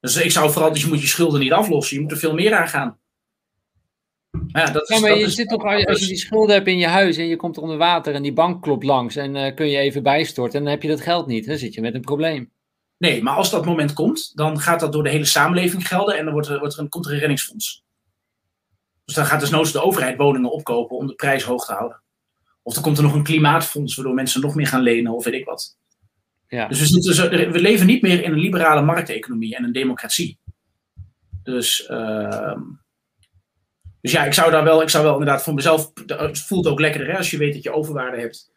Dus 0.00 0.16
ik 0.16 0.30
zou 0.30 0.50
vooral, 0.50 0.72
dus 0.72 0.82
je 0.82 0.88
moet 0.88 1.00
je 1.00 1.06
schulden 1.06 1.40
niet 1.40 1.52
aflossen. 1.52 1.96
Je 1.96 2.02
moet 2.02 2.10
er 2.10 2.18
veel 2.18 2.34
meer 2.34 2.54
aan 2.54 2.68
gaan. 2.68 2.98
Ja, 4.46 4.70
dat 4.70 4.90
is, 4.90 4.96
ja, 4.96 5.00
maar 5.00 5.18
je 5.18 5.30
zit 5.30 5.48
toch, 5.48 5.64
als 5.64 6.00
je 6.00 6.06
die 6.06 6.16
schulden 6.16 6.54
hebt 6.54 6.66
in 6.66 6.78
je 6.78 6.86
huis 6.86 7.16
en 7.16 7.26
je 7.26 7.36
komt 7.36 7.58
onder 7.58 7.76
water 7.76 8.14
en 8.14 8.22
die 8.22 8.32
bank 8.32 8.62
klopt 8.62 8.84
langs 8.84 9.16
en 9.16 9.34
uh, 9.34 9.54
kun 9.54 9.68
je 9.68 9.78
even 9.78 10.02
bijstorten 10.02 10.58
en 10.58 10.64
dan 10.64 10.72
heb 10.72 10.82
je 10.82 10.88
dat 10.88 11.00
geld 11.00 11.26
niet. 11.26 11.46
Dan 11.46 11.58
zit 11.58 11.74
je 11.74 11.80
met 11.80 11.94
een 11.94 12.00
probleem. 12.00 12.50
Nee, 12.98 13.22
maar 13.22 13.34
als 13.34 13.50
dat 13.50 13.64
moment 13.64 13.92
komt, 13.92 14.32
dan 14.34 14.60
gaat 14.60 14.80
dat 14.80 14.92
door 14.92 15.02
de 15.02 15.10
hele 15.10 15.24
samenleving 15.24 15.88
gelden 15.88 16.18
en 16.18 16.24
dan 16.24 16.32
wordt 16.32 16.48
er, 16.48 16.58
wordt 16.58 16.74
er 16.74 16.80
een, 16.80 16.88
komt 16.88 17.06
er 17.06 17.12
een 17.12 17.18
reddingsfonds. 17.18 17.86
Dus 19.08 19.16
dan 19.16 19.26
gaat 19.26 19.40
dus 19.40 19.50
noods 19.50 19.72
de 19.72 19.82
overheid 19.82 20.16
woningen 20.16 20.50
opkopen 20.50 20.96
om 20.96 21.06
de 21.06 21.14
prijs 21.14 21.42
hoog 21.42 21.66
te 21.66 21.72
houden. 21.72 22.02
Of 22.62 22.74
dan 22.74 22.82
komt 22.82 22.96
er 22.96 23.02
nog 23.02 23.14
een 23.14 23.22
klimaatfonds 23.22 23.94
waardoor 23.94 24.14
mensen 24.14 24.40
nog 24.40 24.54
meer 24.54 24.66
gaan 24.66 24.82
lenen 24.82 25.12
of 25.12 25.24
weet 25.24 25.34
ik 25.34 25.44
wat. 25.44 25.78
Ja. 26.48 26.68
Dus 26.68 26.80
we, 26.80 27.14
zitten, 27.14 27.52
we 27.52 27.60
leven 27.60 27.86
niet 27.86 28.02
meer 28.02 28.22
in 28.22 28.32
een 28.32 28.38
liberale 28.38 28.82
markteconomie 28.82 29.56
en 29.56 29.64
een 29.64 29.72
democratie. 29.72 30.38
Dus, 31.42 31.88
uh, 31.90 32.56
dus 34.00 34.12
ja, 34.12 34.24
ik 34.24 34.34
zou 34.34 34.50
daar 34.50 34.64
wel, 34.64 34.82
ik 34.82 34.88
zou 34.88 35.04
wel 35.04 35.12
inderdaad 35.12 35.42
voor 35.42 35.54
mezelf, 35.54 35.92
het 36.06 36.38
voelt 36.38 36.66
ook 36.66 36.80
lekkerder 36.80 37.10
hè, 37.10 37.16
als 37.16 37.30
je 37.30 37.38
weet 37.38 37.54
dat 37.54 37.62
je 37.62 37.72
overwaarde 37.72 38.20
hebt. 38.20 38.52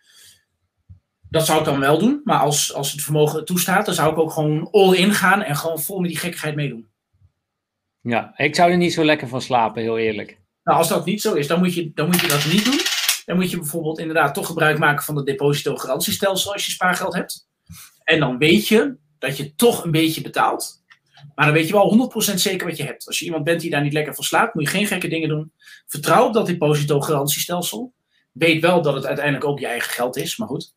Dat 1.29 1.45
zou 1.45 1.59
ik 1.59 1.65
dan 1.65 1.79
wel 1.79 1.99
doen, 1.99 2.21
maar 2.23 2.39
als, 2.39 2.73
als 2.73 2.91
het 2.91 3.01
vermogen 3.01 3.45
toestaat, 3.45 3.85
dan 3.85 3.95
zou 3.95 4.11
ik 4.11 4.17
ook 4.17 4.31
gewoon 4.31 4.71
all 4.71 4.95
in 4.95 5.13
gaan 5.13 5.41
en 5.41 5.55
gewoon 5.55 5.81
vol 5.81 5.99
met 5.99 6.09
die 6.09 6.19
gekkigheid 6.19 6.55
meedoen. 6.55 6.89
Ja, 8.01 8.33
ik 8.37 8.55
zou 8.55 8.71
er 8.71 8.77
niet 8.77 8.93
zo 8.93 9.03
lekker 9.03 9.27
van 9.27 9.41
slapen, 9.41 9.81
heel 9.81 9.97
eerlijk. 9.97 10.40
Nou, 10.71 10.83
als 10.83 10.91
dat 10.91 11.05
niet 11.05 11.21
zo 11.21 11.33
is, 11.33 11.47
dan 11.47 11.59
moet 11.59 11.73
je, 11.73 11.91
dan 11.93 12.05
moet 12.05 12.21
je 12.21 12.27
dat 12.27 12.45
niet 12.45 12.65
doen. 12.65 12.79
Dan 13.25 13.35
moet 13.35 13.51
je 13.51 13.57
bijvoorbeeld 13.57 13.99
inderdaad 13.99 14.33
toch 14.33 14.45
gebruik 14.45 14.77
maken 14.77 15.03
van 15.03 15.15
het 15.15 15.25
depositogarantiestelsel 15.25 16.53
als 16.53 16.65
je 16.65 16.71
spaargeld 16.71 17.13
hebt. 17.13 17.47
En 18.03 18.19
dan 18.19 18.37
weet 18.37 18.67
je 18.67 18.95
dat 19.19 19.37
je 19.37 19.55
toch 19.55 19.83
een 19.83 19.91
beetje 19.91 20.21
betaalt. 20.21 20.83
Maar 21.35 21.45
dan 21.45 21.53
weet 21.53 21.67
je 21.67 21.73
wel 21.73 22.11
100% 22.31 22.33
zeker 22.33 22.67
wat 22.67 22.77
je 22.77 22.83
hebt. 22.83 23.07
Als 23.07 23.19
je 23.19 23.25
iemand 23.25 23.43
bent 23.43 23.61
die 23.61 23.69
daar 23.69 23.81
niet 23.81 23.93
lekker 23.93 24.15
van 24.15 24.23
slaapt, 24.23 24.53
moet 24.53 24.63
je 24.63 24.69
geen 24.69 24.87
gekke 24.87 25.07
dingen 25.07 25.29
doen. 25.29 25.51
Vertrouw 25.87 26.27
op 26.27 26.33
dat 26.33 26.45
depositogarantiestelsel. 26.45 27.93
Weet 28.31 28.61
wel 28.61 28.81
dat 28.81 28.93
het 28.93 29.05
uiteindelijk 29.05 29.45
ook 29.45 29.59
je 29.59 29.67
eigen 29.67 29.91
geld 29.91 30.17
is, 30.17 30.37
maar 30.37 30.47
goed. 30.47 30.73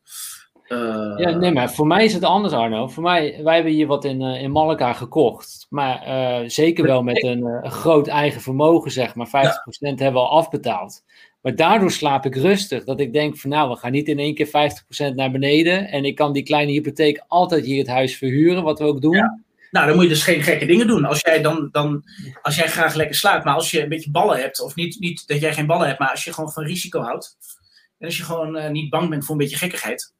Uh... 0.67 1.13
Ja, 1.17 1.29
nee, 1.29 1.51
maar 1.51 1.71
voor 1.71 1.87
mij 1.87 2.05
is 2.05 2.13
het 2.13 2.23
anders, 2.23 2.53
Arno. 2.53 2.87
Voor 2.87 3.03
mij, 3.03 3.39
wij 3.43 3.55
hebben 3.55 3.73
hier 3.73 3.87
wat 3.87 4.05
in, 4.05 4.21
uh, 4.21 4.41
in 4.41 4.51
Malika 4.51 4.93
gekocht. 4.93 5.65
Maar 5.69 6.07
uh, 6.07 6.49
zeker 6.49 6.83
wel 6.85 7.03
met 7.03 7.23
een, 7.23 7.43
een, 7.43 7.71
groot 7.71 8.07
eigen 8.07 8.41
vermogen, 8.41 8.91
zeg 8.91 9.15
maar. 9.15 9.27
50% 9.27 9.29
ja. 9.31 9.87
hebben 9.87 10.13
we 10.13 10.27
al 10.27 10.37
afbetaald. 10.37 11.03
Maar 11.41 11.55
daardoor 11.55 11.91
slaap 11.91 12.25
ik 12.25 12.35
rustig. 12.35 12.83
Dat 12.83 12.99
ik 12.99 13.13
denk 13.13 13.37
van 13.37 13.49
nou, 13.49 13.69
we 13.69 13.75
gaan 13.75 13.91
niet 13.91 14.07
in 14.07 14.19
één 14.19 14.35
keer 14.35 14.47
50% 14.47 15.15
naar 15.15 15.31
beneden. 15.31 15.87
En 15.87 16.05
ik 16.05 16.15
kan 16.15 16.33
die 16.33 16.43
kleine 16.43 16.71
hypotheek 16.71 17.23
altijd 17.27 17.65
hier 17.65 17.77
het 17.77 17.87
huis 17.87 18.17
verhuren, 18.17 18.63
wat 18.63 18.79
we 18.79 18.85
ook 18.85 19.01
doen. 19.01 19.15
Ja. 19.15 19.43
Nou, 19.71 19.87
dan 19.87 19.95
moet 19.95 20.03
je 20.03 20.09
dus 20.09 20.23
geen 20.23 20.43
gekke 20.43 20.65
dingen 20.65 20.87
doen. 20.87 21.05
Als 21.05 21.19
jij, 21.19 21.41
dan, 21.41 21.69
dan, 21.71 22.03
als 22.41 22.55
jij 22.55 22.67
graag 22.67 22.93
lekker 22.93 23.15
slaat, 23.15 23.43
maar 23.43 23.55
als 23.55 23.71
je 23.71 23.83
een 23.83 23.89
beetje 23.89 24.11
ballen 24.11 24.39
hebt, 24.39 24.61
of 24.61 24.75
niet, 24.75 24.99
niet 24.99 25.27
dat 25.27 25.39
jij 25.39 25.53
geen 25.53 25.65
ballen 25.65 25.87
hebt, 25.87 25.99
maar 25.99 26.11
als 26.11 26.23
je 26.23 26.33
gewoon 26.33 26.51
van 26.51 26.63
risico 26.63 27.01
houdt, 27.01 27.37
en 27.97 28.05
als 28.05 28.17
je 28.17 28.23
gewoon 28.23 28.71
niet 28.71 28.89
bang 28.89 29.09
bent 29.09 29.25
voor 29.25 29.31
een 29.31 29.41
beetje 29.41 29.57
gekkigheid, 29.57 30.13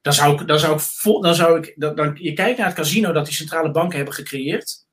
dan 0.00 0.12
zou 0.12 0.40
ik, 0.40 0.46
dan 0.46 0.58
zou 0.58 0.72
ik, 0.74 1.22
dan 1.22 1.34
zou 1.34 1.58
ik 1.58 1.74
dan, 1.76 2.16
je 2.20 2.32
kijkt 2.32 2.58
naar 2.58 2.66
het 2.66 2.76
casino 2.76 3.12
dat 3.12 3.24
die 3.24 3.34
centrale 3.34 3.70
banken 3.70 3.96
hebben 3.96 4.14
gecreëerd, 4.14 4.86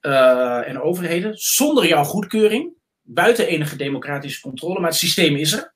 uh, 0.00 0.68
en 0.68 0.80
overheden, 0.80 1.36
zonder 1.36 1.86
jouw 1.86 2.04
goedkeuring, 2.04 2.72
buiten 3.02 3.46
enige 3.46 3.76
democratische 3.76 4.40
controle, 4.40 4.80
maar 4.80 4.90
het 4.90 4.98
systeem 4.98 5.36
is 5.36 5.52
er. 5.52 5.74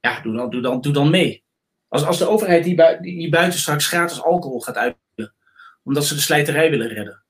Ja, 0.00 0.20
doe 0.20 0.36
dan, 0.36 0.50
doe 0.50 0.60
dan, 0.60 0.80
doe 0.80 0.92
dan 0.92 1.10
mee. 1.10 1.44
Als, 1.88 2.04
als 2.04 2.18
de 2.18 2.28
overheid 2.28 2.64
die, 2.64 3.00
die, 3.00 3.28
buiten 3.28 3.60
straks 3.60 3.86
gratis 3.86 4.22
alcohol 4.22 4.60
gaat 4.60 4.76
uitdelen, 4.76 5.34
omdat 5.82 6.04
ze 6.04 6.14
de 6.14 6.20
slijterij 6.20 6.70
willen 6.70 6.88
redden. 6.88 7.22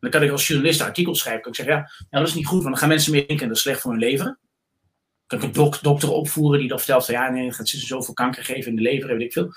Dan 0.00 0.10
kan 0.10 0.22
ik 0.22 0.30
als 0.30 0.46
journalist 0.46 0.80
artikels 0.80 1.18
schrijven. 1.18 1.42
Kan 1.42 1.50
ik 1.50 1.56
zeggen, 1.56 1.74
ja, 1.74 1.80
nou, 1.80 2.24
dat 2.24 2.28
is 2.28 2.34
niet 2.34 2.46
goed, 2.46 2.62
want 2.62 2.68
dan 2.68 2.76
gaan 2.76 2.88
mensen 2.88 3.12
meer 3.12 3.24
drinken 3.24 3.42
en 3.42 3.48
dat 3.48 3.56
is 3.56 3.62
slecht 3.62 3.80
voor 3.80 3.90
hun 3.90 4.00
lever. 4.00 4.38
Kan 5.30 5.38
ik 5.38 5.44
een 5.44 5.52
dok 5.52 5.82
dokter 5.82 6.10
opvoeren 6.10 6.58
die 6.58 6.68
dan 6.68 6.78
vertelt 6.78 7.04
van, 7.04 7.14
ja, 7.14 7.30
nee, 7.30 7.46
het 7.46 7.54
gaat 7.54 7.68
zoveel 7.68 8.14
kanker 8.14 8.44
geven 8.44 8.70
in 8.70 8.76
de 8.76 8.82
lever, 8.82 9.08
weet 9.08 9.20
ik 9.20 9.32
veel. 9.32 9.52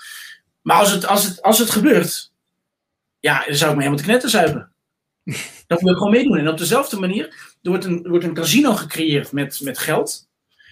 Maar 0.62 0.76
als 0.76 0.90
het, 0.90 1.06
als 1.06 1.24
het, 1.24 1.42
als 1.42 1.58
het 1.58 1.70
gebeurt, 1.70 2.32
ja, 3.20 3.44
dan 3.46 3.54
zou 3.54 3.70
ik 3.70 3.76
me 3.76 3.82
helemaal 3.82 4.04
te 4.04 4.10
knetten 4.10 4.30
zuipen. 4.30 4.72
Dan 5.66 5.78
moet 5.80 5.90
je 5.90 5.96
gewoon 5.96 6.12
meedoen. 6.12 6.38
En 6.38 6.48
op 6.48 6.58
dezelfde 6.58 7.00
manier, 7.00 7.24
er 7.62 7.70
wordt 7.70 7.84
een, 7.84 8.04
er 8.04 8.10
wordt 8.10 8.24
een 8.24 8.34
casino 8.34 8.72
gecreëerd 8.72 9.32
met, 9.32 9.60
met 9.60 9.78
geld. 9.78 10.28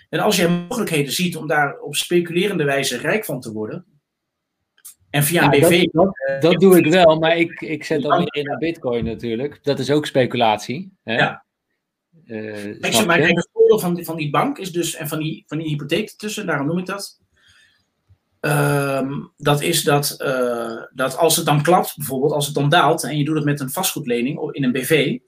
En 0.08 0.20
als 0.20 0.36
jij 0.36 0.48
mogelijkheden 0.48 1.12
ziet 1.12 1.36
om 1.36 1.46
daar 1.46 1.78
op 1.78 1.94
speculerende 1.94 2.64
wijze 2.64 2.96
rijk 2.96 3.24
van 3.24 3.40
te 3.40 3.52
worden. 3.52 3.84
En 5.10 5.22
via 5.22 5.42
een 5.42 5.50
BV. 5.50 5.84
dat, 5.92 6.20
dat, 6.26 6.42
dat 6.42 6.60
doe 6.60 6.78
ik 6.78 6.92
wel, 6.92 7.18
maar 7.18 7.36
ik, 7.36 7.60
ik 7.60 7.84
zet 7.84 8.02
dan 8.02 8.18
weer 8.18 8.34
in 8.34 8.44
naar 8.44 8.58
Bitcoin 8.58 9.04
natuurlijk. 9.04 9.64
Dat 9.64 9.78
is 9.78 9.90
ook 9.90 10.06
speculatie. 10.06 10.92
Hè? 11.02 11.14
Ja. 11.14 11.44
Eh, 12.32 12.90
zeg 12.92 13.06
maar, 13.06 13.18
kijk, 13.18 13.36
het 13.36 13.48
voordeel 13.52 13.78
van, 13.78 13.94
die- 13.94 14.04
van 14.04 14.16
die 14.16 14.30
bank 14.30 14.58
is 14.58 14.72
dus, 14.72 14.94
en 14.94 15.08
van 15.08 15.18
die, 15.18 15.44
van 15.46 15.58
die 15.58 15.68
hypotheek 15.68 16.08
ertussen, 16.08 16.46
daarom 16.46 16.66
noem 16.66 16.78
ik 16.78 16.86
dat. 16.86 17.20
Ehm, 18.40 19.12
dat 19.36 19.60
is 19.62 19.82
dat, 19.84 20.10
eh, 20.20 20.82
dat 20.92 21.16
als 21.16 21.36
het 21.36 21.46
dan 21.46 21.62
klapt, 21.62 21.96
bijvoorbeeld, 21.96 22.32
als 22.32 22.46
het 22.46 22.54
dan 22.54 22.68
daalt 22.68 23.04
en 23.04 23.16
je 23.18 23.24
doet 23.24 23.36
het 23.36 23.44
met 23.44 23.60
een 23.60 23.70
vastgoedlening 23.70 24.38
of 24.38 24.52
in 24.52 24.64
een 24.64 24.72
BV, 24.72 25.18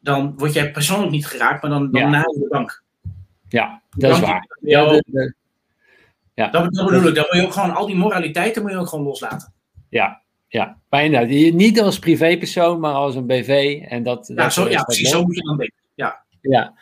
dan 0.00 0.34
word 0.36 0.52
jij 0.52 0.70
persoonlijk 0.70 1.10
niet 1.10 1.26
geraakt, 1.26 1.62
maar 1.62 1.70
dan, 1.70 1.90
dan 1.90 2.00
Ja. 2.00 2.08
na 2.08 2.22
de 2.22 2.46
bank. 2.50 2.82
Ja, 3.48 3.82
dat 3.90 4.10
is 4.12 4.20
waar. 4.20 4.56
Ja, 4.60 4.80
Ja, 4.80 4.88
de- 4.88 5.04
de- 5.06 5.34
dat, 6.34 6.52
dat 6.52 6.70
bedoel 6.72 7.08
ik, 7.08 7.14
dan 7.14 7.24
moet 7.28 7.40
je 7.40 7.46
ook 7.46 7.52
gewoon 7.52 7.74
al 7.74 7.86
die 7.86 7.96
moraliteiten 7.96 8.62
moet 8.62 8.70
je 8.70 8.76
ook 8.78 8.88
gewoon 8.88 9.04
loslaten. 9.04 9.52
ja, 9.88 10.22
ja. 10.48 10.78
Maar 10.88 11.04
inderdaad, 11.04 11.52
niet 11.54 11.80
als 11.80 11.98
privépersoon, 11.98 12.80
maar 12.80 12.92
als 12.94 13.14
een 13.14 13.26
BV. 13.26 13.80
En 13.88 14.02
dat, 14.02 14.26
Ja, 14.28 14.34
dat 14.34 14.52
zo, 14.52 14.68
ja 14.68 14.82
precies, 14.82 15.10
zo 15.10 15.22
moet 15.22 15.36
je 15.36 15.42
dan 15.42 15.56
denken. 15.56 15.76
Ja. 15.98 16.24
Ja. 16.40 16.74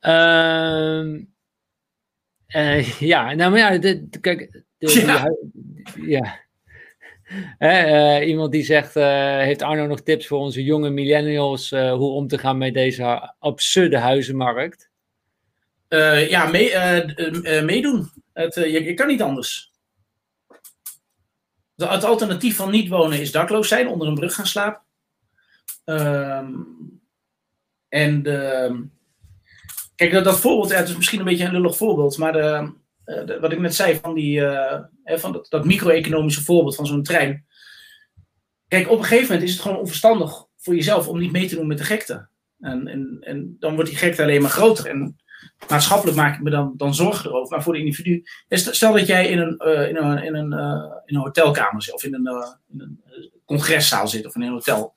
Ehm, 0.00 1.20
eh, 2.46 3.00
ja, 3.00 3.34
nou 3.34 3.50
maar 3.50 3.58
ja, 3.58 3.78
de, 3.78 4.08
de- 4.08 4.20
kijk, 4.20 4.62
de, 4.78 5.34
Ja. 6.00 6.40
eh, 7.58 8.28
iemand 8.28 8.52
die 8.52 8.62
zegt, 8.62 8.96
eh, 8.96 9.38
heeft 9.38 9.62
Arno 9.62 9.86
nog 9.86 10.00
tips 10.00 10.26
voor 10.26 10.38
onze 10.38 10.62
jonge 10.64 10.90
millennials 10.90 11.70
hoe 11.70 12.10
om 12.10 12.26
te 12.28 12.38
gaan 12.38 12.58
met 12.58 12.74
deze 12.74 13.34
absurde 13.38 13.98
huizenmarkt? 13.98 14.90
Ja, 16.28 16.46
mee, 16.46 16.72
meedoen. 17.62 18.10
Het, 18.32 18.54
je, 18.54 18.84
je 18.84 18.94
kan 18.94 19.06
niet 19.06 19.22
anders. 19.22 19.72
De, 21.74 21.86
het 21.86 22.04
alternatief 22.04 22.56
van 22.56 22.70
niet 22.70 22.88
wonen 22.88 23.20
is 23.20 23.32
dakloos 23.32 23.68
zijn, 23.68 23.88
onder 23.88 24.08
een 24.08 24.14
brug 24.14 24.34
gaan 24.34 24.46
slapen. 24.46 24.82
Ehm, 25.84 26.54
en 27.90 28.22
de, 28.22 28.86
kijk, 29.94 30.12
dat, 30.12 30.24
dat 30.24 30.40
voorbeeld, 30.40 30.74
het 30.74 30.88
is 30.88 30.96
misschien 30.96 31.18
een 31.18 31.24
beetje 31.24 31.44
een 31.44 31.52
lullig 31.52 31.76
voorbeeld, 31.76 32.18
maar 32.18 32.32
de, 32.32 32.72
eh, 33.04 33.40
wat 33.40 33.52
ik 33.52 33.58
net 33.58 33.74
zei 33.74 33.98
van, 34.02 34.14
die, 34.14 34.46
eh, 34.46 35.18
van 35.18 35.32
dat, 35.32 35.46
dat 35.48 35.64
micro-economische 35.64 36.42
voorbeeld 36.42 36.74
van 36.74 36.86
zo'n 36.86 37.02
trein. 37.02 37.46
Kijk, 38.68 38.90
op 38.90 38.98
een 38.98 39.04
gegeven 39.04 39.26
moment 39.26 39.42
is 39.42 39.52
het 39.52 39.62
gewoon 39.62 39.78
onverstandig 39.78 40.46
voor 40.56 40.74
jezelf 40.74 41.08
om 41.08 41.18
niet 41.18 41.32
mee 41.32 41.48
te 41.48 41.54
doen 41.54 41.66
met 41.66 41.78
de 41.78 41.84
gekte. 41.84 42.28
En, 42.60 42.86
en, 42.86 43.16
en 43.20 43.56
dan 43.58 43.74
wordt 43.74 43.90
die 43.90 43.98
gekte 43.98 44.22
alleen 44.22 44.42
maar 44.42 44.50
groter. 44.50 44.86
En 44.86 45.16
maatschappelijk 45.68 46.16
maak 46.16 46.34
ik 46.34 46.42
me 46.42 46.50
dan, 46.50 46.74
dan 46.76 46.94
zorgen 46.94 47.30
erover. 47.30 47.50
Maar 47.50 47.62
voor 47.62 47.72
de 47.72 47.78
individu. 47.78 48.22
Stel 48.48 48.92
dat 48.92 49.06
jij 49.06 49.28
in 49.28 49.38
een, 49.38 49.58
eh, 49.58 49.88
in 49.88 49.96
een, 49.96 50.22
in 50.22 50.34
een, 50.34 50.52
in 51.04 51.14
een 51.14 51.22
hotelkamer 51.22 51.82
zit, 51.82 51.94
of 51.94 52.04
in 52.04 52.14
een, 52.14 52.56
in 52.72 52.80
een 52.80 53.00
congreszaal 53.44 54.08
zit, 54.08 54.26
of 54.26 54.34
in 54.34 54.42
een 54.42 54.52
hotel. 54.52 54.94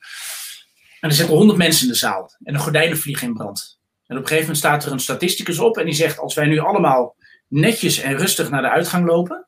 En 1.03 1.09
er 1.09 1.15
zitten 1.15 1.35
honderd 1.35 1.57
mensen 1.57 1.85
in 1.85 1.91
de 1.91 1.97
zaal. 1.97 2.35
En 2.43 2.53
de 2.53 2.59
gordijnen 2.59 2.97
vliegen 2.97 3.27
in 3.27 3.33
brand. 3.33 3.79
En 4.05 4.15
op 4.15 4.21
een 4.21 4.27
gegeven 4.27 4.41
moment 4.41 4.57
staat 4.57 4.85
er 4.85 4.91
een 4.91 4.99
statisticus 4.99 5.59
op 5.59 5.77
en 5.77 5.85
die 5.85 5.93
zegt: 5.93 6.19
Als 6.19 6.33
wij 6.33 6.45
nu 6.45 6.59
allemaal 6.59 7.15
netjes 7.47 7.99
en 7.99 8.17
rustig 8.17 8.49
naar 8.49 8.61
de 8.61 8.69
uitgang 8.69 9.05
lopen, 9.05 9.47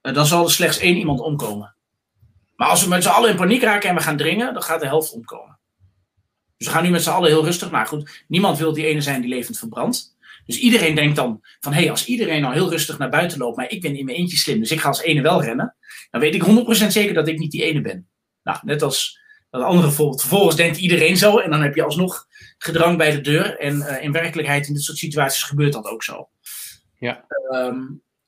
eh, 0.00 0.14
dan 0.14 0.26
zal 0.26 0.44
er 0.44 0.50
slechts 0.50 0.78
één 0.78 0.96
iemand 0.96 1.20
omkomen. 1.20 1.74
Maar 2.56 2.68
als 2.68 2.82
we 2.82 2.88
met 2.88 3.02
z'n 3.02 3.08
allen 3.08 3.30
in 3.30 3.36
paniek 3.36 3.62
raken 3.62 3.88
en 3.88 3.94
we 3.94 4.00
gaan 4.00 4.16
dringen, 4.16 4.54
dan 4.54 4.62
gaat 4.62 4.80
de 4.80 4.86
helft 4.86 5.12
omkomen. 5.12 5.58
Dus 6.56 6.66
we 6.66 6.72
gaan 6.72 6.82
nu 6.82 6.90
met 6.90 7.02
z'n 7.02 7.10
allen 7.10 7.28
heel 7.28 7.44
rustig. 7.44 7.70
Maar 7.70 7.86
goed, 7.86 8.24
niemand 8.28 8.58
wil 8.58 8.72
die 8.72 8.86
ene 8.86 9.00
zijn 9.00 9.20
die 9.20 9.30
levend 9.30 9.58
verbrandt. 9.58 10.16
Dus 10.46 10.58
iedereen 10.58 10.94
denkt 10.94 11.16
dan 11.16 11.44
van, 11.60 11.72
hé, 11.72 11.80
hey, 11.80 11.90
als 11.90 12.06
iedereen 12.06 12.40
nou 12.40 12.54
heel 12.54 12.70
rustig 12.70 12.98
naar 12.98 13.10
buiten 13.10 13.38
loopt, 13.38 13.56
maar 13.56 13.70
ik 13.70 13.80
ben 13.80 13.96
in 13.96 14.04
mijn 14.04 14.16
eentje 14.16 14.36
slim, 14.36 14.58
dus 14.58 14.70
ik 14.70 14.80
ga 14.80 14.88
als 14.88 15.02
ene 15.02 15.22
wel 15.22 15.42
rennen, 15.42 15.76
dan 16.10 16.20
weet 16.20 16.34
ik 16.34 16.44
100% 16.44 16.86
zeker 16.86 17.14
dat 17.14 17.28
ik 17.28 17.38
niet 17.38 17.50
die 17.50 17.62
ene 17.62 17.80
ben. 17.80 18.08
Nou, 18.42 18.58
net 18.62 18.82
als 18.82 19.24
dat 19.58 19.66
andere 19.66 19.90
voorbeeld. 19.90 20.20
Vervolgens 20.20 20.56
denkt 20.56 20.78
iedereen 20.78 21.16
zo 21.16 21.38
en 21.38 21.50
dan 21.50 21.62
heb 21.62 21.74
je 21.74 21.82
alsnog 21.82 22.26
gedrang 22.58 22.96
bij 22.96 23.10
de 23.10 23.20
deur. 23.20 23.58
En 23.58 23.82
eh, 23.82 24.04
in 24.04 24.12
werkelijkheid 24.12 24.66
in 24.66 24.74
dit 24.74 24.82
soort 24.82 24.98
situaties 24.98 25.42
gebeurt 25.42 25.72
dat 25.72 25.86
ook 25.86 26.02
zo. 26.02 26.28
Ja. 26.98 27.24
Ehm, 27.50 27.82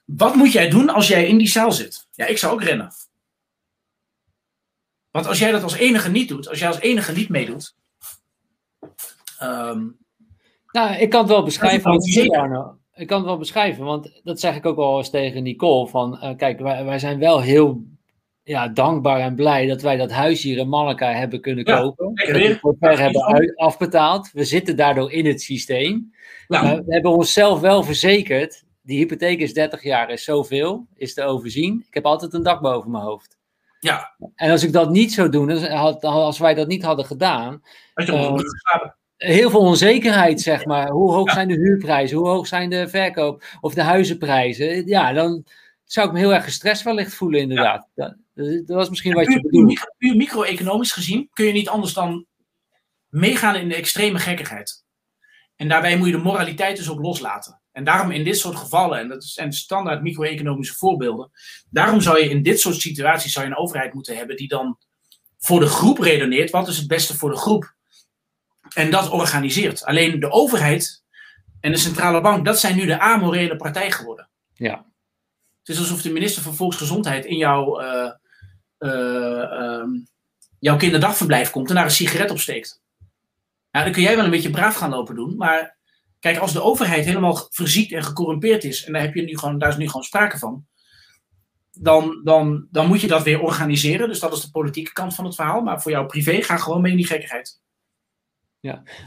wat 0.04 0.34
moet 0.34 0.52
jij 0.52 0.68
doen 0.68 0.88
als 0.88 1.08
jij 1.08 1.26
in 1.26 1.38
die 1.38 1.48
zaal 1.48 1.72
zit? 1.72 2.06
Ja, 2.12 2.26
ik 2.26 2.38
zou 2.38 2.52
ook 2.52 2.62
rennen. 2.62 2.92
Want 5.10 5.26
als 5.26 5.38
jij 5.38 5.50
dat 5.50 5.62
als 5.62 5.74
enige 5.74 6.10
niet 6.10 6.28
doet, 6.28 6.48
als 6.48 6.58
jij 6.58 6.68
als 6.68 6.80
enige 6.80 7.12
niet 7.12 7.28
meedoet, 7.28 7.74
ehm, 9.38 9.86
Nou, 10.72 10.94
ik 10.94 11.10
kan 11.10 11.20
het 11.20 11.30
wel 11.30 11.44
beschrijven. 11.44 11.92
Ik 12.94 13.06
kan 13.06 13.16
het 13.16 13.26
wel 13.26 13.38
beschrijven, 13.38 13.84
want 13.84 14.20
dat 14.24 14.40
zeg 14.40 14.56
ik 14.56 14.66
ook 14.66 14.76
wel 14.76 14.98
eens 14.98 15.10
tegen 15.10 15.42
Nicole. 15.42 15.88
Van, 15.88 16.20
eh, 16.20 16.36
kijk, 16.36 16.58
wij, 16.58 16.84
wij 16.84 16.98
zijn 16.98 17.18
wel 17.18 17.40
heel 17.40 17.84
ja, 18.48 18.68
dankbaar 18.68 19.20
en 19.20 19.34
blij 19.34 19.66
dat 19.66 19.82
wij 19.82 19.96
dat 19.96 20.10
huis 20.10 20.42
hier 20.42 20.58
in 20.58 20.68
Malaga 20.68 21.12
hebben 21.12 21.40
kunnen 21.40 21.64
Ja, 21.66 21.78
kopen. 21.80 22.14
Dat 22.14 22.26
we 22.26 22.42
het 22.62 22.76
Ja, 22.80 23.02
hebben 23.02 23.20
ja. 23.20 23.26
uit- 23.34 23.56
afbetaald. 23.56 24.30
We 24.32 24.44
zitten 24.44 24.76
daardoor 24.76 25.12
in 25.12 25.26
het 25.26 25.42
systeem. 25.42 26.14
ja, 26.48 26.76
we 26.84 26.92
hebben 26.92 27.10
onszelf 27.12 27.60
wel 27.60 27.82
verzekerd. 27.82 28.64
Die 28.82 28.98
hypotheek 28.98 29.40
is 29.40 29.52
30 29.54 29.82
jaar, 29.82 30.10
is 30.10 30.24
zoveel, 30.24 30.86
is 30.96 31.14
te 31.14 31.22
overzien. 31.24 31.84
Ik 31.88 31.94
heb 31.94 32.06
altijd 32.06 32.32
een 32.34 32.42
dak 32.42 32.60
boven 32.60 32.90
mijn 32.90 33.04
hoofd. 33.04 33.36
ja, 33.80 34.14
En 34.34 34.50
als 34.50 34.62
ik 34.64 34.72
dat 34.72 34.90
niet 34.90 35.12
zou 35.12 35.28
doen, 35.28 35.50
als- 35.50 35.68
had- 36.02 36.38
wij 36.38 36.54
dat 36.54 36.66
niet 36.68 36.82
hadden 36.82 37.04
gedaan, 37.04 37.62
als 37.94 38.06
je 38.06 38.12
Eh, 38.12 39.28
heel 39.28 39.50
veel 39.50 39.60
onzekerheid, 39.60 40.40
zeg 40.40 40.64
maar. 40.64 40.90
Hoe 40.90 41.12
hoog 41.12 41.30
zijn 41.30 41.48
de 41.48 41.54
huurprijzen? 41.54 42.16
Hoe 42.18 42.28
hoog 42.28 42.46
zijn 42.46 42.70
de 42.70 42.88
verkoop- 42.88 43.42
of 43.60 43.74
de 43.74 43.82
huizenprijzen? 43.82 44.86
Ja, 44.86 45.12
dan 45.12 45.44
zou 45.84 46.06
ik 46.06 46.12
me 46.12 46.18
heel 46.18 46.34
erg 46.34 46.44
gestrest 46.44 46.82
wellicht 46.82 47.14
voelen, 47.14 47.40
inderdaad. 47.40 47.88
Dat, 48.38 48.66
dat 48.66 48.76
was 48.76 48.88
misschien 48.88 49.14
wat 49.14 49.26
je 49.26 49.32
Puur- 49.32 49.42
bedoelt. 49.42 49.94
Puur 49.96 50.16
micro-economisch 50.16 50.92
gezien 50.92 51.28
kun 51.32 51.44
je 51.46 51.52
niet 51.52 51.68
anders 51.68 51.92
dan 51.92 52.26
meegaan 53.08 53.56
in 53.56 53.68
de 53.68 53.74
extreme 53.74 54.18
gekkigheid. 54.18 54.84
En 55.56 55.68
daarbij 55.68 55.96
moet 55.96 56.06
je 56.06 56.12
de 56.12 56.18
moraliteit 56.18 56.76
dus 56.76 56.90
ook 56.90 57.00
loslaten. 57.00 57.60
En 57.72 57.84
daarom 57.84 58.10
in 58.10 58.24
dit 58.24 58.38
soort 58.38 58.56
gevallen, 58.56 58.98
en 58.98 59.08
dat 59.08 59.24
zijn 59.24 59.52
standaard 59.52 60.02
micro-economische 60.02 60.74
voorbeelden, 60.74 61.30
daarom 61.70 62.00
zou 62.00 62.18
je 62.18 62.30
in 62.30 62.42
dit 62.42 62.60
soort 62.60 62.80
situaties 62.80 63.32
zou 63.32 63.44
je 63.44 63.50
een 63.50 63.58
overheid 63.58 63.94
moeten 63.94 64.16
hebben 64.16 64.36
die 64.36 64.48
dan 64.48 64.78
voor 65.38 65.60
de 65.60 65.66
groep 65.66 65.98
redeneert. 65.98 66.50
Wat 66.50 66.68
is 66.68 66.76
het 66.76 66.88
beste 66.88 67.16
voor 67.16 67.30
de 67.30 67.36
groep? 67.36 67.74
En 68.74 68.90
dat 68.90 69.10
organiseert. 69.10 69.84
Alleen 69.84 70.20
de 70.20 70.30
overheid 70.30 71.04
en 71.60 71.72
de 71.72 71.78
centrale 71.78 72.20
bank, 72.20 72.44
dat 72.44 72.60
zijn 72.60 72.76
nu 72.76 72.86
de 72.86 72.98
amorele 72.98 73.56
partij 73.56 73.90
geworden. 73.90 74.28
Ja, 74.54 74.86
Het 75.58 75.68
is 75.68 75.78
alsof 75.78 76.02
de 76.02 76.12
minister 76.12 76.42
van 76.42 76.54
Volksgezondheid 76.54 77.24
in 77.24 77.36
jouw, 77.36 77.78
eh, 77.80 78.10
eh, 78.78 79.42
ehm, 79.42 79.90
jouw 80.58 80.76
kinderdagverblijf 80.76 81.50
komt 81.50 81.68
en 81.68 81.74
daar 81.74 81.84
een 81.84 81.90
sigaret 81.90 82.30
opsteekt. 82.30 82.82
Nou, 83.70 83.84
dan 83.84 83.94
kun 83.94 84.02
jij 84.02 84.16
wel 84.16 84.24
een 84.24 84.30
beetje 84.30 84.50
braaf 84.50 84.76
gaan 84.76 84.90
lopen 84.90 85.14
doen, 85.14 85.36
maar 85.36 85.76
kijk, 86.20 86.38
als 86.38 86.52
de 86.52 86.62
overheid 86.62 87.04
helemaal 87.04 87.46
verziekt 87.50 87.92
en 87.92 88.04
gecorrumpeerd 88.04 88.64
is, 88.64 88.84
en 88.84 88.92
daar, 88.92 89.02
heb 89.02 89.14
je 89.14 89.22
nu 89.22 89.38
gewoon, 89.38 89.58
daar 89.58 89.68
is 89.68 89.76
nu 89.76 89.86
gewoon 89.86 90.02
sprake 90.02 90.38
van, 90.38 90.66
dan, 91.80 92.20
dan, 92.24 92.66
dan 92.70 92.86
moet 92.86 93.00
je 93.00 93.06
dat 93.06 93.22
weer 93.22 93.40
organiseren. 93.40 94.08
Dus 94.08 94.20
dat 94.20 94.32
is 94.32 94.40
de 94.40 94.50
politieke 94.50 94.92
kant 94.92 95.14
van 95.14 95.24
het 95.24 95.34
verhaal. 95.34 95.60
Maar 95.60 95.82
voor 95.82 95.90
jouw 95.90 96.06
privé, 96.06 96.42
ga 96.42 96.56
gewoon 96.56 96.80
mee 96.80 96.90
in 96.90 96.96
die 96.96 97.06
gekkigheid. 97.06 97.60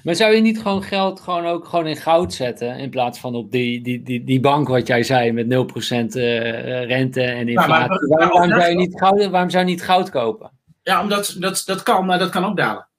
Maar 0.03 0.15
zou 0.15 0.35
je 0.35 0.41
niet 0.41 0.61
gewoon 0.61 0.83
geld 0.83 1.19
gewoon 1.19 1.45
ook 1.45 1.65
gewoon 1.65 1.87
in 1.87 1.95
goud 1.95 2.33
zetten, 2.33 2.77
in 2.77 2.89
plaats 2.89 3.19
van 3.19 3.35
op 3.35 3.51
die, 3.51 3.81
die, 3.81 4.03
die, 4.03 4.23
die 4.23 4.39
bank 4.39 4.67
wat 4.67 4.87
jij 4.87 5.03
zei, 5.03 5.31
met 5.31 5.45
0% 5.45 5.49
eh, 5.49 6.85
rente 6.85 7.21
en 7.21 7.47
inflatie? 7.47 8.07
waarom, 8.07 8.29
waarom 8.29 8.49
zou 8.49 8.69
je 8.69 8.75
niet 8.75 8.99
goud, 8.99 9.25
waarom 9.25 9.49
zou 9.49 9.65
je 9.65 9.69
niet 9.69 9.83
goud 9.83 10.09
kopen? 10.09 10.51
Ja, 10.83 11.01
omdat 11.01 11.35
dat, 11.39 11.63
dat 11.65 11.83
kan, 11.83 12.05
maar 12.05 12.19
dat 12.19 12.29
kan 12.29 12.45
ook 12.45 12.57
dalen. 12.57 12.89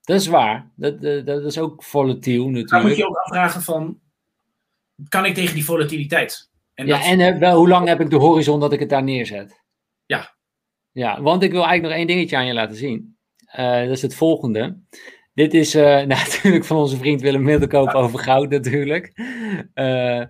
Dat 0.00 0.20
is 0.20 0.26
waar. 0.26 0.70
Dat, 0.76 1.00
dat, 1.00 1.26
dat 1.26 1.44
is 1.44 1.58
ook 1.58 1.82
volatiel 1.82 2.44
natuurlijk. 2.44 2.70
Dan 2.70 2.82
moet 2.82 2.96
je 2.96 3.06
ook 3.06 3.16
afvragen 3.16 3.62
van, 3.62 3.98
kan 5.08 5.24
ik 5.24 5.34
tegen 5.34 5.54
die 5.54 5.64
volatiliteit? 5.64 6.50
En 6.74 6.86
ja, 6.86 7.04
en 7.04 7.38
wel, 7.38 7.56
hoe 7.56 7.68
lang 7.68 7.88
heb 7.88 8.00
ik 8.00 8.10
de 8.10 8.16
horizon 8.16 8.60
dat 8.60 8.72
ik 8.72 8.80
het 8.80 8.88
daar 8.88 9.02
neerzet? 9.02 9.62
Ja. 10.06 10.34
Ja, 10.92 11.22
want 11.22 11.42
ik 11.42 11.50
wil 11.50 11.64
eigenlijk 11.64 11.88
nog 11.88 11.98
één 11.98 12.16
dingetje 12.16 12.36
aan 12.36 12.46
je 12.46 12.54
laten 12.54 12.76
zien. 12.76 13.16
Uh, 13.58 13.80
dat 13.80 13.90
is 13.90 14.02
het 14.02 14.14
volgende. 14.14 14.78
Dit 15.34 15.54
is 15.54 15.74
uh, 15.74 16.02
natuurlijk 16.16 16.64
van 16.64 16.76
onze 16.76 16.96
vriend 16.96 17.20
Willem 17.20 17.42
Middelkoop 17.42 17.88
over 17.88 18.18
goud 18.18 18.50
natuurlijk. 18.50 19.12
Uh, 19.74 20.22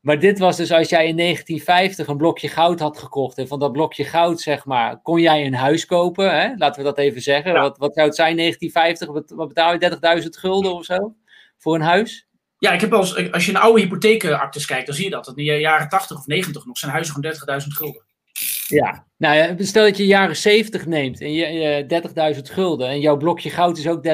maar 0.00 0.18
dit 0.18 0.38
was 0.38 0.56
dus 0.56 0.72
als 0.72 0.88
jij 0.88 1.06
in 1.06 1.16
1950 1.16 2.06
een 2.06 2.16
blokje 2.16 2.48
goud 2.48 2.80
had 2.80 2.98
gekocht. 2.98 3.38
En 3.38 3.48
van 3.48 3.58
dat 3.58 3.72
blokje 3.72 4.04
goud, 4.04 4.40
zeg 4.40 4.64
maar, 4.64 5.02
kon 5.02 5.20
jij 5.20 5.46
een 5.46 5.54
huis 5.54 5.86
kopen. 5.86 6.40
Hè? 6.40 6.52
Laten 6.56 6.82
we 6.82 6.88
dat 6.88 6.98
even 6.98 7.22
zeggen. 7.22 7.52
Ja. 7.52 7.60
Wat, 7.60 7.78
wat 7.78 7.94
zou 7.94 8.06
het 8.06 8.16
zijn 8.16 8.36
1950? 8.36 9.08
Wat, 9.08 9.38
wat 9.38 9.48
betaal 9.48 9.72
je? 9.72 10.22
30.000 10.22 10.28
gulden 10.28 10.74
of 10.74 10.84
zo? 10.84 11.14
Voor 11.58 11.74
een 11.74 11.80
huis? 11.80 12.28
Ja, 12.58 12.72
ik 12.72 12.80
heb 12.80 12.92
als, 12.92 13.32
als 13.32 13.46
je 13.46 13.52
naar 13.52 13.62
oude 13.62 13.80
hypotheekactes 13.80 14.66
kijkt, 14.66 14.86
dan 14.86 14.94
zie 14.94 15.04
je 15.04 15.10
dat. 15.10 15.24
Dat 15.24 15.36
in 15.36 15.44
de 15.44 15.52
jaren 15.52 15.88
80 15.88 16.18
of 16.18 16.26
90 16.26 16.66
nog 16.66 16.78
zijn 16.78 16.92
huizen 16.92 17.14
van 17.14 17.58
30.000 17.62 17.66
gulden. 17.68 18.07
Ja, 18.68 19.06
nou 19.16 19.64
stel 19.64 19.84
dat 19.84 19.96
je 19.96 20.06
jaren 20.06 20.36
70 20.36 20.86
neemt 20.86 21.20
en 21.20 21.32
je, 21.32 21.46
je 21.46 22.34
30.000 22.36 22.42
gulden 22.42 22.88
en 22.88 23.00
jouw 23.00 23.16
blokje 23.16 23.50
goud 23.50 23.78
is 23.78 23.88
ook 23.88 24.06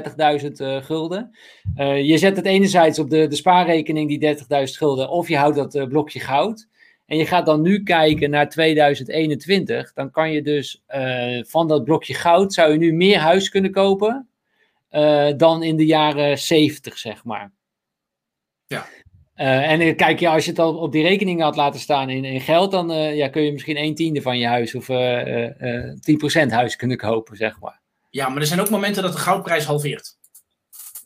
30.000 0.42 0.50
uh, 0.50 0.82
gulden. 0.82 1.36
Uh, 1.76 2.02
je 2.02 2.18
zet 2.18 2.36
het 2.36 2.46
enerzijds 2.46 2.98
op 2.98 3.10
de, 3.10 3.26
de 3.26 3.36
spaarrekening 3.36 4.08
die 4.08 4.36
30.000 4.36 4.44
gulden 4.76 5.08
of 5.08 5.28
je 5.28 5.36
houdt 5.36 5.56
dat 5.56 5.74
uh, 5.74 5.86
blokje 5.86 6.20
goud. 6.20 6.68
En 7.06 7.16
je 7.16 7.26
gaat 7.26 7.46
dan 7.46 7.62
nu 7.62 7.82
kijken 7.82 8.30
naar 8.30 8.48
2021, 8.48 9.92
dan 9.92 10.10
kan 10.10 10.32
je 10.32 10.42
dus 10.42 10.82
van 11.46 11.68
dat 11.68 11.84
blokje 11.84 12.14
goud 12.14 12.52
zou 12.52 12.72
je 12.72 12.78
nu 12.78 12.92
meer 12.92 13.18
huis 13.18 13.48
kunnen 13.48 13.70
kopen 13.70 14.28
dan 15.36 15.62
in 15.62 15.76
de 15.76 15.86
jaren 15.86 16.38
70, 16.38 16.98
zeg 16.98 17.24
maar. 17.24 17.52
Uh, 19.36 19.70
en 19.70 19.96
kijk, 19.96 20.20
ja, 20.20 20.32
als 20.32 20.44
je 20.44 20.50
het 20.50 20.58
al 20.58 20.76
op 20.76 20.92
die 20.92 21.02
rekening 21.02 21.42
had 21.42 21.56
laten 21.56 21.80
staan 21.80 22.10
in, 22.10 22.24
in 22.24 22.40
geld, 22.40 22.70
dan 22.70 22.90
uh, 22.90 23.16
ja, 23.16 23.28
kun 23.28 23.42
je 23.42 23.52
misschien 23.52 23.76
een 23.76 23.94
tiende 23.94 24.22
van 24.22 24.38
je 24.38 24.46
huis 24.46 24.74
of 24.74 24.88
uh, 24.88 26.46
10% 26.46 26.48
huis 26.48 26.76
kunnen 26.76 26.96
kopen, 26.96 27.36
zeg 27.36 27.60
maar. 27.60 27.80
Ja, 28.10 28.28
maar 28.28 28.40
er 28.40 28.46
zijn 28.46 28.60
ook 28.60 28.70
momenten 28.70 29.02
dat 29.02 29.12
de 29.12 29.18
goudprijs 29.18 29.64
halveert. 29.64 30.16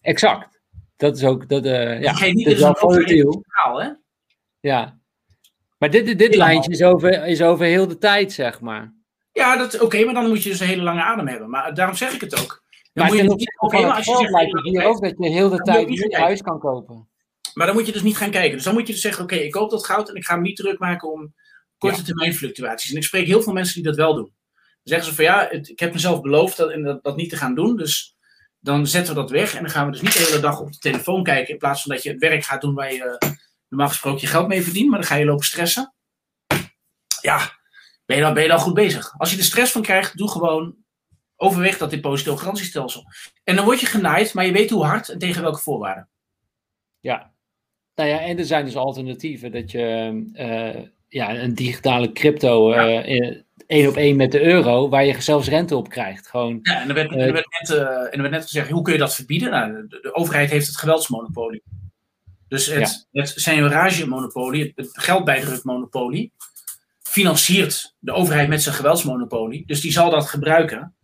Exact. 0.01 0.61
Dat 0.97 1.17
is 1.17 1.25
ook, 1.25 1.49
dat, 1.49 1.65
ja, 1.65 2.13
dat 2.13 2.23
is 2.23 2.61
wel 2.61 2.75
volatiel. 2.75 3.45
hè? 3.53 3.89
Ja. 4.61 4.99
Maar 5.79 5.91
dit, 5.91 6.19
dit 6.19 6.35
lijntje 6.35 6.71
is 6.71 6.83
over, 6.83 7.27
is 7.27 7.43
over 7.43 7.67
heel 7.67 7.89
de 7.89 7.99
tijd, 7.99 8.33
zeg 8.33 8.61
maar. 8.61 8.95
Ja, 9.33 9.57
dat 9.57 9.75
oké, 9.75 9.85
okay, 9.85 10.05
maar 10.05 10.15
dan 10.15 10.29
moet 10.29 10.43
je 10.43 10.51
dus 10.51 10.61
een 10.61 10.67
hele 10.67 10.83
lange 10.83 11.03
adem 11.03 11.27
hebben. 11.27 11.51
Maar 11.51 11.75
daarom 11.75 11.97
zeg 11.97 12.15
ik 12.15 12.21
het 12.21 12.41
ook. 12.41 12.63
Dan 12.93 13.07
maar 13.07 13.07
moet 13.07 13.17
je 13.17 13.23
niet, 13.23 13.55
okay, 13.59 13.83
maar 13.83 13.97
als 13.97 14.07
je 14.07 14.17
zegt, 14.17 14.31
lijkt 14.31 14.53
het 14.53 14.65
hier 14.65 14.85
ook 14.85 15.01
dat 15.03 15.15
je 15.19 15.29
heel 15.29 15.49
de 15.49 15.63
tijd 15.63 15.89
je 15.95 16.17
huis 16.17 16.43
kan 16.43 16.59
kopen. 16.59 17.09
Maar 17.55 17.67
dan 17.67 17.77
moet 17.77 17.87
je 17.87 17.93
dus 17.93 18.03
niet 18.03 18.17
gaan 18.17 18.31
kijken. 18.31 18.53
Dus 18.53 18.65
dan 18.65 18.75
moet 18.75 18.87
je 18.87 18.93
dus 18.93 19.03
zeggen, 19.03 19.23
oké, 19.23 19.35
ik 19.35 19.51
koop 19.51 19.71
dat 19.71 19.87
goud 19.87 20.09
en 20.09 20.15
ik 20.15 20.25
ga 20.25 20.35
hem 20.35 20.43
niet 20.43 20.57
druk 20.57 20.79
maken 20.79 21.13
om 21.13 21.35
korte 21.79 22.03
termijn 22.03 22.35
fluctuaties. 22.35 22.91
En 22.91 22.97
ik 22.97 23.03
spreek 23.03 23.27
heel 23.27 23.43
veel 23.43 23.53
mensen 23.53 23.75
die 23.75 23.83
dat 23.83 23.97
wel 23.97 24.15
doen. 24.15 24.33
Dan 24.55 24.83
zeggen 24.83 25.07
ze 25.07 25.15
van 25.15 25.25
ja, 25.25 25.49
het, 25.51 25.69
ik 25.69 25.79
heb 25.79 25.93
mezelf 25.93 26.21
beloofd 26.21 26.57
dat, 26.57 26.85
dat, 26.85 27.03
dat, 27.03 27.17
niet 27.17 27.31
te 27.31 27.37
gaan 27.37 27.55
doen. 27.55 27.77
Dus 27.77 28.17
dan 28.59 28.87
zetten 28.87 29.15
we 29.15 29.21
dat 29.21 29.31
weg. 29.31 29.55
En 29.55 29.63
dan 29.63 29.71
gaan 29.71 29.87
we 29.87 29.93
dus 29.93 30.01
niet 30.01 30.13
de 30.13 30.25
hele 30.25 30.41
dag 30.41 30.61
op 30.61 30.73
de 30.73 30.79
telefoon 30.79 31.23
kijken. 31.23 31.53
In 31.53 31.59
plaats 31.59 31.83
van 31.83 31.95
dat 31.95 32.03
je 32.03 32.11
het 32.11 32.21
werk 32.21 32.45
gaat 32.45 32.61
doen 32.61 32.75
waar 32.75 32.93
je 32.93 33.19
normaal 33.69 33.89
gesproken 33.89 34.21
je 34.21 34.27
geld 34.27 34.49
mee 34.49 34.63
verdient. 34.63 34.91
Maar 34.91 34.99
dan 34.99 35.09
ga 35.09 35.15
je 35.15 35.25
lopen 35.25 35.47
stressen. 35.47 35.95
Ja, 37.21 37.59
ben 38.07 38.17
je 38.17 38.23
dan, 38.23 38.35
ben 38.35 38.43
je 38.43 38.49
dan 38.49 38.59
goed 38.59 38.75
bezig. 38.75 39.15
Als 39.19 39.31
je 39.31 39.39
er 39.39 39.45
stress 39.45 39.73
van 39.73 39.83
krijgt, 39.83 40.17
doe 40.17 40.31
gewoon 40.31 40.77
overweeg 41.37 41.79
dat 41.79 41.91
depositogarantiestelsel. 41.91 43.05
En 43.45 43.57
dan 43.57 43.65
word 43.65 43.81
je 43.81 43.87
genaaid, 43.87 44.35
maar 44.35 44.47
je 44.47 44.53
weet 44.53 44.71
hoe 44.71 44.85
hard 44.85 45.09
en 45.09 45.19
tegen 45.19 45.43
welke 45.43 45.61
voorwaarden. 45.61 46.09
Ja, 47.01 47.33
nou 47.99 48.11
ja, 48.11 48.21
en 48.21 48.39
er 48.39 48.45
zijn 48.45 48.65
dus 48.65 48.77
alternatieven 48.77 49.53
dat 49.53 49.71
je 49.71 50.23
uh, 50.35 50.83
ja, 51.09 51.39
een 51.39 51.55
digitale 51.55 52.13
crypto 52.13 52.73
uh, 52.73 53.09
één 53.67 53.89
op 53.89 53.97
één 53.97 54.17
met 54.17 54.33
de 54.33 54.43
euro, 54.43 54.89
waar 54.89 55.05
je 55.05 55.21
zelfs 55.21 55.49
rente 55.49 55.77
op 55.77 55.89
krijgt. 55.89 56.29
Gewoon, 56.29 56.59
ja, 56.63 56.81
en 56.81 56.89
er 56.89 56.95
werd, 56.95 57.11
er 57.11 57.33
werd 57.33 57.47
net, 57.61 57.71
en 57.79 58.13
er 58.13 58.21
werd 58.21 58.31
net 58.31 58.43
gezegd, 58.43 58.71
hoe 58.71 58.83
kun 58.83 58.93
je 58.93 58.99
dat 58.99 59.15
verbieden? 59.15 59.51
Nou, 59.51 59.87
de, 59.89 59.99
de 60.03 60.15
overheid 60.15 60.51
heeft 60.51 60.67
het 60.67 60.77
geweldsmonopolie. 60.77 61.63
Dus 62.49 62.67
het, 62.67 63.07
ja. 63.11 63.21
het 63.21 63.33
seignoragemonopolie, 63.37 64.73
het 64.75 64.89
geldbijdrukmonopolie, 64.93 66.33
financiert 67.03 67.95
de 67.99 68.13
overheid 68.13 68.49
met 68.49 68.63
zijn 68.63 68.75
geweldsmonopolie. 68.75 69.67
Dus 69.67 69.81
die 69.81 69.93
zal 69.93 70.11
dat 70.11 70.27
gebruiken. 70.27 70.95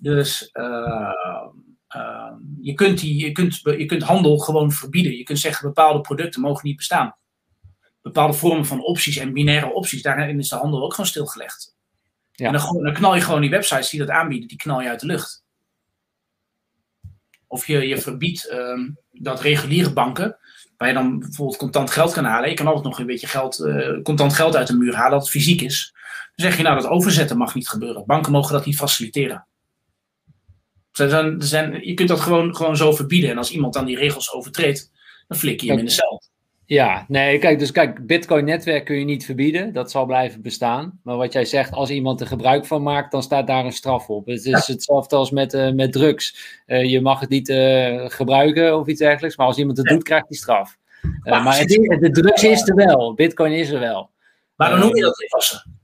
Dus 0.00 0.50
uh, 0.52 1.12
je, 2.60 2.72
kunt 2.74 2.98
die, 2.98 3.24
je, 3.24 3.32
kunt, 3.32 3.60
je 3.62 3.86
kunt 3.86 4.02
handel 4.02 4.38
gewoon 4.38 4.72
verbieden. 4.72 5.16
Je 5.16 5.22
kunt 5.22 5.38
zeggen 5.38 5.66
bepaalde 5.66 6.00
producten 6.00 6.40
mogen 6.40 6.66
niet 6.66 6.76
bestaan. 6.76 7.16
Bepaalde 8.02 8.32
vormen 8.32 8.66
van 8.66 8.84
opties 8.84 9.16
en 9.16 9.32
binaire 9.32 9.72
opties, 9.72 10.02
daarin 10.02 10.38
is 10.38 10.48
de 10.48 10.56
handel 10.56 10.82
ook 10.82 10.90
gewoon 10.90 11.10
stilgelegd. 11.10 11.76
Ja. 12.32 12.46
En 12.46 12.52
dan, 12.52 12.82
dan, 12.82 12.92
knal 12.92 13.14
je 13.14 13.20
gewoon 13.20 13.40
die 13.40 13.50
websites 13.50 13.90
die 13.90 14.00
dat 14.00 14.10
aanbieden, 14.10 14.48
die 14.48 14.56
knal 14.56 14.80
je 14.80 14.88
uit 14.88 15.00
de 15.00 15.06
lucht. 15.06 15.44
Of 17.46 17.66
je, 17.66 17.88
je 17.88 17.98
verbiedt 17.98 18.50
uh, 18.52 18.88
dat 19.10 19.40
reguliere 19.40 19.92
banken, 19.92 20.38
waar 20.76 20.88
je 20.88 20.94
dan 20.94 21.18
bijvoorbeeld 21.18 21.58
contant 21.58 21.90
geld 21.90 22.12
kan 22.12 22.24
halen. 22.24 22.48
Je 22.48 22.54
kan 22.54 22.66
altijd 22.66 22.84
nog 22.84 22.98
een 22.98 23.06
beetje 23.06 23.26
geld, 23.26 23.58
uh, 23.58 24.02
contant 24.02 24.32
geld 24.32 24.56
uit 24.56 24.66
de 24.66 24.76
muur 24.76 24.94
halen, 24.94 25.10
dat 25.10 25.20
het 25.20 25.30
fysiek 25.30 25.60
is. 25.60 25.92
Dan 26.34 26.46
zeg 26.46 26.56
je 26.56 26.62
nou, 26.62 26.80
dat 26.80 26.90
overzetten 26.90 27.36
mag 27.36 27.54
niet 27.54 27.68
gebeuren. 27.68 28.06
Banken 28.06 28.32
mogen 28.32 28.52
dat 28.52 28.66
niet 28.66 28.76
faciliteren. 28.76 29.47
Zijn, 31.06 31.42
zijn, 31.42 31.86
je 31.86 31.94
kunt 31.94 32.08
dat 32.08 32.20
gewoon, 32.20 32.56
gewoon 32.56 32.76
zo 32.76 32.92
verbieden. 32.92 33.30
En 33.30 33.38
als 33.38 33.50
iemand 33.50 33.74
dan 33.74 33.84
die 33.84 33.96
regels 33.96 34.32
overtreedt, 34.32 34.92
dan 35.28 35.38
flik 35.38 35.60
je 35.60 35.68
hem 35.68 35.78
in 35.78 35.84
de 35.84 35.90
cel. 35.90 36.22
Ja, 36.68 37.04
nee, 37.08 37.38
kijk, 37.38 37.58
dus 37.58 37.72
kijk, 37.72 38.06
Bitcoin-netwerk 38.06 38.84
kun 38.84 38.98
je 38.98 39.04
niet 39.04 39.24
verbieden. 39.24 39.72
Dat 39.72 39.90
zal 39.90 40.06
blijven 40.06 40.42
bestaan. 40.42 41.00
Maar 41.02 41.16
wat 41.16 41.32
jij 41.32 41.44
zegt, 41.44 41.72
als 41.72 41.90
iemand 41.90 42.20
er 42.20 42.26
gebruik 42.26 42.66
van 42.66 42.82
maakt, 42.82 43.12
dan 43.12 43.22
staat 43.22 43.46
daar 43.46 43.64
een 43.64 43.72
straf 43.72 44.08
op. 44.08 44.26
Het 44.26 44.44
is 44.44 44.66
hetzelfde 44.66 45.16
als 45.16 45.30
met, 45.30 45.54
uh, 45.54 45.72
met 45.72 45.92
drugs. 45.92 46.36
Uh, 46.66 46.84
je 46.84 47.00
mag 47.00 47.20
het 47.20 47.28
niet 47.28 47.48
uh, 47.48 48.04
gebruiken 48.08 48.78
of 48.78 48.86
iets 48.86 49.00
dergelijks, 49.00 49.36
maar 49.36 49.46
als 49.46 49.58
iemand 49.58 49.78
het 49.78 49.86
doet, 49.86 50.02
krijgt 50.02 50.28
hij 50.28 50.36
straf. 50.36 50.76
maar, 51.22 51.42
maar 51.42 51.58
het, 51.58 51.68
de 52.00 52.10
drugs 52.10 52.44
is 52.44 52.68
er 52.68 52.74
wel. 52.74 53.14
Bitcoin 53.14 53.52
is 53.52 53.70
er 53.70 53.80
wel. 53.80 54.10
Maar 54.56 54.70
dan 54.70 54.78
noem 54.78 54.96
je 54.96 55.02
dat 55.02 55.20
inpassen. 55.20 55.80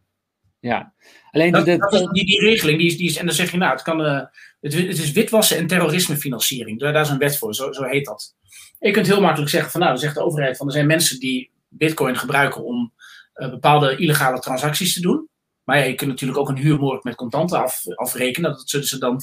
Ja. 0.60 0.93
Alleen 1.31 1.52
dat, 1.52 1.65
de, 1.65 1.76
dat 1.76 2.12
die, 2.12 2.26
die 2.26 2.41
regeling, 2.41 2.78
die 2.78 2.86
is, 2.86 2.97
die 2.97 3.09
is, 3.09 3.17
en 3.17 3.26
dan 3.26 3.34
zeg 3.34 3.51
je, 3.51 3.57
nou, 3.57 3.73
het 3.73 3.83
kan 3.83 4.28
het, 4.73 4.99
is 4.99 5.12
witwassen 5.12 5.57
en 5.57 5.67
terrorismefinanciering. 5.67 6.81
Daar, 6.81 6.93
daar 6.93 7.02
is 7.02 7.09
een 7.09 7.18
wet 7.18 7.39
voor, 7.39 7.55
zo, 7.55 7.73
zo 7.73 7.83
heet 7.83 8.05
dat. 8.05 8.34
je 8.78 8.91
kunt 8.91 9.07
heel 9.07 9.20
makkelijk 9.20 9.51
zeggen 9.51 9.70
van 9.70 9.81
nou, 9.81 9.93
dan 9.93 10.02
zegt 10.02 10.15
de 10.15 10.25
overheid 10.25 10.57
van 10.57 10.67
er 10.67 10.73
zijn 10.73 10.86
mensen 10.86 11.20
die 11.20 11.51
bitcoin 11.68 12.17
gebruiken 12.17 12.65
om 12.65 12.93
uh, 13.34 13.51
bepaalde 13.51 13.97
illegale 13.97 14.39
transacties 14.39 14.94
te 14.94 15.01
doen. 15.01 15.28
Maar 15.65 15.78
ja, 15.78 15.84
je 15.84 15.94
kunt 15.94 16.10
natuurlijk 16.10 16.39
ook 16.39 16.49
een 16.49 16.57
huurmoord 16.57 17.05
met 17.05 17.15
contanten 17.15 17.62
af, 17.62 17.83
afrekenen. 17.86 18.51
Dat 18.51 18.68
zullen 18.68 18.86
ze 18.86 18.99
dan 18.99 19.20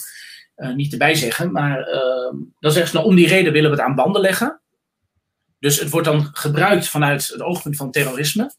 uh, 0.56 0.74
niet 0.74 0.92
erbij 0.92 1.16
zeggen. 1.16 1.52
Maar 1.52 1.80
uh, 1.80 2.34
dan 2.60 2.72
zeggen 2.72 2.88
ze 2.88 2.96
nou, 2.96 3.08
om 3.08 3.16
die 3.16 3.28
reden 3.28 3.54
willen 3.54 3.70
we 3.70 3.76
het 3.76 3.86
aan 3.86 3.96
banden 3.96 4.22
leggen. 4.22 4.62
Dus 5.60 5.80
het 5.80 5.90
wordt 5.90 6.08
dan 6.08 6.30
gebruikt 6.34 6.88
vanuit 6.88 7.28
het 7.28 7.42
oogpunt 7.42 7.76
van 7.76 7.92
terrorisme. 7.92 8.54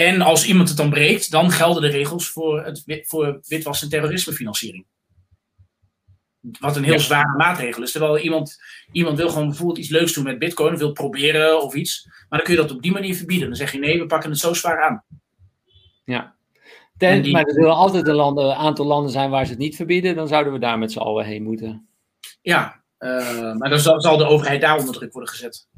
En 0.00 0.20
als 0.20 0.46
iemand 0.46 0.68
het 0.68 0.76
dan 0.76 0.90
breekt, 0.90 1.30
dan 1.30 1.50
gelden 1.50 1.82
de 1.82 1.88
regels 1.88 2.28
voor, 2.28 2.64
het, 2.64 3.04
voor 3.06 3.40
witwas- 3.46 3.82
en 3.82 3.88
terrorismefinanciering. 3.88 4.86
Wat 6.60 6.76
een 6.76 6.84
heel 6.84 6.98
zware 6.98 7.36
maatregel 7.36 7.82
is. 7.82 7.92
Terwijl 7.92 8.18
iemand, 8.18 8.56
iemand 8.92 9.16
wil 9.16 9.28
gewoon 9.28 9.48
bijvoorbeeld 9.48 9.78
iets 9.78 9.88
leuks 9.88 10.12
doen 10.12 10.24
met 10.24 10.38
bitcoin, 10.38 10.76
wil 10.76 10.92
proberen 10.92 11.62
of 11.62 11.74
iets. 11.74 12.04
Maar 12.28 12.38
dan 12.38 12.42
kun 12.42 12.54
je 12.54 12.60
dat 12.60 12.70
op 12.70 12.82
die 12.82 12.92
manier 12.92 13.16
verbieden. 13.16 13.48
Dan 13.48 13.56
zeg 13.56 13.72
je 13.72 13.78
nee, 13.78 13.98
we 13.98 14.06
pakken 14.06 14.30
het 14.30 14.38
zo 14.38 14.54
zwaar 14.54 14.82
aan. 14.82 15.04
Ja. 16.04 16.34
Ten, 16.96 17.30
Maar 17.30 17.44
er 17.44 17.52
zullen 17.52 17.74
altijd 17.74 18.06
een 18.06 18.14
landen, 18.14 18.56
aantal 18.56 18.86
landen 18.86 19.10
zijn 19.10 19.30
waar 19.30 19.44
ze 19.44 19.50
het 19.50 19.60
niet 19.60 19.76
verbieden. 19.76 20.14
Dan 20.16 20.28
zouden 20.28 20.52
we 20.52 20.58
daar 20.58 20.78
met 20.78 20.92
z'n 20.92 20.98
allen 20.98 21.24
heen 21.24 21.42
moeten. 21.42 21.88
Ja, 22.42 22.82
uh, 22.98 23.54
maar 23.54 23.70
dan 23.70 23.78
zal, 23.78 24.00
zal 24.00 24.16
de 24.16 24.24
overheid 24.24 24.60
daar 24.60 24.78
onder 24.78 24.94
druk 24.94 25.12
worden 25.12 25.30
gezet. 25.30 25.68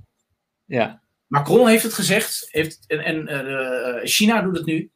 Ja. 0.64 1.01
Macron 1.32 1.68
heeft 1.68 1.82
het 1.82 1.94
gezegd 1.94 2.48
heeft, 2.50 2.84
en, 2.86 3.00
en 3.00 3.46
uh, 3.46 4.00
China 4.04 4.42
doet 4.42 4.56
het 4.56 4.66
nu. 4.66 4.90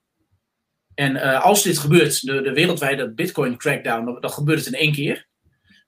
En 0.95 1.15
uh, 1.15 1.45
als 1.45 1.63
dit 1.63 1.79
gebeurt, 1.79 2.27
de, 2.27 2.43
de 2.43 2.53
wereldwijde 2.53 3.15
Bitcoin 3.15 3.57
crackdown, 3.57 4.05
dan, 4.05 4.21
dan, 4.21 4.31
gebeurt 4.31 4.59
het 4.59 4.75
in 4.75 4.81
één 4.81 4.93
keer. 4.93 5.29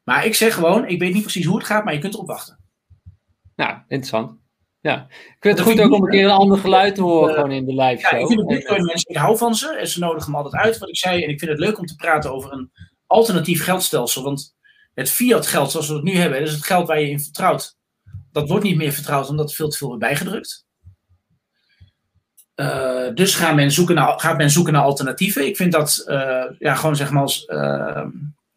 Maar 0.04 0.26
ik 0.26 0.34
zeg 0.34 0.54
gewoon, 0.54 0.86
ik 0.86 0.98
weet 0.98 1.12
niet 1.12 1.22
precies 1.22 1.44
hoe 1.44 1.56
het 1.56 1.66
gaat, 1.66 1.84
maar 1.84 1.94
je 1.94 2.00
kunt 2.00 2.14
erop 2.14 2.26
wachten. 2.26 2.60
Nou, 3.56 3.78
interessant. 3.88 4.38
Ja. 4.80 5.06
Ik 5.08 5.36
vind 5.40 5.58
het 5.58 5.68
goed 5.68 5.80
ook 5.80 5.92
om 5.92 6.02
een 6.02 6.10
keer 6.10 6.24
een 6.24 6.30
ander 6.30 6.58
geluid 6.58 6.94
te 6.94 7.02
horen 7.02 7.34
gewoon 7.34 7.52
in 7.52 7.64
de 7.64 7.74
live 7.74 8.00
show. 8.00 8.12
Ja, 8.12 8.18
ik 8.18 8.26
vind 8.26 8.38
de 8.38 8.54
Bitcoin 8.54 8.84
mensen, 8.84 9.10
ik 9.10 9.16
hou 9.16 9.36
van 9.36 9.54
ze 9.54 9.76
en 9.76 9.88
ze 9.88 9.98
nodigen 9.98 10.32
hem 10.32 10.42
altijd 10.42 10.62
uit, 10.62 10.78
wat 10.78 10.88
ik 10.88 10.96
zei. 10.96 11.22
En 11.22 11.28
ik 11.28 11.38
vind 11.38 11.50
het 11.50 11.60
leuk 11.60 11.78
om 11.78 11.86
te 11.86 11.96
praten 11.96 12.32
over 12.32 12.52
een 12.52 12.70
alternatief 13.06 13.64
geldstelsel. 13.64 14.22
Want 14.22 14.56
het 14.94 15.10
fiat 15.10 15.46
geld 15.46 15.70
zoals 15.70 15.88
we 15.88 15.94
het 15.94 16.04
nu 16.04 16.14
hebben, 16.14 16.38
dat 16.38 16.48
is 16.48 16.54
het 16.54 16.66
geld 16.66 16.86
waar 16.86 17.00
je 17.00 17.10
in 17.10 17.20
vertrouwt 17.20 17.77
dat 18.32 18.48
wordt 18.48 18.64
niet 18.64 18.76
meer 18.76 18.92
vertrouwd 18.92 19.28
omdat 19.28 19.54
veel 19.54 19.68
te 19.68 19.76
veel 19.76 19.86
wordt 19.88 20.02
bijgedrukt. 20.02 20.66
dus 23.14 23.34
gaat 23.34 23.54
men, 23.54 23.70
zoeken 23.70 23.94
naar, 23.94 24.20
gaat 24.20 24.36
men 24.36 24.50
zoeken 24.50 24.72
naar 24.72 24.82
alternatieven. 24.82 25.46
Ik 25.46 25.56
vind 25.56 25.72
dat 25.72 26.04
ja, 26.58 26.74
gewoon 26.74 26.96
zeg 26.96 27.10
maar 27.10 27.22
als 27.22 27.46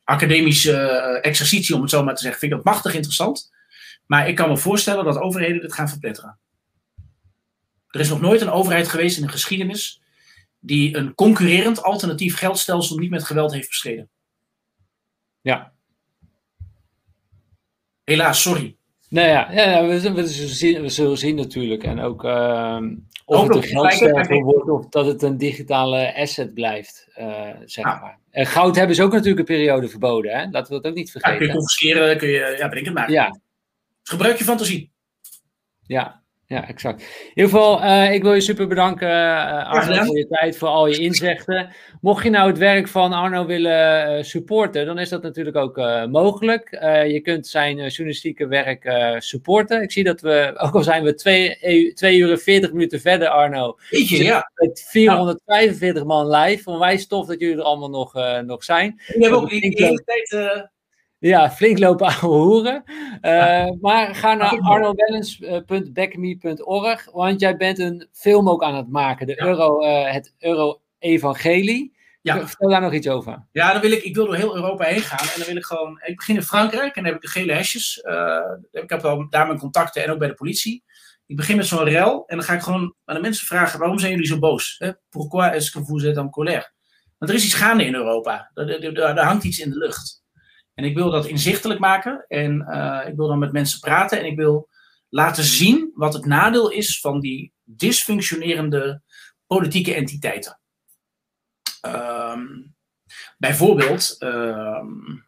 academische 0.03 0.77
exercitie, 1.21 1.75
om 1.75 1.81
het 1.81 1.89
zo 1.89 2.03
maar 2.03 2.15
te 2.15 2.21
zeggen, 2.21 2.39
vind 2.39 2.51
ik 2.51 2.57
dat 2.57 2.73
machtig 2.73 2.93
interessant. 2.93 3.51
Maar 4.05 4.27
ik 4.27 4.35
kan 4.35 4.49
me 4.49 4.57
voorstellen 4.57 5.05
dat 5.05 5.17
overheden 5.17 5.61
dit 5.61 5.73
gaan 5.73 5.89
verpletteren. 5.89 6.39
Er 7.87 7.99
is 7.99 8.09
nog 8.09 8.21
nooit 8.21 8.41
een 8.41 8.49
overheid 8.49 8.87
geweest 8.87 9.17
in 9.17 9.23
de 9.23 9.31
geschiedenis 9.31 10.01
die 10.59 10.97
een 10.97 11.15
concurrerend 11.15 11.83
alternatief 11.83 12.37
geldstelsel 12.37 12.97
niet 12.97 13.09
met 13.09 13.23
geweld 13.23 13.51
heeft 13.51 13.67
bestreden. 13.67 14.09
Ja. 15.41 15.73
Helaas, 18.03 18.41
sorry. 18.41 18.77
Nou 19.11 19.27
ja, 19.27 19.51
ja 19.51 19.81
we, 19.81 19.87
we, 19.87 20.27
zullen 20.27 20.55
zien, 20.55 20.81
we 20.81 20.89
zullen 20.89 21.17
zien 21.17 21.35
natuurlijk. 21.35 21.83
En 21.83 21.99
ook 21.99 22.23
uh, 22.23 22.81
of 23.25 23.47
het 23.47 23.55
een 23.55 23.63
geldstelsel 23.63 24.41
wordt 24.41 24.69
of 24.69 24.89
dat 24.89 25.05
het 25.05 25.21
een 25.21 25.37
digitale 25.37 26.15
asset 26.15 26.53
blijft, 26.53 27.07
uh, 27.19 27.49
zeg 27.65 27.85
maar. 27.85 28.17
En 28.31 28.45
goud 28.45 28.75
hebben 28.75 28.95
ze 28.95 29.03
ook 29.03 29.11
natuurlijk 29.11 29.39
een 29.39 29.55
periode 29.55 29.87
verboden, 29.87 30.31
hè? 30.31 30.45
laten 30.49 30.73
we 30.75 30.81
dat 30.81 30.91
ook 30.91 30.97
niet 30.97 31.11
vergeten. 31.11 31.33
Ja, 31.33 31.39
kun 31.39 31.47
je 31.47 31.53
confisceren, 31.53 32.17
kun 32.17 32.29
je, 32.29 32.55
ja, 32.57 32.67
bedenk 32.69 32.85
het 32.85 32.95
maar. 32.95 33.11
Ja. 33.11 33.39
Gebruik 34.03 34.37
je 34.37 34.43
fantasie. 34.43 34.91
Ja, 35.81 36.20
ja, 36.51 36.67
exact. 36.67 37.01
In 37.01 37.31
ieder 37.33 37.51
geval, 37.51 37.83
uh, 37.83 38.13
ik 38.13 38.23
wil 38.23 38.33
je 38.33 38.41
super 38.41 38.67
bedanken, 38.67 39.07
uh, 39.07 39.69
Arno, 39.69 40.03
voor 40.03 40.17
je 40.17 40.27
tijd, 40.27 40.57
voor 40.57 40.67
al 40.67 40.87
je 40.87 40.97
inzichten. 40.97 41.69
Mocht 42.01 42.23
je 42.23 42.29
nou 42.29 42.47
het 42.47 42.57
werk 42.57 42.87
van 42.87 43.13
Arno 43.13 43.45
willen 43.45 44.17
uh, 44.17 44.23
supporten, 44.23 44.85
dan 44.85 44.99
is 44.99 45.09
dat 45.09 45.21
natuurlijk 45.21 45.55
ook 45.55 45.77
mogelijk. 46.09 46.69
je 47.07 47.19
kunt 47.23 47.47
zijn 47.47 47.75
journalistieke 47.75 48.47
werk 48.47 48.93
supporten. 49.17 49.81
Ik 49.81 49.91
zie 49.91 50.03
dat 50.03 50.21
we, 50.21 50.51
ook 50.65 50.75
al 50.75 50.83
zijn 50.83 51.03
we 51.03 51.13
2 51.93 52.17
uur 52.17 52.31
en 52.31 52.39
40 52.39 52.71
minuten 52.71 52.99
verder, 52.99 53.27
Arno. 53.27 53.77
Ja. 53.89 54.51
Met 54.55 54.87
445 54.89 56.03
man 56.03 56.27
live. 56.27 56.69
Onwijs 56.69 57.07
tof 57.07 57.27
dat 57.27 57.39
jullie 57.39 57.55
er 57.55 57.61
allemaal 57.61 57.89
nog, 57.89 58.13
nog 58.45 58.63
zijn. 58.63 59.01
We 59.07 59.21
hebben 59.21 59.39
ook 59.39 59.49
de 59.49 59.55
hele 59.55 60.03
tijd 60.03 60.69
ja, 61.29 61.51
flink 61.51 61.79
lopen 61.79 62.07
ouwe 62.07 62.37
hoeren. 62.37 62.83
Uh, 63.21 63.69
maar 63.81 64.15
ga 64.15 64.33
naar 64.33 64.59
arnobalance.backme.org, 64.59 67.11
want 67.11 67.39
jij 67.39 67.57
bent 67.57 67.79
een 67.79 68.07
film 68.11 68.49
ook 68.49 68.63
aan 68.63 68.75
het 68.75 68.89
maken, 68.89 69.27
de 69.27 69.41
Euro, 69.41 69.83
uh, 69.83 70.11
het 70.11 70.33
Euro-evangelie. 70.39 71.99
Ja. 72.21 72.47
Vertel 72.47 72.69
daar 72.69 72.81
nog 72.81 72.93
iets 72.93 73.07
over. 73.07 73.45
Ja, 73.51 73.71
dan 73.71 73.81
wil 73.81 73.91
ik, 73.91 74.03
ik 74.03 74.15
wil 74.15 74.25
door 74.25 74.35
heel 74.35 74.55
Europa 74.55 74.83
heen 74.83 75.01
gaan. 75.01 75.27
En 75.27 75.33
dan 75.37 75.47
wil 75.47 75.55
ik 75.55 75.65
gewoon, 75.65 75.99
ik 76.03 76.15
begin 76.15 76.35
in 76.35 76.43
Frankrijk 76.43 76.95
en 76.95 77.03
dan 77.03 77.13
heb 77.13 77.15
ik 77.15 77.21
de 77.21 77.39
gele 77.39 77.53
hesjes. 77.53 78.03
Uh, 78.03 78.39
ik 78.71 78.89
heb 78.89 79.01
wel 79.01 79.29
daar 79.29 79.47
mijn 79.47 79.59
contacten 79.59 80.03
en 80.03 80.11
ook 80.11 80.19
bij 80.19 80.27
de 80.27 80.33
politie. 80.33 80.83
Ik 81.25 81.35
begin 81.35 81.57
met 81.57 81.65
zo'n 81.65 81.83
rel 81.83 82.23
en 82.27 82.37
dan 82.37 82.45
ga 82.45 82.53
ik 82.53 82.61
gewoon 82.61 82.95
aan 83.05 83.15
de 83.15 83.21
mensen 83.21 83.45
vragen, 83.45 83.79
waarom 83.79 83.99
zijn 83.99 84.11
jullie 84.11 84.27
zo 84.27 84.39
boos? 84.39 84.75
Hè? 84.77 84.91
Pourquoi 85.09 85.49
est-ce 85.49 85.71
que 85.71 85.85
vous 85.85 86.03
êtes 86.03 86.17
en 86.17 86.29
colère? 86.29 86.71
Want 87.17 87.31
er 87.31 87.37
is 87.37 87.45
iets 87.45 87.53
gaande 87.53 87.85
in 87.85 87.95
Europa. 87.95 88.51
er 88.53 89.23
hangt 89.23 89.43
iets 89.43 89.59
in 89.59 89.69
de 89.69 89.77
lucht. 89.77 90.20
En 90.73 90.83
ik 90.83 90.95
wil 90.95 91.11
dat 91.11 91.25
inzichtelijk 91.25 91.79
maken 91.79 92.25
en 92.27 92.65
uh, 92.69 93.01
ik 93.07 93.15
wil 93.15 93.27
dan 93.27 93.39
met 93.39 93.51
mensen 93.51 93.79
praten 93.79 94.19
en 94.19 94.25
ik 94.25 94.35
wil 94.35 94.69
laten 95.09 95.43
zien 95.43 95.91
wat 95.93 96.13
het 96.13 96.25
nadeel 96.25 96.69
is 96.69 96.99
van 96.99 97.19
die 97.19 97.53
dysfunctionerende 97.63 99.01
politieke 99.47 99.93
entiteiten. 99.93 100.59
Um, 101.85 102.75
bijvoorbeeld, 103.37 104.15
um, 104.19 105.25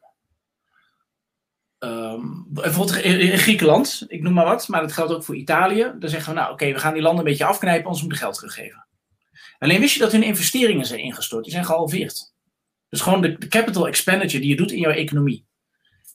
um, 1.80 2.46
bijvoorbeeld 2.50 2.98
in 2.98 3.38
Griekenland, 3.38 4.06
ik 4.08 4.22
noem 4.22 4.34
maar 4.34 4.46
wat, 4.46 4.68
maar 4.68 4.82
dat 4.82 4.92
geldt 4.92 5.14
ook 5.14 5.24
voor 5.24 5.36
Italië. 5.36 5.94
Dan 6.00 6.10
zeggen 6.10 6.34
we, 6.34 6.40
nou 6.40 6.52
oké, 6.52 6.74
we 6.74 6.80
gaan 6.80 6.94
die 6.94 7.02
landen 7.02 7.26
een 7.26 7.30
beetje 7.32 7.46
afknijpen, 7.46 7.90
ons 7.90 8.02
moeten 8.02 8.20
geld 8.20 8.36
teruggeven. 8.36 8.88
Alleen 9.58 9.80
wist 9.80 9.94
je 9.94 10.00
dat 10.00 10.12
hun 10.12 10.24
investeringen 10.24 10.86
zijn 10.86 11.00
ingestort, 11.00 11.44
die 11.44 11.54
zijn 11.54 11.66
gehalveerd. 11.66 12.33
Dus 12.94 13.02
gewoon 13.02 13.22
de, 13.22 13.38
de, 13.38 13.48
capital 13.48 13.88
expenditure 13.88 14.42
die 14.42 14.50
je 14.50 14.56
doet 14.56 14.72
in 14.72 14.80
jouw 14.80 14.92
economie. 14.92 15.46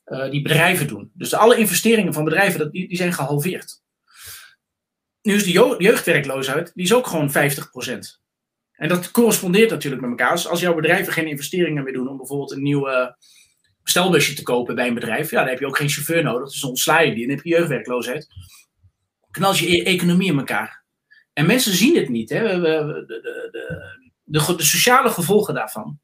Uh, 0.06 0.30
die 0.30 0.42
bedrijven 0.42 0.86
doen. 0.86 1.10
Dus 1.14 1.34
alle 1.34 1.56
investeringen 1.56 2.12
van 2.12 2.24
bedrijven, 2.24 2.58
dat, 2.58 2.72
die, 2.72 2.88
die 2.88 2.96
zijn 2.96 3.12
gehalveerd. 3.12 3.82
Nu 5.22 5.34
is 5.34 5.44
de, 5.44 5.76
jeugdwerkloosheid, 5.78 6.70
die 6.74 6.84
is 6.84 6.94
ook 6.94 7.06
gewoon 7.06 7.30
50%. 7.30 7.34
En 8.72 8.88
dat 8.88 9.10
correspondeert 9.10 9.70
natuurlijk 9.70 10.02
met 10.02 10.10
elkaar. 10.10 10.34
Dus 10.34 10.46
als 10.46 10.60
jouw 10.60 10.74
bedrijven 10.74 11.12
geen 11.12 11.26
investeringen 11.26 11.84
meer 11.84 11.92
doen 11.92 12.08
om 12.08 12.16
bijvoorbeeld 12.16 12.50
een 12.50 12.62
nieuwe 12.62 13.16
bestelbusje 13.82 14.34
te 14.34 14.42
kopen 14.42 14.74
bij 14.74 14.88
een 14.88 14.94
bedrijf, 14.94 15.30
ja, 15.30 15.40
dan 15.40 15.48
heb 15.48 15.58
je 15.58 15.66
ook 15.66 15.76
geen 15.76 15.90
chauffeur 15.90 16.22
nodig. 16.22 16.50
Dus 16.50 16.64
ontsla 16.64 17.00
je 17.00 17.14
die 17.14 17.24
en 17.24 17.30
heb 17.30 17.44
je 17.44 17.50
jeugdwerkloosheid. 17.50 18.26
Knal 19.30 19.54
je 19.54 19.70
je 19.70 19.84
economie 19.84 20.30
in 20.30 20.38
elkaar. 20.38 20.84
En 21.32 21.46
mensen 21.46 21.74
zien 21.74 21.96
het 21.96 22.08
niet. 22.08 22.30
Hè? 22.30 22.42
De, 22.42 22.60
de, 23.06 23.20
de, 24.24 24.56
de, 24.56 24.62
sociale 24.62 25.10
gevolgen 25.10 25.54
daarvan 25.54 26.00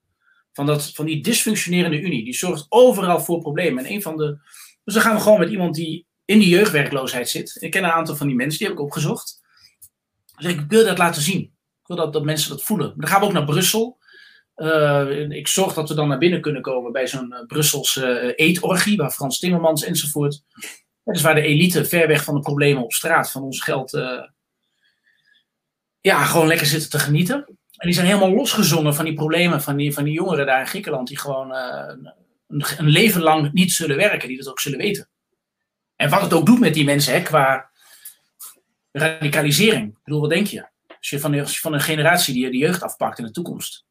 van, 0.54 0.66
dat, 0.66 0.90
van 0.94 1.06
die 1.06 1.22
dysfunctionerende 1.22 2.00
Unie. 2.00 2.24
Die 2.24 2.34
zorgt 2.34 2.66
overal 2.68 3.20
voor 3.20 3.40
problemen. 3.40 3.84
En 3.84 3.92
een 3.92 4.02
van 4.02 4.16
de. 4.16 4.38
Dus 4.84 4.94
dan 4.94 5.02
gaan 5.02 5.14
we 5.14 5.20
gewoon 5.20 5.38
met 5.38 5.50
iemand 5.50 5.74
die 5.74 6.06
in 6.24 6.38
die 6.38 6.48
jeugdwerkloosheid 6.48 7.28
zit. 7.28 7.56
Ik 7.60 7.70
ken 7.70 7.84
een 7.84 7.90
aantal 7.90 8.16
van 8.16 8.26
die 8.26 8.36
mensen, 8.36 8.58
die 8.58 8.68
heb 8.68 8.76
ik 8.76 8.82
opgezocht. 8.82 9.40
Dus 10.36 10.52
ik 10.52 10.60
wil 10.68 10.84
dat 10.84 10.98
laten 10.98 11.22
zien. 11.22 11.40
Ik 11.40 11.86
wil 11.86 11.96
dat, 11.96 12.12
dat 12.12 12.24
mensen 12.24 12.50
dat 12.50 12.62
voelen. 12.62 12.94
Dan 12.96 13.08
gaan 13.08 13.20
we 13.20 13.26
ook 13.26 13.32
naar 13.32 13.44
Brussel. 13.44 13.98
Uh, 14.56 15.30
ik 15.30 15.48
zorg 15.48 15.74
dat 15.74 15.88
we 15.88 15.94
dan 15.94 16.08
naar 16.08 16.18
binnen 16.18 16.40
kunnen 16.40 16.62
komen 16.62 16.92
bij 16.92 17.06
zo'n 17.06 17.32
uh, 17.32 17.46
Brusselse 17.46 18.34
uh, 18.36 18.46
eetorgie, 18.46 18.96
waar 18.96 19.10
Frans 19.10 19.38
Timmermans 19.38 19.84
enzovoort. 19.84 20.42
Dat 21.04 21.16
is 21.16 21.22
waar 21.22 21.34
de 21.34 21.42
elite 21.42 21.84
ver 21.84 22.08
weg 22.08 22.24
van 22.24 22.34
de 22.34 22.40
problemen 22.40 22.82
op 22.82 22.92
straat 22.92 23.30
van 23.30 23.42
ons 23.42 23.60
geld. 23.60 23.90
ja, 26.00 26.24
gewoon 26.24 26.46
lekker 26.46 26.66
zitten 26.66 26.90
te 26.90 26.98
genieten. 26.98 27.58
En 27.84 27.90
die 27.90 27.98
zijn 27.98 28.12
helemaal 28.12 28.34
losgezongen 28.34 28.94
van 28.94 29.04
die 29.04 29.14
problemen 29.14 29.62
van 29.62 29.76
die, 29.76 29.92
van 29.92 30.04
die 30.04 30.12
jongeren 30.12 30.46
daar 30.46 30.60
in 30.60 30.66
Griekenland, 30.66 31.08
die 31.08 31.18
gewoon 31.18 31.50
uh, 31.50 31.92
een, 32.48 32.88
leven 32.88 33.22
lang 33.22 33.52
niet 33.52 33.72
zullen 33.72 33.96
werken, 33.96 34.28
die 34.28 34.36
dat 34.36 34.48
ook 34.48 34.60
zullen 34.60 34.78
weten. 34.78 35.08
En 35.96 36.10
wat 36.10 36.20
het 36.20 36.32
ook 36.32 36.46
doet 36.46 36.60
met 36.60 36.74
die 36.74 36.84
mensen 36.84 37.12
hè, 37.14 37.22
qua 37.22 37.70
radicalisering. 38.92 39.88
Ik 39.88 40.04
bedoel, 40.04 40.20
wat 40.20 40.30
denk 40.30 40.46
je? 40.46 40.66
Als 40.98 41.10
je 41.10 41.20
van, 41.20 41.32
de, 41.32 41.46
van 41.46 41.72
een 41.72 41.80
generatie 41.80 42.34
die 42.34 42.50
de 42.50 42.56
jeugd 42.56 42.82
afpakt 42.82 43.18
in 43.18 43.24
de 43.24 43.30
toekomst. 43.30 43.84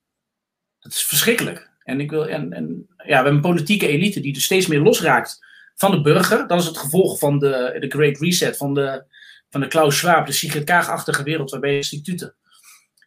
Dat 0.80 0.92
is 0.92 1.04
verschrikkelijk. 1.04 1.72
En, 1.84 2.00
ik 2.00 2.10
wil, 2.10 2.28
en, 2.28 2.54
en 2.54 2.86
ja, 2.98 3.06
we 3.06 3.14
hebben 3.14 3.34
een 3.34 3.42
politieke 3.42 3.88
elite 3.88 4.20
die 4.20 4.34
dus 4.34 4.44
steeds 4.44 4.68
meer 4.68 4.80
losraakt 4.80 5.46
van 5.76 5.92
de 5.92 6.02
burger. 6.02 6.48
Dat 6.48 6.60
is 6.60 6.66
het 6.66 6.78
gevolg 6.78 7.20
van 7.20 7.40
de, 7.40 7.78
de 7.80 7.90
Great 7.90 8.20
Reset, 8.20 8.58
van 8.58 8.74
de, 8.74 9.06
van 9.50 9.62
de 9.62 9.68
Klaus 9.68 9.98
Schwab, 9.98 10.26
de 10.26 10.32
Sigrid 10.32 10.64
Kaag-achtige 10.64 11.24
wereld 11.24 11.52
waarbij 11.52 11.76
instituten 11.76 12.36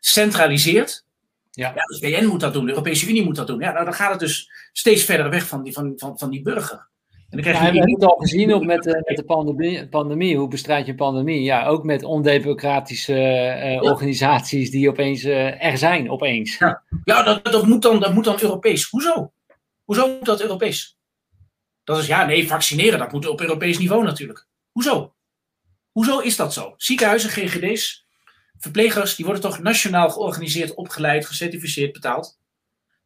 centraliseert. 0.08 1.04
Ja. 1.50 1.72
ja. 1.74 1.84
dus 1.84 1.98
VN 1.98 2.24
moet 2.24 2.40
dat 2.40 2.52
doen, 2.52 2.64
de 2.64 2.70
Europese 2.70 3.08
Unie 3.08 3.24
moet 3.24 3.36
dat 3.36 3.46
doen. 3.46 3.60
Ja, 3.60 3.72
nou, 3.72 3.84
dan 3.84 3.94
gaat 3.94 4.10
het 4.10 4.20
dus 4.20 4.50
steeds 4.72 5.04
verder 5.04 5.30
weg 5.30 5.46
van 5.46 5.62
die, 5.62 5.72
van, 5.72 5.92
van, 5.96 6.18
van 6.18 6.30
die 6.30 6.42
burger. 6.42 6.88
En 7.10 7.22
dan 7.30 7.40
krijg 7.40 7.58
je 7.58 7.64
ja, 7.64 7.70
we 7.70 7.76
hebben 7.76 7.94
het 7.94 8.04
al 8.04 8.16
gezien 8.16 8.54
ook 8.54 8.64
met, 8.64 8.86
uh, 8.86 8.92
met 8.92 9.16
de 9.16 9.24
pandemie, 9.24 9.88
pandemie. 9.88 10.36
Hoe 10.36 10.48
bestrijd 10.48 10.84
je 10.84 10.90
een 10.90 10.96
pandemie? 10.96 11.42
Ja, 11.42 11.66
ook 11.66 11.84
met 11.84 12.02
ondemocratische 12.02 13.14
uh, 13.14 13.82
organisaties 13.82 14.70
die 14.70 14.88
opeens 14.88 15.24
uh, 15.24 15.64
er 15.64 15.78
zijn, 15.78 16.10
opeens. 16.10 16.58
Ja, 16.58 16.82
ja 17.04 17.22
dat, 17.22 17.44
dat, 17.44 17.66
moet 17.66 17.82
dan, 17.82 18.00
dat 18.00 18.14
moet 18.14 18.24
dan 18.24 18.40
Europees. 18.40 18.88
Hoezo? 18.90 19.32
Hoezo 19.84 20.08
moet 20.08 20.24
dat 20.24 20.42
Europees? 20.42 20.98
Dat 21.84 21.98
is 21.98 22.06
ja, 22.06 22.24
nee, 22.26 22.48
vaccineren, 22.48 22.98
dat 22.98 23.12
moet 23.12 23.28
op 23.28 23.40
Europees 23.40 23.78
niveau 23.78 24.04
natuurlijk. 24.04 24.46
Hoezo? 24.72 25.14
Hoezo 25.92 26.18
is 26.18 26.36
dat 26.36 26.52
zo? 26.52 26.74
Ziekenhuizen, 26.76 27.30
GGD's, 27.30 28.05
Verplegers 28.58 29.16
die 29.16 29.24
worden 29.24 29.42
toch 29.42 29.58
nationaal 29.58 30.10
georganiseerd, 30.10 30.74
opgeleid, 30.74 31.26
gecertificeerd, 31.26 31.92
betaald? 31.92 32.38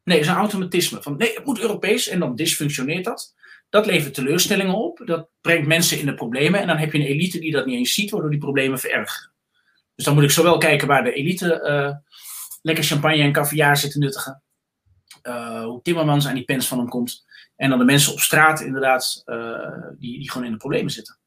Nee, 0.03 0.17
dat 0.17 0.25
is 0.25 0.31
een 0.31 0.39
automatisme. 0.39 1.01
Van, 1.01 1.17
nee, 1.17 1.33
het 1.33 1.45
moet 1.45 1.59
Europees 1.59 2.07
en 2.07 2.19
dan 2.19 2.35
dysfunctioneert 2.35 3.03
dat. 3.03 3.35
Dat 3.69 3.85
levert 3.85 4.13
teleurstellingen 4.13 4.75
op. 4.75 5.01
Dat 5.05 5.29
brengt 5.41 5.67
mensen 5.67 5.99
in 5.99 6.05
de 6.05 6.13
problemen. 6.13 6.59
En 6.59 6.67
dan 6.67 6.77
heb 6.77 6.91
je 6.91 6.99
een 6.99 7.05
elite 7.05 7.39
die 7.39 7.51
dat 7.51 7.65
niet 7.65 7.77
eens 7.77 7.93
ziet, 7.93 8.11
waardoor 8.11 8.29
die 8.29 8.39
problemen 8.39 8.79
verergeren. 8.79 9.31
Dus 9.95 10.05
dan 10.05 10.13
moet 10.13 10.23
ik 10.23 10.31
zowel 10.31 10.57
kijken 10.57 10.87
waar 10.87 11.03
de 11.03 11.13
elite 11.13 11.61
uh, 11.63 11.95
lekker 12.61 12.83
champagne 12.83 13.21
en 13.21 13.31
caviar 13.31 13.77
zit 13.77 13.91
te 13.91 13.97
nuttigen. 13.97 14.43
Uh, 15.23 15.63
hoe 15.63 15.81
Timmermans 15.81 16.27
aan 16.27 16.35
die 16.35 16.43
pens 16.43 16.67
van 16.67 16.77
hem 16.77 16.89
komt. 16.89 17.25
En 17.55 17.69
dan 17.69 17.79
de 17.79 17.85
mensen 17.85 18.13
op 18.13 18.19
straat 18.19 18.61
inderdaad, 18.61 19.23
uh, 19.25 19.67
die, 19.97 20.19
die 20.19 20.31
gewoon 20.31 20.47
in 20.47 20.53
de 20.53 20.57
problemen 20.57 20.91
zitten. 20.91 21.17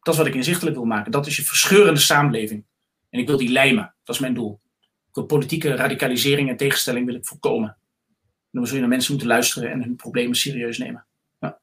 Dat 0.00 0.14
is 0.14 0.20
wat 0.20 0.28
ik 0.28 0.34
inzichtelijk 0.34 0.76
wil 0.76 0.84
maken. 0.84 1.12
Dat 1.12 1.26
is 1.26 1.36
je 1.36 1.42
verscheurende 1.42 2.00
samenleving. 2.00 2.64
En 3.10 3.20
ik 3.20 3.26
wil 3.26 3.36
die 3.36 3.52
lijmen. 3.52 3.94
Dat 4.04 4.14
is 4.14 4.20
mijn 4.20 4.34
doel. 4.34 4.60
Ik 5.08 5.14
wil 5.14 5.24
politieke 5.24 5.74
radicalisering 5.74 6.48
en 6.48 6.56
tegenstelling 6.56 7.06
wil 7.06 7.14
ik 7.14 7.26
voorkomen. 7.26 7.68
En 7.68 8.62
dan 8.62 8.66
zul 8.66 8.74
je 8.74 8.80
naar 8.80 8.90
mensen 8.90 9.12
moeten 9.12 9.30
luisteren 9.30 9.70
en 9.70 9.82
hun 9.82 9.96
problemen 9.96 10.36
serieus 10.36 10.78
nemen. 10.78 11.06
Ja, 11.38 11.58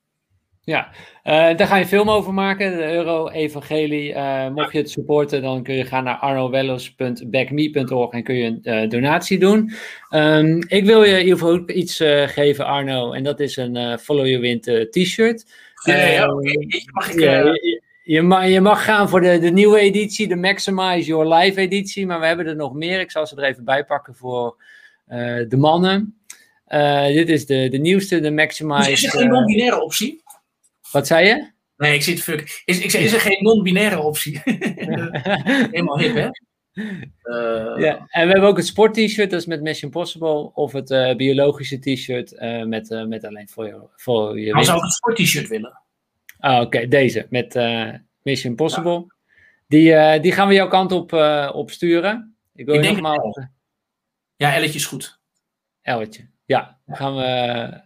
ja 0.62 0.88
uh, 1.24 1.58
daar 1.58 1.68
ga 1.68 1.76
je 1.76 1.86
film 1.86 2.10
over 2.10 2.34
maken, 2.34 2.78
de 2.78 2.92
Euro-Evangelie. 2.92 4.10
Uh, 4.10 4.50
mocht 4.50 4.72
je 4.72 4.78
het 4.78 4.90
supporten, 4.90 5.42
dan 5.42 5.64
kun 5.64 5.76
je 5.76 5.86
gaan 5.86 6.04
naar 6.04 6.18
arnowellos.backme.org 6.18 8.12
en 8.12 8.24
kun 8.24 8.36
je 8.36 8.46
een 8.46 8.60
uh, 8.64 8.90
donatie 8.90 9.40
doen. 9.40 9.72
Um, 10.10 10.64
ik 10.68 10.86
wil 10.86 11.04
je 11.04 11.12
in 11.12 11.24
ieder 11.24 11.38
geval 11.38 11.70
iets 11.70 11.98
geven, 12.26 12.66
Arno, 12.66 13.12
en 13.12 13.24
dat 13.24 13.40
is 13.40 13.58
een 13.58 14.00
Follow 14.00 14.26
Your 14.26 14.42
Wind 14.42 14.64
t-shirt. 14.92 15.52
Ja, 15.84 15.96
ja, 15.96 16.34
okay. 16.34 16.86
Mag 16.92 17.14
ik... 17.14 17.73
je, 18.04 18.22
mag, 18.22 18.48
je 18.48 18.62
mag 18.62 18.84
gaan 18.84 19.10
voor 19.10 19.22
de, 19.22 19.40
de 19.40 19.52
nieuwe 19.52 19.80
editie, 19.80 20.28
de 20.28 20.36
Maximize 20.36 21.08
Your 21.08 21.34
Life 21.34 21.60
editie. 21.60 22.06
Maar 22.06 22.20
we 22.20 22.26
hebben 22.26 22.46
er 22.46 22.56
nog 22.56 22.74
meer. 22.74 23.00
Ik 23.00 23.12
zal 23.12 23.28
ze 23.28 23.36
er 23.36 23.44
even 23.44 23.64
bij 23.64 23.86
pakken 23.86 24.16
voor 24.16 24.64
uh, 25.10 25.50
de 25.50 25.58
mannen. 25.58 26.18
Uh, 26.68 27.06
dit 27.06 27.30
is 27.30 27.46
de, 27.46 27.68
de 27.70 27.78
nieuwste, 27.78 28.20
de 28.20 28.32
Maximize. 28.32 28.92
Is 28.92 29.04
er 29.04 29.10
geen 29.10 29.30
non-binaire 29.30 29.82
optie? 29.82 30.22
Wat 30.92 31.08
zei 31.08 31.28
je? 31.28 31.52
Nee, 31.78 31.94
ik 31.94 32.02
zit 32.02 32.24
fuck. 32.24 32.62
Is, 32.66 32.80
ik 32.80 32.92
zei, 32.92 33.04
is 33.04 33.14
er 33.14 33.20
geen 33.20 33.44
non-binaire 33.44 34.00
optie? 34.00 34.42
Helemaal 34.44 36.00
hip, 36.00 36.16
hè? 36.16 36.30
Uh, 37.24 37.82
ja, 37.86 38.06
en 38.10 38.28
we 38.28 38.32
hebben 38.32 38.50
ook 38.50 38.58
het 38.58 38.66
sport-t-shirt, 38.66 39.30
dat 39.30 39.40
is 39.40 39.46
met 39.46 39.62
Mission 39.62 39.92
Possible. 39.92 40.54
Of 40.54 40.72
het 40.72 41.18
biologische 41.18 41.80
t-shirt 41.80 42.36
met, 42.66 43.06
met 43.08 43.26
alleen 43.26 43.50
voor 43.50 43.66
je, 43.66 43.82
voor 43.96 44.40
je 44.40 44.54
Dan 44.54 44.66
zou 44.66 44.78
ik 44.78 44.84
een 44.84 44.90
sport-t-shirt 44.90 45.48
willen. 45.48 45.83
Ah, 46.44 46.56
oké, 46.56 46.66
okay. 46.66 46.88
deze 46.88 47.28
met 47.30 47.60
Mission 48.22 48.56
Possible. 48.56 49.06
Ja. 49.68 50.12
Die, 50.12 50.20
die 50.20 50.32
gaan 50.32 50.48
we 50.48 50.54
jouw 50.54 50.68
kant 50.68 50.92
op, 50.92 51.14
op 51.54 51.72
sturen. 51.72 52.36
Ik, 52.56 52.66
wil 52.66 52.76
ik 52.76 52.82
denk 52.82 53.02
nogmaals... 53.02 53.40
Ja, 54.36 54.54
Elletje 54.56 54.78
is 54.78 54.86
goed. 54.86 55.20
Elletje, 55.82 56.28
ja. 56.46 56.78
Gaan 56.88 57.16
we, 57.16 57.82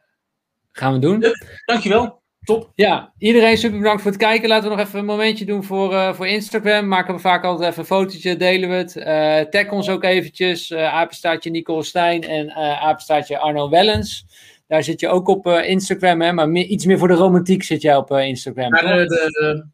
gaan 0.72 0.94
we 0.94 1.00
doen. 1.00 1.24
Dankjewel. 1.66 2.22
Top. 2.44 2.72
Ja, 2.76 3.14
iedereen 3.18 3.58
super 3.58 3.78
bedankt 3.78 4.02
voor 4.02 4.12
het 4.12 4.20
kijken. 4.20 4.50
Laten 4.50 4.70
we 4.70 4.76
nog 4.76 4.86
even 4.86 5.00
een 5.00 5.06
momentje 5.06 5.46
doen 5.46 5.64
voor, 5.64 5.94
uh, 5.94 6.14
voor 6.14 6.28
Instagram. 6.28 6.88
Maken 6.88 7.14
we 7.14 7.20
vaak 7.20 7.44
altijd 7.44 7.70
even 7.70 7.80
een 7.80 7.86
fotootje, 7.86 8.38
delen 8.38 8.70
we 8.70 8.76
het. 8.76 8.96
Uh, 8.96 9.50
tag 9.50 9.72
ons 9.72 9.90
ook 9.90 10.04
eventjes. 10.04 10.70
Uh, 10.70 10.94
apenstaartje 10.94 11.50
Nicole 11.50 11.84
Stijn 11.84 12.24
en 12.24 12.52
apenstaartje 12.56 13.38
Arno 13.38 13.70
Wellens. 13.70 14.26
Daar 14.68 14.84
zit 14.84 15.00
je 15.00 15.08
ook 15.08 15.28
op 15.28 15.48
Instagram, 15.48 16.22
hè? 16.22 16.34
maar 16.34 16.50
meer, 16.50 16.66
iets 16.66 16.86
meer 16.86 16.98
voor 16.98 17.08
de 17.08 17.14
romantiek 17.14 17.64
zit 17.64 17.82
jij 17.82 17.96
op 17.96 18.12
Instagram. 18.12 18.76
Ja, 18.76 18.82
de, 18.82 19.06
de, 19.08 19.66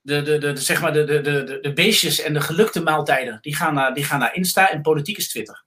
de, 0.00 0.22
de, 0.22 0.38
de, 0.38 0.56
zeg 0.56 0.80
maar 0.80 0.92
de, 0.92 1.04
de, 1.04 1.20
de, 1.20 1.58
de 1.60 1.72
beestjes 1.72 2.20
en 2.20 2.32
de 2.32 2.40
gelukte 2.40 2.82
maaltijden, 2.82 3.38
die 3.40 3.56
gaan, 3.56 3.74
naar, 3.74 3.94
die 3.94 4.04
gaan 4.04 4.18
naar 4.18 4.34
Insta 4.34 4.70
en 4.70 4.82
politiek 4.82 5.16
is 5.16 5.28
Twitter. 5.28 5.64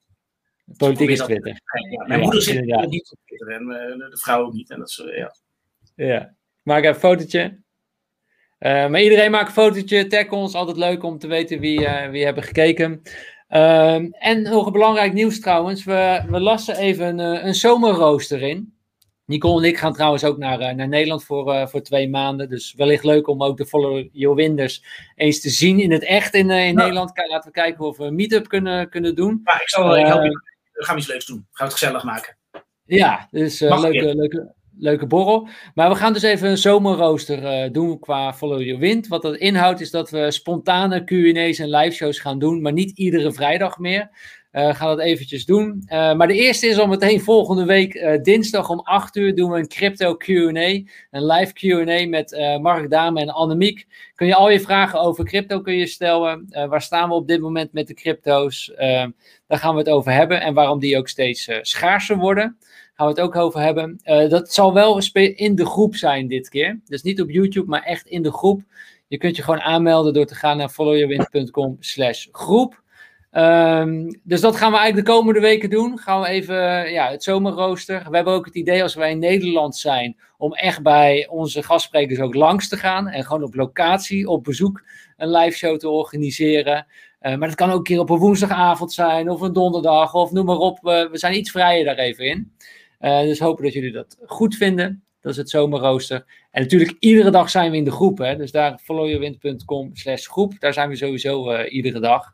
Politiek 0.78 1.10
is 1.10 1.20
Twitter. 1.20 1.62
Ja, 1.92 2.06
mijn 2.08 2.20
ja, 2.20 2.26
moeder 2.26 2.42
zit 2.42 2.62
niet 2.90 3.12
op 3.12 3.20
Twitter 3.26 3.48
en 3.48 3.66
de 4.10 4.18
vrouw 4.22 4.46
ook 4.46 4.54
niet. 4.54 4.70
En 4.70 4.80
dat 4.80 4.90
is, 4.90 5.04
ja. 5.16 5.36
Ja, 5.96 6.36
maak 6.64 6.78
even 6.78 6.94
een 6.94 7.00
fotootje. 7.00 7.60
Uh, 8.60 8.88
maar 8.88 9.02
iedereen 9.02 9.32
maakt 9.32 9.48
een 9.48 9.54
fotootje, 9.54 10.08
tag 10.08 10.30
ons, 10.30 10.54
altijd 10.54 10.78
leuk 10.78 11.04
om 11.04 11.20
te 11.20 11.28
weten 11.28 11.60
wie, 11.60 11.82
uh, 11.82 12.10
wie 12.10 12.26
hebben 12.26 12.44
gekeken. 12.44 13.02
Uh, 13.50 14.26
en 14.26 14.42
nog 14.42 14.66
een 14.66 14.72
belangrijk 14.72 15.14
nieuws 15.14 15.40
trouwens, 15.40 15.84
we, 15.84 16.24
we 16.30 16.40
lassen 16.40 16.76
even 16.76 17.19
een, 17.19 17.48
een 17.48 17.56
zomerrooster 17.56 18.42
in. 18.42 18.76
Nicole 19.26 19.61
en 19.61 19.69
ik 19.69 19.77
gaan 19.77 19.93
trouwens 19.93 20.24
ook 20.24 20.38
naar, 20.38 20.76
naar 20.76 20.88
Nederland 20.88 21.24
voor, 21.24 21.69
voor 21.69 21.82
twee 21.82 22.09
maanden. 22.09 22.50
Dus 22.50 22.74
wellicht 22.74 23.03
leuk 23.03 23.27
om 23.27 23.43
ook 23.43 23.58
de 23.58 23.66
Follow 23.66 24.08
Your 24.11 24.35
Winders 24.35 24.84
eens 25.16 25.42
te 25.42 25.50
zien 25.50 25.80
in 25.80 25.92
het 25.92 26.03
echt 26.03 26.34
in, 26.34 26.50
in 26.50 26.66
ja. 26.66 26.72
Nederland. 26.72 27.11
Laten 27.30 27.51
we 27.51 27.51
kijken 27.51 27.85
of 27.85 27.98
we 27.98 28.03
een 28.03 28.16
meetup 28.16 28.48
kunnen, 28.48 28.90
kunnen 28.90 29.16
doen. 29.16 29.42
Ja, 29.43 29.53
ik 29.53 29.69
zal, 29.69 29.98
ik 29.98 30.06
help 30.06 30.24
je. 30.24 30.42
We 30.72 30.85
gaan 30.85 30.98
iets 30.98 31.08
leuks 31.08 31.26
doen. 31.26 31.38
We 31.38 31.58
gaan 31.58 31.67
het 31.67 31.76
gezellig 31.77 32.03
maken. 32.03 32.38
Ja, 32.85 33.27
dus 33.32 33.59
leuke, 33.59 34.16
leuke, 34.16 34.53
leuke 34.80 35.06
borrel. 35.06 35.48
Maar 35.74 35.90
we 35.90 35.96
gaan 35.96 36.14
dus 36.14 36.22
even 36.22 36.50
een 36.50 36.58
zomerrooster 36.58 37.44
uh, 37.44 37.72
doen 37.72 38.00
qua 38.00 38.34
Follow 38.34 38.62
Your 38.62 38.80
Wind. 38.80 39.08
Wat 39.08 39.22
dat 39.22 39.36
inhoudt 39.36 39.82
is 39.82 39.92
dat 39.92 40.10
we 40.10 40.32
spontane 40.32 41.04
Q&A's 41.04 41.60
en 41.60 41.70
live 41.70 41.96
shows 41.96 42.20
gaan 42.20 42.40
doen, 42.40 42.62
maar 42.62 42.74
niet 42.74 42.98
iedere 42.98 43.32
vrijdag 43.32 43.78
meer. 43.78 44.10
Uh, 44.52 44.76
gaan 44.76 44.88
dat 44.88 45.00
eventjes 45.00 45.46
doen. 45.46 45.84
Uh, 45.86 46.14
maar 46.14 46.28
de 46.28 46.34
eerste 46.34 46.68
is 46.68 46.78
al 46.78 46.88
meteen 46.88 47.22
volgende 47.22 47.66
week 47.66 48.20
dinsdag 48.24 48.70
om 48.70 48.80
8 48.80 49.16
uur 49.16 49.36
doen 49.36 49.52
we 49.52 49.58
een 49.58 49.68
crypto 49.68 50.16
Q&A. 50.16 50.82
Een 51.12 51.26
live 51.26 51.54
Q&A 51.54 52.08
met 52.08 52.58
Mark 52.62 52.90
Dame 52.90 53.22
en 53.22 53.30
Annemiek. 53.30 53.88
Kun 54.16 54.28
je 54.28 54.36
al 54.36 54.50
je 54.50 54.60
vragen 54.60 55.00
over 55.00 55.26
crypto 55.26 55.62
kun 55.62 55.76
je 55.76 55.88
stellen. 55.88 56.48
waar 56.70 56.82
staan 56.82 57.10
we 57.10 57.16
op 57.16 57.28
dit 57.28 57.42
moment 57.42 57.74
met 57.74 57.88
de 57.88 57.94
crypto's? 57.94 58.72
daar 59.48 59.60
gaan 59.60 59.74
we 59.74 59.80
het 59.80 59.90
over 59.90 60.12
hebben 60.12 60.42
en 60.42 60.54
waarom 60.54 60.80
die 60.80 60.98
ook 60.98 61.08
steeds 61.08 61.50
schaarser 61.62 62.18
worden 62.18 62.58
gaan 62.98 63.08
we 63.08 63.14
het 63.14 63.22
ook 63.22 63.35
over 63.35 63.59
hebben. 63.59 64.00
Uh, 64.03 64.30
dat 64.30 64.53
zal 64.53 64.74
wel 64.74 65.01
in 65.14 65.56
de 65.56 65.66
groep 65.66 65.95
zijn 65.95 66.27
dit 66.27 66.50
keer. 66.50 66.80
Dus 66.85 67.01
niet 67.01 67.22
op 67.22 67.30
YouTube, 67.30 67.69
maar 67.69 67.84
echt 67.84 68.08
in 68.08 68.24
de 68.24 68.32
groep. 68.32 68.61
Je 69.08 69.17
kunt 69.17 69.35
je 69.35 69.43
gewoon 69.43 69.61
aanmelden 69.61 70.14
door 70.14 70.26
te 70.26 70.35
gaan 70.35 70.58
naar 70.58 70.69
followyourwind.com 70.69 71.77
slash 71.80 72.27
groep. 72.32 72.82
Um, 73.32 74.19
dus 74.24 74.42
dat 74.42 74.56
gaan 74.56 74.72
we 74.72 74.77
eigenlijk 74.77 75.08
de 75.08 75.14
komende 75.14 75.40
weken 75.40 75.69
doen. 75.69 76.00
Gaan 76.00 76.22
we 76.22 76.27
even 76.27 76.92
ja, 76.92 77.09
het 77.09 77.24
zomerrooster. 77.24 78.06
We 78.09 78.16
hebben 78.16 78.34
ook 78.34 78.45
het 78.45 78.56
idee 78.56 78.84
als 78.84 78.95
wij 78.95 79.11
in 79.11 79.19
Nederland 79.19 79.76
zijn, 79.76 80.17
om 80.38 80.53
echt 80.53 80.82
bij 80.82 81.27
onze 81.30 81.64
gastsprekers 81.64 82.19
ook 82.19 82.35
langs 82.35 82.69
te 82.69 82.77
gaan. 82.77 83.08
En 83.08 83.24
gewoon 83.24 83.43
op 83.43 83.56
locatie, 83.56 84.27
op 84.27 84.43
bezoek, 84.43 84.84
een 85.17 85.32
live 85.32 85.58
show 85.58 85.77
te 85.77 85.90
organiseren. 85.90 86.85
Uh, 87.22 87.35
maar 87.35 87.48
dat 87.48 87.58
kan 87.58 87.69
ook 87.69 87.77
een 87.77 87.84
keer 87.84 88.00
op 88.00 88.09
een 88.09 88.17
woensdagavond 88.17 88.93
zijn, 88.93 89.30
of 89.30 89.42
een 89.42 89.53
donderdag, 89.53 90.14
of 90.14 90.32
noem 90.32 90.45
maar 90.45 90.58
op. 90.58 90.80
We 90.82 91.09
zijn 91.11 91.38
iets 91.38 91.51
vrijer 91.51 91.85
daar 91.85 91.98
even 91.98 92.26
in. 92.26 92.51
Uh, 93.00 93.22
dus 93.22 93.40
hopen 93.40 93.64
dat 93.64 93.74
jullie 93.74 93.92
dat 93.92 94.17
goed 94.26 94.56
vinden. 94.56 95.03
Dat 95.22 95.32
is 95.32 95.38
het 95.38 95.50
zomerrooster. 95.50 96.26
En 96.51 96.61
natuurlijk, 96.61 96.95
iedere 97.00 97.32
dag 97.32 97.50
zijn 97.50 97.72
we 97.72 97.77
in 97.77 97.84
de 97.84 97.92
groep. 97.92 98.17
Hè? 98.17 98.35
Dus 98.35 98.51
daar 98.51 98.80
followyourwind.com 98.84 99.95
slash 99.95 100.27
groep. 100.27 100.59
Daar 100.59 100.74
zijn 100.74 100.90
we 100.90 100.95
sowieso 100.95 101.51
uh, 101.51 101.74
iedere 101.74 102.00
dag. 102.00 102.34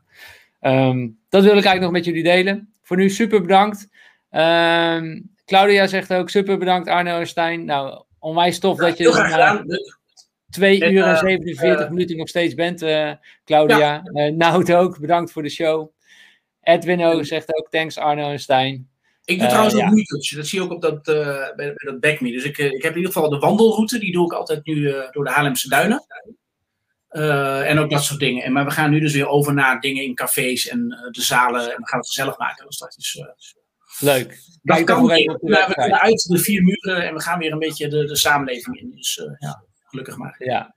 Um, 0.60 1.18
dat 1.28 1.42
wil 1.42 1.56
ik 1.56 1.64
eigenlijk 1.64 1.80
nog 1.80 1.92
met 1.92 2.04
jullie 2.04 2.22
delen. 2.22 2.72
Voor 2.82 2.96
nu 2.96 3.10
super 3.10 3.40
bedankt. 3.40 3.88
Um, 4.30 5.32
Claudia 5.44 5.86
zegt 5.86 6.12
ook 6.12 6.30
super 6.30 6.58
bedankt 6.58 6.88
Arno 6.88 7.18
en 7.18 7.26
Stijn. 7.26 7.64
Nou, 7.64 8.04
onwijs 8.18 8.58
tof 8.58 8.78
ja, 8.78 8.86
dat 8.86 8.98
je 8.98 9.04
na 9.04 9.64
2 10.50 10.92
uur 10.92 11.04
en 11.04 11.18
47 11.18 11.84
uh, 11.84 11.90
minuten 11.90 12.16
nog 12.16 12.28
steeds 12.28 12.54
bent, 12.54 12.80
Claudia. 13.44 14.02
Ja. 14.12 14.28
Nout 14.28 14.72
ook, 14.72 15.00
bedankt 15.00 15.32
voor 15.32 15.42
de 15.42 15.48
show. 15.48 15.92
Edwin 16.60 17.04
ook 17.04 17.24
zegt 17.24 17.56
ook 17.56 17.70
thanks 17.70 17.98
Arno 17.98 18.30
en 18.30 18.40
Stijn. 18.40 18.88
Ik 19.24 19.36
doe 19.38 19.44
uh, 19.46 19.48
trouwens 19.48 19.74
ook 19.74 19.80
ja. 19.80 20.36
Dat 20.36 20.46
zie 20.46 20.58
je 20.58 20.64
ook 20.64 20.72
op 20.72 20.82
dat, 20.82 21.08
uh, 21.08 21.26
bij, 21.26 21.54
bij, 21.56 21.74
dat 21.74 22.00
Backme. 22.00 22.32
Dus 22.32 22.44
ik, 22.44 22.58
uh, 22.58 22.66
ik 22.66 22.82
heb 22.82 22.92
in 22.92 22.98
ieder 22.98 23.12
geval 23.12 23.30
de 23.30 23.38
wandelroute. 23.38 23.98
Die 23.98 24.12
doe 24.12 24.24
ik 24.24 24.32
altijd 24.32 24.64
nu 24.66 24.92
door 25.10 25.24
de 25.24 25.30
Haarlemse 25.30 25.68
Duinen. 25.68 26.06
en 27.66 27.78
ook 27.78 27.90
dat 27.90 28.04
soort 28.04 28.20
dingen. 28.20 28.42
En, 28.42 28.52
maar 28.52 28.64
we 28.64 28.70
gaan 28.70 28.90
nu 28.90 29.00
dus 29.00 29.12
weer 29.12 29.28
over 29.28 29.54
naar 29.54 29.80
dingen 29.80 30.04
in 30.04 30.14
cafés 30.14 30.68
en 30.68 30.88
de 31.10 31.22
zalen. 31.22 31.60
En 31.60 31.80
we 31.80 31.88
gaan 31.88 31.98
het 31.98 32.08
gezellig 32.08 32.38
maken. 32.38 32.66
Dus 32.66 32.78
dat 32.78 32.96
is, 32.96 33.24
Leuk. 33.98 34.38
Dat 34.62 34.84
kan 34.84 35.06
weer. 35.06 35.38
We 35.40 35.72
kunnen 35.72 36.00
uit 36.00 36.22
de 36.28 36.38
vier 36.38 36.62
muren 36.62 37.06
en 37.06 37.14
we 37.14 37.20
gaan 37.20 37.38
weer 37.38 37.52
een 37.52 37.58
beetje 37.58 37.88
de, 37.88 38.04
de 38.04 38.16
samenleving 38.16 38.80
in. 38.80 38.90
Dus 38.90 39.22
ja, 39.38 39.64
gelukkig 39.84 40.16
maar. 40.16 40.34
Ja, 40.38 40.74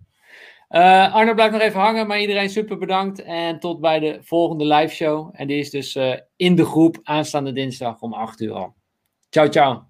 uh, 0.70 1.14
Arno 1.14 1.34
blijft 1.34 1.54
nog 1.54 1.62
even 1.62 1.80
hangen, 1.80 2.08
maar 2.08 2.20
iedereen 2.20 2.50
super 2.50 2.78
bedankt. 2.78 3.22
En 3.22 3.60
tot 3.60 3.80
bij 3.80 4.00
de 4.00 4.18
volgende 4.22 4.66
live 4.66 4.96
show. 4.96 5.30
En 5.34 5.48
die 5.48 5.60
is 5.60 5.70
dus 5.70 5.96
uh, 5.96 6.14
in 6.36 6.56
de 6.56 6.66
groep 6.66 7.00
aanstaande 7.04 7.52
dinsdag 7.52 8.00
om 8.00 8.14
8 8.14 8.42
uur 8.42 8.54
al. 8.54 8.76
Ciao, 9.30 9.50
ciao. 9.50 9.86